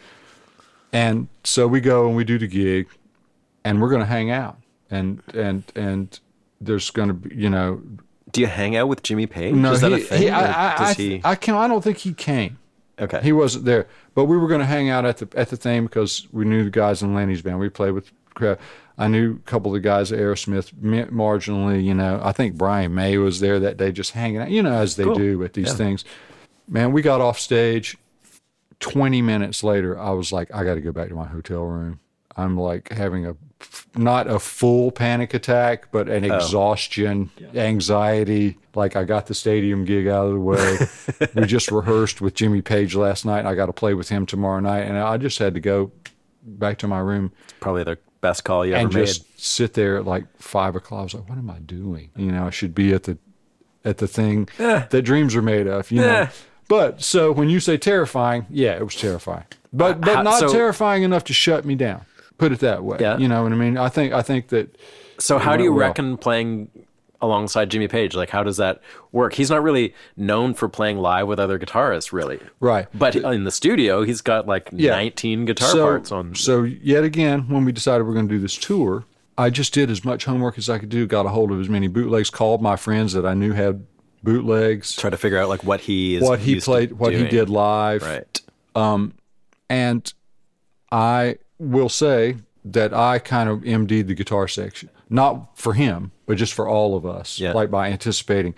And 0.94 1.28
so 1.44 1.68
we 1.68 1.82
go 1.82 2.08
and 2.08 2.16
we 2.16 2.24
do 2.24 2.38
the 2.38 2.48
gig, 2.48 2.88
and 3.64 3.82
we're 3.82 3.90
going 3.90 4.02
to 4.02 4.08
hang 4.08 4.32
out, 4.32 4.58
and 4.90 5.22
and 5.34 5.64
and 5.76 6.20
there's 6.62 6.90
going 6.90 7.10
to 7.10 7.14
be 7.14 7.36
you 7.36 7.50
know 7.50 7.82
Do 8.32 8.42
you 8.42 8.48
hang 8.48 8.76
out 8.76 8.88
with 8.88 9.04
Jimmy 9.04 9.26
Page? 9.28 9.56
no 9.56 9.72
Is 9.72 9.82
that 9.82 9.92
he, 9.92 10.02
a 10.02 10.06
thing? 10.06 10.22
he- 10.24 10.30
I, 10.30 10.90
I, 10.90 10.94
he? 10.94 11.22
I 11.24 11.36
can 11.36 11.56
I 11.56 11.68
don't 11.68 11.84
think 11.84 11.98
he 12.00 12.14
came. 12.14 12.58
okay. 13.00 13.22
He 13.24 13.32
wasn't 13.32 13.66
there, 13.66 13.88
but 14.16 14.26
we 14.26 14.38
were 14.38 14.48
going 14.48 14.60
to 14.60 14.66
hang 14.66 14.90
out 14.90 15.06
at 15.06 15.18
the 15.18 15.28
at 15.40 15.50
the 15.50 15.58
thing 15.58 15.84
because 15.86 16.28
we 16.32 16.46
knew 16.46 16.64
the 16.64 16.70
guys 16.70 17.02
in 17.02 17.14
Lenny's 17.14 17.42
band. 17.42 17.60
We 17.60 17.70
played 17.70 17.92
with. 17.92 18.12
crowd. 18.34 18.60
I 19.00 19.08
knew 19.08 19.34
a 19.36 19.50
couple 19.50 19.70
of 19.70 19.82
the 19.82 19.88
guys 19.88 20.12
at 20.12 20.18
Aerosmith 20.20 20.74
marginally. 21.12 21.84
You 21.84 21.94
know, 21.94 22.20
I 22.24 22.32
think 22.32 22.56
Brian 22.56 22.96
May 22.96 23.18
was 23.20 23.40
there 23.40 23.60
that 23.60 23.78
day, 23.78 23.92
just 23.92 24.12
hanging 24.12 24.38
out. 24.42 24.50
You 24.50 24.64
know, 24.64 24.74
as 24.74 24.96
they 24.96 25.04
do 25.04 25.44
at 25.44 25.54
these 25.54 25.74
things. 25.74 26.04
Man, 26.68 26.92
we 26.92 27.02
got 27.02 27.22
off 27.22 27.40
stage. 27.40 27.96
Twenty 28.80 29.22
minutes 29.24 29.64
later, 29.64 29.98
I 30.00 30.12
was 30.12 30.32
like, 30.32 30.54
I 30.54 30.64
got 30.64 30.76
to 30.76 30.82
go 30.82 30.92
back 30.92 31.10
to 31.10 31.16
my 31.16 31.26
hotel 31.28 31.64
room. 31.64 32.00
I'm 32.38 32.58
like 32.58 32.90
having 32.90 33.26
a 33.26 33.36
not 33.96 34.28
a 34.28 34.38
full 34.38 34.92
panic 34.92 35.34
attack, 35.34 35.92
but 35.92 36.08
an 36.08 36.24
exhaustion, 36.24 37.32
anxiety. 37.56 38.58
Like 38.76 38.96
I 38.96 39.04
got 39.04 39.26
the 39.26 39.34
stadium 39.34 39.86
gig 39.86 40.08
out 40.08 40.28
of 40.28 40.34
the 40.34 40.40
way. 40.40 40.78
we 41.36 41.46
just 41.48 41.72
rehearsed 41.72 42.22
with 42.22 42.36
Jimmy 42.36 42.62
Page 42.62 42.96
last 42.96 43.26
night. 43.26 43.46
I 43.46 43.56
got 43.56 43.66
to 43.66 43.74
play 43.74 43.94
with 43.96 44.10
him 44.10 44.26
tomorrow 44.26 44.60
night, 44.60 44.82
and 44.82 44.98
I 44.98 45.18
just 45.18 45.40
had 45.40 45.56
to 45.56 45.60
go 45.60 45.92
back 46.44 46.78
to 46.80 46.88
my 46.88 47.00
room 47.00 47.32
Probably 47.60 47.84
the 47.84 47.98
best 48.22 48.44
call 48.44 48.66
you 48.66 48.74
ever 48.74 48.86
and 48.86 48.94
made. 48.94 49.06
just 49.08 49.40
sit 49.40 49.74
there 49.74 49.98
at 49.98 50.06
like 50.06 50.26
five 50.38 50.76
o'clock. 50.76 51.00
I 51.00 51.04
was 51.04 51.14
like, 51.16 51.28
what 51.30 51.38
am 51.38 51.50
I 51.50 51.60
doing? 51.60 52.12
You 52.16 52.32
know, 52.32 52.46
I 52.48 52.50
should 52.52 52.76
be 52.76 52.94
at 52.94 53.04
the 53.04 53.18
at 53.84 53.98
the 53.98 54.08
thing 54.08 54.48
that 54.58 55.02
dreams 55.04 55.36
are 55.36 55.42
made 55.42 55.68
of. 55.68 55.90
You 55.92 56.02
know. 56.02 56.08
Eh. 56.08 56.28
But 56.70 57.02
so 57.02 57.32
when 57.32 57.50
you 57.50 57.60
say 57.60 57.78
terrifying, 57.78 58.46
yeah, 58.50 58.76
it 58.76 58.84
was 58.84 58.96
terrifying, 58.96 59.46
but 59.74 60.02
but 60.02 60.22
not 60.24 60.40
so- 60.40 60.52
terrifying 60.52 61.04
enough 61.04 61.24
to 61.26 61.34
shut 61.34 61.66
me 61.66 61.74
down. 61.76 62.06
Put 62.38 62.52
it 62.52 62.60
that 62.60 62.84
way. 62.84 62.98
Yeah. 63.00 63.18
You 63.18 63.28
know 63.28 63.44
what 63.44 63.52
I 63.52 63.56
mean? 63.56 63.78
I 63.78 63.90
think 63.90 64.14
I 64.14 64.22
think 64.22 64.50
that 64.50 64.78
So 65.20 65.38
how 65.40 65.58
do 65.58 65.64
you 65.64 65.72
well. 65.74 65.88
reckon 65.88 66.18
playing 66.18 66.70
alongside 67.20 67.70
Jimmy 67.72 67.88
Page? 67.88 68.16
Like 68.16 68.30
how 68.30 68.44
does 68.44 68.58
that 68.58 68.80
work? 69.12 69.34
He's 69.34 69.50
not 69.50 69.64
really 69.64 69.96
known 70.16 70.54
for 70.54 70.70
playing 70.70 70.98
live 70.98 71.28
with 71.28 71.40
other 71.40 71.58
guitarists, 71.58 72.12
really. 72.14 72.40
right. 72.60 72.88
But 72.94 73.16
in 73.16 73.44
the 73.44 73.52
studio, 73.52 74.04
he's 74.04 74.22
got 74.22 74.46
like 74.48 74.70
Yeah. 74.72 74.92
19 74.92 75.46
guitar 75.46 75.70
so, 75.70 75.84
parts 75.86 76.12
on. 76.12 76.36
So 76.36 76.62
yet 76.64 77.04
again, 77.04 77.50
when 77.50 77.66
we 77.66 77.72
decided 77.72 78.06
we're 78.06 78.14
going 78.14 78.28
to 78.28 78.34
do 78.36 78.40
this 78.40 78.56
tour, 78.56 79.06
I 79.40 79.50
just 79.50 79.74
did 79.74 79.90
as 79.90 80.06
much 80.06 80.26
homework 80.26 80.58
as 80.60 80.70
I 80.70 80.78
could 80.78 80.90
do. 80.90 81.08
Got 81.08 81.26
a 81.26 81.30
hold 81.30 81.52
of 81.52 81.60
as 81.60 81.70
many 81.70 81.88
bootlegs. 81.88 82.30
Called 82.30 82.62
my 82.62 82.76
friends 82.76 83.14
that 83.14 83.26
I 83.26 83.34
knew 83.34 83.54
had 83.54 83.86
bootlegs. 84.24 84.96
try 84.96 85.10
to 85.10 85.18
figure 85.18 85.38
out 85.40 85.48
like 85.50 85.64
what 85.64 85.82
he 85.82 86.16
is 86.18 86.24
What 86.24 86.40
he 86.40 86.60
played, 86.60 86.94
what 86.94 87.14
he 87.14 87.28
did 87.28 87.50
live. 87.50 88.04
Right. 88.04 88.42
Um, 88.76 89.14
And 89.70 90.12
I 90.92 91.38
will 91.60 91.90
say 91.90 92.38
that 92.66 92.94
I 92.94 93.20
kind 93.20 93.50
of 93.50 93.60
MD'd 93.62 94.08
the 94.08 94.14
guitar 94.14 94.48
section, 94.48 94.90
not 95.10 95.58
for 95.58 95.74
him, 95.74 96.12
but 96.26 96.38
just 96.38 96.54
for 96.54 96.68
all 96.68 96.96
of 96.96 97.06
us. 97.06 97.40
Yeah. 97.40 97.54
Like 97.54 97.72
by 97.72 97.90
anticipating, 97.90 98.56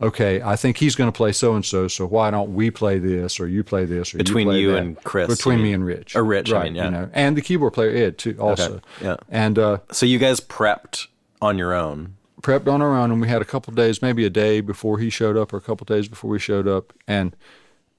okay, 0.00 0.40
I 0.40 0.54
think 0.54 0.76
he's 0.76 0.94
going 0.94 1.10
to 1.10 1.16
play 1.16 1.32
so 1.32 1.54
and 1.54 1.64
so, 1.64 1.88
so 1.88 2.06
why 2.06 2.30
don't 2.30 2.54
we 2.54 2.70
play 2.70 2.98
this 2.98 3.40
or 3.40 3.48
you 3.48 3.64
play 3.64 3.84
this 3.84 4.14
or 4.14 4.18
Between 4.18 4.46
you, 4.46 4.52
play 4.52 4.60
you 4.60 4.76
and 4.76 5.02
Chris, 5.02 5.28
Between 5.28 5.60
me 5.62 5.72
and 5.72 5.84
Rich. 5.84 6.14
Or 6.14 6.24
Rich, 6.24 6.52
I 6.52 6.56
right? 6.56 6.64
mean, 6.64 6.76
yeah. 6.76 6.84
You 6.84 6.90
know, 6.92 7.10
and 7.12 7.36
the 7.36 7.42
keyboard 7.42 7.72
player 7.72 7.90
Ed 7.90 8.16
too, 8.18 8.36
also. 8.38 8.80
yeah. 9.02 9.16
And 9.28 9.58
uh, 9.58 9.78
So 9.90 10.06
you 10.06 10.18
guys 10.20 10.40
prepped 10.40 11.08
on 11.42 11.58
your 11.58 11.74
own. 11.74 12.14
prepped 12.42 12.68
on 12.72 12.80
our 12.80 12.96
own, 12.96 13.10
and 13.10 13.20
we 13.20 13.26
had 13.28 13.42
a 13.42 13.44
couple 13.44 13.72
days, 13.74 14.00
maybe 14.00 14.24
a 14.24 14.30
day 14.30 14.60
before 14.60 14.98
he 14.98 15.10
showed 15.10 15.36
up, 15.36 15.52
or 15.52 15.56
a 15.56 15.60
couple 15.60 15.84
days 15.84 16.06
before 16.06 16.30
we 16.30 16.38
showed 16.38 16.68
up, 16.68 16.92
and 17.08 17.34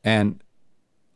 and 0.05 0.39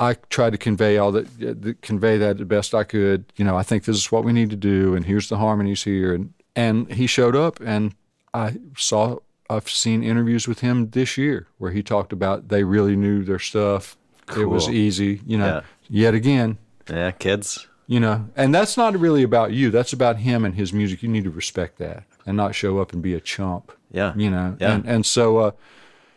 I 0.10 0.16
tried 0.30 0.52
to 0.52 0.58
convey 0.58 0.98
all 0.98 1.12
that, 1.14 1.26
uh, 1.42 1.74
convey 1.82 2.18
that 2.18 2.38
the 2.38 2.46
best 2.46 2.74
I 2.74 2.84
could. 2.84 3.26
You 3.36 3.46
know, 3.46 3.56
I 3.62 3.64
think 3.64 3.84
this 3.86 3.98
is 3.98 4.12
what 4.12 4.24
we 4.24 4.34
need 4.34 4.50
to 4.50 4.56
do, 4.56 4.96
and 4.96 5.06
here's 5.06 5.28
the 5.30 5.38
harmonies 5.38 5.84
here, 5.84 6.14
and 6.14 6.34
and 6.56 6.92
he 6.92 7.08
showed 7.08 7.36
up, 7.36 7.60
and 7.62 7.94
I 8.34 8.58
saw. 8.78 9.18
I've 9.50 9.70
seen 9.70 10.04
interviews 10.04 10.48
with 10.48 10.60
him 10.62 10.90
this 10.92 11.18
year 11.18 11.48
where 11.60 11.72
he 11.72 11.84
talked 11.84 12.14
about 12.14 12.48
they 12.48 12.64
really 12.64 12.96
knew 12.96 13.24
their 13.24 13.40
stuff. 13.40 13.98
It 14.38 14.46
was 14.50 14.70
easy, 14.70 15.22
you 15.28 15.38
know. 15.38 15.46
Yeah. 15.46 15.62
Yet 16.04 16.14
again, 16.14 16.58
Yeah, 16.90 17.12
kids. 17.12 17.68
you 17.86 18.00
know, 18.00 18.30
and 18.36 18.56
that's 18.56 18.78
not 18.78 18.98
really 18.98 19.22
about 19.24 19.52
you. 19.52 19.70
That's 19.70 19.94
about 19.94 20.18
him 20.18 20.46
and 20.46 20.56
his 20.56 20.72
music. 20.74 21.04
You 21.04 21.10
need 21.10 21.26
to 21.26 21.30
respect 21.30 21.78
that 21.80 22.04
and 22.26 22.38
not 22.38 22.56
show 22.56 22.80
up 22.80 22.94
and 22.94 23.02
be 23.04 23.14
a 23.14 23.20
chump. 23.20 23.72
Yeah. 23.92 24.14
You 24.16 24.32
know, 24.32 24.56
Yeah. 24.60 24.74
and 24.76 24.86
and 24.88 25.06
so, 25.06 25.38
uh, 25.38 25.52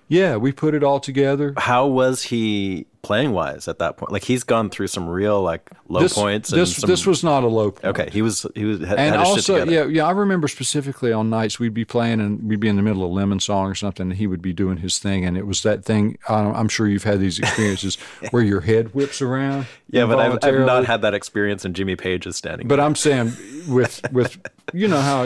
yeah, 0.08 0.36
we 0.36 0.52
put 0.52 0.74
it 0.74 0.82
all 0.84 1.00
together. 1.00 1.54
How 1.56 1.86
was 1.86 2.24
he 2.24 2.86
playing 3.02 3.32
wise 3.32 3.68
at 3.68 3.78
that 3.78 3.96
point? 3.96 4.10
Like 4.12 4.24
he's 4.24 4.42
gone 4.44 4.68
through 4.70 4.88
some 4.88 5.08
real 5.08 5.40
like 5.42 5.70
low 5.88 6.00
this, 6.00 6.14
points. 6.14 6.50
And 6.52 6.60
This 6.60 6.76
some, 6.76 6.88
this 6.88 7.06
was 7.06 7.22
not 7.24 7.44
a 7.44 7.46
low 7.46 7.70
point. 7.72 7.84
okay. 7.98 8.08
He 8.12 8.20
was 8.22 8.44
he 8.54 8.64
was 8.64 8.80
had, 8.80 8.98
And 8.98 9.14
had 9.14 9.20
also, 9.24 9.64
yeah, 9.64 9.84
yeah, 9.84 10.06
I 10.06 10.10
remember 10.10 10.48
specifically 10.48 11.12
on 11.12 11.30
nights 11.30 11.58
we'd 11.60 11.74
be 11.74 11.84
playing 11.84 12.20
and 12.20 12.42
we'd 12.48 12.58
be 12.60 12.68
in 12.68 12.76
the 12.76 12.82
middle 12.82 13.04
of 13.04 13.10
Lemon 13.12 13.38
Song 13.40 13.66
or 13.66 13.74
something, 13.74 14.10
and 14.10 14.16
he 14.18 14.26
would 14.26 14.42
be 14.42 14.52
doing 14.52 14.78
his 14.78 14.98
thing, 14.98 15.24
and 15.24 15.36
it 15.36 15.46
was 15.46 15.62
that 15.62 15.84
thing. 15.84 16.18
I'm 16.28 16.68
sure 16.68 16.86
you've 16.88 17.04
had 17.04 17.20
these 17.20 17.38
experiences 17.38 17.96
where 18.30 18.42
your 18.42 18.60
head 18.60 18.94
whips 18.94 19.22
around. 19.22 19.66
Yeah, 19.90 20.06
but 20.06 20.18
I've, 20.18 20.38
I've 20.42 20.66
not 20.66 20.84
had 20.86 21.02
that 21.02 21.14
experience. 21.14 21.64
And 21.64 21.74
Jimmy 21.76 21.94
Page 21.96 22.26
is 22.26 22.36
standing. 22.36 22.66
But 22.68 22.80
I'm 22.80 22.94
saying 22.96 23.32
with 23.68 24.00
with 24.12 24.38
you 24.72 24.88
know 24.88 25.00
how 25.00 25.24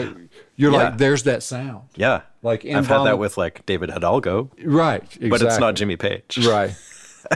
you're 0.55 0.71
Yeah. 0.71 0.77
like 0.89 0.97
there's 0.97 1.23
that 1.23 1.41
sound, 1.41 1.81
yeah, 1.95 2.21
like 2.41 2.65
I've 2.65 2.87
had 2.87 3.03
that 3.03 3.19
with 3.19 3.37
like 3.37 3.65
David 3.65 3.91
Hidalgo, 3.91 4.49
right? 4.63 5.01
Exactly. 5.03 5.29
but 5.29 5.41
it's 5.41 5.59
not 5.59 5.75
Jimmy 5.75 5.97
Page. 5.97 6.45
Right. 6.45 6.75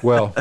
Well, 0.04 0.36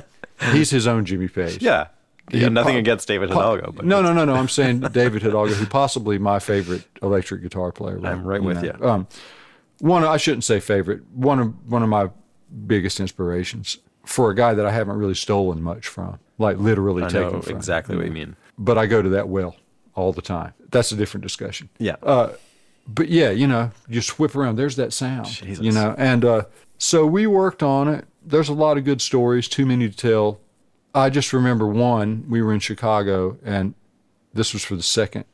he's 0.52 0.70
his 0.70 0.86
own 0.86 1.04
Jimmy 1.04 1.28
Page. 1.28 1.62
Yeah. 1.62 1.88
Yeah, 2.30 2.48
nothing 2.48 2.76
against 2.76 3.06
David 3.06 3.28
Hidalgo, 3.28 3.70
but 3.72 3.84
no, 3.84 4.00
no, 4.00 4.14
no, 4.14 4.24
no. 4.24 4.34
I'm 4.34 4.48
saying 4.48 4.80
David 4.80 5.20
Hidalgo, 5.20 5.52
who 5.52 5.66
possibly 5.66 6.16
my 6.16 6.38
favorite 6.38 6.84
electric 7.02 7.42
guitar 7.42 7.70
player. 7.70 8.00
I'm 8.02 8.24
right 8.24 8.42
with 8.42 8.62
you. 8.64 8.72
Um, 8.80 9.06
one, 9.80 10.04
I 10.04 10.16
shouldn't 10.16 10.44
say 10.44 10.60
favorite. 10.60 11.02
One 11.12 11.38
of 11.38 11.70
one 11.70 11.82
of 11.82 11.90
my 11.90 12.08
biggest 12.66 12.98
inspirations 13.00 13.76
for 14.06 14.30
a 14.30 14.34
guy 14.34 14.54
that 14.54 14.64
I 14.64 14.70
haven't 14.70 14.96
really 14.96 15.14
stolen 15.14 15.62
much 15.62 15.86
from, 15.86 16.18
like 16.38 16.56
literally 16.56 17.02
I 17.04 17.08
taken 17.08 17.32
know 17.32 17.42
from. 17.42 17.56
exactly 17.56 17.94
what 17.96 18.06
you 18.06 18.12
mean. 18.12 18.36
But 18.56 18.78
I 18.78 18.86
go 18.86 19.02
to 19.02 19.08
that 19.10 19.28
well 19.28 19.56
all 19.94 20.12
the 20.14 20.22
time. 20.22 20.54
That's 20.70 20.92
a 20.92 20.96
different 20.96 21.24
discussion. 21.24 21.68
Yeah. 21.78 21.96
But 22.86 23.08
yeah, 23.08 23.30
you 23.30 23.46
know, 23.46 23.70
you 23.88 23.94
just 23.94 24.18
whip 24.18 24.34
around. 24.36 24.56
There's 24.56 24.76
that 24.76 24.92
sound. 24.92 25.26
Jesus. 25.26 25.64
You 25.64 25.72
know, 25.72 25.94
and 25.96 26.24
uh, 26.24 26.42
so 26.78 27.06
we 27.06 27.26
worked 27.26 27.62
on 27.62 27.88
it. 27.88 28.06
There's 28.24 28.48
a 28.48 28.54
lot 28.54 28.76
of 28.76 28.84
good 28.84 29.00
stories, 29.00 29.48
too 29.48 29.66
many 29.66 29.88
to 29.88 29.96
tell. 29.96 30.40
I 30.94 31.10
just 31.10 31.32
remember 31.32 31.66
one. 31.66 32.26
We 32.28 32.42
were 32.42 32.52
in 32.52 32.60
Chicago, 32.60 33.38
and 33.44 33.74
this 34.32 34.52
was 34.52 34.64
for 34.64 34.76
the 34.76 34.82
second 34.82 35.24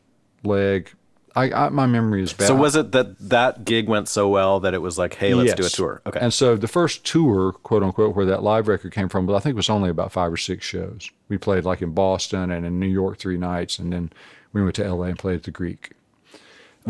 leg. 0.43 0.93
I, 1.37 1.53
I 1.53 1.69
my 1.69 1.87
memory 1.87 2.23
is 2.23 2.33
bad. 2.33 2.49
So 2.49 2.55
was 2.55 2.77
it 2.77 2.93
that 2.93 3.19
that 3.21 3.65
gig 3.65 3.89
went 3.89 4.09
so 4.09 4.29
well 4.29 4.61
that 4.61 4.75
it 4.75 4.83
was 4.83 4.99
like, 4.99 5.15
hey, 5.15 5.35
let's 5.35 5.55
do 5.55 5.67
a 5.67 5.69
tour? 5.69 6.03
Okay. 6.07 6.19
And 6.21 6.33
so 6.33 6.57
the 6.57 6.69
first 6.69 7.05
tour, 7.05 7.53
quote 7.53 7.83
unquote, 7.83 8.17
where 8.17 8.27
that 8.27 8.43
live 8.43 8.69
record 8.69 8.93
came 8.93 9.09
from, 9.09 9.27
but 9.27 9.35
I 9.35 9.41
think 9.41 9.53
it 9.53 9.57
was 9.57 9.71
only 9.71 9.91
about 9.91 10.13
five 10.13 10.33
or 10.33 10.37
six 10.37 10.65
shows. 10.65 11.11
We 11.29 11.39
played 11.39 11.65
like 11.65 11.83
in 11.83 11.93
Boston 11.93 12.51
and 12.51 12.67
in 12.67 12.81
New 12.81 12.89
York 12.89 13.19
three 13.19 13.39
nights, 13.39 13.79
and 13.79 13.93
then 13.93 14.13
we 14.53 14.63
went 14.63 14.75
to 14.77 14.93
LA 14.93 15.07
and 15.07 15.19
played 15.19 15.37
at 15.37 15.43
the 15.45 15.51
Greek. 15.51 15.93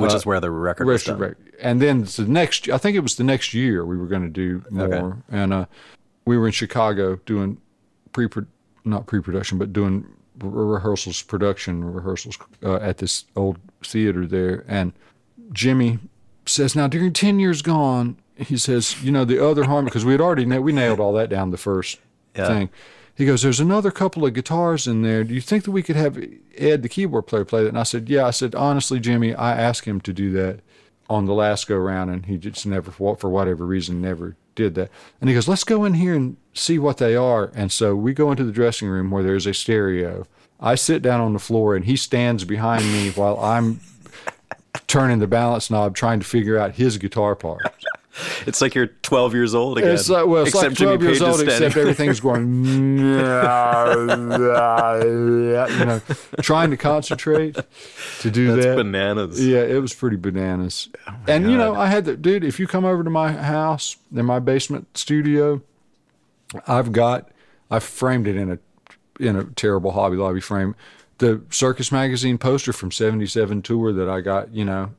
Which 0.01 0.15
is 0.15 0.27
where 0.27 0.41
the 0.41 0.51
record 0.51 0.87
was 0.87 1.05
done. 1.05 1.19
rec- 1.19 1.37
And 1.61 1.81
then 1.81 2.05
the 2.05 2.27
next, 2.27 2.69
I 2.69 2.79
think 2.79 2.97
it 2.97 3.01
was 3.01 3.17
the 3.17 3.25
next 3.25 3.55
year 3.55 3.85
we 3.85 3.97
were 3.97 4.07
going 4.07 4.23
to 4.23 4.29
do 4.29 4.65
more. 4.71 4.95
Okay. 4.95 5.15
And 5.31 5.53
uh, 5.53 5.67
we 6.25 6.37
were 6.39 6.47
in 6.47 6.53
Chicago 6.53 7.17
doing 7.27 7.59
pre, 8.13 8.29
not 8.85 9.07
pre-production, 9.07 9.59
but 9.59 9.73
doing 9.73 10.07
re- 10.41 10.51
rehearsals, 10.75 11.23
production 11.23 11.85
rehearsals 11.85 12.39
uh, 12.63 12.77
at 12.77 12.99
this 12.99 13.25
old 13.37 13.59
theater 13.85 14.27
there. 14.27 14.65
And 14.69 14.93
Jimmy 15.53 15.99
says, 16.47 16.75
now 16.77 16.87
during 16.89 17.13
10 17.13 17.39
years 17.39 17.63
gone, 17.63 18.17
he 18.37 18.57
says, 18.57 19.03
you 19.03 19.13
know, 19.13 19.25
the 19.25 19.45
other 19.45 19.65
harmony, 19.65 19.87
because 19.91 20.05
we 20.05 20.13
had 20.13 20.21
already, 20.21 20.45
na- 20.47 20.59
we 20.61 20.73
nailed 20.73 20.99
all 21.01 21.13
that 21.15 21.29
down 21.29 21.51
the 21.51 21.59
first 21.59 21.99
Yeah. 22.35 22.47
thing. 22.47 22.71
He 23.21 23.27
goes, 23.27 23.43
there's 23.43 23.61
another 23.61 23.91
couple 23.91 24.25
of 24.25 24.33
guitars 24.33 24.87
in 24.87 25.03
there. 25.03 25.25
Do 25.25 25.35
you 25.35 25.43
think 25.43 25.65
that 25.65 25.73
we 25.73 25.83
could 25.83 25.95
have 25.95 26.17
Ed, 26.57 26.83
the 26.83 26.89
keyboard 26.89 27.27
player, 27.27 27.45
play 27.45 27.63
that? 27.65 27.69
And 27.69 27.79
I 27.79 27.83
said, 27.83 28.09
yeah. 28.09 28.27
I 28.27 28.31
said, 28.31 28.55
honestly, 28.55 28.99
Jimmy, 28.99 29.35
I 29.35 29.61
asked 29.61 29.85
him 29.85 30.01
to 30.01 30.15
do 30.15 30.33
that 30.33 30.61
on 31.11 31.27
the 31.27 31.35
last 31.35 31.69
go 31.69 31.77
round, 31.77 32.09
and 32.09 32.25
he 32.25 32.39
just 32.39 32.65
never, 32.65 32.91
for 32.91 33.29
whatever 33.29 33.67
reason, 33.67 34.01
never 34.01 34.37
did 34.55 34.75
that. 34.77 34.91
And 35.21 35.29
he 35.29 35.35
goes, 35.35 35.47
let's 35.47 35.65
go 35.65 35.85
in 35.85 35.93
here 35.93 36.15
and 36.15 36.39
see 36.55 36.79
what 36.79 36.97
they 36.97 37.15
are. 37.15 37.53
And 37.55 37.71
so 37.71 37.95
we 37.95 38.15
go 38.15 38.31
into 38.31 38.45
the 38.45 38.53
dressing 38.53 38.89
room 38.89 39.11
where 39.11 39.23
there's 39.23 39.45
a 39.45 39.53
stereo. 39.53 40.27
I 40.59 40.75
sit 40.75 41.03
down 41.03 41.21
on 41.21 41.35
the 41.35 41.39
floor, 41.39 41.77
and 41.77 41.85
he 41.85 41.97
stands 41.97 42.45
behind 42.45 42.85
me 42.85 43.11
while 43.11 43.39
I'm 43.39 43.81
turning 44.87 45.19
the 45.19 45.27
balance 45.27 45.71
knob, 45.71 45.95
trying 45.95 46.21
to 46.21 46.27
figure 46.27 46.57
out 46.57 46.77
his 46.77 46.97
guitar 46.97 47.37
part. 47.37 47.61
It's 48.47 48.61
like 48.61 48.75
you're 48.75 48.89
12 48.89 49.35
years 49.35 49.55
old 49.55 49.79
again. 49.79 49.93
It's 49.93 50.09
like 50.09 50.27
well, 50.27 50.43
it's 50.43 50.55
except 50.55 50.71
like 50.71 50.79
Jimmy 50.79 50.97
twelve 50.97 51.03
years 51.03 51.19
Page 51.19 51.29
old, 51.29 51.41
except 51.43 51.77
everything's 51.77 52.21
going, 52.21 52.65
you 52.99 53.19
know, 55.85 56.01
trying 56.41 56.71
to 56.71 56.77
concentrate 56.77 57.57
to 58.21 58.31
do 58.31 58.55
That's 58.55 58.67
that. 58.67 58.77
bananas. 58.77 59.45
Yeah, 59.45 59.61
it 59.61 59.81
was 59.81 59.95
pretty 59.95 60.17
bananas. 60.17 60.89
Oh 61.07 61.15
and 61.29 61.51
you 61.51 61.57
know, 61.57 61.75
I 61.75 61.87
had 61.87 62.05
the 62.05 62.17
dude. 62.17 62.45
If 62.45 62.59
you 62.59 62.67
come 62.67 62.85
over 62.85 63.05
to 63.05 63.11
my 63.11 63.33
house 63.33 63.97
in 64.15 64.27
my 64.27 64.39
basement 64.39 64.97
studio, 64.97 65.63
I've 66.67 66.93
got 66.93 67.31
I've 67.71 67.85
framed 67.85 68.27
it 68.27 68.37
in 68.37 68.51
a 68.53 68.59
in 69.21 69.37
a 69.37 69.45
terrible 69.45 69.93
Hobby 69.93 70.17
Lobby 70.17 70.41
frame. 70.41 70.75
The 71.19 71.43
Circus 71.51 71.93
Magazine 71.93 72.39
poster 72.39 72.73
from 72.73 72.91
'77 72.91 73.63
tour 73.63 73.93
that 73.93 74.09
I 74.09 74.21
got, 74.23 74.55
you 74.55 74.65
know, 74.65 74.93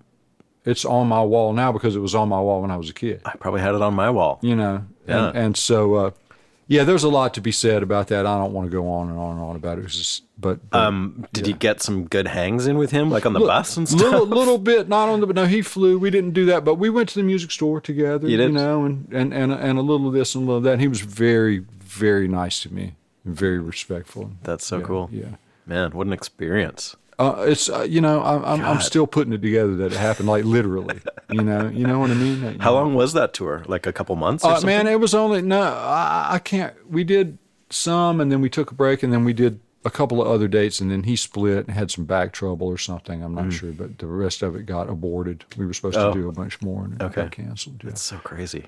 it's 0.66 0.86
on 0.86 1.08
my 1.08 1.22
wall 1.24 1.54
now 1.54 1.72
because 1.72 1.96
it 1.96 2.00
was 2.00 2.14
on 2.16 2.30
my 2.30 2.40
wall 2.40 2.62
when 2.62 2.72
I 2.72 2.78
was 2.78 2.90
a 2.90 2.94
kid 2.94 3.22
I 3.26 3.36
probably 3.38 3.62
had 3.62 3.76
it 3.76 3.82
on 3.82 3.94
my 3.94 4.10
wall. 4.10 4.40
you 4.42 4.56
know. 4.56 4.86
Yeah. 5.08 5.28
And, 5.30 5.38
and 5.38 5.58
so, 5.58 5.96
uh, 5.96 6.12
yeah, 6.68 6.84
there's 6.86 7.04
a 7.04 7.10
lot 7.10 7.34
to 7.34 7.42
be 7.42 7.52
said 7.52 7.84
about 7.84 8.08
that. 8.10 8.26
I 8.26 8.38
don't 8.38 8.54
want 8.54 8.68
to 8.70 8.72
go 8.72 8.88
on 8.90 9.10
and 9.10 9.20
on 9.20 9.32
and 9.36 9.42
on 9.44 9.56
about 9.58 9.78
it. 9.80 9.84
It's 9.86 9.98
just, 9.98 10.24
but, 10.40 10.60
but 10.70 10.80
Um, 10.82 11.28
did 11.34 11.46
you 11.48 11.54
get 11.54 11.82
some 11.82 12.06
good 12.06 12.28
hangs 12.28 12.66
in 12.68 12.78
with 12.78 12.92
him, 12.92 13.10
like 13.10 13.26
on 13.26 13.34
the 13.34 13.40
Look, 13.40 13.50
bus 13.50 13.76
and 13.76 13.90
stuff? 13.90 14.00
little 14.02 14.26
little 14.26 14.58
bit, 14.72 14.88
not 14.88 15.10
on 15.10 15.20
the, 15.20 15.28
but 15.28 15.36
no, 15.36 15.46
he 15.48 15.62
flew. 15.64 16.00
We 16.00 16.12
didn't 16.12 16.32
do 16.32 16.46
that, 16.46 16.64
but 16.64 16.76
we 16.76 16.90
went 16.90 17.10
to 17.10 17.16
the 17.16 17.24
music 17.24 17.52
store 17.52 17.82
together. 17.82 18.26
You 18.30 18.38
did? 18.38 18.54
know, 18.54 18.86
and 18.86 19.08
and 19.12 19.34
and 19.34 19.52
and 19.52 19.80
a 19.80 19.82
little 19.82 20.08
of 20.08 20.14
this 20.14 20.34
and 20.36 20.44
a 20.44 20.46
little 20.46 20.58
of 20.60 20.64
that. 20.64 20.74
And 20.74 20.82
he 20.82 20.88
was 20.88 21.02
very 21.02 21.66
very 21.82 22.28
nice 22.30 22.62
to 22.62 22.74
me, 22.74 22.94
and 23.26 23.36
very 23.36 23.60
respectful. 23.60 24.32
That's 24.44 24.66
so 24.66 24.78
Yeah, 24.78 24.84
cool. 24.86 25.10
Yeah. 25.12 25.26
Man, 25.66 25.92
what 25.92 26.08
an 26.08 26.14
experience. 26.14 26.96
Uh, 27.22 27.44
it's 27.48 27.70
uh, 27.70 27.84
you 27.84 28.02
know 28.02 28.22
I'm 28.24 28.44
I'm, 28.46 28.66
I'm 28.66 28.82
still 28.82 29.06
putting 29.08 29.34
it 29.34 29.42
together 29.42 29.76
that 29.78 29.94
it 29.94 29.98
happened 29.98 30.28
like 30.30 30.44
literally 30.46 31.00
you 31.30 31.42
know 31.44 31.68
you 31.70 31.86
know 31.86 32.00
what 32.00 32.10
I 32.12 32.16
mean 32.16 32.42
you 32.42 32.58
How 32.60 32.72
know. 32.72 32.78
long 32.78 32.94
was 32.96 33.14
that 33.14 33.34
tour? 33.34 33.64
Like 33.68 33.86
a 33.86 33.94
couple 33.94 34.16
months? 34.16 34.44
Or 34.44 34.54
Uh, 34.54 34.62
man, 34.62 34.88
it 34.88 35.00
was 35.00 35.14
only 35.14 35.42
no. 35.42 35.62
I, 35.62 36.30
I 36.36 36.40
can't. 36.40 36.74
We 36.90 37.04
did 37.04 37.38
some, 37.70 38.20
and 38.22 38.32
then 38.32 38.42
we 38.42 38.50
took 38.50 38.72
a 38.72 38.74
break, 38.76 39.04
and 39.04 39.14
then 39.14 39.24
we 39.24 39.34
did 39.34 39.60
a 39.86 39.90
couple 39.90 40.22
of 40.22 40.28
other 40.28 40.48
dates, 40.48 40.80
and 40.82 40.92
then 40.92 41.04
he 41.04 41.16
split 41.16 41.66
and 41.68 41.72
had 41.76 41.90
some 41.90 42.06
back 42.06 42.34
trouble 42.34 42.68
or 42.68 42.78
something. 42.78 43.24
I'm 43.24 43.34
not 43.34 43.52
sure, 43.54 43.72
but 43.72 43.98
the 43.98 44.06
rest 44.08 44.42
of 44.44 44.56
it 44.56 44.66
got 44.66 44.90
aborted. 44.90 45.46
We 45.58 45.66
were 45.66 45.74
supposed 45.74 45.98
Mm. 45.98 46.04
Oh. 46.04 46.14
to 46.14 46.22
do 46.22 46.30
a 46.30 46.32
bunch 46.32 46.62
more, 46.62 46.84
and 46.86 46.94
it 47.02 47.14
got 47.14 47.32
canceled. 47.32 47.82
Yeah. 47.84 47.90
It's 47.92 48.02
so 48.02 48.18
crazy. 48.18 48.66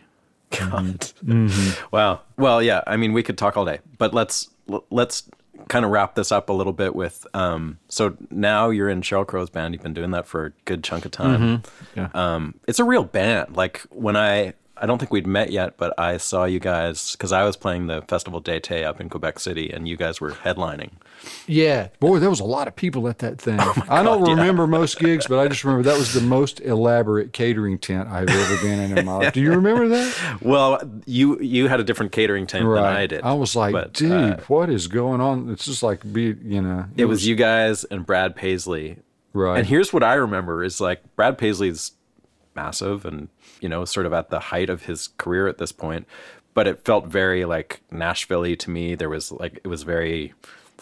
Mm-hmm. 0.51 1.85
Wow. 1.91 2.21
Well, 2.37 2.61
yeah. 2.61 2.81
I 2.87 2.97
mean, 2.97 3.13
we 3.13 3.23
could 3.23 3.37
talk 3.37 3.57
all 3.57 3.65
day, 3.65 3.79
but 3.97 4.13
let's 4.13 4.49
let's 4.89 5.23
kind 5.67 5.85
of 5.85 5.91
wrap 5.91 6.15
this 6.15 6.31
up 6.31 6.49
a 6.49 6.53
little 6.53 6.73
bit 6.73 6.95
with. 6.95 7.25
Um, 7.33 7.79
so 7.87 8.17
now 8.29 8.69
you're 8.69 8.89
in 8.89 9.01
Sheryl 9.01 9.25
Crow's 9.25 9.49
band. 9.49 9.73
You've 9.73 9.83
been 9.83 9.93
doing 9.93 10.11
that 10.11 10.27
for 10.27 10.45
a 10.45 10.49
good 10.65 10.83
chunk 10.83 11.05
of 11.05 11.11
time. 11.11 11.39
Mm-hmm. 11.39 11.99
Yeah. 11.99 12.09
Um, 12.13 12.55
it's 12.67 12.79
a 12.79 12.83
real 12.83 13.03
band. 13.03 13.55
Like 13.55 13.81
when 13.89 14.15
I. 14.15 14.53
I 14.75 14.87
don't 14.87 14.97
think 14.97 15.11
we'd 15.11 15.27
met 15.27 15.51
yet, 15.51 15.77
but 15.77 15.97
I 15.99 16.17
saw 16.17 16.43
you 16.45 16.59
guys 16.59 17.13
because 17.13 17.31
I 17.31 17.43
was 17.43 17.55
playing 17.55 17.87
the 17.87 18.01
Festival 18.01 18.41
d'été 18.41 18.83
up 18.83 18.99
in 18.99 19.07
Quebec 19.07 19.39
City, 19.39 19.71
and 19.71 19.87
you 19.87 19.95
guys 19.95 20.19
were 20.19 20.31
headlining. 20.31 20.89
Yeah, 21.47 21.89
boy, 21.99 22.19
there 22.19 22.29
was 22.29 22.39
a 22.39 22.45
lot 22.45 22.67
of 22.67 22.75
people 22.75 23.07
at 23.07 23.19
that 23.19 23.39
thing. 23.39 23.59
I 23.89 24.03
don't 24.03 24.19
God, 24.23 24.29
yeah. 24.29 24.35
remember 24.35 24.67
most 24.67 24.99
gigs, 24.99 25.27
but 25.27 25.39
I 25.39 25.47
just 25.47 25.63
remember 25.63 25.83
that 25.89 25.97
was 25.97 26.13
the 26.13 26.21
most 26.21 26.59
elaborate 26.61 27.33
catering 27.33 27.77
tent 27.77 28.09
I've 28.09 28.29
ever 28.29 28.61
been 28.61 28.79
in 28.79 28.97
in 28.97 29.05
my 29.05 29.15
life. 29.17 29.33
Do 29.33 29.41
you 29.41 29.51
remember 29.51 29.87
that? 29.89 30.13
Well, 30.41 30.81
you 31.05 31.39
you 31.39 31.67
had 31.67 31.79
a 31.79 31.83
different 31.83 32.11
catering 32.11 32.47
tent 32.47 32.65
than 32.65 32.83
I 32.83 33.07
did. 33.07 33.23
I 33.23 33.33
was 33.33 33.55
like, 33.55 33.71
but, 33.71 33.93
dude, 33.93 34.11
uh, 34.11 34.37
what 34.47 34.69
is 34.69 34.87
going 34.87 35.21
on? 35.21 35.49
It's 35.49 35.65
just 35.65 35.83
like 35.83 36.01
be, 36.11 36.35
you 36.43 36.61
know. 36.61 36.85
it 36.97 37.05
was 37.05 37.25
you 37.25 37.35
guys 37.35 37.83
and 37.85 38.05
Brad 38.05 38.35
Paisley. 38.35 38.97
Right. 39.33 39.59
And 39.59 39.67
here's 39.67 39.93
what 39.93 40.03
I 40.03 40.13
remember 40.15 40.63
is 40.63 40.81
like 40.81 41.01
Brad 41.15 41.37
Paisley's 41.37 41.93
massive 42.55 43.05
and 43.05 43.29
you 43.61 43.69
know 43.69 43.85
sort 43.85 44.05
of 44.05 44.13
at 44.13 44.29
the 44.29 44.39
height 44.39 44.69
of 44.69 44.83
his 44.83 45.09
career 45.17 45.47
at 45.47 45.57
this 45.57 45.71
point, 45.71 46.07
but 46.53 46.67
it 46.67 46.83
felt 46.83 47.07
very 47.07 47.45
like 47.45 47.81
Nashville-y 47.91 48.55
to 48.55 48.69
me. 48.69 48.95
There 48.95 49.09
was 49.09 49.31
like 49.31 49.59
it 49.63 49.67
was 49.67 49.83
very 49.83 50.33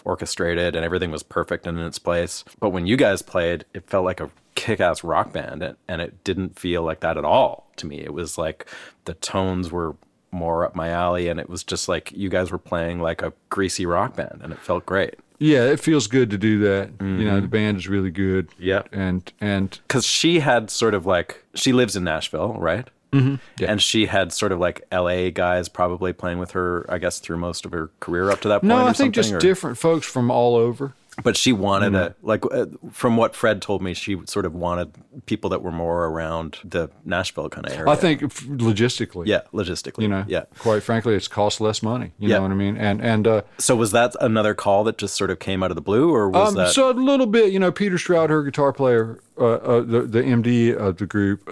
orchestrated 0.04 0.76
and 0.76 0.86
everything 0.86 1.12
was 1.12 1.24
perfect 1.24 1.68
and 1.68 1.78
in 1.78 1.86
its 1.86 2.00
place. 2.00 2.44
But 2.60 2.70
when 2.70 2.86
you 2.86 2.98
guys 2.98 3.22
played, 3.22 3.66
it 3.74 3.88
felt 3.88 4.06
like 4.06 4.20
a 4.20 4.30
kick-ass 4.56 5.04
rock 5.04 5.32
band 5.34 5.76
and, 5.88 6.02
it 6.02 6.24
didn't 6.24 6.60
feel 6.60 6.84
like 6.84 7.00
that 7.02 7.18
at 7.18 7.26
all 7.26 7.72
to 7.78 7.86
me. 7.86 8.00
It 8.00 8.14
was 8.14 8.38
like 8.38 8.68
the 9.06 9.14
tones 9.16 9.72
were 9.72 9.96
more 10.32 10.66
up 10.66 10.76
my 10.76 10.90
alley 10.90 11.28
and 11.28 11.40
it 11.40 11.50
was 11.50 11.64
just 11.64 11.90
like 11.90 12.12
you 12.12 12.30
guys 12.30 12.52
were 12.52 12.58
playing 12.58 13.00
like 13.00 13.22
a 13.22 13.34
greasy 13.50 13.86
rock 13.86 14.16
band 14.16 14.40
and 14.44 14.54
it 14.54 14.60
felt 14.60 14.86
great. 14.86 15.16
Yeah, 15.40 15.64
it 15.66 15.80
feels 15.80 16.06
good 16.06 16.30
to 16.30 16.38
do 16.38 16.60
that. 16.60 16.92
You 17.02 17.26
know, 17.26 17.42
the 17.42 17.48
band 17.48 17.78
is 17.78 17.88
really 17.88 18.12
good. 18.12 18.52
Mm-hmm. 18.60 19.00
And 19.00 19.34
and 19.42 19.80
because 19.88 20.06
she 20.06 20.40
had 20.40 20.70
sort 20.70 20.94
of 20.94 21.08
like 21.08 21.44
she 21.56 21.74
lives 21.74 21.96
in 21.96 22.04
Nashville, 22.04 22.54
right? 22.54 22.88
Mm-hmm. 23.12 23.36
Yeah. 23.60 23.72
And 23.72 23.82
she 23.82 24.06
had 24.06 24.32
sort 24.32 24.52
of 24.52 24.60
like 24.60 24.82
L.A. 24.92 25.32
guys 25.32 25.68
probably 25.70 26.14
playing 26.14 26.40
with 26.40 26.52
her, 26.52 26.86
I 26.90 26.98
guess, 26.98 27.20
through 27.20 27.38
most 27.38 27.66
of 27.66 27.72
her 27.74 27.90
career 28.00 28.30
up 28.32 28.42
to 28.42 28.48
that 28.48 28.62
point. 28.62 28.70
no, 28.70 28.86
I 28.86 28.94
think 28.94 29.14
just 29.16 29.34
or- 29.34 29.40
different 29.40 29.78
folks 29.78 30.06
from 30.08 30.32
all 30.32 30.56
over. 30.56 30.94
But 31.26 31.36
she 31.36 31.52
wanted 31.52 31.94
a 31.94 32.16
like 32.24 32.46
uh, 32.52 32.68
from 32.94 33.18
what 33.18 33.36
Fred 33.36 33.62
told 33.62 33.82
me, 33.82 33.94
she 33.94 34.18
sort 34.28 34.46
of 34.46 34.56
wanted 34.56 34.94
people 35.26 35.50
that 35.50 35.62
were 35.62 35.72
more 35.72 36.06
around 36.06 36.60
the 36.64 36.90
Nashville 37.04 37.50
kind 37.50 37.68
of 37.68 37.74
area. 37.74 37.92
I 37.92 37.96
think 37.98 38.22
logistically. 38.22 39.28
yeah, 39.28 39.42
logistically, 39.54 40.04
You 40.04 40.08
know, 40.08 40.24
yeah. 40.26 40.46
Quite 40.60 40.84
frankly, 40.84 41.14
it's 41.14 41.28
cost 41.28 41.60
less 41.60 41.84
money. 41.84 42.14
You 42.18 42.30
Yeah. 42.30 42.38
know 42.38 42.44
what 42.44 42.52
I 42.52 42.56
mean? 42.56 42.78
And 42.78 43.02
and 43.02 43.28
uh, 43.28 43.42
So 43.58 43.76
was 43.76 43.92
that 43.92 44.16
another 44.22 44.54
call 44.56 44.86
that 44.86 44.98
just 44.98 45.16
sort 45.16 45.32
of 45.32 45.40
came 45.40 45.64
out 45.64 45.70
of 45.70 45.76
the 45.76 45.82
blue, 45.82 46.16
or 46.16 46.30
was 46.30 46.50
um, 46.50 46.56
that? 46.56 46.72
so 46.72 46.90
a 46.90 46.94
little 46.94 47.28
bit. 47.28 47.52
You 47.52 47.60
know, 47.60 47.74
Peter 47.74 47.98
Stroud, 47.98 48.30
her 48.30 48.42
guitar 48.42 48.72
player, 48.72 49.20
uh, 49.38 49.46
uh, 49.56 49.82
the 49.82 50.04
the 50.04 50.22
MD 50.24 50.74
of 50.74 50.96
the 50.98 51.06
group. 51.06 51.44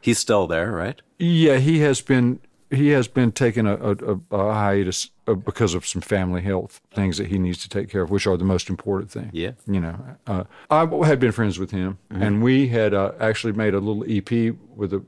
He's 0.00 0.18
still 0.18 0.46
there, 0.46 0.70
right? 0.70 1.00
Yeah, 1.18 1.56
he 1.58 1.80
has 1.80 2.00
been 2.00 2.40
he 2.70 2.88
has 2.88 3.08
been 3.08 3.32
taking 3.32 3.66
a, 3.66 3.74
a, 3.74 3.96
a- 4.30 4.52
hiatus 4.54 5.10
uh, 5.26 5.34
because 5.34 5.74
of 5.74 5.84
some 5.84 6.00
family 6.00 6.40
health 6.40 6.80
things 6.94 7.18
that 7.18 7.26
he 7.26 7.36
needs 7.38 7.58
to 7.62 7.68
take 7.68 7.88
care 7.90 8.02
of, 8.02 8.10
which 8.10 8.26
are 8.28 8.36
the 8.36 8.44
most 8.44 8.70
important 8.70 9.10
thing. 9.10 9.28
Yeah. 9.32 9.52
you 9.66 9.80
know, 9.80 9.98
uh, 10.26 10.44
I 10.70 10.86
had 11.04 11.18
been 11.18 11.32
friends 11.32 11.58
with 11.58 11.72
him, 11.72 11.98
and 12.10 12.42
we 12.42 12.68
had 12.68 12.94
uh, 12.94 13.12
actually 13.18 13.54
made 13.54 13.74
a 13.74 13.80
little 13.80 14.04
EP 14.08 14.54
with 14.76 14.92
a 14.94 15.02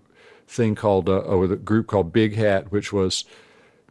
thing 0.48 0.74
called 0.74 1.08
uh, 1.08 1.22
uh, 1.32 1.36
with 1.36 1.52
a 1.52 1.56
group 1.56 1.86
called 1.86 2.12
Big 2.12 2.34
Hat, 2.34 2.72
which 2.72 2.92
was 2.92 3.24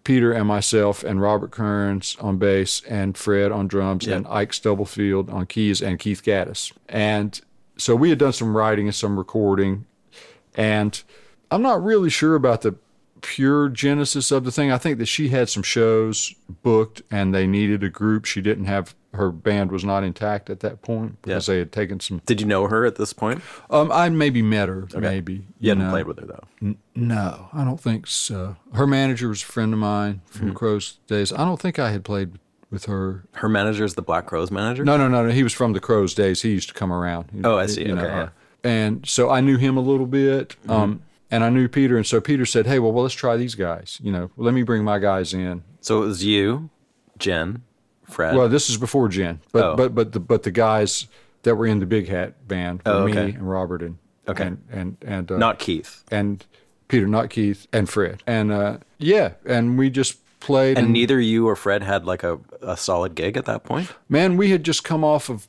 Peter 0.03 0.33
and 0.33 0.47
myself 0.47 1.03
and 1.03 1.21
Robert 1.21 1.51
Kearns 1.51 2.17
on 2.19 2.37
bass 2.37 2.81
and 2.89 3.17
Fred 3.17 3.51
on 3.53 3.67
drums 3.67 4.05
and 4.07 4.27
Ike 4.27 4.51
Stubblefield 4.53 5.29
on 5.29 5.45
keys 5.45 5.81
and 5.81 5.97
Keith 5.97 6.23
Gaddis. 6.23 6.73
And 6.89 7.39
so 7.77 7.95
we 7.95 8.09
had 8.09 8.19
done 8.19 8.33
some 8.33 8.55
writing 8.57 8.87
and 8.87 8.95
some 8.95 9.17
recording. 9.17 9.85
And 10.55 11.01
I'm 11.49 11.61
not 11.61 11.83
really 11.83 12.09
sure 12.09 12.35
about 12.35 12.61
the 12.61 12.75
pure 13.21 13.69
genesis 13.69 14.31
of 14.31 14.43
the 14.43 14.51
thing. 14.51 14.71
I 14.71 14.77
think 14.77 14.97
that 14.97 15.05
she 15.05 15.29
had 15.29 15.47
some 15.49 15.63
shows 15.63 16.33
booked 16.63 17.01
and 17.11 17.33
they 17.35 17.45
needed 17.47 17.83
a 17.83 17.89
group. 17.89 18.25
She 18.25 18.41
didn't 18.41 18.65
have 18.65 18.95
her 19.13 19.29
band 19.29 19.71
was 19.71 19.83
not 19.83 20.03
intact 20.05 20.49
at 20.49 20.61
that 20.61 20.81
point 20.81 21.21
because 21.21 21.47
Yeah. 21.47 21.53
they 21.53 21.59
had 21.59 21.71
taken 21.73 21.99
some. 21.99 22.21
Did 22.25 22.39
you 22.39 22.47
know 22.47 22.67
her 22.67 22.85
at 22.85 22.95
this 22.95 23.11
point? 23.11 23.41
Um, 23.69 23.91
I 23.91 24.07
maybe 24.09 24.41
met 24.41 24.69
her, 24.69 24.87
maybe. 24.97 25.45
You 25.59 25.69
hadn't 25.69 25.83
know. 25.85 25.91
played 25.91 26.07
with 26.07 26.19
her 26.19 26.25
though. 26.27 26.75
No, 26.95 27.49
I 27.53 27.63
don't 27.65 27.79
think 27.79 28.07
so. 28.07 28.55
Her 28.73 28.87
manager 28.87 29.27
was 29.27 29.43
a 29.43 29.45
friend 29.45 29.73
of 29.73 29.79
mine 29.79 30.21
from 30.25 30.47
Mm-hmm. 30.47 30.55
Crowes' 30.55 30.97
days. 31.07 31.33
I 31.33 31.39
don't 31.39 31.59
think 31.59 31.77
I 31.77 31.91
had 31.91 32.03
played 32.05 32.39
with 32.71 32.85
her. 32.85 33.25
Her 33.33 33.49
manager 33.49 33.83
is 33.83 33.95
the 33.95 34.01
Black 34.01 34.25
Crowes 34.27 34.49
manager. 34.49 34.85
No, 34.85 34.95
no, 34.95 35.09
no, 35.09 35.25
no. 35.25 35.29
He 35.31 35.43
was 35.43 35.51
from 35.53 35.73
the 35.73 35.81
Crowes' 35.81 36.13
days. 36.13 36.41
He 36.41 36.51
used 36.51 36.69
to 36.69 36.73
come 36.73 36.91
around. 36.93 37.25
Oh, 37.43 37.57
I 37.57 37.65
see. 37.65 37.85
you 37.85 37.93
Okay, 37.97 38.01
uh, 38.09 38.15
yeah. 38.15 38.29
And 38.63 39.07
so 39.07 39.29
I 39.29 39.41
knew 39.41 39.57
him 39.57 39.77
a 39.77 39.81
little 39.81 40.05
bit. 40.05 40.49
Mm-hmm. 40.61 40.71
Um, 40.71 41.01
and 41.31 41.43
I 41.43 41.49
knew 41.49 41.67
Peter. 41.67 41.97
And 41.97 42.05
so 42.05 42.19
Peter 42.21 42.45
said, 42.45 42.67
"Hey, 42.67 42.77
well, 42.79 42.91
well, 42.91 43.03
let's 43.03 43.15
try 43.15 43.37
these 43.37 43.55
guys. 43.55 43.99
You 44.03 44.11
know, 44.11 44.31
let 44.37 44.53
me 44.53 44.63
bring 44.63 44.83
my 44.83 44.99
guys 44.99 45.33
in." 45.33 45.63
So 45.79 46.03
it 46.03 46.05
was 46.07 46.23
you, 46.25 46.69
Jen, 47.17 47.63
Fred. 48.03 48.35
Well, 48.35 48.49
this 48.49 48.69
is 48.69 48.77
before 48.77 49.07
Jen, 49.07 49.39
but 49.51 49.63
Oh. 49.63 49.75
but 49.75 49.95
but 49.95 50.11
the 50.11 50.19
but 50.19 50.43
the 50.43 50.51
guys 50.51 51.07
that 51.43 51.55
were 51.55 51.65
in 51.65 51.79
the 51.79 51.85
Big 51.85 52.07
Hat 52.09 52.47
band 52.47 52.81
were 52.85 52.91
Oh, 52.91 53.05
me 53.05 53.13
and 53.17 53.49
Robert 53.49 53.81
and 53.81 53.97
Okay. 54.27 54.45
and 54.47 54.63
and 54.69 54.97
and 55.05 55.31
uh, 55.31 55.37
Not 55.37 55.57
Keith. 55.59 56.03
and 56.11 56.45
Peter, 56.87 57.07
not 57.07 57.29
Keith, 57.29 57.67
and 57.71 57.87
Fred, 57.89 58.21
and 58.27 58.51
uh, 58.51 58.77
yeah, 58.97 59.31
and 59.45 59.77
we 59.79 59.89
just 59.89 60.19
played. 60.41 60.77
And 60.77 60.91
neither 60.91 61.19
you 61.19 61.47
or 61.47 61.55
Fred 61.55 61.81
had 61.83 62.03
like 62.05 62.23
a, 62.23 62.39
a 62.61 62.75
solid 62.75 63.15
gig 63.15 63.37
at 63.37 63.45
that 63.45 63.63
point? 63.63 63.89
man, 64.09 64.35
we 64.35 64.51
had 64.51 64.63
just 64.65 64.83
come 64.83 65.03
off 65.05 65.29
of 65.29 65.47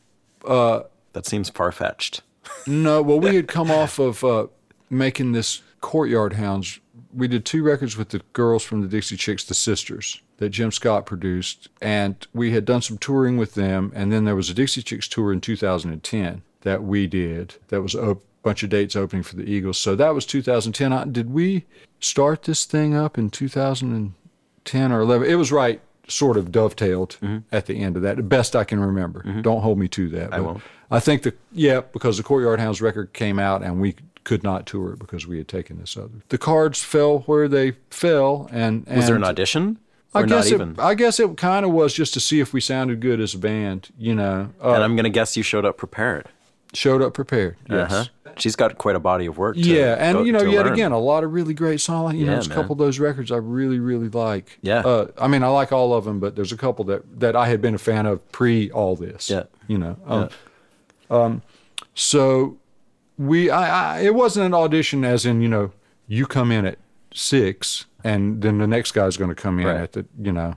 That 1.12 1.26
seems 1.26 1.50
far 1.50 1.72
fetched. 1.72 2.22
No, 2.66 3.02
well, 3.02 3.20
we 3.20 3.36
had 3.36 3.48
come 3.48 3.70
off 3.70 3.98
of 3.98 4.22
uh, 4.24 4.46
making 4.88 5.32
this 5.32 5.62
Courtyard 5.80 6.34
Hounds. 6.34 6.80
We 7.12 7.28
did 7.28 7.44
two 7.44 7.62
records 7.62 7.96
with 7.96 8.10
the 8.10 8.22
girls 8.32 8.62
from 8.62 8.80
the 8.80 8.88
Dixie 8.88 9.16
Chicks, 9.16 9.44
the 9.44 9.54
sisters, 9.54 10.22
that 10.38 10.50
Jim 10.50 10.70
Scott 10.70 11.06
produced, 11.06 11.68
and 11.80 12.26
we 12.32 12.52
had 12.52 12.64
done 12.64 12.82
some 12.82 12.98
touring 12.98 13.36
with 13.36 13.54
them. 13.54 13.92
And 13.94 14.12
then 14.12 14.24
there 14.24 14.36
was 14.36 14.48
a 14.48 14.54
Dixie 14.54 14.82
Chicks 14.82 15.08
tour 15.08 15.32
in 15.32 15.40
2010 15.40 16.42
that 16.62 16.82
we 16.82 17.06
did. 17.06 17.56
That 17.68 17.82
was 17.82 17.94
a 17.94 18.16
bunch 18.42 18.62
of 18.62 18.70
dates 18.70 18.96
opening 18.96 19.22
for 19.22 19.36
the 19.36 19.44
Eagles. 19.44 19.78
So 19.78 19.94
that 19.96 20.14
was 20.14 20.26
2010. 20.26 20.92
I, 20.92 21.04
did 21.04 21.30
we 21.30 21.64
start 22.00 22.44
this 22.44 22.64
thing 22.64 22.94
up 22.94 23.18
in 23.18 23.30
2010 23.30 24.92
or 24.92 25.00
11? 25.00 25.28
It 25.28 25.34
was 25.34 25.52
right, 25.52 25.80
sort 26.12 26.36
of 26.36 26.52
dovetailed 26.52 27.16
at 27.50 27.66
the 27.66 27.80
end 27.82 27.96
of 27.96 28.02
that. 28.02 28.16
The 28.16 28.22
best 28.22 28.54
I 28.54 28.64
can 28.64 28.80
remember. 28.80 29.22
Don't 29.42 29.62
hold 29.62 29.78
me 29.78 29.88
to 29.88 30.08
that. 30.10 30.32
I 30.32 30.40
won't. 30.40 30.62
I 30.90 31.00
think 31.00 31.22
the 31.22 31.34
yeah 31.52 31.80
because 31.80 32.18
the 32.18 32.22
Courtyard 32.22 32.60
Hounds 32.60 32.82
record 32.82 33.12
came 33.12 33.38
out 33.38 33.62
and 33.62 33.80
we 33.80 33.94
could 34.24 34.42
not 34.44 34.66
tour 34.66 34.92
it 34.92 34.98
because 34.98 35.26
we 35.26 35.38
had 35.38 35.48
taken 35.48 35.78
this 35.80 35.96
other. 35.96 36.22
The 36.28 36.38
cards 36.38 36.82
fell 36.82 37.20
where 37.20 37.48
they 37.48 37.72
fell, 37.90 38.48
and, 38.52 38.84
and 38.86 38.98
Was 38.98 39.06
there 39.06 39.16
an 39.16 39.24
audition? 39.24 39.78
I 40.14 40.24
guess 40.24 40.52
even? 40.52 40.72
it, 40.72 40.78
I 40.78 40.94
guess 40.94 41.18
it 41.18 41.36
kind 41.38 41.64
of 41.64 41.72
was 41.72 41.94
just 41.94 42.12
to 42.14 42.20
see 42.20 42.38
if 42.38 42.52
we 42.52 42.60
sounded 42.60 43.00
good 43.00 43.18
as 43.20 43.34
a 43.34 43.38
band. 43.38 43.88
You 43.98 44.14
know, 44.14 44.50
uh, 44.62 44.74
and 44.74 44.84
I'm 44.84 44.94
going 44.94 45.04
to 45.04 45.10
guess 45.10 45.36
you 45.36 45.42
showed 45.42 45.64
up 45.64 45.76
prepared. 45.78 46.26
showed 46.74 47.00
up 47.02 47.14
prepared. 47.14 47.56
Yes. 47.68 47.90
Uh-huh. 47.92 48.04
She's 48.38 48.56
got 48.56 48.78
quite 48.78 48.96
a 48.96 49.00
body 49.00 49.26
of 49.26 49.38
work. 49.38 49.56
Yeah, 49.58 49.96
and 49.98 50.18
go- 50.18 50.24
you 50.24 50.32
know, 50.32 50.42
yet 50.42 50.64
learn. 50.66 50.72
again, 50.74 50.92
a 50.92 50.98
lot 50.98 51.24
of 51.24 51.32
really 51.32 51.54
great 51.54 51.80
songs. 51.80 52.14
You 52.14 52.24
know, 52.26 52.32
Yeah, 52.32 52.36
there's 52.36 52.46
a 52.46 52.50
couple 52.54 52.72
of 52.72 52.78
those 52.78 52.98
records 52.98 53.30
I 53.30 53.36
really, 53.36 53.78
really 53.78 54.08
like. 54.08 54.58
Yeah. 54.62 54.80
Uh, 54.80 55.08
I 55.20 55.28
mean, 55.28 55.42
I 55.42 55.48
like 55.48 55.72
all 55.72 55.94
of 55.94 56.04
them, 56.04 56.20
but 56.20 56.36
there's 56.36 56.52
a 56.52 56.56
couple 56.56 56.84
that 56.86 57.20
that 57.20 57.36
I 57.36 57.46
had 57.48 57.60
been 57.60 57.74
a 57.74 57.78
fan 57.78 58.06
of 58.06 58.26
pre 58.32 58.70
all 58.70 58.96
this. 58.96 59.28
Yeah. 59.30 59.44
You 59.68 59.78
know. 59.78 59.96
Um, 60.06 60.28
um, 61.10 61.42
so 61.94 62.58
we, 63.18 63.50
I, 63.50 63.98
I, 63.98 64.00
it 64.00 64.14
wasn't 64.14 64.46
an 64.46 64.54
audition 64.54 65.04
as 65.04 65.26
in 65.26 65.42
you 65.42 65.48
know, 65.48 65.72
you 66.06 66.26
come 66.26 66.50
in 66.50 66.64
at 66.66 66.78
six, 67.14 67.86
and 68.02 68.42
then 68.42 68.58
the 68.58 68.66
next 68.66 68.92
guy's 68.92 69.16
going 69.16 69.28
to 69.30 69.34
come 69.40 69.58
in 69.60 69.66
Right. 69.66 69.76
at 69.80 69.92
the, 69.92 70.06
you 70.20 70.32
know, 70.32 70.54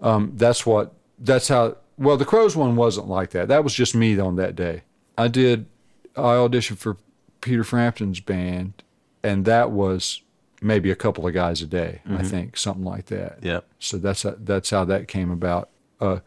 um, 0.00 0.32
that's 0.36 0.64
what 0.64 0.94
that's 1.18 1.48
how. 1.48 1.76
Well, 1.98 2.16
the 2.16 2.24
Crowes 2.24 2.54
one 2.56 2.76
wasn't 2.76 3.08
like 3.08 3.30
that. 3.30 3.48
That 3.48 3.64
was 3.64 3.74
just 3.74 3.94
me 3.94 4.18
on 4.20 4.36
that 4.36 4.54
day. 4.54 4.82
I 5.16 5.26
did. 5.26 5.66
I 6.16 6.34
auditioned 6.34 6.78
for 6.78 6.96
Peter 7.40 7.64
Frampton's 7.64 8.20
band, 8.20 8.82
and 9.22 9.44
that 9.44 9.70
was 9.70 10.22
maybe 10.60 10.90
a 10.90 10.96
couple 10.96 11.26
of 11.26 11.34
guys 11.34 11.62
a 11.62 11.66
day. 11.66 12.00
I 12.10 12.22
think 12.22 12.56
something 12.56 12.84
like 12.84 13.06
that. 13.06 13.38
Mm-hmm. 13.38 13.46
Yeah. 13.46 13.60
So 13.78 13.96
that's 13.96 14.22
how, 14.24 14.34
that's 14.38 14.70
how 14.70 14.84
that 14.84 15.08
came 15.08 15.30
about. 15.30 15.70
Uh, 16.00 16.20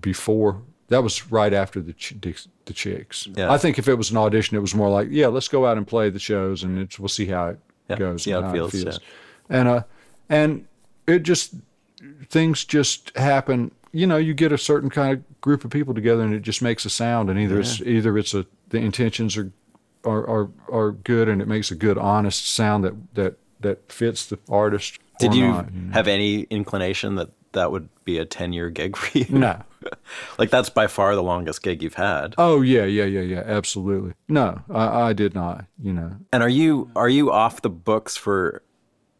before 0.00 0.62
that 0.88 1.02
was 1.02 1.30
right 1.30 1.52
after 1.52 1.80
the 1.80 1.92
ch- 1.92 2.14
the 2.20 2.72
chicks. 2.72 3.28
Yeah. 3.34 3.52
I 3.52 3.58
think 3.58 3.78
if 3.78 3.88
it 3.88 3.94
was 3.94 4.10
an 4.10 4.16
audition, 4.16 4.56
it 4.56 4.60
was 4.60 4.74
more 4.74 4.88
like, 4.90 5.08
yeah, 5.10 5.26
let's 5.26 5.48
go 5.48 5.66
out 5.66 5.76
and 5.76 5.86
play 5.86 6.10
the 6.10 6.18
shows, 6.18 6.62
and 6.62 6.78
it's, 6.78 6.98
we'll 6.98 7.08
see 7.08 7.26
how 7.26 7.48
it 7.48 7.58
Yeah, 7.88 7.96
goes, 7.96 8.22
see 8.24 8.32
and 8.32 8.44
how 8.44 8.50
it 8.52 8.70
feels, 8.70 8.84
yeah. 8.84 8.98
And 9.50 9.68
uh, 9.68 9.82
and 10.28 10.66
it 11.06 11.20
just 11.20 11.54
things 12.28 12.64
just 12.64 13.16
happen. 13.16 13.70
You 13.92 14.06
know, 14.06 14.18
you 14.18 14.34
get 14.34 14.52
a 14.52 14.58
certain 14.58 14.90
kind 14.90 15.14
of 15.14 15.40
group 15.40 15.64
of 15.64 15.70
people 15.70 15.94
together, 15.94 16.22
and 16.22 16.34
it 16.34 16.42
just 16.42 16.62
makes 16.62 16.84
a 16.84 16.90
sound. 16.90 17.30
And 17.30 17.38
either 17.38 17.58
it's 17.60 17.80
either 17.80 18.18
it's 18.18 18.34
a 18.34 18.46
the 18.68 18.78
intentions 18.78 19.36
are 19.36 19.50
are 20.04 20.28
are, 20.28 20.50
are 20.70 20.92
good, 20.92 21.28
and 21.28 21.42
it 21.42 21.48
makes 21.48 21.70
a 21.70 21.74
good, 21.74 21.98
honest 21.98 22.48
sound 22.48 22.84
that 22.84 23.14
that 23.14 23.38
that 23.60 23.90
fits 23.90 24.26
the 24.26 24.38
artist. 24.48 24.98
Did 25.18 25.34
you 25.34 25.48
not, 25.48 25.72
know. 25.74 25.92
have 25.92 26.06
any 26.06 26.42
inclination 26.42 27.16
that 27.16 27.30
that 27.52 27.72
would 27.72 27.88
be 28.04 28.18
a 28.18 28.24
10 28.24 28.52
year 28.52 28.70
gig 28.70 28.96
for 28.96 29.18
you? 29.18 29.26
No. 29.30 29.62
like 30.38 30.50
that's 30.50 30.70
by 30.70 30.86
far 30.86 31.14
the 31.14 31.22
longest 31.22 31.62
gig 31.62 31.82
you've 31.82 31.94
had. 31.94 32.34
Oh 32.38 32.60
yeah, 32.60 32.84
yeah, 32.84 33.04
yeah, 33.04 33.20
yeah. 33.20 33.42
Absolutely. 33.44 34.14
No, 34.28 34.60
I, 34.70 35.08
I 35.08 35.12
did 35.12 35.34
not. 35.34 35.66
You 35.82 35.92
know. 35.92 36.16
And 36.32 36.42
are 36.42 36.48
you 36.48 36.90
are 36.96 37.08
you 37.08 37.30
off 37.30 37.62
the 37.62 37.70
books 37.70 38.16
for 38.16 38.62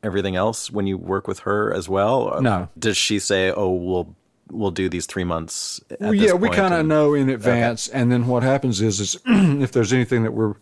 everything 0.03 0.37
else 0.37 0.71
when 0.71 0.87
you 0.87 0.97
work 0.97 1.27
with 1.27 1.41
her 1.41 1.73
as 1.73 1.89
well? 1.89 2.41
No. 2.41 2.69
Does 2.79 2.97
she 2.97 3.19
say, 3.19 3.53
"Oh, 3.53 3.73
we'll 3.73 4.17
we'll 4.51 4.71
do 4.71 4.89
these 4.89 5.07
3 5.07 5.25
months 5.25 5.81
at 5.91 6.01
Well, 6.01 6.13
this 6.13 6.21
yeah, 6.23 6.33
we 6.35 6.49
kind 6.51 6.75
of 6.75 6.87
know 6.87 7.15
in 7.15 7.29
advance, 7.31 7.89
and 7.89 8.11
then 8.11 8.27
what 8.27 8.43
happens 8.43 8.81
is, 8.81 9.01
is 9.01 9.17
if 9.27 9.73
there's 9.73 9.93
anything 9.93 10.23
that 10.25 10.33
we're 10.33 10.55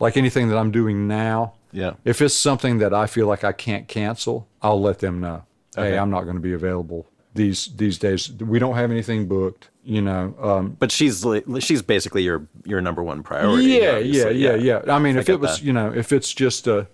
like 0.00 0.16
anything 0.16 0.48
that 0.48 0.56
I'm 0.58 0.70
doing 0.70 1.08
now, 1.08 1.54
Yeah. 1.72 1.94
If 2.04 2.22
it's 2.22 2.34
something 2.34 2.78
that 2.78 2.94
I 2.94 3.06
feel 3.06 3.26
like 3.26 3.42
I 3.44 3.52
can't 3.52 3.88
cancel, 3.88 4.46
I'll 4.62 4.80
let 4.80 5.00
them 5.00 5.20
know. 5.20 5.42
Okay. 5.76 5.90
Hey, 5.90 5.98
I'm 5.98 6.10
not 6.10 6.22
going 6.22 6.36
to 6.36 6.42
be 6.42 6.52
available 6.54 7.06
these 7.34 7.66
these 7.76 7.98
days. 7.98 8.32
We 8.32 8.58
don't 8.58 8.74
have 8.76 8.90
anything 8.90 9.26
booked. 9.28 9.68
You 9.84 10.02
know. 10.02 10.34
Um, 10.40 10.76
But 10.78 10.90
she's 10.92 11.24
she's 11.60 11.82
basically 11.82 12.22
your 12.22 12.46
your 12.64 12.80
number 12.80 13.02
one 13.02 13.22
priority. 13.22 13.64
yeah, 13.68 13.78
yeah, 13.78 13.96
obviously. 13.98 14.36
yeah, 14.38 14.54
yeah. 14.54 14.82
I 14.88 14.98
mean, 14.98 15.16
I 15.16 15.20
if 15.20 15.28
it 15.28 15.40
was, 15.40 15.58
that. 15.58 15.64
you 15.66 15.72
know, 15.72 15.92
if 15.92 16.12
it's 16.12 16.32
just 16.32 16.66
uh 16.68 16.84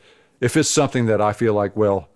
if 0.40 0.56
it's 0.56 0.68
something 0.68 1.06
that 1.06 1.20
I 1.20 1.32
feel 1.32 1.54
like, 1.54 1.76
well, 1.76 2.08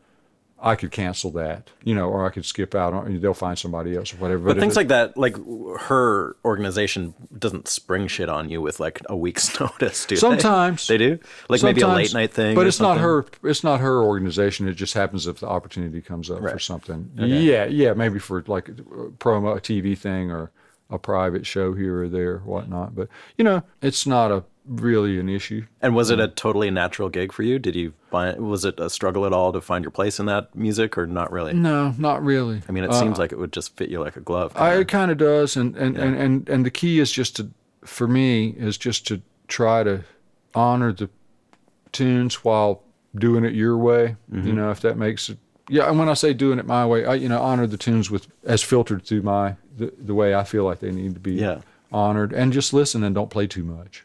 I 0.60 0.74
could 0.74 0.90
cancel 0.90 1.30
that, 1.32 1.70
you 1.84 1.94
know, 1.94 2.08
or 2.08 2.26
I 2.26 2.30
could 2.30 2.44
skip 2.44 2.74
out, 2.74 3.06
they'll 3.20 3.32
find 3.32 3.56
somebody 3.56 3.94
else 3.96 4.12
or 4.12 4.16
whatever. 4.16 4.46
But 4.46 4.56
if 4.56 4.60
things 4.60 4.72
it- 4.76 4.80
like 4.80 4.88
that, 4.88 5.16
like 5.16 5.36
her 5.82 6.36
organization 6.44 7.14
doesn't 7.38 7.68
spring 7.68 8.08
shit 8.08 8.28
on 8.28 8.50
you 8.50 8.60
with 8.60 8.80
like 8.80 9.00
a 9.08 9.16
week's 9.16 9.58
notice, 9.60 10.04
do 10.04 10.16
they? 10.16 10.20
Sometimes. 10.20 10.86
they 10.88 10.98
do. 10.98 11.18
Like 11.48 11.62
maybe 11.62 11.82
a 11.82 11.88
late 11.88 12.12
night 12.12 12.32
thing, 12.32 12.54
But 12.56 12.66
it's 12.66 12.80
not 12.80 12.98
her. 12.98 13.24
It's 13.44 13.62
not 13.62 13.78
her 13.80 14.02
organization. 14.02 14.66
It 14.66 14.74
just 14.74 14.94
happens 14.94 15.26
if 15.28 15.38
the 15.40 15.46
opportunity 15.48 16.00
comes 16.00 16.30
up 16.30 16.38
for 16.38 16.44
Right. 16.44 16.60
something. 16.60 17.10
Yeah, 17.16 17.66
yeah, 17.66 17.92
maybe 17.94 18.18
for 18.18 18.42
like 18.48 18.68
a 18.68 18.72
promo, 18.72 19.56
a 19.56 19.60
TV 19.60 19.96
thing, 19.96 20.30
or 20.32 20.50
a 20.90 20.98
private 20.98 21.46
show 21.46 21.74
here 21.74 22.02
or 22.02 22.08
there, 22.08 22.38
whatnot. 22.38 22.94
But 22.96 23.08
you 23.36 23.44
know, 23.44 23.62
it's 23.82 24.06
not 24.06 24.32
a 24.32 24.42
really 24.68 25.18
an 25.18 25.28
issue. 25.28 25.66
And 25.80 25.94
was 25.94 26.10
it 26.10 26.20
a 26.20 26.28
totally 26.28 26.70
natural 26.70 27.08
gig 27.08 27.32
for 27.32 27.42
you? 27.42 27.58
Did 27.58 27.74
you 27.74 27.94
find 28.10 28.38
was 28.38 28.64
it 28.64 28.78
a 28.78 28.90
struggle 28.90 29.26
at 29.26 29.32
all 29.32 29.52
to 29.52 29.60
find 29.60 29.82
your 29.82 29.90
place 29.90 30.20
in 30.20 30.26
that 30.26 30.54
music, 30.54 30.96
or 30.98 31.06
not 31.06 31.32
really? 31.32 31.54
No, 31.54 31.94
not 31.98 32.22
really. 32.22 32.62
I 32.68 32.72
mean, 32.72 32.84
it 32.84 32.92
seems 32.94 33.18
uh, 33.18 33.22
like 33.22 33.32
it 33.32 33.38
would 33.38 33.52
just 33.52 33.76
fit 33.76 33.88
you 33.88 34.00
like 34.00 34.16
a 34.16 34.20
glove. 34.20 34.52
I, 34.54 34.76
it 34.76 34.88
kind 34.88 35.10
of 35.10 35.18
does, 35.18 35.56
and 35.56 35.76
and, 35.76 35.96
and 35.96 36.16
and 36.16 36.48
and 36.48 36.66
the 36.66 36.70
key 36.70 37.00
is 37.00 37.10
just 37.10 37.36
to, 37.36 37.50
for 37.84 38.06
me, 38.06 38.54
is 38.58 38.76
just 38.76 39.06
to 39.08 39.22
try 39.48 39.82
to 39.82 40.04
honor 40.54 40.92
the 40.92 41.08
tunes 41.92 42.44
while 42.44 42.82
doing 43.14 43.44
it 43.44 43.54
your 43.54 43.76
way. 43.76 44.16
You 44.30 44.38
mm-hmm. 44.38 44.56
know, 44.56 44.70
if 44.70 44.80
that 44.82 44.96
makes 44.96 45.28
it. 45.28 45.38
Yeah, 45.70 45.88
and 45.88 45.98
when 45.98 46.08
I 46.08 46.14
say 46.14 46.32
doing 46.32 46.58
it 46.58 46.66
my 46.66 46.86
way, 46.86 47.04
I 47.04 47.14
you 47.14 47.28
know 47.28 47.40
honor 47.40 47.66
the 47.66 47.76
tunes 47.76 48.10
with 48.10 48.26
as 48.44 48.62
filtered 48.62 49.04
through 49.04 49.22
my 49.22 49.56
the, 49.76 49.92
the 49.98 50.14
way 50.14 50.34
I 50.34 50.44
feel 50.44 50.64
like 50.64 50.80
they 50.80 50.90
need 50.90 51.14
to 51.14 51.20
be 51.20 51.34
Yeah. 51.34 51.60
honored, 51.92 52.32
and 52.32 52.52
just 52.52 52.72
listen 52.72 53.04
and 53.04 53.14
don't 53.14 53.30
play 53.30 53.46
too 53.46 53.64
much. 53.64 54.04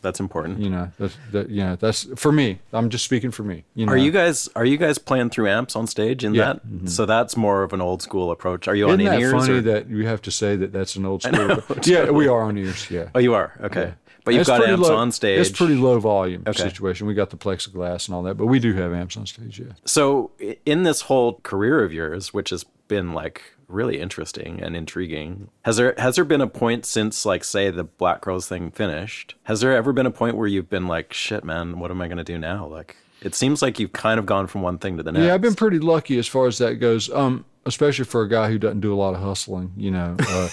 That's 0.00 0.20
important. 0.20 0.60
You 0.60 0.70
know, 0.70 0.92
that's 0.98 1.16
that. 1.32 1.50
Know, 1.50 1.76
that's 1.76 2.04
for 2.16 2.30
me. 2.30 2.60
I'm 2.72 2.88
just 2.88 3.04
speaking 3.04 3.30
for 3.32 3.42
me. 3.42 3.64
You 3.74 3.86
know, 3.86 3.92
Are 3.92 3.96
you 3.96 4.10
guys 4.12 4.48
are 4.54 4.64
you 4.64 4.76
guys 4.76 4.96
playing 4.98 5.30
through 5.30 5.48
amps 5.48 5.74
on 5.74 5.86
stage 5.88 6.24
in 6.24 6.34
Yeah. 6.34 6.54
Mm-hmm. 6.54 6.84
that? 6.84 6.90
So 6.90 7.04
that's 7.04 7.36
more 7.36 7.62
of 7.64 7.72
an 7.72 7.80
old 7.80 8.00
school 8.02 8.30
approach. 8.30 8.68
Are 8.68 8.74
you 8.76 8.88
Isn't 8.88 9.06
on 9.06 9.14
in 9.14 9.20
ears? 9.20 9.32
funny 9.32 9.54
or- 9.54 9.60
that 9.62 9.88
you 9.90 10.06
have 10.06 10.22
to 10.22 10.30
say 10.30 10.54
that 10.56 10.72
that's 10.72 10.94
an 10.96 11.04
old 11.04 11.22
school? 11.24 11.60
yeah, 11.84 12.10
we 12.10 12.28
are 12.28 12.42
on 12.42 12.56
ears. 12.56 12.88
Yeah. 12.90 13.08
oh, 13.14 13.18
you 13.18 13.34
are 13.34 13.52
okay. 13.62 13.94
But 14.24 14.34
you've 14.34 14.42
It's 14.42 14.50
got 14.50 14.62
amps 14.64 14.88
low- 14.88 14.96
on 14.96 15.10
stage. 15.10 15.40
It's 15.40 15.50
pretty 15.56 15.74
low 15.74 15.98
volume 15.98 16.42
Okay. 16.46 16.62
situation. 16.62 17.06
We 17.06 17.14
got 17.14 17.30
the 17.30 17.36
plexiglass 17.38 18.06
and 18.08 18.14
all 18.14 18.22
that, 18.24 18.34
but 18.36 18.46
we 18.46 18.58
do 18.58 18.74
have 18.74 18.92
amps 18.92 19.16
on 19.16 19.26
stage. 19.26 19.58
Yeah. 19.58 19.72
So 19.86 20.30
in 20.66 20.82
this 20.82 21.00
whole 21.02 21.40
career 21.42 21.82
of 21.82 21.92
yours, 21.92 22.32
which 22.34 22.50
has 22.50 22.64
been 22.88 23.12
like 23.14 23.42
really 23.68 24.00
interesting 24.00 24.60
and 24.62 24.74
intriguing, 24.74 25.48
has 25.62 25.76
there 25.76 25.94
has 25.98 26.16
there 26.16 26.24
been 26.24 26.40
a 26.40 26.46
point 26.46 26.84
since 26.86 27.24
like 27.24 27.44
say 27.44 27.70
the 27.70 27.84
Black 27.84 28.20
Crowes 28.22 28.48
thing 28.48 28.70
finished? 28.70 29.34
Has 29.44 29.60
there 29.60 29.74
ever 29.76 29.92
been 29.92 30.06
a 30.06 30.10
point 30.10 30.36
where 30.36 30.46
you've 30.48 30.70
been 30.70 30.86
like, 30.86 31.12
shit, 31.12 31.44
man, 31.44 31.78
what 31.78 31.90
am 31.90 32.00
I 32.00 32.08
going 32.08 32.18
to 32.18 32.24
do 32.24 32.38
now? 32.38 32.66
Like, 32.66 32.96
it 33.22 33.34
seems 33.34 33.62
like 33.62 33.78
you've 33.78 33.92
kind 33.92 34.18
of 34.18 34.26
gone 34.26 34.46
from 34.46 34.62
one 34.62 34.78
thing 34.78 34.96
to 34.96 35.02
the 35.02 35.12
next. 35.12 35.24
Yeah, 35.24 35.34
I've 35.34 35.40
been 35.40 35.54
pretty 35.54 35.78
lucky 35.78 36.18
as 36.18 36.26
far 36.26 36.46
as 36.46 36.58
that 36.58 36.74
goes. 36.74 37.10
Um, 37.10 37.44
especially 37.66 38.04
for 38.06 38.22
a 38.22 38.28
guy 38.28 38.48
who 38.50 38.58
doesn't 38.58 38.80
do 38.80 38.94
a 38.94 38.96
lot 38.96 39.14
of 39.14 39.20
hustling. 39.20 39.72
You 39.76 39.90
know. 39.90 40.16
Uh, 40.18 40.48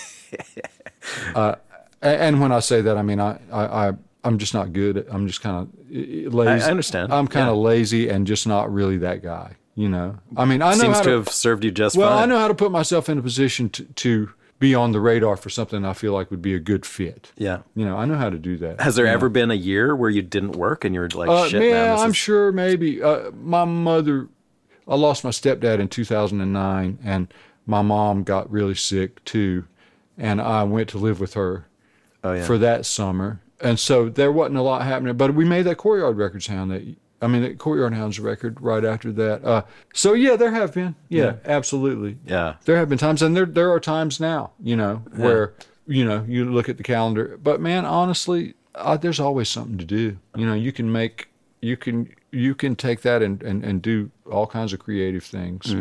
uh, 1.36 1.56
and 2.02 2.42
when 2.42 2.52
I 2.52 2.60
say 2.60 2.82
that, 2.82 2.98
I 2.98 3.02
mean 3.02 3.20
I 3.20 3.40
I. 3.52 3.88
I 3.90 3.94
I'm 4.24 4.40
just 4.40 4.56
not 4.56 4.74
good. 4.74 4.98
At, 4.98 5.06
I'm 5.14 5.28
just 5.28 5.42
kind 5.42 5.56
of 5.56 6.34
lazy. 6.34 6.66
I 6.66 6.72
understand. 6.72 7.14
I'm 7.14 7.28
kind 7.28 7.48
of 7.48 7.58
Yeah. 7.58 7.62
lazy 7.62 8.10
and 8.10 8.26
just 8.26 8.48
not 8.48 8.74
really 8.74 8.98
that 8.98 9.22
guy. 9.22 9.56
You 9.76 9.90
know. 9.90 10.18
I 10.38 10.46
mean, 10.46 10.62
I 10.62 10.72
know 10.72 10.78
seems 10.80 10.98
how 10.98 11.04
to 11.04 11.10
to 11.10 11.16
have 11.18 11.30
served 11.30 11.64
you 11.66 11.72
just 11.72 11.98
Well, 11.98 12.10
fine. 12.10 12.24
I 12.24 12.26
know 12.26 12.40
how 12.40 12.48
to 12.48 12.54
put 12.56 12.72
myself 12.72 13.10
in 13.10 13.18
a 13.18 13.22
position 13.22 13.70
to, 13.72 13.84
to 13.84 14.30
be 14.58 14.74
on 14.74 14.94
the 14.94 15.02
radar 15.02 15.36
for 15.36 15.50
something 15.50 15.84
I 15.84 15.92
feel 15.92 16.14
like 16.14 16.32
would 16.32 16.42
be 16.42 16.54
a 16.54 16.60
good 16.60 16.86
fit. 16.86 17.34
Yeah. 17.38 17.60
You 17.76 17.84
know, 17.84 17.98
I 17.98 18.06
know 18.06 18.16
how 18.16 18.30
to 18.30 18.38
do 18.40 18.56
that. 18.58 18.80
Has 18.80 18.96
there 18.96 19.04
you 19.06 19.12
know. 19.12 19.16
ever 19.16 19.28
been 19.28 19.52
a 19.52 19.56
year 19.56 19.94
where 19.94 20.10
you 20.10 20.22
didn't 20.22 20.54
work 20.54 20.86
and 20.86 20.96
you're 20.96 21.10
like, 21.10 21.28
Uh, 21.28 21.48
shit, 21.50 21.62
yeah, 21.62 21.88
man, 21.94 22.00
I'm 22.00 22.12
is- 22.12 22.16
sure 22.18 22.54
maybe. 22.54 23.04
Uh, 23.04 23.32
my 23.32 23.66
mother, 23.66 24.30
I 24.88 24.96
lost 24.96 25.26
my 25.26 25.32
stepdad 25.32 25.80
in 25.80 25.90
2009, 25.90 27.00
and 27.04 27.34
my 27.66 27.82
mom 27.82 28.24
got 28.24 28.50
really 28.50 28.76
sick 28.76 29.24
too. 29.26 29.66
And 30.18 30.40
I 30.40 30.64
went 30.64 30.88
to 30.90 30.98
live 30.98 31.20
with 31.20 31.34
her 31.34 31.66
Oh, 32.24 32.32
yeah. 32.32 32.46
for 32.46 32.58
that 32.60 32.86
summer. 32.86 33.42
and 33.60 33.78
so 33.78 34.08
there 34.08 34.32
wasn't 34.32 34.58
a 34.58 34.62
lot 34.62 34.84
happening. 34.84 35.18
But 35.18 35.34
we 35.36 35.44
made 35.44 35.64
that 35.64 35.76
Courtyard 35.76 36.16
Records 36.18 36.46
sound 36.46 36.72
that 36.72 36.84
I 37.26 37.28
mean, 37.28 37.42
the 37.42 37.56
Courtyard 37.56 37.96
Hounds 37.96 38.20
record 38.20 38.62
right 38.62 38.86
after 38.86 39.12
that. 39.14 39.44
Uh, 39.44 39.64
so 39.96 40.14
yeah, 40.14 40.36
there 40.36 40.52
have 40.52 40.76
been. 40.76 40.96
Yeah, 41.10 41.38
absolutely. 41.44 42.18
Yeah. 42.24 42.58
There 42.66 42.78
have 42.78 42.88
been 42.88 43.00
times, 43.00 43.24
and 43.24 43.36
there 43.36 43.48
there 43.48 43.72
are 43.72 43.80
times 43.80 44.20
now, 44.20 44.52
you 44.62 44.76
know, 44.76 44.98
where 45.16 45.56
you 45.88 46.06
know 46.06 46.24
you 46.28 46.46
look 46.46 46.70
at 46.70 46.78
the 46.78 46.84
calendar. 46.84 47.40
But 47.42 47.60
man, 47.60 47.84
honestly, 47.84 48.54
uh, 48.76 48.98
there's 48.98 49.20
always 49.20 49.50
something 49.50 49.80
to 49.80 49.86
do. 49.86 50.20
You 50.36 50.46
know, 50.46 50.54
you 50.54 50.72
can 50.72 50.92
make 50.92 51.30
you 51.62 51.78
can 51.78 52.14
you 52.32 52.54
can 52.54 52.76
take 52.76 53.02
that 53.02 53.24
and 53.24 53.42
and, 53.42 53.64
and 53.64 53.82
do 53.82 54.12
all 54.32 54.46
kinds 54.46 54.72
of 54.72 54.80
creative 54.80 55.24
things 55.24 55.74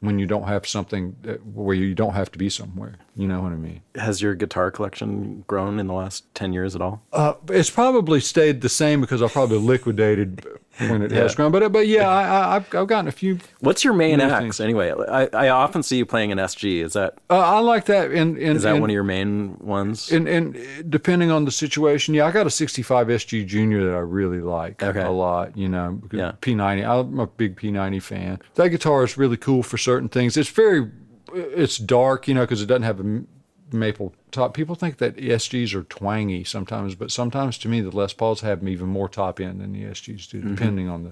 when 0.00 0.18
you 0.18 0.26
don't 0.26 0.48
have 0.48 0.66
something 0.66 1.14
that, 1.22 1.44
where 1.46 1.76
you 1.76 1.94
don't 1.94 2.14
have 2.14 2.32
to 2.32 2.38
be 2.38 2.48
somewhere. 2.48 2.94
You 3.14 3.28
know 3.28 3.42
what 3.42 3.52
I 3.52 3.56
mean? 3.56 3.82
Has 3.94 4.22
your 4.22 4.34
guitar 4.34 4.70
collection 4.70 5.44
grown 5.46 5.78
in 5.78 5.86
the 5.86 5.92
last 5.92 6.34
10 6.34 6.52
years 6.52 6.74
at 6.74 6.80
all? 6.80 7.02
Uh, 7.12 7.34
it's 7.48 7.70
probably 7.70 8.20
stayed 8.20 8.62
the 8.62 8.68
same 8.68 9.00
because 9.00 9.22
I 9.22 9.28
probably 9.28 9.58
liquidated 9.58 10.46
when 10.88 11.02
it 11.02 11.10
has 11.10 11.34
grown. 11.34 11.52
But 11.52 11.70
but 11.72 11.86
yeah, 11.86 12.08
I, 12.08 12.22
I, 12.24 12.56
I've 12.56 12.74
I've 12.74 12.86
gotten 12.86 13.08
a 13.08 13.12
few. 13.12 13.38
What's 13.60 13.84
your 13.84 13.92
main 13.92 14.20
axe 14.20 14.40
things. 14.40 14.60
anyway? 14.60 14.92
I, 14.92 15.26
I 15.32 15.48
often 15.50 15.82
see 15.82 15.96
you 15.98 16.06
playing 16.06 16.32
an 16.32 16.38
SG. 16.38 16.82
Is 16.84 16.94
that 16.94 17.18
Uh, 17.28 17.38
I 17.38 17.58
like 17.60 17.84
that. 17.86 18.10
In, 18.12 18.36
in, 18.36 18.56
is 18.56 18.62
that 18.62 18.80
one 18.80 18.90
of 18.90 18.94
your 18.94 19.02
main 19.04 19.56
ones? 19.58 20.10
And, 20.10 20.26
and 20.28 20.56
depending 20.88 21.30
on 21.30 21.44
the 21.44 21.50
situation, 21.50 22.14
yeah, 22.14 22.26
I 22.26 22.32
got 22.32 22.46
a 22.46 22.50
65 22.50 23.06
SG 23.08 23.46
Junior 23.46 23.84
that 23.84 23.94
I 23.94 23.98
really 24.00 24.40
like 24.40 24.82
Okay. 24.82 25.00
a 25.02 25.10
lot. 25.10 25.56
You 25.56 25.68
know, 25.68 26.00
Yeah. 26.12 26.32
P90. 26.40 26.86
I'm 26.88 27.18
a 27.18 27.26
big 27.26 27.56
P90 27.56 28.02
fan. 28.02 28.38
That 28.54 28.68
guitar 28.68 29.04
is 29.04 29.18
really 29.18 29.36
cool 29.36 29.62
for 29.62 29.78
certain 29.78 30.08
things. 30.08 30.36
It's 30.36 30.48
very, 30.50 30.90
it's 31.34 31.76
dark, 31.76 32.26
you 32.28 32.34
know, 32.34 32.42
because 32.42 32.62
it 32.62 32.66
doesn't 32.66 32.82
have 32.84 33.00
a 33.00 33.22
maple 33.72 34.12
top. 34.30 34.54
People 34.54 34.74
think 34.74 34.98
that 34.98 35.16
SGs 35.16 35.74
are 35.74 35.82
twangy 35.84 36.44
sometimes, 36.44 36.94
but 36.94 37.10
sometimes 37.10 37.58
to 37.58 37.68
me 37.68 37.80
the 37.80 37.90
Les 37.96 38.12
Pauls 38.12 38.40
have 38.42 38.66
even 38.66 38.88
more 38.88 39.08
top 39.08 39.40
end 39.40 39.60
than 39.60 39.72
the 39.72 39.82
SGs 39.84 40.28
do, 40.30 40.38
Mm-hmm. 40.40 40.54
depending 40.54 40.88
on 40.88 41.04
the 41.04 41.10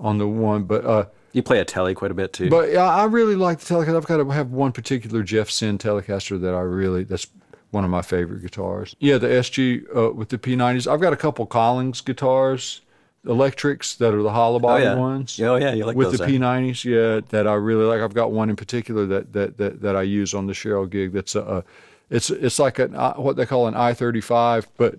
on 0.00 0.18
the 0.18 0.26
one. 0.28 0.64
But 0.64 0.84
uh, 0.84 1.04
you 1.32 1.42
play 1.42 1.58
a 1.60 1.64
telly 1.64 1.94
quite 1.94 2.10
a 2.10 2.14
bit 2.14 2.32
too. 2.32 2.50
but 2.50 2.70
yeah, 2.72 2.84
I 2.88 3.04
really 3.04 3.36
like 3.36 3.60
the 3.60 3.74
Telecaster. 3.74 3.96
I've 3.96 4.06
got 4.06 4.16
to 4.18 4.28
have 4.30 4.50
one 4.50 4.72
particular 4.72 5.22
Jeff 5.22 5.50
Senn 5.50 5.78
Telecaster 5.78 6.40
that 6.40 6.54
I 6.54 6.60
really 6.60 7.04
that's 7.04 7.26
one 7.70 7.84
of 7.84 7.90
my 7.90 8.02
favorite 8.02 8.42
guitars. 8.42 8.94
Yeah, 8.98 9.16
the 9.18 9.28
SG 9.28 9.84
uh, 9.96 10.12
with 10.12 10.28
the 10.28 10.38
P90s. 10.38 10.90
I've 10.90 11.00
got 11.00 11.12
a 11.14 11.16
couple 11.16 11.46
Collings 11.46 12.00
guitars, 12.02 12.82
electrics 13.26 13.94
that 13.96 14.12
are 14.14 14.22
the 14.22 14.32
hollow 14.32 14.56
oh 14.56 14.60
body 14.60 14.84
yeah. 14.84 14.94
ones. 14.94 15.40
Oh 15.40 15.56
yeah, 15.56 15.72
you 15.74 15.84
like 15.86 15.96
with 15.96 16.10
those. 16.10 16.18
the 16.18 16.24
eh? 16.24 16.28
P90s, 16.30 16.84
yeah, 16.84 17.20
that 17.30 17.46
I 17.46 17.54
really 17.54 17.84
like. 17.84 18.00
I've 18.00 18.14
got 18.14 18.32
one 18.32 18.50
in 18.50 18.56
particular 18.56 19.06
that 19.06 19.32
that 19.32 19.58
that, 19.58 19.80
that 19.82 19.96
I 19.96 20.02
use 20.02 20.34
on 20.34 20.46
the 20.46 20.52
Sheryl 20.52 20.88
gig. 20.88 21.12
That's 21.12 21.34
a, 21.34 21.40
a 21.42 21.64
it's 22.10 22.30
it's 22.30 22.58
like 22.58 22.78
an 22.78 22.94
uh, 22.94 23.14
what 23.14 23.36
they 23.36 23.46
call 23.46 23.66
an 23.68 23.74
I35, 23.74 24.66
but 24.76 24.98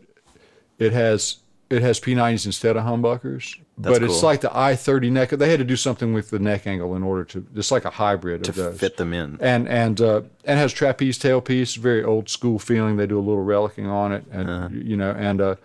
it 0.80 0.94
has 0.94 1.38
it 1.70 1.82
has 1.82 2.00
P90s 2.00 2.46
instead 2.46 2.78
of 2.78 2.84
humbuckers. 2.84 3.60
That's 3.78 3.96
but 3.98 4.04
it's 4.04 4.20
cool. 4.20 4.30
like 4.30 4.42
the 4.42 4.50
I30 4.50 5.12
neck. 5.12 5.30
They 5.32 5.50
had 5.50 5.58
to 5.58 5.66
do 5.66 5.76
something 5.76 6.14
with 6.14 6.30
the 6.30 6.38
neck 6.38 6.68
angle 6.68 6.96
in 6.96 7.02
order 7.02 7.24
to. 7.26 7.46
It's 7.56 7.72
like 7.72 7.86
a 7.86 7.90
hybrid 7.90 8.44
to 8.44 8.52
of 8.52 8.56
those. 8.56 8.80
fit 8.80 8.98
them 8.98 9.14
in. 9.14 9.38
And 9.42 9.68
and 9.68 10.00
uh, 10.00 10.22
and 10.46 10.60
has 10.60 10.72
trapeze 10.72 11.18
tailpiece, 11.18 11.76
very 11.78 12.04
old 12.04 12.30
school 12.30 12.60
feeling. 12.60 12.98
They 12.98 13.08
do 13.08 13.18
a 13.18 13.22
little 13.22 13.44
relicking 13.44 13.90
on 13.90 14.12
it, 14.12 14.26
and 14.32 14.50
Uh-huh. 14.50 14.70
you 14.72 14.96
know, 14.96 15.12
and 15.12 15.42
uh, 15.42 15.56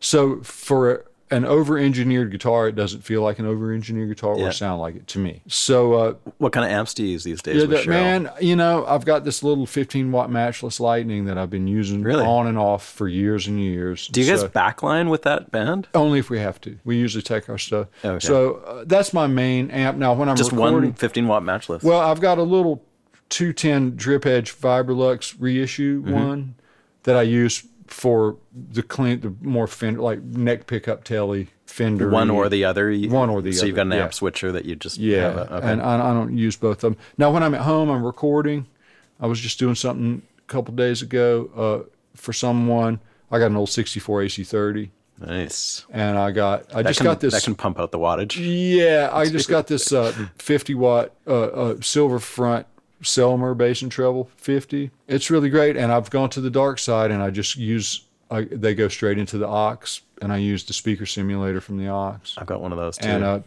so 0.00 0.40
for 0.42 1.04
an 1.30 1.44
over-engineered 1.44 2.30
guitar, 2.30 2.68
it 2.68 2.74
doesn't 2.74 3.02
feel 3.02 3.22
like 3.22 3.38
an 3.38 3.44
over-engineered 3.46 4.08
guitar 4.08 4.38
Yeah. 4.38 4.46
or 4.46 4.52
sound 4.52 4.80
like 4.80 4.96
it 4.96 5.06
to 5.08 5.18
me. 5.18 5.42
So 5.46 5.92
uh, 5.94 6.14
What 6.38 6.52
kind 6.52 6.64
of 6.64 6.72
amps 6.72 6.94
do 6.94 7.04
you 7.04 7.10
use 7.12 7.24
these 7.24 7.42
days? 7.42 7.60
yeah, 7.62 7.66
that, 7.66 7.86
man, 7.86 8.30
you 8.40 8.56
know, 8.56 8.86
I've 8.86 9.04
got 9.04 9.24
this 9.24 9.42
little 9.42 9.66
15 9.66 10.10
watt 10.10 10.30
matchless 10.30 10.80
lightning 10.80 11.26
that 11.26 11.36
I've 11.36 11.50
been 11.50 11.66
using 11.68 12.02
Really? 12.02 12.24
on 12.24 12.46
and 12.46 12.56
off 12.58 12.84
for 12.88 13.08
years 13.08 13.46
and 13.46 13.60
years. 13.60 14.08
Do 14.08 14.20
you 14.22 14.30
guys 14.30 14.40
So- 14.40 14.48
backline 14.48 15.10
with 15.10 15.22
that 15.22 15.50
band? 15.50 15.88
only 15.94 16.18
if 16.18 16.30
we 16.30 16.38
have 16.38 16.60
to. 16.62 16.78
We 16.84 16.96
usually 16.96 17.22
take 17.22 17.48
our 17.48 17.58
stuff. 17.58 17.88
Okay. 18.04 18.24
So 18.24 18.54
uh, 18.66 18.84
that's 18.86 19.12
my 19.12 19.26
main 19.26 19.70
amp. 19.70 19.98
Now, 19.98 20.14
when 20.14 20.28
I'm 20.28 20.36
Just 20.36 20.52
recording, 20.52 20.90
one 20.90 20.92
15 20.94 21.26
watt 21.28 21.42
matchless. 21.42 21.82
well, 21.82 22.00
I've 22.00 22.20
got 22.20 22.38
a 22.38 22.42
little 22.42 22.82
210 23.28 23.96
drip 23.96 24.24
edge 24.24 24.54
Vibrolux 24.58 25.34
reissue 25.38 26.02
Mm-hmm. 26.02 26.12
one 26.14 26.54
that 27.02 27.16
I 27.16 27.22
use 27.22 27.64
for 27.90 28.36
the 28.52 28.82
clean, 28.82 29.20
the 29.20 29.34
more 29.40 29.66
fender, 29.66 30.00
like 30.00 30.22
neck 30.22 30.66
pickup 30.66 31.04
Tele 31.04 31.46
fender. 31.66 32.10
one 32.10 32.30
or 32.30 32.48
the 32.48 32.64
other. 32.64 32.90
You- 32.90 33.10
One 33.10 33.30
or 33.30 33.42
the 33.42 33.52
So 33.52 33.66
you've 33.66 33.76
got 33.76 33.82
other, 33.82 33.92
an 33.92 33.98
yeah. 33.98 34.04
amp 34.04 34.14
switcher 34.14 34.52
that 34.52 34.64
you 34.64 34.76
just 34.76 34.98
Yeah, 34.98 35.22
Have 35.22 35.36
a, 35.36 35.54
okay. 35.56 35.72
and 35.72 35.82
I, 35.82 36.10
I 36.10 36.14
don't 36.14 36.36
use 36.36 36.56
both 36.56 36.82
of 36.84 36.92
them. 36.94 36.96
Now, 37.16 37.30
when 37.30 37.42
I'm 37.42 37.54
at 37.54 37.62
home, 37.62 37.90
I'm 37.90 38.04
recording. 38.04 38.66
I 39.20 39.26
was 39.26 39.40
just 39.40 39.58
doing 39.58 39.74
something 39.74 40.22
a 40.38 40.42
couple 40.52 40.74
days 40.74 41.02
ago 41.02 41.50
uh, 41.56 41.88
for 42.14 42.32
someone. 42.32 43.00
I 43.30 43.38
got 43.38 43.46
an 43.50 43.56
old 43.56 43.68
64 43.70 44.22
AC30, 44.22 44.88
nice. 45.20 45.84
and 45.90 46.16
I 46.16 46.30
got 46.30 46.64
I 46.74 46.82
That 46.82 46.90
just 46.90 47.00
can, 47.00 47.04
got 47.06 47.20
this. 47.20 47.34
that 47.34 47.42
can 47.42 47.54
pump 47.54 47.78
out 47.78 47.90
the 47.92 47.98
wattage. 47.98 48.36
Yeah, 48.38 49.10
I 49.12 49.26
just 49.30 49.48
got 49.48 49.66
this 49.66 49.92
uh, 49.92 50.12
50 50.38 50.74
watt 50.74 51.12
uh, 51.26 51.30
uh, 51.32 51.80
silver 51.80 52.18
front 52.18 52.66
Selmer 53.02 53.56
bass 53.56 53.82
and 53.82 53.92
treble 53.92 54.30
50. 54.36 54.90
It's 55.06 55.30
really 55.30 55.50
great, 55.50 55.76
and 55.76 55.92
I've 55.92 56.10
gone 56.10 56.30
to 56.30 56.40
the 56.40 56.50
dark 56.50 56.78
side, 56.78 57.10
and 57.10 57.22
I 57.22 57.30
just 57.30 57.56
use. 57.56 58.04
I, 58.30 58.42
they 58.42 58.74
go 58.74 58.88
straight 58.88 59.18
into 59.18 59.38
the 59.38 59.48
OX, 59.48 60.02
and 60.20 60.32
I 60.32 60.36
use 60.36 60.64
the 60.64 60.72
speaker 60.74 61.06
simulator 61.06 61.60
from 61.62 61.78
the 61.78 61.88
OX, 61.88 62.34
I've 62.36 62.46
got 62.46 62.60
one 62.60 62.72
of 62.72 62.78
those 62.78 62.98
too. 62.98 63.08
and 63.08 63.24
uh, 63.24 63.40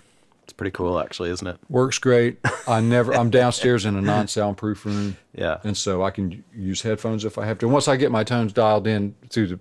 it's 0.43 0.53
pretty 0.53 0.71
cool, 0.71 0.99
actually, 0.99 1.29
isn't 1.29 1.45
it? 1.45 1.57
works 1.69 1.99
great. 1.99 2.39
I 2.67 2.81
never. 2.81 3.13
I'm 3.13 3.29
downstairs 3.41 3.85
in 3.85 3.95
a 3.95 4.01
non-soundproof 4.01 4.85
room, 4.85 5.17
Yeah. 5.35 5.57
and 5.63 5.77
so 5.77 6.01
I 6.03 6.09
can 6.11 6.43
use 6.55 6.81
headphones 6.81 7.25
if 7.25 7.37
I 7.37 7.45
have 7.45 7.59
to. 7.59 7.67
Once 7.67 7.87
I 7.87 7.95
get 7.95 8.09
my 8.11 8.23
tones 8.23 8.53
dialed 8.53 8.87
in 8.87 9.13
through 9.29 9.47
the 9.47 9.59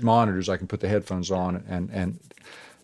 monitors, 0.00 0.48
I 0.48 0.56
can 0.56 0.66
put 0.66 0.80
the 0.80 0.88
headphones 0.88 1.30
on 1.30 1.62
and 1.68 1.90
and 1.92 2.18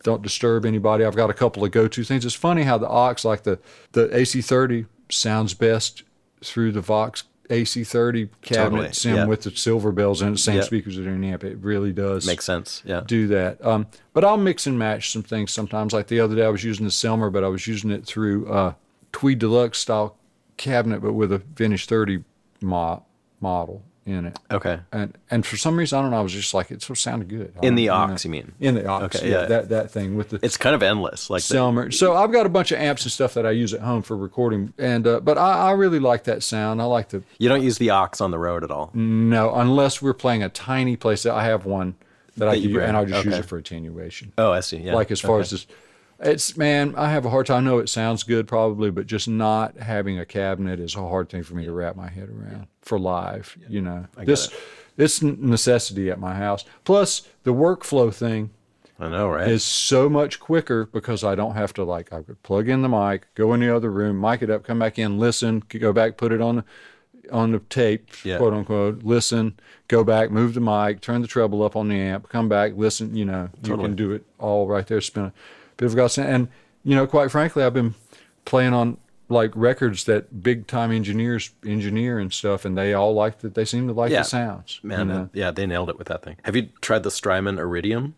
don't 0.02 0.22
disturb 0.22 0.64
anybody. 0.66 1.04
I've 1.04 1.16
got 1.16 1.30
a 1.30 1.34
couple 1.34 1.64
of 1.64 1.70
go-to 1.70 2.04
things. 2.04 2.24
It's 2.24 2.34
funny 2.34 2.62
how 2.64 2.76
the 2.78 2.88
OX, 2.88 3.24
like 3.24 3.42
the 3.44 3.58
the 3.92 4.08
AC30, 4.08 4.86
sounds 5.10 5.54
best 5.54 6.02
through 6.42 6.72
the 6.72 6.80
Vox 6.80 7.24
AC30 7.50 8.28
cabinet 8.42 8.70
Totally, 8.70 8.92
sim 8.92 9.16
yeah. 9.16 9.24
with 9.26 9.42
the 9.42 9.50
silver 9.50 9.90
bells 9.90 10.22
and 10.22 10.34
the 10.34 10.38
same 10.38 10.56
Yeah. 10.58 10.62
speakers 10.62 10.96
that 10.96 11.06
are 11.06 11.10
in 11.10 11.20
the 11.20 11.28
amp. 11.30 11.42
It 11.42 11.58
really 11.58 11.92
does 11.92 12.24
Makes 12.26 12.44
sense. 12.44 12.80
Yeah. 12.84 13.02
do 13.04 13.26
that. 13.28 13.64
Um, 13.64 13.86
but 14.12 14.24
I'll 14.24 14.36
mix 14.36 14.66
and 14.68 14.78
match 14.78 15.10
some 15.12 15.24
things 15.24 15.50
sometimes. 15.50 15.92
Like 15.92 16.06
the 16.06 16.20
other 16.20 16.36
day, 16.36 16.44
I 16.44 16.48
was 16.48 16.62
using 16.62 16.84
the 16.86 16.92
Selmer, 16.92 17.32
but 17.32 17.42
I 17.42 17.48
was 17.48 17.66
using 17.66 17.90
it 17.90 18.06
through 18.06 18.46
uh, 18.48 18.74
Tweed 19.10 19.40
Deluxe 19.40 19.78
style 19.80 20.16
cabinet, 20.58 21.00
but 21.00 21.14
with 21.14 21.32
a 21.32 21.38
Vintage 21.38 21.86
30 21.86 22.22
mo- 22.60 23.04
model 23.40 23.82
in 24.06 24.26
it. 24.26 24.38
Okay. 24.50 24.80
And 24.92 25.16
and 25.30 25.44
for 25.46 25.56
some 25.56 25.76
reason, 25.76 25.98
I 25.98 26.02
don't 26.02 26.10
know, 26.10 26.18
I 26.18 26.22
was 26.22 26.32
just 26.32 26.54
like, 26.54 26.70
it 26.70 26.82
sort 26.82 26.96
of 26.98 27.00
sounded 27.00 27.28
good. 27.28 27.52
In 27.62 27.74
the 27.74 27.90
OX, 27.90 28.24
you 28.24 28.30
mean? 28.30 28.52
In 28.58 28.74
the 28.74 28.86
OX, 28.88 29.16
Okay, 29.16 29.30
yeah, 29.30 29.40
yeah. 29.42 29.46
That, 29.46 29.68
that 29.68 29.90
thing 29.90 30.16
with 30.16 30.30
the 30.30 30.40
It's 30.42 30.56
kind 30.56 30.74
of 30.74 30.82
endless. 30.82 31.28
Like 31.30 31.42
the, 31.42 31.88
So 31.92 32.16
I've 32.16 32.32
got 32.32 32.46
a 32.46 32.48
bunch 32.48 32.72
of 32.72 32.78
amps 32.78 33.04
and 33.04 33.12
stuff 33.12 33.34
that 33.34 33.44
I 33.46 33.50
use 33.50 33.74
at 33.74 33.80
home 33.80 34.02
for 34.02 34.16
recording. 34.16 34.72
And 34.78 35.06
uh, 35.06 35.20
But 35.20 35.38
I, 35.38 35.68
I 35.68 35.70
really 35.72 35.98
like 35.98 36.24
that 36.24 36.42
sound. 36.42 36.80
I 36.80 36.86
like 36.86 37.10
the 37.10 37.22
you 37.38 37.48
don't 37.48 37.62
use 37.62 37.78
the 37.78 37.90
OX 37.90 38.20
on 38.20 38.30
the 38.30 38.38
road 38.38 38.64
at 38.64 38.70
all. 38.70 38.90
no, 38.94 39.54
unless 39.54 40.00
we're 40.02 40.14
playing 40.14 40.42
a 40.42 40.48
tiny 40.48 40.96
place. 40.96 41.26
I 41.26 41.44
have 41.44 41.64
one 41.66 41.94
that, 42.36 42.48
I 42.48 42.52
That 42.52 42.58
you 42.60 42.68
can, 42.68 42.74
use, 42.76 42.82
and 42.84 42.96
I'll 42.96 43.06
just 43.06 43.24
use 43.24 43.38
it 43.38 43.44
for 43.44 43.58
attenuation. 43.58 44.32
Oh, 44.38 44.50
I 44.50 44.60
see. 44.60 44.78
Yeah. 44.78 44.94
like 44.94 45.10
as 45.10 45.20
far 45.20 45.36
Okay. 45.36 45.42
as 45.42 45.50
this 45.50 45.66
it's 46.22 46.56
man 46.56 46.94
i 46.96 47.10
have 47.10 47.24
a 47.24 47.30
hard 47.30 47.46
time 47.46 47.58
i 47.58 47.70
know 47.70 47.78
it 47.78 47.88
sounds 47.88 48.22
good 48.22 48.46
probably 48.46 48.90
but 48.90 49.06
just 49.06 49.26
not 49.28 49.76
having 49.78 50.18
a 50.18 50.26
cabinet 50.26 50.78
is 50.78 50.94
a 50.94 51.00
hard 51.00 51.28
thing 51.28 51.42
for 51.42 51.54
me 51.54 51.64
to 51.64 51.72
wrap 51.72 51.96
my 51.96 52.08
head 52.08 52.28
around 52.28 52.66
for 52.82 52.98
live 52.98 53.56
you 53.68 53.80
know. 53.80 54.06
This 54.16 54.50
it's 54.98 55.22
necessity 55.22 56.10
at 56.10 56.18
my 56.20 56.34
house. 56.34 56.64
Plus 56.84 57.22
the 57.44 57.54
workflow 57.54 58.12
thing 58.12 58.50
I 58.98 59.08
know, 59.08 59.30
right? 59.30 59.48
is 59.48 59.64
so 59.64 60.10
much 60.10 60.38
quicker 60.40 60.84
because 60.86 61.24
i 61.24 61.34
don't 61.34 61.54
have 61.54 61.72
to 61.74 61.84
like 61.84 62.12
i 62.12 62.20
could 62.22 62.42
plug 62.42 62.68
in 62.68 62.82
the 62.82 62.88
mic 62.88 63.26
go 63.34 63.54
in 63.54 63.60
the 63.60 63.74
other 63.74 63.90
room 63.90 64.20
mic 64.20 64.42
it 64.42 64.50
up 64.50 64.62
come 64.62 64.78
back 64.78 64.98
in 64.98 65.18
listen 65.18 65.60
go 65.60 65.92
back 65.94 66.18
put 66.18 66.32
it 66.32 66.42
on 66.42 66.56
the 66.56 66.64
on 67.32 67.52
the 67.52 67.60
tape, 67.60 68.08
Yeah. 68.24 68.38
quote 68.38 68.52
unquote, 68.52 69.04
listen, 69.04 69.58
go 69.86 70.02
back, 70.02 70.32
move 70.32 70.54
the 70.54 70.60
mic, 70.60 71.00
turn 71.00 71.22
the 71.22 71.28
treble 71.28 71.62
up 71.62 71.76
on 71.76 71.86
the 71.88 71.94
amp, 71.94 72.28
come 72.28 72.48
back, 72.48 72.72
listen, 72.74 73.14
you 73.14 73.24
know, 73.24 73.48
you 73.62 73.76
can 73.76 73.94
do 73.94 74.10
it 74.10 74.24
all 74.40 74.66
right 74.66 74.84
there, 74.86 75.00
spin 75.00 75.26
a 75.26 75.32
bit 75.80 75.86
of 75.86 75.96
godsend. 75.96 76.28
And, 76.28 76.48
you 76.84 76.94
know, 76.94 77.06
quite 77.06 77.30
frankly, 77.30 77.64
I've 77.64 77.74
been 77.74 77.94
playing 78.44 78.72
on 78.74 78.98
like 79.28 79.52
records 79.54 80.04
that 80.04 80.42
big 80.42 80.66
time 80.66 80.90
engineers 80.92 81.50
engineer 81.64 82.18
and 82.18 82.32
stuff, 82.32 82.64
and 82.64 82.76
they 82.76 82.92
all 82.94 83.14
like 83.14 83.38
that. 83.40 83.54
They 83.54 83.64
seem 83.64 83.86
to 83.88 83.92
like 83.94 84.10
Yeah. 84.10 84.18
the 84.22 84.24
sounds. 84.24 84.80
Man, 84.82 84.98
you 85.00 85.04
know? 85.06 85.18
that- 85.32 85.38
yeah, 85.38 85.50
they 85.50 85.66
nailed 85.66 85.88
it 85.88 85.98
with 85.98 86.08
that 86.08 86.22
thing. 86.22 86.36
Have 86.42 86.56
you 86.56 86.68
tried 86.80 87.02
the 87.04 87.10
Strymon 87.10 87.58
Iridium? 87.58 88.14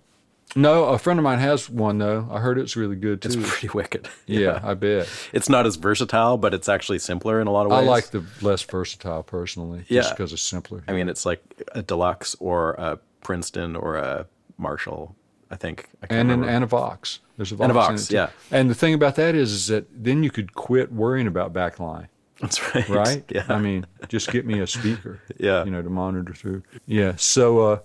No, 0.55 0.85
a 0.85 0.99
friend 0.99 1.19
of 1.19 1.23
mine 1.23 1.39
has 1.39 1.71
one 1.71 1.99
though. 1.99 2.29
I 2.31 2.41
heard 2.41 2.59
it's 2.59 2.77
really 2.77 2.97
good 2.97 3.23
too. 3.23 3.29
It's 3.41 3.51
pretty 3.51 3.69
wicked. 3.75 4.09
yeah, 4.27 4.61
I 4.63 4.75
bet. 4.75 5.09
It's 5.33 5.49
not 5.49 5.65
as 5.67 5.77
versatile, 5.77 6.37
but 6.37 6.53
it's 6.53 6.69
actually 6.69 6.99
simpler 6.99 7.41
in 7.41 7.47
a 7.47 7.51
lot 7.53 7.65
of 7.67 7.73
ways. 7.73 7.81
I 7.81 7.85
like 7.91 8.11
the 8.11 8.23
less 8.43 8.63
versatile 8.63 9.23
personally, 9.23 9.85
Yeah. 9.89 10.01
just 10.03 10.17
because 10.17 10.33
it's 10.33 10.43
simpler. 10.43 10.83
I 10.89 10.93
mean, 10.93 11.09
it's 11.09 11.25
like 11.25 11.43
a 11.73 11.83
deluxe 11.83 12.37
or 12.41 12.73
a 12.73 12.99
Princeton 13.23 13.77
or 13.77 13.97
a 13.97 14.27
Marshall. 14.59 15.15
I 15.53 15.57
think. 15.57 15.89
I 16.03 16.07
and 16.15 16.31
an, 16.33 16.45
and 16.45 16.65
a 16.65 16.67
Vox. 16.67 17.21
There's 17.37 17.53
a 17.53 17.57
Vox. 17.57 17.63
And 17.69 17.71
a 17.71 17.75
Vox, 17.75 18.11
yeah. 18.11 18.31
And 18.51 18.71
the 18.71 18.75
thing 18.75 18.95
about 18.95 19.17
that 19.17 19.35
is, 19.35 19.53
is 19.53 19.67
that 19.69 19.87
then 19.93 20.23
you 20.25 20.31
could 20.31 20.55
quit 20.55 20.91
worrying 20.91 21.27
about 21.27 21.53
backline, 21.53 22.09
That's 22.41 22.75
right. 22.75 22.89
right? 22.89 23.25
Yeah. 23.31 23.45
I 23.49 23.59
mean, 23.59 23.87
just 24.09 24.31
get 24.33 24.47
me 24.47 24.59
a 24.61 24.67
speaker. 24.67 25.21
Yeah. 25.39 25.65
You 25.65 25.71
know, 25.71 25.83
to 25.83 25.91
monitor 25.91 26.33
through. 26.33 26.63
Yeah. 26.87 27.15
So, 27.17 27.59
uh, 27.61 27.79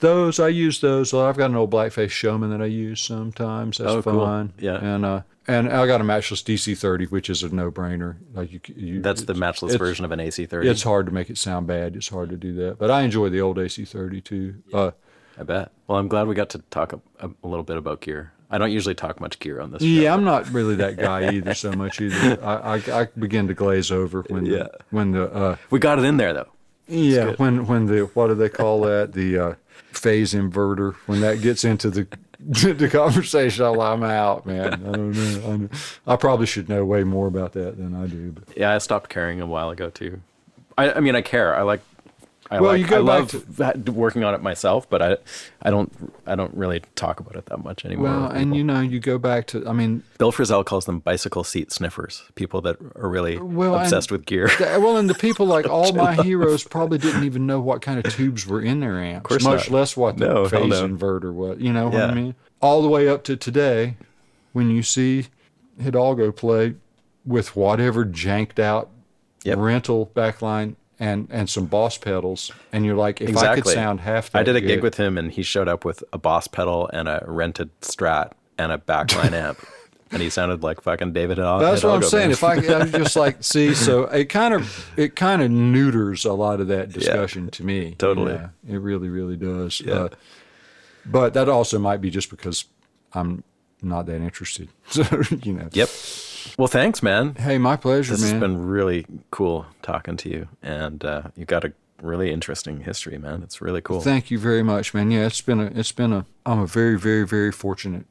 those 0.00 0.40
I 0.40 0.48
use 0.48 0.80
those. 0.80 1.14
I've 1.14 1.36
got 1.36 1.50
an 1.50 1.56
old 1.56 1.70
blackface 1.70 2.10
showman 2.10 2.50
that 2.50 2.60
I 2.62 2.66
use 2.66 3.00
sometimes. 3.00 3.78
That's 3.78 3.90
Oh, 3.90 4.02
cool. 4.02 4.20
fun. 4.24 4.52
Yeah. 4.58 4.76
and 4.82 5.04
uh, 5.04 5.22
and 5.46 5.68
I 5.68 5.86
got 5.86 6.00
a 6.00 6.04
matchless 6.04 6.42
DC30, 6.42 7.10
which 7.10 7.28
is 7.30 7.42
a 7.42 7.54
no 7.54 7.70
brainer. 7.70 8.16
Like 8.32 8.52
you, 8.52 8.60
you, 8.74 9.00
That's 9.02 9.22
the 9.24 9.34
matchless 9.34 9.74
version 9.76 10.04
of 10.04 10.10
an 10.12 10.18
AC30. 10.20 10.64
It's 10.66 10.82
hard 10.82 11.06
to 11.06 11.12
make 11.12 11.30
it 11.30 11.38
sound 11.38 11.66
bad. 11.66 11.94
It's 11.96 12.08
hard 12.08 12.30
to 12.30 12.36
do 12.36 12.52
that, 12.54 12.78
but 12.78 12.90
I 12.90 13.02
enjoy 13.02 13.28
the 13.28 13.40
old 13.40 13.56
AC30 13.58 14.24
too. 14.24 14.54
Uh, 14.72 14.90
I 15.38 15.42
bet. 15.44 15.70
Well, 15.86 15.98
I'm 15.98 16.08
glad 16.08 16.26
we 16.28 16.34
got 16.34 16.50
to 16.50 16.58
talk 16.70 16.92
a, 16.92 17.00
a, 17.20 17.30
little 17.42 17.62
bit 17.64 17.76
about 17.76 18.00
gear. 18.00 18.32
I 18.50 18.58
don't 18.58 18.70
usually 18.70 18.94
talk 18.94 19.20
much 19.20 19.38
gear 19.38 19.60
on 19.60 19.70
this 19.72 19.80
show. 19.82 19.88
yeah, 19.88 20.12
I'm 20.12 20.24
not 20.24 20.48
really 20.52 20.74
that 20.76 20.96
guy 20.98 21.32
either 21.32 21.54
so 21.54 21.72
much 21.72 22.00
either. 22.00 22.38
I, 22.44 22.76
I, 22.76 23.00
I 23.00 23.08
begin 23.18 23.48
to 23.48 23.54
glaze 23.54 23.90
over 23.90 24.22
when 24.28 24.44
Yeah. 24.46 24.64
the, 24.64 24.70
when 24.90 25.12
the 25.12 25.32
uh, 25.32 25.56
We 25.70 25.78
got 25.78 25.98
it 25.98 26.04
in 26.04 26.16
there 26.18 26.34
though. 26.34 26.48
Yeah, 26.88 27.32
when 27.36 27.66
when 27.66 27.86
the 27.86 28.00
what 28.12 28.26
do 28.28 28.34
they 28.34 28.48
call 28.50 28.80
that? 28.90 29.12
The 29.14 29.38
uh, 29.38 29.54
phase 29.92 30.34
inverter. 30.34 30.94
When 31.06 31.20
that 31.22 31.40
gets 31.40 31.64
into 31.64 31.88
the 31.90 32.06
the 32.40 32.88
conversation, 32.90 33.64
I'm, 33.64 33.80
I'm 33.80 34.02
out, 34.02 34.44
man. 34.44 34.72
I 34.74 34.76
don't 34.76 35.12
know. 35.12 35.50
I, 35.52 35.56
know. 35.56 35.68
I 36.06 36.16
probably 36.16 36.46
should 36.46 36.68
know 36.68 36.84
way 36.84 37.04
more 37.04 37.28
about 37.28 37.52
that 37.52 37.78
than 37.78 37.94
I 37.94 38.06
do. 38.06 38.32
But. 38.32 38.56
Yeah, 38.56 38.74
I 38.74 38.78
stopped 38.78 39.08
caring 39.08 39.40
a 39.40 39.46
while 39.46 39.70
ago 39.70 39.88
too. 39.90 40.20
I, 40.76 40.92
I 40.94 41.00
mean, 41.00 41.14
I 41.14 41.22
care. 41.22 41.54
I 41.54 41.62
like. 41.62 41.80
I 42.52 42.60
Well, 42.60 42.72
like, 42.72 42.80
you 42.82 42.86
go 42.86 42.96
I 43.08 43.20
back 43.22 43.32
love 43.32 43.56
that- 43.56 43.88
working 43.88 44.24
on 44.24 44.34
it 44.34 44.42
myself, 44.42 44.88
but 44.90 45.00
I, 45.00 45.16
I 45.62 45.70
don't, 45.70 45.90
I 46.26 46.34
don't 46.34 46.54
really 46.54 46.82
talk 46.96 47.18
about 47.18 47.34
it 47.36 47.46
that 47.46 47.64
much 47.64 47.84
anymore. 47.86 48.04
Well, 48.04 48.26
and 48.30 48.54
you 48.54 48.62
know, 48.62 48.80
you 48.80 49.00
go 49.00 49.16
back 49.16 49.46
to. 49.48 49.66
I 49.66 49.72
mean, 49.72 50.02
Bill 50.18 50.32
Frisell 50.32 50.62
calls 50.64 50.84
them 50.84 50.98
bicycle 50.98 51.44
seat 51.44 51.72
sniffers. 51.72 52.22
People 52.34 52.60
that 52.60 52.76
are 52.96 53.08
really 53.08 53.38
Well, 53.38 53.74
and- 53.74 53.84
obsessed 53.84 54.12
with 54.12 54.26
gear. 54.26 54.48
th- 54.48 54.78
well, 54.80 54.98
and 54.98 55.08
the 55.08 55.14
people 55.14 55.46
like 55.46 55.66
all 55.70 55.92
my 55.94 56.14
heroes 56.14 56.62
probably 56.64 56.98
didn't 56.98 57.24
even 57.24 57.46
know 57.46 57.58
what 57.60 57.80
kind 57.80 58.04
of 58.04 58.12
tubes 58.12 58.46
were 58.46 58.60
in 58.60 58.80
their 58.80 59.00
amps, 59.00 59.26
course 59.28 59.44
much 59.44 59.70
not. 59.70 59.78
less 59.78 59.96
what 59.96 60.18
the 60.18 60.26
No, 60.28 60.44
phase 60.46 60.68
no. 60.68 60.86
inverter 60.86 61.32
was. 61.32 61.58
You 61.58 61.72
know 61.72 61.84
what 61.86 61.94
Yeah. 61.94 62.06
I 62.06 62.14
mean? 62.14 62.34
All 62.60 62.82
the 62.82 62.88
way 62.88 63.08
up 63.08 63.24
to 63.24 63.36
today, 63.36 63.96
when 64.52 64.68
you 64.70 64.82
see 64.82 65.28
Hidalgo 65.82 66.30
play 66.32 66.74
with 67.24 67.56
whatever 67.56 68.04
janked 68.04 68.58
out 68.58 68.90
Yep. 69.44 69.58
rental 69.58 70.10
backline 70.14 70.76
and 71.02 71.26
and 71.32 71.50
some 71.50 71.66
Boss 71.66 71.98
pedals, 71.98 72.52
and 72.72 72.86
you're 72.86 72.94
like, 72.94 73.20
if 73.20 73.36
I 73.36 73.56
could 73.56 73.66
sound 73.66 74.00
half 74.00 74.30
that 74.30 74.38
I 74.38 74.42
did 74.44 74.54
a 74.54 74.60
gig 74.60 74.82
with 74.82 74.98
him, 74.98 75.18
and 75.18 75.32
he 75.32 75.42
showed 75.42 75.66
up 75.66 75.84
with 75.84 76.04
a 76.12 76.18
Boss 76.18 76.46
pedal 76.46 76.88
and 76.92 77.08
a 77.08 77.24
rented 77.26 77.70
Strat 77.80 78.30
and 78.56 78.70
a 78.70 78.78
backline 78.78 79.32
amp, 79.32 79.58
and 80.12 80.22
he 80.22 80.30
sounded 80.30 80.62
like 80.62 80.80
fucking 80.80 81.12
David. 81.12 81.38
Hidalgo, 81.38 81.64
That's 81.64 81.82
what 81.82 81.94
I'm 81.94 82.02
saying. 82.04 82.30
If 82.30 82.44
I, 82.44 82.54
I'm 82.54 82.92
just 82.92 83.16
like, 83.16 83.38
see, 83.42 83.74
so 83.74 84.04
it 84.04 84.26
kind 84.26 84.54
of, 84.54 84.92
it 84.96 85.16
kind 85.16 85.42
of 85.42 85.50
neuters 85.50 86.24
a 86.24 86.34
lot 86.34 86.60
of 86.60 86.68
that 86.68 86.92
discussion 86.92 87.50
to 87.50 87.64
me. 87.64 87.96
Totally. 87.98 88.34
Yeah, 88.34 88.50
it 88.68 88.76
really, 88.76 89.08
really 89.08 89.36
does. 89.36 89.80
Yeah. 89.80 89.94
Uh, 89.94 90.08
but 91.04 91.34
that 91.34 91.48
also 91.48 91.80
might 91.80 92.00
be 92.00 92.10
just 92.10 92.30
because 92.30 92.66
I'm 93.12 93.42
not 93.82 94.06
that 94.06 94.20
interested. 94.20 94.68
So 94.88 95.02
you 95.42 95.52
know. 95.54 95.68
Yep. 95.72 95.88
Well, 96.58 96.68
thanks, 96.68 97.02
man. 97.02 97.34
Hey, 97.36 97.56
my 97.58 97.76
pleasure, 97.76 98.12
This 98.12 98.22
man. 98.22 98.32
has 98.32 98.40
been 98.40 98.66
really 98.66 99.06
cool 99.30 99.66
talking 99.80 100.16
to 100.18 100.28
you, 100.28 100.48
and 100.62 101.04
uh, 101.04 101.22
you 101.36 101.44
got 101.44 101.64
a 101.64 101.72
really 102.02 102.32
interesting 102.32 102.80
history, 102.80 103.16
man. 103.16 103.42
It's 103.42 103.60
really 103.60 103.80
cool. 103.80 104.00
Thank 104.00 104.30
you 104.30 104.38
very 104.38 104.62
much, 104.62 104.92
man. 104.92 105.10
Yeah, 105.10 105.26
it's 105.26 105.40
been 105.40 105.60
a, 105.60 105.66
it's 105.66 105.92
been 105.92 106.12
a, 106.12 106.26
I'm 106.44 106.58
a 106.58 106.66
very, 106.66 106.98
very, 106.98 107.24
very 107.26 107.52
fortunate 107.52 108.06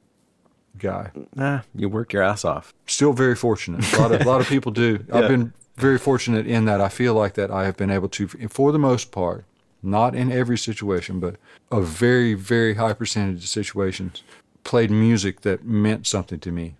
guy. 0.78 1.12
Ah, 1.38 1.64
you 1.76 1.90
work 1.90 2.14
your 2.14 2.24
ass 2.24 2.46
off. 2.46 2.74
Still 2.88 3.14
very 3.14 3.36
fortunate. 3.36 3.84
A 3.94 4.00
lot 4.02 4.12
of, 4.14 4.22
a 4.22 4.24
lot 4.24 4.42
of 4.42 4.48
people 4.48 4.72
do. 4.72 5.06
I've 5.14 5.28
been 5.28 5.54
very 5.76 5.98
fortunate 5.98 6.48
in 6.48 6.66
that 6.66 6.80
I 6.82 6.88
feel 6.90 7.14
like 7.14 7.34
that 7.34 7.52
I 7.52 7.66
have 7.66 7.76
been 7.78 7.92
able 7.92 8.10
to, 8.10 8.28
for 8.28 8.72
the 8.72 8.80
most 8.80 9.12
part, 9.12 9.44
not 9.84 10.16
in 10.16 10.32
every 10.32 10.58
situation, 10.58 11.20
but 11.20 11.36
a 11.72 11.82
very, 11.82 12.34
very 12.34 12.76
high 12.76 12.94
percentage 12.94 13.44
of 13.44 13.50
situations, 13.50 14.24
played 14.64 14.92
music 14.92 15.42
that 15.42 15.64
meant 15.66 16.08
something 16.08 16.40
to 16.40 16.52
me. 16.52 16.76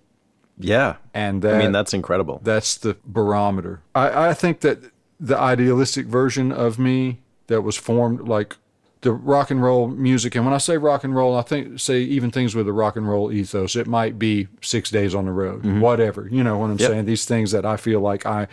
Yeah, 0.58 0.98
And 1.14 1.44
I 1.44 1.58
mean 1.58 1.72
that's 1.72 1.94
incredible. 1.94 2.40
that's 2.44 2.78
the 2.78 2.96
barometer. 3.06 3.82
I, 3.96 4.30
I 4.30 4.34
think 4.36 4.60
that 4.60 4.78
the 5.20 5.38
idealistic 5.38 6.06
version 6.06 6.52
of 6.52 6.78
me 6.78 7.20
that 7.48 7.62
was 7.62 7.76
formed 7.78 8.28
like 8.28 8.58
the 9.02 9.12
rock 9.12 9.50
and 9.50 9.64
roll 9.64 9.88
music, 9.88 10.36
and 10.36 10.46
when 10.46 10.54
I 10.54 10.60
say 10.60 10.78
rock 10.78 11.04
and 11.04 11.16
roll, 11.16 11.36
I 11.36 11.42
think 11.42 11.80
say 11.80 12.02
even 12.02 12.30
things 12.30 12.54
with 12.54 12.68
a 12.68 12.74
rock 12.74 12.96
and 12.96 13.10
roll 13.10 13.32
ethos. 13.32 13.76
It 13.76 13.88
might 13.88 14.20
be 14.20 14.48
six 14.62 14.92
days 14.92 15.16
on 15.16 15.26
the 15.26 15.32
road, 15.32 15.64
mm-hmm. 15.64 15.80
whatever. 15.80 16.28
You 16.32 16.44
know 16.44 16.60
what 16.60 16.70
I'm 16.70 16.78
Yep. 16.78 16.90
saying? 16.92 17.06
These 17.06 17.26
things 17.26 17.50
that 17.52 17.66
I 17.66 17.78
feel 17.78 18.00
like 18.00 18.28
I, 18.28 18.48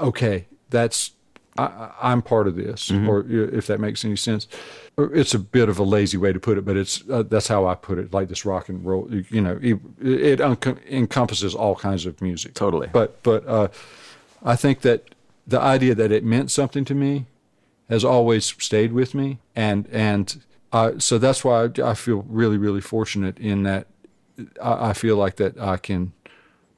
okay, 0.00 0.46
that's 0.70 1.12
I, 1.56 1.90
I'm 2.02 2.20
part 2.22 2.48
of 2.48 2.56
this, 2.56 2.88
mm-hmm. 2.88 3.08
or 3.08 3.24
if 3.30 3.68
that 3.68 3.78
makes 3.78 4.04
any 4.04 4.16
sense. 4.16 4.48
It's 4.98 5.34
a 5.34 5.38
bit 5.38 5.68
of 5.68 5.78
a 5.78 5.82
lazy 5.82 6.16
way 6.16 6.32
to 6.32 6.40
put 6.40 6.56
it, 6.56 6.64
but 6.64 6.76
it's 6.76 7.04
uh, 7.10 7.22
that's 7.22 7.48
how 7.48 7.66
I 7.66 7.74
put 7.74 7.98
it. 7.98 8.14
Like 8.14 8.28
this 8.28 8.46
rock 8.46 8.70
and 8.70 8.84
roll, 8.84 9.12
you 9.12 9.42
know, 9.42 9.58
it, 9.62 9.78
it 10.00 10.40
unco- 10.40 10.78
encompasses 10.88 11.54
all 11.54 11.76
kinds 11.76 12.06
of 12.06 12.22
music. 12.22 12.54
Totally. 12.54 12.88
But 12.92 13.22
but 13.22 13.46
uh, 13.46 13.68
I 14.42 14.56
think 14.56 14.80
that 14.80 15.14
the 15.46 15.60
idea 15.60 15.94
that 15.94 16.10
it 16.10 16.24
meant 16.24 16.50
something 16.50 16.84
to 16.86 16.94
me 16.94 17.26
has 17.90 18.04
always 18.04 18.46
stayed 18.58 18.92
with 18.92 19.14
me, 19.14 19.38
and 19.54 19.86
and 19.92 20.42
so 20.98 21.18
that's 21.18 21.44
why 21.44 21.64
I, 21.64 21.90
I 21.90 21.94
feel 21.94 22.24
really 22.26 22.56
really 22.56 22.80
fortunate 22.80 23.38
in 23.38 23.64
that 23.64 23.88
I, 24.62 24.90
I 24.90 24.92
feel 24.92 25.16
like 25.16 25.36
that 25.36 25.58
I 25.58 25.76
can 25.76 26.12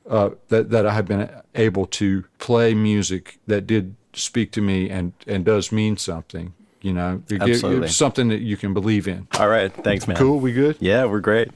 uh, 0.08 0.30
that 0.48 0.70
that 0.70 0.86
I 0.86 0.92
have 0.92 1.06
been 1.06 1.30
able 1.54 1.86
to 1.86 2.24
play 2.38 2.74
music 2.74 3.38
that 3.46 3.66
did 3.66 3.94
speak 4.12 4.50
to 4.52 4.60
me 4.60 4.90
and 4.90 5.12
and 5.26 5.44
does 5.44 5.70
mean 5.70 5.96
something. 5.96 6.54
You 6.80 6.92
know, 6.92 7.22
Absolutely. 7.30 7.88
something 7.88 8.28
that 8.28 8.40
you 8.40 8.56
can 8.56 8.72
believe 8.72 9.08
in. 9.08 9.26
All 9.38 9.48
right, 9.48 9.72
thanks, 9.72 10.06
man. 10.06 10.16
Cool, 10.16 10.38
we 10.38 10.52
good? 10.52 10.76
Yeah, 10.80 11.06
we're 11.06 11.20
great. 11.20 11.50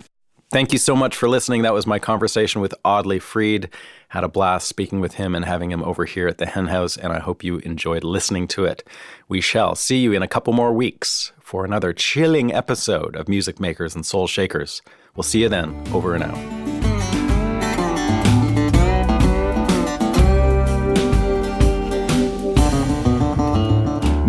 Thank 0.51 0.73
you 0.73 0.79
so 0.79 0.95
much 0.95 1.17
for 1.17 1.29
listening. 1.29 1.63
That 1.63 1.73
was 1.73 1.87
my 1.87 1.99
conversation 1.99 2.61
with 2.61 2.75
Audley 2.85 3.19
Freed. 3.19 3.71
Had 4.09 4.23
a 4.23 4.29
blast 4.29 4.69
speaking 4.69 5.01
with 5.01 5.15
him 5.15 5.35
and 5.35 5.47
having 5.47 5.71
him 5.71 5.83
over 5.83 6.05
here 6.05 6.29
at 6.29 6.37
the 6.37 6.45
Hen 6.45 6.67
House, 6.67 6.99
and 6.99 7.11
I 7.11 7.21
hope 7.21 7.43
you 7.43 7.59
enjoyed 7.59 8.05
listening 8.05 8.47
to 8.49 8.67
it. 8.67 8.87
We 9.29 9.41
shall 9.41 9.75
see 9.75 9.99
you 9.99 10.13
in 10.13 10.23
a 10.23 10.29
couple 10.29 10.53
more 10.53 10.75
weeks 10.75 11.33
for 11.41 11.65
another 11.65 11.95
chilling 11.95 12.53
episode 12.53 13.17
of 13.17 13.29
Music 13.29 13.61
Makers 13.61 13.95
and 13.95 14.05
Soul 14.05 14.27
Shakers. 14.27 14.83
We'll 15.17 15.23
see 15.23 15.41
you 15.41 15.49
then. 15.49 15.83
Over 15.93 16.15
and 16.15 16.25
out. 16.25 16.92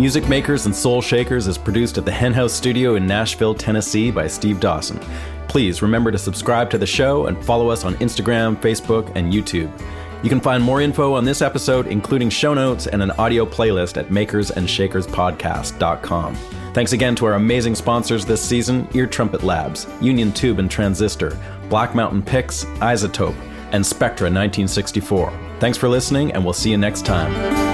Music 0.04 0.28
Makers 0.28 0.66
and 0.66 0.76
Soul 0.76 1.00
Shakers 1.00 1.46
is 1.46 1.56
produced 1.56 1.96
at 1.96 2.04
the 2.04 2.12
Henhouse 2.12 2.52
Studio 2.52 2.96
in 2.96 3.06
Nashville, 3.06 3.54
Tennessee 3.54 4.10
by 4.10 4.26
Steve 4.26 4.60
Dawson. 4.60 5.00
Please 5.48 5.80
remember 5.80 6.10
to 6.10 6.18
subscribe 6.18 6.68
to 6.68 6.76
the 6.76 6.86
show 6.86 7.24
and 7.24 7.42
follow 7.42 7.70
us 7.70 7.86
on 7.86 7.94
Instagram, 7.94 8.54
Facebook, 8.54 9.10
and 9.14 9.32
YouTube. 9.32 9.72
You 10.22 10.28
can 10.28 10.42
find 10.42 10.62
more 10.62 10.82
info 10.82 11.14
on 11.14 11.24
this 11.24 11.40
episode, 11.40 11.86
including 11.86 12.28
show 12.28 12.52
notes 12.52 12.86
and 12.86 13.02
an 13.02 13.12
audio 13.12 13.46
playlist 13.46 13.96
at 13.96 14.10
makersandShakerspodcast.com. 14.10 16.34
Thanks 16.74 16.92
again 16.92 17.14
to 17.14 17.24
our 17.24 17.32
amazing 17.32 17.74
sponsors 17.74 18.26
this 18.26 18.42
season 18.42 18.86
Ear 18.92 19.06
Trumpet 19.06 19.42
Labs, 19.42 19.86
Union 20.02 20.32
Tube 20.32 20.58
and 20.58 20.70
Transistor, 20.70 21.34
Black 21.70 21.94
Mountain 21.94 22.24
Picks, 22.24 22.66
iZotope, 22.66 23.40
and 23.72 23.86
Spectra 23.86 24.26
1964. 24.26 25.32
Thanks 25.60 25.78
for 25.78 25.88
listening, 25.88 26.30
and 26.34 26.44
we'll 26.44 26.52
see 26.52 26.70
you 26.70 26.76
next 26.76 27.06
time. 27.06 27.73